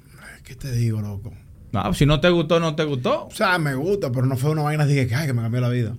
¿Qué 0.44 0.56
te 0.56 0.72
digo, 0.72 1.02
loco? 1.02 1.34
No, 1.72 1.94
si 1.94 2.06
no 2.06 2.20
te 2.20 2.30
gustó, 2.30 2.60
no 2.60 2.76
te 2.76 2.84
gustó. 2.84 3.28
O 3.28 3.32
sea, 3.32 3.58
me 3.58 3.76
gusta, 3.76 4.12
pero 4.12 4.26
no 4.26 4.36
fue 4.36 4.52
una 4.52 4.64
vaina 4.64 4.86
dije 4.86 5.08
que, 5.08 5.16
ay, 5.16 5.28
que 5.28 5.34
me 5.34 5.42
cambió 5.42 5.62
la 5.62 5.70
vida. 5.70 5.96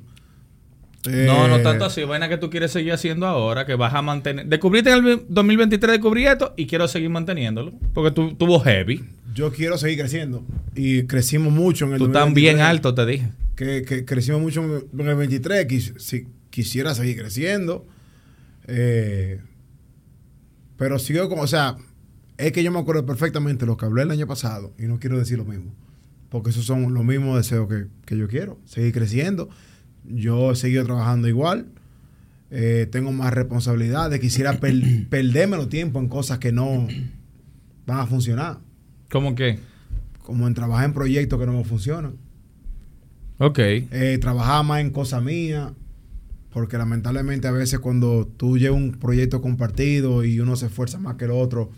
No, 1.07 1.49
no 1.49 1.57
Eh, 1.57 1.63
tanto 1.63 1.87
así. 1.87 2.05
Vaina 2.05 2.29
que 2.29 2.37
tú 2.39 2.49
quieres 2.51 2.71
seguir 2.71 2.93
haciendo 2.93 3.27
ahora, 3.27 3.67
que 3.67 3.75
vas 3.75 3.93
a 3.95 4.03
mantener. 4.03 4.47
Descubriste 4.47 4.91
en 4.93 5.05
el 5.07 5.23
2023, 5.29 5.93
descubrí 5.93 6.27
esto 6.27 6.55
y 6.57 6.67
quiero 6.67 6.87
seguir 6.87 7.11
manteniéndolo. 7.11 7.73
Porque 7.95 8.11
tú 8.13 8.35
tuvo 8.35 8.61
heavy. 8.61 9.05
Yo 9.35 9.51
quiero 9.53 9.79
seguir 9.79 9.99
creciendo. 9.99 10.45
Y 10.77 11.05
crecimos 11.05 11.53
mucho 11.53 11.87
en 11.87 11.93
el 11.95 11.99
Tú 11.99 12.07
estás 12.07 12.33
bien 12.35 12.57
2023. 12.59 12.67
alto, 12.69 12.95
te 12.95 13.07
dije. 13.07 13.33
que, 13.57 13.83
que 13.83 14.05
crecimos 14.05 14.41
mucho 14.43 14.63
en 14.63 15.09
el 15.09 15.17
23, 15.17 15.67
quis- 15.67 15.99
si 15.99 16.27
quisiera 16.51 16.95
seguir 16.95 17.17
creciendo. 17.19 17.85
eh, 18.69 19.41
pero 20.83 20.99
sigo 20.99 21.29
como, 21.29 21.43
o 21.43 21.47
sea, 21.47 21.77
es 22.39 22.51
que 22.51 22.65
yo 22.65 22.73
me 22.73 22.81
acuerdo 22.81 23.07
perfectamente 23.07 23.67
lo 23.67 23.77
que 23.77 23.85
hablé 23.85 24.03
el 24.03 24.11
año 24.11 24.27
pasado 24.27 24.73
y 24.81 24.87
no 24.87 24.99
quiero 24.99 25.17
decir 25.17 25.39
lo 25.39 25.45
mismo. 25.45 25.73
Porque 26.29 26.51
esos 26.51 26.65
son 26.65 26.93
los 26.93 27.05
mismos 27.05 27.37
deseos 27.37 27.69
que, 27.69 27.87
que 28.05 28.17
yo 28.19 28.27
quiero. 28.27 28.59
Seguir 28.65 28.93
creciendo. 28.93 29.49
Yo 30.05 30.51
he 30.51 30.57
seguido 30.57 30.85
trabajando 30.85 31.29
igual. 31.29 31.67
eh, 32.51 32.89
tengo 32.91 33.13
más 33.13 33.33
responsabilidades. 33.33 34.19
Quisiera 34.19 34.55
per- 34.61 35.07
perderme 35.09 35.57
los 35.57 35.69
tiempo 35.69 36.01
en 36.01 36.09
cosas 36.09 36.39
que 36.41 36.51
no 36.51 36.89
van 37.87 38.01
a 38.01 38.07
funcionar. 38.07 38.59
¿Cómo 39.09 39.37
que? 39.37 39.61
Como 40.25 40.49
en 40.49 40.55
trabajar 40.55 40.87
en 40.87 40.95
proyectos 40.95 41.39
que 41.39 41.47
no 41.47 41.53
me 41.53 41.63
funcionan. 41.65 42.17
Ok. 43.39 43.59
eh, 43.61 44.19
trabajar 44.21 44.65
más 44.65 44.81
en 44.81 44.91
cosas 44.91 45.23
mías, 45.23 45.71
porque 46.53 46.79
lamentablemente 46.79 47.49
a 47.49 47.53
veces 47.53 47.81
cuando 47.81 48.27
tú 48.37 48.59
llevas 48.59 48.79
un 48.79 48.93
proyecto 48.93 49.41
compartido 49.41 50.25
y 50.25 50.39
uno 50.41 50.55
se 50.57 50.67
esfuerza 50.67 50.99
más 50.99 51.17
que 51.17 51.25
el 51.25 51.31
otro, 51.33 51.71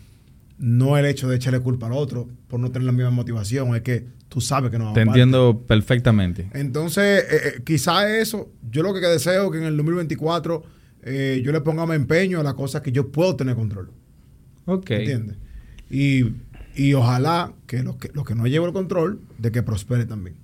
no 0.57 0.97
el 0.97 1.05
hecho 1.05 1.27
de 1.29 1.35
echarle 1.37 1.59
culpa 1.59 1.87
al 1.87 1.93
otro 1.93 2.27
por 2.47 2.59
no 2.59 2.71
tener 2.71 2.85
la 2.85 2.91
misma 2.91 3.09
motivación, 3.11 3.75
es 3.75 3.81
que 3.81 4.05
tú 4.29 4.41
sabes 4.41 4.71
que 4.71 4.77
no 4.77 4.85
va 4.85 4.93
Te 4.93 5.01
entiendo 5.01 5.63
perfectamente. 5.67 6.49
Entonces, 6.53 7.23
eh, 7.23 7.37
eh, 7.57 7.61
quizá 7.63 8.17
eso, 8.19 8.49
yo 8.69 8.83
lo 8.83 8.93
que 8.93 8.99
deseo 9.01 9.45
es 9.45 9.51
que 9.51 9.57
en 9.59 9.63
el 9.65 9.77
2024 9.77 10.63
eh, 11.03 11.41
yo 11.43 11.51
le 11.51 11.61
ponga 11.61 11.85
más 11.85 11.95
empeño 11.95 12.39
a 12.39 12.43
las 12.43 12.53
cosas 12.55 12.81
que 12.81 12.91
yo 12.91 13.11
puedo 13.11 13.35
tener 13.35 13.55
control. 13.55 13.91
Ok. 14.65 14.91
¿Entiendes? 14.91 15.37
Y, 15.89 16.25
y 16.75 16.93
ojalá 16.95 17.53
que 17.67 17.83
los 17.83 17.95
que, 17.97 18.09
los 18.13 18.25
que 18.25 18.33
no 18.35 18.47
llevo 18.47 18.65
el 18.65 18.73
control, 18.73 19.21
de 19.37 19.51
que 19.51 19.61
prospere 19.63 20.05
también. 20.05 20.35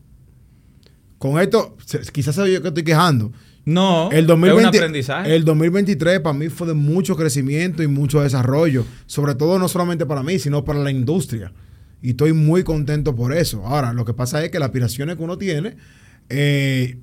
Con 1.17 1.39
esto, 1.39 1.77
se- 1.85 1.99
quizás 2.11 2.35
soy 2.35 2.53
yo 2.53 2.61
que 2.61 2.69
estoy 2.69 2.83
quejando. 2.83 3.31
No, 3.63 4.09
El 4.11 4.21
es 4.21 4.27
2020 4.27 4.69
un 4.69 4.75
aprendizaje. 4.75 5.35
El 5.35 5.45
2023 5.45 6.19
para 6.21 6.33
mí 6.37 6.49
fue 6.49 6.67
de 6.67 6.73
mucho 6.73 7.15
crecimiento 7.15 7.83
y 7.83 7.87
mucho 7.87 8.21
desarrollo. 8.21 8.85
Sobre 9.05 9.35
todo 9.35 9.59
no 9.59 9.67
solamente 9.67 10.05
para 10.05 10.23
mí, 10.23 10.39
sino 10.39 10.65
para 10.65 10.79
la 10.79 10.89
industria. 10.91 11.53
Y 12.01 12.11
estoy 12.11 12.33
muy 12.33 12.63
contento 12.63 13.15
por 13.15 13.33
eso. 13.33 13.63
Ahora, 13.65 13.93
lo 13.93 14.03
que 14.05 14.13
pasa 14.15 14.43
es 14.43 14.49
que 14.49 14.57
las 14.57 14.67
aspiraciones 14.69 15.15
que 15.17 15.23
uno 15.23 15.37
tiene 15.37 15.75
eh, 16.29 16.97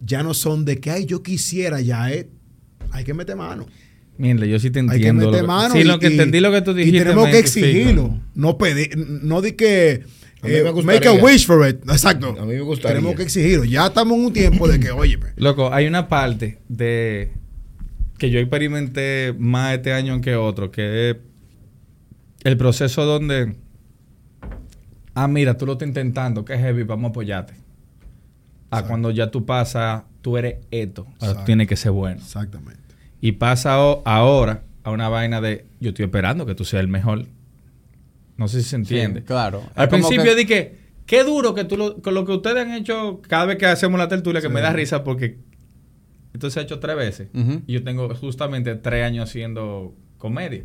ya 0.00 0.22
no 0.22 0.34
son 0.34 0.64
de 0.64 0.78
que, 0.78 0.90
ay, 0.90 1.06
yo 1.06 1.22
quisiera, 1.22 1.80
ya 1.80 2.12
es, 2.12 2.26
hay 2.92 3.02
que 3.04 3.14
meter 3.14 3.34
mano. 3.36 3.66
Mira, 4.16 4.46
yo 4.46 4.60
sí 4.60 4.70
te 4.70 4.78
Hay 4.78 4.86
que 4.86 4.94
entiendo. 5.08 5.26
meter 5.26 5.32
lo 5.32 5.40
que- 5.40 5.46
mano. 5.48 5.74
sí, 5.74 5.80
y- 5.80 5.84
lo 5.84 5.98
que 5.98 6.06
entendí 6.06 6.38
lo 6.38 6.52
que 6.52 6.62
tú 6.62 6.72
dijiste. 6.74 6.98
Y 6.98 7.02
tenemos 7.02 7.28
que 7.30 7.38
exigirlo. 7.40 8.20
No 8.36 8.56
pedir, 8.58 8.96
no 8.96 9.42
di 9.42 9.52
que 9.52 10.04
eh, 10.44 10.72
me 10.72 10.82
make 10.82 11.08
a 11.08 11.12
wish 11.12 11.46
for 11.46 11.66
it. 11.68 11.82
Exacto. 11.88 12.36
A 12.38 12.44
mí 12.44 12.54
me 12.54 12.60
gustaría. 12.60 12.96
Tenemos 12.96 13.16
que 13.16 13.22
exigirlo. 13.22 13.64
Ya 13.64 13.86
estamos 13.86 14.18
en 14.18 14.26
un 14.26 14.32
tiempo 14.32 14.68
de 14.68 14.80
que, 14.80 14.90
óyeme. 14.90 15.32
Loco, 15.36 15.72
hay 15.72 15.86
una 15.86 16.08
parte 16.08 16.58
de 16.68 17.32
que 18.18 18.30
yo 18.30 18.38
experimenté 18.38 19.34
más 19.38 19.74
este 19.74 19.92
año 19.92 20.20
que 20.20 20.36
otro, 20.36 20.70
que 20.70 21.10
es 21.10 21.16
el 22.44 22.56
proceso 22.56 23.04
donde, 23.04 23.56
ah, 25.14 25.28
mira, 25.28 25.56
tú 25.56 25.66
lo 25.66 25.72
estás 25.72 25.88
intentando, 25.88 26.44
que 26.44 26.54
es 26.54 26.60
heavy, 26.60 26.84
vamos 26.84 27.08
a 27.08 27.10
apoyarte. 27.10 27.54
A 28.70 28.84
cuando 28.84 29.10
ya 29.10 29.30
tú 29.30 29.46
pasas, 29.46 30.02
tú 30.20 30.36
eres 30.36 30.56
esto, 30.70 31.06
ahora 31.20 31.40
tú 31.40 31.44
tienes 31.44 31.68
que 31.68 31.76
ser 31.76 31.92
bueno. 31.92 32.20
Exactamente. 32.20 32.82
Y 33.20 33.32
pasa 33.32 33.74
ahora 33.74 34.62
a 34.82 34.90
una 34.90 35.08
vaina 35.08 35.40
de, 35.40 35.64
yo 35.80 35.90
estoy 35.90 36.04
esperando 36.04 36.44
que 36.44 36.54
tú 36.54 36.64
seas 36.64 36.80
el 36.80 36.88
mejor. 36.88 37.26
No 38.36 38.48
sé 38.48 38.62
si 38.62 38.68
se 38.70 38.76
entiende. 38.76 39.20
Sí, 39.20 39.26
claro. 39.26 39.62
Al 39.74 39.84
Es 39.84 39.90
principio 39.90 40.24
que- 40.24 40.34
dije, 40.34 40.76
qué 41.06 41.22
duro 41.24 41.54
que 41.54 41.64
tú 41.64 41.76
lo, 41.76 42.02
con 42.02 42.14
lo 42.14 42.24
que 42.24 42.32
ustedes 42.32 42.58
han 42.58 42.72
hecho 42.72 43.20
cada 43.28 43.44
vez 43.46 43.56
que 43.58 43.66
hacemos 43.66 43.98
la 43.98 44.08
tertulia, 44.08 44.40
que 44.40 44.48
Sí. 44.48 44.52
me 44.54 44.60
da 44.60 44.72
risa 44.72 45.04
porque 45.04 45.38
esto 46.32 46.50
se 46.50 46.60
ha 46.60 46.62
hecho 46.64 46.80
tres 46.80 46.96
veces. 46.96 47.28
Y 47.66 47.72
yo 47.74 47.84
tengo 47.84 48.12
justamente 48.14 48.74
tres 48.74 49.04
años 49.04 49.28
haciendo 49.30 49.94
comedia. 50.18 50.64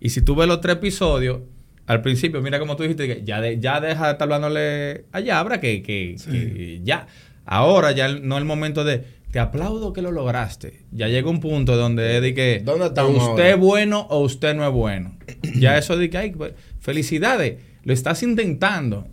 Y 0.00 0.10
si 0.10 0.22
tú 0.22 0.34
ves 0.36 0.46
los 0.48 0.60
tres 0.60 0.76
episodios, 0.76 1.40
al 1.86 2.02
principio, 2.02 2.40
mira 2.42 2.58
como 2.60 2.76
tú 2.76 2.84
dijiste, 2.84 3.22
ya, 3.24 3.40
de- 3.40 3.58
ya 3.58 3.80
deja 3.80 4.06
de 4.06 4.12
estar 4.12 4.26
hablándole 4.26 5.06
allá, 5.12 5.40
habrá 5.40 5.60
que, 5.60 5.82
que, 5.82 6.14
Sí. 6.18 6.30
que 6.30 6.80
ya. 6.84 7.06
Ahora 7.44 7.90
ya 7.90 8.08
no 8.08 8.36
es 8.36 8.40
el 8.42 8.46
momento 8.46 8.84
de, 8.84 9.02
te 9.32 9.40
aplaudo 9.40 9.92
que 9.92 10.02
lo 10.02 10.12
lograste. 10.12 10.84
Ya 10.92 11.08
llega 11.08 11.28
un 11.28 11.40
punto 11.40 11.76
donde 11.76 12.16
es 12.16 12.22
de 12.22 12.34
que 12.34 12.62
¿Dónde 12.64 12.86
estamos 12.86 13.30
usted 13.30 13.54
es 13.54 13.58
bueno 13.58 14.06
o 14.10 14.20
usted 14.20 14.54
no 14.54 14.64
es 14.64 14.72
bueno. 14.72 15.16
ya 15.56 15.76
eso 15.76 15.96
de 15.96 16.08
que, 16.10 16.18
ay, 16.18 16.30
pues, 16.30 16.52
felicidades, 16.82 17.58
lo 17.84 17.92
estás 17.94 18.22
intentando. 18.22 19.08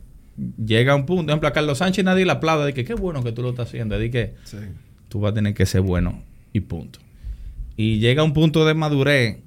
Llega 0.63 0.95
un 0.95 1.05
punto, 1.05 1.23
por 1.23 1.29
ejemplo, 1.31 1.47
a 1.49 1.53
Carlos 1.53 1.77
Sánchez 1.77 2.03
nadie 2.03 2.25
le 2.25 2.31
aplaude 2.31 2.65
de 2.65 2.73
que 2.73 2.83
qué 2.83 2.93
bueno 2.93 3.23
que 3.23 3.31
tú 3.31 3.41
lo 3.41 3.49
estás 3.51 3.67
haciendo. 3.69 3.97
De 3.97 4.09
que 4.11 4.35
Sí. 4.43 4.57
tú 5.07 5.21
vas 5.21 5.31
a 5.31 5.35
tener 5.35 5.53
que 5.53 5.65
ser 5.65 5.81
bueno 5.81 6.21
y 6.53 6.61
punto. 6.61 6.99
Y 7.77 7.99
llega 7.99 8.23
un 8.23 8.33
punto 8.33 8.65
de 8.65 8.73
madurez 8.73 9.37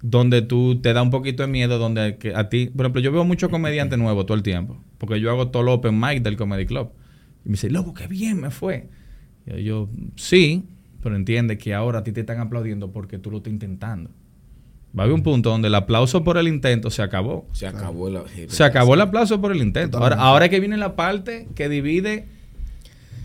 donde 0.00 0.42
tú 0.42 0.80
te 0.80 0.92
da 0.92 1.02
un 1.02 1.10
poquito 1.10 1.42
de 1.42 1.48
miedo, 1.48 1.78
donde 1.78 2.16
que 2.18 2.34
a 2.34 2.48
ti, 2.48 2.66
por 2.66 2.86
ejemplo, 2.86 3.00
yo 3.02 3.10
veo 3.12 3.24
muchos 3.24 3.50
comediantes 3.50 3.98
nuevos 3.98 4.26
todo 4.26 4.36
el 4.36 4.42
tiempo, 4.42 4.82
porque 4.98 5.20
yo 5.20 5.30
hago 5.30 5.48
todo 5.48 5.62
el 5.62 5.68
open 5.70 5.98
mic 5.98 6.22
del 6.22 6.36
Comedy 6.36 6.66
Club. 6.66 6.90
Y 7.44 7.48
me 7.48 7.52
dice, 7.52 7.68
loco, 7.70 7.94
qué 7.94 8.06
bien 8.06 8.40
me 8.40 8.50
fue. 8.50 8.88
Y 9.46 9.64
yo, 9.64 9.88
sí, 10.16 10.64
pero 11.02 11.16
entiende 11.16 11.58
que 11.58 11.74
ahora 11.74 12.00
a 12.00 12.04
ti 12.04 12.12
te 12.12 12.20
están 12.20 12.38
aplaudiendo 12.38 12.92
porque 12.92 13.18
tú 13.18 13.30
lo 13.30 13.38
estás 13.38 13.52
intentando. 13.52 14.10
Va 14.96 15.02
a 15.02 15.04
haber 15.04 15.14
un 15.14 15.22
punto 15.22 15.50
donde 15.50 15.68
el 15.68 15.74
aplauso 15.74 16.24
por 16.24 16.38
el 16.38 16.48
intento 16.48 16.90
se 16.90 17.02
acabó. 17.02 17.46
Se 17.52 17.66
acabó 17.66 18.08
la. 18.10 18.22
Se 18.48 18.64
acabó 18.64 18.94
el 18.94 19.00
aplauso 19.02 19.40
por 19.40 19.52
el 19.52 19.58
intento. 19.58 19.98
Ahora, 19.98 20.16
ahora 20.16 20.48
que 20.48 20.60
viene 20.60 20.76
la 20.76 20.96
parte 20.96 21.46
que 21.54 21.68
divide 21.68 22.26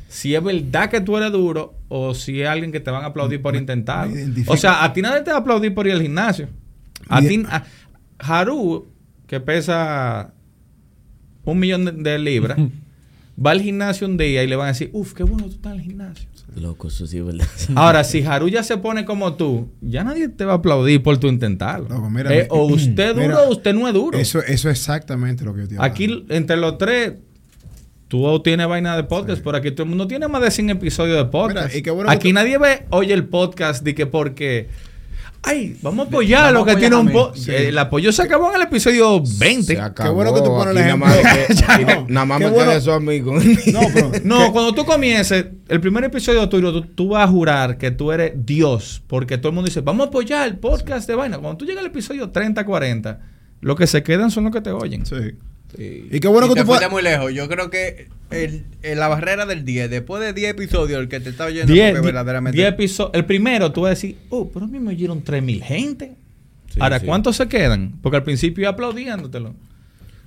si 0.10 0.36
es 0.36 0.44
verdad 0.44 0.90
que 0.90 1.02
tú 1.02 1.18
eres 1.18 1.32
duro 1.32 1.74
o 1.88 2.14
si 2.14 2.42
es 2.42 2.48
alguien 2.48 2.72
que 2.72 2.80
te 2.80 2.92
van 2.92 3.04
a 3.04 3.08
aplaudir 3.08 3.42
por 3.42 3.56
intentar. 3.56 4.08
O 4.48 4.58
sea, 4.58 4.84
a 4.84 4.94
ti 4.94 5.02
nadie 5.02 5.22
te 5.22 5.32
va 5.32 5.38
a 5.38 5.40
aplaudir 5.40 5.74
por 5.74 5.88
ir 5.88 5.94
al 5.94 6.02
gimnasio. 6.02 6.50
A 7.10 7.22
ti, 7.22 7.44
a- 7.50 7.64
Haru, 8.20 8.88
que 9.26 9.40
pesa 9.40 10.34
un 11.46 11.60
millón 11.60 11.86
de, 11.86 11.92
de 11.94 12.20
libras, 12.20 12.58
va 13.44 13.52
al 13.52 13.62
gimnasio 13.62 14.06
un 14.08 14.18
día 14.18 14.44
y 14.44 14.48
le 14.48 14.56
van 14.56 14.66
a 14.66 14.72
decir, 14.74 14.90
uff, 14.94 15.14
qué 15.14 15.24
bueno 15.24 15.46
tú 15.46 15.56
estás 15.56 15.74
en 15.74 15.80
el 15.80 15.86
gimnasio. 15.86 16.30
Loco, 16.56 16.88
eso 16.88 17.08
sí 17.08 17.18
es 17.18 17.26
verdad. 17.26 17.48
Ahora, 17.76 18.04
si 18.04 18.24
Haru 18.24 18.48
ya 18.48 18.64
se 18.64 18.78
pone 18.78 19.06
como 19.06 19.34
tú, 19.34 19.70
ya 19.82 20.04
nadie 20.04 20.30
te 20.30 20.46
va 20.46 20.54
a 20.54 20.56
aplaudir 20.58 21.02
por 21.02 21.18
tu 21.18 21.28
intentarlo. 21.28 21.90
Loco, 21.90 22.10
mira, 22.10 22.34
Eh, 22.34 22.48
o 22.50 22.66
usted 22.66 23.10
es 23.10 23.16
duro 23.16 23.28
Mira, 23.28 23.42
o 23.42 23.52
usted 23.52 23.74
no 23.74 23.88
es 23.88 23.94
duro. 23.94 24.18
Eso, 24.18 24.40
eso 24.40 24.70
es 24.70 24.78
exactamente 24.80 25.44
lo 25.44 25.54
que 25.54 25.62
yo 25.62 25.68
te 25.68 25.76
Aquí, 25.80 26.26
entre 26.30 26.58
los 26.58 26.78
tres, 26.78 27.14
tú 28.08 28.40
tienes 28.44 28.68
vaina 28.68 28.96
de 28.96 29.04
podcast, 29.04 29.44
pero 29.44 29.58
aquí 29.58 29.72
todo 29.72 29.84
el 29.84 29.90
mundo 29.90 30.08
tiene 30.08 30.28
más 30.28 30.42
de 30.42 30.52
100 30.52 30.70
episodios 30.72 31.18
de 31.18 31.26
podcast. 31.26 31.68
Mira, 31.68 31.78
y 31.80 31.82
qué 31.82 31.92
bueno 31.92 32.10
que 32.10 32.16
aquí 32.16 32.30
tú- 32.30 32.36
nadie 32.36 32.58
ve, 32.58 32.86
oye 32.92 33.14
el 33.14 33.26
podcast 33.26 33.84
de 33.84 33.96
que 33.96 34.06
porque... 34.06 34.70
Ay, 35.46 35.78
vamos 35.82 36.06
a 36.06 36.08
apoyar 36.08 36.56
a 36.56 36.64
que 36.66 36.76
tiene 36.78 36.96
un 36.96 37.12
podcast. 37.12 37.44
Sí. 37.46 37.52
El 37.52 37.78
apoyo 37.78 38.12
se 38.14 38.22
acabó 38.22 38.50
en 38.50 38.56
el 38.56 38.62
episodio 38.62 39.22
20. 39.40 39.76
Se 39.76 39.80
acabó. 39.82 40.14
bueno 40.16 40.34
que 40.34 40.40
tú 40.42 40.48
pones 40.48 40.68
el 40.76 40.78
ejemplo. 40.78 41.08
Nada 41.08 41.22
más, 41.22 41.48
que- 41.48 41.54
Ya 41.56 41.66
aquí 41.76 41.86
no. 41.86 42.06
nada 42.08 42.26
más 42.26 42.40
Qué 42.40 42.46
me 42.46 42.52
bueno. 42.52 42.72
eso 42.72 42.94
a 42.94 43.00
mí 43.02 43.22
con 43.22 43.36
No, 43.38 43.80
pero. 43.94 44.12
No, 44.24 44.54
cuando 44.54 44.74
tú 44.74 44.86
comiences, 44.86 45.46
el 45.68 45.82
primer 45.82 46.06
episodio 46.06 46.48
tuyo, 46.48 46.72
tú, 46.72 46.82
tú 46.84 47.08
vas 47.10 47.26
a 47.28 47.32
jurar 47.32 47.78
que 47.78 47.92
tú 47.92 48.12
eres 48.14 48.34
Dios, 48.46 49.04
porque 49.08 49.38
todo 49.38 49.50
el 49.50 49.56
mundo 49.56 49.68
dice, 49.68 49.82
vamos 49.82 50.06
a 50.06 50.10
apoyar 50.10 50.48
el 50.48 50.58
podcast 50.60 51.08
de 51.10 51.16
vaina. 51.16 51.38
Cuando 51.38 51.58
tú 51.58 51.66
llegas 51.66 51.82
al 51.82 51.88
episodio 51.92 52.30
30, 52.30 52.66
40, 52.66 53.20
lo 53.60 53.76
que 53.76 53.86
se 53.86 54.02
quedan 54.02 54.32
son 54.32 54.46
los 54.46 54.54
que 54.54 54.62
te 54.62 54.72
oyen. 54.72 55.06
Sí. 55.06 55.16
Sí. 55.78 56.08
Y 56.12 56.20
qué 56.20 56.28
bueno 56.28 56.48
y 56.48 56.50
que 56.50 56.56
te 56.56 56.62
tú 56.62 56.68
fuiste 56.68 56.88
puedas. 56.88 56.92
muy 56.92 57.02
lejos. 57.02 57.34
Yo 57.34 57.48
creo 57.50 57.70
que 57.70 58.08
el, 58.32 58.66
el- 58.84 59.00
la 59.00 59.08
barrera 59.08 59.46
del 59.46 59.66
10, 59.66 59.90
después 59.90 60.22
de 60.24 60.34
10 60.34 60.52
episodios, 60.52 61.00
el 61.02 61.08
que 61.10 61.20
te 61.20 61.30
está 61.32 61.46
oyendo, 61.46 61.74
Diez- 61.74 61.92
porque 61.92 62.02
di- 62.02 62.06
verdaderamente. 62.06 62.58
diez 62.58 62.70
episodios. 62.70 63.12
El 63.16 63.26
primero 63.26 63.72
tú 63.72 63.82
vas 63.82 63.88
a 63.88 63.90
decir, 63.92 64.18
oh, 64.30 64.50
pero 64.52 64.66
a 64.66 64.68
mí 64.68 64.80
me 64.80 64.90
oyeron 64.90 65.24
3000 65.24 65.64
gente. 65.64 66.14
Sí, 66.72 66.80
Ahora, 66.82 67.00
sí. 67.00 67.06
¿cuántos 67.06 67.36
se 67.38 67.48
quedan? 67.48 67.94
Porque 68.02 68.18
al 68.18 68.24
principio 68.24 68.68
aplaudiéndotelo. 68.70 69.54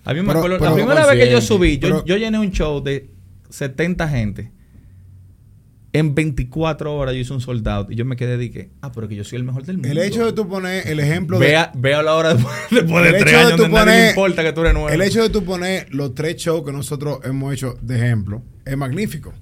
A 0.05 0.13
mí 0.15 0.21
me 0.21 0.27
Pero- 0.29 0.39
acuerdo, 0.39 0.59
pero- 0.59 0.71
la 0.71 0.77
primera 0.77 1.07
vez 1.07 1.25
que 1.25 1.31
yo 1.33 1.41
subí, 1.41 1.79
yo, 1.79 1.89
Pero- 1.89 2.05
yo 2.05 2.17
llené 2.17 2.39
un 2.39 2.51
show 2.53 2.81
de 2.83 3.09
70 3.51 4.09
gente. 4.09 4.51
En 5.99 6.15
24 6.15 6.95
horas 6.95 7.15
yo 7.15 7.21
hice 7.21 7.33
un 7.33 7.41
soldado 7.41 7.87
y 7.91 7.95
yo 7.95 8.05
me 8.05 8.17
quedé 8.17 8.37
de 8.37 8.51
que, 8.51 8.71
ah, 8.83 8.93
pero 8.93 9.09
que 9.09 9.15
yo 9.17 9.25
soy 9.25 9.37
el 9.39 9.45
mejor 9.45 9.65
del 9.65 9.79
mundo. 9.79 9.89
El 9.91 9.99
hecho 9.99 10.27
de 10.27 10.33
tú 10.33 10.47
poner 10.49 10.87
el 10.89 11.01
ejemplo 11.01 11.39
de. 11.39 11.47
Vea, 11.47 11.73
vea 11.75 12.03
la 12.03 12.15
hora 12.15 12.35
después, 12.35 12.55
después 12.71 13.05
de 13.13 13.19
tres 13.19 13.35
años 13.35 13.59
de 13.59 13.69
nadie 13.69 13.79
poner- 13.85 14.09
importa 14.11 14.43
que 14.43 14.53
tú 14.53 14.61
eres 14.61 14.73
nuevo. 14.75 14.89
El 14.91 15.01
hecho 15.03 15.23
de 15.23 15.31
tú 15.31 15.45
poner 15.45 15.87
los 15.95 16.15
tres 16.15 16.37
shows 16.37 16.65
que 16.65 16.73
nosotros 16.73 17.21
hemos 17.25 17.53
hecho 17.55 17.79
de 17.81 17.97
ejemplo 17.97 18.43
es 18.65 18.77
magnífico. 18.77 19.33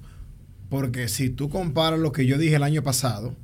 Porque 0.69 1.07
si 1.07 1.29
tú 1.29 1.49
comparas 1.49 1.99
lo 1.99 2.11
que 2.11 2.25
yo 2.25 2.37
dije 2.37 2.55
el 2.55 2.63
año 2.63 2.81
pasado 2.83 3.35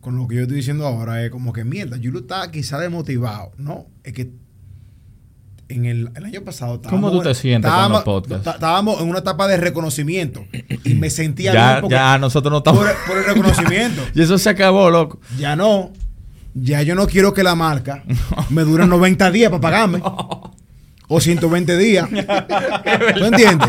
con 0.00 0.16
lo 0.16 0.28
que 0.28 0.36
yo 0.36 0.42
estoy 0.42 0.56
diciendo 0.58 0.86
ahora, 0.86 1.24
es 1.24 1.30
como 1.30 1.52
que 1.52 1.64
mierda, 1.64 1.96
Yulo 1.96 2.20
está 2.20 2.50
quizá 2.50 2.78
desmotivado. 2.78 3.52
No, 3.58 3.86
es 4.04 4.12
que 4.12 4.30
en 5.68 5.84
el, 5.86 6.10
el 6.14 6.24
año 6.24 6.42
pasado 6.42 6.80
¿Cómo 6.88 7.10
tú 7.10 7.22
te 7.22 7.34
sientes 7.34 7.70
con 7.70 7.92
los 7.92 8.02
podcasts? 8.04 8.44
ta- 8.44 8.52
Estábamos 8.52 9.00
en 9.00 9.08
una 9.08 9.18
etapa 9.20 9.48
de 9.48 9.56
reconocimiento 9.56 10.44
y 10.84 10.94
me 10.94 11.10
sentía 11.10 11.52
Ya, 11.52 11.68
bien 11.70 11.80
porque 11.82 11.94
ya, 11.96 12.18
nosotros 12.18 12.50
no 12.52 12.58
estamos. 12.58 12.80
por, 12.84 12.94
por 13.06 13.18
el 13.18 13.24
reconocimiento. 13.24 14.02
y 14.14 14.22
eso 14.22 14.38
se 14.38 14.50
acabó, 14.50 14.90
loco. 14.90 15.18
Ya 15.38 15.56
no. 15.56 15.90
Ya 16.54 16.82
yo 16.82 16.94
no 16.94 17.06
quiero 17.06 17.34
que 17.34 17.42
la 17.42 17.54
marca 17.54 18.02
me 18.50 18.62
dure 18.62 18.86
90 18.86 19.30
días 19.30 19.50
para 19.50 19.60
pagarme. 19.60 20.02
O 21.08 21.20
120 21.20 21.76
días. 21.78 22.08
¿Tú 22.10 23.24
entiendes? 23.24 23.68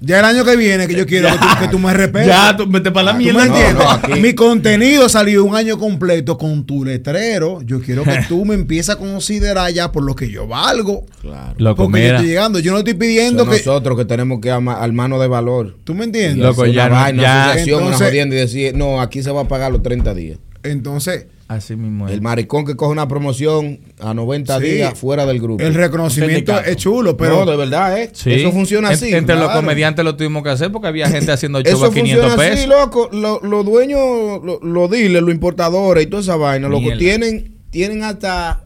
Ya 0.00 0.20
el 0.20 0.24
año 0.24 0.44
que 0.44 0.56
viene 0.56 0.86
que 0.86 0.94
yo 0.94 1.06
quiero 1.06 1.28
que 1.28 1.38
tú, 1.38 1.46
que 1.60 1.68
tú 1.68 1.78
me 1.78 1.92
respetes. 1.92 2.28
Ya, 2.28 2.56
tú 2.56 2.66
vete 2.68 2.90
para 2.90 3.06
la 3.06 3.12
¿Tú 3.12 3.18
me 3.18 3.24
mierda. 3.24 3.46
entiendes? 3.46 3.74
No, 3.74 3.82
no, 3.84 3.90
aquí- 3.90 4.20
Mi 4.20 4.34
contenido 4.34 5.08
salió 5.08 5.44
un 5.44 5.56
año 5.56 5.76
completo 5.78 6.38
con 6.38 6.64
tu 6.64 6.84
letrero. 6.84 7.60
Yo 7.62 7.80
quiero 7.80 8.04
que 8.04 8.18
tú 8.28 8.44
me 8.44 8.54
empieces 8.54 8.90
a 8.94 8.96
considerar 8.96 9.72
ya 9.72 9.90
por 9.92 10.02
lo 10.04 10.14
que 10.14 10.30
yo 10.30 10.46
valgo. 10.46 11.04
Claro. 11.20 11.54
Loco, 11.58 11.84
Porque 11.84 11.98
yo 12.00 12.04
mira. 12.04 12.16
estoy 12.16 12.28
llegando. 12.28 12.58
Yo 12.60 12.72
no 12.72 12.78
estoy 12.78 12.94
pidiendo 12.94 13.44
Son 13.44 13.52
que. 13.52 13.58
nosotros 13.58 13.98
que 13.98 14.04
tenemos 14.04 14.40
que 14.40 14.50
al 14.50 14.92
mano 14.92 15.18
de 15.18 15.28
valor. 15.28 15.76
¿Tú 15.84 15.94
me 15.94 16.04
entiendes? 16.04 16.38
Loco, 16.38 16.64
ya 16.66 16.86
una 16.86 16.94
vaina, 17.00 17.22
ya- 17.22 17.30
una 17.32 17.44
asociación, 17.46 17.76
una 17.78 17.84
Entonces- 17.86 18.08
jodienda 18.08 18.36
y 18.36 18.38
decir, 18.38 18.74
no, 18.76 19.00
aquí 19.00 19.22
se 19.22 19.30
va 19.30 19.42
a 19.42 19.48
pagar 19.48 19.72
los 19.72 19.82
30 19.82 20.14
días. 20.14 20.38
Entonces, 20.62 21.26
Así 21.48 21.76
mismo 21.76 22.06
es. 22.06 22.12
El 22.12 22.20
maricón 22.20 22.66
que 22.66 22.76
coge 22.76 22.92
una 22.92 23.08
promoción 23.08 23.80
a 24.00 24.12
90 24.12 24.58
Sí. 24.58 24.64
días 24.66 24.98
fuera 24.98 25.24
del 25.24 25.40
grupo. 25.40 25.64
el 25.64 25.72
reconocimiento 25.74 26.58
es 26.60 26.76
chulo, 26.76 27.16
pero. 27.16 27.44
no, 27.44 27.50
de 27.50 27.56
verdad, 27.56 27.98
¿eh? 28.00 28.10
Sí. 28.12 28.32
Eso 28.34 28.52
funciona 28.52 28.90
así. 28.90 29.14
Entre 29.14 29.34
los 29.34 29.50
comediantes 29.52 30.04
lo 30.04 30.14
tuvimos 30.14 30.42
que 30.42 30.50
hacer 30.50 30.70
porque 30.70 30.88
había 30.88 31.08
gente 31.10 31.32
haciendo 31.32 31.62
show 31.62 31.72
Eso 31.72 31.86
a 31.86 31.90
500 31.94 32.32
funciona 32.32 32.36
pesos. 32.36 32.58
así, 32.60 32.68
loco. 32.68 33.08
Lo- 33.12 33.40
Los 33.42 33.64
dueños, 33.64 33.98
lo- 34.44 34.60
los 34.62 34.90
dealers, 34.90 35.24
los 35.24 35.34
importadores 35.34 36.04
y 36.04 36.06
toda 36.06 36.20
esa 36.22 36.36
vaina, 36.36 36.68
loco, 36.68 36.90
tienen, 36.98 37.54
tienen 37.70 38.02
hasta 38.04 38.64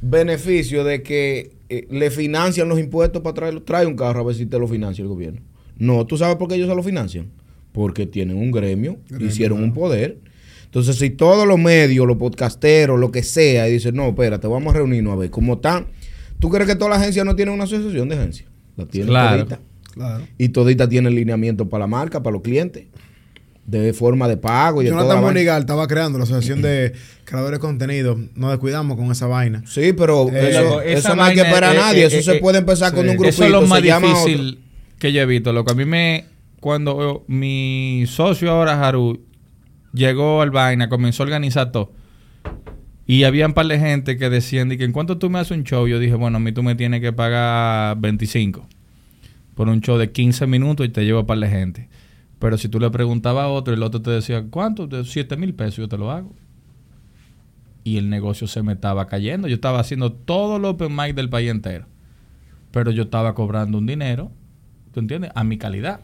beneficio 0.00 0.84
de 0.84 1.02
que 1.02 1.52
eh, 1.68 1.86
le 1.90 2.10
financian 2.10 2.68
los 2.68 2.78
impuestos 2.78 3.22
para 3.22 3.34
traerlo. 3.34 3.62
Trae 3.62 3.86
un 3.86 3.94
carro 3.96 4.20
a 4.20 4.24
ver 4.24 4.34
si 4.34 4.46
te 4.46 4.58
lo 4.58 4.66
financia 4.68 5.02
el 5.02 5.08
gobierno. 5.08 5.40
No, 5.78 6.04
¿tú 6.06 6.16
sabes 6.16 6.36
por 6.36 6.48
qué 6.48 6.56
ellos 6.56 6.68
se 6.68 6.74
lo 6.74 6.82
financian? 6.82 7.30
Porque 7.72 8.06
tienen 8.06 8.36
un 8.36 8.50
gremio, 8.50 8.98
Gremio, 9.08 9.26
hicieron 9.28 9.62
un 9.62 9.72
poder. 9.72 10.18
Entonces, 10.72 10.96
si 10.96 11.10
todos 11.10 11.46
los 11.46 11.58
medios, 11.58 12.06
los 12.06 12.16
podcasteros, 12.16 12.98
lo 12.98 13.12
que 13.12 13.22
sea, 13.22 13.68
y 13.68 13.72
dicen, 13.72 13.94
no, 13.94 14.08
espérate, 14.08 14.46
vamos 14.48 14.74
a 14.74 14.78
reunirnos 14.78 15.12
a 15.12 15.16
ver 15.16 15.28
cómo 15.30 15.54
están. 15.54 15.88
¿Tú 16.38 16.48
crees 16.48 16.66
que 16.66 16.74
todas 16.76 16.92
las 16.94 17.00
agencias 17.02 17.26
no 17.26 17.36
tienen 17.36 17.52
una 17.54 17.64
asociación 17.64 18.08
de 18.08 18.14
agencias? 18.16 18.48
La 18.76 18.86
tienen 18.86 19.08
Claro. 19.10 19.44
todita. 19.44 19.60
Claro. 19.92 20.24
Y 20.38 20.48
todita 20.48 20.88
tiene 20.88 21.10
lineamiento 21.10 21.68
para 21.68 21.80
la 21.82 21.86
marca, 21.88 22.22
para 22.22 22.32
los 22.32 22.40
clientes, 22.42 22.86
de 23.66 23.92
forma 23.92 24.26
de 24.28 24.38
pago 24.38 24.80
y 24.80 24.86
de 24.86 24.90
toda 24.92 25.02
la 25.02 25.08
Jonathan. 25.10 25.24
Monigal 25.34 25.60
estaba 25.60 25.86
creando 25.86 26.16
la 26.16 26.24
asociación 26.24 26.62
de 26.62 26.94
creadores 27.24 27.58
de 27.58 27.60
contenido. 27.60 28.18
Nos 28.34 28.50
descuidamos 28.52 28.96
con 28.96 29.12
esa 29.12 29.26
vaina. 29.26 29.62
Sí, 29.66 29.92
pero 29.92 30.26
Eh, 30.30 30.50
eso, 30.50 30.80
eso 30.80 31.14
no 31.14 31.22
hay 31.22 31.34
que 31.34 31.42
esperar 31.42 31.64
a 31.64 31.74
eh, 31.74 31.78
nadie. 31.78 32.02
eh, 32.04 32.06
eso 32.06 32.16
eh, 32.16 32.22
se 32.22 32.36
eh, 32.38 32.40
puede 32.40 32.58
empezar 32.58 32.92
con 32.94 33.00
un 33.06 33.16
grupito. 33.16 33.28
Eso 33.28 33.44
es 33.44 33.50
lo 33.50 33.60
más 33.66 33.82
difícil 33.82 34.58
que 34.98 35.12
yo 35.12 35.20
he 35.20 35.26
visto. 35.26 35.52
Loco, 35.52 35.70
a 35.72 35.74
mí 35.74 35.84
me. 35.84 36.24
Cuando 36.60 37.24
mi 37.28 38.04
socio 38.06 38.50
ahora, 38.50 38.80
Haru, 38.86 39.20
llegó 39.92 40.42
al 40.42 40.50
vaina, 40.50 40.88
comenzó 40.88 41.22
a 41.22 41.26
organizar 41.26 41.72
todo. 41.72 41.92
Y 43.06 43.24
había 43.24 43.46
un 43.46 43.52
par 43.52 43.66
de 43.66 43.78
gente 43.78 44.16
que 44.16 44.30
decían 44.30 44.68
de 44.68 44.78
que 44.78 44.84
en 44.84 44.92
cuanto 44.92 45.18
tú 45.18 45.28
me 45.28 45.38
haces 45.38 45.56
un 45.56 45.64
show, 45.64 45.86
yo 45.86 45.98
dije, 45.98 46.14
bueno, 46.14 46.36
a 46.36 46.40
mí 46.40 46.52
tú 46.52 46.62
me 46.62 46.74
tienes 46.74 47.00
que 47.00 47.12
pagar 47.12 47.98
25 47.98 48.66
por 49.54 49.68
un 49.68 49.80
show 49.80 49.98
de 49.98 50.12
15 50.12 50.46
minutos 50.46 50.86
y 50.86 50.88
te 50.88 51.04
llevo 51.04 51.20
a 51.20 51.26
par 51.26 51.38
de 51.38 51.48
gente. 51.48 51.88
Pero 52.38 52.58
si 52.58 52.68
tú 52.68 52.80
le 52.80 52.90
preguntabas 52.90 53.44
a 53.44 53.48
otro 53.48 53.74
el 53.74 53.82
otro 53.82 54.02
te 54.02 54.10
decía, 54.10 54.44
¿cuánto? 54.50 54.86
De 54.86 55.04
7 55.04 55.36
mil 55.36 55.54
pesos 55.54 55.76
yo 55.76 55.88
te 55.88 55.98
lo 55.98 56.10
hago. 56.10 56.34
Y 57.84 57.98
el 57.98 58.08
negocio 58.08 58.46
se 58.46 58.62
me 58.62 58.72
estaba 58.72 59.06
cayendo. 59.06 59.48
Yo 59.48 59.54
estaba 59.54 59.80
haciendo 59.80 60.12
todo 60.12 60.56
el 60.56 60.64
open 60.64 60.94
mic 60.94 61.14
del 61.14 61.28
país 61.28 61.50
entero. 61.50 61.86
Pero 62.70 62.90
yo 62.90 63.04
estaba 63.04 63.34
cobrando 63.34 63.78
un 63.78 63.86
dinero, 63.86 64.32
¿tú 64.92 65.00
entiendes? 65.00 65.30
A 65.34 65.44
mi 65.44 65.58
calidad. 65.58 66.00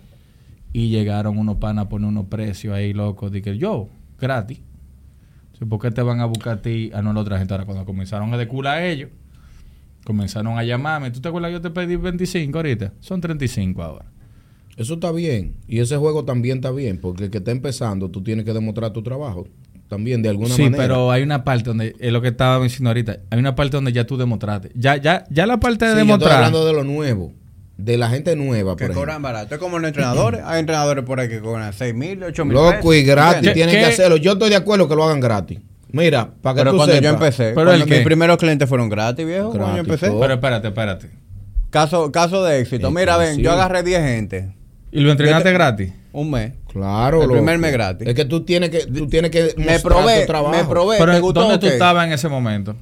Y 0.72 0.88
llegaron 0.90 1.38
unos 1.38 1.56
panas 1.56 1.86
a 1.86 1.88
poner 1.88 2.08
unos 2.08 2.26
precios 2.26 2.74
ahí, 2.74 2.92
locos. 2.92 3.32
Dije, 3.32 3.56
yo, 3.56 3.88
gratis. 4.18 4.60
Sí, 5.58 5.64
¿Por 5.64 5.80
qué 5.80 5.90
te 5.90 6.02
van 6.02 6.20
a 6.20 6.26
buscar 6.26 6.58
a 6.58 6.62
ti? 6.62 6.90
A 6.94 7.02
no 7.02 7.12
la 7.12 7.20
otra 7.20 7.38
gente. 7.38 7.54
Ahora, 7.54 7.64
cuando 7.66 7.84
comenzaron 7.84 8.32
a 8.32 8.36
decular 8.36 8.78
a 8.78 8.86
ellos, 8.86 9.10
comenzaron 10.04 10.58
a 10.58 10.64
llamarme. 10.64 11.10
¿Tú 11.10 11.20
te 11.20 11.28
acuerdas 11.28 11.50
que 11.50 11.54
yo 11.54 11.60
te 11.60 11.70
pedí 11.70 11.96
25 11.96 12.56
ahorita? 12.58 12.92
Son 13.00 13.20
35 13.20 13.82
ahora. 13.82 14.06
Eso 14.76 14.94
está 14.94 15.10
bien. 15.10 15.56
Y 15.66 15.80
ese 15.80 15.96
juego 15.96 16.24
también 16.24 16.58
está 16.58 16.70
bien. 16.70 16.98
Porque 16.98 17.24
el 17.24 17.30
que 17.30 17.38
está 17.38 17.50
empezando, 17.50 18.10
tú 18.10 18.22
tienes 18.22 18.44
que 18.44 18.52
demostrar 18.52 18.92
tu 18.92 19.02
trabajo. 19.02 19.48
También, 19.88 20.20
de 20.22 20.28
alguna 20.28 20.50
sí, 20.54 20.64
manera. 20.64 20.82
pero 20.84 21.10
hay 21.10 21.22
una 21.22 21.44
parte 21.44 21.64
donde, 21.64 21.96
es 21.98 22.12
lo 22.12 22.20
que 22.20 22.28
estaba 22.28 22.62
diciendo 22.62 22.90
ahorita, 22.90 23.20
hay 23.30 23.38
una 23.38 23.54
parte 23.54 23.74
donde 23.78 23.90
ya 23.90 24.06
tú 24.06 24.18
demostraste. 24.18 24.70
Ya, 24.74 24.96
ya, 24.98 25.24
ya 25.30 25.46
la 25.46 25.58
parte 25.58 25.86
de 25.86 25.92
Sí, 25.92 25.96
yo 25.96 26.02
estoy 26.02 26.06
demostrar. 26.06 26.36
hablando 26.44 26.66
de 26.66 26.72
lo 26.74 26.84
nuevo. 26.84 27.32
De 27.78 27.96
la 27.96 28.08
gente 28.10 28.34
nueva, 28.36 28.76
Que 28.76 28.86
por 28.86 28.94
cobran 28.96 29.10
ejemplo. 29.14 29.32
barato. 29.32 29.54
Es 29.54 29.60
como 29.60 29.78
los 29.78 29.88
entrenadores. 29.88 30.40
Hay 30.44 30.60
entrenadores 30.60 31.04
por 31.04 31.20
ahí 31.20 31.28
que 31.28 31.40
cobran 31.40 31.72
6 31.72 31.94
mil, 31.94 32.22
8 32.24 32.44
mil 32.44 32.54
Loco 32.54 32.92
y 32.92 33.04
gratis. 33.04 33.48
¿Qué- 33.48 33.54
Tienen 33.54 33.74
qué? 33.76 33.80
que 33.82 33.86
hacerlo. 33.86 34.16
Yo 34.16 34.32
estoy 34.32 34.50
de 34.50 34.56
acuerdo 34.56 34.88
que 34.88 34.96
lo 34.96 35.04
hagan 35.04 35.20
gratis. 35.20 35.60
Mira, 35.92 36.28
para 36.42 36.54
que 36.56 36.60
Pero 36.62 36.70
tú 36.72 36.76
cuando 36.76 36.94
yo 36.96 37.00
sepas. 37.00 37.14
empecé, 37.14 37.42
Pero 37.54 37.54
cuando 37.68 37.84
el 37.84 37.88
mis 37.90 38.00
primeros 38.00 38.36
clientes 38.36 38.68
fueron 38.68 38.88
gratis, 38.90 39.24
viejo, 39.24 39.50
cuando 39.50 39.72
yo 39.74 39.78
empecé. 39.80 40.10
Pero 40.10 40.34
espérate, 40.34 40.68
espérate. 40.68 41.08
Caso, 41.70 42.10
caso 42.12 42.44
de 42.44 42.60
éxito. 42.60 42.88
Es 42.88 42.92
Mira, 42.92 43.16
ven, 43.16 43.38
yo 43.38 43.52
agarré 43.52 43.82
10 43.82 44.02
gente. 44.02 44.54
¿Y 44.90 45.00
lo 45.00 45.10
entrenaste 45.12 45.48
Yo 45.48 45.52
te- 45.52 45.54
gratis? 45.54 45.92
Un 46.12 46.30
mes. 46.32 46.52
Claro. 46.72 47.18
El 47.18 47.28
loco. 47.28 47.34
primer 47.34 47.58
mes 47.58 47.72
gratis. 47.72 48.08
Es 48.08 48.14
que 48.14 48.24
tú 48.24 48.42
tienes 48.44 48.70
que, 48.70 48.86
tú 48.86 49.06
tienes 49.06 49.30
que 49.30 49.54
Me 49.56 49.78
probé, 49.78 50.22
tu 50.22 50.26
trabajo. 50.26 50.54
me 50.56 50.64
probé. 50.64 50.96
Pero 50.98 51.12
¿Te 51.12 51.20
gustó 51.20 51.40
¿dónde 51.42 51.58
tú 51.58 51.66
estabas 51.66 52.06
en 52.06 52.12
ese 52.12 52.28
momento? 52.28 52.74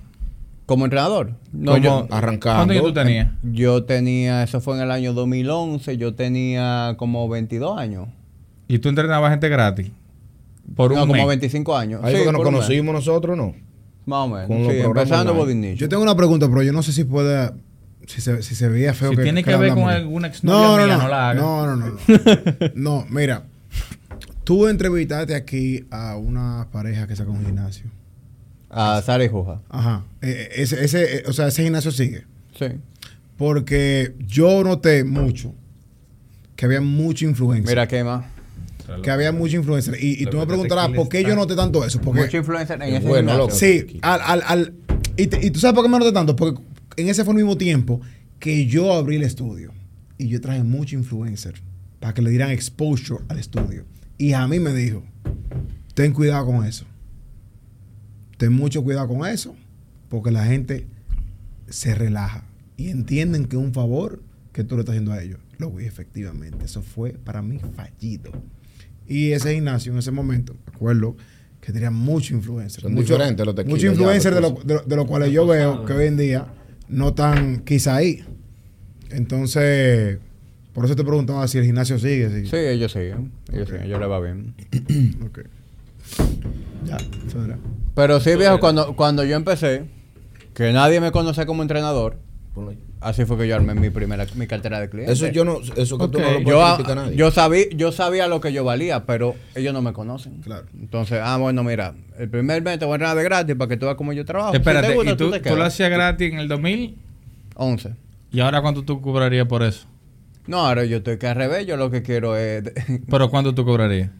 Como 0.66 0.84
entrenador. 0.84 1.32
No, 1.52 1.72
Como- 1.72 1.84
yo, 1.84 2.06
arrancando. 2.10 2.58
¿Cuánto 2.58 2.72
años 2.72 2.84
tú 2.84 2.92
tenías? 2.92 3.30
yo 3.44 3.84
tenía, 3.84 4.42
eso 4.42 4.60
fue 4.60 4.76
en 4.76 4.82
el 4.82 4.90
año 4.90 5.12
2011, 5.14 5.96
yo 5.96 6.14
tenía 6.14 6.94
como 6.98 7.28
22 7.28 7.78
años. 7.78 8.08
¿Y 8.68 8.78
tú 8.80 8.88
entrenabas 8.88 9.30
gente 9.30 9.48
gratis? 9.48 9.90
Por 10.74 10.90
un 10.90 10.96
no, 10.98 11.02
como 11.06 11.12
mes. 11.14 11.26
25 11.28 11.76
años. 11.76 12.00
Ahí 12.02 12.16
Sí, 12.16 12.24
nos 12.24 12.34
por 12.34 12.44
mes. 12.46 12.52
conocimos 12.54 12.92
nosotros, 12.92 13.36
¿no? 13.36 13.54
Más 14.06 14.18
o 14.18 14.28
menos. 14.28 14.46
Con 14.48 14.56
Sí, 14.70 14.78
empezando 14.80 15.46
Niche. 15.46 15.76
Yo 15.76 15.88
tengo 15.88 16.02
una 16.02 16.16
pregunta, 16.16 16.48
pero 16.48 16.62
yo 16.64 16.72
no 16.72 16.82
sé 16.82 16.92
si 16.92 17.04
puede. 17.04 17.52
Si 18.06 18.20
se, 18.20 18.42
si 18.42 18.54
se 18.56 18.68
veía 18.68 18.92
feo 18.94 19.10
Si 19.10 19.16
que. 19.16 19.22
tiene 19.22 19.42
que 19.44 19.50
ver 19.56 19.70
con 19.70 19.78
hablamos. 19.84 19.94
alguna 19.94 20.32
no, 20.42 20.76
no, 20.78 20.86
no, 20.86 20.96
no 21.02 21.08
la 21.08 21.30
haga. 21.30 21.40
No, 21.40 21.66
no, 21.66 21.76
no. 21.76 21.86
No, 21.86 21.96
No, 22.74 23.06
mira. 23.10 23.44
Tú 24.44 24.66
entrevistaste 24.68 25.34
aquí 25.34 25.84
a 25.90 26.16
una 26.16 26.68
pareja 26.72 27.06
que 27.08 27.16
sacó 27.16 27.32
un 27.32 27.44
gimnasio. 27.44 27.86
A 28.78 29.00
Sara 29.02 29.24
y 29.24 29.28
Juja. 29.28 29.62
Ajá. 29.70 30.04
Eh, 30.22 30.50
ese, 30.56 30.84
ese, 30.84 31.16
eh, 31.18 31.22
o 31.26 31.32
sea, 31.32 31.48
ese 31.48 31.62
gimnasio 31.62 31.90
sigue. 31.90 32.24
Sí. 32.58 32.66
Porque 33.36 34.14
yo 34.26 34.62
noté 34.64 35.04
mucho 35.04 35.54
que 36.56 36.64
había 36.66 36.80
mucha 36.80 37.24
influencia. 37.24 37.70
Mira 37.70 37.86
qué 37.88 38.02
más. 38.04 38.24
que 39.02 39.10
había 39.10 39.32
mucha 39.32 39.56
influencia. 39.56 39.92
Y, 39.98 40.24
tú 40.26 40.38
me 40.38 40.46
preguntarás, 40.46 40.88
¿por 40.90 41.08
qué 41.08 41.22
yo 41.24 41.34
noté 41.34 41.54
tanto 41.56 41.84
eso? 41.84 42.00
Porque, 42.00 42.22
Mucho 42.22 42.36
influencer 42.36 42.80
en 42.82 42.88
Es 42.94 42.98
ese 43.00 43.08
bueno, 43.08 43.32
gimnasio. 43.32 43.38
loco. 43.38 43.54
Sí, 43.54 43.98
al, 44.02 44.20
al, 44.22 44.42
al- 44.46 44.74
y, 45.16 45.26
te- 45.26 45.44
y 45.46 45.50
tú 45.50 45.58
sabes 45.60 45.74
por 45.74 45.84
qué 45.84 45.90
me 45.90 45.98
noté 45.98 46.12
tanto, 46.12 46.36
porque 46.36 46.60
en 46.96 47.08
ese 47.08 47.24
fue 47.24 47.32
el 47.32 47.38
mismo 47.38 47.56
tiempo 47.58 48.00
que 48.38 48.66
yo 48.66 48.92
abrí 48.94 49.16
el 49.16 49.22
estudio 49.22 49.72
y 50.18 50.28
yo 50.28 50.40
traje 50.40 50.62
mucho 50.62 50.96
influencer 50.96 51.54
para 52.00 52.14
que 52.14 52.22
le 52.22 52.30
dieran 52.30 52.50
exposure 52.50 53.20
al 53.28 53.38
estudio. 53.38 53.84
Y 54.18 54.32
a 54.32 54.46
mí 54.46 54.60
me 54.60 54.72
dijo, 54.72 55.02
ten 55.94 56.12
cuidado 56.12 56.46
con 56.46 56.64
eso. 56.64 56.86
Ten 58.36 58.52
mucho 58.52 58.82
cuidado 58.84 59.08
con 59.08 59.26
eso, 59.26 59.54
porque 60.08 60.30
la 60.30 60.44
gente 60.44 60.86
se 61.68 61.94
relaja 61.94 62.44
y 62.76 62.88
entienden 62.90 63.46
que 63.46 63.56
es 63.56 63.62
un 63.62 63.72
favor 63.72 64.22
que 64.52 64.62
tú 64.64 64.74
le 64.76 64.80
estás 64.80 64.92
haciendo 64.94 65.12
a 65.12 65.22
ellos. 65.22 65.38
Lo 65.58 65.70
vi 65.70 65.84
efectivamente, 65.86 66.64
eso 66.66 66.82
fue 66.82 67.12
para 67.12 67.40
mí 67.42 67.58
fallido. 67.74 68.30
Y 69.08 69.32
ese 69.32 69.54
gimnasio 69.54 69.92
en 69.92 69.98
ese 69.98 70.10
momento, 70.10 70.54
me 70.66 70.74
acuerdo 70.74 71.16
que 71.60 71.72
tenía 71.72 71.90
mucho 71.90 72.34
influencer. 72.34 72.82
Son 72.82 72.92
mucho, 72.94 73.14
diferentes 73.14 73.46
los 73.46 73.54
tequilas 73.54 73.70
Muchos 73.72 73.84
ya, 73.84 73.90
influencers 73.92 74.34
de, 74.36 74.40
lo- 74.42 74.50
de, 74.62 74.74
lo- 74.74 74.82
de 74.82 74.96
los 74.96 75.06
cuales 75.06 75.32
yo 75.32 75.46
veo 75.46 75.84
que 75.84 75.92
hoy 75.94 76.06
en 76.06 76.16
día 76.16 76.46
no 76.88 77.08
están 77.08 77.60
quizá 77.64 77.96
ahí. 77.96 78.22
Entonces, 79.10 80.18
por 80.74 80.84
eso 80.84 80.94
te 80.94 81.04
preguntaba 81.04 81.46
si 81.48 81.58
el 81.58 81.64
gimnasio 81.64 81.98
sigue. 81.98 82.28
si- 82.44 82.46
Sí, 82.50 82.56
ellos 82.56 82.92
siguen. 82.92 83.32
Ellos 83.52 83.68
siguen. 83.68 83.84
Ellos 83.84 83.98
les 84.00 84.08
va 84.10 84.20
bien. 84.20 84.54
Ok. 85.24 85.40
Ya, 86.84 86.98
eso 87.26 87.44
era. 87.44 87.58
Pero 87.96 88.20
sí, 88.20 88.36
viejo, 88.36 88.60
cuando, 88.60 88.94
cuando 88.94 89.24
yo 89.24 89.36
empecé, 89.36 89.86
que 90.52 90.70
nadie 90.70 91.00
me 91.00 91.12
conocía 91.12 91.46
como 91.46 91.62
entrenador, 91.62 92.18
así 93.00 93.24
fue 93.24 93.38
que 93.38 93.48
yo 93.48 93.56
armé 93.56 93.74
mi 93.74 93.88
primera 93.88 94.26
mi 94.34 94.46
cartera 94.46 94.78
de 94.80 94.90
clientes. 94.90 95.18
Eso 95.18 95.32
yo 95.32 95.46
no, 95.46 95.60
eso 95.76 95.96
que 95.96 96.08
tú 96.08 96.18
no 96.18 96.30
lo 96.30 96.42
puedes 96.42 96.46
yo, 96.46 96.62
a 96.62 96.94
nadie. 96.94 97.16
yo, 97.16 97.30
sabía, 97.30 97.64
yo 97.74 97.92
sabía 97.92 98.28
lo 98.28 98.42
que 98.42 98.52
yo 98.52 98.64
valía, 98.64 99.06
pero 99.06 99.34
ellos 99.54 99.72
no 99.72 99.80
me 99.80 99.94
conocen. 99.94 100.42
Claro. 100.42 100.66
Entonces, 100.78 101.20
ah, 101.22 101.38
bueno, 101.38 101.64
mira, 101.64 101.94
el 102.18 102.28
primer 102.28 102.62
mes 102.62 102.78
te 102.78 102.84
voy 102.84 102.92
a 102.92 102.96
entrenar 102.96 103.16
de 103.16 103.24
gratis 103.24 103.56
para 103.56 103.68
que 103.70 103.78
tú 103.78 103.86
veas 103.86 103.96
cómo 103.96 104.12
yo 104.12 104.26
trabajo. 104.26 104.50
Si 104.50 104.58
Espérate, 104.58 104.88
te 104.88 104.94
gusta, 104.94 105.12
¿y 105.12 105.16
tú, 105.16 105.30
te 105.30 105.40
tú 105.40 105.56
lo 105.56 105.64
hacías 105.64 105.88
gratis 105.88 106.30
en 106.30 106.38
el 106.38 106.48
2000? 106.48 106.98
11. 107.54 107.94
¿Y 108.30 108.40
ahora 108.40 108.60
cuánto 108.60 108.82
tú 108.82 109.00
cobrarías 109.00 109.46
por 109.46 109.62
eso? 109.62 109.86
No, 110.46 110.66
ahora 110.66 110.84
yo 110.84 110.98
estoy 110.98 111.16
que 111.16 111.28
al 111.28 111.36
revés, 111.36 111.66
yo 111.66 111.78
lo 111.78 111.90
que 111.90 112.02
quiero 112.02 112.36
es... 112.36 112.62
¿Pero 113.10 113.30
cuánto 113.30 113.54
tú 113.54 113.64
cobrarías? 113.64 114.10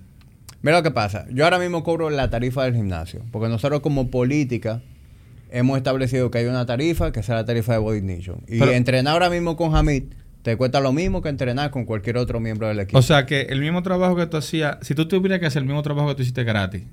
Mira 0.62 0.78
lo 0.78 0.83
que 0.83 0.91
pasa. 0.91 1.26
Yo 1.33 1.44
ahora 1.44 1.59
mismo 1.59 1.83
cobro 1.85 2.10
la 2.10 2.31
tarifa 2.31 2.65
del 2.65 2.75
gimnasio. 2.75 3.23
Porque 3.31 3.49
nosotros 3.49 3.81
como 3.81 4.10
política 4.10 4.81
hemos 5.51 5.76
establecido 5.76 6.31
que 6.31 6.39
hay 6.39 6.47
una 6.47 6.67
tarifa 6.67 7.12
que 7.12 7.23
sea 7.23 7.36
la 7.36 7.44
tarifa 7.44 7.73
de 7.73 7.78
Body 7.78 7.99
Ignition. 7.99 8.39
Y 8.49 8.59
Pero- 8.59 8.73
entrenar 8.73 9.12
ahora 9.15 9.31
mismo 9.31 9.57
con 9.57 9.75
Hamid 9.76 10.05
te 10.43 10.57
cuesta 10.57 10.78
lo 10.81 10.93
mismo 10.93 11.23
que 11.23 11.28
entrenar 11.28 11.70
con 11.73 11.85
cualquier 11.85 12.17
otro 12.18 12.39
miembro 12.39 12.68
del 12.68 12.78
equipo. 12.78 12.97
O 12.99 13.02
sea 13.02 13.26
que 13.26 13.43
el 13.43 13.60
mismo 13.60 13.83
trabajo 13.83 14.15
que 14.15 14.26
tú 14.26 14.36
hacías, 14.36 14.78
si 14.83 14.94
tú 14.94 15.09
tuvieras 15.09 15.41
que 15.41 15.47
hacer 15.47 15.62
el 15.62 15.67
mismo 15.67 15.83
trabajo 15.83 16.07
que 16.09 16.15
tú 16.15 16.23
hiciste 16.23 16.44
gratis, 16.44 16.85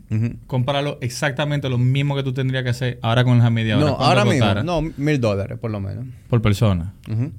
compáralo 0.48 0.98
exactamente 1.02 1.70
lo 1.70 1.78
mismo 1.78 2.16
que 2.16 2.24
tú 2.24 2.34
tendrías 2.34 2.64
que 2.64 2.70
hacer 2.72 3.00
ahora 3.04 3.24
con 3.24 3.36
el 3.38 3.42
Hamid 3.46 3.66
y 3.68 3.72
ahora. 3.72 3.86
No, 3.86 3.96
¿cuánto 3.98 4.06
ahora 4.10 4.26
mismo, 4.26 4.64
no, 4.64 4.82
mil 4.98 5.22
dólares 5.22 5.60
por 5.60 5.70
lo 5.70 5.80
menos. 5.80 6.06
Por 6.30 6.42
persona. 6.42 6.94
Ujú. 7.08 7.32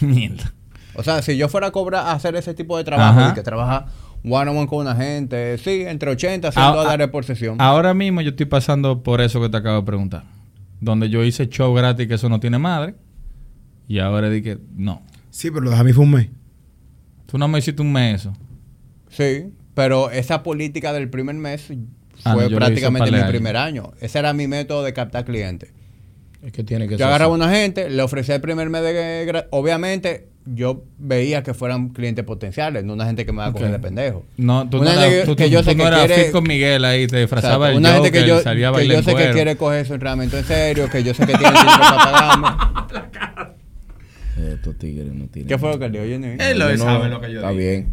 Mierda. 0.06 0.52
O 0.94 1.02
sea, 1.02 1.20
si 1.22 1.36
yo 1.36 1.48
fuera 1.48 1.68
a 1.68 1.70
cobrar, 1.72 2.06
a 2.06 2.12
hacer 2.12 2.34
ese 2.36 2.54
tipo 2.54 2.76
de 2.78 2.84
trabajo 2.84 3.18
Ajá. 3.20 3.30
y 3.30 3.34
que 3.34 3.42
trabaja 3.42 3.86
one 4.24 4.50
on 4.50 4.56
one 4.56 4.66
con 4.66 4.80
una 4.80 4.94
gente, 4.96 5.56
sí, 5.58 5.82
entre 5.86 6.10
80 6.10 6.48
y 6.48 6.52
100 6.52 6.64
Ah, 6.64 6.72
dólares 6.74 7.06
ah, 7.08 7.10
por 7.10 7.24
sesión. 7.24 7.56
Ahora 7.60 7.94
mismo 7.94 8.20
yo 8.20 8.30
estoy 8.30 8.46
pasando 8.46 9.02
por 9.02 9.20
eso 9.20 9.40
que 9.40 9.48
te 9.48 9.56
acabo 9.56 9.80
de 9.80 9.86
preguntar. 9.86 10.24
Donde 10.80 11.08
yo 11.10 11.24
hice 11.24 11.48
show 11.48 11.72
gratis 11.74 12.06
que 12.08 12.14
eso 12.14 12.28
no 12.28 12.40
tiene 12.40 12.58
madre. 12.58 12.94
Y 13.88 13.98
ahora 13.98 14.30
dije, 14.30 14.58
no. 14.74 15.02
Sí, 15.30 15.50
pero 15.50 15.62
lo 15.62 15.70
de 15.70 15.76
Jamí 15.76 15.92
fue 15.92 16.04
un 16.04 16.12
mes. 16.12 16.28
Tú 17.26 17.38
no 17.38 17.48
me 17.48 17.58
hiciste 17.58 17.82
un 17.82 17.92
mes 17.92 18.20
eso. 18.22 18.32
Sí, 19.08 19.52
pero 19.74 20.10
esa 20.10 20.42
política 20.42 20.92
del 20.92 21.08
primer 21.10 21.34
mes 21.36 21.62
fue 21.62 21.76
Ah, 22.24 22.34
no, 22.34 22.46
hice 22.46 22.54
prácticamente 22.56 23.10
mi 23.10 23.22
primer 23.24 23.56
año. 23.56 23.92
Ese 24.00 24.18
era 24.18 24.32
mi 24.32 24.46
método 24.46 24.82
de 24.82 24.92
captar 24.92 25.24
clientes. 25.24 25.72
Es 26.42 26.52
que 26.52 26.64
tiene 26.64 26.86
que 26.86 26.92
Yo 26.92 26.98
ser 26.98 27.06
agarraba 27.08 27.34
así. 27.34 27.42
una 27.42 27.52
gente, 27.52 27.90
le 27.90 28.02
ofrecía 28.02 28.34
el 28.34 28.40
primer 28.40 28.68
mes 28.70 28.82
de... 28.82 29.46
Obviamente, 29.50 30.28
yo 30.52 30.82
veía 30.98 31.42
que 31.42 31.54
fueran 31.54 31.90
clientes 31.90 32.24
potenciales, 32.24 32.84
no 32.84 32.92
una 32.94 33.06
gente 33.06 33.24
que 33.26 33.32
me 33.32 33.38
va 33.38 33.46
a 33.46 33.52
coger 33.52 33.70
de 33.70 33.78
pendejo. 33.78 34.24
No, 34.36 34.68
tú 34.68 34.78
Una 34.80 34.94
no 34.94 35.00
gente 35.00 35.14
eras, 35.14 35.20
que- 35.24 35.30
tú, 35.30 35.36
que 35.36 35.44
tú- 35.44 35.50
yo 35.50 35.58
tú 35.60 35.64
sé 35.70 35.74
no 35.76 35.82
que 35.84 35.88
eras 35.88 36.06
quiere- 36.06 36.22
fit 36.24 36.32
con 36.32 36.44
Miguel 36.44 36.84
ahí, 36.84 37.06
te 37.06 37.18
disfrazaba 37.20 37.68
Exacto, 37.68 37.72
el 37.72 37.76
una 37.78 37.88
gente 37.94 38.08
Joker 38.08 38.22
que 38.22 38.28
yo, 38.28 38.40
y 38.40 38.42
salía 38.42 38.68
a 38.70 38.72
que 38.74 38.86
yo 38.88 39.02
sé 39.02 39.14
que 39.14 39.30
quiere 39.30 39.56
coger 39.56 39.86
su 39.86 39.94
entrenamiento 39.94 40.38
en 40.38 40.44
serio, 40.44 40.88
que 40.90 41.02
yo 41.04 41.14
sé 41.14 41.26
que 41.26 41.32
tiene 41.34 41.48
dinero 41.52 41.78
para 41.78 42.12
pagarme. 42.12 43.50
Estos 44.54 44.78
tigres 44.78 45.12
no 45.12 45.26
tienen. 45.26 45.48
¿Qué 45.48 45.58
fue 45.58 45.70
lo 45.70 45.78
que 45.78 45.88
le 45.88 46.00
oye? 46.00 46.14
Él 46.14 46.58
lo 46.58 46.70
no- 46.70 46.76
sabe 46.78 47.08
lo 47.08 47.20
que 47.20 47.30
yo 47.32 47.40
Está 47.40 47.50
digo. 47.50 47.60
bien. 47.60 47.92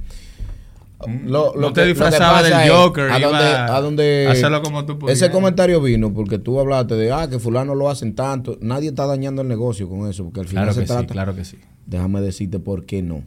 No 1.06 1.74
te 1.74 1.86
disfrazaba 1.86 2.42
del 2.42 2.70
Joker, 2.70 3.12
A 3.12 3.20
donde, 3.20 3.46
a 3.46 3.82
donde 3.82 4.28
hacerlo 4.30 4.62
como 4.64 4.86
tú 4.86 4.98
podías. 4.98 5.22
Ese 5.22 5.32
comentario 5.32 5.80
vino 5.82 6.14
porque 6.14 6.40
tú 6.40 6.60
hablaste 6.60 6.96
de 6.96 7.12
ah, 7.12 7.30
que 7.30 7.38
fulano 7.40 7.76
lo 7.76 7.90
hacen 7.90 8.16
tanto. 8.16 8.58
Nadie 8.62 8.90
está 8.90 9.06
dañando 9.06 9.44
el 9.44 9.48
negocio 9.48 9.88
con 9.88 10.10
eso, 10.10 10.24
porque 10.24 10.40
al 10.40 10.48
final 10.48 10.64
Claro 10.66 10.74
se 10.74 10.82
que 10.82 10.88
sí, 11.02 11.06
claro 11.08 11.36
que 11.36 11.46
sí. 11.46 11.58
Déjame 11.86 12.22
decirte 12.22 12.60
por 12.60 12.86
qué 12.86 13.04
no. 13.04 13.24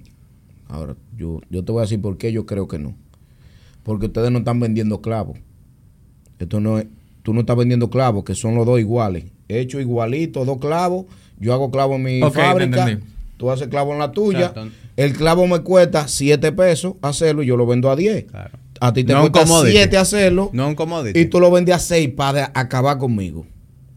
Ahora, 0.68 0.96
yo, 1.16 1.40
yo 1.48 1.64
te 1.64 1.72
voy 1.72 1.80
a 1.80 1.82
decir 1.82 2.00
por 2.00 2.18
qué 2.18 2.32
yo 2.32 2.44
creo 2.46 2.66
que 2.66 2.78
no. 2.78 2.94
Porque 3.82 4.06
ustedes 4.06 4.30
no 4.30 4.38
están 4.40 4.58
vendiendo 4.60 5.00
clavos. 5.00 5.38
Esto 6.38 6.60
no 6.60 6.78
es, 6.78 6.86
tú 7.22 7.34
no 7.34 7.40
estás 7.40 7.56
vendiendo 7.56 7.88
clavos, 7.90 8.24
que 8.24 8.34
son 8.34 8.54
los 8.56 8.66
dos 8.66 8.80
iguales. 8.80 9.24
Hecho 9.48 9.80
igualito, 9.80 10.44
dos 10.44 10.58
clavos. 10.58 11.06
Yo 11.38 11.52
hago 11.54 11.70
clavo 11.70 11.94
en 11.96 12.02
mi 12.02 12.22
Ok, 12.22 12.34
te 12.34 12.40
fábrica. 12.40 12.82
entendí. 12.82 13.06
Tú 13.40 13.50
haces 13.50 13.68
clavo 13.68 13.94
en 13.94 14.00
la 14.00 14.12
tuya. 14.12 14.52
El 14.98 15.14
clavo 15.14 15.46
me 15.46 15.60
cuesta 15.60 16.06
7 16.06 16.52
pesos 16.52 16.96
hacerlo 17.00 17.42
y 17.42 17.46
yo 17.46 17.56
lo 17.56 17.66
vendo 17.66 17.90
a 17.90 17.96
10. 17.96 18.24
Claro. 18.24 18.50
A 18.82 18.92
ti 18.92 19.02
te 19.02 19.14
No 19.14 19.20
cuesta 19.22 19.44
commodity. 19.44 19.78
7 19.78 19.96
hacerlo 19.96 20.50
No 20.52 20.74
y 21.14 21.24
tú 21.24 21.40
lo 21.40 21.50
vendes 21.50 21.74
a 21.74 21.78
6 21.78 22.10
para 22.10 22.52
acabar 22.52 22.98
conmigo. 22.98 23.46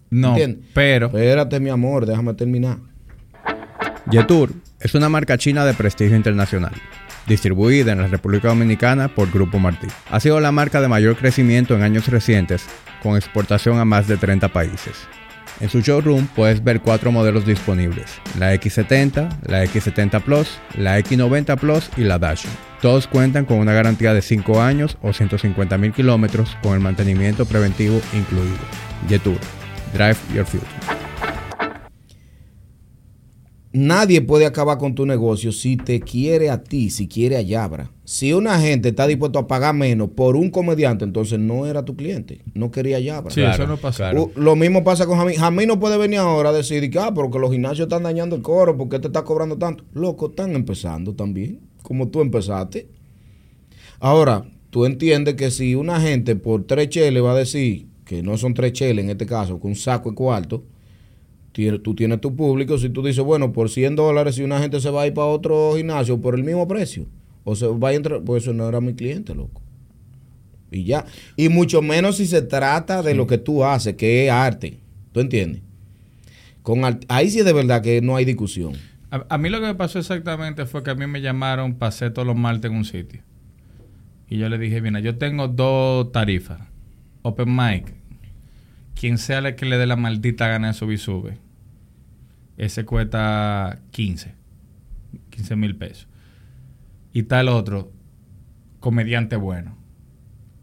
No, 0.09 0.29
¿Entiendes? 0.29 0.65
pero... 0.73 1.07
Espérate, 1.07 1.59
mi 1.59 1.69
amor, 1.69 2.05
déjame 2.05 2.33
terminar. 2.35 2.77
Yetur 4.09 4.53
es 4.79 4.95
una 4.95 5.09
marca 5.09 5.37
china 5.37 5.65
de 5.65 5.73
prestigio 5.73 6.15
internacional, 6.15 6.71
distribuida 7.27 7.91
en 7.91 7.97
la 7.99 8.07
República 8.07 8.47
Dominicana 8.47 9.13
por 9.13 9.29
Grupo 9.29 9.59
Martí. 9.59 9.87
Ha 10.09 10.21
sido 10.21 10.39
la 10.39 10.53
marca 10.53 10.79
de 10.79 10.87
mayor 10.87 11.17
crecimiento 11.17 11.75
en 11.75 11.81
años 11.81 12.07
recientes, 12.07 12.65
con 13.01 13.17
exportación 13.17 13.77
a 13.77 13.83
más 13.83 14.07
de 14.07 14.15
30 14.15 14.47
países. 14.53 14.93
En 15.59 15.69
su 15.69 15.81
showroom 15.81 16.27
puedes 16.27 16.63
ver 16.63 16.81
cuatro 16.81 17.11
modelos 17.11 17.45
disponibles, 17.45 18.19
la 18.37 18.53
X70, 18.53 19.29
la 19.45 19.63
X70 19.63 20.21
Plus, 20.21 20.59
la 20.75 20.99
X90 20.99 21.57
Plus 21.57 21.89
y 21.97 22.01
la 22.01 22.19
Dash. 22.19 22.45
Todos 22.81 23.07
cuentan 23.07 23.45
con 23.45 23.59
una 23.59 23.73
garantía 23.73 24.13
de 24.13 24.21
5 24.21 24.61
años 24.61 24.97
o 25.01 25.13
150 25.13 25.77
mil 25.77 25.93
kilómetros 25.93 26.57
con 26.61 26.73
el 26.73 26.79
mantenimiento 26.81 27.45
preventivo 27.45 28.01
incluido. 28.13 28.57
Yetur, 29.07 29.37
Drive 29.93 30.17
Your 30.33 30.45
Future. 30.45 31.02
Nadie 33.75 34.21
puede 34.21 34.45
acabar 34.45 34.77
con 34.77 34.93
tu 34.93 35.03
negocio 35.07 35.51
si 35.51 35.77
te 35.77 35.99
quiere 35.99 36.51
a 36.51 36.61
ti, 36.63 36.91
si 36.91 37.07
quiere 37.07 37.37
a 37.37 37.41
Yabra. 37.41 37.89
Si 38.03 38.31
una 38.31 38.59
gente 38.59 38.89
está 38.89 39.07
dispuesto 39.07 39.39
a 39.39 39.47
pagar 39.47 39.73
menos 39.73 40.09
por 40.09 40.35
un 40.35 40.51
comediante, 40.51 41.03
entonces 41.05 41.39
no 41.39 41.65
era 41.65 41.83
tu 41.83 41.95
cliente. 41.95 42.41
No 42.53 42.69
quería 42.69 42.99
Yabra. 42.99 43.31
Sí, 43.33 43.41
eso 43.41 43.65
no 43.65 43.77
pasa. 43.77 44.11
claro. 44.11 44.25
U- 44.25 44.31
Lo 44.39 44.55
mismo 44.55 44.83
pasa 44.83 45.07
con 45.07 45.17
Jamí. 45.17 45.33
Jamí 45.33 45.65
no 45.65 45.79
puede 45.79 45.97
venir 45.97 46.19
ahora 46.19 46.49
a 46.49 46.53
decir 46.53 46.87
que, 46.91 46.99
ah, 46.99 47.11
porque 47.15 47.39
los 47.39 47.51
gimnasios 47.51 47.87
están 47.87 48.03
dañando 48.03 48.35
el 48.35 48.43
coro, 48.43 48.77
porque 48.77 48.99
te 48.99 49.07
está 49.07 49.23
cobrando 49.23 49.57
tanto. 49.57 49.83
Loco, 49.93 50.27
están 50.29 50.55
empezando 50.55 51.15
también, 51.15 51.59
como 51.81 52.09
tú 52.09 52.21
empezaste. 52.21 52.87
Ahora, 53.99 54.45
tú 54.69 54.85
entiendes 54.85 55.33
que 55.33 55.49
si 55.49 55.73
una 55.75 55.99
gente 55.99 56.35
por 56.35 56.65
tres 56.65 56.89
cheles 56.89 57.23
va 57.23 57.31
a 57.31 57.37
decir, 57.37 57.87
que 58.05 58.21
no 58.21 58.37
son 58.37 58.53
tres 58.53 58.73
cheles 58.73 59.03
en 59.03 59.09
este 59.09 59.25
caso, 59.25 59.59
con 59.59 59.71
un 59.71 59.75
saco 59.75 60.09
de 60.09 60.15
cuarto, 60.15 60.63
tú 61.83 61.95
tienes 61.95 62.19
tu 62.19 62.35
público, 62.35 62.77
si 62.77 62.89
tú 62.89 63.03
dices, 63.03 63.23
bueno, 63.23 63.53
por 63.53 63.69
100 63.69 63.95
dólares, 63.95 64.35
si 64.35 64.43
una 64.43 64.59
gente 64.59 64.79
se 64.81 64.89
va 64.89 65.03
a 65.03 65.07
ir 65.07 65.13
para 65.13 65.27
otro 65.27 65.73
gimnasio 65.77 66.19
por 66.19 66.35
el 66.35 66.43
mismo 66.43 66.67
precio, 66.67 67.05
o 67.43 67.55
se 67.55 67.67
va 67.67 67.89
a 67.89 67.93
entrar, 67.93 68.21
pues 68.23 68.43
eso 68.43 68.53
no 68.53 68.67
era 68.67 68.81
mi 68.81 68.93
cliente, 68.93 69.35
loco. 69.35 69.61
Y 70.71 70.85
ya. 70.85 71.05
Y 71.35 71.49
mucho 71.49 71.81
menos 71.83 72.17
si 72.17 72.25
se 72.25 72.41
trata 72.41 73.03
de 73.03 73.13
lo 73.13 73.27
que 73.27 73.37
tú 73.37 73.63
haces, 73.63 73.93
que 73.95 74.25
es 74.25 74.31
arte. 74.31 74.79
¿Tú 75.11 75.19
entiendes? 75.19 75.61
Con 76.63 76.83
art- 76.85 77.05
ahí 77.07 77.29
sí 77.29 77.41
de 77.43 77.53
verdad 77.53 77.83
que 77.83 78.01
no 78.01 78.15
hay 78.15 78.25
discusión. 78.25 78.73
A, 79.11 79.23
a 79.29 79.37
mí 79.37 79.49
lo 79.49 79.59
que 79.59 79.67
me 79.67 79.75
pasó 79.75 79.99
exactamente 79.99 80.65
fue 80.65 80.81
que 80.81 80.89
a 80.89 80.95
mí 80.95 81.05
me 81.05 81.21
llamaron, 81.21 81.75
pasé 81.75 82.09
todos 82.09 82.25
los 82.27 82.35
martes 82.35 82.71
en 82.71 82.77
un 82.77 82.85
sitio. 82.85 83.21
Y 84.27 84.39
yo 84.39 84.49
le 84.49 84.57
dije, 84.57 84.81
mira, 84.81 84.99
yo 84.99 85.15
tengo 85.17 85.47
dos 85.47 86.11
tarifas. 86.11 86.59
Open 87.21 87.55
mic. 87.55 87.93
Quien 88.99 89.17
sea 89.17 89.39
el 89.39 89.55
que 89.55 89.65
le 89.65 89.77
dé 89.77 89.85
la 89.85 89.95
maldita 89.95 90.47
gana 90.47 90.67
de 90.67 90.73
subir, 90.73 90.99
sube. 90.99 91.37
Ese 92.57 92.85
cuesta 92.85 93.79
15. 93.91 94.33
15 95.31 95.55
mil 95.55 95.75
pesos. 95.75 96.07
Y 97.11 97.25
el 97.31 97.49
otro, 97.49 97.91
comediante 98.79 99.35
bueno. 99.35 99.75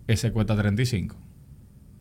Ese 0.07 0.33
cuesta 0.33 0.57
35. 0.57 1.17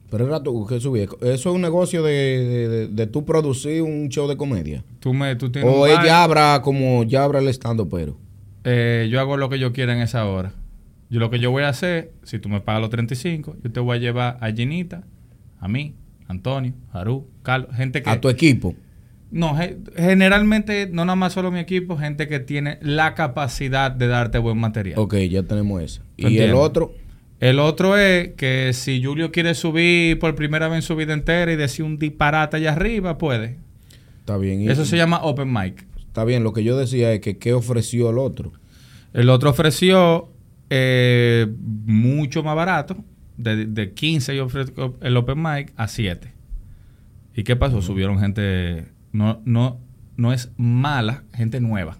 Pero 0.09 0.25
era 0.27 0.41
tú 0.41 0.65
que 0.65 0.79
subí. 0.79 1.01
Eso 1.01 1.15
es 1.21 1.45
un 1.45 1.61
negocio 1.61 2.01
de, 2.01 2.11
de, 2.13 2.67
de- 2.69 2.87
de 2.87 3.07
tú 3.07 3.25
producir 3.25 3.83
un 3.83 4.09
show 4.09 4.27
de 4.27 4.37
comedia. 4.37 4.83
Tú, 4.99 5.13
me, 5.13 5.35
tú 5.35 5.51
tienes 5.51 5.71
O 5.71 5.85
ella 5.85 6.23
habrá 6.23 6.61
como 6.63 7.03
ya 7.03 7.23
habrá 7.23 7.39
el 7.39 7.47
estando, 7.47 7.87
pero. 7.89 8.17
eh, 8.63 9.07
yo 9.11 9.19
hago 9.19 9.37
lo 9.37 9.49
que 9.49 9.59
yo 9.59 9.71
quiera 9.71 9.93
en 9.93 10.01
esa 10.01 10.25
hora. 10.25 10.53
Yo 11.11 11.19
lo 11.19 11.29
que 11.29 11.39
yo 11.39 11.51
voy 11.51 11.63
a 11.63 11.69
hacer, 11.69 12.11
si 12.23 12.39
tú 12.39 12.49
me 12.49 12.59
pagas 12.61 12.81
los 12.81 12.89
35, 12.91 13.57
yo 13.63 13.71
te 13.71 13.79
voy 13.79 13.97
a 13.97 13.99
llevar 13.99 14.37
a 14.41 14.51
Ginita, 14.51 15.03
a 15.59 15.67
mí, 15.67 15.93
Antonio, 16.29 16.73
Haru, 16.93 17.27
Carlos, 17.43 17.75
gente 17.75 18.01
que... 18.01 18.09
A 18.09 18.21
tu 18.21 18.29
equipo. 18.29 18.75
No, 19.31 19.55
ge- 19.57 19.77
generalmente, 19.97 20.87
no 20.91 21.03
nada 21.03 21.15
más 21.15 21.33
solo 21.33 21.51
mi 21.51 21.59
equipo, 21.59 21.97
gente 21.97 22.27
que 22.27 22.39
tiene 22.39 22.77
la 22.81 23.15
capacidad 23.15 23.91
de 23.91 24.07
darte 24.07 24.37
buen 24.37 24.57
material. 24.57 24.97
Ok, 24.99 25.15
ya 25.29 25.43
tenemos 25.43 25.81
eso. 25.81 26.01
Y 26.17 26.27
Entiendo. 26.27 26.45
el 26.45 26.53
otro. 26.61 26.93
El 27.39 27.59
otro 27.59 27.97
es 27.97 28.29
que 28.35 28.71
si 28.73 29.03
Julio 29.03 29.31
quiere 29.31 29.55
subir 29.55 30.19
por 30.19 30.35
primera 30.35 30.67
vez 30.67 30.77
en 30.77 30.81
su 30.83 30.95
vida 30.95 31.13
entera 31.13 31.51
y 31.51 31.55
decir 31.55 31.83
un 31.85 31.97
disparate 31.97 32.57
allá 32.57 32.73
arriba, 32.73 33.17
puede. 33.17 33.57
Está 34.19 34.37
bien. 34.37 34.69
Eso 34.69 34.85
se 34.85 34.97
llama 34.97 35.21
open 35.23 35.51
mic. 35.51 35.85
Está 35.97 36.25
bien. 36.25 36.43
Lo 36.43 36.53
que 36.53 36.63
yo 36.63 36.77
decía 36.77 37.11
es 37.13 37.21
que 37.21 37.37
qué 37.37 37.53
ofreció 37.53 38.09
el 38.11 38.17
otro. 38.17 38.51
El 39.13 39.29
otro 39.29 39.49
ofreció 39.49 40.29
eh, 40.69 41.47
mucho 41.85 42.43
más 42.43 42.55
barato. 42.55 42.97
De, 43.39 43.65
de 43.65 43.93
15 43.93 44.35
yo 44.35 44.45
ofrezco 44.45 44.97
el 45.01 45.15
open 45.17 45.41
mic 45.41 45.73
a 45.77 45.87
7. 45.87 46.31
¿Y 47.35 47.43
qué 47.43 47.55
pasó? 47.55 47.81
Subieron 47.81 48.19
gente... 48.19 48.85
No, 49.11 49.41
no, 49.45 49.79
no 50.17 50.33
es 50.33 50.51
mala, 50.57 51.23
gente 51.33 51.61
nueva. 51.61 51.97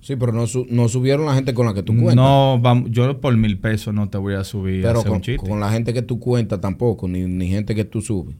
Sí, 0.00 0.16
pero 0.16 0.32
no, 0.32 0.46
su- 0.46 0.66
no 0.70 0.88
subieron 0.88 1.26
la 1.26 1.34
gente 1.34 1.52
con 1.52 1.66
la 1.66 1.74
que 1.74 1.82
tú 1.82 1.92
cuentas. 1.92 2.16
No, 2.16 2.58
vamos, 2.60 2.90
yo 2.90 3.20
por 3.20 3.36
mil 3.36 3.58
pesos 3.58 3.92
no 3.92 4.08
te 4.08 4.16
voy 4.16 4.34
a 4.34 4.44
subir 4.44 4.84
a 4.86 4.88
pero 4.88 5.00
hacer 5.00 5.08
con, 5.10 5.16
un 5.16 5.22
chiste. 5.22 5.46
con 5.48 5.60
la 5.60 5.70
gente 5.70 5.92
que 5.92 6.00
tú 6.02 6.18
cuentas 6.18 6.60
tampoco, 6.60 7.06
ni, 7.06 7.24
ni 7.26 7.48
gente 7.48 7.74
que 7.74 7.84
tú 7.84 8.00
subes. 8.00 8.34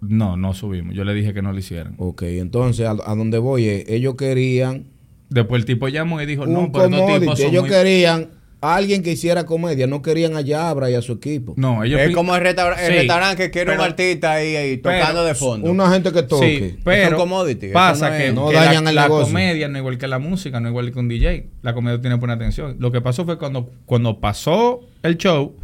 No, 0.00 0.36
no 0.36 0.54
subimos. 0.54 0.94
Yo 0.94 1.04
le 1.04 1.14
dije 1.14 1.32
que 1.32 1.42
no 1.42 1.52
lo 1.52 1.58
hicieran. 1.58 1.94
Ok, 1.98 2.22
entonces 2.22 2.86
a, 2.86 2.90
a 2.90 3.14
donde 3.14 3.38
voy 3.38 3.66
es, 3.66 3.88
ellos 3.88 4.16
querían 4.16 4.86
Después 5.28 5.60
el 5.60 5.66
tipo 5.66 5.86
llamó 5.86 6.20
y 6.20 6.26
dijo, 6.26 6.44
no, 6.46 6.72
pero 6.72 6.86
estos 6.86 7.20
tipos 7.20 7.38
son 7.38 7.48
Ellos 7.50 7.62
muy... 7.62 7.70
querían 7.70 8.30
alguien 8.60 9.02
que 9.02 9.12
hiciera 9.12 9.46
comedia, 9.46 9.86
no 9.86 10.02
querían 10.02 10.36
a 10.36 10.42
Yabra 10.42 10.90
y 10.90 10.94
a 10.94 11.00
su 11.02 11.12
equipo. 11.12 11.54
No, 11.56 11.82
ellos 11.82 12.00
Es 12.00 12.14
como 12.14 12.34
el, 12.36 12.42
restaur- 12.42 12.78
el 12.78 12.92
restaurante 12.92 13.36
que 13.44 13.50
quiere 13.50 13.70
pero- 13.72 13.80
un 13.82 13.86
artista 13.88 14.32
ahí, 14.32 14.54
ahí 14.56 14.76
tocando 14.76 15.24
de 15.24 15.34
fondo. 15.34 15.70
Una 15.70 15.90
gente 15.90 16.12
que 16.12 16.22
toque. 16.22 16.70
Sí, 16.76 16.78
pero 16.84 17.16
commodity, 17.16 17.66
eso 17.66 17.72
pasa 17.74 18.10
no 18.10 18.14
es- 18.16 18.22
que, 18.24 18.32
No 18.32 18.48
que 18.48 18.54
dañan 18.56 18.84
la, 18.84 18.90
el 18.90 18.96
la 18.96 19.02
negocio. 19.04 19.26
comedia 19.26 19.68
no 19.68 19.76
es 19.76 19.80
igual 19.80 19.96
que 19.98 20.08
la 20.08 20.18
música, 20.18 20.60
no 20.60 20.68
es 20.68 20.72
igual 20.72 20.92
que 20.92 20.98
un 20.98 21.08
DJ. 21.08 21.48
La 21.62 21.72
comedia 21.74 22.00
tiene 22.00 22.18
poner 22.18 22.36
atención. 22.36 22.76
Lo 22.78 22.92
que 22.92 23.00
pasó 23.00 23.24
fue 23.24 23.38
cuando, 23.38 23.70
cuando 23.86 24.20
pasó 24.20 24.80
el 25.02 25.16
show, 25.16 25.56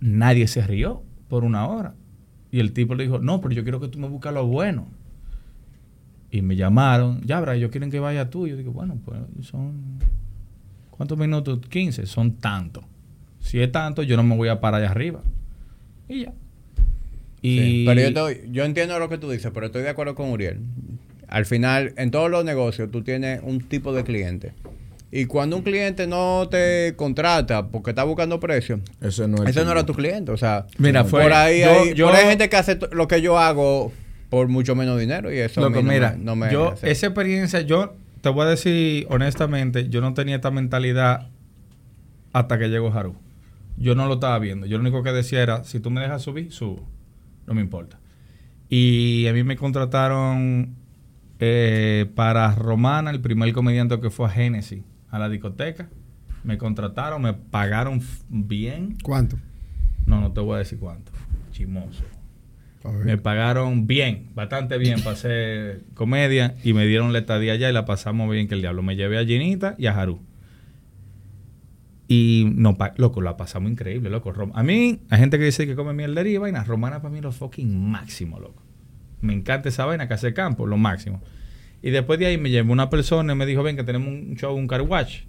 nadie 0.00 0.46
se 0.48 0.60
rió 0.66 1.02
por 1.28 1.44
una 1.44 1.66
hora. 1.66 1.94
Y 2.50 2.60
el 2.60 2.72
tipo 2.72 2.94
le 2.94 3.04
dijo, 3.04 3.18
no, 3.18 3.40
pero 3.40 3.54
yo 3.54 3.62
quiero 3.62 3.80
que 3.80 3.88
tú 3.88 3.98
me 3.98 4.08
busques 4.08 4.32
lo 4.32 4.46
bueno. 4.46 4.86
Y 6.30 6.42
me 6.42 6.56
llamaron, 6.56 7.22
ya, 7.24 7.40
Bra, 7.40 7.54
ellos 7.56 7.70
quieren 7.70 7.90
que 7.90 8.00
vaya 8.00 8.28
tú. 8.28 8.46
Yo 8.46 8.56
digo, 8.56 8.70
bueno, 8.72 8.98
pues 9.04 9.18
son... 9.46 9.98
¿Cuántos 10.98 11.16
minutos? 11.16 11.60
15. 11.70 12.04
Son 12.04 12.32
tantos. 12.36 12.84
Si 13.40 13.58
es 13.60 13.72
tanto, 13.72 14.02
yo 14.02 14.16
no 14.18 14.22
me 14.22 14.36
voy 14.36 14.48
a 14.50 14.60
parar 14.60 14.82
allá 14.82 14.90
arriba. 14.90 15.22
Y 16.08 16.24
ya. 16.24 16.32
Y... 17.40 17.58
Sí, 17.58 17.84
pero 17.86 18.00
yo, 18.02 18.08
estoy- 18.08 18.40
yo 18.50 18.64
entiendo 18.64 18.98
lo 18.98 19.08
que 19.08 19.16
tú 19.16 19.30
dices, 19.30 19.50
pero 19.54 19.66
estoy 19.66 19.82
de 19.82 19.88
acuerdo 19.88 20.14
con 20.14 20.28
Uriel. 20.30 20.58
Al 21.28 21.46
final, 21.46 21.94
en 21.96 22.10
todos 22.10 22.30
los 22.30 22.44
negocios, 22.44 22.90
tú 22.90 23.02
tienes 23.02 23.40
un 23.42 23.60
tipo 23.60 23.92
de 23.94 24.02
cliente. 24.04 24.52
Y 25.10 25.24
cuando 25.26 25.56
un 25.56 25.62
cliente 25.62 26.06
no 26.06 26.48
te 26.50 26.92
contrata 26.96 27.68
porque 27.68 27.90
está 27.90 28.04
buscando 28.04 28.40
precio, 28.40 28.80
Ese 29.00 29.26
no, 29.28 29.42
es 29.44 29.50
ese 29.50 29.64
no 29.64 29.70
era 29.72 29.86
tu 29.86 29.94
cliente. 29.94 30.32
O 30.32 30.36
sea, 30.36 30.66
Mira, 30.78 31.04
fue- 31.04 31.22
por 31.22 31.32
ahí 31.32 31.60
yo- 31.60 31.70
hay, 31.70 31.94
yo- 31.94 32.06
por 32.06 32.16
ahí 32.16 32.24
hay 32.24 32.30
gente 32.30 32.48
que 32.50 32.56
hace 32.56 32.78
lo 32.92 33.08
que 33.08 33.22
yo 33.22 33.38
hago 33.38 33.92
por 34.30 34.48
mucho 34.48 34.74
menos 34.74 34.98
dinero 35.00 35.32
y 35.32 35.38
eso 35.38 35.60
a 35.60 35.64
Loco, 35.68 35.78
mí 35.78 35.84
no 35.86 35.92
mira, 35.92 36.12
me, 36.18 36.24
no 36.24 36.36
me 36.36 36.52
yo, 36.52 36.72
hace. 36.72 36.90
esa 36.90 37.06
experiencia, 37.06 37.60
yo 37.62 37.94
te 38.20 38.28
voy 38.28 38.46
a 38.46 38.48
decir 38.50 39.06
honestamente, 39.10 39.88
yo 39.88 40.00
no 40.00 40.14
tenía 40.14 40.36
esta 40.36 40.50
mentalidad 40.50 41.30
hasta 42.32 42.58
que 42.58 42.68
llegó 42.68 42.92
Haru. 42.92 43.16
Yo 43.76 43.94
no 43.94 44.06
lo 44.06 44.14
estaba 44.14 44.38
viendo. 44.38 44.66
Yo 44.66 44.78
lo 44.78 44.82
único 44.82 45.02
que 45.02 45.12
decía 45.12 45.42
era, 45.42 45.64
si 45.64 45.80
tú 45.80 45.90
me 45.90 46.00
dejas 46.00 46.22
subir, 46.22 46.52
subo. 46.52 46.84
No 47.46 47.54
me 47.54 47.60
importa. 47.60 47.98
Y 48.68 49.26
a 49.28 49.32
mí 49.32 49.44
me 49.44 49.56
contrataron 49.56 50.74
eh, 51.38 52.10
para 52.14 52.54
Romana, 52.54 53.10
el 53.10 53.20
primer 53.20 53.52
comediante 53.52 53.98
que 54.00 54.10
fue 54.10 54.26
a 54.26 54.30
Genesis, 54.30 54.82
a 55.10 55.18
la 55.18 55.28
discoteca. 55.28 55.88
Me 56.44 56.58
contrataron, 56.58 57.22
me 57.22 57.34
pagaron 57.34 58.02
bien. 58.28 58.96
¿Cuánto? 59.02 59.38
No, 60.06 60.20
no 60.20 60.32
te 60.32 60.40
voy 60.40 60.56
a 60.56 60.58
decir 60.58 60.78
cuánto. 60.78 61.12
Chimoso. 61.52 62.02
Me 63.04 63.18
pagaron 63.18 63.86
bien, 63.86 64.28
bastante 64.34 64.78
bien 64.78 65.00
para 65.00 65.12
hacer 65.12 65.82
comedia 65.94 66.54
y 66.62 66.72
me 66.72 66.86
dieron 66.86 67.12
la 67.12 67.18
estadía 67.18 67.54
allá 67.54 67.68
y 67.68 67.72
la 67.72 67.84
pasamos 67.84 68.30
bien 68.30 68.48
que 68.48 68.54
el 68.54 68.60
diablo. 68.60 68.82
Me 68.82 68.96
llevé 68.96 69.18
a 69.18 69.24
Ginita 69.24 69.74
y 69.78 69.86
a 69.86 69.98
Haru. 69.98 70.20
Y 72.06 72.50
no, 72.54 72.76
loco, 72.96 73.20
la 73.20 73.36
pasamos 73.36 73.70
increíble, 73.70 74.08
loco. 74.08 74.32
A 74.54 74.62
mí, 74.62 75.00
hay 75.10 75.18
gente 75.18 75.38
que 75.38 75.44
dice 75.44 75.66
que 75.66 75.74
come 75.74 75.92
mierdería 75.92 76.34
y 76.34 76.38
vaina. 76.38 76.64
Romana 76.64 77.02
para 77.02 77.12
mí 77.12 77.20
lo 77.20 77.32
fucking 77.32 77.90
máximo, 77.90 78.40
loco. 78.40 78.62
Me 79.20 79.34
encanta 79.34 79.68
esa 79.68 79.84
vaina 79.84 80.08
que 80.08 80.14
hace 80.14 80.32
campo, 80.32 80.66
lo 80.66 80.78
máximo. 80.78 81.20
Y 81.82 81.90
después 81.90 82.18
de 82.18 82.26
ahí 82.26 82.38
me 82.38 82.50
llevó 82.50 82.72
una 82.72 82.88
persona 82.88 83.34
y 83.34 83.36
me 83.36 83.44
dijo, 83.44 83.62
ven 83.62 83.76
que 83.76 83.84
tenemos 83.84 84.08
un 84.08 84.36
show, 84.36 84.54
un 84.56 84.66
car 84.66 84.82
wash. 84.82 85.22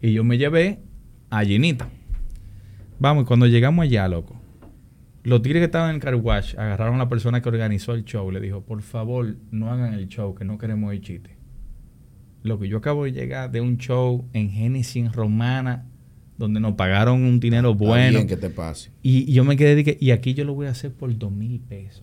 Y 0.00 0.12
yo 0.12 0.22
me 0.22 0.38
llevé 0.38 0.80
a 1.30 1.44
Ginita. 1.44 1.88
Vamos, 2.98 3.24
y 3.24 3.26
cuando 3.26 3.46
llegamos 3.46 3.82
allá, 3.82 4.06
loco, 4.06 4.40
los 5.24 5.40
tigres 5.42 5.60
que 5.60 5.66
estaban 5.66 5.90
en 5.90 5.96
el 5.96 6.02
car 6.02 6.14
wash 6.16 6.54
agarraron 6.58 6.96
a 6.96 6.98
la 6.98 7.08
persona 7.08 7.40
que 7.40 7.48
organizó 7.48 7.94
el 7.94 8.04
show. 8.04 8.30
Le 8.30 8.40
dijo, 8.40 8.62
por 8.62 8.82
favor, 8.82 9.36
no 9.50 9.70
hagan 9.70 9.94
el 9.94 10.08
show, 10.08 10.34
que 10.34 10.44
no 10.44 10.58
queremos 10.58 10.90
oír 10.90 11.00
chiste. 11.00 11.36
Lo 12.42 12.58
que 12.58 12.68
yo 12.68 12.78
acabo 12.78 13.04
de 13.04 13.12
llegar 13.12 13.50
de 13.52 13.60
un 13.60 13.78
show 13.78 14.24
en 14.32 14.50
Génesis 14.50 14.96
en 14.96 15.12
Romana, 15.12 15.86
donde 16.38 16.58
nos 16.58 16.74
pagaron 16.74 17.22
un 17.22 17.38
dinero 17.38 17.74
bueno. 17.74 18.18
bien 18.18 18.26
que 18.26 18.36
te 18.36 18.50
pase. 18.50 18.90
Y, 19.00 19.30
y 19.30 19.34
yo 19.34 19.44
me 19.44 19.56
quedé 19.56 19.84
que, 19.84 19.96
y 20.00 20.10
aquí 20.10 20.34
yo 20.34 20.44
lo 20.44 20.54
voy 20.54 20.66
a 20.66 20.70
hacer 20.70 20.92
por 20.92 21.16
dos 21.16 21.30
mil 21.30 21.60
pesos. 21.60 22.02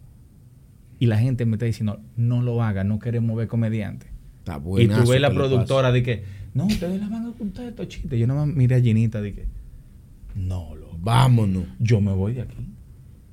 Y 0.98 1.07
la 1.07 1.17
gente 1.17 1.45
me 1.45 1.56
está 1.56 1.65
diciendo, 1.65 1.99
no 2.15 2.41
lo 2.41 2.64
haga, 2.64 2.85
no 2.85 2.99
queremos 2.99 3.35
ver 3.35 3.48
comediante. 3.48 4.07
Está 4.39 4.57
y 4.57 4.59
buenazo 4.59 5.03
tú 5.03 5.09
ves 5.11 5.22
la 5.22 5.33
productora 5.33 5.91
de 5.91 6.03
que, 6.03 6.23
no, 6.53 6.65
ustedes 6.65 6.99
la 7.01 7.09
van 7.09 7.25
a 7.25 7.31
contar 7.33 7.65
estos 7.65 7.89
chistes. 7.89 8.17
Yo 8.17 8.27
nada 8.27 8.45
más 8.45 8.56
miré 8.56 8.75
a 8.75 8.81
Ginita 8.81 9.22
de 9.22 9.33
que, 9.33 9.45
no, 10.35 10.69
pase. 10.73 10.89
Vámonos. 11.01 11.64
yo 11.80 11.99
me 12.01 12.14
voy 12.14 12.33
de 12.33 12.41
aquí. 12.41 12.68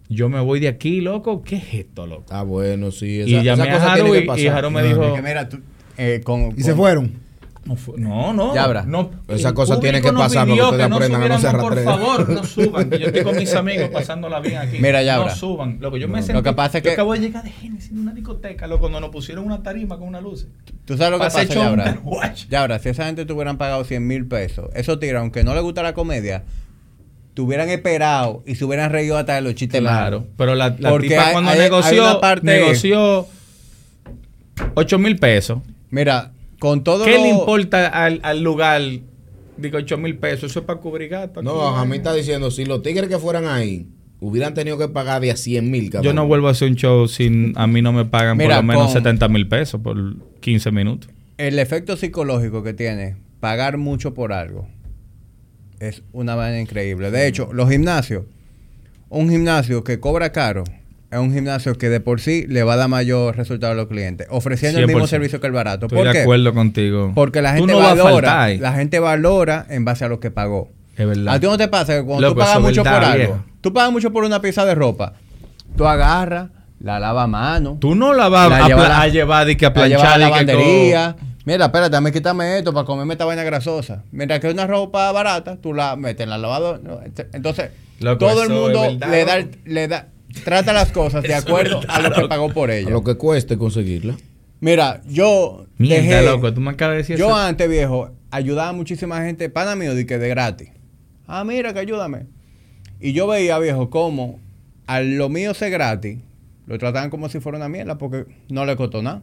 Yo 0.09 0.29
me 0.29 0.41
voy 0.41 0.61
de 0.61 0.69
aquí, 0.69 1.01
loco. 1.01 1.43
¿Qué 1.43 1.57
es 1.57 1.75
esto, 1.75 2.07
loco? 2.07 2.23
Está 2.23 2.43
bueno, 2.43 2.91
sí. 2.93 3.23
y 3.27 3.35
Esa, 3.35 3.43
llamé 3.43 3.63
esa 3.65 3.73
a 3.73 3.79
cosa 3.79 3.93
Haru 3.95 4.05
tiene 4.05 4.19
y, 4.19 4.27
que 4.37 4.43
y. 4.43 4.47
Haru 4.47 4.71
me 4.71 4.83
No, 4.83 4.89
dijo, 4.89 5.17
mira, 5.23 5.49
tú, 5.49 5.59
eh, 5.99 6.21
con, 6.25 6.55
Y 6.57 6.63
se 6.63 6.71
con- 6.71 6.79
fueron. 6.79 7.27
no, 7.67 7.77
no, 7.97 8.33
no. 8.33 8.55
Ya 8.55 8.63
habrá. 8.63 8.85
No, 8.85 9.11
Esa 9.27 9.53
cosa 9.53 9.81
tiene 9.81 10.01
que 10.01 10.13
pasar 10.13 10.47
para 10.47 10.55
que 10.57 10.63
ustedes 10.63 10.85
aprendan 10.93 11.23
a 11.23 11.29
no 11.29 11.35
se 11.35 11.41
subiéramos, 11.51 11.69
Por 11.75 11.83
favor, 11.85 12.29
no 12.29 12.45
suban. 12.45 12.89
que 12.91 12.99
yo 13.01 13.07
estoy 13.09 13.25
con 13.25 13.37
mis 13.37 13.53
amigos 13.55 13.89
pasándola 13.89 14.39
bien 14.39 14.59
aquí. 14.59 14.79
Mira, 14.79 15.03
ya 15.03 15.17
No 15.17 15.23
habrá. 15.23 15.35
suban. 15.35 15.79
Loco, 15.81 15.97
yo 15.97 16.07
me 16.07 16.19
No. 16.21 16.23
sentí, 16.23 16.35
Lo 16.35 16.43
que 16.45 16.53
pasa 16.53 16.79
es 16.79 16.85
yo 16.85 16.91
que- 16.91 16.95
acabo 16.95 17.13
de 17.15 17.19
llegar 17.19 17.43
de 17.43 17.51
Génesis 17.51 17.91
en 17.91 17.99
una 17.99 18.13
discoteca, 18.13 18.69
loco, 18.69 18.83
cuando 18.83 19.01
nos 19.01 19.11
pusieron 19.11 19.45
una 19.45 19.65
tarima 19.65 19.99
con 19.99 20.07
una 20.07 20.21
luz. 20.21 20.47
Tú 20.85 20.97
sabes 20.97 21.11
lo 21.11 21.19
que 21.19 21.25
Pasé 21.25 21.47
pasa, 21.49 21.75
carwash. 21.75 22.47
Yabra, 22.51 22.79
si 22.79 22.91
esa 22.91 23.07
gente 23.07 23.27
te 23.27 23.33
hubieran 23.33 23.59
pagado 23.59 23.83
100 23.83 24.07
mil 24.07 24.27
pesos, 24.27 24.71
esos 24.77 25.01
tigres, 25.01 25.19
aunque 25.19 25.43
no 25.43 25.53
les 25.53 25.65
gusta 25.65 25.83
la 25.83 25.93
comedia, 25.95 26.45
te 27.37 27.43
hubieran 27.43 27.69
esperado 27.69 28.43
y 28.47 28.55
se 28.55 28.65
hubieran 28.65 28.91
reído 28.91 29.19
hasta 29.19 29.35
de 29.35 29.43
los 29.43 29.55
chistes 29.55 29.83
Claro, 29.83 30.21
malos. 30.21 30.33
pero 30.39 30.55
la, 30.55 30.75
la 30.79 30.89
Porque 30.89 31.09
tipa 31.11 31.27
hay- 31.27 31.33
cuando 31.35 31.51
hay- 31.51 31.59
negoció, 31.59 32.19
parte- 32.19 32.47
negoció 32.47 33.27
8 34.75 34.99
mil 34.99 35.17
pesos. 35.19 35.59
Mira, 35.91 36.33
con 36.59 36.83
todo 36.83 37.05
¿Qué 37.05 37.17
lo- 37.17 37.23
le 37.25 37.29
importa 37.29 37.89
al, 37.89 38.21
al 38.23 38.43
lugar? 38.43 38.81
Digo, 39.59 39.77
8 39.79 39.99
mil 39.99 40.17
pesos. 40.17 40.51
Eso 40.51 40.61
es 40.61 40.65
para 40.67 40.81
cubrir 40.81 41.11
gato. 41.11 41.43
No, 41.43 41.77
a 41.77 41.85
mí 41.85 41.97
está 41.99 42.15
diciendo, 42.15 42.51
si 42.51 42.65
los 42.65 42.83
tigres 42.83 43.09
que 43.09 43.19
fueran 43.19 43.47
ahí 43.47 43.87
hubieran 44.21 44.55
tenido 44.55 44.79
que 44.79 44.89
pagar 44.89 45.21
de 45.21 45.31
a 45.31 45.37
100 45.37 45.71
mil 45.71 45.91
Yo 46.03 46.15
no 46.15 46.27
vuelvo 46.27 46.49
a 46.49 46.53
hacer 46.53 46.71
un 46.71 46.77
show 46.77 47.07
sin 47.07 47.53
a 47.57 47.67
mí 47.67 47.83
no 47.83 47.93
me 47.93 48.07
pagan 48.07 48.39
Mira, 48.39 48.57
por 48.57 48.65
lo 48.65 48.69
menos 48.69 48.85
con- 48.85 48.93
70 48.95 49.29
mil 49.29 49.47
pesos 49.47 49.79
por 49.83 49.97
15 50.41 50.71
minutos. 50.71 51.11
el 51.37 51.59
efecto 51.59 51.99
psicológico 51.99 52.63
que 52.63 52.73
tiene 52.73 53.17
pagar 53.41 53.77
mucho 53.77 54.15
por 54.15 54.33
algo 54.33 54.67
es 55.81 56.03
una 56.13 56.35
vaina 56.35 56.61
increíble. 56.61 57.11
De 57.11 57.27
hecho, 57.27 57.51
los 57.53 57.69
gimnasios, 57.71 58.25
un 59.09 59.29
gimnasio 59.31 59.85
que 59.85 60.01
cobra 60.01 60.33
caro, 60.33 60.65
es 61.11 61.19
un 61.19 61.33
gimnasio 61.33 61.77
que 61.79 61.89
de 61.89 62.01
por 62.01 62.21
sí 62.21 62.47
le 62.49 62.63
va 62.65 62.75
a 62.75 62.77
dar 62.77 62.89
mayor 62.89 63.37
resultado 63.37 63.73
a 63.73 63.77
los 63.77 63.87
clientes, 63.87 64.27
ofreciendo 64.31 64.81
el 64.81 64.87
mismo 64.87 65.05
100%. 65.05 65.07
servicio 65.09 65.41
que 65.41 65.47
el 65.47 65.53
barato. 65.53 65.87
Estoy 65.87 65.99
¿Por 65.99 66.07
de 66.09 66.13
qué? 66.13 66.23
acuerdo 66.23 66.53
contigo. 66.53 67.13
Porque 67.15 67.43
la 67.43 67.55
gente 67.55 67.73
no 67.73 67.79
valora, 67.79 68.49
la 68.57 68.73
gente 68.73 68.99
valora 68.99 69.67
en 69.71 69.85
base 69.85 70.05
a 70.05 70.09
lo 70.09 70.19
que 70.21 70.31
pagó. 70.31 70.71
Es 70.97 71.07
verdad. 71.07 71.35
¿A 71.35 71.41
ti 71.41 71.47
no 71.47 71.57
te 71.59 71.69
pasa 71.69 71.95
que 71.99 72.03
cuando 72.05 72.23
Loco, 72.29 72.35
tú 72.41 72.41
pagas 72.47 72.61
mucho 72.61 72.83
verdad, 72.83 72.99
por 72.99 73.05
algo, 73.09 73.17
viejo. 73.35 73.45
tú 73.61 73.73
pagas 73.73 73.93
mucho 73.93 74.13
por 74.13 74.25
una 74.25 74.41
pieza 74.41 74.65
de 74.65 74.75
ropa, 74.75 75.13
tú 75.77 75.87
agarras, 75.87 76.49
la 76.81 76.99
lava 77.01 77.23
a 77.23 77.27
mano, 77.27 77.79
Tú 77.81 77.95
no 77.95 78.13
la 78.13 78.29
vas 78.29 78.51
La 78.51 78.57
a, 79.03 79.09
llevar 79.09 79.49
y 79.49 79.57
que 79.57 79.65
a 79.67 79.73
planchar 79.73 80.19
la 80.19 80.29
lavandería. 80.29 81.17
Mira, 81.47 81.67
espérate, 81.67 81.91
dame 81.93 82.13
quítame 82.13 82.59
esto 82.59 82.75
para 82.75 82.85
comerme 82.85 83.15
esta 83.15 83.25
vaina 83.25 83.43
grasosa. 83.45 84.05
Mientras 84.13 84.41
que 84.41 84.51
una 84.51 84.67
ropa 84.67 85.11
barata, 85.13 85.57
tú 85.57 85.73
la 85.73 85.97
metes 85.97 86.25
en 86.25 86.31
la 86.31 86.37
lavadora. 86.39 86.79
¿no? 86.83 87.01
Entonces, 87.33 87.71
Loco, 88.01 88.19
todo 88.27 88.43
el 88.43 88.51
mundo 88.51 88.83
le 89.09 89.25
da, 89.25 89.47
le 89.65 89.89
da, 89.89 90.09
trata 90.45 90.73
las 90.75 90.93
cosas 90.93 91.23
de 91.23 91.35
acuerdo 91.37 91.81
verdad, 91.81 91.97
a 91.97 92.03
lo 92.03 92.11
que 92.11 92.21
loco. 92.23 92.29
pagó 92.29 92.53
por 92.53 92.71
A 92.71 92.77
ella. 92.77 92.91
lo 92.91 93.03
que 93.05 93.15
cueste 93.15 93.57
conseguirla. 93.57 94.17
Mira, 94.61 95.01
yo 95.09 95.67
Mierda, 95.79 96.03
dejé, 96.03 96.23
loco, 96.27 96.53
tú 96.53 96.61
me 96.61 96.71
acabas 96.73 96.95
de 96.95 96.99
decir 96.99 97.17
yo 97.17 97.27
eso. 97.29 97.37
antes, 97.37 97.69
viejo, 97.69 98.11
ayudaba 98.31 98.71
a 98.71 98.73
muchísima 98.73 99.21
gente, 99.23 99.49
pana 99.49 99.77
mío, 99.77 99.95
de 99.95 100.05
que 100.05 100.19
de 100.19 100.29
gratis. 100.29 100.71
Ah, 101.29 101.45
mira, 101.45 101.73
que 101.73 101.79
ayúdame. 101.79 102.27
Y 103.01 103.13
yo 103.13 103.27
veía, 103.29 103.59
viejo, 103.59 103.89
cómo 103.89 104.41
a 104.89 105.01
lo 105.01 105.29
mío 105.29 105.55
ser 105.55 105.71
gratis, 105.71 106.19
lo 106.67 106.77
trataban 106.79 107.11
como 107.11 107.29
si 107.29 107.39
fuera 107.39 107.59
una 107.59 107.69
mierda 107.69 107.99
porque 107.99 108.25
no 108.49 108.65
le 108.65 108.75
costó 108.77 109.01
nada. 109.03 109.23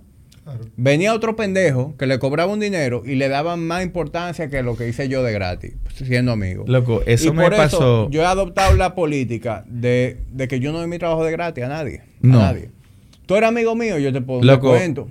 Venía 0.76 1.14
otro 1.14 1.36
pendejo 1.36 1.96
que 1.98 2.06
le 2.06 2.20
cobraba 2.20 2.52
un 2.52 2.60
dinero 2.60 3.04
y 3.06 3.16
le 3.16 3.30
daban 3.30 3.66
más 3.66 3.84
importancia 3.84 4.50
que 4.50 4.62
lo 4.62 4.76
que 4.76 4.90
hice 4.90 5.08
yo 5.08 5.24
de 5.24 5.32
gratis, 5.32 5.74
siendo 5.94 6.34
amigo. 6.34 6.66
Loco, 6.68 7.02
eso 7.06 7.30
y 7.30 7.32
me 7.32 7.44
por 7.44 7.56
pasó. 7.56 7.78
Eso, 7.78 8.10
yo 8.10 8.22
he 8.22 8.26
adoptado 8.26 8.76
la 8.76 8.94
política 8.96 9.64
de, 9.68 10.18
de 10.32 10.48
que 10.50 10.60
yo 10.60 10.72
no 10.74 10.80
doy 10.80 10.88
mi 10.88 11.00
trabajo 11.00 11.24
de 11.24 11.32
gratis 11.32 11.64
a 11.64 11.68
nadie. 11.70 12.02
No. 12.22 12.40
A 12.42 12.52
nadie. 12.52 12.72
Tú 13.26 13.36
eres 13.36 13.48
amigo 13.48 13.74
mío, 13.76 13.98
yo 14.00 14.12
te 14.12 14.20
puedo 14.22 14.40
dar 14.42 14.56
Loco, 14.58 14.70
cuento. 14.72 15.08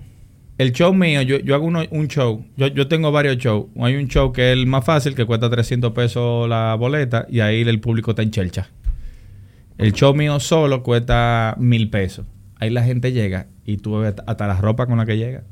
El 0.59 0.73
show 0.73 0.93
mío, 0.93 1.23
yo, 1.23 1.39
yo 1.39 1.55
hago 1.55 1.65
uno- 1.65 1.83
un 1.91 2.09
show. 2.09 2.45
Yo, 2.59 2.67
yo 2.67 2.87
tengo 2.87 3.11
varios 3.11 3.39
shows. 3.39 3.67
Hay 3.81 3.97
un 3.97 4.09
show 4.09 4.33
que 4.33 4.53
es 4.53 4.53
el 4.53 4.67
más 4.67 4.85
fácil, 4.85 5.15
que 5.15 5.25
cuesta 5.25 5.49
300 5.49 5.93
pesos 5.93 6.47
la 6.49 6.75
boleta, 6.75 7.27
y 7.31 7.41
ahí 7.41 7.63
el 7.63 7.81
público 7.81 8.11
está 8.11 8.23
en 8.23 8.31
chelcha. 8.33 8.69
El 9.79 9.93
show 9.95 10.15
mío 10.15 10.39
solo 10.41 10.83
cuesta 10.83 11.57
mil 11.59 11.89
pesos. 11.89 12.27
Ahí 12.61 12.69
la 12.71 12.85
gente 12.85 13.13
llega 13.13 13.47
y 13.65 13.77
tú 13.79 13.99
ves 13.99 14.15
hasta 14.27 14.47
la 14.47 14.57
ropa 14.61 14.87
con 14.87 14.99
la 14.99 15.07
que 15.07 15.17
llega. 15.17 15.45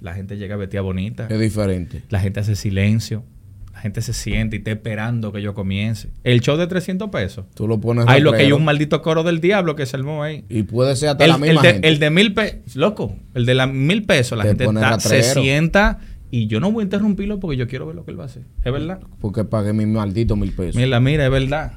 La 0.00 0.14
gente 0.14 0.36
llega 0.36 0.56
vestida 0.56 0.80
bonita. 0.82 1.26
Es 1.30 1.40
diferente. 1.40 2.02
La 2.10 2.20
gente 2.20 2.40
hace 2.40 2.54
silencio. 2.56 3.24
La 3.72 3.80
gente 3.82 4.00
se 4.00 4.14
siente 4.14 4.56
y 4.56 4.58
está 4.60 4.70
esperando 4.70 5.32
que 5.32 5.42
yo 5.42 5.52
comience. 5.52 6.08
El 6.24 6.40
show 6.40 6.56
de 6.56 6.66
300 6.66 7.10
pesos. 7.10 7.44
Tú 7.54 7.68
lo 7.68 7.78
pones 7.78 8.06
Hay 8.08 8.22
lo 8.22 8.32
que 8.32 8.38
hay 8.42 8.52
un 8.52 8.64
maldito 8.64 9.02
coro 9.02 9.22
del 9.22 9.38
diablo 9.40 9.76
que 9.76 9.84
se 9.84 9.96
armó 9.96 10.22
ahí. 10.22 10.44
Y 10.48 10.62
puede 10.62 10.96
ser 10.96 11.10
hasta 11.10 11.24
El, 11.24 11.30
la 11.30 11.36
el 11.36 11.42
misma 11.42 11.60
de, 11.62 11.72
gente. 11.74 11.88
el 11.88 11.98
de 11.98 12.10
mil 12.10 12.32
pesos, 12.32 12.74
loco, 12.76 13.14
el 13.34 13.44
de 13.44 13.54
la 13.54 13.66
mil 13.66 14.04
pesos, 14.04 14.38
la 14.38 14.44
Te 14.44 14.48
gente 14.50 14.64
está- 14.64 14.98
se 15.00 15.22
sienta 15.22 15.98
Y 16.30 16.46
yo 16.46 16.58
no 16.58 16.72
voy 16.72 16.82
a 16.82 16.84
interrumpirlo 16.84 17.38
porque 17.38 17.58
yo 17.58 17.68
quiero 17.68 17.86
ver 17.86 17.96
lo 17.96 18.04
que 18.06 18.12
él 18.12 18.18
va 18.18 18.22
a 18.24 18.26
hacer. 18.26 18.44
¿Es 18.64 18.72
verdad? 18.72 18.98
Porque 19.20 19.44
pagué 19.44 19.74
mis 19.74 19.86
malditos 19.88 20.38
mil 20.38 20.52
pesos. 20.52 20.76
Mira, 20.76 20.98
mira, 20.98 21.26
es 21.26 21.30
verdad. 21.30 21.72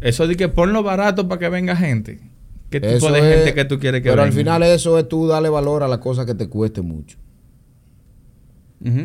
Eso 0.00 0.26
de 0.26 0.34
que 0.36 0.48
ponlo 0.48 0.82
barato 0.82 1.28
para 1.28 1.38
que 1.38 1.48
venga 1.48 1.76
gente. 1.76 2.18
¿Qué 2.74 2.80
tipo 2.80 2.92
Eso 3.06 3.12
de 3.12 3.20
es- 3.20 3.36
gente 3.36 3.54
que 3.54 3.64
tú 3.66 3.78
quieres 3.78 4.02
que 4.02 4.10
Pero 4.10 4.22
al 4.22 4.32
final 4.32 4.64
eso 4.64 4.98
es 4.98 5.08
tú 5.08 5.28
darle 5.28 5.48
valor 5.48 5.84
a 5.84 5.88
la 5.88 6.00
cosa 6.00 6.26
que 6.26 6.34
te 6.34 6.48
cueste 6.48 6.82
mucho. 6.82 7.18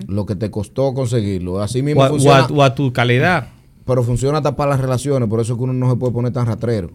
Lo 0.07 0.25
que 0.25 0.35
te 0.35 0.49
costó 0.49 0.91
conseguirlo. 0.95 1.61
Así 1.61 1.83
mismo 1.83 2.01
o, 2.01 2.03
a, 2.03 2.07
o 2.07 2.09
funciona. 2.09 2.39
a- 2.39 2.47
o 2.51 2.63
a 2.63 2.73
tu 2.73 2.91
calidad. 2.91 3.49
Pero 3.85 4.03
funciona 4.03 4.39
hasta 4.39 4.55
para 4.55 4.71
las 4.71 4.79
relaciones. 4.81 5.29
Por 5.29 5.39
eso 5.39 5.53
es 5.53 5.57
que 5.57 5.63
uno 5.63 5.73
no 5.73 5.87
se 5.91 5.97
puede 5.97 6.11
poner 6.13 6.33
tan 6.33 6.47
rastrero. 6.47 6.89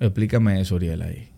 Explícame 0.00 0.60
eso, 0.60 0.74
Uriel, 0.74 1.00
ahí. 1.00 1.28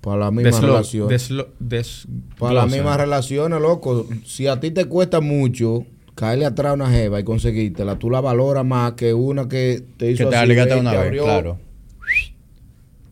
Para 0.00 0.16
las 0.18 0.32
mismas 0.32 0.56
Deslo- 0.56 0.66
relaciones. 0.66 1.30
deslo- 1.30 1.46
des- 1.60 2.08
Para 2.38 2.54
las 2.54 2.70
mismas 2.72 2.96
relaciones, 2.98 3.60
loco. 3.60 4.04
Si 4.24 4.48
a 4.48 4.58
ti 4.58 4.72
te 4.72 4.84
cuesta 4.86 5.20
mucho 5.20 5.86
caerle 6.16 6.44
atrás 6.44 6.72
a 6.72 6.74
una 6.74 6.90
jeva 6.90 7.20
y 7.20 7.24
conseguírtela, 7.24 7.98
tú 8.00 8.10
la 8.10 8.20
valoras 8.20 8.64
más 8.66 8.92
que 8.94 9.14
una 9.14 9.48
que 9.48 9.82
te 9.96 10.10
hizo 10.10 10.24
Que 10.24 10.30
te 10.30 10.36
así, 10.36 10.50
una 10.52 10.90
te 10.90 10.96
vez, 10.96 11.06
abrió. 11.06 11.22
claro. 11.24 11.58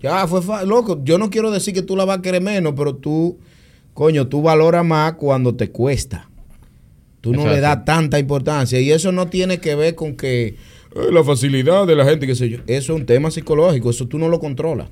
Ya, 0.02 0.26
fue. 0.26 0.40
Loco, 0.66 1.00
yo 1.05 1.18
no 1.18 1.31
quiero 1.31 1.50
decir 1.50 1.72
que 1.74 1.82
tú 1.82 1.97
la 1.97 2.05
vas 2.05 2.18
a 2.18 2.22
querer 2.22 2.42
menos, 2.42 2.74
pero 2.76 2.94
tú, 2.97 3.39
coño, 3.94 4.26
tú 4.28 4.42
valoras 4.42 4.84
más 4.84 5.14
cuando 5.14 5.55
te 5.55 5.70
cuesta. 5.70 6.28
Tú 7.20 7.32
no 7.32 7.44
le 7.55 7.60
das 7.60 7.84
tanta 7.84 8.18
importancia. 8.18 8.81
Y 8.81 8.90
eso 8.90 9.12
no 9.12 9.28
tiene 9.28 9.58
que 9.58 9.74
ver 9.76 9.94
con 9.94 10.16
que 10.16 10.48
"Eh, 10.48 10.56
la 11.12 11.22
facilidad 11.22 11.86
de 11.86 11.94
la 11.94 12.05
gente, 12.05 12.26
qué 12.26 12.34
sé 12.34 12.48
yo. 12.48 12.58
Eso 12.66 12.94
es 12.94 13.00
un 13.00 13.06
tema 13.06 13.31
psicológico. 13.31 13.90
Eso 13.90 14.08
tú 14.08 14.18
no 14.18 14.28
lo 14.28 14.40
controlas. 14.40 14.89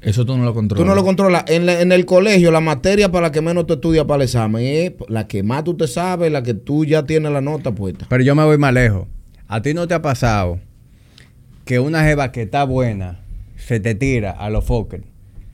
Eso 0.00 0.24
tú 0.24 0.36
no 0.36 0.44
lo 0.44 0.54
controlas. 0.54 0.82
Tú 0.82 0.88
no 0.88 0.94
lo 0.94 1.04
controlas. 1.04 1.44
En, 1.48 1.66
la- 1.66 1.80
en 1.80 1.92
el 1.92 2.04
colegio, 2.06 2.50
la 2.50 2.60
materia 2.60 3.10
para 3.12 3.28
la 3.28 3.32
que 3.32 3.40
menos 3.42 3.66
tú 3.66 3.74
estudias 3.74 4.04
para 4.06 4.16
el 4.16 4.22
examen 4.22 4.62
es 4.64 4.92
la 5.08 5.26
que 5.28 5.42
más 5.42 5.64
tú 5.64 5.74
te 5.76 5.86
sabes, 5.86 6.32
la 6.32 6.42
que 6.42 6.54
tú 6.54 6.84
ya 6.86 7.04
tienes 7.04 7.30
la 7.32 7.40
nota 7.42 7.72
puesta. 7.74 8.06
Pero 8.08 8.22
yo 8.24 8.34
me 8.34 8.44
voy 8.44 8.56
más 8.58 8.72
lejos. 8.72 9.06
¿A 9.46 9.60
ti 9.62 9.74
no 9.74 9.86
te 9.86 9.92
ha 9.94 10.00
pasado 10.02 10.58
que 11.66 11.78
una 11.80 12.02
jeva 12.04 12.32
que 12.32 12.42
está 12.42 12.64
buena 12.64 13.20
se 13.66 13.80
te 13.80 13.94
tira 13.94 14.32
a 14.32 14.50
los 14.50 14.64
fokker 14.64 15.02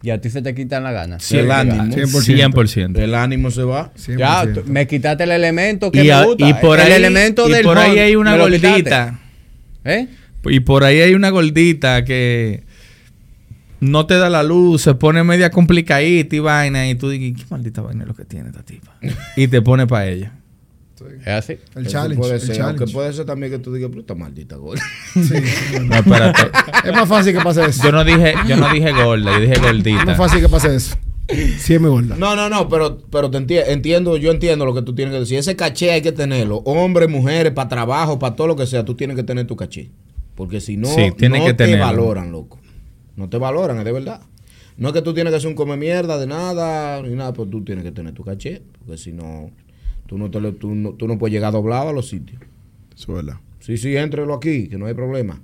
y 0.03 0.11
a 0.11 0.21
ti 0.21 0.31
se 0.31 0.41
te 0.43 0.55
quitan 0.55 0.83
la 0.83 0.93
gana? 0.93 1.21
Sí, 1.21 1.37
el 1.39 1.51
ánimo. 1.51 1.85
100%. 1.85 2.99
El 2.99 3.15
ánimo 3.15 3.51
se 3.51 3.63
va. 3.63 3.93
100%. 3.97 4.17
Ya, 4.19 4.47
me 4.67 4.87
quitaste 4.87 5.25
el 5.25 5.31
elemento 5.33 5.91
que 5.93 6.03
Y, 6.05 6.07
me 6.09 6.13
a- 6.13 6.25
gusta. 6.25 6.49
y 6.49 6.55
por 6.55 6.81
el 6.81 6.87
ahí, 6.87 6.93
elemento 6.93 7.49
y 7.49 7.53
del 7.53 7.63
por 7.65 7.79
ahí 7.79 7.99
hay 7.99 8.17
una 8.17 8.37
gordita. 8.37 9.21
¿Eh? 9.85 10.09
Y 10.47 10.61
por 10.61 10.85
ahí 10.85 11.01
hay 11.01 11.15
una 11.15 11.31
gordita 11.31 12.05
que 12.05 12.65
no 13.81 14.07
te 14.07 14.15
da 14.17 14.29
la 14.31 14.43
luz, 14.43 14.83
se 14.83 14.95
pone 14.95 15.23
media 15.25 15.51
complicadita 15.51 16.35
y 16.37 16.39
vaina. 16.39 16.89
Y 16.89 16.95
tú 16.95 17.11
dices, 17.11 17.43
¿qué 17.43 17.45
maldita 17.51 17.83
vaina 17.83 18.03
es 18.03 18.09
lo 18.09 18.15
que 18.15 18.25
tiene 18.25 18.49
esta 18.51 18.63
tipa? 18.63 18.97
y 19.37 19.49
te 19.49 19.61
pone 19.63 19.87
para 19.87 20.07
ella. 20.09 20.33
Es 21.21 21.27
así. 21.29 21.53
El 21.75 21.83
Eso 21.83 21.91
challenge. 21.93 22.17
Puede 22.19 22.35
el 22.35 22.41
ser, 22.41 22.57
challenge. 22.57 22.79
aunque 22.83 22.93
puede 22.93 23.13
ser 23.13 23.25
también 23.27 23.53
que 23.53 23.59
tú 23.59 23.73
digas, 23.73 23.89
pero 23.91 24.01
esta 24.01 24.15
maldita 24.15 24.57
gorda. 24.57 24.83
Sí. 25.15 25.35
No, 25.83 25.95
espérate. 25.97 26.43
es 26.85 26.93
más 26.93 27.09
fácil 27.09 27.33
que 27.37 27.41
pase 27.41 27.65
eso. 27.65 27.83
Yo 27.85 27.93
no 27.93 28.05
dije, 28.05 28.35
yo 28.49 28.57
no 28.57 28.73
dije 28.73 28.93
gorda, 28.93 29.33
yo 29.35 29.41
dije 29.41 29.53
Es 29.55 29.63
gordita. 29.63 30.05
más 30.05 30.17
fácil 30.17 30.41
que 30.41 30.49
pase 30.49 30.75
eso. 30.77 30.97
Sí, 31.59 31.75
es 31.75 31.81
mi 31.81 31.89
gorda. 31.89 32.17
No, 32.17 32.35
no, 32.35 32.49
no, 32.49 32.69
pero, 32.69 32.99
pero 33.11 33.31
te 33.31 33.39
enti- 33.39 33.63
entiendo, 33.67 34.17
yo 34.17 34.31
entiendo 34.33 34.67
lo 34.67 34.75
que 34.75 34.83
tú 34.83 34.95
tienes 34.95 35.15
que 35.15 35.21
decir. 35.21 35.39
Ese 35.39 35.55
caché 35.57 35.93
hay 35.93 36.03
que 36.03 36.11
tenerlo. 36.13 36.57
Hombres, 36.65 37.09
mujeres, 37.09 37.53
para 37.53 37.69
trabajo, 37.69 38.19
para 38.19 38.35
todo 38.35 38.49
lo 38.49 38.57
que 38.57 38.67
sea, 38.67 38.85
tú 38.85 38.95
tienes 38.97 39.17
que 39.17 39.23
tener 39.23 39.47
tu 39.47 39.55
caché. 39.57 39.91
Porque 40.35 40.61
si 40.61 40.77
no, 40.77 40.89
Sí, 40.89 41.09
no 41.11 41.15
que 41.17 41.53
te 41.53 41.55
tenerlo. 41.55 41.85
valoran, 41.87 42.33
loco. 42.33 42.59
No 43.17 43.29
te 43.29 43.37
valoran, 43.39 43.79
es 43.79 43.85
de 43.85 43.93
verdad. 43.93 44.23
No 44.77 44.89
es 44.89 44.95
que 44.95 45.03
tú 45.03 45.13
tienes 45.15 45.33
que 45.33 45.39
ser 45.41 45.49
un 45.49 45.55
come 45.55 45.77
mierda 45.77 46.19
de 46.19 46.27
nada, 46.27 47.01
ni 47.03 47.15
nada, 47.15 47.33
pero 47.33 47.47
tú 47.47 47.63
tienes 47.63 47.85
que 47.85 47.93
tener 47.93 48.13
tu 48.15 48.25
caché. 48.25 48.63
Porque 48.79 48.97
si 48.99 49.13
no, 49.13 49.51
tú 50.11 50.19
no, 50.19 50.29
te 50.29 50.41
lo- 50.41 50.53
tú 50.55 50.75
no, 50.75 50.95
tú 50.95 51.07
no 51.07 51.17
puedes 51.19 51.33
llegar 51.33 51.53
doblado 51.53 51.91
a 51.91 51.93
los 51.93 52.09
sitios. 52.09 52.43
Verdad. 53.07 53.35
Sí, 53.61 53.77
sí, 53.77 53.95
éntrelo 53.95 54.35
aquí, 54.35 54.67
que 54.67 54.77
no 54.77 54.87
hay 54.87 54.95
problema. 54.95 55.41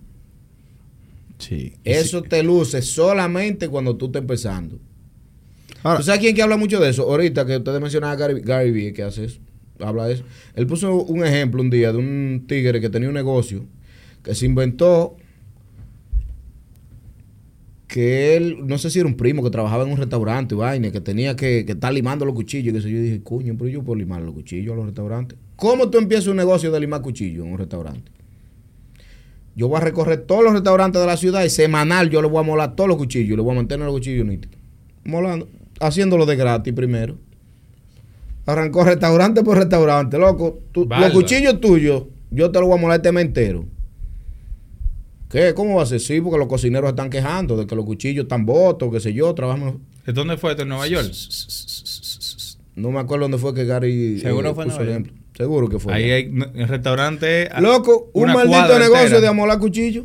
Sí. 1.38 1.74
Eso 1.84 2.22
te 2.22 2.42
luce 2.42 2.82
solamente 2.82 3.68
cuando 3.68 3.94
tú 3.96 4.06
estás 4.06 4.22
empezando. 4.22 4.76
Ahora, 5.84 5.98
¿Tú 5.98 6.04
sabes 6.06 6.20
quién 6.20 6.34
que 6.34 6.42
habla 6.42 6.56
mucho 6.56 6.80
de 6.80 6.90
eso? 6.90 7.04
Ahorita 7.04 7.46
que 7.46 7.58
ustedes 7.58 7.80
mencionaban 7.80 8.16
a 8.16 8.18
Gary, 8.18 8.40
Gary 8.40 8.70
Vee, 8.72 8.92
que 8.92 9.04
hace 9.04 9.26
eso, 9.26 9.38
habla 9.78 10.06
de 10.06 10.14
eso. 10.14 10.24
Él 10.56 10.66
puso 10.66 10.92
un 11.04 11.24
ejemplo 11.24 11.62
un 11.62 11.70
día 11.70 11.92
de 11.92 11.98
un 11.98 12.46
tigre 12.48 12.80
que 12.80 12.90
tenía 12.90 13.06
un 13.08 13.14
negocio 13.14 13.64
que 14.24 14.34
se 14.34 14.46
inventó 14.46 15.16
que 17.96 18.36
él, 18.36 18.58
no 18.66 18.76
sé 18.76 18.90
si 18.90 18.98
era 18.98 19.08
un 19.08 19.14
primo 19.16 19.42
que 19.42 19.48
trabajaba 19.48 19.84
en 19.84 19.90
un 19.90 19.96
restaurante 19.96 20.54
o 20.54 20.58
vaina, 20.58 20.90
que 20.90 21.00
tenía 21.00 21.34
que, 21.34 21.64
que 21.64 21.72
estar 21.72 21.90
limando 21.94 22.26
los 22.26 22.34
cuchillos. 22.34 22.68
Y 22.68 22.72
que 22.72 22.78
eso 22.78 22.88
yo 22.88 23.00
dije, 23.00 23.22
coño, 23.22 23.54
pero 23.56 23.70
yo 23.70 23.82
puedo 23.82 23.98
limar 23.98 24.20
los 24.20 24.34
cuchillos 24.34 24.74
a 24.74 24.76
los 24.76 24.84
restaurantes. 24.84 25.38
¿Cómo 25.56 25.88
tú 25.88 25.96
empiezas 25.96 26.26
un 26.26 26.36
negocio 26.36 26.70
de 26.70 26.78
limar 26.78 27.00
cuchillos 27.00 27.46
en 27.46 27.52
un 27.52 27.58
restaurante? 27.58 28.12
Yo 29.54 29.68
voy 29.68 29.78
a 29.78 29.80
recorrer 29.80 30.20
todos 30.26 30.44
los 30.44 30.52
restaurantes 30.52 31.00
de 31.00 31.06
la 31.06 31.16
ciudad 31.16 31.42
y 31.42 31.48
semanal 31.48 32.10
yo 32.10 32.20
le 32.20 32.28
voy 32.28 32.40
a 32.40 32.42
molar 32.42 32.76
todos 32.76 32.88
los 32.88 32.98
cuchillos, 32.98 33.34
le 33.36 33.42
voy 33.42 33.52
a 33.52 33.56
mantener 33.56 33.86
los 33.86 33.94
cuchillos 33.94 34.26
nítidos. 34.26 34.54
Molando, 35.04 35.48
haciéndolo 35.80 36.26
de 36.26 36.36
gratis 36.36 36.74
primero. 36.74 37.16
Arrancó 38.44 38.84
restaurante 38.84 39.42
por 39.42 39.56
restaurante, 39.56 40.18
loco. 40.18 40.60
tú- 40.72 40.84
los 40.84 41.10
cuchillos 41.14 41.60
tuyos, 41.60 42.04
yo 42.30 42.50
te 42.50 42.58
los 42.60 42.68
voy 42.68 42.78
a 42.78 42.80
molar 42.82 42.96
este 42.98 43.10
mes 43.12 43.24
entero. 43.24 43.64
¿Qué? 45.30 45.54
¿Cómo 45.54 45.76
va 45.76 45.82
a 45.82 45.86
ser? 45.86 46.00
Sí, 46.00 46.20
porque 46.20 46.38
los 46.38 46.46
cocineros 46.48 46.90
están 46.90 47.10
quejando 47.10 47.56
de 47.56 47.66
que 47.66 47.74
los 47.74 47.84
cuchillos 47.84 48.24
están 48.24 48.46
botos, 48.46 48.92
qué 48.92 49.00
sé 49.00 49.12
yo, 49.12 49.34
trabajamos. 49.34 49.74
¿De 50.06 50.12
dónde 50.12 50.36
fue 50.36 50.52
esto? 50.52 50.62
¿En 50.62 50.68
Nueva 50.68 50.86
York? 50.86 51.12
No 52.76 52.90
me 52.90 53.00
acuerdo 53.00 53.24
dónde 53.24 53.38
fue 53.38 53.54
que 53.54 53.64
Gary 53.64 54.20
Seguro 54.20 54.54
fue 54.54 54.64
en 54.64 54.68
Nueva 54.68 54.84
York. 54.84 54.90
ejemplo. 54.90 55.12
Seguro 55.36 55.68
que 55.68 55.78
fue. 55.78 55.92
Ahí 55.92 56.10
hay 56.10 56.22
en 56.24 56.68
restaurante. 56.68 57.48
ah, 57.52 57.60
Loco, 57.60 58.10
un 58.12 58.32
maldito 58.32 58.78
negocio 58.78 59.02
entera. 59.04 59.20
de 59.20 59.28
amolar 59.28 59.58
cuchillos. 59.58 60.04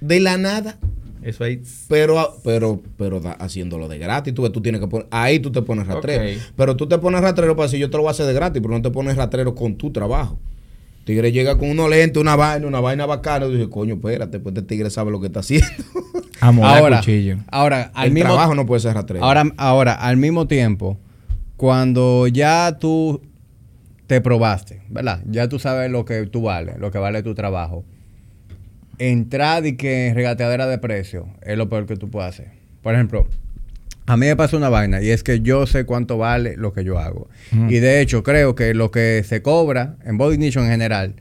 De 0.00 0.20
la 0.20 0.36
nada. 0.38 0.78
Eso 1.22 1.44
ahí. 1.44 1.62
Pero, 1.88 2.36
pero, 2.44 2.82
pero 2.98 3.20
da- 3.20 3.32
haciéndolo 3.32 3.88
de 3.88 3.98
gratis, 3.98 4.34
tú, 4.34 4.42
ves, 4.42 4.52
tú 4.52 4.60
tienes 4.60 4.80
que 4.80 4.86
poner, 4.86 5.06
ahí 5.10 5.38
tú 5.40 5.50
te 5.50 5.62
pones 5.62 5.86
rastrero. 5.86 6.40
Pero 6.56 6.76
tú 6.76 6.86
te 6.86 6.98
pones 6.98 7.20
rastrero 7.22 7.56
para 7.56 7.66
decir 7.66 7.80
yo 7.80 7.88
te 7.90 7.96
lo 7.96 8.02
voy 8.02 8.08
a 8.08 8.10
hacer 8.12 8.26
de 8.26 8.34
gratis, 8.34 8.60
pero 8.62 8.74
no 8.74 8.82
te 8.82 8.90
pones 8.90 9.16
rastrero 9.16 9.54
con 9.54 9.76
tu 9.76 9.90
trabajo. 9.90 10.38
Tigre 11.04 11.32
llega 11.32 11.58
con 11.58 11.68
unos 11.68 11.90
lentes, 11.90 12.20
una 12.20 12.34
vaina, 12.34 12.66
una 12.66 12.80
vaina 12.80 13.04
bacana, 13.04 13.44
y 13.44 13.48
tú 13.48 13.54
dices, 13.54 13.68
coño, 13.68 13.94
espérate, 13.94 14.40
pues 14.40 14.54
este 14.54 14.66
tigre 14.66 14.88
sabe 14.88 15.10
lo 15.10 15.20
que 15.20 15.26
está 15.26 15.40
haciendo. 15.40 15.68
Ahora, 16.40 16.98
cuchillo. 16.98 17.38
ahora, 17.50 17.90
al 17.94 18.08
El 18.08 18.12
mismo 18.12 18.30
trabajo 18.30 18.54
no 18.54 18.66
puede 18.66 18.80
ser 18.80 18.94
rastrero. 18.94 19.24
Ahora, 19.24 19.44
ahora, 19.56 19.94
al 19.94 20.16
mismo 20.18 20.46
tiempo, 20.46 20.98
cuando 21.56 22.26
ya 22.26 22.76
tú 22.78 23.22
te 24.06 24.20
probaste, 24.20 24.82
¿verdad? 24.88 25.22
Ya 25.26 25.48
tú 25.48 25.58
sabes 25.58 25.90
lo 25.90 26.04
que 26.04 26.26
tú 26.26 26.42
vales, 26.42 26.78
lo 26.78 26.90
que 26.90 26.98
vale 26.98 27.22
tu 27.22 27.34
trabajo. 27.34 27.84
Entrar 28.98 29.64
y 29.64 29.76
que 29.76 30.08
en 30.08 30.14
regateadera 30.14 30.66
de 30.66 30.78
precio 30.78 31.28
es 31.42 31.56
lo 31.56 31.68
peor 31.68 31.86
que 31.86 31.96
tú 31.96 32.10
puedes 32.10 32.28
hacer. 32.28 32.52
Por 32.82 32.94
ejemplo, 32.94 33.26
a 34.06 34.16
mí 34.16 34.26
me 34.26 34.36
pasa 34.36 34.56
una 34.56 34.68
vaina 34.68 35.02
y 35.02 35.10
es 35.10 35.22
que 35.22 35.40
yo 35.40 35.66
sé 35.66 35.84
cuánto 35.84 36.18
vale 36.18 36.56
lo 36.56 36.72
que 36.72 36.84
yo 36.84 36.98
hago. 36.98 37.28
Y 37.68 37.76
de 37.78 38.00
hecho, 38.00 38.22
creo 38.22 38.54
que 38.54 38.74
lo 38.74 38.90
que 38.90 39.22
se 39.24 39.42
cobra 39.42 39.96
en 40.04 40.18
Body 40.18 40.38
Nation 40.38 40.64
en 40.64 40.70
general 40.70 41.14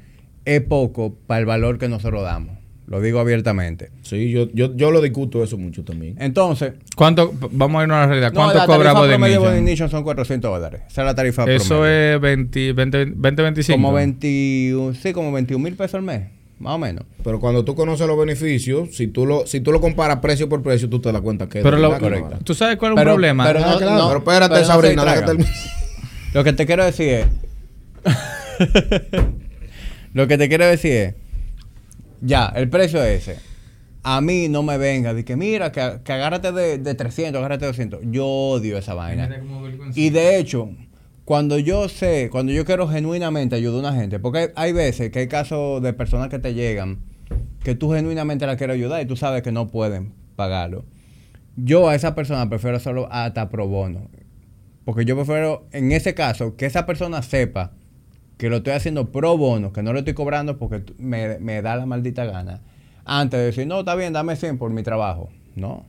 es 0.46 0.62
poco 0.62 1.16
para 1.28 1.40
el 1.40 1.46
valor 1.46 1.78
que 1.78 1.88
nosotros 1.88 2.24
damos. 2.24 2.58
Lo 2.86 3.00
digo 3.00 3.20
abiertamente. 3.20 3.92
sí, 4.02 4.30
yo, 4.30 4.50
yo, 4.54 4.76
yo 4.76 4.92
lo 4.92 5.02
discuto 5.02 5.42
eso 5.42 5.58
mucho 5.58 5.86
también. 5.86 6.16
Entonces, 6.20 6.74
¿Cómo? 6.96 7.34
Vamos 7.52 7.80
a 7.80 7.84
irnos 7.84 7.96
a 7.96 8.02
la 8.02 8.08
realidad. 8.08 8.34
no, 8.34 8.42
¿Cuánto 8.42 8.58
la 8.60 8.66
cobra 8.66 8.94
tarifa 8.94 9.00
Body 9.18 9.32
de 9.32 9.38
Body 9.38 9.78
son 9.90 10.04
400 10.04 10.52
dólares. 10.52 10.82
Esa 10.90 11.02
es 11.02 11.06
la 11.06 11.16
tarifa 11.16 11.44
Eso 11.46 11.70
promedio. 11.70 12.16
es 12.16 12.22
20, 12.22 12.74
20, 12.74 13.06
20, 13.16 13.42
25. 13.42 13.78
Como 13.78 13.94
21, 13.94 14.94
sí, 14.96 15.14
como 15.14 15.32
21 15.32 15.64
mil 15.64 15.76
pesos 15.76 15.96
al 15.96 16.02
mes, 16.02 16.24
más 16.60 16.74
o 16.76 16.78
menos. 16.78 17.06
Pero 17.24 17.40
cuando 17.40 17.64
tú 17.66 17.76
conoces 17.76 18.08
los 18.08 18.18
beneficios, 18.18 18.96
si 18.96 19.08
tú 19.08 19.26
lo, 19.26 19.46
si 19.48 19.60
tú 19.60 19.72
lo 19.72 19.82
comparas 19.82 20.20
precio 20.20 20.48
por 20.50 20.62
precio, 20.64 20.90
tú 20.90 21.00
te 21.02 21.12
das 21.12 21.22
cuenta 21.22 21.48
que 21.50 21.60
es 21.60 21.64
Pero 21.64 21.76
de 21.78 21.82
lo, 21.82 21.90
vale. 21.92 22.24
¿tú 22.44 22.54
sabes 22.54 22.78
cuál 22.78 22.94
es 22.94 22.98
un 22.98 23.04
problema? 23.04 23.46
pero- 23.46 23.60
Ah, 23.64 23.72
no, 23.74 23.78
claro, 23.78 23.98
no, 23.98 24.08
pero 24.08 24.20
espérate, 24.20 24.54
pero 24.56 24.66
Sabrina, 24.66 25.04
déjate 25.06 25.46
Lo 26.34 26.44
que 26.44 26.54
te 26.54 26.66
quiero 26.66 26.84
decir 26.86 27.10
es. 27.10 27.28
lo 30.14 30.28
que 30.28 30.38
te 30.38 30.48
quiero 30.48 30.66
decir 30.66 30.92
es. 30.92 31.16
Ya, 32.22 32.48
el 32.56 32.70
precio 32.70 33.04
es 33.04 33.28
ese. 33.28 33.40
A 34.04 34.20
mí 34.22 34.48
no 34.50 34.64
me 34.64 34.78
venga 34.78 35.14
de 35.14 35.24
que 35.24 35.36
mira, 35.36 35.72
que, 35.72 36.00
que 36.04 36.12
agárrate 36.14 36.52
de, 36.52 36.78
de 36.78 36.94
300, 36.96 37.38
agárrate 37.40 37.66
de 37.66 37.72
200. 37.72 38.00
Yo 38.12 38.26
odio 38.26 38.78
esa 38.78 38.94
vaina. 38.94 39.30
Y 39.96 40.10
de 40.10 40.38
hecho, 40.40 40.70
cuando 41.26 41.58
yo 41.58 41.88
sé, 41.88 42.30
cuando 42.30 42.52
yo 42.52 42.66
quiero 42.66 42.88
genuinamente 42.88 43.56
ayudar 43.56 43.86
a 43.86 43.90
una 43.90 44.00
gente, 44.00 44.20
porque 44.20 44.52
hay, 44.56 44.74
veces 44.74 45.10
que 45.12 45.20
hay 45.20 45.28
casos 45.28 45.82
de 45.82 45.94
personas 45.94 46.30
que 46.30 46.40
te 46.40 46.54
llegan 46.54 47.00
que 47.64 47.76
tú 47.76 47.92
genuinamente 47.92 48.46
la 48.46 48.58
quieres 48.58 48.76
ayudar 48.76 49.02
y 49.02 49.06
tú 49.06 49.16
sabes 49.16 49.42
que 49.42 49.52
no 49.52 49.70
pueden 49.70 50.14
pagarlo. 50.36 50.84
Yo 51.56 51.88
a 51.88 51.96
esa 51.96 52.14
persona 52.14 52.50
prefiero 52.50 52.78
hacerlo 52.78 53.08
hasta 53.10 53.50
pro 53.50 53.68
bono. 53.68 54.10
Porque 54.84 55.06
yo 55.06 55.16
prefiero, 55.16 55.66
en 55.72 55.94
ese 55.94 56.14
caso, 56.14 56.58
que 56.58 56.66
esa 56.66 56.86
persona 56.86 57.22
sepa 57.22 57.72
que 58.38 58.50
lo 58.50 58.58
estoy 58.58 58.74
haciendo 58.74 59.12
pro 59.12 59.38
bono, 59.38 59.72
que 59.72 59.82
no 59.82 59.94
lo 59.94 60.00
estoy 60.00 60.14
cobrando 60.14 60.58
porque 60.58 60.84
me, 60.98 61.40
me 61.40 61.62
da 61.62 61.78
la 61.78 61.86
maldita 61.86 62.26
gana. 62.26 62.62
Antes 63.06 63.40
de 63.40 63.46
decir, 63.46 63.68
no, 63.68 63.80
está 63.80 63.96
bien, 63.96 64.12
dame 64.12 64.36
100 64.36 64.58
por 64.58 64.72
mi 64.72 64.84
trabajo. 64.84 65.30
No. 65.56 65.86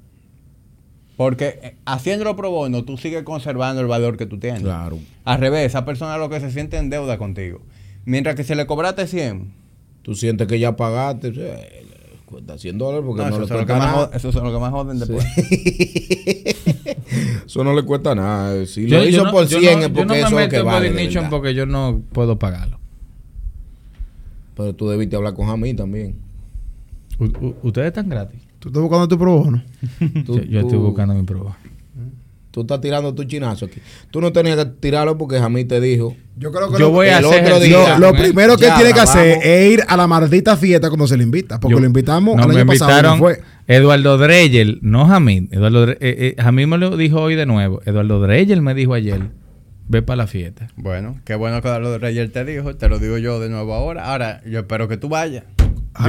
Porque 1.17 1.59
eh, 1.63 1.77
haciéndolo 1.85 2.35
pro 2.37 2.51
bono, 2.51 2.85
tú 2.85 2.97
sigues 2.97 3.23
conservando 3.23 3.81
el 3.81 3.87
valor 3.87 4.17
que 4.17 4.27
tú 4.27 4.39
tienes. 4.39 4.63
Claro. 4.63 4.99
Al 5.25 5.41
revés, 5.41 5.67
esa 5.67 5.85
persona 5.85 6.19
lo 6.19 6.29
que 6.29 6.41
se 6.41 6.51
siente 6.51 6.77
en 6.77 6.91
deuda 6.91 7.19
contigo. 7.19 7.61
Mientras 8.05 8.35
que 8.35 8.45
si 8.45 8.55
le 8.55 8.67
cobraste 8.67 9.07
100, 9.07 9.65
Tú 10.03 10.15
sientes 10.15 10.47
que 10.47 10.59
ya 10.59 10.77
pagaste, 10.77 11.29
o 11.29 11.35
sea, 11.35 11.55
eh, 11.61 11.87
cuesta 12.27 12.59
100 12.59 12.77
dólares 12.77 13.05
porque 13.07 13.23
no, 13.23 13.31
no, 13.31 13.37
eso, 13.37 13.41
le 13.43 13.49
son 13.49 13.57
lo 13.57 13.63
que 13.67 13.73
cuesta 13.73 13.87
más 13.87 13.97
nada. 13.97 14.11
eso 14.15 14.33
son 14.33 14.45
lo 14.45 14.53
que 14.53 14.59
más 14.59 14.71
joden 14.71 14.99
después. 14.99 15.25
Eso 17.47 17.65
no 17.65 17.75
le 17.75 17.83
cuesta 17.85 18.15
nada. 18.15 18.67
Si 18.67 18.87
Yo- 18.87 18.99
lo 18.99 19.05
yo 19.05 19.09
hizo 19.09 19.25
no- 19.25 19.31
por 19.31 19.47
yo 19.47 19.61
100 19.61 19.79
no- 19.79 19.81
es 19.81 19.89
yo 19.89 19.95
porque 19.95 20.07
no 20.07 20.13
me 20.15 20.19
eso 20.19 20.27
es 20.27 20.33
lo 20.33 20.37
meto 20.39 20.51
que 20.51 20.63
vale. 20.63 20.91
Nation 20.91 21.15
verdad. 21.15 21.31
porque 21.31 21.55
yo 21.55 21.67
no 21.67 22.03
puedo 22.13 22.39
pagarlo. 22.39 22.79
Pero 24.57 24.75
tú 24.75 24.89
debiste 24.89 25.17
hablar 25.17 25.35
con 25.35 25.47
Jamín 25.47 25.77
también. 25.77 26.17
U- 27.19 27.55
¿Ustedes 27.63 27.89
están 27.89 28.09
gratis? 28.09 28.41
¿Tú 28.65 28.69
estás 28.71 28.81
buscando 28.83 29.07
tu 29.07 29.19
pro 29.19 29.37
bono? 29.37 29.63
Tú- 30.25 30.39
yo 30.39 30.45
yo 30.45 30.61
estoy 30.61 30.79
buscando 30.79 31.13
mi 31.15 31.23
prueba. 31.23 31.55
Tú 32.51 32.63
estás 32.63 32.81
tirando 32.81 33.13
tu 33.15 33.25
chinazo 33.25 33.67
aquí. 33.67 33.81
Tú 34.11 34.23
no 34.23 34.33
tenías 34.33 34.57
que 34.57 34.65
tirarlo 34.81 35.19
porque 35.19 35.39
Jamín 35.39 35.69
te 35.69 35.81
dijo. 35.83 36.17
Yo 36.39 36.51
creo 36.51 36.69
que 36.69 36.75
Yo 36.79 36.87
lo, 36.87 36.91
voy 36.93 37.09
a 37.09 37.19
el 37.19 37.27
hacer 37.27 37.45
otro 37.45 37.61
día- 37.61 37.99
lo, 37.99 38.09
él. 38.11 38.17
primero 38.17 38.57
que 38.57 38.65
Ya, 38.65 38.77
tiene 38.77 38.95
que 38.95 39.01
hacer 39.01 39.39
es 39.43 39.73
ir 39.73 39.83
a 39.87 39.97
la 39.99 40.07
maldita 40.07 40.57
fiesta 40.57 40.89
cuando 40.89 41.07
se 41.07 41.19
le 41.19 41.25
invita. 41.25 41.61
Porque 41.61 41.75
Yo- 41.75 41.81
lo 41.81 41.87
invitamos 41.87 42.37
no, 42.37 42.45
el 42.45 42.49
me 42.49 42.61
año 42.61 42.67
pasado. 42.67 43.03
no 43.03 43.19
fue. 43.19 43.43
Eduardo 43.67 44.17
Dreyer, 44.17 44.79
no 44.81 45.05
Jamín. 45.07 45.49
Eduardo 45.53 45.91
eh, 45.91 45.99
eh, 46.01 46.35
Jamín 46.39 46.71
me 46.71 46.79
lo 46.79 46.97
dijo 46.97 47.21
hoy 47.21 47.35
de 47.35 47.45
nuevo. 47.45 47.83
Eduardo 47.85 48.19
Dreyer 48.21 48.63
me 48.63 48.73
dijo 48.75 48.95
ayer, 48.95 49.21
ve 49.89 50.01
para 50.03 50.17
la 50.19 50.27
fiesta. 50.27 50.69
bueno, 50.77 51.19
qué 51.25 51.35
bueno 51.35 51.61
que 51.61 51.69
lo 51.81 51.91
de 51.91 51.99
Reyes 51.99 52.33
te 52.33 52.45
dijo, 52.45 52.75
te 52.77 52.89
lo 52.89 52.99
digo 52.99 53.19
yo 53.19 53.41
de 53.41 53.49
nuevo 53.51 53.75
ahora. 53.75 54.05
Ahora, 54.13 54.41
yo 54.49 54.61
espero 54.61 54.87
que 54.89 54.97
tú 54.97 55.09
vayas. 55.11 55.43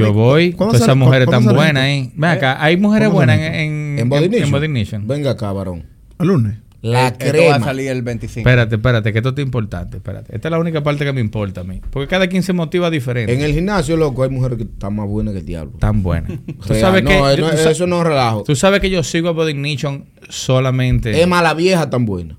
Yo 0.00 0.12
voy, 0.12 0.52
¿cuándo 0.52 0.72
todas 0.72 0.82
esas 0.82 0.96
mujeres 0.96 1.28
tan 1.28 1.44
buenas 1.44 1.82
ahí. 1.82 2.10
Ven 2.14 2.30
acá, 2.30 2.62
hay 2.62 2.76
mujeres 2.76 3.08
¿Cuándo 3.08 3.32
buenas 3.34 3.54
en, 3.54 3.96
en, 3.98 4.08
Body 4.08 4.24
en- 4.24 4.34
en 4.34 4.40
Nation. 4.40 4.50
Body 4.52 4.68
Nation. 4.68 5.06
Venga 5.06 5.30
acá, 5.32 5.52
varón. 5.52 5.84
El 6.18 6.26
lunes. 6.28 6.54
La 6.82 7.08
Eh, 7.08 7.14
Esto 7.18 7.24
va 7.24 7.30
a 7.30 7.32
crema. 7.32 7.64
salir 7.64 7.88
el 7.88 8.02
25. 8.02 8.48
Espérate, 8.48 8.74
espérate, 8.76 9.12
que 9.12 9.18
esto 9.18 9.32
es 9.36 9.38
importante. 9.40 9.96
Espérate. 9.96 10.34
Esta 10.34 10.48
es 10.48 10.52
la 10.52 10.58
única 10.58 10.82
parte 10.82 11.04
que 11.04 11.12
me 11.12 11.20
importa 11.20 11.62
a 11.62 11.64
mí. 11.64 11.80
Porque 11.90 12.06
cada 12.06 12.28
quien 12.28 12.42
se 12.44 12.52
motiva 12.52 12.90
diferente. 12.90 13.32
En 13.34 13.40
el 13.42 13.52
gimnasio, 13.52 13.96
loco, 13.96 14.22
hay 14.22 14.30
mujeres 14.30 14.58
que 14.58 14.64
están 14.64 14.94
más 14.94 15.08
buenas 15.08 15.32
que 15.34 15.40
el 15.40 15.46
diablo. 15.46 15.72
Tan 15.80 16.02
buenas. 16.02 16.32
Tú 16.66 16.74
sabes 16.74 17.02
no, 17.02 17.10
que. 17.10 17.16
eh, 17.16 17.36
no, 17.38 17.50
tú 17.50 17.68
eso 17.68 17.86
no 17.88 18.00
es 18.02 18.06
relajo. 18.06 18.44
Tú 18.44 18.54
sabes 18.54 18.80
que 18.80 18.90
yo 18.90 19.02
sigo 19.02 19.28
a 19.30 19.32
Body 19.32 19.54
Nation 19.54 20.04
solamente. 20.28 21.20
Es 21.20 21.26
más, 21.26 21.42
la 21.42 21.54
vieja 21.54 21.90
tan 21.90 22.04
buena. 22.04 22.36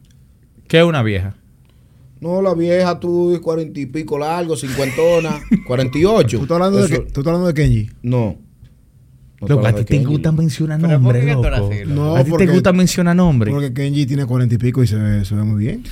¿Qué 0.67 0.79
es 0.79 0.83
una 0.85 1.01
vieja? 1.03 1.35
No, 2.19 2.41
la 2.41 2.53
vieja, 2.53 2.99
tú, 2.99 3.39
cuarenta 3.43 3.79
y 3.79 3.85
pico 3.85 4.17
largo, 4.17 4.55
cincuentona, 4.55 5.39
cuarenta 5.67 5.97
y 5.97 6.05
ocho. 6.05 6.37
¿Tú 6.37 6.43
estás 6.43 6.55
hablando, 6.55 6.79
de, 6.83 6.89
que- 6.89 6.97
tú 6.99 7.19
estás 7.21 7.27
hablando 7.27 7.47
de 7.47 7.53
Kenji? 7.53 7.89
No. 8.01 8.37
No 9.39 9.47
Loco, 9.47 9.67
a 9.67 9.73
ti 9.73 9.83
te 9.85 10.03
gusta 10.03 10.31
mencionar 10.31 10.79
Pero 10.81 10.93
¿por 10.99 11.13
nombres, 11.13 11.35
loco. 11.35 11.47
así, 11.47 11.83
loco? 11.83 11.93
No, 11.93 12.15
a 12.15 12.23
ti 12.23 12.31
te 12.37 12.47
gusta 12.47 12.73
mencionar 12.73 13.15
nombres. 13.15 13.53
Porque 13.53 13.71
Kenji 13.71 14.07
tiene 14.07 14.25
cuarenta 14.25 14.55
y 14.55 14.57
pico 14.57 14.81
y 14.81 14.87
se 14.87 14.95
ve, 14.95 15.23
se 15.25 15.35
ve 15.35 15.43
muy 15.43 15.63
bien. 15.63 15.83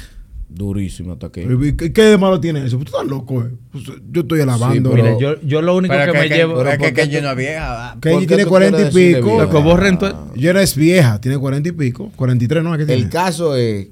Durísimo 0.49 1.13
hasta 1.13 1.29
que. 1.31 1.41
Pero, 1.41 1.63
¿y 1.65 1.75
¿Qué, 1.75 1.91
qué 1.91 2.01
de 2.03 2.17
malo 2.17 2.39
tiene 2.39 2.65
eso? 2.65 2.77
Tú 2.77 2.83
estás 2.85 3.05
loco, 3.05 3.43
eh. 3.43 3.51
Pues, 3.71 3.83
Yo 4.11 4.21
estoy 4.21 4.39
alabando. 4.41 4.89
pero- 4.91 5.03
Mira, 5.03 5.19
yo, 5.19 5.41
yo 5.41 5.61
lo 5.61 5.75
único 5.75 5.93
que, 5.93 6.11
me 6.13 6.27
que, 6.29 6.35
llevo. 6.35 6.55
pero 6.57 6.69
es 6.71 6.77
¿por 6.77 6.87
que 6.87 6.93
Kenji 6.93 7.21
no 7.21 7.29
es 7.31 7.37
vieja. 7.37 7.69
va. 7.73 7.91
¿Por 7.93 8.01
Kenji 8.01 8.27
tiene 8.27 8.45
cuarenta 8.45 8.81
y 8.81 8.91
pico. 8.91 9.41
Loco, 9.41 9.61
vos 9.61 9.79
rento- 9.79 10.31
Yo 10.35 10.49
eres 10.49 10.75
vieja, 10.75 11.19
tiene 11.21 11.37
cuarenta 11.37 11.69
y 11.69 11.71
pico. 11.73 12.11
Cuarenta 12.15 12.45
y 12.45 12.47
tres, 12.47 12.63
¿no? 12.63 12.75
¿Qué 12.77 12.85
tiene? 12.85 13.01
El 13.03 13.09
caso 13.09 13.55
es. 13.55 13.89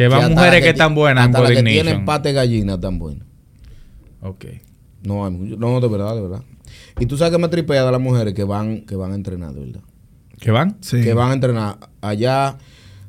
Que 0.00 0.08
van 0.08 0.32
mujeres 0.32 0.62
que, 0.62 0.70
están 0.70 0.94
buenas 0.94 1.26
en 1.26 1.32
la 1.32 1.40
Body 1.40 1.56
que 1.56 1.62
Nation. 1.62 1.84
tienen 1.84 2.04
pate 2.06 2.30
de 2.30 2.34
gallina 2.34 2.80
tan 2.80 2.98
buena. 2.98 3.26
Ok. 4.22 4.46
No, 5.02 5.28
no, 5.28 5.78
de 5.78 5.88
verdad, 5.88 6.14
de 6.14 6.22
verdad. 6.22 6.42
Y 6.98 7.04
tú 7.04 7.18
sabes 7.18 7.32
que 7.34 7.38
me 7.38 7.48
tripea 7.48 7.84
de 7.84 7.92
las 7.92 8.00
mujeres 8.00 8.32
que 8.32 8.44
van, 8.44 8.86
que 8.86 8.96
van 8.96 9.12
a 9.12 9.14
entrenar, 9.14 9.52
de 9.52 9.60
verdad. 9.60 9.82
¿Qué 10.40 10.52
van? 10.52 10.78
Sí. 10.80 11.02
Que 11.02 11.12
van 11.12 11.32
a 11.32 11.34
entrenar. 11.34 11.76
Allá 12.00 12.56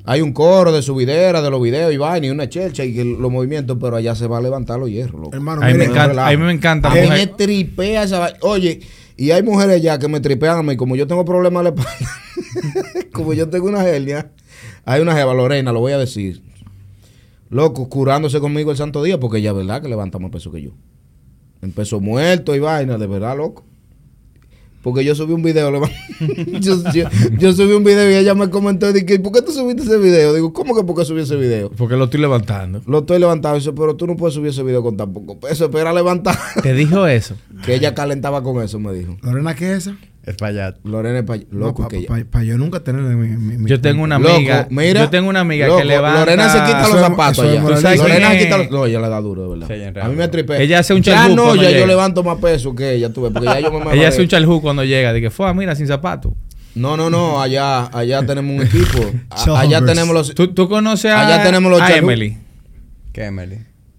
hay 0.04 0.20
un 0.20 0.34
coro 0.34 0.70
de 0.70 0.82
subidera, 0.82 1.40
de 1.40 1.48
los 1.48 1.62
videos 1.62 1.94
y 1.94 1.96
vaina, 1.96 2.26
y 2.26 2.30
una 2.30 2.50
chelcha 2.50 2.84
y 2.84 2.92
que 2.92 3.06
los 3.06 3.32
movimientos, 3.32 3.78
pero 3.80 3.96
allá 3.96 4.14
se 4.14 4.26
va 4.26 4.36
a 4.36 4.42
levantar 4.42 4.78
los 4.78 4.90
hierros, 4.90 5.18
loco. 5.18 5.34
Hermano, 5.34 5.62
A 5.62 5.68
mí 5.68 5.72
me 5.72 5.86
encanta, 5.86 6.28
a 6.28 6.30
mí 6.30 6.36
me 6.36 6.52
encanta. 6.52 6.92
A 6.92 6.94
mí 6.94 7.08
me 7.08 7.26
tripea 7.26 8.02
esa 8.02 8.18
vaina. 8.18 8.36
Oye, 8.42 8.80
y 9.16 9.30
hay 9.30 9.42
mujeres 9.42 9.80
ya 9.80 9.98
que 9.98 10.08
me 10.08 10.20
tripean 10.20 10.58
a 10.58 10.62
mí, 10.62 10.76
como 10.76 10.94
yo 10.94 11.06
tengo 11.06 11.24
problemas 11.24 11.64
de 11.64 11.70
la 11.70 11.74
espalda, 11.74 13.06
como 13.14 13.32
yo 13.32 13.48
tengo 13.48 13.66
una 13.66 13.82
hernia, 13.82 14.30
hay 14.84 15.00
una 15.00 15.14
jeva, 15.14 15.32
Lorena, 15.32 15.72
lo 15.72 15.80
voy 15.80 15.92
a 15.92 15.98
decir. 15.98 16.51
Loco, 17.52 17.88
curándose 17.90 18.40
conmigo 18.40 18.70
el 18.70 18.76
santo 18.78 19.02
día, 19.02 19.20
porque 19.20 19.38
ella 19.38 19.50
es 19.50 19.56
verdad 19.56 19.82
que 19.82 19.88
levanta 19.88 20.18
más 20.18 20.30
peso 20.30 20.50
que 20.50 20.62
yo. 20.62 20.70
Empezó 21.60 22.00
muerto 22.00 22.56
y 22.56 22.58
vaina, 22.58 22.96
de 22.98 23.06
verdad, 23.06 23.36
loco. 23.36 23.64
Porque 24.82 25.04
yo 25.04 25.14
subí 25.14 25.32
un 25.34 25.42
video, 25.44 25.70
yo- 26.60 26.82
yo 27.38 27.52
subí 27.52 27.72
un 27.74 27.84
video 27.84 28.10
y 28.10 28.14
ella 28.14 28.34
me 28.34 28.50
comentó 28.50 28.88
y 28.90 28.94
dije, 28.94 29.20
¿por 29.20 29.30
qué 29.32 29.42
tú 29.42 29.52
subiste 29.52 29.82
ese 29.82 29.98
video? 29.98 30.34
Digo, 30.34 30.52
¿cómo 30.52 30.74
que 30.74 30.82
por 30.82 30.96
qué 30.96 31.04
subí 31.04 31.20
ese 31.20 31.36
video? 31.36 31.70
Porque 31.70 31.94
lo 31.94 32.04
estoy 32.06 32.20
levantando. 32.20 32.80
Lo 32.86 33.00
estoy 33.00 33.20
levantando, 33.20 33.58
y 33.58 33.60
dice, 33.60 33.72
pero 33.74 33.94
tú 33.94 34.06
no 34.08 34.16
puedes 34.16 34.34
subir 34.34 34.48
ese 34.50 34.62
video 34.64 34.82
con 34.82 34.96
tan 34.96 35.12
poco 35.12 35.38
peso, 35.38 35.66
espera 35.66 35.92
levantar. 35.92 36.36
¿Te 36.62 36.72
dijo 36.74 37.06
eso? 37.06 37.36
que 37.64 37.74
ella 37.76 37.94
calentaba 37.94 38.42
con 38.42 38.60
eso, 38.60 38.80
me 38.80 38.92
dijo. 38.94 39.16
Lorena, 39.22 39.54
¿qué 39.54 39.72
es 39.74 39.86
esa? 39.86 39.96
Es 40.24 40.36
para 40.36 40.50
allá. 40.50 40.74
Lorena 40.84 41.18
es 41.18 41.24
pa- 41.24 41.36
loco 41.50 41.88
que 41.88 41.96
ella- 41.98 42.24
Para 42.30 42.44
yo 42.44 42.56
nunca 42.56 42.78
tener 42.80 43.02
mi, 43.02 43.28
mi- 43.36 43.56
mi- 43.58 43.68
Yo 43.68 43.80
tengo 43.80 44.04
una 44.04 44.20
Loco, 44.20 44.34
amiga. 44.36 44.68
mira, 44.70 45.00
yo 45.00 45.10
tengo 45.10 45.28
una 45.28 45.40
amiga 45.40 45.66
loco, 45.66 45.78
que 45.80 45.84
levanta. 45.84 46.20
Lorena 46.20 46.48
se 46.48 46.58
quita 46.64 46.88
los 46.88 47.00
zapatos 47.00 47.38
eso 47.38 47.44
es 47.44 47.50
allá. 47.50 47.60
moralista. 47.60 47.90
¿Tú 47.90 47.96
sabes 47.98 48.00
Lorena 48.12 48.30
se 48.30 48.38
quita 48.38 48.58
los... 48.58 48.70
No, 48.70 48.86
ella 48.86 49.00
le 49.00 49.08
da 49.08 49.20
duro, 49.20 49.42
de 49.42 49.48
verdad. 49.48 49.66
Sí, 49.66 49.72
ella 49.74 49.88
en 49.88 49.98
a 49.98 50.08
mí 50.08 50.14
me 50.14 50.28
tripea. 50.28 50.58
Ella 50.60 50.78
hace 50.78 50.94
un 50.94 51.02
Ya 51.02 51.14
charjú 51.14 51.34
no, 51.34 51.42
cuando 51.46 51.62
ya 51.64 51.70
yo 51.70 51.74
llega. 51.74 51.86
levanto 51.88 52.22
más 52.22 52.38
peso 52.38 52.72
que 52.74 52.92
ella, 52.92 53.12
tuve, 53.12 53.30
porque 53.32 53.46
ya 53.48 53.58
yo 53.60 53.72
me 53.72 53.94
Ella 53.94 54.08
hace 54.08 54.22
un 54.22 54.28
charjú 54.28 54.60
cuando 54.62 54.84
llega. 54.84 55.12
Dije, 55.12 55.30
fue, 55.30 55.52
mira, 55.54 55.74
sin 55.74 55.88
zapatos. 55.88 56.32
No, 56.76 56.96
no, 56.96 57.10
no, 57.10 57.42
allá, 57.42 57.86
allá 57.86 58.24
tenemos 58.24 58.54
un 58.56 58.62
equipo. 58.62 58.98
A- 59.30 59.60
allá 59.60 59.84
tenemos 59.84 60.14
los... 60.14 60.34
¿Tú, 60.36 60.54
tú 60.54 60.68
conoces 60.68 61.10
a, 61.10 61.26
Allá 61.26 61.42
tenemos 61.42 61.68
los 61.70 61.80
a. 61.82 61.96
Emily? 61.96 62.38
¿Qué, 63.12 63.24
Emily? 63.24 63.58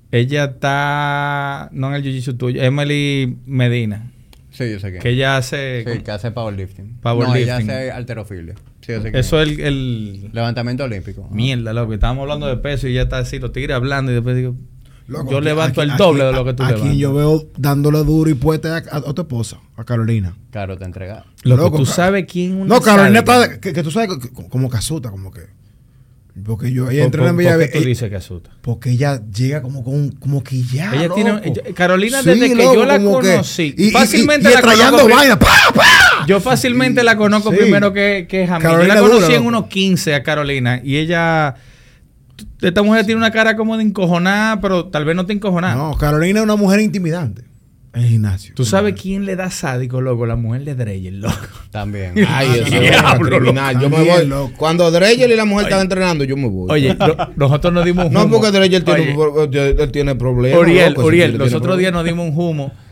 Ella 0.10 0.45
está. 0.45 1.69
No 1.74 1.90
en 1.90 1.95
el 1.95 2.03
jiu-jitsu 2.03 2.38
tuyo. 2.38 2.61
Emily 2.61 3.35
Medina. 3.45 4.11
Sí, 4.54 4.72
yo 4.72 4.80
sé 4.80 4.94
que. 4.94 5.00
Que 5.00 5.10
ella 5.10 5.36
hace. 5.38 5.84
Sí, 5.86 6.00
que 6.04 6.12
hace 6.12 6.32
powerlifting. 6.32 7.00
Powerlifting. 7.02 7.46
No, 7.68 7.74
ella 7.74 7.76
hace 7.76 7.92
alterofilia. 7.92 8.54
Sí, 8.82 8.94
yo 8.94 9.02
sé 9.02 9.12
que. 9.12 9.20
Eso 9.20 9.42
es 9.42 9.50
el, 9.50 9.60
el- 9.60 10.30
Levantamiento 10.32 10.84
olímpico. 10.86 11.28
Mierda, 11.32 11.74
loco. 11.74 11.94
Estábamos 11.94 12.22
hablando 12.22 12.48
de 12.48 12.58
peso 12.58 12.88
y 12.88 12.92
ella 12.92 13.04
está 13.04 13.18
así, 13.18 13.40
los 13.40 13.52
tigres 13.52 13.76
hablando. 13.76 14.12
Y 14.12 14.16
después 14.16 14.36
digo. 14.36 14.56
Loco, 15.06 15.32
yo 15.32 15.42
levanto 15.42 15.82
aquí- 15.82 15.92
el 15.92 15.98
doble 15.98 16.24
aquí- 16.24 16.32
de 16.32 16.38
lo 16.38 16.46
que 16.46 16.54
tú 16.54 16.64
a- 16.64 16.68
levantas. 16.68 16.90
Aquí 16.90 16.98
yo 16.98 17.14
veo 17.14 17.50
dándole 17.58 17.98
duro 18.06 18.30
y 18.30 18.36
puente 18.36 18.70
a, 18.70 18.76
a, 18.78 18.98
a 19.00 19.14
tu 19.14 19.22
esposa, 19.24 19.58
a 19.76 19.84
Carolina. 19.84 20.34
Claro, 20.52 20.78
te 20.78 20.86
entrega. 20.86 21.26
Loco, 21.44 21.64
Loco, 21.64 21.78
tú 21.80 21.86
sabes 21.86 22.26
quién 22.32 22.56
una 22.56 22.76
No, 22.76 22.82
Carolina 22.82 23.20
está, 23.20 23.60
que, 23.60 23.74
que 23.74 23.84
tú 23.84 23.92
sabes, 23.92 24.10
que- 24.18 24.30
que- 24.30 24.48
como 24.50 24.70
casuta, 24.70 25.10
como 25.12 25.30
que. 25.32 25.42
Porque 26.45 26.72
yo, 26.72 26.90
ella 26.90 27.02
¿Por, 27.02 27.06
entrena 27.06 27.30
en 27.30 27.36
por- 27.36 27.44
por 27.44 27.52
Villaverde. 27.53 27.70
qué 27.72 27.80
tú 27.80 27.86
dices 27.86 28.10
que 28.10 28.16
asusta? 28.16 28.50
Porque 28.62 28.90
ella 28.90 29.22
llega 29.32 29.62
como 29.62 29.84
con 29.84 30.10
como 30.14 30.44
que 30.44 30.62
ya. 30.64 30.92
Ella 30.92 31.03
loco. 31.03 31.16
tiene- 31.16 31.42
ella- 31.44 31.62
Carolina, 31.76 32.24
Sí, 32.24 32.30
desde 32.30 32.50
que 32.50 32.56
loco, 32.56 32.74
yo 32.74 32.86
la 32.86 32.98
como 32.98 33.20
que- 33.20 33.32
conocí, 33.32 33.76
y- 33.78 33.92
fácilmente 33.92 34.50
y, 34.50 34.52
y 34.52 34.56
la 34.56 34.62
conozco. 34.62 35.10
vaina. 35.10 35.38
¡pa, 35.38 35.48
pa! 35.76 35.84
Yo 36.28 36.40
fácilmente 36.40 37.03
la 37.03 37.16
conozco 37.18 37.52
Sí. 37.52 37.58
primero 37.58 37.94
que, 37.94 38.26
que 38.28 38.48
Jamil. 38.48 38.68
Yo 38.68 38.78
la 38.84 39.00
conocí 39.00 39.22
dura, 39.26 39.36
en 39.36 39.45
unos 39.45 39.68
15 39.68 40.16
a 40.16 40.24
Carolina 40.24 40.82
y 40.84 40.98
ella. 40.98 41.53
Esta 42.62 42.82
mujer 42.82 43.06
tiene 43.06 43.20
una 43.20 43.30
cara 43.32 43.56
como 43.56 43.78
de 43.78 43.84
encojonada, 43.84 44.60
pero 44.60 44.88
tal 44.88 45.06
vez 45.06 45.16
no 45.16 45.26
te 45.28 45.34
encojonada. 45.34 45.76
No, 45.76 45.95
Carolina 45.98 46.40
es 46.40 46.44
una 46.44 46.56
mujer 46.56 46.80
intimidante 46.80 47.44
el 47.94 48.06
gimnasio. 48.08 48.54
¿Tú 48.56 48.66
sabes 48.66 48.96
quién 49.00 49.26
le 49.26 49.36
da 49.36 49.50
sádico, 49.52 50.02
loco? 50.02 50.26
La 50.26 50.36
mujer 50.36 50.64
de 50.64 50.74
Dreyer, 50.76 51.14
loco. 51.14 51.36
También. 51.72 52.14
Ay, 52.28 52.62
eso 52.66 52.80
Diablo. 52.80 53.40
Yo 53.80 53.90
me 53.90 54.04
voy. 54.04 54.26
loco. 54.26 54.52
Cuando 54.58 54.90
Dreyer 54.92 55.30
y 55.30 55.36
la 55.36 55.46
mujer 55.46 55.66
están 55.68 55.82
entrenando, 55.82 56.24
yo 56.24 56.36
me 56.36 56.48
voy. 56.50 56.72
Oye, 56.72 56.96
lo- 57.00 57.16
nosotros 57.36 57.74
nos 57.74 57.86
dimos 57.86 58.08
un 58.08 58.14
no 58.14 58.24
humo. 58.24 58.38
porque 58.40 58.52
Dreyer 58.52 58.84
tiene, 58.84 59.16
Oye, 59.16 59.76
él 59.80 59.92
tiene 59.92 60.16
problemas. 60.16 60.60
Uriel, 60.60 60.90
loco, 60.90 61.02
ese 61.02 61.08
Uriel, 61.08 61.32
tigre 61.32 61.38
los 61.40 61.48
tiene 61.50 61.58
otros 61.58 61.78
días 61.78 61.94
nos 61.94 62.04
dimos 62.06 62.30
un 62.30 62.38
humo. 62.40 62.72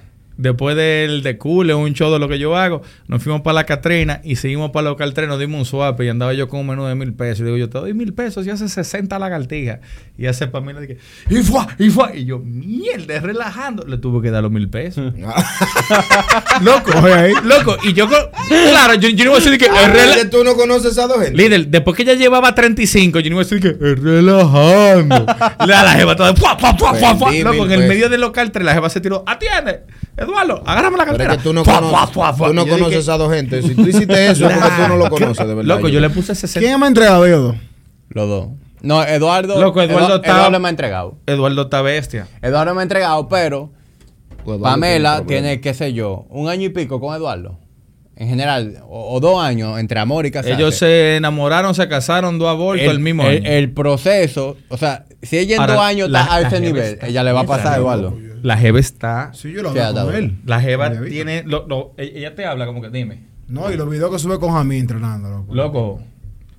Después 0.42 0.76
del 0.76 1.22
de 1.22 1.38
Cule, 1.38 1.76
un 1.76 1.94
show 1.94 2.12
de 2.12 2.18
lo 2.18 2.28
que 2.28 2.40
yo 2.40 2.58
hago, 2.58 2.82
nos 3.08 3.22
fuimos 3.22 3.42
para 3.42 3.54
la 3.54 3.66
Catrina 3.66 4.22
y 4.24 4.38
seguimos 4.38 4.72
para 4.72 4.90
local 4.90 5.14
3, 5.14 5.28
nos 5.28 5.40
dimos 5.40 5.60
un 5.60 5.66
swap 5.66 6.02
y 6.02 6.10
andaba 6.10 6.34
yo 6.34 6.48
con 6.48 6.62
un 6.62 6.68
menú 6.68 6.86
de 6.86 6.96
mil 6.96 7.14
pesos. 7.14 7.42
Y 7.42 7.44
digo, 7.44 7.58
yo 7.58 7.70
te 7.70 7.78
doy 7.78 7.94
mil 7.94 8.14
pesos 8.14 8.48
y 8.48 8.50
hace 8.50 8.68
60 8.68 9.20
lagartijas. 9.20 9.80
Y 10.18 10.26
hace 10.26 10.48
para 10.48 10.66
mí 10.66 10.74
le 10.74 10.82
dije, 10.82 10.98
y 11.30 11.44
fue, 11.44 11.62
y 11.78 11.90
fue. 11.92 12.18
Y 12.18 12.26
yo, 12.26 12.40
mierda, 12.40 13.20
relajando. 13.20 13.86
Le 13.86 13.98
tuve 13.98 14.22
que 14.24 14.32
dar 14.32 14.42
los 14.42 14.52
mil 14.52 14.68
pesos. 14.68 15.14
Loco, 16.62 16.92
oye 17.04 17.14
ahí. 17.14 17.34
Loco, 17.44 17.78
y 17.84 17.94
yo, 17.94 18.08
claro, 18.08 18.96
yo, 18.96 19.10
yo 19.10 19.26
no 19.26 19.32
voy 19.32 19.42
a 19.42 19.44
decir 19.44 19.60
que 19.60 19.66
es 19.66 19.72
Ah, 19.72 20.30
tú 20.30 20.44
no 20.44 20.56
conoces 20.56 20.98
a 20.98 21.06
dos 21.08 21.22
gente. 21.22 21.38
Líder, 21.38 21.68
después 21.68 21.96
que 21.96 22.04
ella 22.04 22.16
llevaba 22.16 22.56
35, 22.56 23.20
yo 23.20 23.30
no 23.30 23.36
iba 23.36 23.42
a 23.42 23.46
decir 23.46 23.62
que 23.62 23.70
es 23.70 24.00
relajando. 24.00 25.26
la, 25.60 25.84
la 25.84 25.92
jeva 25.94 26.16
toda. 26.16 26.34
Vendí 26.34 27.44
Loco, 27.44 27.66
en 27.66 27.72
el 27.72 27.88
medio 27.88 28.10
del 28.10 28.22
local 28.22 28.52
3, 28.52 28.66
la 28.66 28.74
jeva 28.74 28.90
se 28.90 29.02
tiró, 29.02 29.24
atiende, 29.28 29.82
Eduardo, 30.18 30.62
agárrame 30.66 30.98
la 30.98 31.06
Pero 31.06 31.18
cartera. 31.18 31.32
es 31.34 31.38
que 31.38 31.44
tú 31.44 31.54
no 31.54 31.64
Fua, 31.64 31.76
conoces, 31.76 31.98
fua, 32.00 32.08
fua, 32.08 32.34
fua. 32.34 32.48
tú 32.50 32.54
no 32.54 32.62
Y 32.64 32.66
yo 32.66 32.76
dije, 32.76 32.84
conoces 32.86 33.10
a 33.10 33.18
dos 33.18 33.34
gente. 33.34 33.62
Si 33.62 33.76
tú 33.76 33.88
hiciste 33.88 34.28
eso, 34.32 34.50
es 34.50 34.58
porque 34.58 34.76
tú 34.76 34.88
no 34.90 34.98
lo 34.98 35.10
conoces, 35.10 35.48
de 35.48 35.54
verdad. 35.56 35.76
Loco, 35.76 35.88
yo 35.88 36.00
le 36.00 36.10
puse 36.10 36.36
60. 36.36 36.60
¿Quién 36.60 36.80
me 36.80 36.86
ha 36.86 36.88
entregado 36.90 37.28
yo? 37.28 37.56
Los 38.10 38.28
dos. 38.28 38.48
No, 38.82 39.04
Eduardo. 39.04 39.60
Loco, 39.62 39.82
Eduardo 39.82 40.08
Edu- 40.08 40.16
está- 40.22 40.32
Eduardo 40.38 40.60
me 40.60 40.68
ha 40.68 40.72
entregado. 40.72 41.18
Eduardo 41.28 41.62
está 41.64 41.82
bestia. 41.82 42.28
Eduardo 42.42 42.74
me 42.76 42.82
ha 42.82 42.84
entregado, 42.84 43.28
pero 43.30 43.72
Pues, 44.44 44.60
Pamela 44.60 45.24
tiene 45.26 45.28
tiene, 45.42 45.62
qué 45.62 45.74
sé 45.74 45.94
yo, 45.94 46.26
un 46.30 46.50
año 46.50 46.66
y 46.66 46.70
pico 46.70 47.00
con 47.00 47.16
Eduardo. 47.16 47.58
en 48.18 48.28
general, 48.28 48.84
o, 48.88 49.16
o 49.16 49.20
dos 49.20 49.42
años 49.42 49.80
entre 49.80 50.00
amor 50.00 50.26
y 50.28 50.32
casarse. 50.32 50.54
Ellos 50.56 50.76
se 50.76 51.16
enamoraron, 51.16 51.74
se 51.74 51.88
casaron, 51.88 52.38
dos 52.38 52.50
abortos 52.50 52.86
el, 52.86 53.00
mismo 53.00 53.24
el, 53.24 53.38
año. 53.38 53.50
el 53.50 53.72
proceso, 53.72 54.58
o 54.70 54.78
sea, 54.78 55.06
si 55.24 55.38
ella 55.40 55.56
en 55.56 55.62
Ahora, 55.62 55.74
dos 55.74 55.84
años 55.84 56.10
la- 56.10 56.22
está 56.22 56.36
a 56.36 56.42
ese 56.42 56.60
nivel, 56.60 56.94
está- 56.94 57.08
ella 57.08 57.24
le 57.24 57.32
va 57.32 57.40
a 57.42 57.46
pasar, 57.46 57.68
Esa- 57.68 57.78
Eduardo. 57.78 58.16
La 58.44 58.58
Jeva 58.58 58.80
está. 58.80 59.32
Sí, 59.34 59.52
yo 59.52 59.62
lo 59.64 59.74
¿Qué 59.74 59.80
veo 59.80 59.90
edad, 59.92 60.06
con 60.06 60.16
él. 60.16 60.38
La 60.46 60.60
Jeva 60.62 60.92
tiene. 61.04 61.44
lo- 61.46 61.68
lo- 61.68 61.94
ella 61.98 62.36
te 62.36 62.46
habla 62.46 62.66
como 62.66 62.82
que 62.82 62.90
dime. 62.90 63.24
No, 63.48 63.72
y 63.72 63.78
los 63.78 63.90
videos 63.90 64.12
que 64.12 64.20
sube 64.20 64.40
con 64.40 64.52
Jamí 64.54 64.78
entrenando, 64.78 65.30
loco. 65.30 65.54
Loco. 65.56 66.02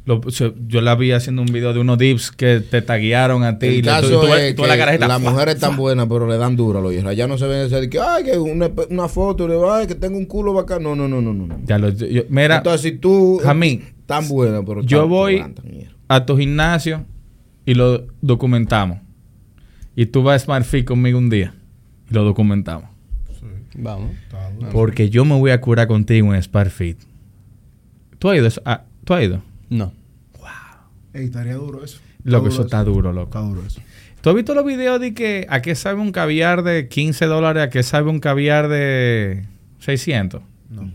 lo- 0.05 0.21
yo 0.67 0.81
la 0.81 0.97
vi 0.97 1.13
haciendo 1.13 1.43
un 1.43 1.49
video 1.53 1.73
de 1.73 1.79
unos 1.79 1.97
dips 1.97 2.33
que 2.33 2.59
te 2.61 2.83
taguearon 2.83 3.45
a 3.45 3.59
ti. 3.61 3.67
El 3.67 3.83
caso 3.83 4.09
tú- 4.21 4.27
tú- 4.27 4.35
es 4.35 4.55
tú 4.57 4.63
que 4.63 4.69
la 4.69 4.77
carajita, 4.77 5.07
las 5.07 5.21
mujeres 5.21 5.55
están 5.55 5.77
buenas, 5.77 6.07
pero 6.09 6.27
le 6.27 6.37
dan 6.39 6.57
duro 6.57 6.81
a 6.81 6.83
los 6.83 6.93
hijos. 6.93 7.07
Allá 7.07 7.29
no 7.29 7.39
se 7.39 7.47
ven 7.47 7.67
ese 7.67 7.81
de 7.81 7.89
que, 7.89 8.01
ay, 8.01 8.25
que 8.25 8.37
una, 8.37 8.69
una 8.91 9.07
foto, 9.09 9.47
le 9.47 9.55
ay, 9.71 9.87
que 9.87 9.95
tengo 9.95 10.19
un 10.19 10.27
culo 10.27 10.53
bacán. 10.55 10.83
No, 10.83 10.97
no, 10.97 11.07
no, 11.07 11.23
no, 11.23 11.33
no. 11.33 11.57
Ya 11.65 11.79
lo- 11.79 11.91
yo- 11.91 12.23
mira, 12.31 12.57
Entonces, 12.57 12.81
si 12.81 12.99
tú. 12.99 13.41
Jamí, 13.45 13.81
Tan 14.07 14.29
buena, 14.29 14.63
pero. 14.65 14.83
yo 14.83 15.01
tan- 15.03 15.09
voy 15.09 15.45
a 16.09 16.27
tu 16.27 16.37
gimnasio 16.37 17.05
y 17.65 17.75
lo 17.75 18.05
documentamos. 18.21 18.99
Y 19.95 20.07
tú 20.07 20.23
vas 20.25 20.43
a 20.43 20.45
Smart 20.45 20.65
Fit 20.65 20.85
conmigo 20.85 21.17
un 21.19 21.31
día 21.31 21.55
y 22.13 22.15
lo 22.15 22.25
documentamos. 22.25 22.91
Vamos. 23.75 24.11
Está 24.23 24.51
duro. 24.51 24.69
Porque 24.71 25.09
yo 25.09 25.25
me 25.25 25.35
voy 25.39 25.51
a 25.51 25.61
curar 25.61 25.89
contigo 25.89 26.35
en 26.35 26.43
Smart 26.43 26.71
Fit. 26.71 26.99
¿Tú 28.19 28.29
has 28.29 28.37
ido? 28.37 28.49
Ah, 28.67 28.83
¿Tú 29.05 29.15
has 29.15 29.25
ido? 29.25 29.43
No. 29.71 29.93
Ey, 31.15 31.25
estaría 31.25 31.55
duro 31.55 31.85
eso. 31.85 32.01
Loco, 32.25 32.45
duro 32.45 32.53
eso 32.53 32.63
está 32.63 32.85
duro, 32.85 33.13
loco. 33.13 33.39
Está 33.39 33.41
duro 33.41 33.63
eso. 33.67 33.81
¿Tú 34.21 34.31
has 34.31 34.37
visto 34.37 34.55
los 34.55 34.65
videos 34.65 35.01
de 35.01 35.15
que 35.15 35.47
a 35.49 35.61
qué 35.61 35.75
sabe 35.75 36.01
un 36.01 36.13
caviar 36.13 36.63
de 36.63 36.89
15 36.89 37.27
dólares, 37.27 37.63
a 37.65 37.71
qué 37.71 37.83
sabe 37.83 38.09
un 38.09 38.21
caviar 38.21 38.69
de 38.69 39.45
600? 39.81 40.43
No. 40.71 40.91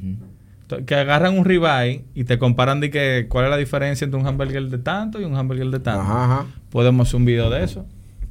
Que 0.86 0.96
agarran 0.96 1.38
un 1.38 1.46
ribeye 1.46 2.04
y 2.16 2.24
te 2.24 2.40
comparan 2.40 2.80
de 2.80 2.90
que 2.90 3.28
cuál 3.30 3.46
es 3.46 3.52
la 3.52 3.58
diferencia 3.58 4.06
entre 4.06 4.20
un 4.20 4.28
hamburger 4.28 4.70
de 4.70 4.78
tanto 4.78 5.20
y 5.22 5.24
un 5.24 5.36
hamburger 5.36 5.70
de 5.70 5.80
tanto. 5.80 6.02
Ajá, 6.02 6.26
ajá. 6.26 6.46
Podemos 6.70 7.08
hacer 7.08 7.18
un 7.20 7.26
video 7.26 7.50
de 7.50 7.64
eso. 7.64 7.86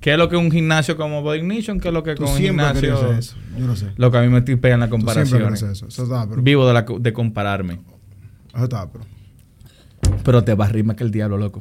¿Qué 0.07 0.12
es 0.12 0.18
lo 0.18 0.28
que 0.28 0.36
un 0.36 0.52
gimnasio 0.52 0.97
como 0.97 1.20
Body 1.20 1.39
Ignition? 1.41 1.81
¿Qué 1.81 1.89
es 1.89 1.94
lo 1.94 2.05
que 2.05 2.15
con 2.15 2.28
un 2.28 2.36
gimnasio? 2.36 3.12
eso. 3.18 3.35
Yo 3.59 3.67
lo 3.67 3.75
sé. 3.75 3.86
Lo 3.97 4.12
que 4.12 4.18
a 4.18 4.23
mí 4.23 4.28
me 4.28 4.41
tipea 4.41 4.75
en 4.75 4.78
la 4.78 4.89
comparación. 4.89 5.52
eso. 5.52 5.73
Eso 5.73 5.86
está, 6.05 6.28
pero. 6.28 6.41
Vivo 6.43 6.65
de, 6.65 6.75
la, 6.75 6.86
de 7.01 7.12
compararme. 7.12 7.81
Eso 8.55 8.62
está, 8.62 8.89
pero. 8.89 9.05
Pero 10.23 10.44
te 10.44 10.55
va 10.55 10.70
más 10.85 10.94
que 10.94 11.02
el 11.02 11.10
diablo, 11.10 11.39
loco. 11.39 11.60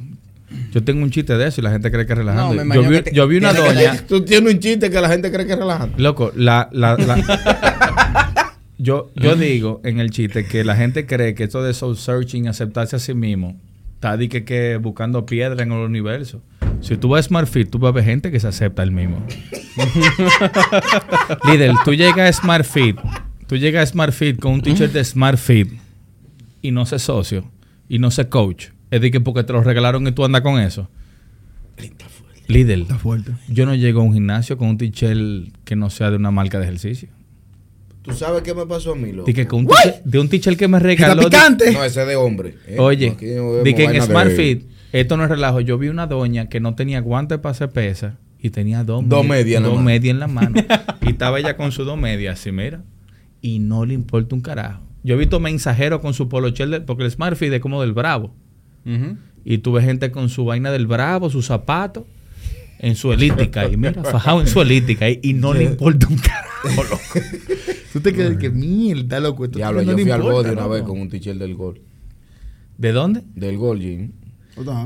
Yo 0.70 0.84
tengo 0.84 1.02
un 1.02 1.10
chiste 1.10 1.36
de 1.36 1.48
eso 1.48 1.60
y 1.60 1.64
la 1.64 1.72
gente 1.72 1.90
cree 1.90 2.06
que 2.06 2.12
es 2.12 2.18
relajando. 2.18 2.54
No, 2.54 2.64
me 2.64 2.76
yo, 2.76 2.82
vi, 2.82 2.88
que 2.98 3.02
te- 3.02 3.12
yo 3.12 3.26
vi 3.26 3.38
una 3.38 3.52
doña. 3.52 3.96
Tú 4.06 4.24
tienes 4.24 4.54
un 4.54 4.60
chiste 4.60 4.90
que 4.90 5.00
la 5.00 5.08
gente 5.08 5.32
cree 5.32 5.44
que 5.44 5.54
es 5.54 5.58
relajante. 5.58 6.00
Loco, 6.00 6.30
la, 6.36 6.68
la, 6.70 6.96
la- 6.96 8.54
yo, 8.78 9.10
yo 9.16 9.34
digo 9.34 9.80
en 9.82 9.98
el 9.98 10.10
chiste 10.10 10.46
que 10.46 10.62
la 10.62 10.76
gente 10.76 11.04
cree 11.04 11.34
que 11.34 11.42
esto 11.42 11.64
de 11.64 11.74
soul 11.74 11.96
searching, 11.96 12.46
aceptarse 12.46 12.94
a 12.94 13.00
sí 13.00 13.12
mismo, 13.12 13.60
está 13.94 14.16
que, 14.16 14.44
que 14.44 14.76
buscando 14.76 15.26
piedra 15.26 15.64
en 15.64 15.72
el 15.72 15.78
universo. 15.78 16.40
Si 16.86 16.96
tú 16.96 17.08
vas 17.08 17.24
a 17.24 17.28
Smart 17.28 17.48
Fit, 17.48 17.68
tú 17.70 17.78
vas 17.78 17.90
a 17.90 17.92
ver 17.92 18.04
gente 18.04 18.30
que 18.30 18.38
se 18.40 18.46
acepta 18.48 18.82
el 18.82 18.92
mismo. 18.92 19.24
Líder, 21.50 21.72
tú 21.84 21.94
llegas 21.94 22.28
a 22.30 22.32
Smart 22.40 22.64
Fit, 22.64 22.96
tú 23.46 23.56
llegas 23.56 23.88
a 23.88 23.92
Smart 23.92 24.12
Fit 24.12 24.38
con 24.38 24.52
un 24.52 24.62
t-shirt 24.62 24.92
de 24.92 25.04
Smart 25.04 25.38
Fit 25.38 25.68
y 26.62 26.70
no 26.70 26.86
sé 26.86 26.98
socio 26.98 27.44
y 27.88 27.98
no 27.98 28.10
sé 28.10 28.28
coach. 28.28 28.66
Es 28.90 29.00
de 29.00 29.10
que 29.10 29.20
porque 29.20 29.42
te 29.44 29.52
lo 29.52 29.62
regalaron 29.62 30.06
y 30.06 30.12
tú 30.12 30.24
andas 30.24 30.42
con 30.42 30.60
eso. 30.60 30.88
Líder, 32.48 32.80
Está 32.82 32.96
fuerte. 32.96 33.32
yo 33.48 33.66
no 33.66 33.74
llego 33.74 34.00
a 34.00 34.04
un 34.04 34.14
gimnasio 34.14 34.56
con 34.56 34.68
un 34.68 34.78
t-shirt 34.78 35.52
que 35.64 35.74
no 35.74 35.90
sea 35.90 36.10
de 36.12 36.16
una 36.16 36.30
marca 36.30 36.58
de 36.58 36.64
ejercicio. 36.64 37.08
¿Tú 38.02 38.12
sabes 38.14 38.42
qué 38.42 38.54
me 38.54 38.64
pasó 38.66 38.92
a 38.92 38.94
mí, 38.94 39.10
loco? 39.10 39.26
De 39.26 39.34
que 39.34 39.48
con 39.48 39.60
un 39.60 39.66
t-shirt- 39.66 40.02
de 40.04 40.18
un 40.20 40.28
t-shirt 40.28 40.56
que 40.56 40.68
me 40.68 40.76
¡Está 40.76 40.86
regaló. 40.86 41.22
de- 41.22 41.28
picante! 41.30 41.72
No, 41.72 41.82
ese 41.82 42.02
es 42.02 42.06
de 42.08 42.14
hombre. 42.14 42.54
¿eh? 42.68 42.76
Oye, 42.78 43.10
de 43.10 43.16
que 43.74 43.82
en 43.84 43.90
vaina 43.90 44.04
Smart 44.06 44.30
de- 44.30 44.36
Fit, 44.36 44.62
esto 45.00 45.16
no 45.16 45.24
es 45.24 45.30
relajo. 45.30 45.60
Yo 45.60 45.78
vi 45.78 45.88
una 45.88 46.06
doña 46.06 46.48
que 46.48 46.60
no 46.60 46.74
tenía 46.74 47.00
guantes 47.00 47.38
para 47.38 47.52
hacer 47.52 47.70
pesa 47.70 48.18
y 48.38 48.50
tenía 48.50 48.84
dos, 48.84 49.02
med- 49.04 49.24
medias 49.28 49.56
en 49.58 49.62
la 49.62 49.68
dos 49.68 49.76
mano. 49.76 49.84
medias 49.86 50.10
en 50.14 50.20
la 50.20 50.26
mano. 50.28 50.54
y 51.02 51.08
estaba 51.10 51.38
ella 51.38 51.56
con 51.56 51.72
sus 51.72 51.86
dos 51.86 51.98
medias, 51.98 52.38
así, 52.40 52.52
mira. 52.52 52.82
Y 53.40 53.58
no 53.58 53.84
le 53.84 53.94
importa 53.94 54.34
un 54.34 54.40
carajo. 54.40 54.82
Yo 55.02 55.14
he 55.14 55.18
visto 55.18 55.38
mensajeros 55.40 56.00
con 56.00 56.14
su 56.14 56.28
polochel, 56.28 56.70
de- 56.70 56.80
porque 56.80 57.04
el 57.04 57.10
Smart 57.10 57.36
Fit 57.36 57.52
es 57.52 57.60
como 57.60 57.80
del 57.80 57.92
Bravo. 57.92 58.34
Y 59.44 59.58
tuve 59.58 59.82
gente 59.82 60.10
con 60.10 60.28
su 60.28 60.44
vaina 60.44 60.70
del 60.70 60.86
Bravo, 60.86 61.30
sus 61.30 61.46
zapatos, 61.46 62.04
en 62.78 62.94
su 62.96 63.12
elíptica. 63.12 63.68
Y 63.68 63.76
mira, 63.76 64.02
fajado 64.04 64.40
en 64.40 64.46
su 64.48 64.60
elíptica. 64.60 65.08
Y, 65.08 65.20
y 65.22 65.32
no 65.34 65.54
le 65.54 65.64
importa 65.70 66.06
un 66.08 66.16
carajo, 66.18 66.82
loco. 66.84 67.26
Tú 67.92 68.00
te 68.00 68.12
quedas 68.12 68.36
que 68.36 68.50
mierda, 68.50 69.18
loco. 69.20 69.44
esto 69.44 69.58
Diablo, 69.58 69.82
no 69.82 69.92
yo 69.92 69.98
fui 69.98 70.10
al 70.10 70.22
body 70.22 70.50
una 70.50 70.62
loco. 70.62 70.68
vez 70.70 70.82
con 70.82 71.00
un 71.00 71.08
t-shirt 71.08 71.38
del 71.38 71.54
gol. 71.54 71.80
¿De 72.78 72.92
dónde? 72.92 73.22
Del 73.34 73.56
gol, 73.56 73.80
Jim. 73.80 74.12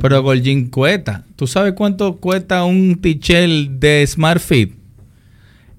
Pero 0.03 0.23
Golgin 0.23 0.69
cuesta. 0.69 1.25
¿Tú 1.37 1.47
sabes 1.47 1.75
cuánto 1.75 2.17
cuesta 2.17 2.65
un 2.65 2.99
t-shirt 3.01 3.71
de 3.79 4.05
Smart 4.07 4.41
Fit? 4.41 4.73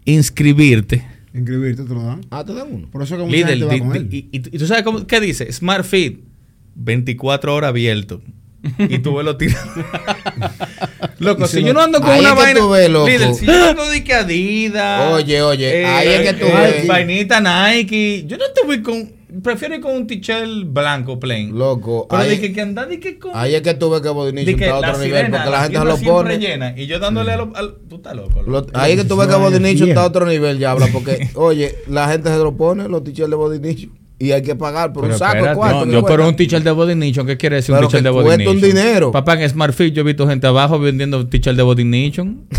Inscribirte. 0.06 1.06
Inscribirte 1.34 1.84
te 1.84 1.94
lo 1.94 2.04
dan. 2.04 2.22
Ah, 2.30 2.44
te 2.44 2.54
dan 2.54 2.68
uno. 2.72 2.88
Por 2.92 3.04
eso 3.04 3.16
es 3.16 3.20
que 3.20 3.26
mucha 3.26 3.36
Líder, 3.38 3.58
gente 3.60 3.66
va 3.66 3.80
con 3.88 3.96
él. 3.96 4.08
y, 4.12 4.18
y- 4.32 4.38
y 4.38 4.58
tú 4.58 4.68
sabes 4.68 4.84
cómo, 4.84 5.06
qué 5.08 5.20
dice? 5.22 5.52
Smart 5.52 5.86
Fit, 5.86 6.20
24 6.76 7.54
horas 7.54 7.70
abierto. 7.70 8.22
y 8.78 9.00
tú 9.00 9.16
ves 9.16 9.26
lo 9.26 9.38
tirado. 9.38 9.66
loco, 11.20 11.48
si 11.48 11.64
yo 11.64 11.74
no 11.74 11.82
ando 11.82 12.00
con 12.02 12.10
Ahí 12.12 12.20
una 12.20 12.30
es 12.30 12.36
que 12.36 12.42
vaina. 12.44 12.60
tú 12.60 12.70
ves, 12.70 12.90
loco. 12.90 13.34
Si 13.36 13.46
yo 13.46 13.70
ando 13.70 13.90
de 13.90 14.04
que 14.04 14.14
Adidas. 14.14 15.14
Oye, 15.14 15.42
oye, 15.42 15.86
ahí 15.86 16.08
es 16.10 16.22
que 16.32 16.34
tú 16.40 16.46
eh, 16.48 16.54
ves. 16.54 16.88
Vainita 16.88 17.40
Nike. 17.42 18.26
Yo 18.28 18.38
no 18.38 18.46
te 18.54 18.66
voy 18.66 18.82
con. 18.82 19.12
Prefiero 19.44 19.76
ir 19.76 19.82
con 19.82 19.96
un 19.96 20.08
t-shirt 20.08 20.66
blanco, 20.66 21.20
plain. 21.20 21.58
Loco, 21.58 22.06
Pero 22.10 22.22
ahí, 22.22 22.30
de 22.32 22.42
que, 22.42 22.52
que 22.52 22.62
andar 22.62 22.90
de 22.90 23.00
que 23.00 23.18
con. 23.18 23.32
ahí 23.34 23.56
es 23.56 23.62
que 23.62 23.74
tú 23.76 23.90
ves 23.90 24.02
que 24.02 24.08
está 24.10 24.72
a 24.72 24.80
otro 24.80 24.98
nivel 25.04 25.32
porque 25.32 25.50
la 25.50 25.64
gente 25.64 25.80
se 25.80 25.86
lo 25.86 25.98
pone. 25.98 26.38
llena, 26.38 26.74
y 26.78 26.86
yo 26.88 27.00
dándole 27.00 27.32
a 27.32 27.38
lo- 27.38 27.56
al. 27.56 27.76
Tú 27.90 27.96
estás 27.96 28.16
loco. 28.16 28.42
Lo- 28.42 28.66
ahí 28.74 28.92
es 28.94 29.02
que 29.02 29.06
tú 29.08 29.16
ves 29.16 29.28
que 29.28 29.34
Ay, 29.36 29.40
Body 29.40 29.60
Nation 29.60 29.76
bien. 29.78 29.90
está 29.90 30.02
a 30.02 30.08
otro 30.08 30.26
nivel 30.26 30.60
ya 30.60 30.72
habla 30.72 30.88
porque, 30.92 31.30
oye, 31.36 31.76
la 31.88 32.10
gente 32.10 32.30
se 32.30 32.38
lo 32.38 32.56
pone, 32.58 32.88
los 32.90 33.04
t-shirts 33.04 33.30
de 33.30 33.36
Body 33.38 33.60
Nation, 33.60 33.92
y 34.20 34.32
hay 34.34 34.42
que 34.42 34.56
pagar 34.56 34.92
por 34.92 35.04
Pero 35.04 35.14
un 35.14 35.20
saco 35.20 35.32
de 35.34 35.38
espérate, 35.40 35.58
cuarto. 35.58 35.80
no, 35.80 35.86
que 35.86 35.92
yo, 35.94 36.04
pero 36.06 36.28
un 36.28 36.36
t-shirt 36.36 36.64
de 36.64 36.72
Body 36.72 36.96
Nation, 36.96 37.26
¿qué 37.26 37.38
quiere 37.38 37.56
decir 37.56 37.74
un 37.74 37.80
Pero 37.80 37.90
que 37.90 38.02
de 38.02 38.10
Body 38.10 38.26
cuesta 38.26 38.50
un 38.52 38.62
dinero. 38.62 39.12
Papá, 39.12 39.42
en 39.42 39.50
Smart 39.50 39.74
Fit 39.74 39.94
yo 39.94 40.02
he 40.02 40.06
visto 40.06 40.28
gente 40.28 40.46
abajo 40.46 40.78
vendiendo 40.78 41.26
t-shirt 41.28 41.56
de 41.56 41.64
Body 41.64 41.86
Nation. 41.86 42.48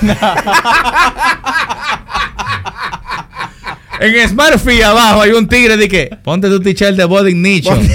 en 4.00 4.28
Smart 4.28 4.58
Fit 4.58 4.82
abajo 4.82 5.22
hay 5.22 5.32
un 5.32 5.46
tigre 5.46 5.76
de 5.76 5.88
que 5.88 6.10
ponte 6.22 6.48
tu 6.48 6.60
t-shirt 6.60 6.96
de 6.96 7.04
Body 7.04 7.34
Nation. 7.34 7.78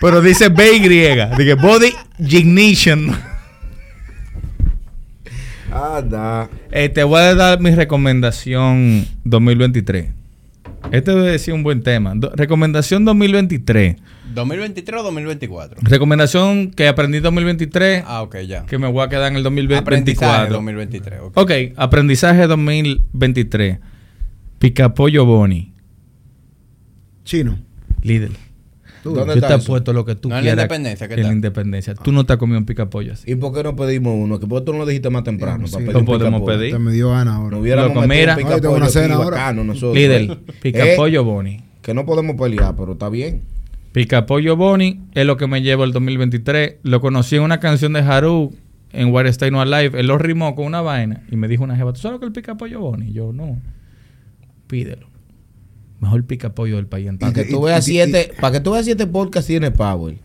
pero 0.00 0.20
dice 0.20 0.48
B 0.48 0.74
y 0.74 0.88
de 0.88 1.28
que 1.36 1.54
Body 1.54 1.92
Ignition. 2.18 3.14
Anda. 5.72 6.48
Eh, 6.70 6.88
te 6.88 7.04
voy 7.04 7.20
a 7.20 7.34
dar 7.34 7.60
mi 7.60 7.74
recomendación 7.74 9.06
2023. 9.24 10.17
Este 10.92 11.10
debe 11.12 11.30
decir 11.30 11.54
un 11.54 11.62
buen 11.62 11.82
tema. 11.82 12.14
Do- 12.14 12.32
recomendación 12.34 13.04
2023. 13.04 13.96
¿2023 14.34 15.00
o 15.00 15.02
2024? 15.02 15.80
Recomendación 15.82 16.70
que 16.70 16.88
aprendí 16.88 17.18
en 17.18 17.22
2023, 17.24 18.04
Ah, 18.06 18.22
ok, 18.22 18.36
ya. 18.46 18.64
que 18.66 18.78
me 18.78 18.86
voy 18.86 19.02
a 19.04 19.08
quedar 19.08 19.30
en 19.32 19.36
el 19.38 19.46
Aprendizaje 19.76 20.48
2024. 20.50 20.54
2023. 20.54 21.20
ok. 21.20 21.36
Ok, 21.36 21.50
aprendizaje 21.76 22.46
2023. 22.46 23.78
Picapollo 24.58 25.24
Boni. 25.24 25.72
Chino. 27.24 27.58
Líder. 28.02 28.30
Tú. 29.08 29.14
¿Dónde 29.14 29.34
Yo 29.34 29.38
está 29.40 29.48
te 29.48 29.54
eso? 29.54 29.64
apuesto 29.64 29.92
lo 29.92 30.04
que 30.04 30.14
tú 30.14 30.28
No 30.28 30.36
en 30.38 30.44
la 30.44 30.50
quieras. 30.50 30.64
Independencia, 30.64 31.08
¿qué 31.08 31.14
en 31.14 31.22
la 31.22 31.32
independencia. 31.32 31.94
Tú 31.94 32.12
no 32.12 32.24
te 32.24 32.32
has 32.32 32.38
comido 32.38 32.58
un 32.58 32.64
picapollo 32.66 33.12
así. 33.12 33.30
¿Y 33.30 33.34
por 33.34 33.52
qué 33.54 33.62
no 33.62 33.74
pedimos 33.76 34.14
uno? 34.16 34.38
Que 34.38 34.46
por 34.46 34.60
qué 34.60 34.66
tú 34.66 34.72
no 34.72 34.78
lo 34.78 34.86
dijiste 34.86 35.10
más 35.10 35.24
temprano. 35.24 35.66
Sí, 35.66 35.72
para 35.74 35.80
sí. 35.84 35.86
pedir 35.86 35.92
Lo 35.94 35.98
un 36.00 36.04
podemos 36.06 36.42
pedir. 36.42 36.72
Te 36.72 36.78
me 36.78 36.92
dio 36.92 37.10
gana 37.10 37.34
ahora. 37.36 37.50
No 37.56 37.62
hubiéramos 37.62 37.96
un 37.96 38.08
picapollo 38.08 38.70
una 38.72 38.84
aquí 38.86 38.92
cena 38.94 39.14
ahora. 39.14 39.30
bacano 39.36 39.64
nosotros. 39.64 39.94
Líder, 39.94 40.22
Eh, 40.30 40.36
Picapollo 40.62 41.24
Boni. 41.24 41.60
que 41.82 41.94
no 41.94 42.04
podemos 42.06 42.36
pelear, 42.36 42.74
pero 42.76 42.92
está 42.92 43.08
bien. 43.08 43.42
Picapollo 43.92 44.56
Boni 44.56 45.00
es 45.14 45.26
lo 45.26 45.36
que 45.36 45.46
me 45.46 45.62
llevo 45.62 45.84
el 45.84 45.92
2023. 45.92 46.76
Lo 46.82 47.00
conocí 47.00 47.36
en 47.36 47.42
una 47.42 47.58
canción 47.58 47.92
de 47.94 48.00
Haru 48.00 48.54
en 48.92 49.12
Where 49.12 49.28
Stay 49.30 49.50
No 49.50 49.60
Alive. 49.60 49.98
Él 50.00 50.06
lo 50.06 50.18
rimó 50.18 50.54
con 50.54 50.66
una 50.66 50.82
vaina 50.82 51.22
y 51.30 51.36
me 51.36 51.48
dijo 51.48 51.64
una 51.64 51.74
jeva, 51.76 51.92
¿tú 51.92 52.00
sabes 52.00 52.14
lo 52.16 52.20
que 52.20 52.26
es 52.26 52.28
el 52.28 52.32
picapollo 52.34 52.80
Boni? 52.80 53.08
Y 53.08 53.12
yo, 53.12 53.32
no. 53.32 53.58
Pídelo. 54.66 55.06
Mejor 56.00 56.24
picapollo 56.24 56.76
del 56.76 56.86
país 56.86 57.08
entero. 57.08 57.32
Para 57.32 57.44
que 57.44 57.50
tú 57.50 57.62
veas 57.62 57.84
siete, 57.84 58.32
para 58.40 58.52
que 58.52 58.60
tú 58.60 58.72
veas 58.72 58.84
siete 58.84 59.06
podcasts 59.06 59.48
tiene 59.48 59.70
Power. 59.70 60.16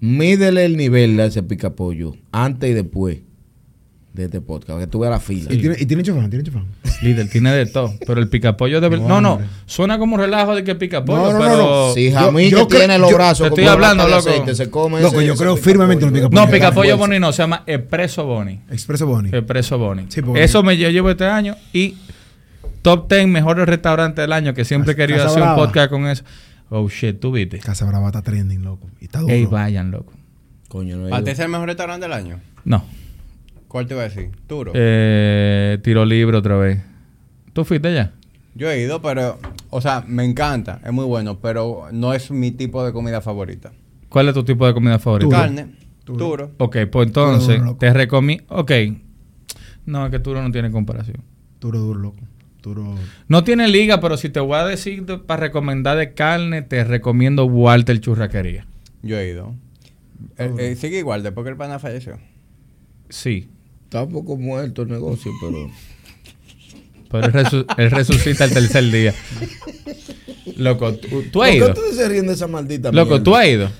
Mídele 0.00 0.64
el 0.64 0.76
nivel 0.76 1.16
de 1.16 1.26
ese 1.26 1.42
picapollo 1.42 2.14
antes 2.32 2.70
y 2.70 2.74
después 2.74 3.18
de 4.12 4.26
este 4.26 4.40
podcast, 4.40 4.68
para 4.68 4.80
que 4.80 4.86
tú 4.86 5.00
veas 5.00 5.10
la 5.10 5.18
fila. 5.20 5.52
Y 5.52 5.58
tiene, 5.58 5.76
y 5.78 5.86
tiene 5.86 6.02
chofán, 6.04 6.30
tiene 6.30 6.44
chofán. 6.44 6.66
Líder, 7.02 7.28
tiene 7.28 7.52
de 7.52 7.66
todo. 7.66 7.92
Pero 8.06 8.20
el 8.20 8.28
picapollo 8.28 8.80
de 8.80 8.88
verdad. 8.88 9.08
No, 9.08 9.20
no. 9.20 9.32
hombre. 9.34 9.48
Suena 9.66 9.98
como 9.98 10.14
un 10.14 10.20
relajo 10.20 10.54
de 10.54 10.62
que 10.62 10.74
picapollo, 10.76 11.18
No, 11.20 11.32
no, 11.32 11.38
no, 11.38 11.44
pero. 11.44 11.56
no. 11.88 11.94
Si 11.94 12.10
Yo- 12.10 12.18
Jamí 12.18 12.48
yo 12.48 12.58
que 12.60 12.66
creo- 12.68 12.78
tiene 12.80 12.98
los 12.98 13.10
yo- 13.10 13.16
brazos 13.16 13.44
te 13.48 13.48
estoy 13.48 13.64
hablando, 13.64 14.04
loco. 14.06 14.18
aceite, 14.18 14.54
se 14.54 14.70
come 14.70 15.00
Loco, 15.00 15.16
ese- 15.20 15.26
yo 15.26 15.34
creo 15.34 15.54
picapollo. 15.56 15.62
firmemente 15.64 16.04
en 16.04 16.10
los 16.12 16.20
picapollos. 16.20 16.46
No, 16.46 16.52
picapollo 16.52 16.96
Boni 16.96 17.18
no, 17.18 17.32
se 17.32 17.42
llama 17.42 17.64
Expreso 17.66 18.24
Boni. 18.24 18.60
Expreso 18.70 19.06
Boni. 19.06 19.30
Expreso 19.32 19.78
Boni. 19.78 20.04
Sí, 20.08 20.20
Eso 20.36 20.62
me 20.62 20.76
yo 20.78 20.88
llevo 20.90 21.10
este 21.10 21.24
año 21.26 21.56
y 21.72 21.94
top 22.84 23.08
10 23.10 23.28
mejores 23.28 23.66
restaurantes 23.66 24.22
del 24.22 24.32
año, 24.32 24.52
que 24.52 24.64
siempre 24.64 24.92
he 24.92 24.96
querido 24.96 25.18
Casa 25.20 25.30
hacer 25.30 25.42
un 25.42 25.54
podcast 25.56 25.90
con 25.90 26.06
eso. 26.06 26.22
Oh 26.68 26.86
shit, 26.88 27.18
tú 27.18 27.32
viste. 27.32 27.58
Casa 27.58 27.86
Brava 27.86 28.06
está 28.08 28.20
trending, 28.22 28.62
loco. 28.62 28.88
Y 29.00 29.06
está 29.06 29.20
duro. 29.20 29.32
Ey, 29.32 29.46
vayan, 29.46 29.90
loco. 29.90 30.12
Coño, 30.68 30.96
no 30.98 31.06
he 31.06 31.10
¿Para 31.10 31.20
ido. 31.20 31.24
ti 31.24 31.30
es 31.32 31.38
el 31.38 31.48
mejor 31.48 31.66
restaurante 31.66 32.04
del 32.04 32.12
año? 32.12 32.40
No. 32.64 32.84
¿Cuál 33.68 33.86
te 33.86 33.94
iba 33.94 34.02
a 34.02 34.08
decir? 34.08 34.30
Turo. 34.46 34.72
Eh, 34.74 35.78
tiro 35.82 36.04
libre 36.04 36.36
otra 36.36 36.56
vez. 36.56 36.82
¿Tú 37.54 37.64
fuiste 37.64 37.92
ya? 37.94 38.12
Yo 38.54 38.70
he 38.70 38.80
ido, 38.82 39.00
pero, 39.00 39.38
o 39.70 39.80
sea, 39.80 40.04
me 40.06 40.24
encanta, 40.24 40.80
es 40.84 40.92
muy 40.92 41.04
bueno, 41.06 41.40
pero 41.40 41.86
no 41.90 42.12
es 42.14 42.30
mi 42.30 42.50
tipo 42.52 42.84
de 42.84 42.92
comida 42.92 43.20
favorita. 43.20 43.72
¿Cuál 44.10 44.28
es 44.28 44.34
tu 44.34 44.44
tipo 44.44 44.66
de 44.66 44.74
comida 44.74 44.98
favorita? 44.98 45.28
Turo. 45.28 45.38
Carne, 45.40 45.74
Turo. 46.04 46.18
turo. 46.18 46.50
Ok, 46.58 46.76
pues 46.92 47.06
entonces 47.08 47.58
Turo, 47.58 47.76
te 47.76 47.92
recomiendo. 47.92 48.44
Ok. 48.48 48.70
No, 49.86 50.04
es 50.04 50.10
que 50.12 50.18
Turo 50.20 50.42
no 50.42 50.50
tiene 50.52 50.70
comparación. 50.70 51.16
Duro, 51.60 51.78
duro, 51.80 51.98
loco. 51.98 52.18
No 53.28 53.44
tiene 53.44 53.68
liga, 53.68 54.00
pero 54.00 54.16
si 54.16 54.28
te 54.28 54.40
voy 54.40 54.56
a 54.56 54.64
decir 54.64 55.04
de- 55.04 55.18
para 55.18 55.40
recomendar 55.40 55.96
de 55.98 56.14
carne, 56.14 56.62
te 56.62 56.82
recomiendo 56.84 57.44
Walter 57.44 58.00
Churraquería. 58.00 58.66
Yo 59.02 59.18
he 59.18 59.28
ido. 59.30 59.54
Eh, 60.38 60.52
eh, 60.58 60.76
sigue 60.76 60.98
igual, 60.98 61.22
después 61.22 61.44
que 61.44 61.50
el 61.50 61.56
pana 61.56 61.78
falleció. 61.78 62.18
Sí. 63.08 63.48
Está 63.84 64.02
un 64.04 64.12
poco 64.12 64.36
muerto 64.36 64.82
el 64.82 64.88
negocio, 64.88 65.30
pero. 65.40 65.70
Pero 67.10 67.26
él, 67.26 67.32
resu- 67.32 67.66
él 67.76 67.90
resucita 67.90 68.44
el 68.46 68.52
tercer 68.52 68.90
día. 68.90 69.14
Loco, 70.56 70.94
¿tú, 70.94 71.22
tú 71.24 71.30
¿Por 71.32 71.44
has 71.44 71.50
qué 71.52 71.56
ido? 71.58 71.68
ustedes 71.68 71.96
se 71.96 72.08
ríen 72.08 72.26
de 72.26 72.32
esa 72.32 72.46
maldita 72.46 72.90
Loco, 72.92 73.10
mierda? 73.10 73.24
tú 73.24 73.36
has 73.36 73.46
ido. 73.46 73.70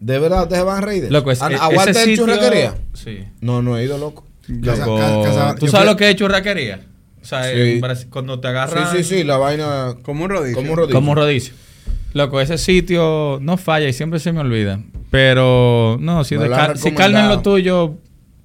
¿De 0.00 0.18
verdad 0.18 0.42
ustedes 0.42 0.60
se 0.60 0.64
van 0.66 0.78
a 0.78 0.80
reír? 0.86 1.06
Loco, 1.10 1.30
es, 1.30 1.40
¿A- 1.42 1.50
e- 1.50 1.54
a 1.54 1.66
ese 1.68 1.76
Walter 1.76 1.94
sitio... 1.94 2.16
Churrasquería? 2.16 2.74
Sí. 2.94 3.18
No, 3.40 3.62
no 3.62 3.78
he 3.78 3.84
ido, 3.84 3.98
loco. 3.98 4.26
Loco, 4.48 4.96
casa- 5.24 5.54
¿Tú 5.54 5.68
sabes 5.68 5.86
lo 5.86 5.96
que 5.96 6.10
es 6.10 6.16
churraquería? 6.16 6.80
O 7.22 7.24
sea, 7.24 7.44
Sí. 7.44 7.60
en 7.60 7.80
Brasil, 7.80 8.08
cuando 8.10 8.40
te 8.40 8.48
agarran... 8.48 8.90
Sí, 8.92 8.98
sí, 9.04 9.18
sí, 9.18 9.24
la 9.24 9.36
vaina. 9.36 9.94
Como 10.02 10.24
un 10.24 10.30
rodicio. 10.30 10.56
Como 10.56 10.72
un 10.72 10.76
rodillo. 10.76 10.94
Como 10.94 11.12
un 11.12 11.16
rodicio. 11.16 11.54
Loco, 12.14 12.40
ese 12.40 12.58
sitio 12.58 13.38
no 13.40 13.56
falla 13.56 13.88
y 13.88 13.92
siempre 13.92 14.18
se 14.18 14.32
me 14.32 14.40
olvida. 14.40 14.80
Pero, 15.10 15.96
no, 16.00 16.24
si, 16.24 16.34
han 16.34 16.76
si 16.76 16.92
carne 16.92 17.20
es 17.22 17.28
lo 17.28 17.40
tuyo, 17.40 17.94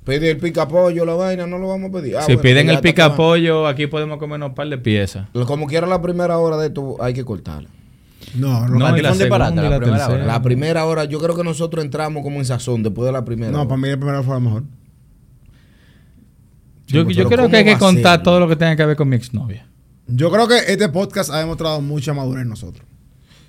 Pide 0.07 0.31
el 0.31 0.37
pica 0.37 0.65
pollo, 0.69 1.03
la 1.03 1.15
vaina, 1.15 1.45
no 1.47 1.57
lo 1.57 1.67
vamos 1.67 1.89
a 1.89 1.93
pedir. 1.93 2.15
Ah, 2.15 2.21
si 2.21 2.27
bueno, 2.27 2.41
piden 2.41 2.69
el 2.69 2.79
pica 2.79 3.13
pollo, 3.13 3.67
aquí 3.67 3.87
podemos 3.87 4.17
comernos 4.19 4.49
un 4.49 4.55
par 4.55 4.69
de 4.69 4.77
piezas. 4.77 5.27
Como 5.45 5.67
quiera 5.67 5.85
la 5.85 6.01
primera 6.01 6.37
hora 6.37 6.55
de 6.55 6.67
esto, 6.67 6.95
hay 7.01 7.13
que 7.13 7.25
cortarla. 7.25 7.67
No, 8.33 8.65
No, 8.67 8.79
no. 8.79 8.97
y 8.97 9.01
la 9.01 9.13
segunda 9.13 9.51
la 9.51 9.69
la 9.69 9.79
primera 9.79 10.07
hora. 10.07 10.25
La 10.25 10.41
primera 10.41 10.85
hora, 10.85 11.03
yo 11.03 11.19
creo 11.19 11.35
que 11.35 11.43
nosotros 11.43 11.83
entramos 11.83 12.23
como 12.23 12.37
en 12.39 12.45
sazón 12.45 12.83
después 12.83 13.05
de 13.05 13.11
la 13.11 13.25
primera. 13.25 13.51
No, 13.51 13.59
hora. 13.59 13.67
para 13.67 13.81
mí 13.81 13.89
la 13.89 13.97
primera 13.97 14.23
fue 14.23 14.35
la 14.35 14.39
mejor. 14.39 14.63
Yo, 16.87 17.03
pues, 17.03 17.15
yo 17.15 17.27
creo 17.27 17.49
que 17.49 17.57
hay 17.57 17.63
¿cómo 17.65 17.75
que 17.75 17.79
contar 17.79 18.17
ser? 18.17 18.23
todo 18.23 18.39
lo 18.39 18.47
que 18.47 18.55
tenga 18.55 18.75
que 18.75 18.85
ver 18.85 18.95
con 18.95 19.09
mi 19.09 19.15
exnovia. 19.15 19.67
Yo 20.07 20.31
creo 20.31 20.47
que 20.47 20.57
este 20.67 20.87
podcast 20.89 21.29
ha 21.29 21.39
demostrado 21.39 21.81
mucha 21.81 22.13
madurez 22.13 22.43
en 22.43 22.49
nosotros. 22.49 22.85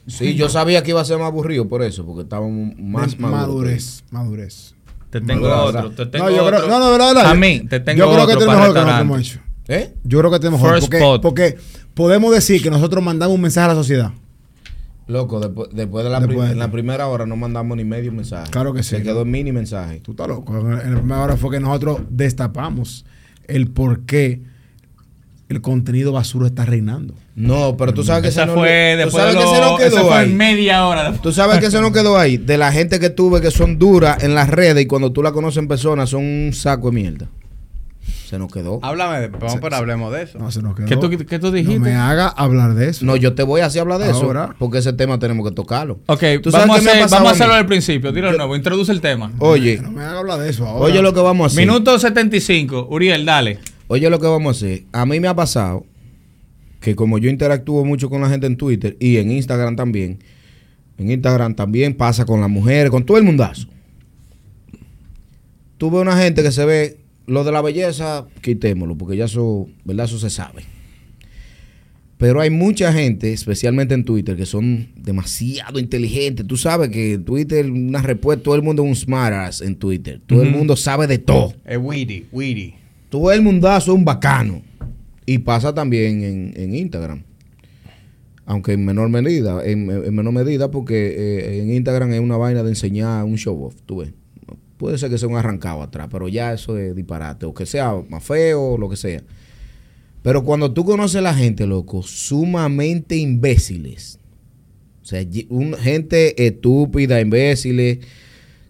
Sí, 0.06 0.34
yo 0.34 0.48
sabía 0.48 0.82
que 0.82 0.90
iba 0.90 1.00
a 1.00 1.04
ser 1.04 1.18
más 1.18 1.26
aburrido 1.28 1.68
por 1.68 1.82
eso, 1.82 2.04
porque 2.06 2.22
estábamos 2.22 2.74
más 2.78 3.18
maduros. 3.18 3.46
madurez. 3.48 4.04
Madurez. 4.10 4.74
Te 5.10 5.20
tengo 5.20 5.48
otro, 5.48 5.90
te 5.92 6.06
tengo 6.06 6.26
no, 6.26 6.30
yo 6.36 6.44
otro. 6.44 6.56
creo, 6.58 6.68
no, 6.68 6.78
no, 6.80 6.90
verdad, 6.90 7.14
verdad. 7.14 7.30
A 7.30 7.34
mí, 7.34 7.60
te 7.68 7.80
tengo 7.80 7.98
Yo 7.98 8.12
creo 8.12 8.26
que 8.26 8.32
otro 8.34 8.40
este 8.40 8.44
es 8.44 8.50
mejor 8.58 8.68
que 8.74 8.80
nosotros 8.80 9.00
hemos 9.00 9.20
hecho. 9.20 9.40
¿Eh? 9.68 9.94
Yo 10.04 10.18
creo 10.18 10.30
que 10.30 10.34
este 10.36 10.46
es 10.48 10.52
mejor. 10.52 10.70
First 10.74 10.84
Porque, 10.86 10.96
spot. 10.98 11.22
porque 11.22 11.56
podemos 11.94 12.32
decir 12.34 12.62
que 12.62 12.70
nosotros 12.70 13.04
mandamos 13.04 13.34
un 13.34 13.40
mensaje 13.42 13.66
a 13.66 13.68
la 13.68 13.74
sociedad. 13.74 14.10
Loco, 15.06 15.40
después, 15.40 15.68
después 15.72 16.04
de 16.04 16.10
la, 16.10 16.20
Después 16.20 16.36
prim- 16.38 16.46
de- 16.48 16.52
en 16.52 16.58
la 16.58 16.70
primera 16.70 17.06
hora 17.06 17.24
no 17.24 17.36
mandamos 17.36 17.76
ni 17.76 17.84
medio 17.84 18.12
mensaje. 18.12 18.50
Claro 18.50 18.74
que 18.74 18.82
sí. 18.82 18.96
Se 18.96 19.02
quedó 19.02 19.22
en 19.22 19.30
mini 19.30 19.52
mensaje. 19.52 20.00
Tú 20.00 20.10
estás 20.10 20.28
loco. 20.28 20.54
En 20.58 20.70
la 20.94 20.98
primera 21.00 21.22
hora 21.22 21.36
fue 21.36 21.50
que 21.50 21.60
nosotros 21.60 22.00
destapamos 22.10 23.06
el 23.48 23.68
por 23.68 24.00
qué 24.06 24.40
el 25.48 25.60
contenido 25.62 26.12
basura 26.12 26.46
está 26.48 26.64
reinando. 26.66 27.14
No, 27.34 27.76
pero 27.76 27.94
tú 27.94 28.04
sabes 28.04 28.22
que 28.22 28.28
Esa 28.28 28.42
se 28.42 28.46
nos- 28.48 28.56
fue 28.56 28.96
después 28.96 29.24
que 29.24 29.30
se 29.32 29.36
nos 29.38 29.80
esa 29.80 29.90
quedó 29.96 30.08
fue 30.08 30.16
ahí. 30.18 30.30
en 30.30 30.36
media 30.36 30.86
hora. 30.86 31.12
Tú 31.22 31.32
sabes 31.32 31.58
que 31.58 31.70
se 31.70 31.80
nos 31.80 31.92
quedó 31.92 32.18
ahí. 32.18 32.36
De 32.36 32.58
la 32.58 32.70
gente 32.72 33.00
que 33.00 33.08
tuve 33.10 33.40
que 33.40 33.50
son 33.50 33.78
duras 33.78 34.22
en 34.22 34.34
las 34.34 34.48
redes 34.50 34.82
y 34.84 34.86
cuando 34.86 35.10
tú 35.12 35.22
la 35.22 35.32
conoces 35.32 35.58
en 35.58 35.68
persona 35.68 36.06
son 36.06 36.24
un 36.24 36.52
saco 36.52 36.90
de 36.90 36.94
mierda. 37.00 37.28
Se 38.28 38.38
nos 38.38 38.52
quedó. 38.52 38.78
Háblame, 38.82 39.20
de, 39.20 39.28
vamos, 39.28 39.54
Se- 39.54 39.58
pero 39.58 39.76
hablemos 39.76 40.12
de 40.12 40.22
eso. 40.24 40.38
No 40.38 40.50
se 40.50 40.60
nos 40.60 40.74
quedó. 40.76 40.86
¿Qué 40.86 40.96
tú, 40.98 41.08
qué 41.26 41.38
tú 41.38 41.50
dijiste? 41.50 41.78
No 41.78 41.84
me 41.86 41.94
haga 41.94 42.28
hablar 42.28 42.74
de 42.74 42.90
eso. 42.90 43.06
No, 43.06 43.16
yo 43.16 43.34
te 43.34 43.42
voy 43.42 43.62
a 43.62 43.66
hacer 43.66 43.80
hablar 43.80 43.98
de 44.00 44.10
Ahora. 44.10 44.44
eso. 44.44 44.54
Porque 44.58 44.78
ese 44.78 44.92
tema 44.92 45.18
tenemos 45.18 45.48
que 45.48 45.54
tocarlo. 45.54 45.98
Ok, 46.06 46.22
¿Tú 46.42 46.50
sabes 46.50 46.66
vamos, 46.68 46.86
a, 46.86 46.90
hacer- 46.90 47.08
vamos 47.08 47.28
a 47.30 47.32
hacerlo 47.34 47.54
al 47.54 47.64
principio. 47.64 48.12
Dilo 48.12 48.30
de 48.30 48.36
nuevo, 48.36 48.54
introduce 48.54 48.92
el 48.92 49.00
tema. 49.00 49.32
Oye, 49.38 49.80
No 49.80 49.90
me 49.92 50.02
haga 50.02 50.18
hablar 50.18 50.38
de 50.40 50.50
eso 50.50 50.66
ahora. 50.66 50.84
oye 50.84 51.00
lo 51.00 51.14
que 51.14 51.20
vamos 51.20 51.44
a 51.44 51.46
hacer. 51.46 51.66
Minuto 51.66 51.98
75. 51.98 52.88
Uriel, 52.90 53.24
dale. 53.24 53.60
Oye 53.86 54.10
lo 54.10 54.20
que 54.20 54.26
vamos 54.26 54.56
a 54.56 54.66
hacer. 54.66 54.82
A 54.92 55.06
mí 55.06 55.20
me 55.20 55.28
ha 55.28 55.34
pasado 55.34 55.86
que 56.80 56.94
como 56.94 57.16
yo 57.16 57.30
interactúo 57.30 57.82
mucho 57.86 58.10
con 58.10 58.20
la 58.20 58.28
gente 58.28 58.46
en 58.46 58.58
Twitter 58.58 58.94
y 59.00 59.16
en 59.16 59.30
Instagram 59.32 59.74
también, 59.74 60.18
en 60.98 61.10
Instagram 61.10 61.54
también 61.54 61.94
pasa 61.94 62.26
con 62.26 62.42
las 62.42 62.50
mujeres, 62.50 62.90
con 62.90 63.06
todo 63.06 63.16
el 63.16 63.24
mundazo. 63.24 63.68
Tú 65.78 65.90
ves 65.90 66.02
una 66.02 66.16
gente 66.18 66.42
que 66.42 66.52
se 66.52 66.64
ve, 66.66 66.98
lo 67.28 67.44
de 67.44 67.52
la 67.52 67.62
belleza, 67.62 68.26
quitémoslo, 68.40 68.96
porque 68.96 69.16
ya 69.16 69.26
eso, 69.26 69.68
¿verdad? 69.84 70.06
Eso 70.06 70.18
se 70.18 70.30
sabe. 70.30 70.62
Pero 72.16 72.40
hay 72.40 72.50
mucha 72.50 72.92
gente, 72.92 73.32
especialmente 73.32 73.94
en 73.94 74.04
Twitter, 74.04 74.36
que 74.36 74.44
son 74.44 74.88
demasiado 74.96 75.78
inteligentes. 75.78 76.44
Tú 76.46 76.56
sabes 76.56 76.88
que 76.88 77.16
Twitter, 77.18 77.70
una 77.70 78.02
respuesta, 78.02 78.42
todo 78.42 78.54
el 78.56 78.62
mundo 78.62 78.82
es 78.82 78.88
un 78.88 78.96
smartass 78.96 79.60
en 79.60 79.76
Twitter. 79.76 80.20
Todo 80.26 80.42
el 80.42 80.50
mundo 80.50 80.74
sabe 80.74 81.06
de 81.06 81.18
todo 81.18 81.54
Es 81.64 81.78
witty, 81.80 82.26
witty. 82.32 82.74
todo 83.08 83.30
el 83.30 83.40
mundazo 83.42 83.92
es 83.92 83.98
un 83.98 84.04
bacano. 84.04 84.62
Y 85.26 85.38
pasa 85.38 85.72
también 85.72 86.24
en, 86.24 86.52
en 86.56 86.74
Instagram. 86.74 87.22
Aunque 88.46 88.72
en 88.72 88.84
menor 88.84 89.10
medida, 89.10 89.64
en, 89.64 89.88
en 89.90 90.14
menor 90.14 90.32
medida, 90.32 90.70
porque 90.70 91.14
eh, 91.16 91.62
en 91.62 91.70
Instagram 91.72 92.14
es 92.14 92.20
una 92.20 92.36
vaina 92.36 92.62
de 92.64 92.70
enseñar 92.70 93.22
un 93.24 93.36
show 93.36 93.62
off, 93.62 93.76
tú 93.86 93.98
ves. 93.98 94.12
Puede 94.78 94.96
ser 94.96 95.10
que 95.10 95.18
sea 95.18 95.28
un 95.28 95.36
arrancado 95.36 95.82
atrás, 95.82 96.08
pero 96.10 96.28
ya 96.28 96.52
eso 96.54 96.78
es 96.78 96.94
disparate. 96.96 97.44
O 97.46 97.52
que 97.52 97.66
sea 97.66 97.94
más 98.08 98.24
feo, 98.24 98.62
o 98.62 98.78
lo 98.78 98.88
que 98.88 98.96
sea. 98.96 99.22
Pero 100.22 100.42
cuando 100.44 100.72
tú 100.72 100.84
conoces 100.84 101.16
a 101.16 101.20
la 101.20 101.34
gente, 101.34 101.66
loco, 101.66 102.02
sumamente 102.02 103.16
imbéciles. 103.16 104.18
O 105.02 105.04
sea, 105.04 105.24
un- 105.48 105.74
gente 105.74 106.46
estúpida, 106.46 107.20
imbéciles, 107.20 107.98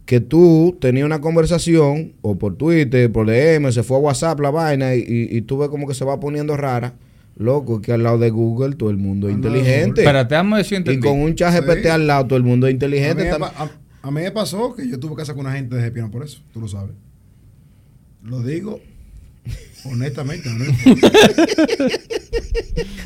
que 0.07 0.21
tú 0.21 0.77
tenías 0.81 1.05
una 1.05 1.21
conversación, 1.21 2.13
o 2.23 2.39
por 2.39 2.57
Twitter, 2.57 3.11
por 3.13 3.27
DM, 3.27 3.71
se 3.73 3.83
fue 3.83 3.99
a 3.99 4.01
WhatsApp 4.01 4.41
la 4.41 4.51
vaina, 4.51 4.95
y, 4.95 5.01
y- 5.01 5.37
y 5.37 5.43
tú 5.43 5.59
ves 5.59 5.69
como 5.69 5.87
que 5.87 5.95
se 5.95 6.05
va 6.05 6.19
poniendo 6.21 6.57
rara. 6.57 6.95
Loco, 7.37 7.81
que 7.81 7.93
al 7.93 8.03
lado 8.03 8.19
de 8.19 8.31
Google 8.31 8.75
todo 8.75 8.91
el 8.91 8.97
mundo 8.97 9.29
es 9.29 9.35
de 9.35 9.37
inteligente. 9.37 10.01
Espérate, 10.01 10.35
vamos 10.35 10.55
a 10.55 10.57
ver 10.57 10.65
si 10.65 10.75
y 10.93 10.99
con 10.99 11.21
un 11.21 11.35
chat 11.37 11.55
GPT 11.55 11.83
Sí. 11.83 11.89
al 11.89 12.07
lado 12.07 12.27
todo 12.27 12.37
el 12.37 12.43
mundo 12.43 12.67
es 12.67 12.71
a, 12.71 12.73
mí 12.73 12.75
inteligente. 12.75 13.31
a- 13.31 13.71
a 14.03 14.11
mí 14.11 14.21
me 14.23 14.31
pasó 14.31 14.75
que 14.75 14.89
yo 14.89 14.99
tuve 14.99 15.17
que 15.17 15.25
sacar 15.25 15.41
una 15.41 15.53
gente 15.53 15.77
de 15.77 15.83
Gepiano 15.83 16.11
por 16.11 16.23
eso. 16.25 16.41
Tú 16.53 16.61
lo 16.61 16.69
sabes. 16.69 16.95
Lo 18.23 18.43
digo 18.43 18.81
honestamente. 19.85 20.51
¿no? 20.51 20.65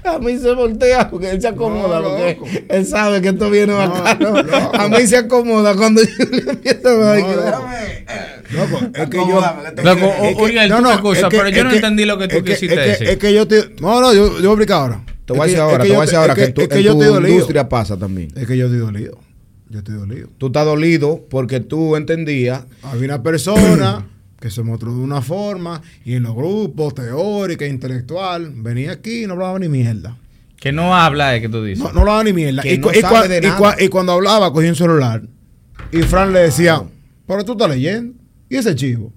A 0.04 0.18
mí 0.18 0.36
se 0.36 0.52
voltea 0.52 1.08
porque 1.08 1.30
él 1.30 1.40
se 1.40 1.46
acomoda, 1.48 2.00
No, 2.00 2.08
porque 2.10 2.34
loco. 2.34 2.46
él 2.68 2.86
sabe 2.86 3.20
que 3.22 3.28
esto 3.28 3.48
viene 3.50 3.72
No, 3.72 3.78
bacano. 3.78 4.42
loco. 4.42 4.70
A 4.76 4.88
mí 4.88 5.06
se 5.06 5.16
acomoda 5.16 5.76
cuando 5.76 6.02
yo 6.02 6.24
le 6.30 6.50
empiezo 6.50 6.88
a 6.88 7.12
decir, 7.12 7.36
loco. 8.50 8.80
Es 8.94 9.08
que 9.08 9.16
yo. 9.16 9.40
Loco, 9.84 10.42
Uriel, 10.42 10.68
no, 10.68 10.80
no, 10.80 10.90
que- 11.12 11.26
pero 11.30 11.48
yo 11.50 11.64
no 11.64 11.70
que- 11.70 11.76
entendí 11.76 12.04
lo 12.04 12.18
que 12.18 12.26
tú 12.28 12.36
es 12.38 12.42
que- 12.42 12.52
quisiste 12.54 12.74
es 12.74 12.80
que- 12.80 12.88
decir. 12.90 13.08
Es 13.10 13.16
que 13.18 13.32
yo 13.32 13.46
te. 13.46 13.76
No, 13.80 14.00
no, 14.00 14.12
yo, 14.12 14.26
yo 14.26 14.32
voy 14.40 14.46
a 14.48 14.50
explicar 14.50 14.76
ahora. 14.80 15.04
Te 15.24 15.32
voy 15.34 15.40
a 15.42 15.44
decir 15.44 15.60
ahora, 15.60 15.82
te 15.84 15.88
voy 15.90 15.98
a 15.98 16.00
decir 16.00 16.16
ahora 16.16 16.34
que, 16.34 16.44
en 16.44 16.54
tu, 16.54 16.60
es 16.62 16.68
que 16.68 16.74
en 16.78 16.82
yo 16.82 16.92
tu 16.94 17.00
estoy 17.02 17.14
dolido. 17.14 17.32
industria 17.34 17.68
pasa 17.68 17.96
también. 17.96 18.32
Es 18.36 18.46
que 18.46 18.56
yo 18.56 18.66
estoy 18.66 18.80
dolido. 18.80 19.18
Yo 19.72 19.78
estoy 19.78 19.94
dolido. 19.94 20.28
Tú 20.36 20.48
estás 20.48 20.66
dolido 20.66 21.24
porque 21.30 21.60
tú 21.60 21.96
entendías 21.96 22.64
Había 22.82 23.06
una 23.06 23.22
persona 23.22 24.06
que 24.40 24.50
se 24.50 24.62
mostró 24.62 24.92
de 24.94 25.00
una 25.00 25.22
forma 25.22 25.80
y 26.04 26.14
en 26.14 26.24
los 26.24 26.34
grupos 26.36 26.94
teórica, 26.94 27.66
intelectual, 27.66 28.52
venía 28.56 28.92
aquí 28.92 29.24
y 29.24 29.26
no 29.26 29.32
hablaba 29.32 29.58
ni 29.58 29.68
mierda. 29.68 30.18
Que 30.56 30.72
no 30.72 30.94
habla, 30.94 31.34
es 31.34 31.40
que 31.42 31.48
tú 31.48 31.64
dices. 31.64 31.82
No, 31.82 31.92
no 31.92 32.00
hablaba 32.00 32.22
ni 32.24 32.32
mierda. 32.32 32.62
Que 32.62 32.74
y, 32.74 32.78
no 32.78 32.88
cu- 32.88 32.92
y 32.96 33.00
sabe 33.00 33.16
cua- 33.16 33.28
de 33.28 33.38
y 33.38 33.40
nada. 33.40 33.58
cua- 33.58 33.76
y 33.84 33.88
cuando 33.88 34.12
hablaba, 34.12 34.52
cogía 34.52 34.68
un 34.70 34.76
celular 34.76 35.22
y 35.90 36.02
Fran 36.02 36.32
le 36.32 36.40
decía, 36.40 36.82
pero 37.26 37.44
tú 37.44 37.52
estás 37.52 37.70
leyendo. 37.70 38.14
¿Y 38.50 38.56
ese 38.56 38.74
chivo? 38.76 39.12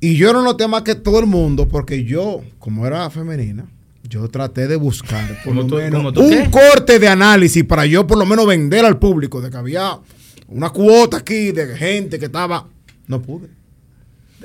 Y 0.00 0.16
yo 0.16 0.32
no 0.32 0.42
noté 0.42 0.68
más 0.68 0.82
que 0.82 0.94
todo 0.94 1.18
el 1.18 1.26
mundo 1.26 1.66
porque 1.68 2.04
yo, 2.04 2.42
como 2.58 2.86
era 2.86 3.08
femenina, 3.10 3.66
yo 4.08 4.28
traté 4.28 4.66
de 4.68 4.76
buscar 4.76 5.26
por 5.44 5.54
¿Cómo 5.54 5.60
lo 5.62 5.66
tú- 5.66 5.76
menos 5.76 6.12
tú 6.14 6.22
un 6.22 6.50
corte 6.50 6.98
de 6.98 7.08
análisis 7.08 7.64
para 7.64 7.86
yo 7.86 8.06
por 8.06 8.18
lo 8.18 8.26
menos 8.26 8.46
vender 8.46 8.84
al 8.84 8.98
público 8.98 9.40
de 9.40 9.50
que 9.50 9.56
había 9.56 9.98
una 10.48 10.70
cuota 10.70 11.18
aquí 11.18 11.52
de 11.52 11.76
gente 11.76 12.18
que 12.18 12.26
estaba... 12.26 12.68
No 13.08 13.20
pude. 13.22 13.48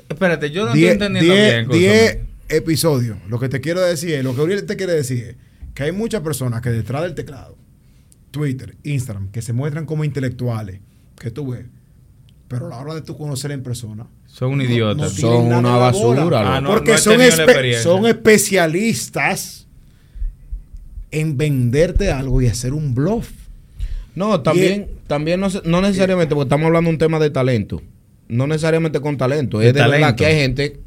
Espérate, 0.09 0.51
yo 0.51 0.65
no 0.65 0.73
Diez- 0.73 0.91
estoy 0.93 1.07
entendiendo 1.07 1.33
diez- 1.33 1.51
bien. 1.67 1.69
diez 1.69 2.03
escúchame. 2.11 2.29
episodios. 2.49 3.17
Lo 3.29 3.39
que 3.39 3.49
te 3.49 3.61
quiero 3.61 3.81
decir 3.81 4.11
es, 4.15 4.23
lo 4.23 4.35
que 4.35 4.41
Uriel 4.41 4.65
te 4.65 4.75
quiere 4.75 4.93
decir 4.93 5.23
es 5.23 5.35
que 5.73 5.83
hay 5.83 5.91
muchas 5.91 6.21
personas 6.21 6.61
que 6.61 6.69
detrás 6.69 7.03
del 7.03 7.15
teclado, 7.15 7.57
Twitter, 8.31 8.75
Instagram, 8.83 9.29
que 9.31 9.41
se 9.41 9.53
muestran 9.53 9.85
como 9.85 10.03
intelectuales, 10.03 10.79
que 11.19 11.31
tú 11.31 11.51
ves, 11.51 11.65
Pero 12.47 12.65
a 12.67 12.69
la 12.69 12.77
hora 12.79 12.93
de 12.95 13.01
tú 13.01 13.17
conocer 13.17 13.51
en 13.51 13.63
persona. 13.63 14.07
Son 14.31 14.51
un 14.53 14.61
idiota. 14.61 15.03
no 15.03 15.09
Son 15.09 15.45
una 15.53 15.75
basura. 15.77 16.55
Ah, 16.55 16.61
no, 16.61 16.69
Porque 16.69 16.97
son, 16.97 17.19
espe- 17.19 17.81
son 17.81 18.05
especialistas 18.07 19.67
en 21.11 21.37
venderte 21.37 22.11
algo 22.11 22.41
y 22.41 22.47
hacer 22.47 22.73
un 22.73 22.95
bluff. 22.95 23.29
No, 24.15 24.41
también, 24.41 24.87
también 25.07 25.39
no, 25.39 25.47
no 25.65 25.81
necesariamente, 25.81 26.33
porque 26.35 26.47
estamos 26.47 26.65
hablando 26.67 26.89
de 26.89 26.93
un 26.95 26.99
tema 26.99 27.19
de 27.19 27.29
talento. 27.29 27.81
No 28.27 28.47
necesariamente 28.47 28.99
con 28.99 29.17
talento. 29.17 29.59
De 29.59 29.67
es 29.67 29.73
de 29.73 29.79
verdad 29.81 29.99
talento. 29.99 30.15
que 30.17 30.25
hay 30.25 30.35
gente. 30.35 30.79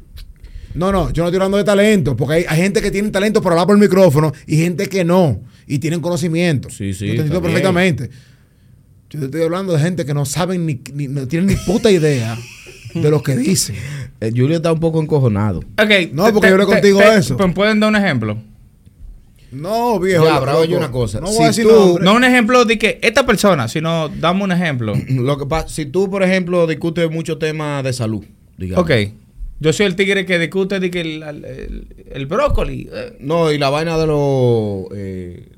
No, 0.73 0.91
no, 0.91 1.11
yo 1.11 1.23
no 1.23 1.29
estoy 1.29 1.37
hablando 1.37 1.57
de 1.57 1.63
talento, 1.63 2.15
porque 2.17 2.33
hay, 2.35 2.45
hay 2.49 2.57
gente 2.61 2.81
que 2.81 2.91
tiene 2.91 3.09
talento 3.09 3.41
para 3.41 3.53
hablar 3.53 3.67
por 3.67 3.75
el 3.77 3.81
micrófono 3.81 4.33
y 4.45 4.57
gente 4.57 4.87
que 4.87 5.05
no, 5.05 5.39
y 5.67 5.79
tienen 5.79 6.01
conocimiento. 6.01 6.69
Sí, 6.69 6.93
sí, 6.93 7.05
Yo 7.07 7.13
te 7.13 7.19
entiendo 7.21 7.41
perfectamente. 7.41 8.09
Yo 9.09 9.19
te 9.19 9.25
estoy 9.25 9.43
hablando 9.43 9.71
de 9.73 9.79
gente 9.79 10.05
que 10.05 10.13
no 10.13 10.25
saben 10.25 10.65
ni, 10.65 10.81
ni- 10.93 11.07
no 11.07 11.27
tienen 11.27 11.47
ni 11.47 11.55
puta 11.55 11.89
idea 11.91 12.37
de 13.01 13.09
lo 13.09 13.21
que 13.21 13.35
dicen. 13.35 13.75
eh, 14.21 14.31
Julio 14.35 14.57
está 14.57 14.71
un 14.71 14.79
poco 14.79 15.01
encojonado. 15.01 15.59
Ok, 15.59 16.11
No, 16.13 16.31
porque 16.33 16.47
yo 16.47 16.53
hablé 16.55 16.65
contigo 16.65 16.99
de 16.99 17.17
eso. 17.17 17.37
¿Me 17.37 17.53
pueden 17.53 17.79
dar 17.79 17.89
un 17.89 17.95
ejemplo? 17.95 18.37
No, 19.51 19.99
viejo. 19.99 20.25
Ya, 20.25 20.39
pero 20.39 20.59
oye 20.59 20.75
una 20.75 20.91
cosa, 20.91 21.21
No 21.21 21.27
si 21.27 21.35
voy 21.35 21.43
a 21.45 21.47
decir 21.47 21.65
tú-. 21.65 21.99
No 22.01 22.13
un 22.15 22.23
ejemplo 22.23 22.65
de 22.65 22.77
que 22.77 22.99
esta 23.01 23.25
persona, 23.25 23.67
sino 23.67 24.09
dame 24.09 24.43
un 24.43 24.51
ejemplo. 24.51 24.93
Lo 25.09 25.37
que 25.37 25.45
pasa, 25.45 25.69
si 25.69 25.85
tú, 25.85 26.09
por 26.09 26.23
ejemplo, 26.23 26.67
discutes 26.67 27.09
muchos 27.09 27.39
temas 27.39 27.83
de 27.83 27.93
salud, 27.93 28.23
digamos. 28.57 28.83
Ok. 28.83 28.91
Yo 29.57 29.71
soy 29.71 29.85
el 29.85 29.95
tigre 29.95 30.25
que 30.25 30.37
discute 30.37 30.79
de 30.81 30.91
que 30.91 30.99
el, 31.01 31.23
el, 31.23 31.87
el 32.11 32.25
brócoli. 32.25 32.89
eh, 32.91 33.15
No, 33.21 33.51
y 33.53 33.57
la 33.57 33.69
vaina 33.69 33.97
de 33.97 34.05
los. 34.05 34.87
Eh, 34.93 35.49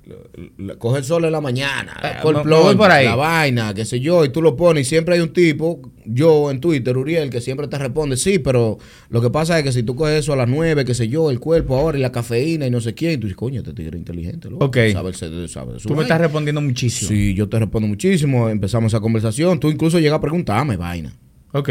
coger 0.77 1.03
sol 1.03 1.25
en 1.25 1.31
la 1.31 1.41
mañana, 1.41 1.93
Ah, 2.01 2.21
me- 2.23 2.33
me 2.33 2.41
plunge, 2.43 2.63
voy 2.63 2.75
por 2.75 2.91
ahí. 2.91 3.05
la 3.05 3.15
vaina, 3.15 3.73
qué 3.73 3.85
sé 3.85 3.99
yo, 3.99 4.23
y 4.23 4.29
tú 4.29 4.41
lo 4.41 4.55
pones, 4.55 4.85
y 4.87 4.89
siempre 4.89 5.15
hay 5.15 5.21
un 5.21 5.33
tipo, 5.33 5.81
yo 6.05 6.49
en 6.51 6.61
Twitter, 6.61 6.95
Uriel, 6.95 7.29
que 7.29 7.41
siempre 7.41 7.67
te 7.67 7.77
responde, 7.77 8.15
sí, 8.17 8.39
pero 8.39 8.77
lo 9.09 9.21
que 9.21 9.29
pasa 9.31 9.57
es 9.57 9.63
que 9.65 9.71
si 9.71 9.83
tú 9.83 9.95
coges 9.95 10.19
eso 10.19 10.31
a 10.33 10.35
las 10.37 10.47
9, 10.47 10.85
qué 10.85 10.93
sé 10.93 11.09
yo, 11.09 11.29
el 11.31 11.39
cuerpo 11.39 11.75
ahora 11.75 11.97
y 11.97 12.01
la 12.01 12.11
cafeína 12.11 12.67
y 12.67 12.69
no 12.69 12.79
sé 12.79 12.93
quién, 12.93 13.13
y 13.13 13.17
tú 13.17 13.23
dices, 13.27 13.35
coño, 13.37 13.59
este 13.61 13.73
tigre 13.73 13.97
inteligente, 13.97 14.49
loco. 14.49 14.65
Ok. 14.65 14.77
Sabe, 14.93 15.13
sabe- 15.13 15.47
sabe 15.47 15.73
de 15.73 15.79
su 15.79 15.87
Tú 15.87 15.93
me 15.95 15.97
vaina". 15.97 16.03
estás 16.03 16.21
respondiendo 16.21 16.61
muchísimo. 16.61 17.09
Sí, 17.09 17.33
yo 17.33 17.49
te 17.49 17.59
respondo 17.59 17.87
muchísimo, 17.87 18.47
empezamos 18.47 18.93
esa 18.93 19.01
conversación, 19.01 19.59
tú 19.59 19.69
incluso 19.71 19.99
llegas 19.99 20.17
a 20.19 20.21
preguntarme 20.21 20.77
vaina. 20.77 21.13
Ok. 21.51 21.69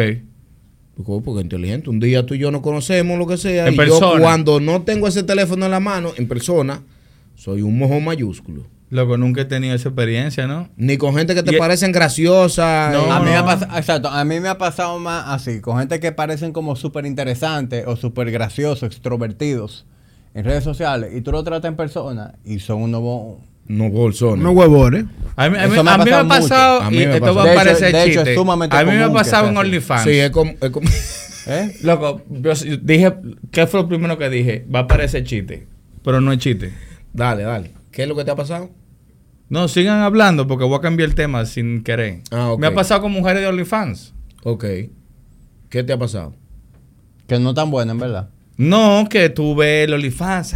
Porque, 0.96 1.22
porque 1.24 1.42
inteligente. 1.42 1.90
Un 1.90 2.00
día 2.00 2.24
tú 2.24 2.34
y 2.34 2.38
yo 2.38 2.50
no 2.50 2.62
conocemos 2.62 3.18
lo 3.18 3.26
que 3.26 3.36
sea. 3.36 3.68
En 3.68 3.74
y 3.74 3.76
persona. 3.76 4.14
yo 4.14 4.20
cuando 4.20 4.60
no 4.60 4.82
tengo 4.82 5.06
ese 5.06 5.22
teléfono 5.22 5.66
en 5.66 5.70
la 5.70 5.80
mano, 5.80 6.12
en 6.16 6.26
persona, 6.26 6.82
soy 7.34 7.62
un 7.62 7.78
mojón 7.78 8.04
mayúsculo. 8.04 8.64
Loco, 8.88 9.16
nunca 9.18 9.42
he 9.42 9.44
tenido 9.44 9.74
esa 9.74 9.88
experiencia, 9.88 10.46
¿no? 10.46 10.68
Ni 10.76 10.96
con 10.96 11.14
gente 11.14 11.34
que 11.34 11.42
te 11.42 11.56
Y- 11.56 11.58
parecen 11.58 11.90
graciosas. 11.92 12.92
No, 12.92 13.06
eh, 13.06 13.10
a, 13.10 13.18
mí 13.18 13.26
me 13.26 13.36
ha 13.36 13.44
pasado, 13.44 13.76
exacto, 13.76 14.08
a 14.08 14.24
mí 14.24 14.38
me 14.38 14.48
ha 14.48 14.58
pasado 14.58 14.98
más 15.00 15.24
así, 15.26 15.60
con 15.60 15.78
gente 15.78 15.98
que 15.98 16.12
parecen 16.12 16.52
como 16.52 16.76
súper 16.76 17.04
interesantes 17.04 17.84
o 17.86 17.96
súper 17.96 18.30
graciosos, 18.30 18.84
extrovertidos 18.84 19.86
en 20.34 20.44
redes 20.44 20.62
sociales, 20.62 21.10
y 21.16 21.20
tú 21.20 21.32
lo 21.32 21.42
tratas 21.42 21.68
en 21.68 21.76
persona 21.76 22.34
y 22.44 22.60
son 22.60 22.82
unos... 22.82 23.38
No 23.68 23.88
bolsones. 23.90 24.42
No 24.42 24.52
huevones. 24.52 25.04
A 25.36 25.48
mí, 25.50 25.58
a 25.58 25.66
mí- 25.66 25.74
Eso 25.74 25.84
me 25.84 25.90
ha 25.90 25.94
a 25.94 25.98
mí 25.98 26.04
me 26.04 26.12
ha 26.14 26.24
pasado 26.28 26.80
A 26.82 26.90
mí 26.90 27.02
y 27.02 27.06
me 27.06 27.14
esto 27.16 27.34
va 27.34 27.42
a 27.42 27.54
parecer 27.54 27.94
hecho, 27.94 28.22
chiste. 28.24 28.36
a 28.38 28.84
mí 28.84 28.90
me 28.92 29.02
ha 29.04 29.12
pasado 29.12 29.48
en. 29.48 29.56
OnlyFans. 29.56 30.04
Sí, 30.04 30.10
es 30.10 30.30
como. 30.30 30.52
es 30.60 30.70
como- 30.70 30.88
¿Eh? 31.48 31.76
Loco, 31.82 32.22
yo 32.28 32.52
dije, 32.82 33.12
¿qué 33.52 33.66
fue 33.68 33.80
lo 33.82 33.88
primero 33.88 34.18
que 34.18 34.28
dije? 34.30 34.66
Va 34.74 34.80
a 34.80 34.86
parecer 34.86 35.22
chiste, 35.24 35.68
pero 36.02 36.20
no 36.20 36.32
es 36.32 36.38
chiste. 36.38 36.72
dale, 37.12 37.44
dale. 37.44 37.72
¿Qué 37.92 38.02
es 38.02 38.08
lo 38.08 38.16
que 38.16 38.24
te 38.24 38.30
ha 38.32 38.36
pasado? 38.36 38.70
No, 39.48 39.68
sigan 39.68 40.00
hablando 40.00 40.46
porque 40.48 40.64
voy 40.64 40.76
a 40.76 40.80
cambiar 40.80 41.08
el 41.08 41.14
tema 41.14 41.46
sin 41.46 41.84
querer. 41.84 42.22
Ah, 42.32 42.50
ok. 42.50 42.60
Me 42.60 42.66
ha 42.66 42.74
pasado 42.74 43.02
con 43.02 43.12
mujeres 43.12 43.42
de 43.42 43.48
OnlyFans. 43.48 44.12
Ok. 44.42 44.64
¿Qué 45.70 45.84
te 45.84 45.92
ha 45.92 45.98
pasado? 45.98 46.34
Que 47.28 47.38
no 47.38 47.54
tan 47.54 47.70
buena, 47.70 47.92
en 47.92 47.98
verdad. 47.98 48.28
No, 48.56 49.06
que 49.08 49.28
tú 49.28 49.54
ves 49.54 49.86
el 49.86 49.94
OnlyFans. 49.94 50.54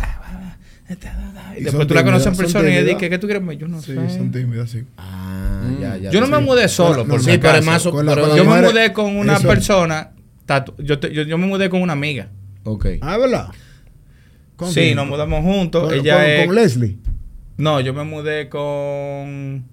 Y 1.57 1.61
Y 1.61 1.65
después 1.65 1.87
tú 1.87 1.95
la 1.95 2.05
conoces 2.05 2.27
en 2.29 2.37
persona 2.37 2.69
y 2.69 2.73
ella 2.73 2.85
dice, 2.95 3.09
¿qué 3.11 3.19
tú 3.19 3.27
quieres? 3.27 3.43
Yo 3.59 3.69
no 3.69 3.81
Sí, 3.81 3.93
sé. 3.95 4.11
son 4.19 4.31
tímidas, 4.31 4.71
sí. 4.71 4.85
Ah, 4.97 5.63
ya, 5.81 5.97
ya. 5.97 6.11
Yo 6.11 6.21
no 6.21 6.27
me 6.29 6.39
sí. 6.39 6.45
mudé 6.45 6.69
solo, 6.69 7.07
por 7.07 7.21
Sí, 7.21 7.39
pero 7.41 7.57
es 7.59 7.67
acaso. 7.67 7.71
más. 7.71 7.83
Con 7.97 8.07
la- 8.07 8.15
pero- 8.15 8.23
con 8.29 8.31
la 8.31 8.37
Yo 8.37 8.45
me 8.51 8.61
mudé 8.73 8.93
con 8.93 9.17
una 9.17 9.37
eso- 9.37 9.49
persona. 9.49 10.11
tatu- 10.47 10.75
Yo, 10.79 10.99
te- 10.99 11.13
yo, 11.13 11.23
yo 11.23 11.39
me 11.39 11.47
mudé 11.47 11.69
con 11.71 11.83
una 11.83 11.93
amiga. 11.93 12.29
Ok. 12.65 12.87
Ah, 13.01 13.17
¿verdad? 13.19 13.49
¿Con 14.57 14.69
Sí, 14.73 14.81
quién? 14.81 14.97
nos 14.97 15.07
mudamos 15.07 15.43
juntos. 15.43 15.85
Con, 15.85 15.95
Ella 15.95 16.15
con- 16.17 16.25
es- 16.25 16.47
con 16.47 16.55
Leslie. 16.55 16.99
No, 17.57 17.81
yo 17.81 17.95
me 17.95 18.05
mudé 18.05 18.49
con. 18.49 19.65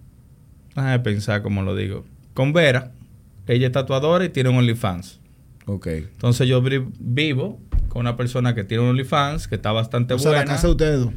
Déjame 0.76 1.00
pensar 1.00 1.42
cómo 1.42 1.62
lo 1.64 1.76
digo. 1.76 2.06
Con 2.34 2.54
Vera. 2.54 2.92
Ella 3.48 3.68
es 3.68 3.72
tatuadora 3.74 4.26
y 4.26 4.30
tiene 4.30 4.50
un 4.50 4.58
OnlyFans. 4.58 5.20
Ok. 5.66 5.88
Entonces 5.88 6.48
yo 6.48 6.62
vi- 6.62 6.86
vivo 7.00 7.60
con 7.90 8.02
una 8.02 8.16
persona 8.18 8.54
que 8.54 8.64
tiene 8.64 8.84
un 8.84 8.90
OnlyFans, 8.90 9.48
que 9.48 9.56
está 9.56 9.72
bastante 9.72 10.14
O 10.14 10.20
sea, 10.20 10.32
la 10.32 10.38
buena. 10.40 10.52
casa 10.52 10.68
de 10.68 10.72
ustedes 10.72 11.00
dos. 11.00 11.14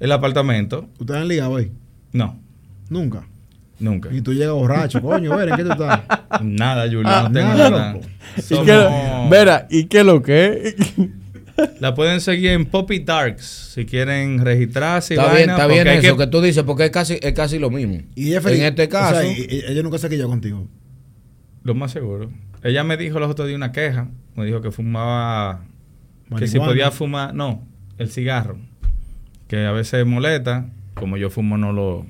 El 0.00 0.12
apartamento. 0.12 0.88
¿Ustedes 0.98 1.20
han 1.20 1.28
ligado 1.28 1.56
ahí? 1.56 1.70
No, 2.12 2.38
Nunca. 2.88 3.24
nunca. 3.78 4.08
Y 4.12 4.20
tú 4.22 4.32
llegas 4.34 4.54
borracho, 4.54 5.00
coño, 5.00 5.36
ver, 5.36 5.50
¿en 5.50 5.56
qué 5.56 5.64
tú 5.64 5.70
estás? 5.72 6.00
Nada, 6.42 6.84
Julio, 6.86 7.02
Ah, 7.06 7.28
no 7.28 7.32
tengo 7.32 7.48
nada, 7.54 7.70
nada. 7.70 7.92
loco. 7.94 8.06
Somos- 8.42 9.30
Vera, 9.30 9.66
¿y 9.70 9.84
qué 9.84 10.02
lo 10.02 10.22
que? 10.22 10.74
La 11.78 11.94
pueden 11.94 12.20
seguir 12.22 12.52
en 12.52 12.64
Poppy 12.66 13.00
Darks 13.00 13.72
si 13.74 13.84
quieren 13.84 14.42
registrarse. 14.44 15.14
y 15.14 15.18
Está 15.18 15.28
bien, 15.34 15.48
vaina, 15.48 15.52
está 15.52 15.66
bien 15.66 15.86
eso 15.88 16.16
que- 16.16 16.24
que... 16.24 16.30
tú 16.30 16.40
dices, 16.40 16.62
porque 16.64 16.86
es 16.86 16.90
casi, 16.90 17.18
es 17.20 17.32
casi 17.34 17.58
lo 17.58 17.68
mismo. 17.70 18.00
Y 18.14 18.32
en 18.32 18.46
este 18.62 18.84
O 18.84 18.88
caso, 18.88 19.20
sea, 19.20 19.30
y- 19.30 19.46
y- 19.48 19.62
ella 19.68 19.82
nunca 19.82 19.98
se 19.98 20.08
quilló 20.08 20.26
contigo. 20.26 20.66
Lo 21.62 21.74
más 21.74 21.90
seguro. 21.92 22.30
Ella 22.62 22.82
me 22.84 22.96
dijo 22.96 23.20
los 23.20 23.30
otros 23.30 23.46
días 23.46 23.56
una 23.56 23.72
queja. 23.72 24.08
Me 24.36 24.46
dijo 24.46 24.62
que 24.62 24.70
fumaba. 24.70 25.64
Que 26.38 26.46
si 26.48 26.58
podía 26.58 26.90
fumar. 26.90 27.34
No, 27.34 27.62
el 27.98 28.10
cigarro. 28.10 28.56
Que 29.50 29.66
a 29.66 29.72
veces 29.72 30.06
molesta. 30.06 30.66
Como 30.94 31.16
yo 31.16 31.28
fumo, 31.28 31.58
no 31.58 31.72
lo 31.72 32.06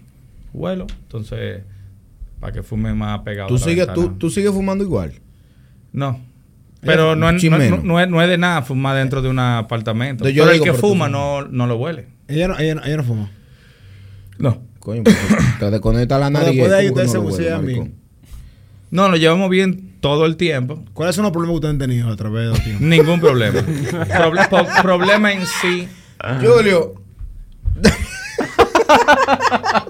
huelo. 0.53 0.87
Entonces, 1.05 1.63
para 2.39 2.53
que 2.53 2.63
fume 2.63 2.93
más 2.93 3.21
pegado. 3.21 3.49
tú, 3.49 3.57
sigues, 3.57 3.89
tú, 4.19 4.29
sigues 4.29 4.53
fumando 4.53 4.85
igual. 4.85 5.15
No. 5.91 6.21
Pero 6.83 7.17
no, 7.17 7.31
es- 7.31 7.43
no, 7.83 7.99
es, 7.99 8.09
no 8.11 8.21
es 8.23 8.29
de 8.29 8.37
nada 8.37 8.61
fumar 8.61 8.95
dentro 8.97 9.23
de 9.23 9.31
un 9.31 9.39
apartamento. 9.39 10.29
Yo 10.29 10.43
Pero 10.45 10.53
digo, 10.53 10.65
el 10.67 10.71
que 10.71 10.77
pero 10.77 10.89
fuma 10.89 11.09
no, 11.09 11.47
no 11.47 11.67
lo 11.67 11.77
huele. 11.79 12.09
Ella 12.29 12.49
no, 12.49 12.59
ella 12.59 12.75
no, 12.75 12.85
ella 12.85 12.97
no 12.99 13.05
fuma. 13.05 13.31
No. 14.37 14.63
Coño, 14.79 15.03
porque 15.05 15.19
te 15.59 15.71
desconecta 15.71 16.19
la 16.19 16.29
nariz. 16.29 16.49
después 16.51 16.71
de 16.71 16.77
ahí 16.77 16.89
¿cómo 16.89 17.01
que 17.01 17.07
ustedes 17.19 17.37
se 17.37 17.43
llevan 17.43 17.67
bien. 17.67 17.95
No, 18.91 19.09
lo 19.09 19.17
llevamos 19.17 19.49
bien 19.49 19.93
todo 20.01 20.27
el 20.27 20.37
tiempo. 20.37 20.85
¿Cuáles 20.93 21.15
son 21.15 21.23
los 21.23 21.33
problemas 21.33 21.53
que 21.53 21.57
ustedes 21.57 21.73
han 21.73 21.79
tenido 21.79 22.11
a 22.11 22.17
través 22.17 22.45
de 22.45 22.49
los 22.51 22.63
tiempos? 22.63 22.83
Ningún 22.87 23.19
problema. 23.21 23.61
Proble- 23.61 24.83
problema 24.83 25.33
en 25.33 25.47
sí. 25.47 25.89
Julio. 26.43 26.95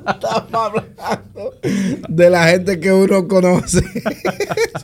Estamos 0.06 0.54
hablando 0.54 1.54
de 2.08 2.30
la 2.30 2.48
gente 2.48 2.80
que 2.80 2.92
uno 2.92 3.26
conoce. 3.28 3.82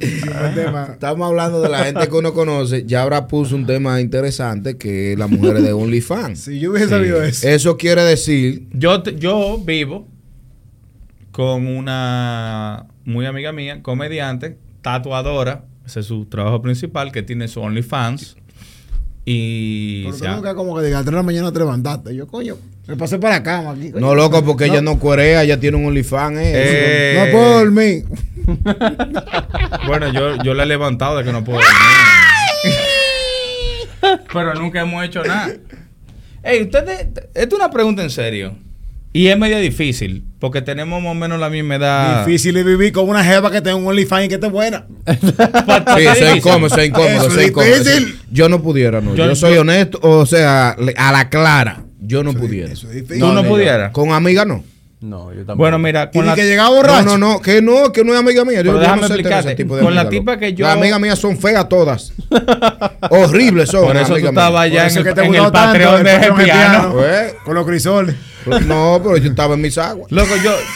Estamos 0.00 1.28
hablando 1.28 1.60
de 1.60 1.68
la 1.68 1.84
gente 1.84 2.08
que 2.08 2.14
uno 2.14 2.32
conoce. 2.32 2.84
Ya 2.86 3.02
ahora 3.02 3.26
puso 3.26 3.56
un 3.56 3.66
tema 3.66 4.00
interesante 4.00 4.76
que 4.76 5.12
es 5.12 5.18
las 5.18 5.30
mujeres 5.30 5.62
de 5.62 5.72
OnlyFans. 5.72 6.40
Si 6.40 6.58
yo 6.58 6.70
hubiese 6.70 6.88
sabido 6.88 7.22
eso. 7.22 7.46
Eso 7.46 7.76
quiere 7.76 8.02
decir. 8.02 8.68
Yo, 8.72 9.02
yo 9.02 9.58
vivo 9.58 10.06
con 11.32 11.66
una 11.66 12.86
muy 13.04 13.26
amiga 13.26 13.52
mía, 13.52 13.82
comediante, 13.82 14.58
tatuadora. 14.82 15.64
Ese 15.84 16.00
es 16.00 16.06
su 16.06 16.24
trabajo 16.26 16.62
principal, 16.62 17.12
que 17.12 17.22
tiene 17.22 17.48
su 17.48 17.60
OnlyFans. 17.60 18.36
Y. 19.24 20.04
Pero 20.04 20.16
tú 20.16 20.28
nunca 20.28 20.54
como 20.54 20.76
que 20.76 20.82
de 20.82 20.90
las 20.90 21.02
3 21.02 21.12
de 21.12 21.16
la 21.16 21.22
mañana 21.22 21.52
te 21.52 21.58
levantaste. 21.58 22.14
Yo, 22.14 22.26
coño, 22.26 22.56
me 22.86 22.96
pasé 22.96 23.18
para 23.18 23.36
aquí. 23.36 23.90
coño. 23.90 24.00
No, 24.06 24.14
loco, 24.14 24.44
porque 24.44 24.66
ella 24.66 24.80
no 24.80 24.98
cuerea, 24.98 25.42
ella 25.42 25.58
tiene 25.58 25.76
un 25.76 25.86
OnlyFans. 25.86 26.38
eh. 26.38 26.52
Eh, 26.54 27.24
No 27.24 27.32
puedo 27.32 27.58
dormir. 27.58 28.04
Bueno, 29.86 30.12
yo, 30.12 30.42
yo 30.42 30.54
la 30.54 30.62
he 30.64 30.66
levantado 30.66 31.18
de 31.18 31.24
que 31.24 31.32
no 31.32 31.42
puedo 31.44 31.58
dormir. 31.60 32.76
Pero 34.32 34.54
nunca 34.54 34.80
hemos 34.82 35.04
hecho 35.04 35.22
nada. 35.24 35.52
Ey, 36.42 36.62
ustedes, 36.62 37.06
esto 37.34 37.56
es 37.56 37.60
una 37.60 37.70
pregunta 37.70 38.02
en 38.02 38.10
serio. 38.10 38.56
Y 39.12 39.28
es 39.28 39.38
medio 39.38 39.58
difícil, 39.58 40.24
porque 40.38 40.60
tenemos 40.60 41.00
más 41.02 41.12
o 41.12 41.14
menos 41.14 41.40
la 41.40 41.48
misma 41.48 41.76
edad. 41.76 42.26
Difícil 42.26 42.54
de 42.54 42.62
vivir 42.64 42.92
con 42.92 43.08
una 43.08 43.24
jeva 43.24 43.50
que 43.50 43.62
tenga 43.62 43.76
un 43.76 43.86
OnlyFans 43.86 44.26
y 44.26 44.28
que 44.28 44.34
esté 44.34 44.48
buena. 44.48 44.86
Sí, 45.96 46.04
soy 46.18 46.36
incómodo, 46.38 46.68
soy 46.68 46.86
incómodo, 46.86 47.10
Eso 47.10 47.30
soy 47.30 47.44
es 47.44 47.48
incómodo. 47.50 47.72
Yo 48.30 48.48
no 48.50 48.62
pudiera, 48.62 49.00
no. 49.00 49.14
Yo, 49.14 49.26
Yo- 49.26 49.34
soy 49.34 49.54
yo- 49.54 49.62
honesto, 49.62 49.98
o 50.02 50.26
sea, 50.26 50.76
a 50.96 51.12
la 51.12 51.30
clara, 51.30 51.84
yo 52.06 52.22
no 52.22 52.32
pudiera. 52.32 52.72
Eso 52.72 52.88
es 52.88 52.94
difícil. 52.94 53.20
¿Tú 53.20 53.32
no 53.32 53.44
pudieras? 53.44 53.90
Con 53.92 54.12
amiga 54.12 54.44
no. 54.44 54.64
No, 54.98 55.30
yo 55.30 55.40
tampoco. 55.40 55.58
Bueno, 55.58 55.78
mira, 55.78 56.08
Y 56.10 56.16
con 56.16 56.22
ni 56.24 56.30
la, 56.30 56.34
que 56.34 56.44
llegaba 56.46 56.70
borracho. 56.70 57.04
No, 57.04 57.18
no, 57.18 57.32
no, 57.34 57.40
que 57.42 57.60
no, 57.60 57.92
que 57.92 58.02
no 58.02 58.14
es 58.14 58.18
amiga 58.18 58.44
mía. 58.46 58.62
Yo, 58.62 58.62
Pero 58.62 58.72
yo 58.74 58.80
déjame 58.80 59.02
no 59.02 59.08
sé 59.08 59.14
explicarte. 59.14 59.48
ese 59.50 59.56
tipo 59.56 59.76
de 59.76 59.82
Con 59.82 59.94
la 59.94 60.08
tipa 60.08 60.32
loco. 60.32 60.40
que 60.40 60.54
yo- 60.54 60.66
Las 60.66 60.74
amigas 60.76 60.98
mías 61.00 61.18
son 61.18 61.36
feas 61.38 61.68
todas. 61.68 62.12
Horribles 63.10 63.68
son. 63.68 63.84
por 63.86 63.96
eso 63.96 64.16
tú 64.16 64.26
estabas 64.26 64.62
allá 64.62 64.88
en 64.88 64.96
el, 64.96 65.06
en 65.06 65.34
el 65.34 65.52
Patreon 65.52 66.02
de. 66.02 66.10
Gepiano. 66.18 66.92
Pues, 66.94 67.34
Con 67.44 67.54
los 67.54 67.66
crisoles. 67.66 68.16
no, 68.66 69.00
pero 69.02 69.18
yo 69.18 69.28
estaba 69.28 69.54
en 69.54 69.60
mis 69.60 69.76
aguas. 69.76 70.10
Loco, 70.10 70.34
yo. 70.42 70.52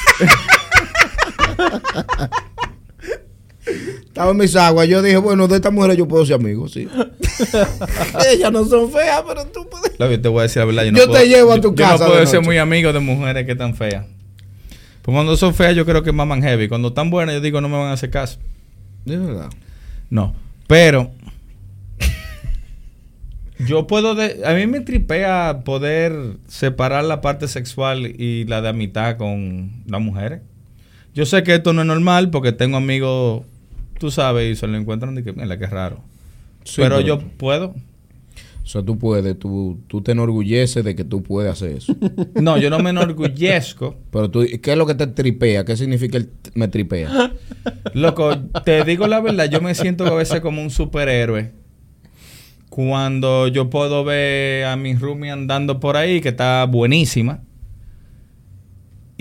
Estaba 4.21 4.33
en 4.33 4.37
mis 4.37 4.55
aguas. 4.55 4.87
Yo 4.87 5.01
dije, 5.01 5.17
bueno, 5.17 5.49
de 5.49 5.57
esta 5.57 5.71
mujer 5.71 5.97
yo 5.97 6.07
puedo 6.07 6.27
ser 6.27 6.35
amigo, 6.35 6.69
sí. 6.69 6.87
Ellas 8.31 8.53
no 8.53 8.67
son 8.67 8.93
feas, 8.93 9.23
pero 9.27 9.47
tú 9.47 9.67
puedes. 9.71 9.99
Lo 9.99 10.11
que 10.11 10.19
te 10.19 10.29
voy 10.29 10.41
a 10.41 10.43
decir 10.43 10.59
la 10.61 10.67
verdad. 10.67 10.85
Yo 10.93 11.11
te 11.11 11.27
llevo 11.27 11.53
a 11.53 11.57
tu 11.59 11.71
yo- 11.71 11.75
casa 11.75 11.97
Yo 11.97 12.05
no 12.05 12.11
puedo 12.11 12.27
ser 12.27 12.43
muy 12.43 12.59
amigo 12.59 12.93
de 12.93 13.01
mujeres 13.01 13.47
que 13.47 13.53
están 13.53 13.75
feas. 13.75 14.05
Pues 15.01 15.15
cuando 15.15 15.39
son 15.39 15.55
feas, 15.55 15.75
yo 15.75 15.87
creo 15.87 16.03
que 16.03 16.13
maman 16.13 16.43
heavy. 16.43 16.69
Cuando 16.69 16.89
están 16.89 17.09
buenas, 17.09 17.35
yo 17.35 17.41
digo, 17.41 17.63
no 17.63 17.71
me 17.71 17.79
van 17.79 17.87
a 17.87 17.93
hacer 17.95 18.11
caso. 18.11 18.39
De 19.07 19.17
verdad. 19.17 19.49
No. 20.11 20.35
Pero. 20.67 21.11
Yo 23.59 23.87
puedo. 23.87 24.15
de- 24.15 24.43
a 24.45 24.53
mí 24.53 24.67
me 24.67 24.81
tripea 24.81 25.63
poder 25.65 26.37
separar 26.47 27.05
la 27.05 27.23
parte 27.23 27.49
sexual 27.49 28.05
y 28.07 28.45
la 28.45 28.61
de 28.61 28.69
amistad 28.69 29.17
con 29.17 29.83
las 29.87 30.03
mujeres. 30.03 30.43
Yo 31.15 31.25
sé 31.25 31.43
que 31.43 31.55
esto 31.55 31.73
no 31.73 31.81
es 31.81 31.87
normal 31.87 32.29
porque 32.29 32.53
tengo 32.53 32.77
amigos, 32.77 33.45
tú 34.01 34.11
sabes, 34.11 34.51
y 34.51 34.57
se 34.59 34.67
lo 34.67 34.77
encuentran 34.77 35.15
de 35.15 35.23
que, 35.23 35.33
mira, 35.33 35.59
qué 35.59 35.67
raro. 35.67 36.01
Sí, 36.65 36.77
pero, 36.83 36.97
pero- 36.97 37.07
yo 37.07 37.19
puedo. 37.37 37.75
O 38.63 38.67
sea, 38.73 38.83
tú 38.83 38.99
puedes, 38.99 39.37
tú, 39.39 39.81
tú 39.89 40.01
te 40.01 40.13
enorgulleces 40.13 40.85
de 40.85 40.95
que 40.95 41.03
tú 41.05 41.23
puedes 41.23 41.51
hacer 41.53 41.73
eso. 41.77 41.95
No, 42.41 42.57
yo 42.57 42.71
no 42.71 42.79
me 42.79 42.91
enorgullezco. 42.91 43.97
Pero 44.13 44.31
tú, 44.31 44.45
¿qué 44.63 44.73
es 44.73 44.79
lo 44.79 44.87
que 44.87 44.95
te 44.95 45.07
tripea? 45.07 45.65
¿Qué 45.65 45.77
significa 45.77 46.19
el 46.19 46.31
me 46.55 46.69
tripea? 46.69 47.33
Loco, 47.95 48.37
te 48.65 48.85
digo 48.85 49.07
la 49.07 49.21
verdad, 49.21 49.51
yo 49.51 49.61
me 49.61 49.75
siento 49.75 50.07
a 50.07 50.15
veces 50.15 50.41
como 50.41 50.63
un 50.63 50.71
superhéroe. 50.71 51.53
Cuando 52.69 53.49
yo 53.49 53.69
puedo 53.71 54.05
ver 54.05 54.65
a 54.67 54.77
mi 54.77 54.95
roomie 54.95 55.31
andando 55.31 55.81
por 55.81 55.97
ahí, 55.97 56.21
que 56.21 56.29
está 56.29 56.65
buenísima. 56.67 57.41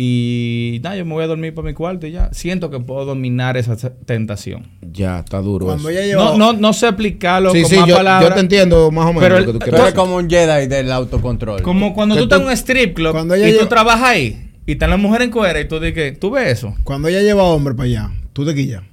Y 0.01 0.79
nada, 0.81 0.95
yo 0.95 1.03
me 1.03 1.11
voy 1.11 1.25
a 1.25 1.27
dormir 1.27 1.53
para 1.53 1.67
mi 1.67 1.73
cuarto 1.73 2.07
y 2.07 2.11
ya. 2.11 2.29
Siento 2.31 2.69
que 2.69 2.79
puedo 2.79 3.03
dominar 3.03 3.57
esa 3.57 3.75
tentación. 4.05 4.67
Ya, 4.93 5.19
está 5.19 5.41
duro 5.41 5.65
Cuando 5.65 5.89
eso. 5.89 5.99
ella. 5.99 6.15
No, 6.15 6.37
no, 6.37 6.53
no 6.53 6.71
sé 6.71 6.87
explicarlo 6.87 7.51
Sí, 7.51 7.63
con 7.63 7.69
sí, 7.69 7.75
más 7.79 7.87
yo, 7.89 7.95
palabras. 7.97 8.29
yo 8.29 8.33
te 8.35 8.39
entiendo 8.39 8.91
más 8.91 9.03
o 9.07 9.07
menos 9.09 9.23
Pero 9.23 9.39
lo 9.41 9.45
que 9.53 9.59
tú 9.59 9.65
eres 9.65 9.79
decir. 9.81 9.93
como 9.95 10.15
un 10.15 10.29
Jedi 10.29 10.67
del 10.67 10.89
autocontrol. 10.93 11.61
Como 11.63 11.93
cuando 11.93 12.15
Que 12.15 12.19
tú 12.21 12.23
estás 12.27 12.39
en 12.39 12.45
un 12.47 12.51
strip 12.53 12.95
club 12.95 13.11
Cuando 13.11 13.35
y 13.35 13.57
tú 13.57 13.65
trabajas 13.67 14.03
ahí 14.11 14.51
y 14.65 14.71
están 14.71 14.89
las 14.91 14.99
mujeres 14.99 15.25
en 15.25 15.31
cuera 15.31 15.59
y 15.59 15.67
tú 15.67 15.81
dices, 15.81 16.17
¿tú 16.17 16.31
ves 16.31 16.47
eso? 16.59 16.73
Cuando 16.85 17.09
ella 17.09 17.19
lleva 17.21 17.43
hombre 17.43 17.73
para 17.73 17.87
allá, 17.87 18.11
tú 18.31 18.45
te 18.45 18.55
quillas. 18.55 18.83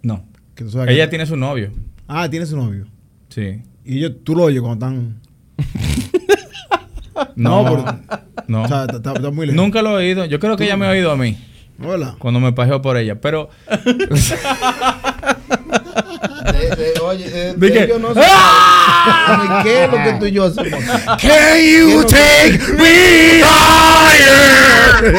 No. 0.00 0.24
Que 0.54 0.64
tú 0.64 0.70
sabes 0.70 0.88
Ella 0.94 1.04
que- 1.04 1.10
tiene 1.10 1.26
su 1.26 1.36
novio. 1.36 1.70
Ah, 2.08 2.30
tiene 2.30 2.46
su 2.46 2.56
novio. 2.56 2.86
Sí. 3.28 3.60
Y 3.84 3.98
ellos, 3.98 4.12
tú 4.24 4.34
lo 4.34 4.44
oyes 4.44 4.62
cuando 4.62 4.86
están... 4.86 5.20
No, 7.34 7.62
No, 7.64 7.84
no. 8.48 8.62
O 8.62 8.68
sea, 8.68 8.82
está, 8.82 8.96
está- 8.96 9.12
está 9.14 9.30
muy 9.30 9.46
lejos. 9.46 9.56
Nunca 9.62 9.80
lo 9.82 9.98
he 10.00 10.04
oído. 10.06 10.24
Yo 10.26 10.38
creo 10.40 10.56
que 10.56 10.64
ella 10.64 10.76
me 10.76 10.86
ha 10.86 10.90
oído 10.90 11.10
a 11.10 11.16
mí 11.16 11.36
Hola. 11.82 12.14
cuando 12.18 12.38
me 12.40 12.52
pajeo 12.52 12.80
por 12.82 12.96
ella. 12.96 13.16
Pero 13.20 13.48
De- 13.86 13.94
de- 16.76 16.94
oye, 17.02 17.24
eh, 17.32 17.54
¿De 17.56 17.72
qué? 17.72 17.86
yo 17.88 17.98
no 17.98 18.12
sé. 18.14 18.20
Oye, 18.20 19.62
¿Qué 19.62 19.84
es 19.84 19.90
lo 19.90 19.96
que 19.98 20.12
tú 20.18 20.26
y 20.26 20.32
yo 20.32 20.44
hacemos? 20.44 20.80
Can 21.20 21.58
you 21.62 22.04
take 22.04 22.58
me 22.78 23.40
higher? 23.40 25.16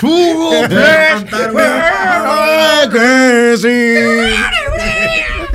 Tú 0.00 0.50
que 2.92 3.56
sí. 3.56 3.94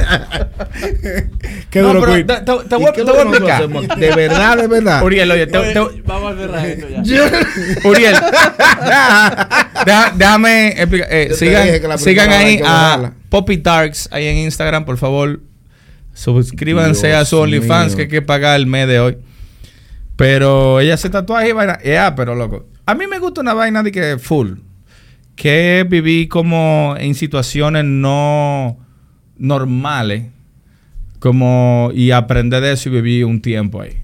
Qué 1.69 1.79
duro, 1.81 2.03
Queen. 2.05 2.25
te, 2.27 2.33
te- 2.35 2.43
te 2.43 2.51
¿Y 2.75 2.79
voy, 2.79 2.85
a- 2.85 2.89
explicar. 2.89 3.97
De 3.97 4.15
verdad, 4.15 4.57
de 4.57 4.67
verdad. 4.67 5.03
Uriel, 5.03 5.31
oye, 5.31 5.47
te, 5.47 5.59
te- 5.59 6.01
Vamos 6.05 6.33
a 6.33 6.37
cerrar 6.37 6.65
esto 6.65 6.87
ya. 6.89 7.01
Uriel, 7.89 8.15
déjame 10.15 10.67
explicar. 10.69 11.07
eh, 11.11 11.33
sigan 11.97 12.29
ahí 12.31 12.61
a. 12.65 13.13
Poppy 13.29 13.57
Darks 13.57 14.09
ahí 14.11 14.25
en 14.27 14.37
Instagram, 14.37 14.85
por 14.85 14.97
favor. 14.97 15.39
Suscríbanse 16.13 17.07
Dios 17.07 17.19
a 17.21 17.25
su 17.25 17.37
OnlyFans 17.37 17.89
mío. 17.89 17.95
que 17.97 18.01
hay 18.03 18.07
que 18.07 18.21
pagar 18.21 18.59
el 18.59 18.65
mes 18.65 18.87
de 18.87 18.99
hoy. 18.99 19.17
Pero 20.15 20.79
ella 20.79 20.97
se 20.97 21.09
tatuaje 21.09 21.49
y 21.49 21.51
vaina. 21.53 21.79
Ya, 21.83 22.15
pero 22.15 22.35
loco. 22.35 22.65
A 22.85 22.95
mí 22.95 23.05
me 23.07 23.19
gusta 23.19 23.41
una 23.41 23.53
vaina 23.53 23.83
de 23.83 23.91
que 23.91 24.17
full. 24.17 24.53
Que 25.35 25.85
viví 25.87 26.27
como 26.27 26.95
en 26.97 27.15
situaciones 27.15 27.85
no 27.85 28.77
normales. 29.39 30.27
Como 31.19 31.91
y 31.93 32.11
aprender 32.11 32.61
de 32.61 32.71
eso 32.73 32.87
y 32.89 32.93
viví 32.93 33.23
un 33.23 33.41
tiempo 33.41 33.81
ahí. 33.81 33.97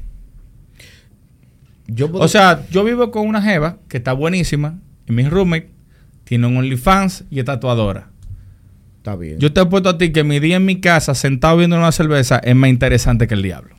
Yo 1.88 2.10
O 2.14 2.28
sea, 2.28 2.66
yo 2.72 2.84
vivo 2.84 3.12
con 3.12 3.28
una 3.28 3.42
jeva 3.42 3.78
que 3.88 3.98
está 3.98 4.14
buenísima. 4.14 4.80
Y 5.08 5.12
mi 5.14 5.24
roommate 5.30 5.70
tiene 6.24 6.48
un 6.48 6.58
OnlyFans 6.58 7.26
y 7.30 7.40
es 7.40 7.46
tatuadora. 7.46 8.10
está 8.98 9.16
bien. 9.16 9.40
Yo 9.40 9.54
te 9.54 9.62
he 9.62 9.66
puesto 9.66 9.90
a 9.90 9.98
ti 9.98 10.12
que 10.12 10.24
mi 10.24 10.40
día 10.40 10.56
en 10.58 10.66
mi 10.66 10.82
casa, 10.82 11.14
sentado 11.14 11.58
viendo 11.58 11.78
una 11.78 11.92
cerveza, 11.92 12.40
es 12.40 12.56
más 12.56 12.70
interesante 12.70 13.28
que 13.28 13.36
el 13.36 13.44
diablo. 13.44 13.76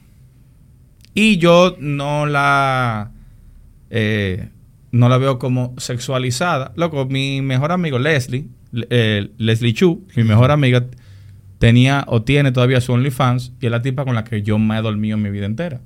Y 1.15 1.39
yo 1.39 1.77
no 1.81 2.27
la. 2.27 3.11
eh, 3.91 4.49
no 4.93 5.09
la 5.09 5.19
veo 5.19 5.39
como 5.39 5.75
sexualizada. 5.79 6.73
Loco, 6.77 7.07
mi 7.07 7.43
mejor 7.43 7.73
amigo 7.73 7.99
Leslie, 7.99 8.47
le- 8.71 8.87
eh, 8.89 9.31
Leslie 9.37 9.75
Chu, 9.75 10.07
mi 10.17 10.23
mejor 10.25 10.51
amiga, 10.53 10.87
tenía 11.59 12.05
o 12.09 12.23
tiene 12.23 12.53
todavía 12.53 12.81
su 12.81 12.93
OnlyFans 12.93 13.53
y 13.61 13.67
es 13.67 13.73
la 13.73 13.83
tipa 13.83 14.05
con 14.05 14.15
la 14.15 14.25
que 14.25 14.43
yo 14.43 14.59
me 14.59 14.79
he 14.79 14.83
dormido 14.83 15.17
en 15.17 15.23
mi 15.23 15.31
vida 15.31 15.47
entera. 15.47 15.81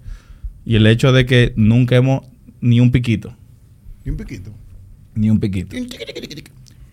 Y 0.65 0.77
el 0.77 0.87
hecho 0.87 1.13
de 1.13 1.27
que 1.27 1.53
nunca 1.57 1.97
hemos 1.97 2.23
ni 2.61 2.81
un 2.81 2.91
piquito. 2.91 3.35
Y 4.05 4.11
un 4.11 4.17
piquito. 4.17 4.51
Ni 5.15 5.31
un 5.31 5.41
piquito. 5.41 5.77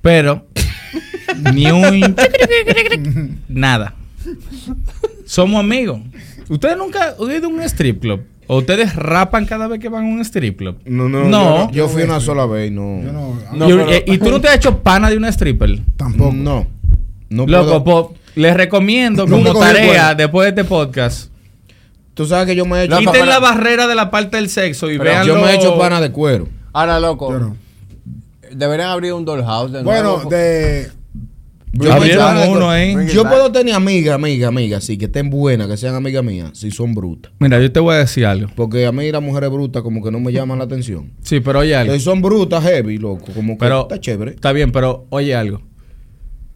Pero, 0.02 0.48
ni 1.54 1.66
un. 1.72 2.16
nada. 3.50 3.94
Somos 5.26 5.60
amigos. 5.60 6.00
¿Ustedes 6.50 6.78
nunca 6.78 7.16
han 7.20 7.32
ido 7.32 7.48
a 7.48 7.50
un 7.50 7.62
strip 7.64 8.00
club? 8.02 8.22
¿O 8.50 8.60
ustedes 8.60 8.96
rapan 8.96 9.46
cada 9.46 9.68
vez 9.68 9.80
que 9.80 9.90
van 9.90 10.06
a 10.06 10.08
un 10.08 10.22
strip 10.22 10.58
club? 10.58 10.78
no, 10.86 11.10
no, 11.10 11.26
No. 11.26 11.68
Yo, 11.68 11.74
yo 11.74 11.90
fui 11.90 12.04
una 12.04 12.22
sola 12.22 12.46
vez 12.46 12.72
y 12.72 12.74
no. 12.74 13.02
Yo 13.04 13.12
no... 13.12 13.38
No, 13.54 13.66
y, 13.70 13.74
pero- 13.74 13.92
eh, 13.92 14.04
y 14.08 14.18
tú 14.18 14.30
no 14.32 14.40
te 14.40 14.48
has 14.48 14.56
hecho 14.56 14.82
pana 14.82 15.10
de 15.10 15.18
una 15.18 15.28
stripper. 15.30 15.82
Tampoco. 15.98 16.32
No. 16.34 16.66
No 17.30 17.46
Loco, 17.46 17.84
puedo- 17.84 17.84
po- 17.84 18.16
les 18.38 18.56
recomiendo 18.56 19.28
como 19.28 19.54
tarea 19.60 20.16
después 20.16 20.46
de 20.46 20.50
este 20.62 20.64
podcast. 20.64 21.32
Tú 22.14 22.26
sabes 22.26 22.48
que 22.48 22.56
yo 22.56 22.66
me 22.66 22.80
he 22.80 22.84
hecho. 22.86 22.98
Quiten 22.98 23.28
la 23.28 23.40
barrera 23.40 23.88
de 23.88 23.96
la 23.96 24.10
parte 24.10 24.38
del 24.38 24.50
sexo 24.50 24.90
y 24.90 24.98
vean 24.98 25.26
yo 25.26 25.36
me 25.36 25.52
he 25.52 25.56
hecho 25.56 25.78
pana 25.78 26.02
de 26.02 26.12
cuero. 26.12 26.48
Ahora, 26.74 27.00
loco, 27.00 27.32
Yo 27.32 27.40
no. 27.40 27.58
deberían 28.52 28.90
abrir 28.90 29.14
un 29.14 29.26
dollhouse 29.26 29.72
de 29.72 29.84
Bueno, 29.84 30.16
nuevo. 30.18 30.30
de... 30.30 30.90
Yo 31.74 31.94
Abrieron 31.94 32.38
uno 32.50 32.70
ahí. 32.72 32.92
It 32.94 33.10
Yo 33.14 33.24
puedo 33.24 33.52
tener 33.52 33.76
amigas, 33.76 34.16
amigas, 34.16 34.48
amigas, 34.48 34.84
sí, 34.84 34.98
que 34.98 35.06
estén 35.06 35.30
buenas, 35.30 35.68
que 35.68 35.78
sean 35.78 35.94
amigas 35.94 36.24
mías, 36.24 36.52
si 36.54 36.72
son 36.72 36.96
brutas. 36.96 37.32
Mira, 37.40 37.60
yo 37.60 37.72
te 37.72 37.80
voy 37.80 37.94
a 37.96 38.00
decir 38.00 38.26
algo. 38.26 38.50
Porque 38.56 38.86
a 38.88 38.92
mí 38.92 39.12
las 39.12 39.22
mujeres 39.22 39.52
brutas 39.52 39.84
como 39.84 40.04
que 40.04 40.10
no 40.10 40.20
me 40.20 40.32
llaman 40.32 40.58
la 40.58 40.64
atención. 40.64 41.12
Sí, 41.22 41.40
pero 41.40 41.60
oye 41.60 41.76
algo. 41.76 41.94
Si 41.94 42.00
son 42.00 42.22
brutas, 42.24 42.64
heavy, 42.64 42.98
loco, 42.98 43.26
como 43.36 43.54
que 43.54 43.60
Pero 43.60 43.82
está 43.82 44.00
chévere. 44.00 44.32
Está 44.32 44.54
bien, 44.54 44.72
pero 44.72 45.06
oye 45.10 45.36
algo. 45.36 45.62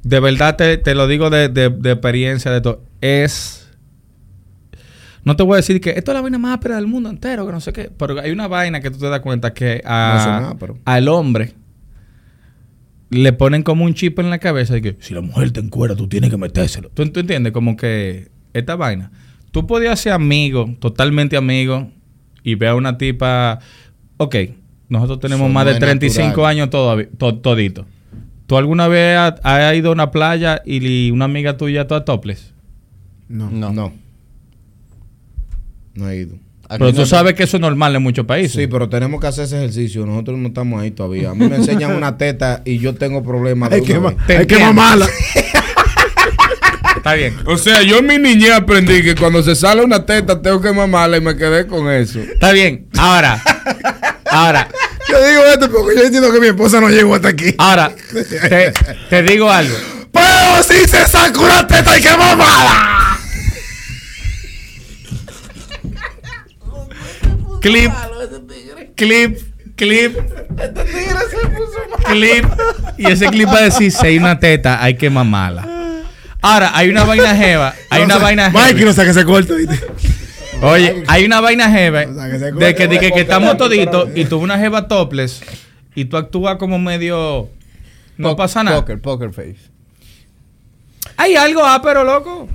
De 0.03 0.19
verdad 0.19 0.55
te, 0.55 0.77
te 0.77 0.95
lo 0.95 1.07
digo 1.07 1.29
de, 1.29 1.49
de- 1.49 1.69
de 1.69 1.91
experiencia 1.91 2.51
de 2.51 2.61
todo. 2.61 2.83
Es. 3.01 3.69
No 5.23 5.35
te 5.35 5.43
voy 5.43 5.53
a 5.53 5.57
decir 5.57 5.79
que 5.79 5.91
esto 5.91 6.11
es 6.11 6.15
la 6.15 6.21
vaina 6.21 6.39
más 6.39 6.53
áspera 6.55 6.75
del 6.77 6.87
mundo 6.87 7.07
entero, 7.09 7.45
que 7.45 7.51
no 7.51 7.59
sé 7.61 7.71
qué. 7.73 7.91
Pero 7.95 8.19
hay 8.19 8.31
una 8.31 8.47
vaina 8.47 8.79
que 8.81 8.89
tú 8.89 8.97
te 8.97 9.07
das 9.09 9.19
cuenta 9.19 9.53
que 9.53 9.81
a- 9.85 10.13
No 10.59 10.79
al 10.85 11.07
hombre 11.09 11.53
le 13.11 13.33
ponen 13.33 13.61
como 13.61 13.83
un 13.85 13.93
chip 13.93 14.17
en 14.19 14.29
la 14.29 14.39
cabeza 14.39 14.73
de 14.73 14.81
que 14.81 14.97
si 15.01 15.13
la 15.13 15.21
mujer 15.21 15.51
te 15.51 15.59
encuera, 15.59 15.95
tú 15.95 16.07
tienes 16.07 16.29
que 16.29 16.37
metérselo. 16.37 16.89
¿Tú, 16.89 17.05
tú 17.09 17.19
entiendes? 17.19 17.51
Como 17.53 17.75
que 17.77 18.31
esta 18.53 18.75
vaina. 18.75 19.11
Tú 19.51 19.67
podías 19.67 19.99
ser 19.99 20.13
amigo, 20.13 20.73
totalmente 20.79 21.35
amigo, 21.35 21.91
y 22.41 22.55
ver 22.55 22.69
a 22.69 22.75
una 22.75 22.97
tipa. 22.97 23.59
Ok, 24.17 24.35
nosotros 24.87 25.19
tenemos 25.19 25.51
más 25.51 25.65
de 25.65 25.73
es 25.73 25.79
35 25.79 26.27
natural. 26.29 26.49
años 26.49 26.69
todavía, 26.69 27.09
to- 27.17 27.35
todito. 27.39 27.85
¿Tú 28.51 28.57
alguna 28.57 28.89
vez 28.89 29.17
has 29.17 29.35
has 29.43 29.73
ido 29.75 29.91
a 29.91 29.93
una 29.93 30.11
playa 30.11 30.61
y 30.65 31.09
una 31.09 31.23
amiga 31.23 31.55
tuya 31.55 31.87
toda 31.87 32.03
topless? 32.03 32.51
No. 33.29 33.49
No. 33.49 33.71
No. 33.71 33.93
No 35.93 36.09
he 36.09 36.17
ido. 36.17 36.35
Aquí 36.67 36.79
Pero 36.79 36.87
no 36.87 36.93
tú 36.93 37.05
sabes 37.05 37.33
que 37.33 37.43
eso 37.43 37.55
es 37.55 37.61
normal 37.61 37.95
en 37.95 38.03
muchos 38.03 38.25
países. 38.25 38.51
Sí, 38.51 38.67
pero 38.67 38.89
tenemos 38.89 39.21
que 39.21 39.27
hacer 39.27 39.45
ese 39.45 39.55
ejercicio. 39.55 40.05
Nosotros 40.05 40.37
no 40.37 40.49
estamos 40.49 40.81
ahí 40.81 40.91
todavía. 40.91 41.29
A 41.29 41.33
mí 41.33 41.47
me 41.47 41.55
enseñan 41.55 41.95
una 41.95 42.17
teta 42.17 42.61
y 42.65 42.77
yo 42.79 42.93
tengo 42.93 43.23
problemas 43.23 43.69
de 43.69 43.77
Hay 43.77 43.83
que, 43.83 43.97
ma- 43.97 44.15
hay 44.27 44.45
que 44.45 44.59
mamarla. 44.59 45.07
Está 46.97 47.13
bien. 47.13 47.37
O 47.45 47.55
sea, 47.57 47.83
yo 47.83 47.99
en 47.99 48.05
mi 48.05 48.17
niñez 48.17 48.51
aprendí 48.51 49.01
que 49.01 49.15
cuando 49.15 49.41
se 49.43 49.55
sale 49.55 49.81
una 49.81 50.05
teta 50.05 50.41
tengo 50.41 50.59
que 50.59 50.73
mamarla 50.73 51.15
y 51.15 51.21
me 51.21 51.37
quedé 51.37 51.67
con 51.67 51.89
eso. 51.89 52.19
Está 52.19 52.51
bien. 52.51 52.89
Ahora. 52.97 53.41
ahora. 54.29 54.67
Yo 55.09 55.27
digo 55.27 55.43
esto 55.45 55.71
porque 55.71 55.95
yo 55.97 56.03
entiendo 56.03 56.31
que 56.31 56.39
mi 56.39 56.47
esposa 56.47 56.79
no 56.79 56.89
llegó 56.89 57.15
hasta 57.15 57.29
aquí. 57.29 57.53
Ahora. 57.57 57.93
Te, 58.11 58.73
te 59.09 59.23
digo 59.23 59.49
algo. 59.49 59.75
Pero 60.11 60.63
si 60.63 60.87
se 60.87 61.07
saca 61.07 61.39
una 61.39 61.67
teta 61.67 61.91
hay 61.91 62.01
que 62.01 62.09
mamarla. 62.09 63.17
Clip. 67.61 67.91
Clip. 68.95 69.37
Clip. 69.75 70.17
Clip. 72.05 72.45
Y 72.97 73.11
ese 73.11 73.27
clip 73.27 73.47
va 73.47 73.57
a 73.57 73.61
decir, 73.63 73.91
si 73.91 74.05
hay 74.05 74.17
una 74.17 74.39
teta, 74.39 74.83
hay 74.83 74.95
que 74.95 75.09
mamarla. 75.09 75.67
Ahora, 76.41 76.71
hay 76.73 76.89
una 76.89 77.03
vaina 77.03 77.35
jeva. 77.35 77.75
Hay 77.89 78.03
una 78.03 78.17
vaina 78.17 78.51
jeva. 78.51 78.71
no 78.85 78.93
sé 78.93 79.05
que 79.05 79.13
se 79.13 79.25
corta, 79.25 79.53
¿viste? 79.53 79.79
Oye, 80.61 81.03
hay 81.07 81.25
una 81.25 81.41
vaina 81.41 81.69
jeva 81.71 82.03
O 82.09 82.13
sea, 82.13 82.29
que 82.31 82.39
se 82.39 82.51
de 82.51 82.75
que, 82.75 82.87
de 82.87 82.99
que, 82.99 83.21
estamos 83.21 83.57
toditos 83.57 84.09
y 84.15 84.25
tú 84.25 84.37
una 84.37 84.57
jeva 84.57 84.87
topless 84.87 85.41
y 85.95 86.05
tú 86.05 86.17
actúas 86.17 86.57
como 86.57 86.79
medio. 86.79 87.49
No 88.17 88.35
pasa 88.35 88.63
nada. 88.63 88.77
Poker, 88.77 89.01
poker 89.01 89.31
face. 89.33 89.57
Hay 91.17 91.35
algo 91.35 91.65
ápero, 91.65 92.03
loco. 92.03 92.47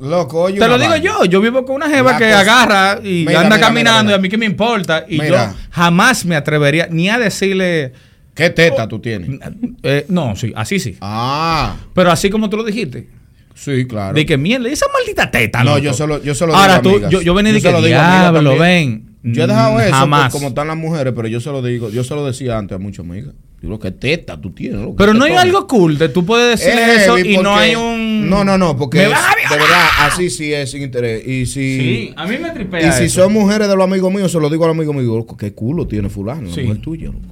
Loco, 0.00 0.42
oye. 0.42 0.58
Te 0.58 0.66
lo 0.66 0.76
digo 0.78 0.90
vaina. 0.90 1.04
yo. 1.04 1.24
Yo 1.24 1.40
vivo 1.40 1.64
con 1.64 1.76
una 1.76 1.88
jeva 1.88 2.12
La 2.12 2.18
que 2.18 2.24
cosa- 2.24 2.40
agarra 2.40 3.00
y 3.02 3.24
Mira, 3.26 3.40
anda 3.40 3.56
mira, 3.56 3.66
caminando 3.68 4.02
mira, 4.04 4.12
y 4.16 4.18
a 4.18 4.18
mí 4.20 4.28
que 4.28 4.38
me 4.38 4.46
importa. 4.46 5.04
Y 5.08 5.20
Mira. 5.20 5.52
yo 5.52 5.58
jamás 5.70 6.24
me 6.24 6.34
atrevería 6.36 6.88
ni 6.90 7.08
a 7.08 7.18
decirle. 7.18 7.92
¿Qué 8.34 8.50
teta 8.50 8.88
tú 8.88 8.98
tienes? 8.98 9.38
eh, 9.82 10.06
no, 10.08 10.34
sí, 10.36 10.52
así 10.56 10.80
sí. 10.80 10.96
Ah, 11.00 11.76
Pero 11.94 12.10
así 12.10 12.30
como 12.30 12.48
tú 12.50 12.56
lo 12.56 12.64
dijiste. 12.64 13.08
Sí, 13.64 13.86
claro. 13.86 14.14
De 14.14 14.26
que 14.26 14.36
mierda, 14.36 14.68
esa 14.68 14.86
maldita 14.92 15.30
teta. 15.30 15.62
No, 15.64 15.70
loco. 15.72 15.80
yo 15.82 15.92
solo, 15.94 16.22
yo 16.22 16.34
solo 16.34 16.54
Ahora 16.54 16.78
digo 16.80 16.82
tú, 16.82 16.90
amigas. 16.96 17.10
yo, 17.12 17.22
yo 17.22 17.34
venía 17.34 17.52
de 17.52 17.60
se 17.60 17.66
que 17.68 17.72
lo 17.72 17.82
diablo, 17.82 18.58
ven. 18.58 19.08
Yo 19.24 19.44
he 19.44 19.46
dejado 19.46 19.78
eso 19.80 19.92
Jamás. 19.94 20.24
por 20.24 20.32
como 20.32 20.48
están 20.48 20.66
las 20.66 20.76
mujeres, 20.76 21.12
pero 21.14 21.28
yo 21.28 21.40
se 21.40 21.50
lo 21.50 21.62
digo, 21.62 21.90
yo 21.90 22.02
se 22.02 22.12
lo 22.14 22.26
decía 22.26 22.58
antes 22.58 22.74
a 22.74 22.78
muchas 22.78 23.06
amigas. 23.06 23.34
Digo, 23.60 23.78
¿qué 23.78 23.92
teta 23.92 24.40
tú 24.40 24.50
tienes? 24.50 24.80
Pero 24.98 25.12
¿Qué 25.12 25.18
no 25.18 25.24
hay 25.24 25.30
tomas? 25.30 25.44
algo 25.44 25.66
cool 25.68 25.96
de 25.96 26.08
tú 26.08 26.26
puedes 26.26 26.58
decirle 26.58 26.96
Es 26.96 27.02
eso 27.02 27.16
y 27.16 27.36
no 27.38 27.54
hay 27.54 27.76
un. 27.76 28.28
No, 28.28 28.42
no, 28.42 28.58
no, 28.58 28.76
porque 28.76 28.98
Me 28.98 29.04
es- 29.04 29.10
de 29.10 29.56
verdad, 29.56 29.86
así 30.00 30.28
sí 30.30 30.52
es 30.52 30.72
sin 30.72 30.82
interés. 30.82 31.24
Y 31.24 31.46
si, 31.46 31.78
Sí, 31.78 32.12
a 32.16 32.26
mí 32.26 32.38
me 32.38 32.50
tripea. 32.50 32.88
y 32.88 32.92
si 32.98 33.04
eso. 33.04 33.22
son 33.22 33.32
mujeres 33.32 33.68
de 33.68 33.76
los 33.76 33.84
amigos 33.84 34.12
míos, 34.12 34.32
se 34.32 34.40
lo 34.40 34.50
digo 34.50 34.64
a 34.64 34.68
los 34.68 34.76
amigos 34.76 34.96
míos, 34.96 35.06
loco, 35.06 35.36
qué 35.36 35.52
culo 35.52 35.86
tiene 35.86 36.08
fulano, 36.08 36.48
la 36.48 36.54
Sí. 36.54 36.62
mujer 36.62 36.78
tuya, 36.82 37.06
loco. 37.06 37.20
Loco, 37.20 37.31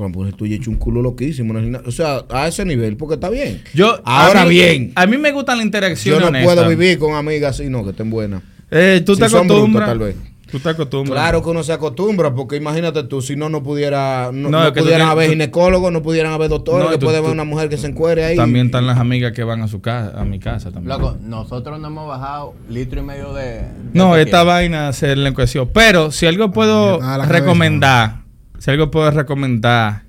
la 0.00 0.08
mujer 0.08 0.32
tuya 0.34 0.54
ha 0.54 0.58
hecho 0.58 0.70
un 0.70 0.76
culo 0.76 1.02
loquísimo. 1.02 1.54
O 1.86 1.90
sea, 1.90 2.22
a 2.30 2.48
ese 2.48 2.64
nivel, 2.64 2.96
porque 2.96 3.14
está 3.14 3.28
bien. 3.30 3.62
Yo, 3.74 4.00
Ahora 4.04 4.42
a 4.42 4.44
mí- 4.44 4.50
bien, 4.50 4.92
A 4.94 5.06
mí 5.06 5.16
me 5.18 5.32
gusta 5.32 5.54
la 5.54 5.62
interacción. 5.62 6.14
yo 6.16 6.20
no 6.20 6.26
honesta. 6.28 6.54
puedo 6.54 6.68
vivir 6.68 6.98
con 6.98 7.14
amigas 7.14 7.58
así, 7.60 7.68
no, 7.68 7.84
que 7.84 7.90
estén 7.90 8.10
buenas. 8.10 8.42
Eh, 8.70 9.02
tú 9.04 9.14
Si 9.14 9.20
te 9.20 9.26
brutas, 9.28 9.44
acostumbras. 9.50 9.88
tal 9.88 9.98
vez. 9.98 10.16
Tú 10.50 10.58
te 10.60 10.68
acostumbras. 10.68 11.14
Claro 11.18 11.42
que 11.42 11.48
uno 11.48 11.62
se 11.62 11.72
acostumbra, 11.72 12.34
porque 12.34 12.56
imagínate 12.56 13.04
tú, 13.04 13.22
si 13.22 13.36
no, 13.36 13.48
no 13.48 13.62
pudiera, 13.62 14.28
no, 14.34 14.50
No, 14.50 14.64
no 14.64 14.72
tú 14.74 14.80
pudieran 14.80 15.08
haber 15.08 15.26
tú- 15.28 15.32
ginecólogos, 15.32 15.90
no 15.90 16.02
pudieran 16.02 16.30
haber 16.34 16.50
doctores, 16.50 16.84
No, 16.84 16.90
que 16.90 16.98
tú- 16.98 17.06
puede 17.06 17.16
tú- 17.18 17.24
haber 17.24 17.32
una 17.34 17.44
mujer 17.44 17.70
que 17.70 17.78
se 17.78 17.86
encuere 17.86 18.22
ahí. 18.22 18.36
También 18.36 18.66
están 18.66 18.86
las 18.86 18.98
amigas 18.98 19.32
que 19.32 19.44
van 19.44 19.62
a 19.62 19.68
su 19.68 19.80
casa, 19.80 20.12
a 20.20 20.26
mi 20.26 20.38
casa 20.38 20.70
también. 20.70 20.90
Loco, 20.98 21.16
nosotros 21.22 21.80
no 21.80 21.86
hemos 21.86 22.06
bajado 22.06 22.52
litro 22.68 23.00
y 23.00 23.02
medio 23.02 23.32
de. 23.32 23.42
de 23.44 23.62
No, 23.94 24.08
tequila. 24.12 24.20
esta 24.22 24.42
vaina 24.42 24.92
se 24.92 25.16
le 25.16 25.26
encueció. 25.26 25.70
Pero 25.72 26.10
si 26.12 26.26
algo 26.26 26.50
puedo 26.50 27.00
Ah, 27.02 27.24
recomendar, 27.26 28.21
si 28.62 28.70
algo 28.70 28.90
puedo 28.92 29.10
recomendar, 29.10 30.02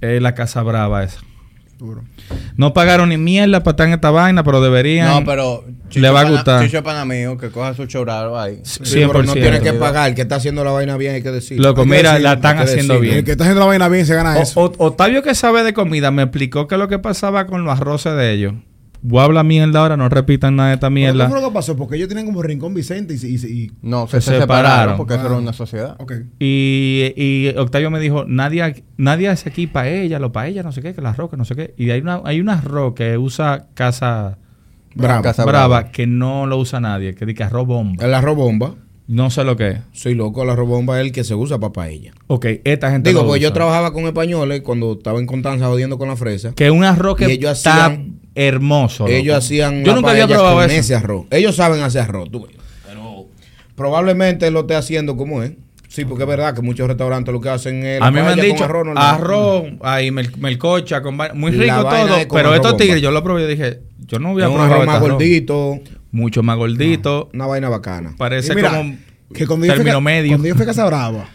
es 0.00 0.20
la 0.20 0.34
Casa 0.34 0.62
Brava 0.62 1.04
esa. 1.04 1.20
Duro. 1.78 2.02
No 2.56 2.72
pagaron 2.72 3.08
ni 3.10 3.16
mierda 3.18 3.62
para 3.62 3.72
estar 3.72 3.86
en 3.88 3.94
esta 3.94 4.10
vaina, 4.10 4.42
pero 4.44 4.60
deberían. 4.60 5.08
No, 5.08 5.24
pero. 5.24 5.64
Le 5.92 6.10
va 6.10 6.20
a 6.20 6.22
pana- 6.24 6.34
gustar. 6.36 6.64
Chicho 6.64 6.82
Panamío, 6.82 7.36
que 7.36 7.50
coja 7.50 7.74
su 7.74 7.86
chorrado 7.86 8.38
ahí. 8.38 8.60
Sí, 8.64 8.82
100%. 8.84 9.06
pero 9.08 9.22
no 9.24 9.32
tiene 9.34 9.60
que 9.60 9.72
pagar, 9.74 10.08
el 10.08 10.14
que 10.14 10.22
está 10.22 10.36
haciendo 10.36 10.64
la 10.64 10.70
vaina 10.72 10.96
bien, 10.96 11.14
hay 11.16 11.22
que 11.22 11.30
decir. 11.30 11.60
Loco, 11.60 11.82
Hay 11.82 11.88
que 11.88 11.96
mira, 11.96 12.10
decirlo, 12.12 12.28
la 12.30 12.34
están 12.34 12.58
haciendo 12.58 12.94
decirlo. 12.94 13.00
bien. 13.00 13.16
El 13.18 13.24
que 13.24 13.30
está 13.32 13.44
haciendo 13.44 13.60
la 13.60 13.66
vaina 13.66 13.88
bien 13.88 14.06
se 14.06 14.14
gana 14.14 14.36
O- 14.36 14.42
eso. 14.42 14.60
o- 14.60 14.86
Octavio 14.86 15.22
que 15.22 15.34
sabe 15.34 15.62
de 15.62 15.72
comida 15.72 16.10
me 16.10 16.22
explicó 16.22 16.66
que 16.68 16.76
lo 16.78 16.88
que 16.88 16.98
pasaba 16.98 17.46
con 17.46 17.64
los 17.64 17.78
arroces 17.80 18.16
de 18.16 18.32
ellos. 18.32 18.54
Voy 19.06 19.20
a 19.20 19.24
hablar 19.24 19.44
mierda 19.44 19.80
ahora, 19.80 19.98
no 19.98 20.08
repitan 20.08 20.56
nada 20.56 20.70
de 20.70 20.74
esta 20.76 20.86
¿Pero 20.86 20.94
mierda. 20.94 21.26
¿Qué 21.26 21.30
fue 21.32 21.40
lo 21.42 21.48
que 21.48 21.52
pasó? 21.54 21.76
Porque 21.76 21.96
ellos 21.96 22.08
tienen 22.08 22.24
como 22.24 22.42
Rincón 22.42 22.72
Vicente 22.72 23.12
y... 23.12 23.18
se- 23.18 23.28
y, 23.28 23.36
se- 23.36 23.50
y- 23.50 23.70
No, 23.82 24.06
Se 24.06 24.22
se, 24.22 24.30
se 24.32 24.40
separaron. 24.40 24.70
separaron 24.70 24.96
porque 24.96 25.14
eso 25.14 25.22
Ah. 25.22 25.26
era 25.26 25.36
una 25.36 25.52
sociedad. 25.52 25.96
Y, 26.40 27.12
y 27.14 27.48
Octavio 27.58 27.90
me 27.90 28.00
dijo, 28.00 28.24
nadie, 28.26 28.84
nadie 28.96 29.28
hace 29.28 29.50
aquí 29.50 29.66
para 29.66 29.90
ella, 29.90 30.18
lo 30.18 30.32
para 30.32 30.48
ella, 30.48 30.62
no 30.62 30.72
sé 30.72 30.80
qué, 30.80 30.94
que 30.94 31.02
la 31.02 31.10
arroz, 31.10 31.28
que 31.30 31.36
no 31.36 31.44
sé 31.44 31.54
qué. 31.54 31.74
Y 31.76 31.90
hay 31.90 32.00
una, 32.00 32.22
hay 32.24 32.40
una 32.40 32.54
arroz 32.54 32.94
que 32.94 33.18
usa 33.18 33.66
casa 33.74 34.38
Brava. 34.94 35.22
Casa 35.22 35.44
brava, 35.44 35.66
Brava. 35.80 35.90
que 35.92 36.06
no 36.06 36.46
lo 36.46 36.56
usa 36.56 36.80
nadie, 36.80 37.14
que 37.14 37.26
dice 37.26 37.42
arroz 37.44 37.66
bomba. 37.66 38.02
El 38.04 38.14
arroz 38.14 38.36
bomba. 38.36 38.74
No 39.06 39.30
sé 39.30 39.44
lo 39.44 39.54
que 39.56 39.68
es. 39.68 39.78
Soy 39.92 40.14
loco, 40.14 40.42
el 40.42 40.50
arroz 40.50 40.66
bomba 40.66 40.98
es 40.98 41.06
el 41.06 41.12
que 41.12 41.24
se 41.24 41.34
usa 41.34 41.58
para 41.58 41.72
paella. 41.74 42.12
Ok, 42.26 42.46
esta 42.64 42.90
gente 42.90 43.10
Digo, 43.10 43.20
lo 43.20 43.26
porque 43.28 43.40
yo 43.42 43.48
usa. 43.48 43.54
trabajaba 43.54 43.92
con 43.92 44.04
españoles 44.06 44.62
cuando 44.62 44.92
estaba 44.94 45.18
en 45.18 45.26
Constanza 45.26 45.66
jodiendo 45.66 45.98
con 45.98 46.08
la 46.08 46.16
fresa. 46.16 46.52
Que 46.54 46.66
es 46.66 46.70
un 46.72 46.84
arroz 46.84 47.16
que 47.16 47.28
Y 47.28 47.32
ellos 47.32 47.52
está 47.58 47.86
hacían- 47.86 48.20
hermoso. 48.34 49.04
loco. 49.04 49.14
Ellos 49.14 49.36
hacían 49.36 49.84
Yo 49.84 49.88
la 49.92 49.96
nunca 49.96 50.10
había 50.12 50.26
probado 50.26 50.54
con 50.56 50.64
eso. 50.64 50.74
ese 50.80 50.94
arroz. 50.94 51.26
Ellos 51.30 51.54
saben 51.54 51.82
hacer 51.82 52.00
arroz, 52.02 52.30
tú 52.30 52.46
ves. 52.46 52.56
Pero 52.88 53.26
probablemente 53.76 54.50
lo 54.50 54.60
esté 54.60 54.74
haciendo 54.74 55.16
como 55.16 55.42
es. 55.42 55.52
Sí, 55.88 56.04
porque 56.06 56.24
es 56.24 56.28
verdad 56.28 56.54
que 56.54 56.62
muchos 56.62 56.88
restaurantes 56.88 57.32
lo 57.32 57.40
que 57.40 57.50
hacen 57.50 57.84
es 57.84 58.00
la 58.00 58.06
A 58.06 58.10
mí 58.10 58.20
me 58.20 58.26
han 58.28 58.40
dicho 58.40 58.64
arroz, 58.64 58.86
arroz, 58.96 59.64
ahí 59.82 60.10
mel- 60.10 60.32
melcocha, 60.38 61.02
con 61.02 61.16
muy 61.34 61.52
La 61.52 61.62
rico 61.82 61.88
todo. 61.88 62.16
Pero 62.32 62.54
estos 62.54 62.76
tigres, 62.78 63.00
yo 63.00 63.10
lo 63.12 63.22
probé 63.22 63.44
y 63.44 63.46
dije, 63.48 63.80
yo 64.06 64.18
no 64.18 64.32
voy 64.32 64.42
a 64.42 64.46
Es 64.46 64.50
un 64.50 64.56
probar 64.56 64.72
arroz 64.72 64.80
este 64.82 64.92
más 64.92 65.00
gordito, 65.00 65.78
Mucho 66.14 66.44
más 66.44 66.56
gordito. 66.56 67.28
una 67.34 67.46
vaina 67.46 67.68
bacana. 67.68 68.14
Parece 68.16 68.54
mira, 68.54 68.70
como 68.70 68.96
que 69.34 69.46
cuando 69.48 69.66
yo, 69.66 69.72
fui, 69.72 69.78
término 69.78 70.00
medio. 70.00 70.30
cuando 70.30 70.46
yo 70.46 70.54
fui 70.54 70.62
a 70.62 70.66
Casa 70.66 70.86
Brava, 70.86 71.28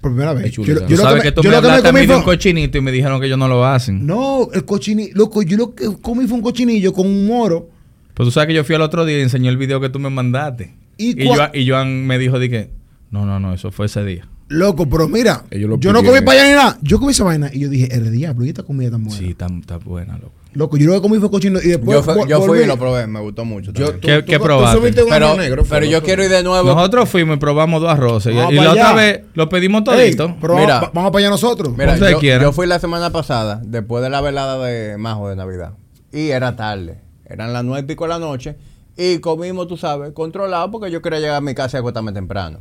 por 0.00 0.10
primera 0.12 0.32
vez, 0.32 0.52
yo, 0.52 0.64
yo 0.64 0.96
sabes 0.96 1.22
que 1.22 1.28
que 1.28 1.28
me, 1.28 1.32
tú 1.32 1.42
yo 1.42 1.50
me 1.50 1.56
que 1.56 1.60
me 1.62 1.68
hablaste 1.68 1.88
a 1.88 1.92
mí 1.92 1.98
comí 1.98 2.06
de 2.06 2.14
un 2.14 2.22
fue... 2.22 2.34
cochinito 2.34 2.78
y 2.78 2.80
me 2.80 2.92
dijeron 2.92 3.20
que 3.20 3.26
ellos 3.26 3.38
no 3.38 3.46
lo 3.46 3.66
hacen. 3.66 4.06
No, 4.06 4.48
el 4.54 4.64
cochinillo, 4.64 5.12
loco, 5.14 5.42
yo 5.42 5.58
lo 5.58 5.74
que 5.74 5.84
comí 6.00 6.26
fue 6.26 6.38
un 6.38 6.42
cochinillo 6.42 6.94
con 6.94 7.06
un 7.06 7.26
moro. 7.26 7.68
Pues 8.14 8.26
tú 8.26 8.30
sabes 8.30 8.46
que 8.46 8.54
yo 8.54 8.64
fui 8.64 8.74
al 8.74 8.80
otro 8.80 9.04
día 9.04 9.18
y 9.18 9.20
enseñé 9.20 9.50
el 9.50 9.58
video 9.58 9.82
que 9.82 9.90
tú 9.90 9.98
me 9.98 10.08
mandaste. 10.08 10.74
¿Y 10.96 11.22
Y, 11.22 11.28
y 11.52 11.68
Joan 11.68 12.06
me 12.06 12.18
dijo, 12.18 12.38
dije, 12.38 12.70
no, 13.10 13.26
no, 13.26 13.38
no, 13.38 13.52
eso 13.52 13.70
fue 13.70 13.84
ese 13.84 14.02
día. 14.02 14.26
Loco, 14.48 14.88
pero 14.88 15.08
mira, 15.08 15.44
yo 15.50 15.92
no 15.92 16.02
comí 16.02 16.20
para 16.24 16.40
allá 16.40 16.48
ni 16.48 16.54
nada. 16.54 16.78
Yo 16.80 16.98
comí 16.98 17.10
esa 17.10 17.24
vaina 17.24 17.50
y 17.52 17.60
yo 17.60 17.68
dije, 17.68 17.94
el 17.94 18.10
diablo, 18.12 18.46
y 18.46 18.48
esta 18.48 18.62
comida 18.62 18.92
tan 18.92 19.04
buena. 19.04 19.18
Sí, 19.18 19.30
está, 19.30 19.46
está 19.60 19.76
buena, 19.76 20.14
loco. 20.16 20.32
Loco, 20.56 20.76
yo 20.78 20.86
lo 20.86 20.94
que 20.94 21.00
comí 21.02 21.18
fue 21.18 21.30
cochino 21.30 21.60
y 21.62 21.68
después. 21.68 21.98
Yo, 21.98 22.02
fui- 22.02 22.28
yo 22.28 22.56
y 22.56 22.66
lo 22.66 22.78
probé, 22.78 23.06
me 23.06 23.20
gustó 23.20 23.44
mucho. 23.44 23.72
Yo, 23.72 23.92
tú- 23.92 24.00
¿Qué- 24.00 24.20
tú- 24.20 24.26
qué 24.26 24.38
tú 24.38 24.44
probaste? 24.44 24.78
subiste 24.78 25.02
un 25.02 25.08
pero 25.10 25.26
arroz 25.26 25.38
negro, 25.38 25.64
fue 25.64 25.76
pero 25.78 25.90
yo 25.90 26.02
quiero 26.02 26.24
ir 26.24 26.30
de 26.30 26.42
nuevo. 26.42 26.74
Nosotros 26.74 27.08
fuimos 27.08 27.36
y 27.36 27.40
probamos 27.40 27.80
dos 27.82 27.90
arroces. 27.90 28.32
Y, 28.32 28.36
Vamos 28.36 28.52
y 28.52 28.56
para 28.56 28.68
la 28.68 28.72
otra 28.72 28.92
vez 28.94 29.20
lo 29.34 29.48
pedimos 29.50 29.82
Ey, 29.82 30.14
todito. 30.16 30.36
pero 30.40 30.56
Mira. 30.56 30.74
vamos, 30.80 30.90
vamos 30.94 31.10
para 31.12 31.20
allá 31.20 31.30
nosotros. 31.30 31.76
Mira, 31.76 31.96
yo 32.40 32.52
fui 32.52 32.66
la 32.66 32.78
semana 32.78 33.10
pasada, 33.10 33.60
después 33.64 34.02
de 34.02 34.08
la 34.10 34.20
velada 34.22 34.64
de 34.64 34.96
Majo 34.96 35.28
de 35.28 35.36
Navidad. 35.36 35.72
Y 36.12 36.30
era 36.30 36.56
tarde. 36.56 37.00
Eran 37.26 37.52
las 37.52 37.62
nueve 37.64 37.84
y 37.84 37.86
pico 37.88 38.04
de 38.04 38.08
la 38.10 38.18
noche. 38.18 38.56
Y 38.96 39.18
comimos, 39.18 39.68
tú 39.68 39.76
sabes, 39.76 40.12
controlado 40.12 40.70
porque 40.70 40.90
yo 40.90 41.02
quería 41.02 41.18
llegar 41.20 41.36
a 41.36 41.40
mi 41.42 41.54
casa 41.54 41.76
y 41.76 41.80
acostarme 41.80 42.12
temprano. 42.12 42.60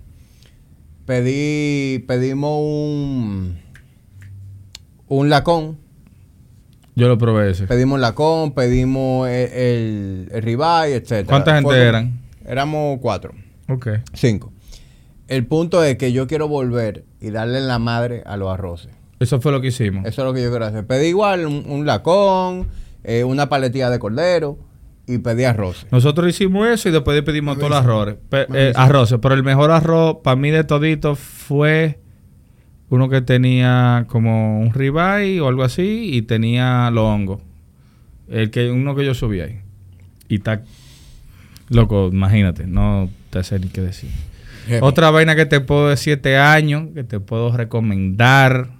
Pedí, 1.05 1.99
pedimos 2.07 2.59
un, 2.61 3.57
un 5.07 5.29
lacón. 5.29 5.77
Yo 6.95 7.07
lo 7.07 7.17
probé 7.17 7.51
ese. 7.51 7.67
Pedimos 7.67 7.95
un 7.95 8.01
lacón, 8.01 8.53
pedimos 8.53 9.27
el, 9.29 9.51
el, 9.51 10.29
el 10.31 10.41
ribeye, 10.41 10.95
etc. 10.95 11.25
¿Cuánta 11.27 11.55
gente 11.55 11.77
eran? 11.77 12.19
Éramos 12.47 12.99
cuatro. 13.01 13.33
Ok. 13.67 13.87
Cinco. 14.13 14.53
El 15.27 15.45
punto 15.45 15.83
es 15.83 15.97
que 15.97 16.11
yo 16.13 16.27
quiero 16.27 16.47
volver 16.47 17.03
y 17.19 17.31
darle 17.31 17.59
la 17.61 17.79
madre 17.79 18.23
a 18.25 18.37
los 18.37 18.49
arroces. 18.53 18.91
Eso 19.19 19.41
fue 19.41 19.51
lo 19.51 19.59
que 19.61 19.67
hicimos. 19.67 20.05
Eso 20.05 20.21
es 20.21 20.25
lo 20.27 20.33
que 20.33 20.43
yo 20.43 20.49
quiero 20.51 20.65
hacer. 20.65 20.85
Pedí 20.85 21.07
igual 21.07 21.45
un, 21.47 21.65
un 21.67 21.85
lacón, 21.85 22.67
eh, 23.03 23.23
una 23.23 23.49
paletilla 23.49 23.89
de 23.89 23.97
cordero 23.99 24.57
y 25.07 25.17
pedí 25.17 25.43
arroz. 25.45 25.87
Nosotros 25.91 26.29
hicimos 26.29 26.67
eso 26.67 26.89
y 26.89 26.91
después 26.91 27.21
pedimos 27.23 27.57
todos 27.57 27.69
los 27.71 27.79
arroces. 27.79 28.15
Pe- 28.29 28.47
eh, 28.53 28.73
arroces. 28.75 29.17
Pero 29.21 29.33
el 29.35 29.43
mejor 29.43 29.71
arroz 29.71 30.17
para 30.23 30.35
mí 30.35 30.51
de 30.51 30.63
todito 30.63 31.15
fue 31.15 31.99
uno 32.89 33.09
que 33.09 33.21
tenía 33.21 34.05
como 34.07 34.59
un 34.59 34.73
ribeye 34.73 35.41
o 35.41 35.47
algo 35.47 35.63
así 35.63 36.09
y 36.13 36.21
tenía 36.21 36.89
los 36.91 37.03
hongos. 37.03 37.41
El 38.29 38.51
que, 38.51 38.71
uno 38.71 38.95
que 38.95 39.05
yo 39.05 39.13
subí 39.13 39.41
ahí. 39.41 39.59
Y 40.27 40.35
está... 40.35 40.63
Loco, 41.69 42.09
imagínate. 42.11 42.67
No 42.67 43.09
te 43.31 43.43
sé 43.43 43.59
ni 43.59 43.67
qué 43.67 43.81
decir. 43.81 44.09
Otra 44.81 45.11
vaina 45.11 45.35
que 45.35 45.45
te 45.45 45.59
puedo 45.61 45.89
decir 45.89 46.13
este 46.13 46.37
año, 46.37 46.91
que 46.93 47.03
te 47.03 47.19
puedo 47.19 47.55
recomendar, 47.55 48.71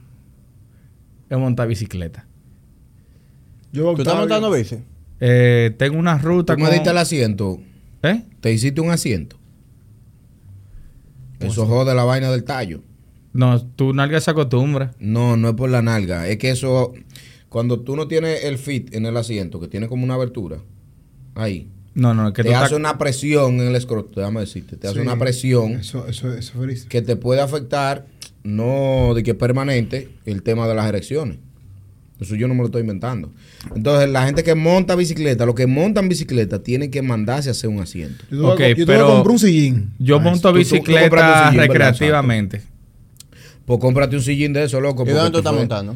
es 1.29 1.37
montar 1.37 1.67
bicicleta. 1.67 2.25
Yo 3.71 3.93
¿Tú 3.93 4.01
estás 4.01 4.15
montando 4.15 4.51
bici? 4.51 4.77
Eh, 5.19 5.73
tengo 5.77 5.97
una 5.97 6.17
ruta 6.17 6.55
Tú 6.55 6.63
me 6.63 6.71
diste 6.71 6.89
el 6.89 6.97
asiento. 6.97 7.59
¿Eh? 8.03 8.23
Te 8.39 8.51
hiciste 8.51 8.81
un 8.81 8.91
asiento. 8.91 9.37
Eso 11.39 11.65
jode 11.65 11.93
la 11.93 12.03
vaina 12.03 12.31
del 12.31 12.43
tallo. 12.43 12.81
No, 13.35 13.61
tu 13.61 13.93
nalga 13.93 14.19
se 14.21 14.31
acostumbra. 14.31 14.91
No, 14.99 15.35
no 15.35 15.49
es 15.49 15.55
por 15.55 15.69
la 15.69 15.81
nalga. 15.81 16.27
Es 16.27 16.37
que 16.37 16.49
eso, 16.51 16.93
cuando 17.49 17.81
tú 17.81 17.95
no 17.97 18.07
tienes 18.07 18.45
el 18.45 18.57
fit 18.57 18.95
en 18.95 19.05
el 19.05 19.17
asiento, 19.17 19.59
que 19.59 19.67
tiene 19.67 19.87
como 19.89 20.03
una 20.05 20.13
abertura, 20.13 20.59
ahí, 21.35 21.67
No, 21.93 22.13
no, 22.13 22.31
que 22.33 22.43
te 22.43 22.55
hace 22.55 22.75
una 22.75 22.97
presión 22.97 23.59
en 23.59 23.67
el 23.67 23.75
escroto, 23.75 24.19
déjame 24.21 24.39
decirte, 24.41 24.77
te 24.77 24.87
hace 24.87 25.01
una 25.01 25.17
presión 25.19 25.73
Eso, 25.73 26.07
eso, 26.07 26.33
eso 26.33 26.53
es 26.53 26.57
verísimo. 26.59 26.89
que 26.89 27.01
te 27.01 27.15
puede 27.17 27.41
afectar, 27.41 28.05
no 28.43 29.13
de 29.13 29.23
que 29.23 29.31
es 29.31 29.37
permanente, 29.37 30.09
el 30.25 30.41
tema 30.41 30.67
de 30.67 30.75
las 30.75 30.87
erecciones. 30.87 31.37
Eso 32.21 32.35
yo 32.35 32.47
no 32.47 32.53
me 32.53 32.61
lo 32.61 32.67
estoy 32.67 32.81
inventando. 32.81 33.33
Entonces, 33.75 34.09
la 34.09 34.25
gente 34.25 34.43
que 34.43 34.55
monta 34.55 34.95
bicicleta, 34.95 35.45
los 35.45 35.55
que 35.55 35.67
montan 35.67 36.07
bicicleta, 36.07 36.63
tienen 36.63 36.89
que 36.89 37.01
mandarse 37.01 37.49
a 37.49 37.51
hacer 37.51 37.69
un 37.69 37.81
asiento. 37.81 38.23
Yo 38.31 38.37
tuve, 38.37 38.51
Ok, 38.53 38.57
que- 38.57 38.75
yo 38.77 38.85
pero 38.85 39.21
un 39.21 39.39
sillín. 39.39 39.91
Yo 39.99 40.15
Ah, 40.15 40.19
monto 40.19 40.53
tú- 40.53 40.59
tú- 40.59 40.69
tú 40.69 40.75
compraste 40.77 41.01
bicicleta 41.09 41.61
recreativamente. 41.67 42.61
Pues 43.65 43.79
cómprate 43.79 44.15
un 44.15 44.21
sillín 44.21 44.53
de 44.53 44.63
eso, 44.63 44.79
loco. 44.79 45.03
¿Y 45.03 45.05
porque 45.05 45.13
dónde 45.13 45.31
tú 45.31 45.37
estás 45.39 45.51
fue- 45.53 45.59
montando? 45.61 45.95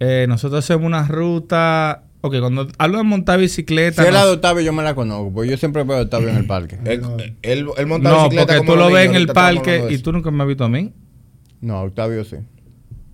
Eh, 0.00 0.26
nosotros 0.28 0.64
hacemos 0.64 0.86
una 0.86 1.06
ruta 1.06 2.04
Ok, 2.20 2.34
cuando 2.40 2.66
hablo 2.78 2.98
de 2.98 3.04
montar 3.04 3.38
bicicleta. 3.38 4.02
Si 4.02 4.08
es 4.08 4.12
la 4.12 4.20
no- 4.22 4.26
de 4.26 4.32
Octavio, 4.32 4.60
yo 4.64 4.72
me 4.72 4.82
la 4.82 4.96
conozco, 4.96 5.32
porque 5.32 5.50
yo 5.50 5.56
siempre 5.56 5.84
veo 5.84 5.98
a 5.98 6.00
Octavio 6.02 6.28
en 6.30 6.36
el 6.36 6.46
parque. 6.46 6.76
Él, 6.84 7.00
él, 7.42 7.66
él 7.76 7.86
monta 7.86 8.10
no, 8.10 8.16
bicicleta 8.24 8.46
porque 8.56 8.58
como 8.58 8.72
tú 8.72 8.76
lo 8.78 8.90
ves 8.92 9.08
en 9.08 9.14
el 9.14 9.28
parque 9.28 9.86
y 9.90 9.98
tú 9.98 10.10
nunca 10.10 10.32
me 10.32 10.42
has 10.42 10.48
visto 10.48 10.64
a 10.64 10.68
mí. 10.68 10.92
No, 11.60 11.82
Octavio 11.82 12.24
sí. 12.24 12.36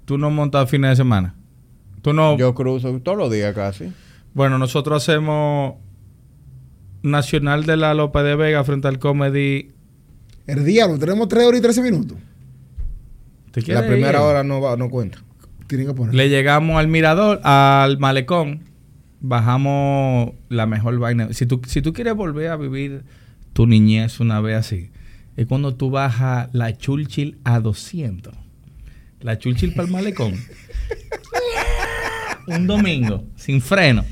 Tú 0.07 0.17
no 0.17 0.31
montas 0.31 0.71
fines 0.71 0.91
de 0.91 0.97
semana. 0.97 1.35
Tú 2.01 2.15
no. 2.15 2.39
Yo 2.39 2.55
cruzo 2.55 2.99
todos 3.01 3.19
los 3.19 3.31
días 3.31 3.55
casi. 3.55 3.93
Bueno, 4.33 4.57
nosotros 4.59 5.03
hacemos 5.03 5.75
Nacional 7.03 7.65
de 7.67 7.77
la 7.77 7.93
Lope 7.93 8.23
de 8.23 8.37
Vega 8.37 8.65
frente 8.65 8.89
al 8.89 8.99
Comedy. 8.99 9.73
El 10.47 10.65
diablo, 10.65 10.99
tenemos 10.99 11.29
3 11.29 11.45
horas 11.47 11.59
y 11.59 11.63
13 11.63 11.83
minutos. 11.83 12.17
¿Te 13.55 13.73
La 13.73 13.87
primera 13.87 14.19
ir? 14.19 14.25
hora 14.25 14.43
no, 14.43 14.61
va, 14.61 14.77
no 14.77 14.91
cuenta. 14.91 15.19
Tienen 15.69 15.87
que 15.87 15.95
poner. 15.95 16.15
Le 16.15 16.29
llegamos 16.29 16.77
al 16.77 16.89
mirador, 16.89 17.41
al 17.45 17.99
malecón, 17.99 18.65
bajamos 19.21 20.33
la 20.49 20.67
mejor 20.67 20.99
vaina. 20.99 21.33
Si 21.33 21.47
tú, 21.47 21.63
si 21.67 21.81
tú 21.81 21.93
quieres 21.93 22.15
volver 22.15 22.51
a 22.51 22.57
vivir 22.57 23.05
tu 23.53 23.67
niñez 23.67 24.21
una 24.21 24.41
vez 24.41 24.57
así, 24.57 24.91
es 25.37 25.47
cuando 25.47 25.75
tú 25.75 25.91
bajas 25.91 26.49
la 26.53 26.77
Churchill 26.77 27.39
a 27.45 27.61
200. 27.61 28.35
La 29.21 29.39
Churchill 29.39 29.73
para 29.73 29.87
el 29.87 29.93
malecón. 29.93 30.35
Un 32.47 32.67
domingo, 32.67 33.25
sin 33.37 33.63
freno. 33.63 34.05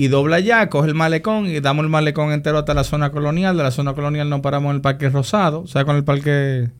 Y 0.00 0.08
dobla 0.08 0.40
ya, 0.40 0.68
coge 0.70 0.88
el 0.88 0.94
malecón 0.94 1.46
y 1.46 1.60
damos 1.60 1.84
el 1.84 1.90
malecón 1.90 2.32
entero 2.32 2.56
hasta 2.58 2.72
la 2.72 2.84
zona 2.84 3.10
colonial. 3.10 3.56
De 3.56 3.62
la 3.62 3.70
zona 3.70 3.92
colonial 3.92 4.30
nos 4.30 4.40
paramos 4.40 4.70
en 4.70 4.76
el 4.76 4.80
Parque 4.80 5.10
Rosado. 5.10 5.60
O 5.60 5.66
sea, 5.66 5.84
con 5.84 5.94
el 5.96 6.04
parque... 6.04 6.70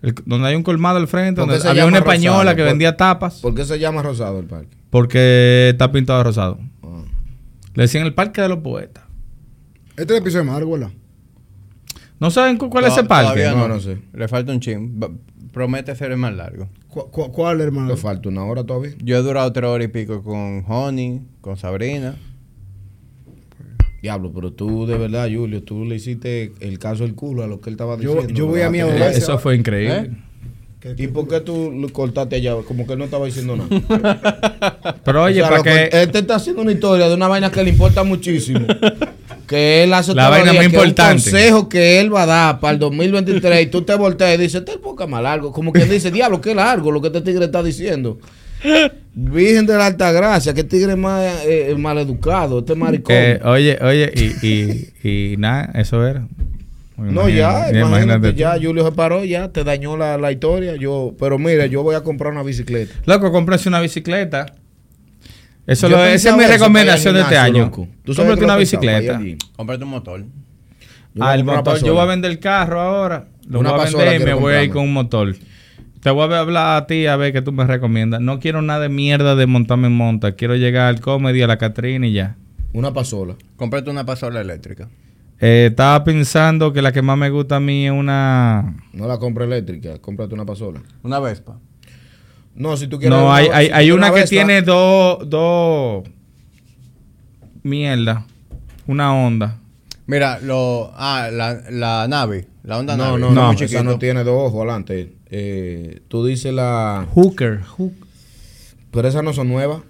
el- 0.00 0.14
donde 0.24 0.48
hay 0.48 0.54
un 0.54 0.62
colmado 0.62 0.96
al 0.96 1.08
frente, 1.08 1.40
¿Por 1.42 1.48
qué 1.50 1.56
donde 1.56 1.68
había 1.68 1.84
una 1.84 1.98
española 1.98 2.36
Rosado? 2.38 2.56
que 2.56 2.62
Por- 2.62 2.68
vendía 2.70 2.96
tapas. 2.96 3.40
¿Por 3.40 3.54
qué 3.54 3.64
se 3.64 3.78
llama 3.78 4.00
Rosado 4.02 4.38
el 4.38 4.46
parque? 4.46 4.76
Porque 4.88 5.68
está 5.72 5.92
pintado 5.92 6.20
de 6.20 6.24
rosado. 6.24 6.58
Ah. 6.82 7.02
Le 7.74 7.82
decían 7.82 8.06
el 8.06 8.14
Parque 8.14 8.40
de 8.40 8.48
los 8.48 8.58
Poetas. 8.60 9.04
Este 9.90 10.04
es 10.04 10.10
el 10.12 10.16
episodio 10.16 10.44
más 10.46 10.54
largo, 10.54 10.72
¿verdad? 10.72 10.90
¿No 12.18 12.30
saben 12.30 12.56
cu- 12.56 12.70
cuál 12.70 12.84
es 12.86 12.92
ese 12.92 13.02
To- 13.02 13.08
parque? 13.08 13.42
todavía 13.42 13.54
No, 13.60 13.68
no 13.68 13.78
sé. 13.80 13.98
Le 14.14 14.26
falta 14.26 14.52
un 14.52 14.60
chin. 14.60 14.98
Va- 15.02 15.10
Promete 15.52 15.94
ser 15.96 16.12
el 16.12 16.16
más 16.18 16.32
largo. 16.34 16.68
¿Cu- 16.88 17.10
cu- 17.10 17.30
¿Cuál, 17.32 17.60
hermano? 17.60 17.88
Le 17.88 17.96
falta 17.96 18.28
una 18.28 18.44
hora 18.44 18.64
todavía. 18.64 18.92
Yo 19.02 19.16
he 19.16 19.22
durado 19.22 19.52
tres 19.52 19.68
horas 19.68 19.84
y 19.86 19.88
pico 19.88 20.22
con 20.22 20.64
Honey, 20.66 21.20
con 21.40 21.56
Sabrina. 21.56 22.16
Diablo, 24.02 24.30
pero 24.34 24.52
tú 24.52 24.86
de 24.86 24.96
verdad, 24.96 25.28
Julio, 25.32 25.62
tú 25.62 25.84
le 25.84 25.96
hiciste 25.96 26.52
el 26.60 26.78
caso 26.78 27.02
del 27.04 27.14
culo 27.14 27.42
a 27.42 27.46
lo 27.46 27.60
que 27.60 27.70
él 27.70 27.74
estaba 27.74 27.96
diciendo. 27.96 28.28
yo 28.28 28.46
voy 28.46 28.60
a 28.62 28.70
mi 28.70 28.80
abogado. 28.80 29.10
Eso 29.10 29.38
fue 29.38 29.56
increíble. 29.56 30.10
¿Eh? 30.84 30.94
¿Y 30.96 31.08
por 31.08 31.26
qué 31.26 31.40
tú 31.40 31.72
lo 31.72 31.88
cortaste 31.92 32.36
allá? 32.36 32.54
Como 32.66 32.86
que 32.86 32.92
él 32.92 32.98
no 33.00 33.04
estaba 33.06 33.26
diciendo 33.26 33.56
nada. 33.56 34.94
Pero 35.04 35.24
oye, 35.24 35.42
O 35.42 35.46
sea, 35.46 35.50
para 35.50 35.62
que... 35.64 35.88
que- 35.90 36.02
Él 36.02 36.10
te 36.12 36.18
está 36.20 36.36
haciendo 36.36 36.62
una 36.62 36.70
historia 36.70 37.08
de 37.08 37.14
una 37.16 37.26
vaina 37.26 37.50
que 37.50 37.64
le 37.64 37.70
importa 37.70 38.04
muchísimo. 38.04 38.60
que 39.48 39.82
él 39.82 39.92
hace 39.92 40.14
La 40.14 40.28
vaina 40.28 40.52
más 40.52 40.62
es 40.62 40.68
un 40.68 40.74
importante. 40.74 41.22
consejo 41.30 41.68
que 41.68 42.00
él 42.00 42.14
va 42.14 42.22
a 42.22 42.26
dar 42.26 42.60
para 42.60 42.74
el 42.74 42.78
2023 42.78 43.62
y 43.62 43.66
tú 43.66 43.82
te 43.82 43.96
volteas 43.96 44.34
y 44.38 44.42
dices, 44.42 44.60
este 44.60 44.72
es 44.72 44.78
poca 44.78 45.08
más 45.08 45.22
largo. 45.24 45.50
Como 45.52 45.72
que 45.72 45.84
dice, 45.84 46.12
diablo, 46.12 46.40
qué 46.40 46.54
largo 46.54 46.92
lo 46.92 47.00
que 47.00 47.08
este 47.08 47.22
tigre 47.22 47.46
está 47.46 47.62
diciendo. 47.62 48.18
Virgen 49.14 49.66
de 49.66 49.74
la 49.76 49.86
Alta 49.86 50.12
Gracia, 50.12 50.54
que 50.54 50.64
tigre 50.64 50.94
más 50.96 51.24
eh, 51.44 51.74
maleducado, 51.78 52.60
este 52.60 52.74
maricón. 52.74 53.14
eh, 53.16 53.40
oye, 53.44 53.78
oye, 53.80 54.12
y, 54.14 54.46
y, 54.46 55.32
y 55.32 55.36
nada, 55.38 55.70
eso 55.74 56.06
era. 56.06 56.26
no, 56.96 57.28
ya, 57.28 57.70
Imagínate- 57.70 57.78
imagínate, 57.80 58.34
ya, 58.34 58.54
Julio 58.60 58.84
se 58.84 58.92
paró, 58.92 59.24
ya, 59.24 59.48
te 59.50 59.64
dañó 59.64 59.96
la, 59.96 60.18
la 60.18 60.30
historia. 60.32 60.76
Yo, 60.76 61.14
pero 61.18 61.38
mire, 61.38 61.68
yo 61.68 61.82
voy 61.82 61.94
a 61.96 62.02
comprar 62.02 62.32
una 62.32 62.42
bicicleta. 62.42 62.92
Loco, 63.06 63.30
cómprese 63.32 63.68
una 63.68 63.80
bicicleta. 63.80 64.46
Eso 65.66 65.88
lo- 65.88 66.02
esa 66.04 66.30
es 66.30 66.36
mi 66.36 66.44
recomendación 66.46 67.14
de 67.14 67.20
este 67.22 67.36
año. 67.36 67.64
loco. 67.64 67.88
¿Tú 68.04 68.14
Cómprate 68.14 68.44
una 68.44 68.56
bicicleta. 68.56 69.20
Cómprate 69.56 69.84
un 69.84 69.90
motor. 69.90 70.20
Yo 70.20 70.26
voy 71.14 71.26
a 71.26 71.30
Ah, 71.30 71.34
el 71.34 71.44
motor. 71.44 71.82
Yo 71.84 71.92
voy 71.94 72.02
a 72.02 72.06
vender 72.06 72.30
el 72.30 72.38
carro 72.38 72.80
ahora. 72.80 73.26
Lo 73.48 73.60
Una 73.60 73.72
voy 73.72 73.80
a 73.80 73.84
vender 73.84 74.20
y 74.20 74.24
me 74.24 74.34
voy 74.34 74.54
a 74.54 74.62
ir 74.62 74.70
con 74.70 74.82
un 74.84 74.92
motor. 74.92 75.34
Te 76.00 76.10
voy 76.10 76.32
a 76.32 76.38
hablar 76.40 76.82
a 76.82 76.86
ti 76.86 77.06
a 77.06 77.16
ver 77.16 77.32
qué 77.32 77.42
tú 77.42 77.52
me 77.52 77.64
recomiendas. 77.66 78.20
No 78.20 78.38
quiero 78.38 78.62
nada 78.62 78.80
de 78.80 78.88
mierda 78.88 79.34
de 79.34 79.46
montarme 79.46 79.88
en 79.88 79.96
monta. 79.96 80.32
Quiero 80.32 80.54
llegar 80.56 80.86
al 80.88 81.00
comedy, 81.00 81.42
a 81.42 81.46
la 81.46 81.58
Catrina 81.58 82.06
y 82.06 82.12
ya. 82.12 82.36
Una 82.72 82.92
pasola. 82.92 83.34
Cómprate 83.56 83.90
una 83.90 84.04
pasola 84.06 84.40
eléctrica. 84.40 84.88
Eh, 85.40 85.66
estaba 85.70 86.02
pensando 86.04 86.72
que 86.72 86.82
la 86.82 86.92
que 86.92 87.02
más 87.02 87.16
me 87.18 87.30
gusta 87.30 87.56
a 87.56 87.60
mí 87.60 87.86
es 87.86 87.92
una... 87.92 88.76
No 88.92 89.06
la 89.06 89.18
compra 89.18 89.44
eléctrica, 89.44 89.98
cómprate 90.00 90.34
una 90.34 90.44
pasola. 90.44 90.82
Una 91.02 91.18
Vespa. 91.20 91.58
No, 92.54 92.76
si 92.76 92.88
tú 92.88 92.98
quieres. 92.98 93.16
No, 93.16 93.26
una- 93.26 93.34
hay, 93.36 93.46
si 93.46 93.50
hay, 93.52 93.70
hay 93.72 93.90
una 93.92 94.12
que 94.12 94.24
tiene 94.24 94.62
dos... 94.62 95.28
Dos... 95.28 96.04
Mierda. 97.62 98.24
Una 98.86 99.14
onda. 99.14 99.58
Mira, 100.06 100.38
lo, 100.40 100.90
ah, 100.96 101.28
la, 101.30 101.60
la 101.70 102.08
Navi, 102.08 102.46
la 102.62 102.78
Honda 102.78 102.96
No, 102.96 103.10
Navi. 103.10 103.20
no, 103.20 103.30
no, 103.32 103.52
muy 103.52 103.62
esa 103.62 103.82
no 103.82 103.98
tiene 103.98 104.24
dos 104.24 104.48
ojos 104.48 104.60
adelante. 104.62 105.12
Eh, 105.30 106.00
tú 106.08 106.24
dices 106.24 106.52
la. 106.52 107.06
Hooker. 107.12 107.60
Hook- 107.62 108.06
Pero 108.90 109.08
esas 109.08 109.22
no 109.22 109.32
son 109.32 109.48
nuevas. 109.48 109.82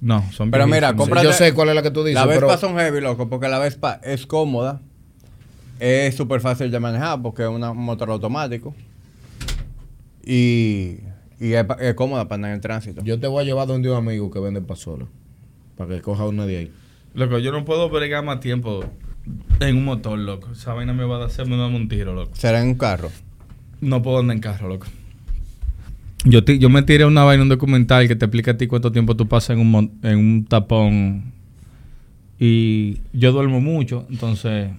No, 0.00 0.24
son 0.32 0.50
Pero 0.50 0.66
mira. 0.66 0.94
Cómprate- 0.94 1.24
Yo 1.24 1.32
sé 1.32 1.52
cuál 1.54 1.68
es 1.70 1.74
la 1.74 1.82
que 1.82 1.90
tú 1.90 2.04
dices. 2.04 2.14
La 2.14 2.26
Vespa 2.26 2.46
pero 2.46 2.58
son 2.58 2.76
heavy, 2.76 3.00
loco, 3.00 3.28
porque 3.28 3.48
la 3.48 3.58
Vespa 3.58 4.00
es 4.02 4.26
cómoda. 4.26 4.80
Es 5.80 6.16
súper 6.16 6.40
fácil 6.40 6.70
de 6.70 6.80
manejar 6.80 7.20
porque 7.22 7.42
es 7.42 7.48
una- 7.48 7.70
un 7.72 7.84
motor 7.84 8.10
automático. 8.10 8.74
Y, 10.24 10.98
y 11.40 11.52
es, 11.54 11.66
cómoda 11.94 12.24
para 12.28 12.34
andar 12.36 12.50
en 12.50 12.54
el 12.56 12.60
tránsito. 12.60 13.02
yo 13.02 13.18
te 13.18 13.26
voy 13.26 13.42
a 13.42 13.44
llevar 13.46 13.66
donde 13.66 13.90
un 13.90 13.96
amigo 13.96 14.30
que 14.30 14.40
vende 14.40 14.60
pasola. 14.60 15.06
Para 15.76 15.94
que 15.96 16.02
coja 16.02 16.26
una 16.26 16.44
de 16.46 16.56
ahí. 16.58 16.72
Loco, 17.14 17.38
yo 17.38 17.52
no 17.52 17.64
puedo 17.64 17.88
bregar 17.88 18.24
más 18.24 18.40
tiempo 18.40 18.84
en 19.60 19.76
un 19.76 19.84
motor, 19.84 20.18
loco. 20.18 20.50
Esa 20.52 20.74
vaina 20.74 20.92
me 20.92 21.04
va 21.04 21.22
a 21.22 21.26
hacer 21.26 21.46
me 21.46 21.56
va 21.56 21.66
a 21.66 21.68
dar 21.68 21.76
un 21.80 21.88
tiro, 21.88 22.14
loco. 22.14 22.32
Será 22.34 22.60
en 22.60 22.68
un 22.68 22.74
carro. 22.74 23.10
No 23.80 24.02
puedo 24.02 24.18
andar 24.18 24.36
en 24.36 24.40
carro, 24.40 24.68
loco. 24.68 24.86
Yo, 26.24 26.42
ti- 26.44 26.58
yo 26.58 26.68
me 26.68 26.82
tiré 26.82 27.04
una 27.04 27.22
vaina, 27.24 27.42
un 27.44 27.48
documental 27.48 28.08
que 28.08 28.16
te 28.16 28.24
explica 28.24 28.52
a 28.52 28.56
ti 28.56 28.66
cuánto 28.66 28.90
tiempo 28.90 29.14
tú 29.16 29.28
pasas 29.28 29.50
en 29.56 29.60
un, 29.60 29.98
en 30.02 30.18
un 30.18 30.44
tapón. 30.44 31.32
Y 32.38 32.98
yo 33.12 33.32
duermo 33.32 33.60
mucho, 33.60 34.06
entonces... 34.10 34.70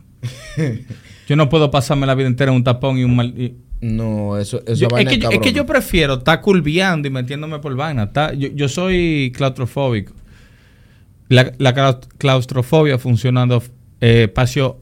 yo 1.28 1.36
no 1.36 1.50
puedo 1.50 1.72
pasarme 1.72 2.06
la 2.06 2.16
vida 2.16 2.28
entera 2.28 2.52
en 2.52 2.58
un 2.58 2.64
tapón 2.64 2.98
y 2.98 3.04
un 3.04 3.16
mal... 3.16 3.28
y- 3.38 3.56
No, 3.82 4.38
eso, 4.38 4.62
esa 4.66 4.74
Yo- 4.76 4.88
es, 4.88 4.94
vaina 4.94 5.10
que, 5.12 5.16
es, 5.18 5.22
yo- 5.24 5.30
es 5.32 5.40
que 5.40 5.54
yo 5.54 5.66
prefiero 5.66 6.16
estar 6.16 6.42
curviando 6.42 7.08
y 7.08 7.12
metiéndome 7.12 7.60
por 7.60 7.76
vaina. 7.76 8.04
Está- 8.04 8.34
yo, 8.34 8.50
yo 8.54 8.68
soy 8.68 9.32
claustrofóbico. 9.36 10.14
La, 11.30 11.54
la 11.58 11.74
claus- 11.74 12.08
claustrofobia 12.18 12.98
funcionando 12.98 13.62
eh, 14.02 14.24
espacio 14.24 14.80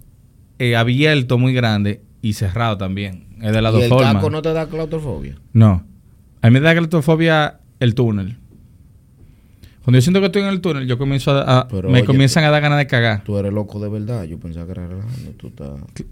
eh, 0.60 0.76
abierto 0.76 1.38
muy 1.38 1.54
grande 1.54 2.02
y 2.22 2.34
cerrado 2.34 2.78
también. 2.78 3.26
Es 3.42 3.52
de 3.54 3.62
las 3.62 3.74
¿Y 3.74 3.76
dos 3.78 3.84
el 3.84 4.14
taco 4.14 4.30
no 4.30 4.42
te 4.42 4.54
da 4.54 4.68
claustrofobia? 4.68 5.36
No. 5.54 5.84
A 6.42 6.48
mí 6.50 6.54
me 6.54 6.60
da 6.60 6.74
claustrofobia 6.74 7.60
el 7.80 7.94
túnel. 7.96 8.38
Cuando 9.84 9.98
yo 9.98 10.02
siento 10.02 10.20
que 10.20 10.26
estoy 10.26 10.42
en 10.42 10.50
el 10.50 10.60
túnel, 10.62 10.86
yo 10.88 10.98
comienzo 10.98 11.32
a, 11.32 11.60
a- 11.60 11.68
Pero 11.68 11.90
me 11.90 12.00
oye, 12.00 12.06
comienzan 12.06 12.44
a 12.44 12.50
dar 12.50 12.62
ganas 12.62 12.78
de 12.78 12.88
cagar. 12.88 13.24
Tú 13.24 13.38
eres 13.38 13.54
loco 13.54 13.80
de 13.80 13.90
verdad. 13.90 14.24
Yo 14.26 14.38
pensaba 14.38 14.66
que 14.66 14.72
era 14.74 14.88
relajando. 14.88 15.32
Tú 15.38 15.48
estás... 15.48 15.70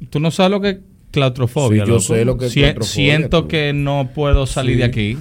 Tú 0.10 0.20
no 0.20 0.32
sabes 0.32 0.52
lo 0.52 0.62
que 0.62 0.70
es 0.70 0.78
claustrofobia. 1.12 1.84
Sí, 1.84 1.88
yo 1.90 1.96
loco. 1.96 2.02
sé 2.06 2.26
lo 2.26 2.38
que 2.38 2.46
es 2.46 2.54
Sie- 2.56 2.62
claustrofobia, 2.62 2.94
Siento 3.18 3.42
tú. 3.44 3.48
que 3.50 3.74
no 3.74 4.10
puedo 4.16 4.46
salir 4.46 4.74
Sí. 4.76 4.78
de 4.80 4.84
aquí. 4.86 5.18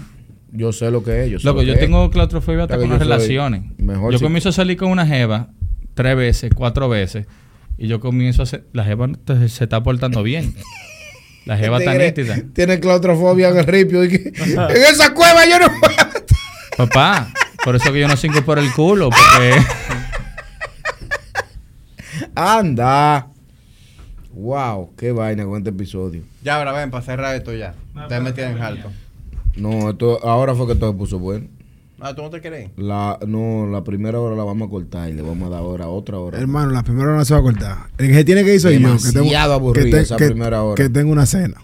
Yo 0.52 0.73
sé 0.73 0.91
lo 0.92 1.02
que 1.02 1.24
es. 1.24 1.31
Yo 1.31 1.39
sé 1.41 1.47
Loco, 1.47 1.62
lo 1.62 1.66
yo 1.66 1.73
que 1.74 1.81
es. 1.81 1.84
tengo 1.86 2.08
claustrofobia 2.10 2.62
hasta 2.62 2.76
con 2.78 2.89
las 2.89 2.99
yo 3.00 3.05
relaciones. 3.05 3.62
mejor 3.78 4.12
yo 4.12 4.18
si- 4.18 4.24
comienzo 4.24 4.50
a 4.50 4.52
salir 4.52 4.76
con 4.76 4.89
una 4.91 5.05
jeva 5.05 5.49
tres 5.94 6.16
veces, 6.16 6.52
cuatro 6.55 6.89
veces, 6.89 7.26
y 7.76 7.89
yo 7.89 7.99
comienzo 7.99 8.42
a 8.42 8.44
hacer... 8.44 8.66
La 8.73 8.84
jeva 8.84 9.08
se 9.49 9.65
está 9.65 9.83
portando 9.83 10.23
bien. 10.23 10.55
La 11.47 11.57
jeva 11.59 11.79
está 11.79 11.95
nítida. 11.95 12.37
Tiene 12.55 12.81
claustrofobia 12.81 13.49
en 13.51 13.59
el 13.59 13.65
ripio. 13.67 14.05
y 14.05 14.09
que- 14.09 14.33
en 14.45 14.83
esa 14.83 15.13
cueva 15.15 15.45
yo 15.47 15.59
no 15.59 15.67
puedo. 15.81 16.25
Papá, 16.77 17.29
por 17.65 17.77
eso 17.77 17.93
que 17.93 18.01
yo 18.01 18.09
no 18.09 18.17
cinco 18.17 18.43
por 18.43 18.59
el 18.59 18.73
culo, 18.73 19.11
porque... 19.11 19.55
Anda. 22.35 23.29
Wow, 24.33 24.95
qué 24.97 25.13
vaina 25.13 25.45
con 25.45 25.59
este 25.59 25.71
episodio. 25.71 26.23
Ya, 26.43 26.57
ahora 26.57 26.73
ven, 26.73 26.91
para 26.91 27.05
cerrar 27.05 27.35
esto 27.37 27.53
ya. 27.55 27.75
Ustedes 27.95 28.23
me 28.23 28.33
tienen 28.33 28.61
alto. 28.61 28.91
No, 29.57 29.91
esto 29.91 30.19
ahora 30.27 30.55
fue 30.55 30.67
que 30.67 30.75
todo 30.75 30.91
se 30.93 30.99
puso 30.99 31.19
bueno. 31.21 31.47
Ah, 32.01 32.15
¿tú 32.15 32.23
no 32.23 32.31
te 32.31 32.41
querés? 32.41 32.71
La, 32.77 33.19
no, 33.27 33.67
la 33.71 33.83
primera 33.85 34.19
hora 34.21 34.35
la 34.37 34.45
vamos 34.45 34.67
a 34.69 34.71
cortar 34.71 35.09
y 35.09 35.13
le 35.15 35.23
vamos 35.23 35.47
a 35.47 35.51
dar 35.51 35.61
ahora 35.61 35.89
otra 35.89 36.19
hora. 36.19 36.39
Hermano, 36.39 36.71
la 36.73 36.83
primera 36.83 37.09
hora 37.09 37.19
no 37.19 37.25
se 37.25 37.33
va 37.35 37.41
a 37.41 37.43
cortar. 37.43 37.77
El 37.99 38.13
que 38.13 38.25
tiene 38.25 38.45
que 38.45 38.55
ir 38.55 38.61
soy 38.61 38.81
yo. 38.81 38.97
Que 38.97 39.13
tengo, 39.13 39.73
que 39.73 39.85
te- 39.85 40.01
esa 40.01 40.17
que- 40.17 40.27
primera 40.27 40.63
hora. 40.63 40.75
Que 40.83 40.89
tengo 40.91 41.13
una 41.13 41.25
cena. 41.27 41.57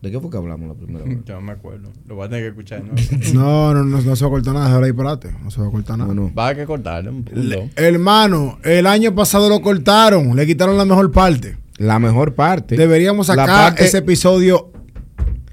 ¿De 0.00 0.10
qué 0.10 0.18
fue 0.18 0.30
que 0.30 0.36
hablamos 0.36 0.66
la 0.68 0.74
primera 0.74 1.04
hora? 1.04 1.14
Yo 1.24 1.34
no 1.36 1.40
me 1.42 1.52
acuerdo. 1.52 1.90
Lo 2.08 2.16
voy 2.16 2.26
a 2.26 2.28
tener 2.28 2.42
que 2.44 2.48
escuchar. 2.48 2.82
¿no? 2.82 2.92
No, 3.34 3.72
no, 3.74 3.84
no, 3.84 4.00
no 4.00 4.16
se 4.16 4.24
va 4.24 4.28
a 4.28 4.30
cortar 4.30 4.54
nada. 4.54 4.74
Ahora 4.74 4.86
disparate. 4.86 5.30
No 5.44 5.50
se 5.52 5.60
va 5.60 5.68
a 5.68 5.70
cortar 5.70 5.96
nada. 5.98 6.12
No, 6.12 6.22
no. 6.28 6.34
Va 6.34 6.48
a 6.48 6.54
que 6.56 6.64
cortarle 6.66 7.10
un 7.10 7.22
punto. 7.22 7.40
Le- 7.40 7.70
hermano, 7.76 8.58
el 8.64 8.86
año 8.88 9.14
pasado 9.14 9.48
lo 9.48 9.60
cortaron. 9.62 10.34
Le 10.34 10.44
quitaron 10.44 10.76
la 10.76 10.84
mejor 10.84 11.12
parte. 11.12 11.56
La 11.76 12.00
mejor 12.00 12.34
parte. 12.34 12.76
Deberíamos 12.76 13.28
sacar 13.28 13.46
parte- 13.46 13.84
ese 13.84 13.98
episodio 13.98 14.72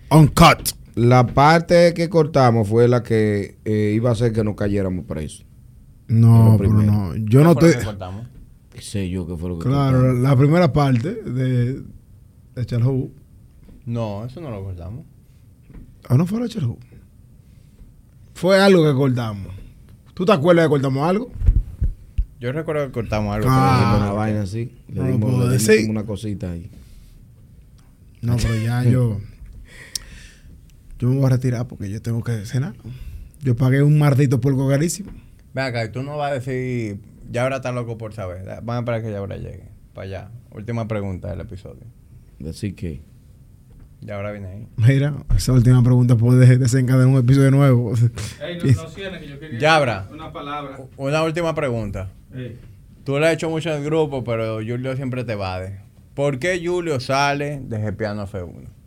uncut. 0.09 0.69
La 0.99 1.25
parte 1.27 1.93
que 1.93 2.09
cortamos 2.09 2.67
fue 2.67 2.87
la 2.89 3.03
que 3.03 3.57
eh, 3.63 3.93
iba 3.95 4.09
a 4.09 4.13
hacer 4.13 4.33
que 4.33 4.43
no 4.43 4.55
cayéramos 4.55 5.05
presos. 5.05 5.45
No, 6.07 6.55
pero 6.57 6.73
no. 6.73 7.15
Yo 7.15 7.39
¿Qué 7.39 7.45
no 7.45 7.53
fue 7.53 7.61
lo 7.61 7.67
estoy. 7.67 7.79
que 7.79 7.85
cortamos? 7.85 8.27
¿Qué 8.73 8.81
sé 8.81 9.09
yo 9.09 9.25
qué 9.27 9.37
fue 9.37 9.49
lo 9.49 9.59
que 9.59 9.65
Claro, 9.69 9.99
cortamos? 9.99 10.21
la 10.23 10.35
primera 10.35 10.73
parte 10.73 11.13
de, 11.13 11.81
de 12.55 12.65
Charhu. 12.65 13.13
No, 13.85 14.25
eso 14.25 14.41
no 14.41 14.49
lo 14.49 14.63
cortamos. 14.63 15.05
¿O 16.09 16.17
no 16.17 16.25
fue 16.25 16.39
la 16.41 16.49
Charhu? 16.49 16.77
Fue 18.33 18.59
algo 18.59 18.83
que 18.83 18.93
cortamos. 18.93 19.53
¿Tú 20.13 20.25
te 20.25 20.31
acuerdas 20.33 20.65
que 20.65 20.69
cortamos 20.69 21.07
algo? 21.07 21.31
Yo 22.41 22.51
recuerdo 22.51 22.87
que 22.87 22.91
cortamos 22.91 23.35
algo. 23.35 23.47
Ah. 23.49 23.97
Una 24.01 24.11
vaina 24.13 24.41
así. 24.41 24.71
Le 24.87 24.95
No 24.95 25.01
lo 25.03 25.07
dimos, 25.11 25.21
puedo 25.31 25.49
le 25.49 25.57
dimos 25.57 25.77
como 25.77 25.91
una 25.91 26.05
cosita 26.05 26.51
ahí. 26.51 26.69
No, 28.21 28.35
pero 28.37 28.55
ya 28.55 28.83
yo. 28.83 29.19
Yo 30.99 31.07
me 31.07 31.15
voy 31.15 31.25
a 31.25 31.29
retirar 31.29 31.65
porque 31.67 31.89
yo 31.89 32.01
tengo 32.01 32.21
que 32.23 32.45
cenar. 32.45 32.75
Yo 33.41 33.55
pagué 33.55 33.81
un 33.81 33.97
maldito 33.97 34.41
polvo 34.41 34.67
carísimo. 34.67 35.11
Ven 35.53 35.65
acá, 35.65 35.85
y 35.85 35.89
tú 35.91 36.03
no 36.03 36.17
vas 36.17 36.31
a 36.31 36.33
decir, 36.35 36.99
ya 37.31 37.43
ahora 37.43 37.57
está 37.57 37.71
loco 37.71 37.97
por 37.97 38.13
saber. 38.13 38.45
Van 38.63 38.77
a 38.77 38.79
esperar 38.79 39.01
que 39.01 39.11
ya 39.11 39.19
ahora 39.19 39.37
llegue. 39.37 39.69
Para 39.93 40.05
allá. 40.05 40.31
Última 40.51 40.87
pregunta 40.87 41.29
del 41.29 41.39
episodio. 41.39 41.83
Decir 42.37 42.75
que. 42.75 43.01
Ya 44.01 44.15
ahora 44.15 44.31
viene 44.31 44.47
ahí. 44.47 44.67
Mira, 44.77 45.13
esa 45.35 45.53
última 45.53 45.81
pregunta 45.83 46.15
puede 46.15 46.57
desencadenar 46.57 47.07
un 47.07 47.17
episodio 47.17 47.51
nuevo. 47.51 47.93
Ya 49.59 49.75
habrá. 49.75 50.07
Una 50.11 50.31
palabra. 50.31 50.79
Una 50.97 51.23
última 51.23 51.55
pregunta. 51.55 52.11
Tú 53.05 53.19
le 53.19 53.27
has 53.27 53.33
hecho 53.33 53.49
mucho 53.49 53.69
en 53.71 53.77
el 53.77 53.85
grupo, 53.85 54.23
pero 54.23 54.55
Julio 54.55 54.95
siempre 54.95 55.23
te 55.23 55.33
evade. 55.33 55.81
¿Por 56.13 56.39
qué 56.39 56.61
Julio 56.63 56.99
sale 56.99 57.61
de 57.63 57.79
Gepiano 57.79 58.27
F1? 58.27 58.78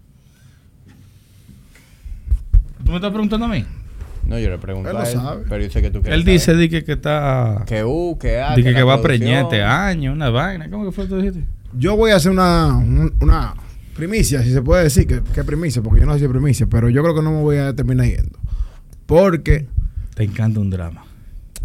¿Tú 2.84 2.90
me 2.90 2.96
estás 2.96 3.10
preguntando 3.10 3.46
a 3.46 3.48
mí? 3.48 3.64
No, 4.26 4.38
yo 4.38 4.50
le 4.50 4.58
pregunto 4.58 4.88
Él 4.90 4.96
a 4.96 5.00
lo 5.00 5.06
él, 5.06 5.12
sabe. 5.14 5.44
pero 5.48 5.70
sé 5.70 5.82
que 5.82 5.90
tú 5.90 6.00
quieres 6.00 6.18
Él 6.18 6.24
dice 6.24 6.46
saber. 6.46 6.60
di 6.60 6.68
que, 6.68 6.84
que 6.84 6.92
está. 6.92 7.64
que 7.66 7.84
U, 7.84 8.16
que 8.20 8.40
A, 8.40 8.54
di 8.54 8.62
que, 8.62 8.70
la 8.70 8.78
que 8.78 8.82
va 8.84 8.94
a 8.94 9.02
preñar 9.02 9.44
este 9.44 9.62
año, 9.62 10.12
una 10.12 10.30
vaina. 10.30 10.70
¿Cómo 10.70 10.84
que 10.84 10.92
fue 10.92 11.04
que 11.04 11.10
tú 11.10 11.16
dijiste? 11.16 11.44
Yo 11.76 11.96
voy 11.96 12.12
a 12.12 12.16
hacer 12.16 12.30
una, 12.30 12.68
un- 12.76 13.14
una 13.20 13.54
primicia, 13.96 14.42
si 14.42 14.52
se 14.52 14.62
puede 14.62 14.84
decir 14.84 15.06
que, 15.06 15.22
que 15.22 15.42
primicia, 15.44 15.82
porque 15.82 16.00
yo 16.00 16.06
no 16.06 16.14
sé 16.14 16.20
si 16.20 16.28
primicia, 16.28 16.66
pero 16.66 16.88
yo 16.88 17.02
creo 17.02 17.14
que 17.14 17.22
no 17.22 17.32
me 17.32 17.40
voy 17.42 17.56
a 17.56 17.74
terminar 17.74 18.06
yendo. 18.06 18.38
Porque 19.06 19.66
Te 20.14 20.22
encanta 20.24 20.60
un 20.60 20.70
drama. 20.70 21.04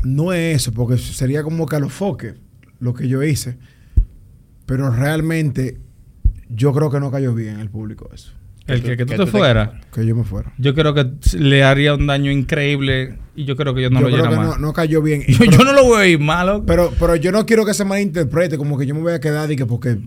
no 0.04 0.34
es 0.34 0.56
eso, 0.64 0.72
porque 0.72 0.98
sería 0.98 1.44
como 1.44 1.66
que 1.68 1.76
a 1.76 1.80
los 1.80 1.94
foques 1.94 2.36
lo 2.80 2.94
que 2.94 3.08
yo 3.08 3.22
hice. 3.24 3.58
Pero 4.66 4.90
realmente 4.90 5.78
yo 6.50 6.74
creo 6.74 6.90
que 6.90 7.00
no 7.00 7.12
cayó 7.12 7.34
bien 7.34 7.60
el 7.60 7.70
público 7.70 8.10
eso. 8.14 8.34
El 8.68 8.82
que, 8.84 8.98
que 8.98 9.06
tú 9.06 9.12
que 9.12 9.18
te 9.18 9.18
tú 9.18 9.26
te- 9.26 9.32
fueras. 9.32 9.70
Que 9.94 10.06
yo 10.06 10.16
me 10.16 10.24
fuera. 10.24 10.54
Yo 10.58 10.74
creo 10.76 10.94
que 10.94 11.08
le 11.38 11.64
haría 11.64 11.94
un 11.96 12.06
daño 12.08 12.32
increíble 12.32 13.18
y 13.36 13.46
yo 13.46 13.56
creo 13.56 13.74
que 13.74 13.82
yo 13.84 13.90
no 13.90 14.02
yo 14.02 14.10
lo 14.10 14.18
llena 14.18 14.30
más. 14.32 14.48
no, 14.48 14.58
no 14.58 14.74
cayó 14.74 15.02
bien. 15.02 15.22
Yo, 15.28 15.38
pero, 15.40 15.52
yo 15.52 15.64
no 15.64 15.74
lo 15.74 15.84
voy 15.86 16.02
a 16.02 16.08
ir 16.08 16.20
malo. 16.20 16.64
pero, 16.66 16.92
pero 17.00 17.16
yo 17.16 17.32
no 17.32 17.46
quiero 17.46 17.66
que 17.66 17.74
se 17.74 17.86
malinterprete, 17.86 18.58
como 18.58 18.78
que 18.78 18.86
yo 18.86 18.94
me 18.96 19.02
voy 19.02 19.14
a 19.14 19.20
quedar 19.20 19.52
y 19.52 19.56
que 19.56 19.66
porque... 19.66 19.98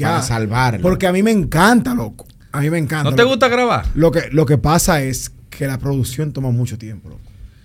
Para 0.00 0.18
ah, 0.18 0.22
salvarlo. 0.22 0.80
Porque 0.82 1.06
a 1.06 1.12
mí 1.12 1.22
me 1.22 1.30
encanta, 1.30 1.94
loco. 1.94 2.26
A 2.50 2.60
mí 2.60 2.70
me 2.70 2.78
encanta. 2.78 3.10
¿No 3.10 3.16
te 3.16 3.22
gusta 3.22 3.48
grabar? 3.48 3.86
Lo 3.94 4.10
que, 4.10 4.22
lo 4.32 4.44
que 4.46 4.58
pasa 4.58 5.02
es 5.02 5.30
que 5.50 5.66
la 5.66 5.78
producción 5.78 6.32
toma 6.32 6.50
mucho 6.50 6.78
tiempo, 6.78 7.10
loco. 7.10 7.20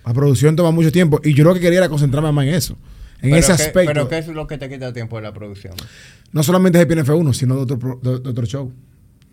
La 0.06 0.12
producción 0.12 0.54
toma 0.54 0.70
mucho 0.70 0.92
tiempo. 0.92 1.20
Y 1.24 1.34
yo 1.34 1.42
lo 1.44 1.54
que 1.54 1.60
quería 1.60 1.78
era 1.78 1.88
concentrarme 1.88 2.30
más 2.30 2.46
en 2.46 2.54
eso. 2.54 2.76
En 3.22 3.30
Pero 3.30 3.36
ese 3.36 3.52
aspecto. 3.52 3.92
Pero 3.92 4.08
¿qué 4.08 4.18
es 4.18 4.28
lo 4.28 4.46
que 4.46 4.58
te 4.58 4.68
quita 4.68 4.92
tiempo 4.92 5.16
de 5.16 5.22
la 5.22 5.32
producción? 5.32 5.74
No 6.32 6.42
solamente 6.42 6.78
de 6.84 6.86
PNF1, 6.86 7.32
sino 7.32 7.56
de 7.56 7.62
otro, 7.62 7.78
pro- 7.78 8.00
de, 8.02 8.20
de 8.20 8.28
otro 8.28 8.44
show. 8.46 8.70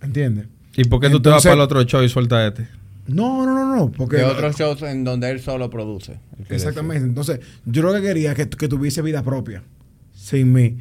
¿Entiendes? 0.01 0.47
¿Y 0.75 0.85
por 0.85 0.99
qué 0.99 1.09
tú 1.09 1.21
te 1.21 1.29
vas 1.29 1.43
para 1.43 1.55
el 1.55 1.61
otro 1.61 1.83
show 1.83 2.01
y 2.03 2.09
sueltas 2.09 2.49
este? 2.49 2.67
No, 3.07 3.45
no, 3.45 3.53
no, 3.53 3.75
no. 3.75 3.91
Porque 3.91 4.17
de 4.17 4.23
otros 4.23 4.55
shows 4.55 4.81
en 4.83 5.03
donde 5.03 5.29
él 5.29 5.41
solo 5.41 5.69
produce. 5.69 6.19
Exactamente. 6.49 7.05
Entonces, 7.05 7.39
yo 7.65 7.81
lo 7.81 7.93
que 7.93 8.01
quería 8.01 8.31
es 8.31 8.37
que, 8.37 8.49
que 8.49 8.67
tuviese 8.67 9.01
vida 9.01 9.23
propia, 9.23 9.63
sin 10.13 10.53
mí. 10.53 10.77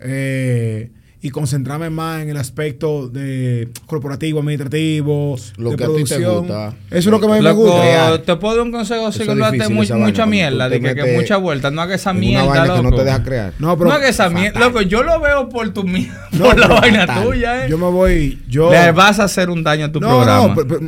Eh, 0.00 0.90
y 1.22 1.30
concentrarme 1.30 1.90
más 1.90 2.22
en 2.22 2.28
el 2.28 2.36
aspecto 2.36 3.08
de 3.08 3.68
corporativo, 3.86 4.38
administrativo, 4.40 5.36
Lo 5.56 5.70
de 5.70 5.76
que 5.76 5.84
a 5.84 5.86
ti 5.88 5.92
te 6.04 6.04
producción. 6.04 6.38
gusta. 6.40 6.68
Eso 6.90 6.98
es 6.98 7.06
lo 7.06 7.18
que 7.20 7.26
a 7.26 7.28
mí 7.30 7.40
me 7.40 7.50
gusta. 7.52 7.82
Real. 7.82 8.22
te 8.22 8.36
puedo 8.36 8.56
dar 8.56 8.64
un 8.66 8.70
consejo 8.72 9.10
si 9.10 9.24
no 9.24 9.34
vaina, 9.36 9.68
mucha 9.68 10.26
mierda, 10.26 10.68
de 10.68 10.80
que, 10.80 10.94
que 10.94 11.14
mucha 11.16 11.36
vuelta, 11.38 11.70
no 11.70 11.82
hagas 11.82 12.00
esa 12.02 12.12
mierda, 12.12 12.44
vaina 12.46 12.66
loco. 12.66 12.76
que 12.82 12.90
no 12.90 12.96
te 12.96 13.04
deja 13.04 13.22
crear. 13.24 13.52
No, 13.58 13.76
pero 13.76 13.90
no 13.90 13.96
hagas 13.96 14.10
esa 14.10 14.28
mierda, 14.28 14.60
loco, 14.60 14.82
yo 14.82 15.02
lo 15.02 15.18
veo 15.20 15.48
por 15.48 15.68
tu 15.72 15.82
mierda, 15.84 16.28
No, 16.32 16.44
por 16.50 16.58
la 16.58 16.66
vaina 16.68 17.06
fatal. 17.06 17.24
tuya, 17.24 17.64
eh. 17.66 17.70
yo 17.70 17.78
me 17.78 17.90
voy. 17.90 18.42
Yo, 18.48 18.70
Le 18.70 18.92
vas 18.92 19.18
a 19.18 19.24
hacer 19.24 19.50
un 19.50 19.64
daño 19.64 19.86
a 19.86 19.92
tu 19.92 20.00
no, 20.00 20.08
programa. 20.08 20.48
no, 20.48 20.54
pero- 20.54 20.68
pero 20.68 20.80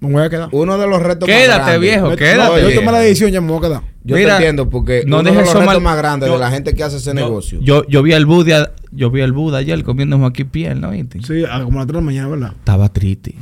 me 0.00 0.12
voy 0.12 0.22
a 0.22 0.30
quedar. 0.30 0.48
Uno 0.52 0.78
de 0.78 0.86
los 0.86 1.02
retos 1.02 1.28
más 1.28 1.38
Quédate, 1.38 1.78
viejo, 1.78 2.16
quédate. 2.16 2.62
no, 2.62 2.68
yo 2.68 2.74
tomé 2.74 2.92
la 2.92 3.00
decisión, 3.00 3.30
ya 3.32 3.40
me 3.40 3.48
voy 3.48 3.58
a 3.58 3.68
quedar. 3.68 3.82
Yo 4.08 4.16
Mira, 4.16 4.30
te 4.30 4.34
entiendo 4.36 4.70
porque 4.70 5.02
no 5.06 5.20
uno 5.20 5.24
de 5.24 5.30
dejes 5.30 5.40
los 5.46 5.48
eso 5.50 5.58
retos 5.60 5.74
mal- 5.74 5.82
más 5.82 5.96
grandes 5.98 6.28
yo- 6.28 6.32
de 6.34 6.40
la 6.40 6.50
gente 6.50 6.74
que 6.74 6.82
hace 6.82 6.96
ese 6.96 7.12
negocio. 7.14 7.60
Yo, 7.62 7.86
yo 7.88 8.02
vi 8.02 8.12
al 8.14 8.24
Buda, 8.26 8.72
yo 8.90 9.10
vi 9.10 9.20
al 9.20 9.32
Buda 9.32 9.58
ayer 9.58 9.84
comiendo 9.84 10.18
Joaquín 10.18 10.48
Piel, 10.48 10.80
¿no 10.80 10.90
viste? 10.90 11.20
Sí, 11.22 11.44
a 11.44 11.62
como 11.62 11.78
a 11.78 11.82
las 11.82 11.86
3 11.86 11.88
de 11.88 11.92
la 11.94 12.00
mañana, 12.00 12.28
¿verdad? 12.28 12.52
Estaba 12.58 12.88
triste. 12.92 13.34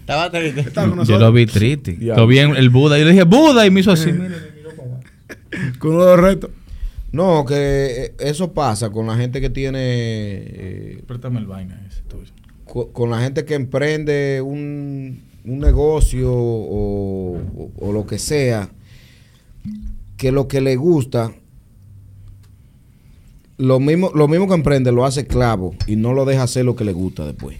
Estaba 0.00 0.30
triste. 0.30 0.66
Yo 1.06 1.18
lo 1.18 1.32
vi 1.32 1.46
triste. 1.46 1.96
Ya. 2.00 2.14
Lo 2.16 2.26
vi 2.26 2.38
en 2.38 2.54
el 2.56 2.68
Buda. 2.68 2.96
Y 2.98 3.00
yo 3.00 3.06
le 3.06 3.12
dije, 3.12 3.24
Buda, 3.24 3.66
y 3.66 3.70
me 3.70 3.80
hizo 3.80 3.92
así. 3.92 4.10
Con 5.78 5.92
uno 5.94 6.04
de 6.04 6.10
los 6.16 6.20
retos. 6.20 6.50
No, 7.12 7.44
que 7.46 7.54
eh, 7.56 8.14
eso 8.18 8.52
pasa 8.52 8.90
con 8.90 9.06
la 9.06 9.16
gente 9.16 9.40
que 9.40 9.48
tiene. 9.48 9.78
eh, 9.80 11.02
Préstame 11.06 11.38
el 11.38 11.46
vaina 11.46 11.80
ese 11.88 12.02
tuyo. 12.02 12.30
con 12.92 13.08
la 13.10 13.20
gente 13.20 13.44
que 13.44 13.54
emprende 13.54 14.40
un, 14.42 15.22
un 15.44 15.58
negocio 15.60 16.32
o, 16.32 17.36
o- 17.38 17.70
o 17.78 17.92
lo 17.92 18.04
que 18.04 18.18
sea, 18.18 18.68
que 20.16 20.32
lo 20.32 20.48
que 20.48 20.60
le 20.60 20.76
gusta, 20.76 21.32
lo 23.56 23.80
mismo, 23.80 24.10
lo 24.14 24.28
mismo 24.28 24.48
que 24.48 24.54
emprende 24.54 24.92
lo 24.92 25.04
hace 25.04 25.20
esclavo 25.22 25.74
y 25.86 25.96
no 25.96 26.12
lo 26.12 26.24
deja 26.24 26.42
hacer 26.44 26.64
lo 26.64 26.76
que 26.76 26.84
le 26.84 26.92
gusta 26.92 27.26
después. 27.26 27.56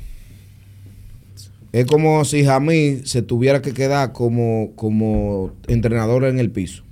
Es 1.72 1.86
como 1.86 2.24
si 2.24 2.44
Jamí 2.44 3.00
se 3.04 3.22
tuviera 3.22 3.60
que 3.60 3.72
quedar 3.72 4.12
como, 4.12 4.72
como 4.76 5.52
entrenador 5.66 6.24
en 6.24 6.38
el 6.38 6.50
piso 6.50 6.84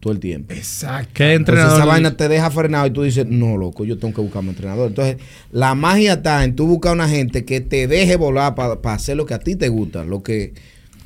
todo 0.00 0.14
el 0.14 0.18
tiempo. 0.18 0.54
Exacto. 0.54 1.10
¿Qué 1.12 1.34
Entonces 1.34 1.62
entrenador? 1.62 1.78
esa 1.78 1.84
vaina 1.84 2.16
te 2.16 2.28
deja 2.28 2.50
frenado 2.50 2.86
y 2.86 2.90
tú 2.90 3.02
dices, 3.02 3.26
no, 3.26 3.58
loco, 3.58 3.84
yo 3.84 3.98
tengo 3.98 4.14
que 4.14 4.22
buscarme 4.22 4.48
un 4.48 4.54
entrenador. 4.54 4.88
Entonces, 4.88 5.18
la 5.52 5.74
magia 5.74 6.14
está 6.14 6.42
en 6.42 6.56
tú 6.56 6.66
buscar 6.66 6.94
una 6.94 7.08
gente 7.08 7.44
que 7.44 7.60
te 7.60 7.86
deje 7.86 8.16
volar 8.16 8.54
para 8.54 8.78
hacer 8.94 9.18
lo 9.18 9.26
que 9.26 9.34
a 9.34 9.40
ti 9.40 9.56
te 9.56 9.68
gusta, 9.68 10.04
lo 10.04 10.22
que, 10.22 10.54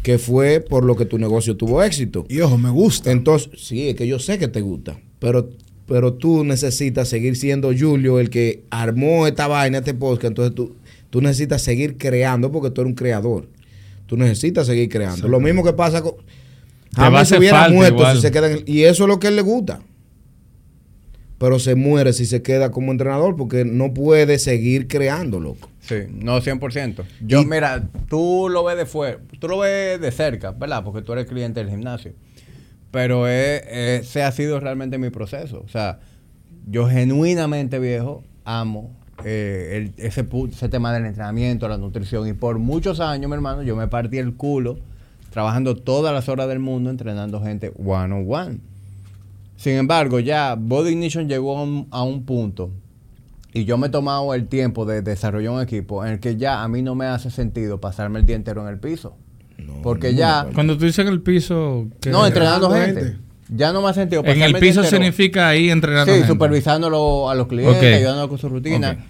que 0.05 0.19
fue 0.19 0.61
por 0.61 0.85
lo 0.85 0.95
que 0.97 1.07
tu 1.07 1.19
negocio 1.19 1.57
tuvo 1.57 1.83
éxito. 1.83 2.27
Y 2.29 2.39
ojo, 2.41 2.59
me 2.59 2.71
gusta. 2.71 3.11
Entonces, 3.11 3.51
sí, 3.57 3.89
es 3.89 3.95
que 3.97 4.07
yo 4.07 4.19
sé 4.19 4.39
que 4.39 4.49
te 4.49 4.61
gusta, 4.61 5.01
pero, 5.19 5.49
pero 5.87 6.13
tú 6.13 6.45
necesitas 6.45 7.09
seguir 7.09 7.37
siendo 7.37 7.73
Julio 7.77 8.21
el 8.21 8.29
que 8.31 8.65
armó 8.71 9.27
esta 9.27 9.49
vaina, 9.49 9.79
este 9.79 9.95
podcast. 9.95 10.27
Entonces 10.27 10.55
tú, 10.55 10.77
tú 11.09 11.21
necesitas 11.23 11.63
seguir 11.63 11.97
creando 11.97 12.53
porque 12.53 12.71
tú 12.71 12.83
eres 12.83 12.91
un 12.91 12.95
creador. 12.97 13.49
Tú 14.07 14.19
necesitas 14.19 14.67
seguir 14.67 14.91
creando. 14.91 15.27
Lo 15.27 15.41
mismo 15.41 15.65
que 15.65 15.73
pasa 15.73 16.03
con... 16.03 16.13
Jamás 16.95 17.29
se 17.31 17.39
hubiera 17.39 17.69
muerto 17.71 17.95
igual. 17.97 18.17
si 18.17 18.23
se 18.23 18.31
queda 18.31 18.51
en 18.51 18.59
el- 18.59 18.69
Y 18.69 18.83
eso 18.85 19.05
es 19.05 19.09
lo 19.09 19.19
que 19.19 19.27
a 19.29 19.31
él 19.31 19.37
le 19.37 19.43
gusta. 19.43 19.81
Pero 21.39 21.59
se 21.59 21.75
muere 21.75 22.13
si 22.13 22.27
se 22.27 22.43
queda 22.43 22.71
como 22.71 22.93
entrenador 22.93 23.37
porque 23.37 23.65
no 23.65 23.93
puede 23.95 24.39
seguir 24.39 24.87
creando, 24.87 25.41
loco. 25.41 25.71
Sí, 25.87 25.97
no 26.11 26.41
100%. 26.41 27.05
Yo, 27.21 27.43
Y- 27.43 27.47
mira, 27.47 27.83
tú 28.09 28.49
lo 28.51 28.65
ves 28.65 28.77
de 28.79 28.87
fuera, 28.87 29.19
tú 29.39 29.49
lo 29.49 29.59
ves 29.59 30.01
de 30.01 30.11
cerca, 30.13 30.53
¿verdad? 30.53 30.83
Porque 30.83 31.03
tú 31.03 31.13
eres 31.13 31.27
cliente 31.27 31.61
del 31.61 31.69
gimnasio. 31.71 32.13
Pero 32.91 33.29
es- 33.29 33.63
ese 33.67 34.23
ha 34.23 34.33
sido 34.33 34.61
realmente 34.61 34.97
mi 34.99 35.11
proceso. 35.11 35.63
O 35.65 35.69
sea, 35.69 35.99
yo 36.67 36.89
genuinamente, 36.89 37.79
viejo, 37.79 38.23
amo 38.45 38.91
eh, 39.25 39.91
el- 39.97 40.05
ese, 40.05 40.29
pu- 40.29 40.51
ese 40.51 40.69
tema 40.69 40.93
del 40.93 41.07
entrenamiento, 41.07 41.69
la 41.69 41.79
nutrición. 41.79 42.27
Y 42.29 42.33
por 42.33 42.59
muchos 42.59 42.99
años, 43.01 43.29
mi 43.31 43.35
hermano, 43.35 43.63
yo 43.63 43.77
me 43.77 43.87
partí 43.87 44.19
el 44.19 44.35
culo 44.35 44.79
trabajando 45.31 45.77
todas 45.77 46.13
las 46.13 46.29
horas 46.29 46.49
del 46.49 46.59
mundo 46.59 46.91
entrenando 46.91 47.41
gente 47.41 47.73
one 47.79 48.13
on 48.15 48.25
one. 48.29 48.59
Sin 49.57 49.75
embargo, 49.75 50.19
ya 50.21 50.57
Body 50.59 50.91
Ignition 50.93 51.29
llegó 51.29 51.57
a 51.59 51.63
un, 51.63 51.87
a 51.91 52.03
un 52.03 52.25
punto 52.25 52.71
y 53.55 53.65
yo 53.65 53.79
me 53.79 53.87
he 53.87 53.91
tomado 53.91 54.35
el 54.35 54.47
tiempo 54.49 54.85
de 54.85 55.01
desarrollar 55.01 55.53
un 55.53 55.63
equipo 55.63 56.05
en 56.05 56.13
el 56.13 56.21
que 56.21 56.37
ya 56.37 56.63
a 56.63 56.69
mí 56.69 56.83
no 56.83 56.95
me 56.95 57.07
hace 57.07 57.31
sentido 57.31 57.81
pasarme 57.81 58.19
el 58.19 58.27
día 58.27 58.37
entero 58.37 58.61
en 58.63 58.69
el 58.69 58.79
piso. 58.81 59.17
No, 59.57 59.81
Porque 59.83 60.13
no, 60.13 60.19
ya- 60.19 60.47
Cuando 60.55 60.77
tú 60.77 60.85
dices 60.85 60.99
en 61.07 61.13
el 61.13 61.23
piso... 61.23 61.87
¿qué? 62.01 62.11
No, 62.11 62.27
entrenando 62.27 62.71
gente. 62.73 63.01
gente. 63.03 63.19
Ya 63.49 63.73
no 63.73 63.81
me 63.83 63.89
hace 63.91 64.01
sentido 64.01 64.21
En 64.23 64.27
pasarme 64.27 64.45
el 64.47 64.53
día 64.53 64.61
piso 64.61 64.81
entero- 64.81 64.91
significa 64.91 65.49
ahí 65.49 65.71
entrenando 65.71 66.07
Sí, 66.13 66.19
gente. 66.19 66.27
supervisándolo 66.29 67.31
a 67.31 67.35
los 67.35 67.47
clientes, 67.47 67.77
Ok. 67.79 67.85
ayudándolo 67.85 68.29
con 68.29 68.39
su 68.39 68.49
rutina. 68.49 69.07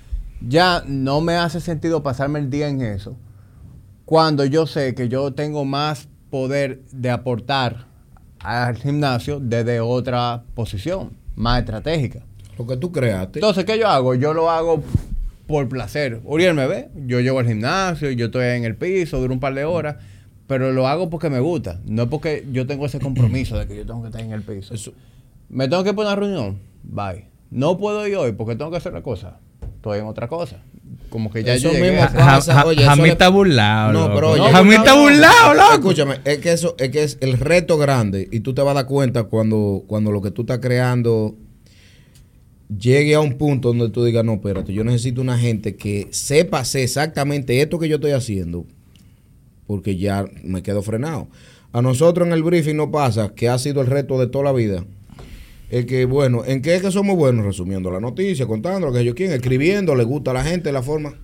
Ya 0.46 0.84
no 0.86 1.20
me 1.22 1.36
hace 1.36 1.60
sentido 1.60 2.02
pasarme 2.02 2.38
el 2.38 2.50
día 2.50 2.68
en 2.68 2.82
eso. 2.82 3.16
Cuando 4.04 4.44
yo 4.44 4.66
sé 4.66 4.94
que 4.94 5.08
yo 5.08 5.32
tengo 5.32 5.64
más 5.64 6.08
poder 6.30 6.82
de 6.92 7.10
aportar 7.10 7.86
al 8.40 8.76
gimnasio 8.76 9.40
desde 9.40 9.80
otra 9.80 10.42
posición, 10.54 11.12
más 11.36 11.60
estratégica. 11.60 12.20
Lo 12.58 12.66
que 12.66 12.76
tú 12.76 12.92
creaste. 12.92 13.38
Entonces, 13.40 13.64
¿qué 13.64 13.78
yo 13.78 13.88
hago? 13.88 14.14
Yo 14.14 14.32
lo 14.34 14.50
hago 14.50 14.82
por 15.46 15.68
placer. 15.68 16.20
Uriel 16.24 16.54
me 16.54 16.66
ve, 16.66 16.88
yo 17.06 17.20
llego 17.20 17.38
al 17.38 17.46
gimnasio, 17.46 18.10
yo 18.10 18.26
estoy 18.26 18.46
en 18.46 18.64
el 18.64 18.76
piso, 18.76 19.18
duro 19.20 19.34
un 19.34 19.40
par 19.40 19.54
de 19.54 19.64
horas, 19.64 19.96
pero 20.46 20.72
lo 20.72 20.86
hago 20.88 21.10
porque 21.10 21.28
me 21.30 21.40
gusta, 21.40 21.80
no 21.86 22.08
porque 22.08 22.46
yo 22.52 22.66
tengo 22.66 22.86
ese 22.86 22.98
compromiso 23.00 23.58
de 23.58 23.66
que 23.66 23.76
yo 23.76 23.84
tengo 23.86 24.00
que 24.02 24.08
estar 24.08 24.22
en 24.22 24.32
el 24.32 24.42
piso. 24.42 24.74
Me 25.48 25.68
tengo 25.68 25.84
que 25.84 25.92
poner 25.92 26.12
a 26.12 26.16
reunión, 26.16 26.58
bye. 26.82 27.26
No 27.50 27.76
puedo 27.78 28.06
ir 28.08 28.16
hoy 28.16 28.32
porque 28.32 28.56
tengo 28.56 28.70
que 28.70 28.78
hacer 28.78 28.92
una 28.92 29.02
cosa. 29.02 29.38
Estoy 29.76 29.98
en 29.98 30.06
otra 30.06 30.28
cosa. 30.28 30.62
Como 31.10 31.30
que 31.30 31.44
ya 31.44 31.54
Eso 31.54 31.68
yo 31.68 31.74
llegué 31.74 31.90
mismo 31.92 32.06
pasa. 32.06 32.40
Ja- 32.54 32.54
ja- 32.60 32.66
oye, 32.66 32.80
eso 32.80 32.90
Jamí 32.90 33.02
le- 33.04 33.08
está 33.10 33.28
burlado. 33.28 33.92
No, 33.92 34.00
loco. 34.08 34.14
pero 34.14 34.30
oye- 34.32 34.50
Jamí 34.52 34.70
No, 34.70 34.76
está 34.76 34.94
burlado, 34.94 35.54
loco. 35.54 35.72
Escúchame, 35.74 36.14
es 36.24 36.38
que 36.38 36.52
eso, 36.52 36.74
es 36.78 36.88
que 36.90 37.02
es 37.04 37.18
el 37.20 37.34
reto 37.38 37.76
grande 37.78 38.28
y 38.32 38.40
tú 38.40 38.54
te 38.54 38.62
vas 38.62 38.72
a 38.72 38.74
dar 38.74 38.86
cuenta 38.86 39.24
cuando, 39.24 39.84
cuando 39.86 40.10
lo 40.10 40.22
que 40.22 40.30
tú 40.30 40.42
estás 40.42 40.58
creando 40.58 41.36
llegue 42.68 43.14
a 43.14 43.20
un 43.20 43.36
punto 43.36 43.68
donde 43.68 43.90
tú 43.90 44.04
digas, 44.04 44.24
no, 44.24 44.34
espérate, 44.34 44.72
yo 44.72 44.84
necesito 44.84 45.20
una 45.20 45.38
gente 45.38 45.76
que 45.76 46.08
sepa 46.10 46.62
exactamente 46.62 47.60
esto 47.60 47.78
que 47.78 47.88
yo 47.88 47.96
estoy 47.96 48.12
haciendo, 48.12 48.66
porque 49.66 49.96
ya 49.96 50.24
me 50.42 50.62
quedo 50.62 50.82
frenado. 50.82 51.28
A 51.72 51.82
nosotros 51.82 52.26
en 52.26 52.32
el 52.32 52.42
briefing 52.42 52.76
no 52.76 52.90
pasa, 52.90 53.34
que 53.34 53.48
ha 53.48 53.58
sido 53.58 53.80
el 53.80 53.88
reto 53.88 54.18
de 54.18 54.28
toda 54.28 54.44
la 54.44 54.52
vida. 54.52 54.84
Es 55.70 55.86
que, 55.86 56.04
bueno, 56.04 56.44
¿en 56.44 56.62
qué 56.62 56.76
es 56.76 56.82
que 56.82 56.92
somos 56.92 57.16
buenos? 57.16 57.44
Resumiendo 57.44 57.90
la 57.90 57.98
noticia, 57.98 58.46
contando 58.46 58.86
lo 58.86 58.92
que 58.92 59.04
yo 59.04 59.14
quiero, 59.14 59.34
escribiendo, 59.34 59.96
le 59.96 60.04
gusta 60.04 60.30
a 60.30 60.34
la 60.34 60.44
gente 60.44 60.70
la 60.70 60.82
forma. 60.82 61.18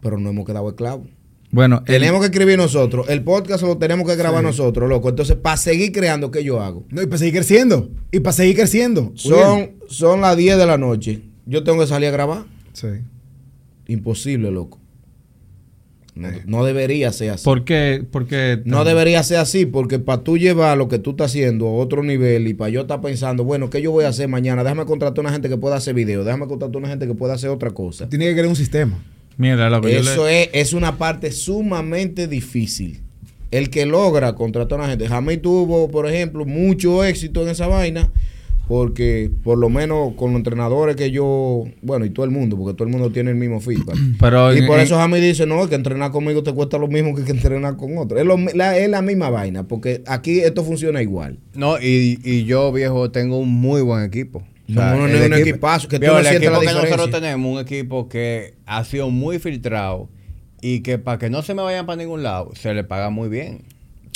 Pero 0.00 0.18
no 0.18 0.30
hemos 0.30 0.46
quedado 0.46 0.68
esclavos. 0.68 1.08
Bueno, 1.52 1.78
el- 1.86 1.94
Tenemos 1.94 2.20
que 2.20 2.26
escribir 2.26 2.58
nosotros. 2.58 3.08
El 3.08 3.22
podcast 3.22 3.62
lo 3.62 3.78
tenemos 3.78 4.06
que 4.08 4.16
grabar 4.16 4.42
nosotros, 4.42 4.88
loco. 4.88 5.08
Entonces, 5.08 5.36
para 5.36 5.56
seguir 5.56 5.92
creando, 5.92 6.30
¿qué 6.30 6.42
yo 6.44 6.60
hago? 6.60 6.84
No, 6.90 7.02
y 7.02 7.06
para 7.06 7.18
seguir 7.18 7.34
creciendo. 7.34 7.90
Y 8.12 8.20
para 8.20 8.32
seguir 8.32 8.56
creciendo. 8.56 9.12
Son, 9.14 9.72
son 9.88 10.20
las 10.20 10.36
10 10.36 10.58
de 10.58 10.66
la 10.66 10.76
noche. 10.76 11.22
Yo 11.46 11.62
tengo 11.64 11.80
que 11.80 11.86
salir 11.86 12.08
a 12.08 12.12
grabar. 12.12 12.44
Sí. 12.72 12.88
Imposible, 13.86 14.50
loco. 14.50 14.80
No, 16.14 16.28
no 16.46 16.64
debería 16.64 17.12
ser 17.12 17.30
así. 17.30 17.44
¿por 17.44 17.64
qué? 17.64 18.02
Porque 18.10 18.62
No 18.64 18.84
debería 18.84 19.22
ser 19.22 19.36
así, 19.36 19.66
porque 19.66 19.98
para 19.98 20.22
tú 20.24 20.38
llevar 20.38 20.78
lo 20.78 20.88
que 20.88 20.98
tú 20.98 21.10
estás 21.10 21.30
haciendo 21.30 21.66
a 21.66 21.72
otro 21.74 22.02
nivel 22.02 22.48
y 22.48 22.54
para 22.54 22.70
yo 22.70 22.80
estar 22.80 23.02
pensando, 23.02 23.44
bueno, 23.44 23.68
¿qué 23.68 23.82
yo 23.82 23.92
voy 23.92 24.04
a 24.04 24.08
hacer 24.08 24.26
mañana? 24.26 24.62
Déjame 24.64 24.86
contratar 24.86 25.18
a 25.18 25.20
una 25.20 25.32
gente 25.32 25.50
que 25.50 25.58
pueda 25.58 25.76
hacer 25.76 25.94
video, 25.94 26.24
déjame 26.24 26.46
contratar 26.46 26.74
a 26.74 26.78
una 26.78 26.88
gente 26.88 27.06
que 27.06 27.12
pueda 27.14 27.34
hacer 27.34 27.50
otra 27.50 27.70
cosa. 27.72 28.08
Tiene 28.08 28.24
que 28.24 28.32
crear 28.32 28.46
un 28.48 28.56
sistema. 28.56 28.96
Mira, 29.98 30.00
Eso 30.12 30.26
le- 30.26 30.42
es, 30.44 30.48
es 30.52 30.72
una 30.72 30.96
parte 30.98 31.30
sumamente 31.32 32.26
difícil. 32.28 33.00
El 33.50 33.70
que 33.70 33.86
logra 33.86 34.34
contratar 34.34 34.78
a 34.80 34.82
una 34.82 34.90
gente. 34.90 35.06
Jamí 35.08 35.36
tuvo, 35.36 35.88
por 35.88 36.08
ejemplo, 36.08 36.44
mucho 36.44 37.04
éxito 37.04 37.42
en 37.42 37.48
esa 37.50 37.66
vaina, 37.68 38.10
porque 38.68 39.30
por 39.44 39.56
lo 39.58 39.68
menos 39.68 40.14
con 40.14 40.32
los 40.32 40.38
entrenadores 40.40 40.96
que 40.96 41.10
yo, 41.12 41.64
bueno, 41.82 42.04
y 42.04 42.10
todo 42.10 42.24
el 42.26 42.32
mundo, 42.32 42.56
porque 42.56 42.74
todo 42.76 42.84
el 42.88 42.92
mundo 42.92 43.10
tiene 43.12 43.30
el 43.30 43.36
mismo 43.36 43.60
feedback. 43.60 43.96
Pero 44.20 44.52
y 44.54 44.58
en- 44.58 44.66
por 44.66 44.80
eso 44.80 44.96
Jamí 44.96 45.20
dice, 45.20 45.46
no, 45.46 45.68
que 45.68 45.76
entrenar 45.76 46.10
conmigo 46.10 46.42
te 46.42 46.52
cuesta 46.52 46.76
lo 46.78 46.88
mismo 46.88 47.14
que, 47.14 47.22
que 47.22 47.30
entrenar 47.30 47.76
con 47.76 47.96
otro. 47.98 48.18
Es, 48.18 48.26
lo 48.26 48.36
la, 48.54 48.76
es 48.76 48.88
la 48.90 49.02
misma 49.02 49.30
vaina, 49.30 49.68
porque 49.68 50.02
aquí 50.06 50.40
esto 50.40 50.64
funciona 50.64 51.00
igual. 51.02 51.38
No, 51.54 51.78
y, 51.80 52.18
y 52.24 52.44
yo, 52.44 52.72
viejo, 52.72 53.10
tengo 53.12 53.38
un 53.38 53.50
muy 53.50 53.82
buen 53.82 54.02
equipo. 54.02 54.42
No, 54.68 54.82
no, 54.82 54.96
no, 54.96 55.06
el 55.06 55.32
un 55.32 55.38
equipazo, 55.38 55.88
que 55.88 55.98
tú 55.98 56.06
no 56.06 56.18
el 56.18 56.26
sientes 56.26 56.50
la 56.50 56.56
equipo 56.58 56.72
que 56.72 56.82
nosotros 56.88 57.10
tenemos, 57.10 57.52
un 57.52 57.60
equipo 57.60 58.08
que 58.08 58.54
ha 58.66 58.82
sido 58.84 59.10
muy 59.10 59.38
filtrado 59.38 60.08
y 60.60 60.80
que 60.80 60.98
para 60.98 61.18
que 61.18 61.30
no 61.30 61.42
se 61.42 61.54
me 61.54 61.62
vayan 61.62 61.86
para 61.86 61.96
ningún 61.96 62.22
lado, 62.22 62.50
se 62.54 62.74
le 62.74 62.82
paga 62.84 63.10
muy 63.10 63.28
bien. 63.28 63.62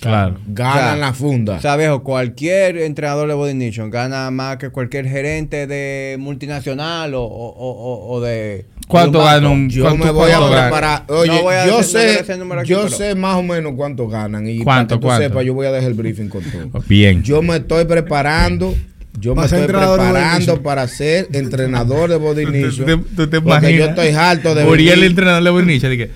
Claro. 0.01 0.39
Ganan 0.47 0.79
O 0.79 0.83
sea, 0.83 0.97
la 0.97 1.12
funda. 1.12 1.57
O 1.57 1.61
sea, 1.61 1.77
viejo, 1.77 2.03
cualquier 2.03 2.79
entrenador 2.79 3.29
de 3.29 3.35
Body 3.35 3.53
Nation 3.53 3.91
gana 3.91 4.31
más 4.31 4.57
que 4.57 4.70
cualquier 4.70 5.07
gerente 5.07 5.67
de 5.67 6.17
multinacional 6.19 7.12
o, 7.15 7.23
o- 7.23 7.51
o- 7.53 8.12
o 8.15 8.20
de... 8.23 8.65
¿Cuánto 8.89 9.23
gana 9.23 9.51
un 9.51 9.69
Yo 9.69 9.95
me 9.95 10.11
voy 10.11 10.31
a 10.33 10.39
preparar. 10.41 11.05
Oye, 11.09 11.29
No 11.31 11.43
voy 11.43 11.55
a 11.55 11.67
yo 11.67 11.79
decir- 11.79 12.01
no 12.19 12.25
sé, 12.35 12.59
aquí, 12.61 12.70
yo 12.70 12.85
pero- 12.85 12.97
sé 12.97 13.15
más 13.15 13.37
o 13.37 13.43
menos 13.43 13.75
cuánto 13.77 14.09
ganan. 14.09 14.49
Y 14.49 14.61
¿Cuánto, 14.65 14.65
para 14.65 14.87
que 14.89 14.95
tú 15.03 15.07
cuánto? 15.07 15.23
sepas, 15.29 15.45
yo 15.45 15.55
voy 15.55 15.67
a 15.67 15.70
dejar 15.73 15.91
el 15.91 15.95
briefing 15.95 16.29
con 16.29 16.43
todo. 16.43 16.83
Bien. 16.89 17.23
Yo 17.23 17.41
me 17.43 17.57
estoy 17.59 17.85
preparando. 17.85 18.75
Yo 19.18 19.34
me 19.34 19.44
estoy 19.44 19.66
preparando 19.66 20.62
para 20.62 20.86
ser 20.86 21.28
entrenador 21.32 22.10
de 22.10 22.16
Body 22.16 22.44
¿Tú 22.44 22.52
te- 22.52 22.60
Nation. 22.60 23.05
tú 23.16 23.26
te 23.28 23.40
porque 23.40 23.76
yo 23.76 23.84
estoy 23.86 24.08
harto 24.08 24.55
de 24.55 24.64
Uriel, 24.64 25.00
el 25.00 25.10
entrenador 25.10 25.42
de 25.42 25.50
Boniche, 25.50 25.89
dije, 25.89 26.10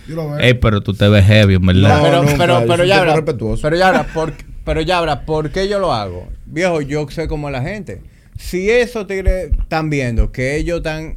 pero 0.61 0.81
tú 0.81 0.95
te 0.95 1.09
ves 1.09 1.25
heavy, 1.25 1.57
verdad. 1.57 1.99
No, 1.99 2.05
pero, 2.05 2.23
nunca, 2.23 2.37
pero, 2.39 2.65
pero 2.67 2.85
ya 2.85 2.99
habrá, 2.99 3.15
respetuoso. 3.17 3.63
pero 3.63 3.77
ya 3.77 3.89
habrá, 3.89 4.07
por, 4.07 4.33
pero 4.65 4.81
ya 4.81 4.99
habrá, 4.99 5.25
¿por 5.27 5.51
qué 5.51 5.69
yo 5.69 5.79
lo 5.81 5.93
hago? 5.93 6.29
Viejo, 6.47 6.81
yo 6.81 7.07
sé 7.11 7.27
cómo 7.27 7.49
es 7.49 7.53
la 7.53 7.63
gente. 7.63 8.01
Si 8.39 8.71
esos 8.71 9.07
tigres 9.07 9.51
están 9.59 9.91
viendo 9.91 10.31
que 10.33 10.57
ellos 10.57 10.79
están, 10.79 11.17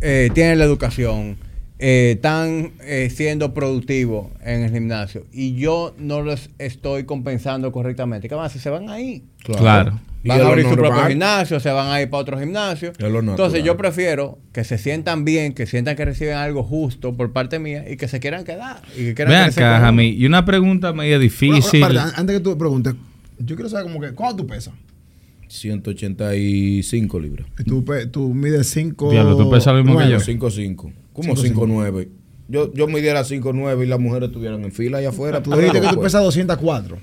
eh, 0.00 0.30
tienen 0.34 0.58
la 0.58 0.64
educación, 0.64 1.36
eh, 1.78 2.12
están 2.16 2.72
eh, 2.82 3.10
siendo 3.12 3.54
productivos 3.54 4.28
en 4.44 4.62
el 4.62 4.70
gimnasio 4.70 5.24
y 5.32 5.56
yo 5.56 5.94
no 5.98 6.22
los 6.22 6.50
estoy 6.58 7.04
compensando 7.04 7.72
correctamente, 7.72 8.28
¿qué 8.28 8.34
van 8.34 8.44
a 8.44 8.46
hacer? 8.46 8.60
Se 8.62 8.70
van 8.70 8.88
ahí. 8.88 9.24
Claro. 9.42 9.98
Van 10.24 10.40
a 10.40 10.46
abrir 10.48 10.64
su 10.68 10.74
propio 10.76 11.04
gimnasio, 11.08 11.58
se 11.60 11.70
van 11.70 11.88
a 11.90 12.00
ir 12.00 12.08
para 12.08 12.20
otro 12.22 12.38
gimnasio. 12.38 12.92
Entonces 12.98 13.64
yo 13.64 13.76
prefiero 13.76 14.38
que 14.52 14.62
se 14.64 14.78
sientan 14.78 15.24
bien, 15.24 15.52
que 15.52 15.66
sientan 15.66 15.96
que 15.96 16.04
reciben 16.04 16.34
algo 16.36 16.62
justo 16.62 17.14
por 17.16 17.32
parte 17.32 17.58
mía 17.58 17.84
y 17.90 17.96
que 17.96 18.06
se 18.08 18.20
quieran 18.20 18.44
quedar. 18.44 18.82
Y 18.94 19.04
que 19.06 19.14
quieran 19.14 19.32
Ven 19.34 19.42
acá. 19.50 19.80
Jamí. 19.80 20.08
Y 20.10 20.26
una 20.26 20.44
pregunta 20.44 20.92
media 20.92 21.18
difícil. 21.18 21.82
una- 21.82 21.88
espérate, 21.96 22.20
antes 22.20 22.36
que 22.36 22.40
tú 22.42 22.56
preguntes, 22.56 22.94
yo 23.38 23.56
quiero 23.56 23.68
saber 23.68 23.86
como 23.86 24.00
que, 24.00 24.12
¿cuánto 24.12 24.42
tú 24.42 24.46
pesas? 24.46 24.74
185 25.48 27.20
libras. 27.20 27.46
Y 27.58 27.64
Tú, 27.64 27.84
tú 28.10 28.32
mides 28.34 28.68
5... 28.70 29.10
Diablo, 29.10 29.36
tú 29.36 29.50
pesas 29.50 29.74
lo 29.74 29.82
mismo 29.84 29.98
que 29.98 30.08
yo. 30.10 30.18
5'5. 30.18 30.92
¿Cómo 31.12 31.34
5'5"? 31.34 31.52
5'9? 31.54 32.08
Yo, 32.48 32.72
yo 32.74 32.86
midiera 32.86 33.22
5'9 33.22 33.82
y 33.84 33.86
las 33.86 33.98
mujeres 34.00 34.28
estuvieran 34.28 34.62
en 34.64 34.72
fila 34.72 34.98
allá 34.98 35.10
afuera. 35.10 35.42
Tú 35.42 35.50
dijiste 35.56 35.80
que 35.80 35.88
tú 35.88 36.00
pesas 36.00 36.22
204. 36.22 36.98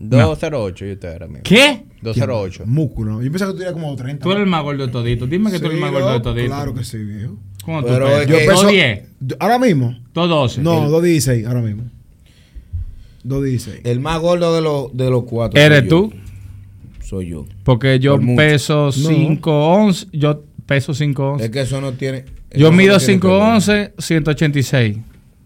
208 0.00 0.86
y 0.86 0.92
usted 0.92 1.08
era 1.14 1.26
mismo. 1.26 1.42
¿Qué? 1.44 1.84
208. 2.02 2.64
Músculo. 2.66 3.22
Yo 3.22 3.30
pensaba 3.30 3.52
que 3.52 3.56
tú 3.58 3.62
eras 3.62 3.74
como 3.74 3.94
30. 3.94 4.22
Tú 4.24 4.30
eres 4.32 4.42
el 4.44 4.48
más 4.50 4.62
gordo 4.62 4.86
de 4.86 4.92
todito. 4.92 5.26
Dime 5.26 5.50
que 5.50 5.58
tú 5.58 5.66
eres 5.66 5.76
el 5.76 5.80
más 5.80 5.92
gordo 5.92 6.12
de 6.14 6.20
todito. 6.20 6.46
Claro 6.48 6.74
que 6.74 6.84
sí, 6.84 6.98
viejo. 6.98 7.36
¿Cómo 7.64 7.82
Pero 7.82 8.06
tú 8.06 8.12
es 8.12 8.12
pesas? 8.12 8.26
que- 8.26 8.32
Yo 8.32 8.38
peso... 8.38 8.52
210. 8.62 9.02
yo- 9.20 9.36
¿Ahora 9.38 9.58
mismo? 9.58 9.98
212. 10.14 10.62
No, 10.62 10.84
El- 10.84 10.90
216, 10.90 11.46
ahora 11.46 11.60
mismo. 11.60 11.82
216. 13.24 13.80
El 13.84 14.00
más 14.00 14.18
gordo 14.20 14.54
de 14.54 14.62
los, 14.62 14.96
de 14.96 15.10
los 15.10 15.24
cuatro. 15.24 15.60
¿Eres 15.60 15.80
soy 15.80 15.88
tú? 15.88 16.10
yo. 16.12 17.06
Soy 17.06 17.26
yo. 17.28 17.46
Porque 17.64 17.98
yo 17.98 18.12
Por 18.12 18.22
mucho. 18.22 18.36
peso 18.36 18.88
5'11. 18.92 20.06
Yo 20.12 20.42
peso 20.66 20.94
5'11. 20.94 21.40
Es 21.42 21.50
que 21.50 21.60
eso 21.60 21.80
no 21.80 21.92
tiene. 21.92 22.24
Yo 22.52 22.68
eso 22.68 22.70
no 22.70 22.76
mido 22.76 22.98
tiene 22.98 23.20
que 23.20 23.26
ver. 23.26 23.36
5'11, 23.36 23.92
186. 23.98 24.98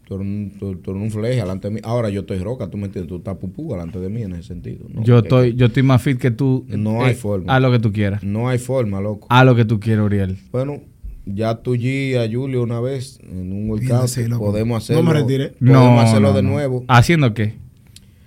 Tú 0.07 0.17
eres 0.17 0.27
un, 0.27 0.53
tú- 0.59 0.77
tú 0.77 0.91
eres 0.91 1.03
un 1.03 1.11
fleje 1.11 1.37
delante 1.37 1.69
de 1.69 1.75
mí. 1.75 1.81
Ahora 1.83 2.11
yo 2.11 2.21
estoy 2.21 2.39
roca, 2.39 2.69
tú 2.69 2.77
me 2.77 2.87
entiendes. 2.87 3.09
Tú 3.09 3.17
estás 3.17 3.37
pupú 3.39 3.71
delante 3.73 3.99
de 3.99 4.09
mí 4.11 4.23
en 4.23 4.33
ese 4.35 4.49
sentido. 4.49 4.87
No, 4.93 5.03
yo 5.03 5.15
que- 5.23 5.27
estoy 5.29 5.55
yo 5.55 5.67
estoy 5.67 5.83
más 5.83 6.03
fit 6.03 6.19
que 6.19 6.31
tú. 6.31 6.67
No 6.69 7.03
hay 7.05 7.15
forma. 7.15 7.55
Haz 7.55 7.63
lo 7.63 7.71
que 7.73 7.79
tú 7.79 7.93
quieras. 7.93 8.23
No 8.23 8.49
hay 8.49 8.59
forma, 8.59 9.01
loco. 9.01 9.27
Haz 9.31 9.47
lo 9.47 9.55
que 9.57 9.65
tú 9.65 9.81
quieras, 9.81 10.05
Uriel. 10.05 10.37
Bueno, 10.53 10.83
ya 11.25 11.55
tú 11.63 11.75
y 11.75 12.15
a 12.17 12.31
Julio 12.31 12.63
una 12.63 12.81
vez 12.81 13.19
en 13.23 13.51
un 13.51 13.71
workout 13.71 14.11
podemos 14.39 14.69
No 14.69 14.77
hacerlo. 14.77 15.03
me 15.05 15.13
retiré. 15.15 15.49
Podemos 15.59 15.83
No, 15.95 16.01
hacerlo 16.01 16.29
no, 16.31 16.37
de 16.37 16.43
no. 16.43 16.51
nuevo. 16.51 16.85
¿Haciendo 16.89 17.33
qué? 17.33 17.55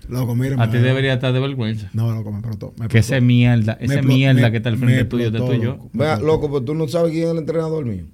Loco, 0.09 0.35
mira. 0.35 0.55
A 0.63 0.71
ti 0.71 0.77
debería 0.79 1.13
estar 1.13 1.31
de 1.33 1.39
vergüenza. 1.41 1.89
No, 1.93 2.11
loco, 2.11 2.31
me 2.31 2.39
explotó. 2.39 2.73
Que 2.89 2.99
ese 2.99 3.21
mierda, 3.21 3.77
esa 3.79 4.01
mierda 4.01 4.41
me- 4.43 4.51
que 4.51 4.57
está 4.57 4.69
al 4.69 4.77
frente 4.77 5.03
tuyo, 5.05 5.29
de 5.29 5.37
explotó, 5.37 5.55
tuyo. 5.57 5.71
loco. 5.73 5.89
Vea, 5.93 6.17
loco, 6.19 6.47
pero 6.47 6.63
tú 6.63 6.73
no 6.73 6.87
sabes 6.87 7.11
quién 7.11 7.25
es 7.25 7.31
el 7.33 7.37
entrenador 7.37 7.85
mío. 7.85 8.05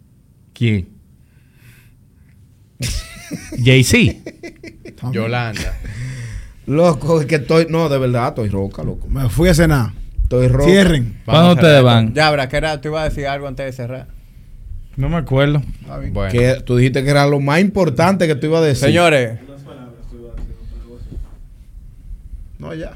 ¿Quién? 0.53 0.87
JC. 3.57 4.17
Yolanda. 5.11 5.73
Loco, 6.65 7.19
es 7.19 7.25
que 7.25 7.35
estoy. 7.35 7.67
No, 7.69 7.89
de 7.89 7.97
verdad, 7.97 8.29
estoy 8.29 8.49
roca, 8.49 8.83
loco. 8.83 9.07
Me 9.09 9.29
fui 9.29 9.49
a 9.49 9.53
cenar. 9.53 9.91
Estoy 10.23 10.47
roca. 10.47 10.65
Cierren. 10.69 11.19
¿Cuándo 11.25 11.53
ustedes 11.53 11.83
van? 11.83 12.13
Ya 12.13 12.27
habrá, 12.27 12.47
que 12.47 12.57
era, 12.57 12.79
tú 12.79 12.87
ibas 12.89 13.01
a 13.01 13.09
decir 13.09 13.27
algo 13.27 13.47
antes 13.47 13.65
de 13.65 13.71
cerrar. 13.73 14.07
No 14.95 15.09
me 15.09 15.17
acuerdo. 15.17 15.61
Bueno. 16.11 16.31
Que 16.31 16.61
tú 16.65 16.77
dijiste 16.77 17.03
que 17.03 17.09
era 17.09 17.25
lo 17.27 17.39
más 17.39 17.59
importante 17.59 18.27
que 18.27 18.35
tú 18.35 18.47
ibas 18.47 18.61
a 18.61 18.65
decir. 18.65 18.87
Señores, 18.87 19.39
No, 22.59 22.73
ya. 22.73 22.93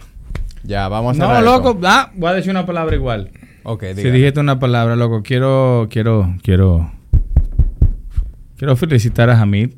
ya 0.64 0.88
vamos 0.88 1.20
a 1.20 1.24
No, 1.28 1.42
loco, 1.42 1.72
esto. 1.72 1.88
ah, 1.88 2.12
voy 2.16 2.30
a 2.30 2.34
decir 2.34 2.52
una 2.52 2.66
palabra 2.66 2.96
igual. 2.96 3.32
Ok, 3.64 3.84
Si 3.90 3.94
diga. 3.96 4.12
dijiste 4.12 4.40
una 4.40 4.60
palabra, 4.60 4.96
loco, 4.96 5.24
quiero, 5.24 5.88
quiero, 5.92 6.36
quiero, 6.42 6.90
quiero 8.58 8.76
felicitar 8.78 9.30
a 9.30 9.42
Hamid 9.42 9.72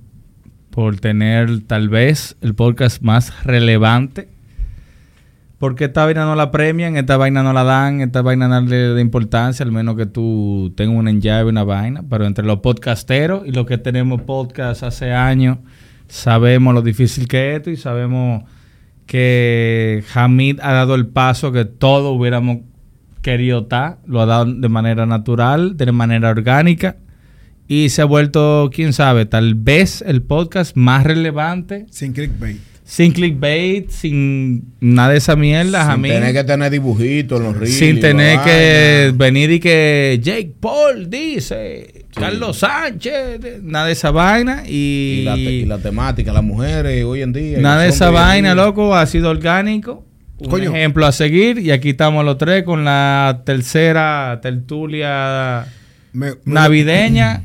por 0.70 1.00
tener 1.00 1.62
tal 1.62 1.90
vez 1.90 2.38
el 2.42 2.56
podcast 2.56 3.02
más 3.02 3.44
relevante. 3.44 4.30
Porque 5.58 5.86
esta 5.86 6.06
vaina 6.06 6.24
no 6.24 6.36
la 6.36 6.52
premian, 6.52 6.96
esta 6.96 7.18
vaina 7.18 7.44
no 7.44 7.52
la 7.52 7.66
dan, 7.66 8.00
esta 8.00 8.22
vaina 8.22 8.48
no 8.48 8.62
le 8.62 8.94
da 8.94 9.02
importancia, 9.02 9.66
al 9.66 9.74
menos 9.74 9.98
que 9.98 10.06
tú 10.06 10.72
tengas 10.78 10.98
una 10.98 11.12
llave, 11.12 11.50
una 11.50 11.66
vaina. 11.66 12.04
Pero 12.10 12.26
entre 12.26 12.46
los 12.46 12.60
podcasteros 12.60 13.46
y 13.46 13.52
los 13.52 13.66
que 13.66 13.78
tenemos 13.78 14.22
podcast 14.22 14.84
hace 14.84 15.12
años, 15.12 15.58
sabemos 16.08 16.74
lo 16.74 16.82
difícil 16.82 17.28
que 17.28 17.52
es 17.52 17.58
esto 17.58 17.72
y 17.72 17.76
sabemos 17.76 18.44
que 19.06 20.04
Hamid 20.14 20.60
ha 20.62 20.72
dado 20.72 20.96
el 20.96 21.08
paso 21.08 21.52
que 21.52 21.66
todos 21.66 22.18
hubiéramos 22.18 22.60
querido 23.22 23.62
estar, 23.62 23.98
lo 24.06 24.22
ha 24.22 24.26
dado 24.26 24.46
de 24.46 24.70
manera 24.70 25.06
natural, 25.06 25.76
de 25.76 25.92
manera 25.92 26.30
orgánica 26.30 26.96
Y 27.72 27.90
se 27.90 28.02
ha 28.02 28.06
vuelto, 28.06 28.70
quién 28.74 28.92
sabe, 28.94 29.26
tal 29.28 29.54
vez 29.56 30.04
el 30.06 30.24
podcast 30.24 30.76
más 30.76 31.04
relevante. 31.06 31.86
Sin 31.92 32.12
clickbait. 32.14 32.58
Sin 32.84 33.12
clickbait, 33.12 33.92
sin 33.92 34.74
nada 34.80 35.12
de 35.12 35.20
esa 35.20 35.36
mierda, 35.36 35.94
Sin 35.94 36.02
tener 36.02 36.34
que 36.34 36.44
tener 36.44 36.72
dibujitos 36.72 37.40
en 37.40 37.46
los 37.46 37.56
reels. 37.56 37.76
Sin 37.78 38.00
tener 38.00 38.40
que 38.40 39.14
venir 39.16 39.52
y 39.52 39.60
que 39.60 40.20
Jake 40.24 40.56
Paul 40.60 41.08
dice, 41.12 42.06
Carlos 42.16 42.58
Sánchez, 42.58 43.62
nada 43.62 43.86
de 43.86 43.92
esa 43.92 44.10
vaina. 44.10 44.64
Y, 44.68 45.20
Y 45.20 45.24
la, 45.26 45.36
te- 45.36 45.42
y 45.42 45.66
la 45.66 45.78
temática, 45.78 46.34
las 46.34 46.44
mujeres 46.44 47.04
hoy 47.06 47.22
en 47.22 47.32
día. 47.34 47.60
nada 47.60 47.84
de 47.84 47.90
esa 47.90 48.10
vaina, 48.10 48.56
loco, 48.56 48.96
ha 48.96 49.06
sido 49.06 49.30
orgánico. 49.30 50.04
Un 50.40 50.50
Coño. 50.50 50.74
ejemplo 50.76 51.06
a 51.06 51.12
seguir. 51.12 51.60
Y 51.60 51.70
aquí 51.70 51.90
estamos 51.90 52.26
los 52.26 52.40
tres 52.40 52.64
con 52.64 52.84
la 52.86 53.44
tercera 53.46 54.40
tertulia 54.42 55.68
Me- 56.14 56.32
me- 56.32 56.36
navideña. 56.46 57.44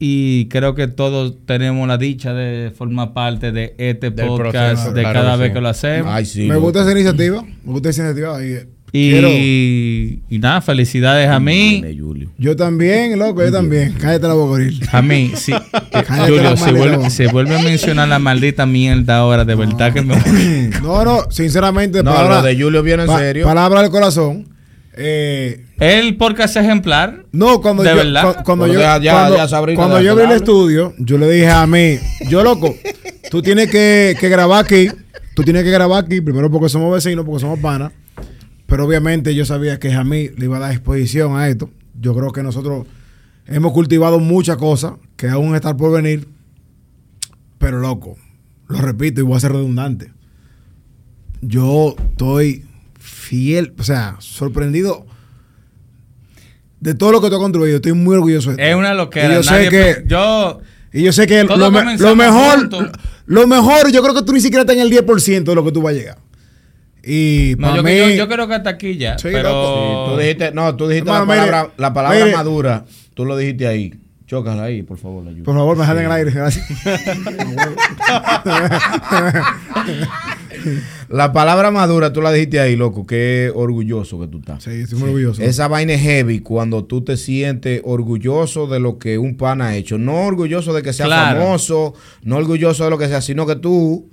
Y 0.00 0.46
creo 0.46 0.74
que 0.76 0.86
todos 0.86 1.44
tenemos 1.44 1.88
la 1.88 1.98
dicha 1.98 2.32
de 2.32 2.70
formar 2.70 3.12
parte 3.14 3.50
de 3.50 3.74
este 3.78 4.10
Del 4.10 4.26
podcast 4.28 4.52
proceso, 4.74 4.92
de 4.92 5.00
claro 5.02 5.20
cada 5.20 5.36
vez 5.36 5.48
sí. 5.48 5.54
que 5.54 5.60
lo 5.60 5.68
hacemos. 5.68 6.12
Ay, 6.14 6.24
sí. 6.24 6.40
me 6.42 6.54
loco. 6.54 6.60
gusta 6.66 6.82
esa 6.82 6.92
iniciativa. 6.92 7.42
Me 7.42 7.72
gusta 7.72 7.88
esa 7.90 8.02
iniciativa. 8.04 8.44
Y, 8.44 8.68
y, 8.92 9.10
quiero- 9.10 9.28
y 10.30 10.38
nada, 10.38 10.60
felicidades 10.60 11.28
a 11.28 11.40
mí. 11.40 11.82
Julio. 11.98 12.30
yo 12.38 12.54
también, 12.54 13.18
loco, 13.18 13.42
yo 13.44 13.50
también. 13.50 13.92
Cállate 14.00 14.28
la 14.28 14.34
boca. 14.34 14.62
A 14.92 15.02
mí, 15.02 15.32
sí. 15.34 15.52
Cállate 15.90 16.30
Julio, 16.32 16.56
se 16.56 16.72
vuelve, 16.72 16.96
boca. 16.96 17.10
se 17.10 17.26
vuelve 17.26 17.56
a 17.58 17.62
mencionar 17.62 18.08
la 18.08 18.18
maldita 18.20 18.66
mierda 18.66 19.16
ahora, 19.18 19.44
de 19.44 19.56
verdad 19.56 19.92
que 19.92 20.02
me 20.02 20.14
No, 20.80 21.04
no, 21.04 21.30
sinceramente, 21.30 22.04
No, 22.04 22.12
palabra, 22.14 22.36
lo 22.40 22.42
de 22.46 22.56
Julio 22.62 22.82
viene 22.84 23.02
en 23.02 23.08
pa- 23.08 23.18
serio. 23.18 23.44
palabra 23.44 23.82
del 23.82 23.90
corazón. 23.90 24.46
Eh, 25.00 25.64
El 25.78 26.16
podcast 26.16 26.56
ejemplar. 26.56 27.24
no, 27.32 27.60
cuando 27.60 27.82
¿De 27.84 27.90
yo, 27.90 27.96
verdad? 27.96 28.36
cu- 28.36 28.42
cuando 28.44 28.66
yo, 28.66 28.80
ya- 28.80 28.98
ya- 29.00 29.12
cuando, 29.12 29.36
ya 29.36 29.46
Sabrina 29.48 29.76
cuando 29.76 29.96
deja 29.96 30.06
yo 30.08 30.16
vi 30.16 30.22
el 30.24 30.32
estudio, 30.32 30.94
yo 30.98 31.18
le 31.18 31.30
dije 31.30 31.50
a 31.50 31.66
mí, 31.68 31.98
yo 32.28 32.42
loco, 32.42 32.74
tú 33.30 33.40
tienes 33.40 33.70
que, 33.70 34.16
que 34.18 34.28
grabar 34.28 34.64
aquí, 34.64 34.88
tú 35.36 35.44
tienes 35.44 35.62
que 35.62 35.70
grabar 35.70 36.04
aquí, 36.04 36.20
primero 36.20 36.50
porque 36.50 36.68
somos 36.68 36.92
vecinos, 36.92 37.24
porque 37.24 37.40
somos 37.40 37.60
panas, 37.60 37.92
pero 38.66 38.84
obviamente 38.84 39.34
yo 39.36 39.44
sabía 39.44 39.78
que 39.78 39.92
a 39.92 40.02
mí 40.02 40.30
le 40.36 40.46
iba 40.46 40.56
a 40.56 40.60
dar 40.60 40.72
exposición 40.72 41.36
a 41.36 41.48
esto. 41.48 41.70
Yo 42.00 42.14
creo 42.14 42.32
que 42.32 42.42
nosotros 42.42 42.86
hemos 43.46 43.72
cultivado 43.72 44.18
muchas 44.18 44.56
cosas 44.56 44.94
que 45.16 45.28
aún 45.28 45.54
están 45.54 45.76
por 45.76 45.92
venir, 45.92 46.26
pero 47.58 47.78
loco, 47.78 48.16
lo 48.66 48.78
repito 48.80 49.20
y 49.20 49.24
voy 49.24 49.36
a 49.36 49.40
ser 49.40 49.52
redundante. 49.52 50.12
Yo 51.40 51.94
estoy 52.10 52.64
fiel, 53.28 53.74
o 53.78 53.82
sea, 53.82 54.16
sorprendido 54.20 55.06
de 56.80 56.94
todo 56.94 57.12
lo 57.12 57.20
que 57.20 57.28
tú 57.28 57.34
has 57.34 57.40
construido. 57.40 57.76
Estoy 57.76 57.92
muy 57.92 58.14
orgulloso 58.16 58.50
de 58.50 58.56
ti. 58.56 58.62
Es 58.62 58.74
una 58.74 58.94
loquera. 58.94 59.32
Y 59.32 59.34
yo 59.34 59.42
sé 59.42 59.68
que, 59.68 60.02
Yo. 60.06 60.60
y 60.92 61.02
yo 61.02 61.12
sé 61.12 61.26
que 61.26 61.44
lo, 61.44 61.70
me- 61.70 61.98
lo 61.98 62.16
mejor, 62.16 62.68
lo 63.26 63.46
mejor, 63.46 63.90
yo 63.92 64.02
creo 64.02 64.14
que 64.14 64.22
tú 64.22 64.32
ni 64.32 64.40
siquiera 64.40 64.62
estás 64.62 64.76
en 64.76 64.82
el 64.82 64.90
10% 64.90 65.44
de 65.44 65.54
lo 65.54 65.64
que 65.64 65.72
tú 65.72 65.82
vas 65.82 65.94
a 65.94 65.98
llegar. 65.98 66.18
Y 67.04 67.54
No, 67.58 67.76
yo, 67.76 67.82
mí, 67.82 67.96
yo, 67.96 68.08
yo 68.10 68.28
creo 68.28 68.48
que 68.48 68.54
hasta 68.54 68.70
aquí 68.70 68.96
ya. 68.96 69.18
Sí, 69.18 69.28
pero. 69.30 69.50
Sí, 69.50 70.10
tú 70.12 70.18
dijiste, 70.20 70.52
no, 70.52 70.74
tú 70.76 70.88
dijiste 70.88 71.08
Hermano, 71.10 71.26
la 71.26 71.34
mire, 71.40 71.46
palabra, 71.50 71.74
la 71.76 71.92
palabra 71.94 72.24
mire. 72.24 72.36
madura. 72.36 72.84
Tú 73.14 73.24
lo 73.24 73.36
dijiste 73.36 73.66
ahí. 73.66 73.94
Chócala 74.26 74.64
ahí, 74.64 74.82
por 74.82 74.98
favor, 74.98 75.24
la 75.24 75.30
ayuda. 75.30 75.44
por 75.44 75.54
favor, 75.54 75.76
me 75.76 75.82
dejan 75.82 75.98
en 75.98 76.04
el 76.04 76.12
aire. 76.12 76.30
Gracias. 76.32 76.66
La 81.08 81.32
palabra 81.32 81.70
madura, 81.70 82.12
tú 82.12 82.20
la 82.20 82.32
dijiste 82.32 82.60
ahí, 82.60 82.76
loco. 82.76 83.06
Qué 83.06 83.50
orgulloso 83.54 84.20
que 84.20 84.26
tú 84.28 84.38
estás. 84.38 84.62
sí, 84.64 84.70
estoy 84.70 84.98
muy 84.98 85.08
orgulloso. 85.08 85.42
Esa 85.42 85.68
vaina 85.68 85.94
es 85.94 86.00
heavy 86.02 86.40
cuando 86.40 86.84
tú 86.84 87.02
te 87.02 87.16
sientes 87.16 87.80
orgulloso 87.84 88.66
de 88.66 88.80
lo 88.80 88.98
que 88.98 89.18
un 89.18 89.36
pan 89.36 89.62
ha 89.62 89.76
hecho. 89.76 89.98
No 89.98 90.26
orgulloso 90.26 90.72
de 90.74 90.82
que 90.82 90.92
sea 90.92 91.06
Claro. 91.06 91.40
famoso, 91.40 91.94
no 92.22 92.36
orgulloso 92.36 92.84
de 92.84 92.90
lo 92.90 92.98
que 92.98 93.08
sea, 93.08 93.20
sino 93.20 93.46
que 93.46 93.56
tú, 93.56 94.10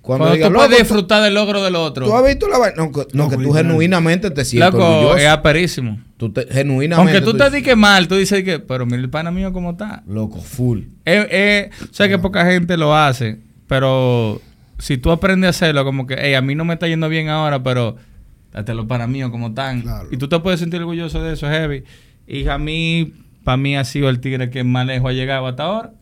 cuando, 0.00 0.24
Cuando 0.24 0.34
digas, 0.34 0.48
tú 0.50 0.54
puedes 0.56 0.70
"Loco, 0.72 0.82
disfrutar 0.82 1.22
del 1.22 1.34
logro 1.34 1.62
del 1.62 1.76
otro. 1.76 2.06
tú 2.06 2.16
has 2.16 2.26
visto 2.26 2.48
la 2.48 2.58
vaina. 2.58 2.74
No, 2.76 2.90
que, 2.90 3.06
no, 3.12 3.28
que 3.30 3.36
tú 3.36 3.52
genuinamente 3.52 4.30
te 4.32 4.44
sientes 4.44 4.72
Loco, 4.72 4.84
orgulloso. 4.84 5.16
es 5.18 5.28
aperísimo. 5.28 6.00
Tú 6.16 6.32
te- 6.32 6.46
genuinamente. 6.50 7.12
Aunque 7.18 7.24
tú 7.32 7.36
te 7.36 7.48
digas 7.50 7.76
mal, 7.76 8.08
tú 8.08 8.16
dices 8.16 8.42
que, 8.42 8.58
pero 8.58 8.84
mira 8.84 8.98
el 8.98 9.10
pana 9.10 9.30
mío 9.30 9.52
cómo 9.52 9.70
está. 9.72 10.02
Loco, 10.08 10.40
full. 10.40 10.80
Eh, 11.04 11.26
eh, 11.30 11.70
sé 11.92 12.08
que 12.08 12.18
poca 12.18 12.44
gente 12.46 12.76
lo 12.76 12.96
hace, 12.96 13.38
pero 13.68 14.40
si 14.82 14.98
tú 14.98 15.10
aprendes 15.12 15.46
a 15.46 15.50
hacerlo, 15.50 15.84
como 15.84 16.06
que, 16.06 16.16
hey, 16.18 16.34
a 16.34 16.42
mí 16.42 16.54
no 16.56 16.64
me 16.64 16.74
está 16.74 16.88
yendo 16.88 17.08
bien 17.08 17.28
ahora, 17.28 17.62
pero 17.62 17.96
date 18.52 18.74
los 18.74 18.86
para 18.86 19.06
mí 19.06 19.22
como 19.30 19.48
están. 19.48 19.82
Claro. 19.82 20.08
Y 20.10 20.16
tú 20.16 20.28
te 20.28 20.38
puedes 20.40 20.58
sentir 20.58 20.80
orgulloso 20.80 21.22
de 21.22 21.34
eso, 21.34 21.46
heavy. 21.48 21.84
Y 22.26 22.48
a 22.48 22.58
mí, 22.58 23.12
para 23.44 23.56
mí 23.56 23.76
ha 23.76 23.84
sido 23.84 24.08
el 24.08 24.18
tigre 24.20 24.50
que 24.50 24.64
más 24.64 24.84
lejos 24.86 25.10
ha 25.10 25.12
llegado 25.12 25.46
hasta 25.46 25.62
ahora. 25.62 25.92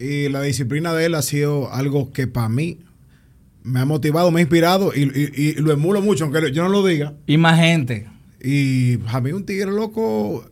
Y 0.00 0.28
la 0.30 0.42
disciplina 0.42 0.92
de 0.92 1.06
él 1.06 1.14
ha 1.14 1.22
sido 1.22 1.72
algo 1.72 2.12
que 2.12 2.26
para 2.26 2.48
mí 2.48 2.78
me 3.62 3.78
ha 3.78 3.84
motivado, 3.84 4.32
me 4.32 4.40
ha 4.40 4.42
inspirado 4.42 4.90
y, 4.94 5.02
y- 5.02 5.30
y 5.40 5.52
lo 5.54 5.70
emulo 5.72 6.00
mucho, 6.02 6.24
aunque 6.24 6.50
yo 6.50 6.64
no 6.64 6.68
lo 6.70 6.84
diga. 6.84 7.14
Y 7.28 7.36
más 7.36 7.60
gente. 7.60 8.08
Y 8.42 8.98
a 9.06 9.20
mí 9.20 9.30
un 9.30 9.46
tigre 9.46 9.70
loco 9.70 10.44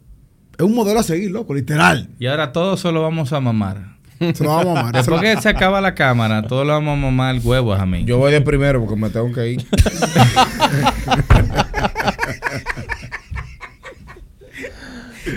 es 0.57 0.65
un 0.65 0.75
modelo 0.77 1.01
a 1.01 1.03
seguir, 1.03 1.33
loco, 1.33 1.53
literal. 1.55 2.11
Y 2.21 2.27
ahora 2.27 2.53
todos 2.53 2.79
solo 2.79 3.03
vamos 3.03 3.33
a 3.33 3.41
mamar. 3.41 3.97
Se 4.21 4.45
lo 4.45 4.51
vamos 4.51 4.77
a 4.77 4.81
amar. 4.81 4.93
Después 4.95 5.21
que 5.23 5.41
se 5.41 5.49
acaba 5.49 5.81
la 5.81 5.95
cámara, 5.95 6.43
todos 6.43 6.67
lo 6.67 6.75
vamos 6.75 6.93
a 6.93 7.01
mamar 7.01 7.37
el 7.37 7.41
huevo 7.43 7.73
a 7.73 7.87
mí. 7.87 8.05
Yo 8.05 8.19
voy 8.19 8.31
de 8.33 8.43
primero 8.43 8.79
porque 8.81 8.97
me 9.01 9.09
tengo 9.09 9.33
que 9.33 9.53
ir. 9.53 9.65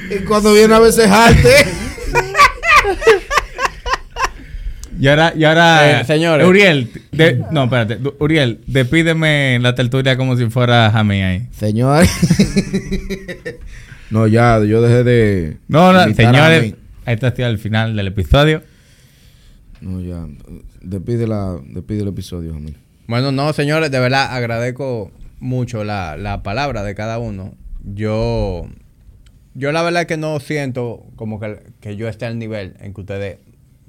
y 0.10 0.24
cuando 0.26 0.54
viene 0.54 0.74
a 0.74 0.80
veces 0.80 1.10
arte. 1.10 1.50
Y 5.00 5.08
ahora, 5.08 5.34
y 5.36 5.44
ahora 5.44 6.02
Eh, 6.02 6.06
señores. 6.06 6.48
Uriel, 6.48 6.90
de- 7.12 7.42
no, 7.52 7.64
espérate. 7.66 8.00
Uriel, 8.20 8.60
despídeme 8.68 9.60
la 9.60 9.76
tertulia 9.76 10.16
como 10.18 10.38
si 10.38 10.50
fuera 10.50 10.92
Jamí 10.92 11.22
ahí. 11.22 11.48
Señor. 11.58 12.06
no, 14.12 14.28
ya, 14.28 14.60
yo 14.64 14.82
dejé 14.82 15.04
de. 15.04 15.58
No, 15.68 15.92
no, 15.92 16.04
invitar 16.04 16.26
a 16.28 16.32
señores, 16.32 16.74
está 17.06 17.28
hasta 17.28 17.48
el 17.48 17.58
final 17.58 17.96
del 17.96 18.08
episodio. 18.08 18.62
No, 19.84 20.00
ya. 20.00 20.28
Despide, 20.82 21.28
la, 21.28 21.60
despide 21.66 22.02
el 22.02 22.08
episodio 22.08 22.56
a 22.56 22.60
mí. 22.60 22.74
Bueno, 23.08 23.34
no, 23.34 23.52
señores, 23.52 23.92
de 23.92 24.00
verdad 24.00 24.34
agradezco 24.34 25.12
mucho 25.40 25.84
la, 25.84 26.16
la 26.16 26.42
palabra 26.42 26.84
de 26.84 26.96
cada 26.96 27.20
uno. 27.20 27.54
Yo, 27.84 28.66
yo 29.54 29.74
la 29.74 29.84
verdad 29.84 30.06
que 30.06 30.16
no 30.16 30.40
siento 30.40 31.06
como 31.18 31.38
que, 31.42 31.60
que 31.82 31.98
yo 31.98 32.08
esté 32.08 32.26
al 32.26 32.40
nivel 32.40 32.78
en 32.80 32.94
que 32.94 33.02
ustedes 33.02 33.38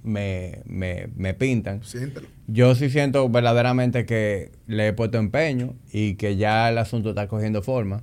me, 0.02 0.62
me, 0.66 1.08
me 1.14 1.32
pintan. 1.32 1.84
Siéntelo. 1.84 2.26
Yo 2.48 2.74
sí 2.74 2.90
siento 2.90 3.28
verdaderamente 3.28 4.04
que 4.04 4.50
le 4.66 4.88
he 4.88 4.92
puesto 4.92 5.18
empeño 5.18 5.76
y 5.92 6.14
que 6.14 6.36
ya 6.36 6.68
el 6.68 6.78
asunto 6.78 7.10
está 7.10 7.28
cogiendo 7.28 7.62
forma. 7.62 8.02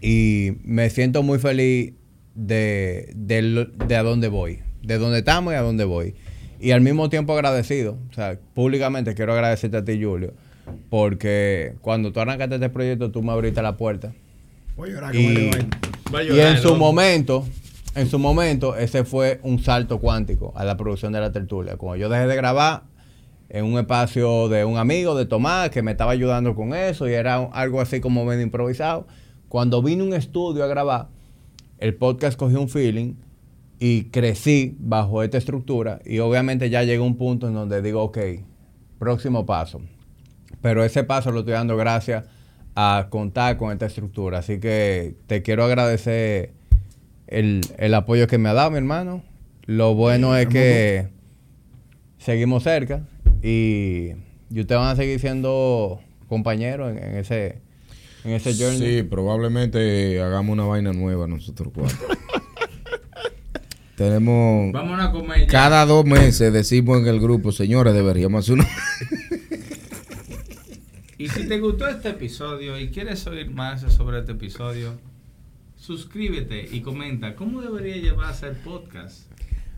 Y 0.00 0.54
me 0.64 0.90
siento 0.90 1.22
muy 1.22 1.38
feliz 1.38 1.94
de, 2.34 3.12
de 3.14 3.96
a 3.96 4.02
dónde 4.02 4.26
voy, 4.26 4.58
de 4.82 4.98
dónde 4.98 5.20
estamos 5.20 5.52
y 5.52 5.56
a 5.56 5.62
dónde 5.62 5.84
voy. 5.84 6.16
Y 6.62 6.70
al 6.70 6.80
mismo 6.80 7.08
tiempo 7.08 7.32
agradecido, 7.32 7.98
o 8.08 8.14
sea, 8.14 8.38
públicamente 8.54 9.16
quiero 9.16 9.32
agradecerte 9.32 9.78
a 9.78 9.84
ti, 9.84 10.00
Julio, 10.00 10.32
porque 10.90 11.74
cuando 11.80 12.12
tú 12.12 12.20
arrancaste 12.20 12.54
este 12.54 12.68
proyecto, 12.68 13.10
tú 13.10 13.20
me 13.20 13.32
abriste 13.32 13.60
la 13.62 13.76
puerta. 13.76 14.12
Voy 14.76 14.90
a 14.90 14.92
llorar 14.92 15.10
que 15.10 15.20
Y, 15.20 15.26
me 15.26 15.34
le 15.34 15.50
va. 16.12 16.22
y 16.22 16.38
en 16.38 16.58
su 16.58 16.76
momento, 16.76 17.44
en 17.96 18.08
su 18.08 18.20
momento, 18.20 18.76
ese 18.76 19.02
fue 19.02 19.40
un 19.42 19.58
salto 19.58 19.98
cuántico 19.98 20.52
a 20.54 20.64
la 20.64 20.76
producción 20.76 21.12
de 21.12 21.18
la 21.18 21.32
tertulia. 21.32 21.76
Cuando 21.76 21.96
yo 21.96 22.08
dejé 22.08 22.28
de 22.28 22.36
grabar 22.36 22.84
en 23.48 23.64
un 23.64 23.76
espacio 23.80 24.48
de 24.48 24.64
un 24.64 24.76
amigo, 24.76 25.16
de 25.16 25.26
Tomás, 25.26 25.70
que 25.70 25.82
me 25.82 25.90
estaba 25.90 26.12
ayudando 26.12 26.54
con 26.54 26.74
eso, 26.76 27.08
y 27.08 27.12
era 27.12 27.38
algo 27.52 27.80
así 27.80 28.00
como 28.00 28.24
medio 28.24 28.42
improvisado. 28.42 29.08
Cuando 29.48 29.82
vine 29.82 30.02
a 30.02 30.06
un 30.06 30.14
estudio 30.14 30.62
a 30.62 30.68
grabar, 30.68 31.08
el 31.78 31.96
podcast 31.96 32.38
cogió 32.38 32.60
un 32.60 32.68
feeling 32.68 33.14
y 33.84 34.04
crecí 34.10 34.76
bajo 34.78 35.24
esta 35.24 35.38
estructura. 35.38 35.98
Y 36.04 36.20
obviamente 36.20 36.70
ya 36.70 36.84
llegó 36.84 37.04
un 37.04 37.16
punto 37.16 37.48
en 37.48 37.54
donde 37.54 37.82
digo, 37.82 38.00
ok, 38.00 38.16
próximo 39.00 39.44
paso. 39.44 39.80
Pero 40.60 40.84
ese 40.84 41.02
paso 41.02 41.32
lo 41.32 41.40
estoy 41.40 41.54
dando 41.54 41.76
gracias 41.76 42.26
a 42.76 43.08
contar 43.10 43.56
con 43.56 43.72
esta 43.72 43.86
estructura. 43.86 44.38
Así 44.38 44.60
que 44.60 45.16
te 45.26 45.42
quiero 45.42 45.64
agradecer 45.64 46.52
el, 47.26 47.62
el 47.76 47.94
apoyo 47.94 48.28
que 48.28 48.38
me 48.38 48.50
ha 48.50 48.54
dado, 48.54 48.70
mi 48.70 48.76
hermano. 48.76 49.24
Lo 49.66 49.96
bueno 49.96 50.36
es 50.36 50.46
que 50.46 51.08
seguimos 52.18 52.62
cerca 52.62 53.02
y, 53.42 54.10
y 54.48 54.60
ustedes 54.60 54.80
van 54.80 54.90
a 54.90 54.96
seguir 54.96 55.18
siendo 55.18 55.98
compañeros 56.28 56.92
en, 56.92 57.02
en 57.02 57.16
ese, 57.16 57.62
en 58.22 58.30
ese 58.30 58.54
journey. 58.54 58.98
Sí, 58.98 59.02
probablemente 59.02 60.22
hagamos 60.22 60.52
una 60.52 60.66
vaina 60.66 60.92
nueva 60.92 61.26
nosotros 61.26 61.72
cuatro. 61.74 61.98
Tenemos. 64.02 64.72
Vamos 64.72 65.00
a 65.00 65.12
comer 65.12 65.40
ya. 65.42 65.46
Cada 65.46 65.86
dos 65.86 66.04
meses 66.04 66.52
decimos 66.52 66.98
en 66.98 67.06
el 67.06 67.20
grupo, 67.20 67.52
señores, 67.52 67.94
deberíamos 67.94 68.44
hacer 68.44 68.54
una. 68.54 68.68
Y 71.18 71.28
si 71.28 71.46
te 71.46 71.60
gustó 71.60 71.86
este 71.86 72.08
episodio 72.08 72.76
y 72.80 72.88
quieres 72.90 73.24
oír 73.28 73.48
más 73.50 73.82
sobre 73.92 74.18
este 74.18 74.32
episodio, 74.32 74.94
suscríbete 75.76 76.68
y 76.72 76.80
comenta 76.80 77.36
cómo 77.36 77.60
debería 77.60 77.96
llevarse 77.96 78.48
el 78.48 78.56
podcast. 78.56 79.30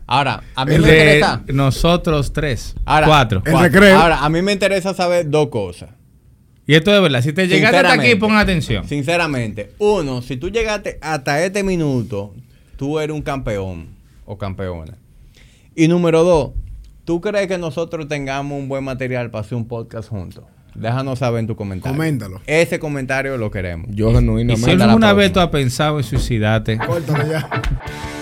Ahora, 0.07 0.43
a 0.55 0.65
mí 0.65 0.73
El 0.73 0.81
me 0.81 0.87
De 0.87 0.93
interesa. 1.17 1.43
nosotros 1.53 2.33
tres, 2.33 2.73
Ahora, 2.83 3.05
cuatro. 3.07 3.43
Ahora, 3.95 4.23
a 4.25 4.29
mí 4.29 4.41
me 4.41 4.53
interesa 4.53 4.95
saber 4.95 5.29
dos 5.29 5.49
cosas. 5.49 5.91
Y 6.65 6.73
esto 6.73 6.95
es 6.95 6.99
verdad. 6.99 7.21
Si 7.21 7.31
te 7.31 7.47
llegaste 7.47 7.77
hasta 7.77 7.93
aquí, 7.93 8.15
pon 8.15 8.35
atención. 8.35 8.87
Sinceramente, 8.87 9.73
uno, 9.77 10.23
si 10.23 10.37
tú 10.37 10.49
llegaste 10.49 10.97
hasta 10.99 11.43
este 11.45 11.61
minuto, 11.63 12.33
tú 12.75 12.99
eres 12.99 13.15
un 13.15 13.21
campeón 13.21 13.94
o 14.25 14.37
campeona. 14.37 14.97
Y 15.75 15.87
número 15.87 16.23
dos, 16.23 16.51
¿tú 17.03 17.21
crees 17.21 17.47
que 17.47 17.57
nosotros 17.57 18.07
tengamos 18.07 18.59
un 18.59 18.67
buen 18.67 18.83
material 18.83 19.31
para 19.31 19.41
hacer 19.41 19.57
un 19.57 19.67
podcast 19.67 20.09
juntos? 20.09 20.43
Déjanos 20.75 21.19
saber 21.19 21.39
en 21.39 21.47
tu 21.47 21.55
comentario. 21.55 21.95
Coméntalo. 21.95 22.41
Ese 22.45 22.79
comentario 22.79 23.37
lo 23.37 23.49
queremos. 23.49 23.87
Yo 23.91 24.09
si 24.09 24.15
genuinamente. 24.15 24.75
La 24.75 24.85
alguna 24.85 25.13
vez 25.13 25.31
tú 25.31 25.39
has 25.39 25.49
pensado 25.49 25.97
en 25.97 26.03
suicidarte, 26.03 26.77
Córtalo 26.77 27.25
ya. 27.27 27.49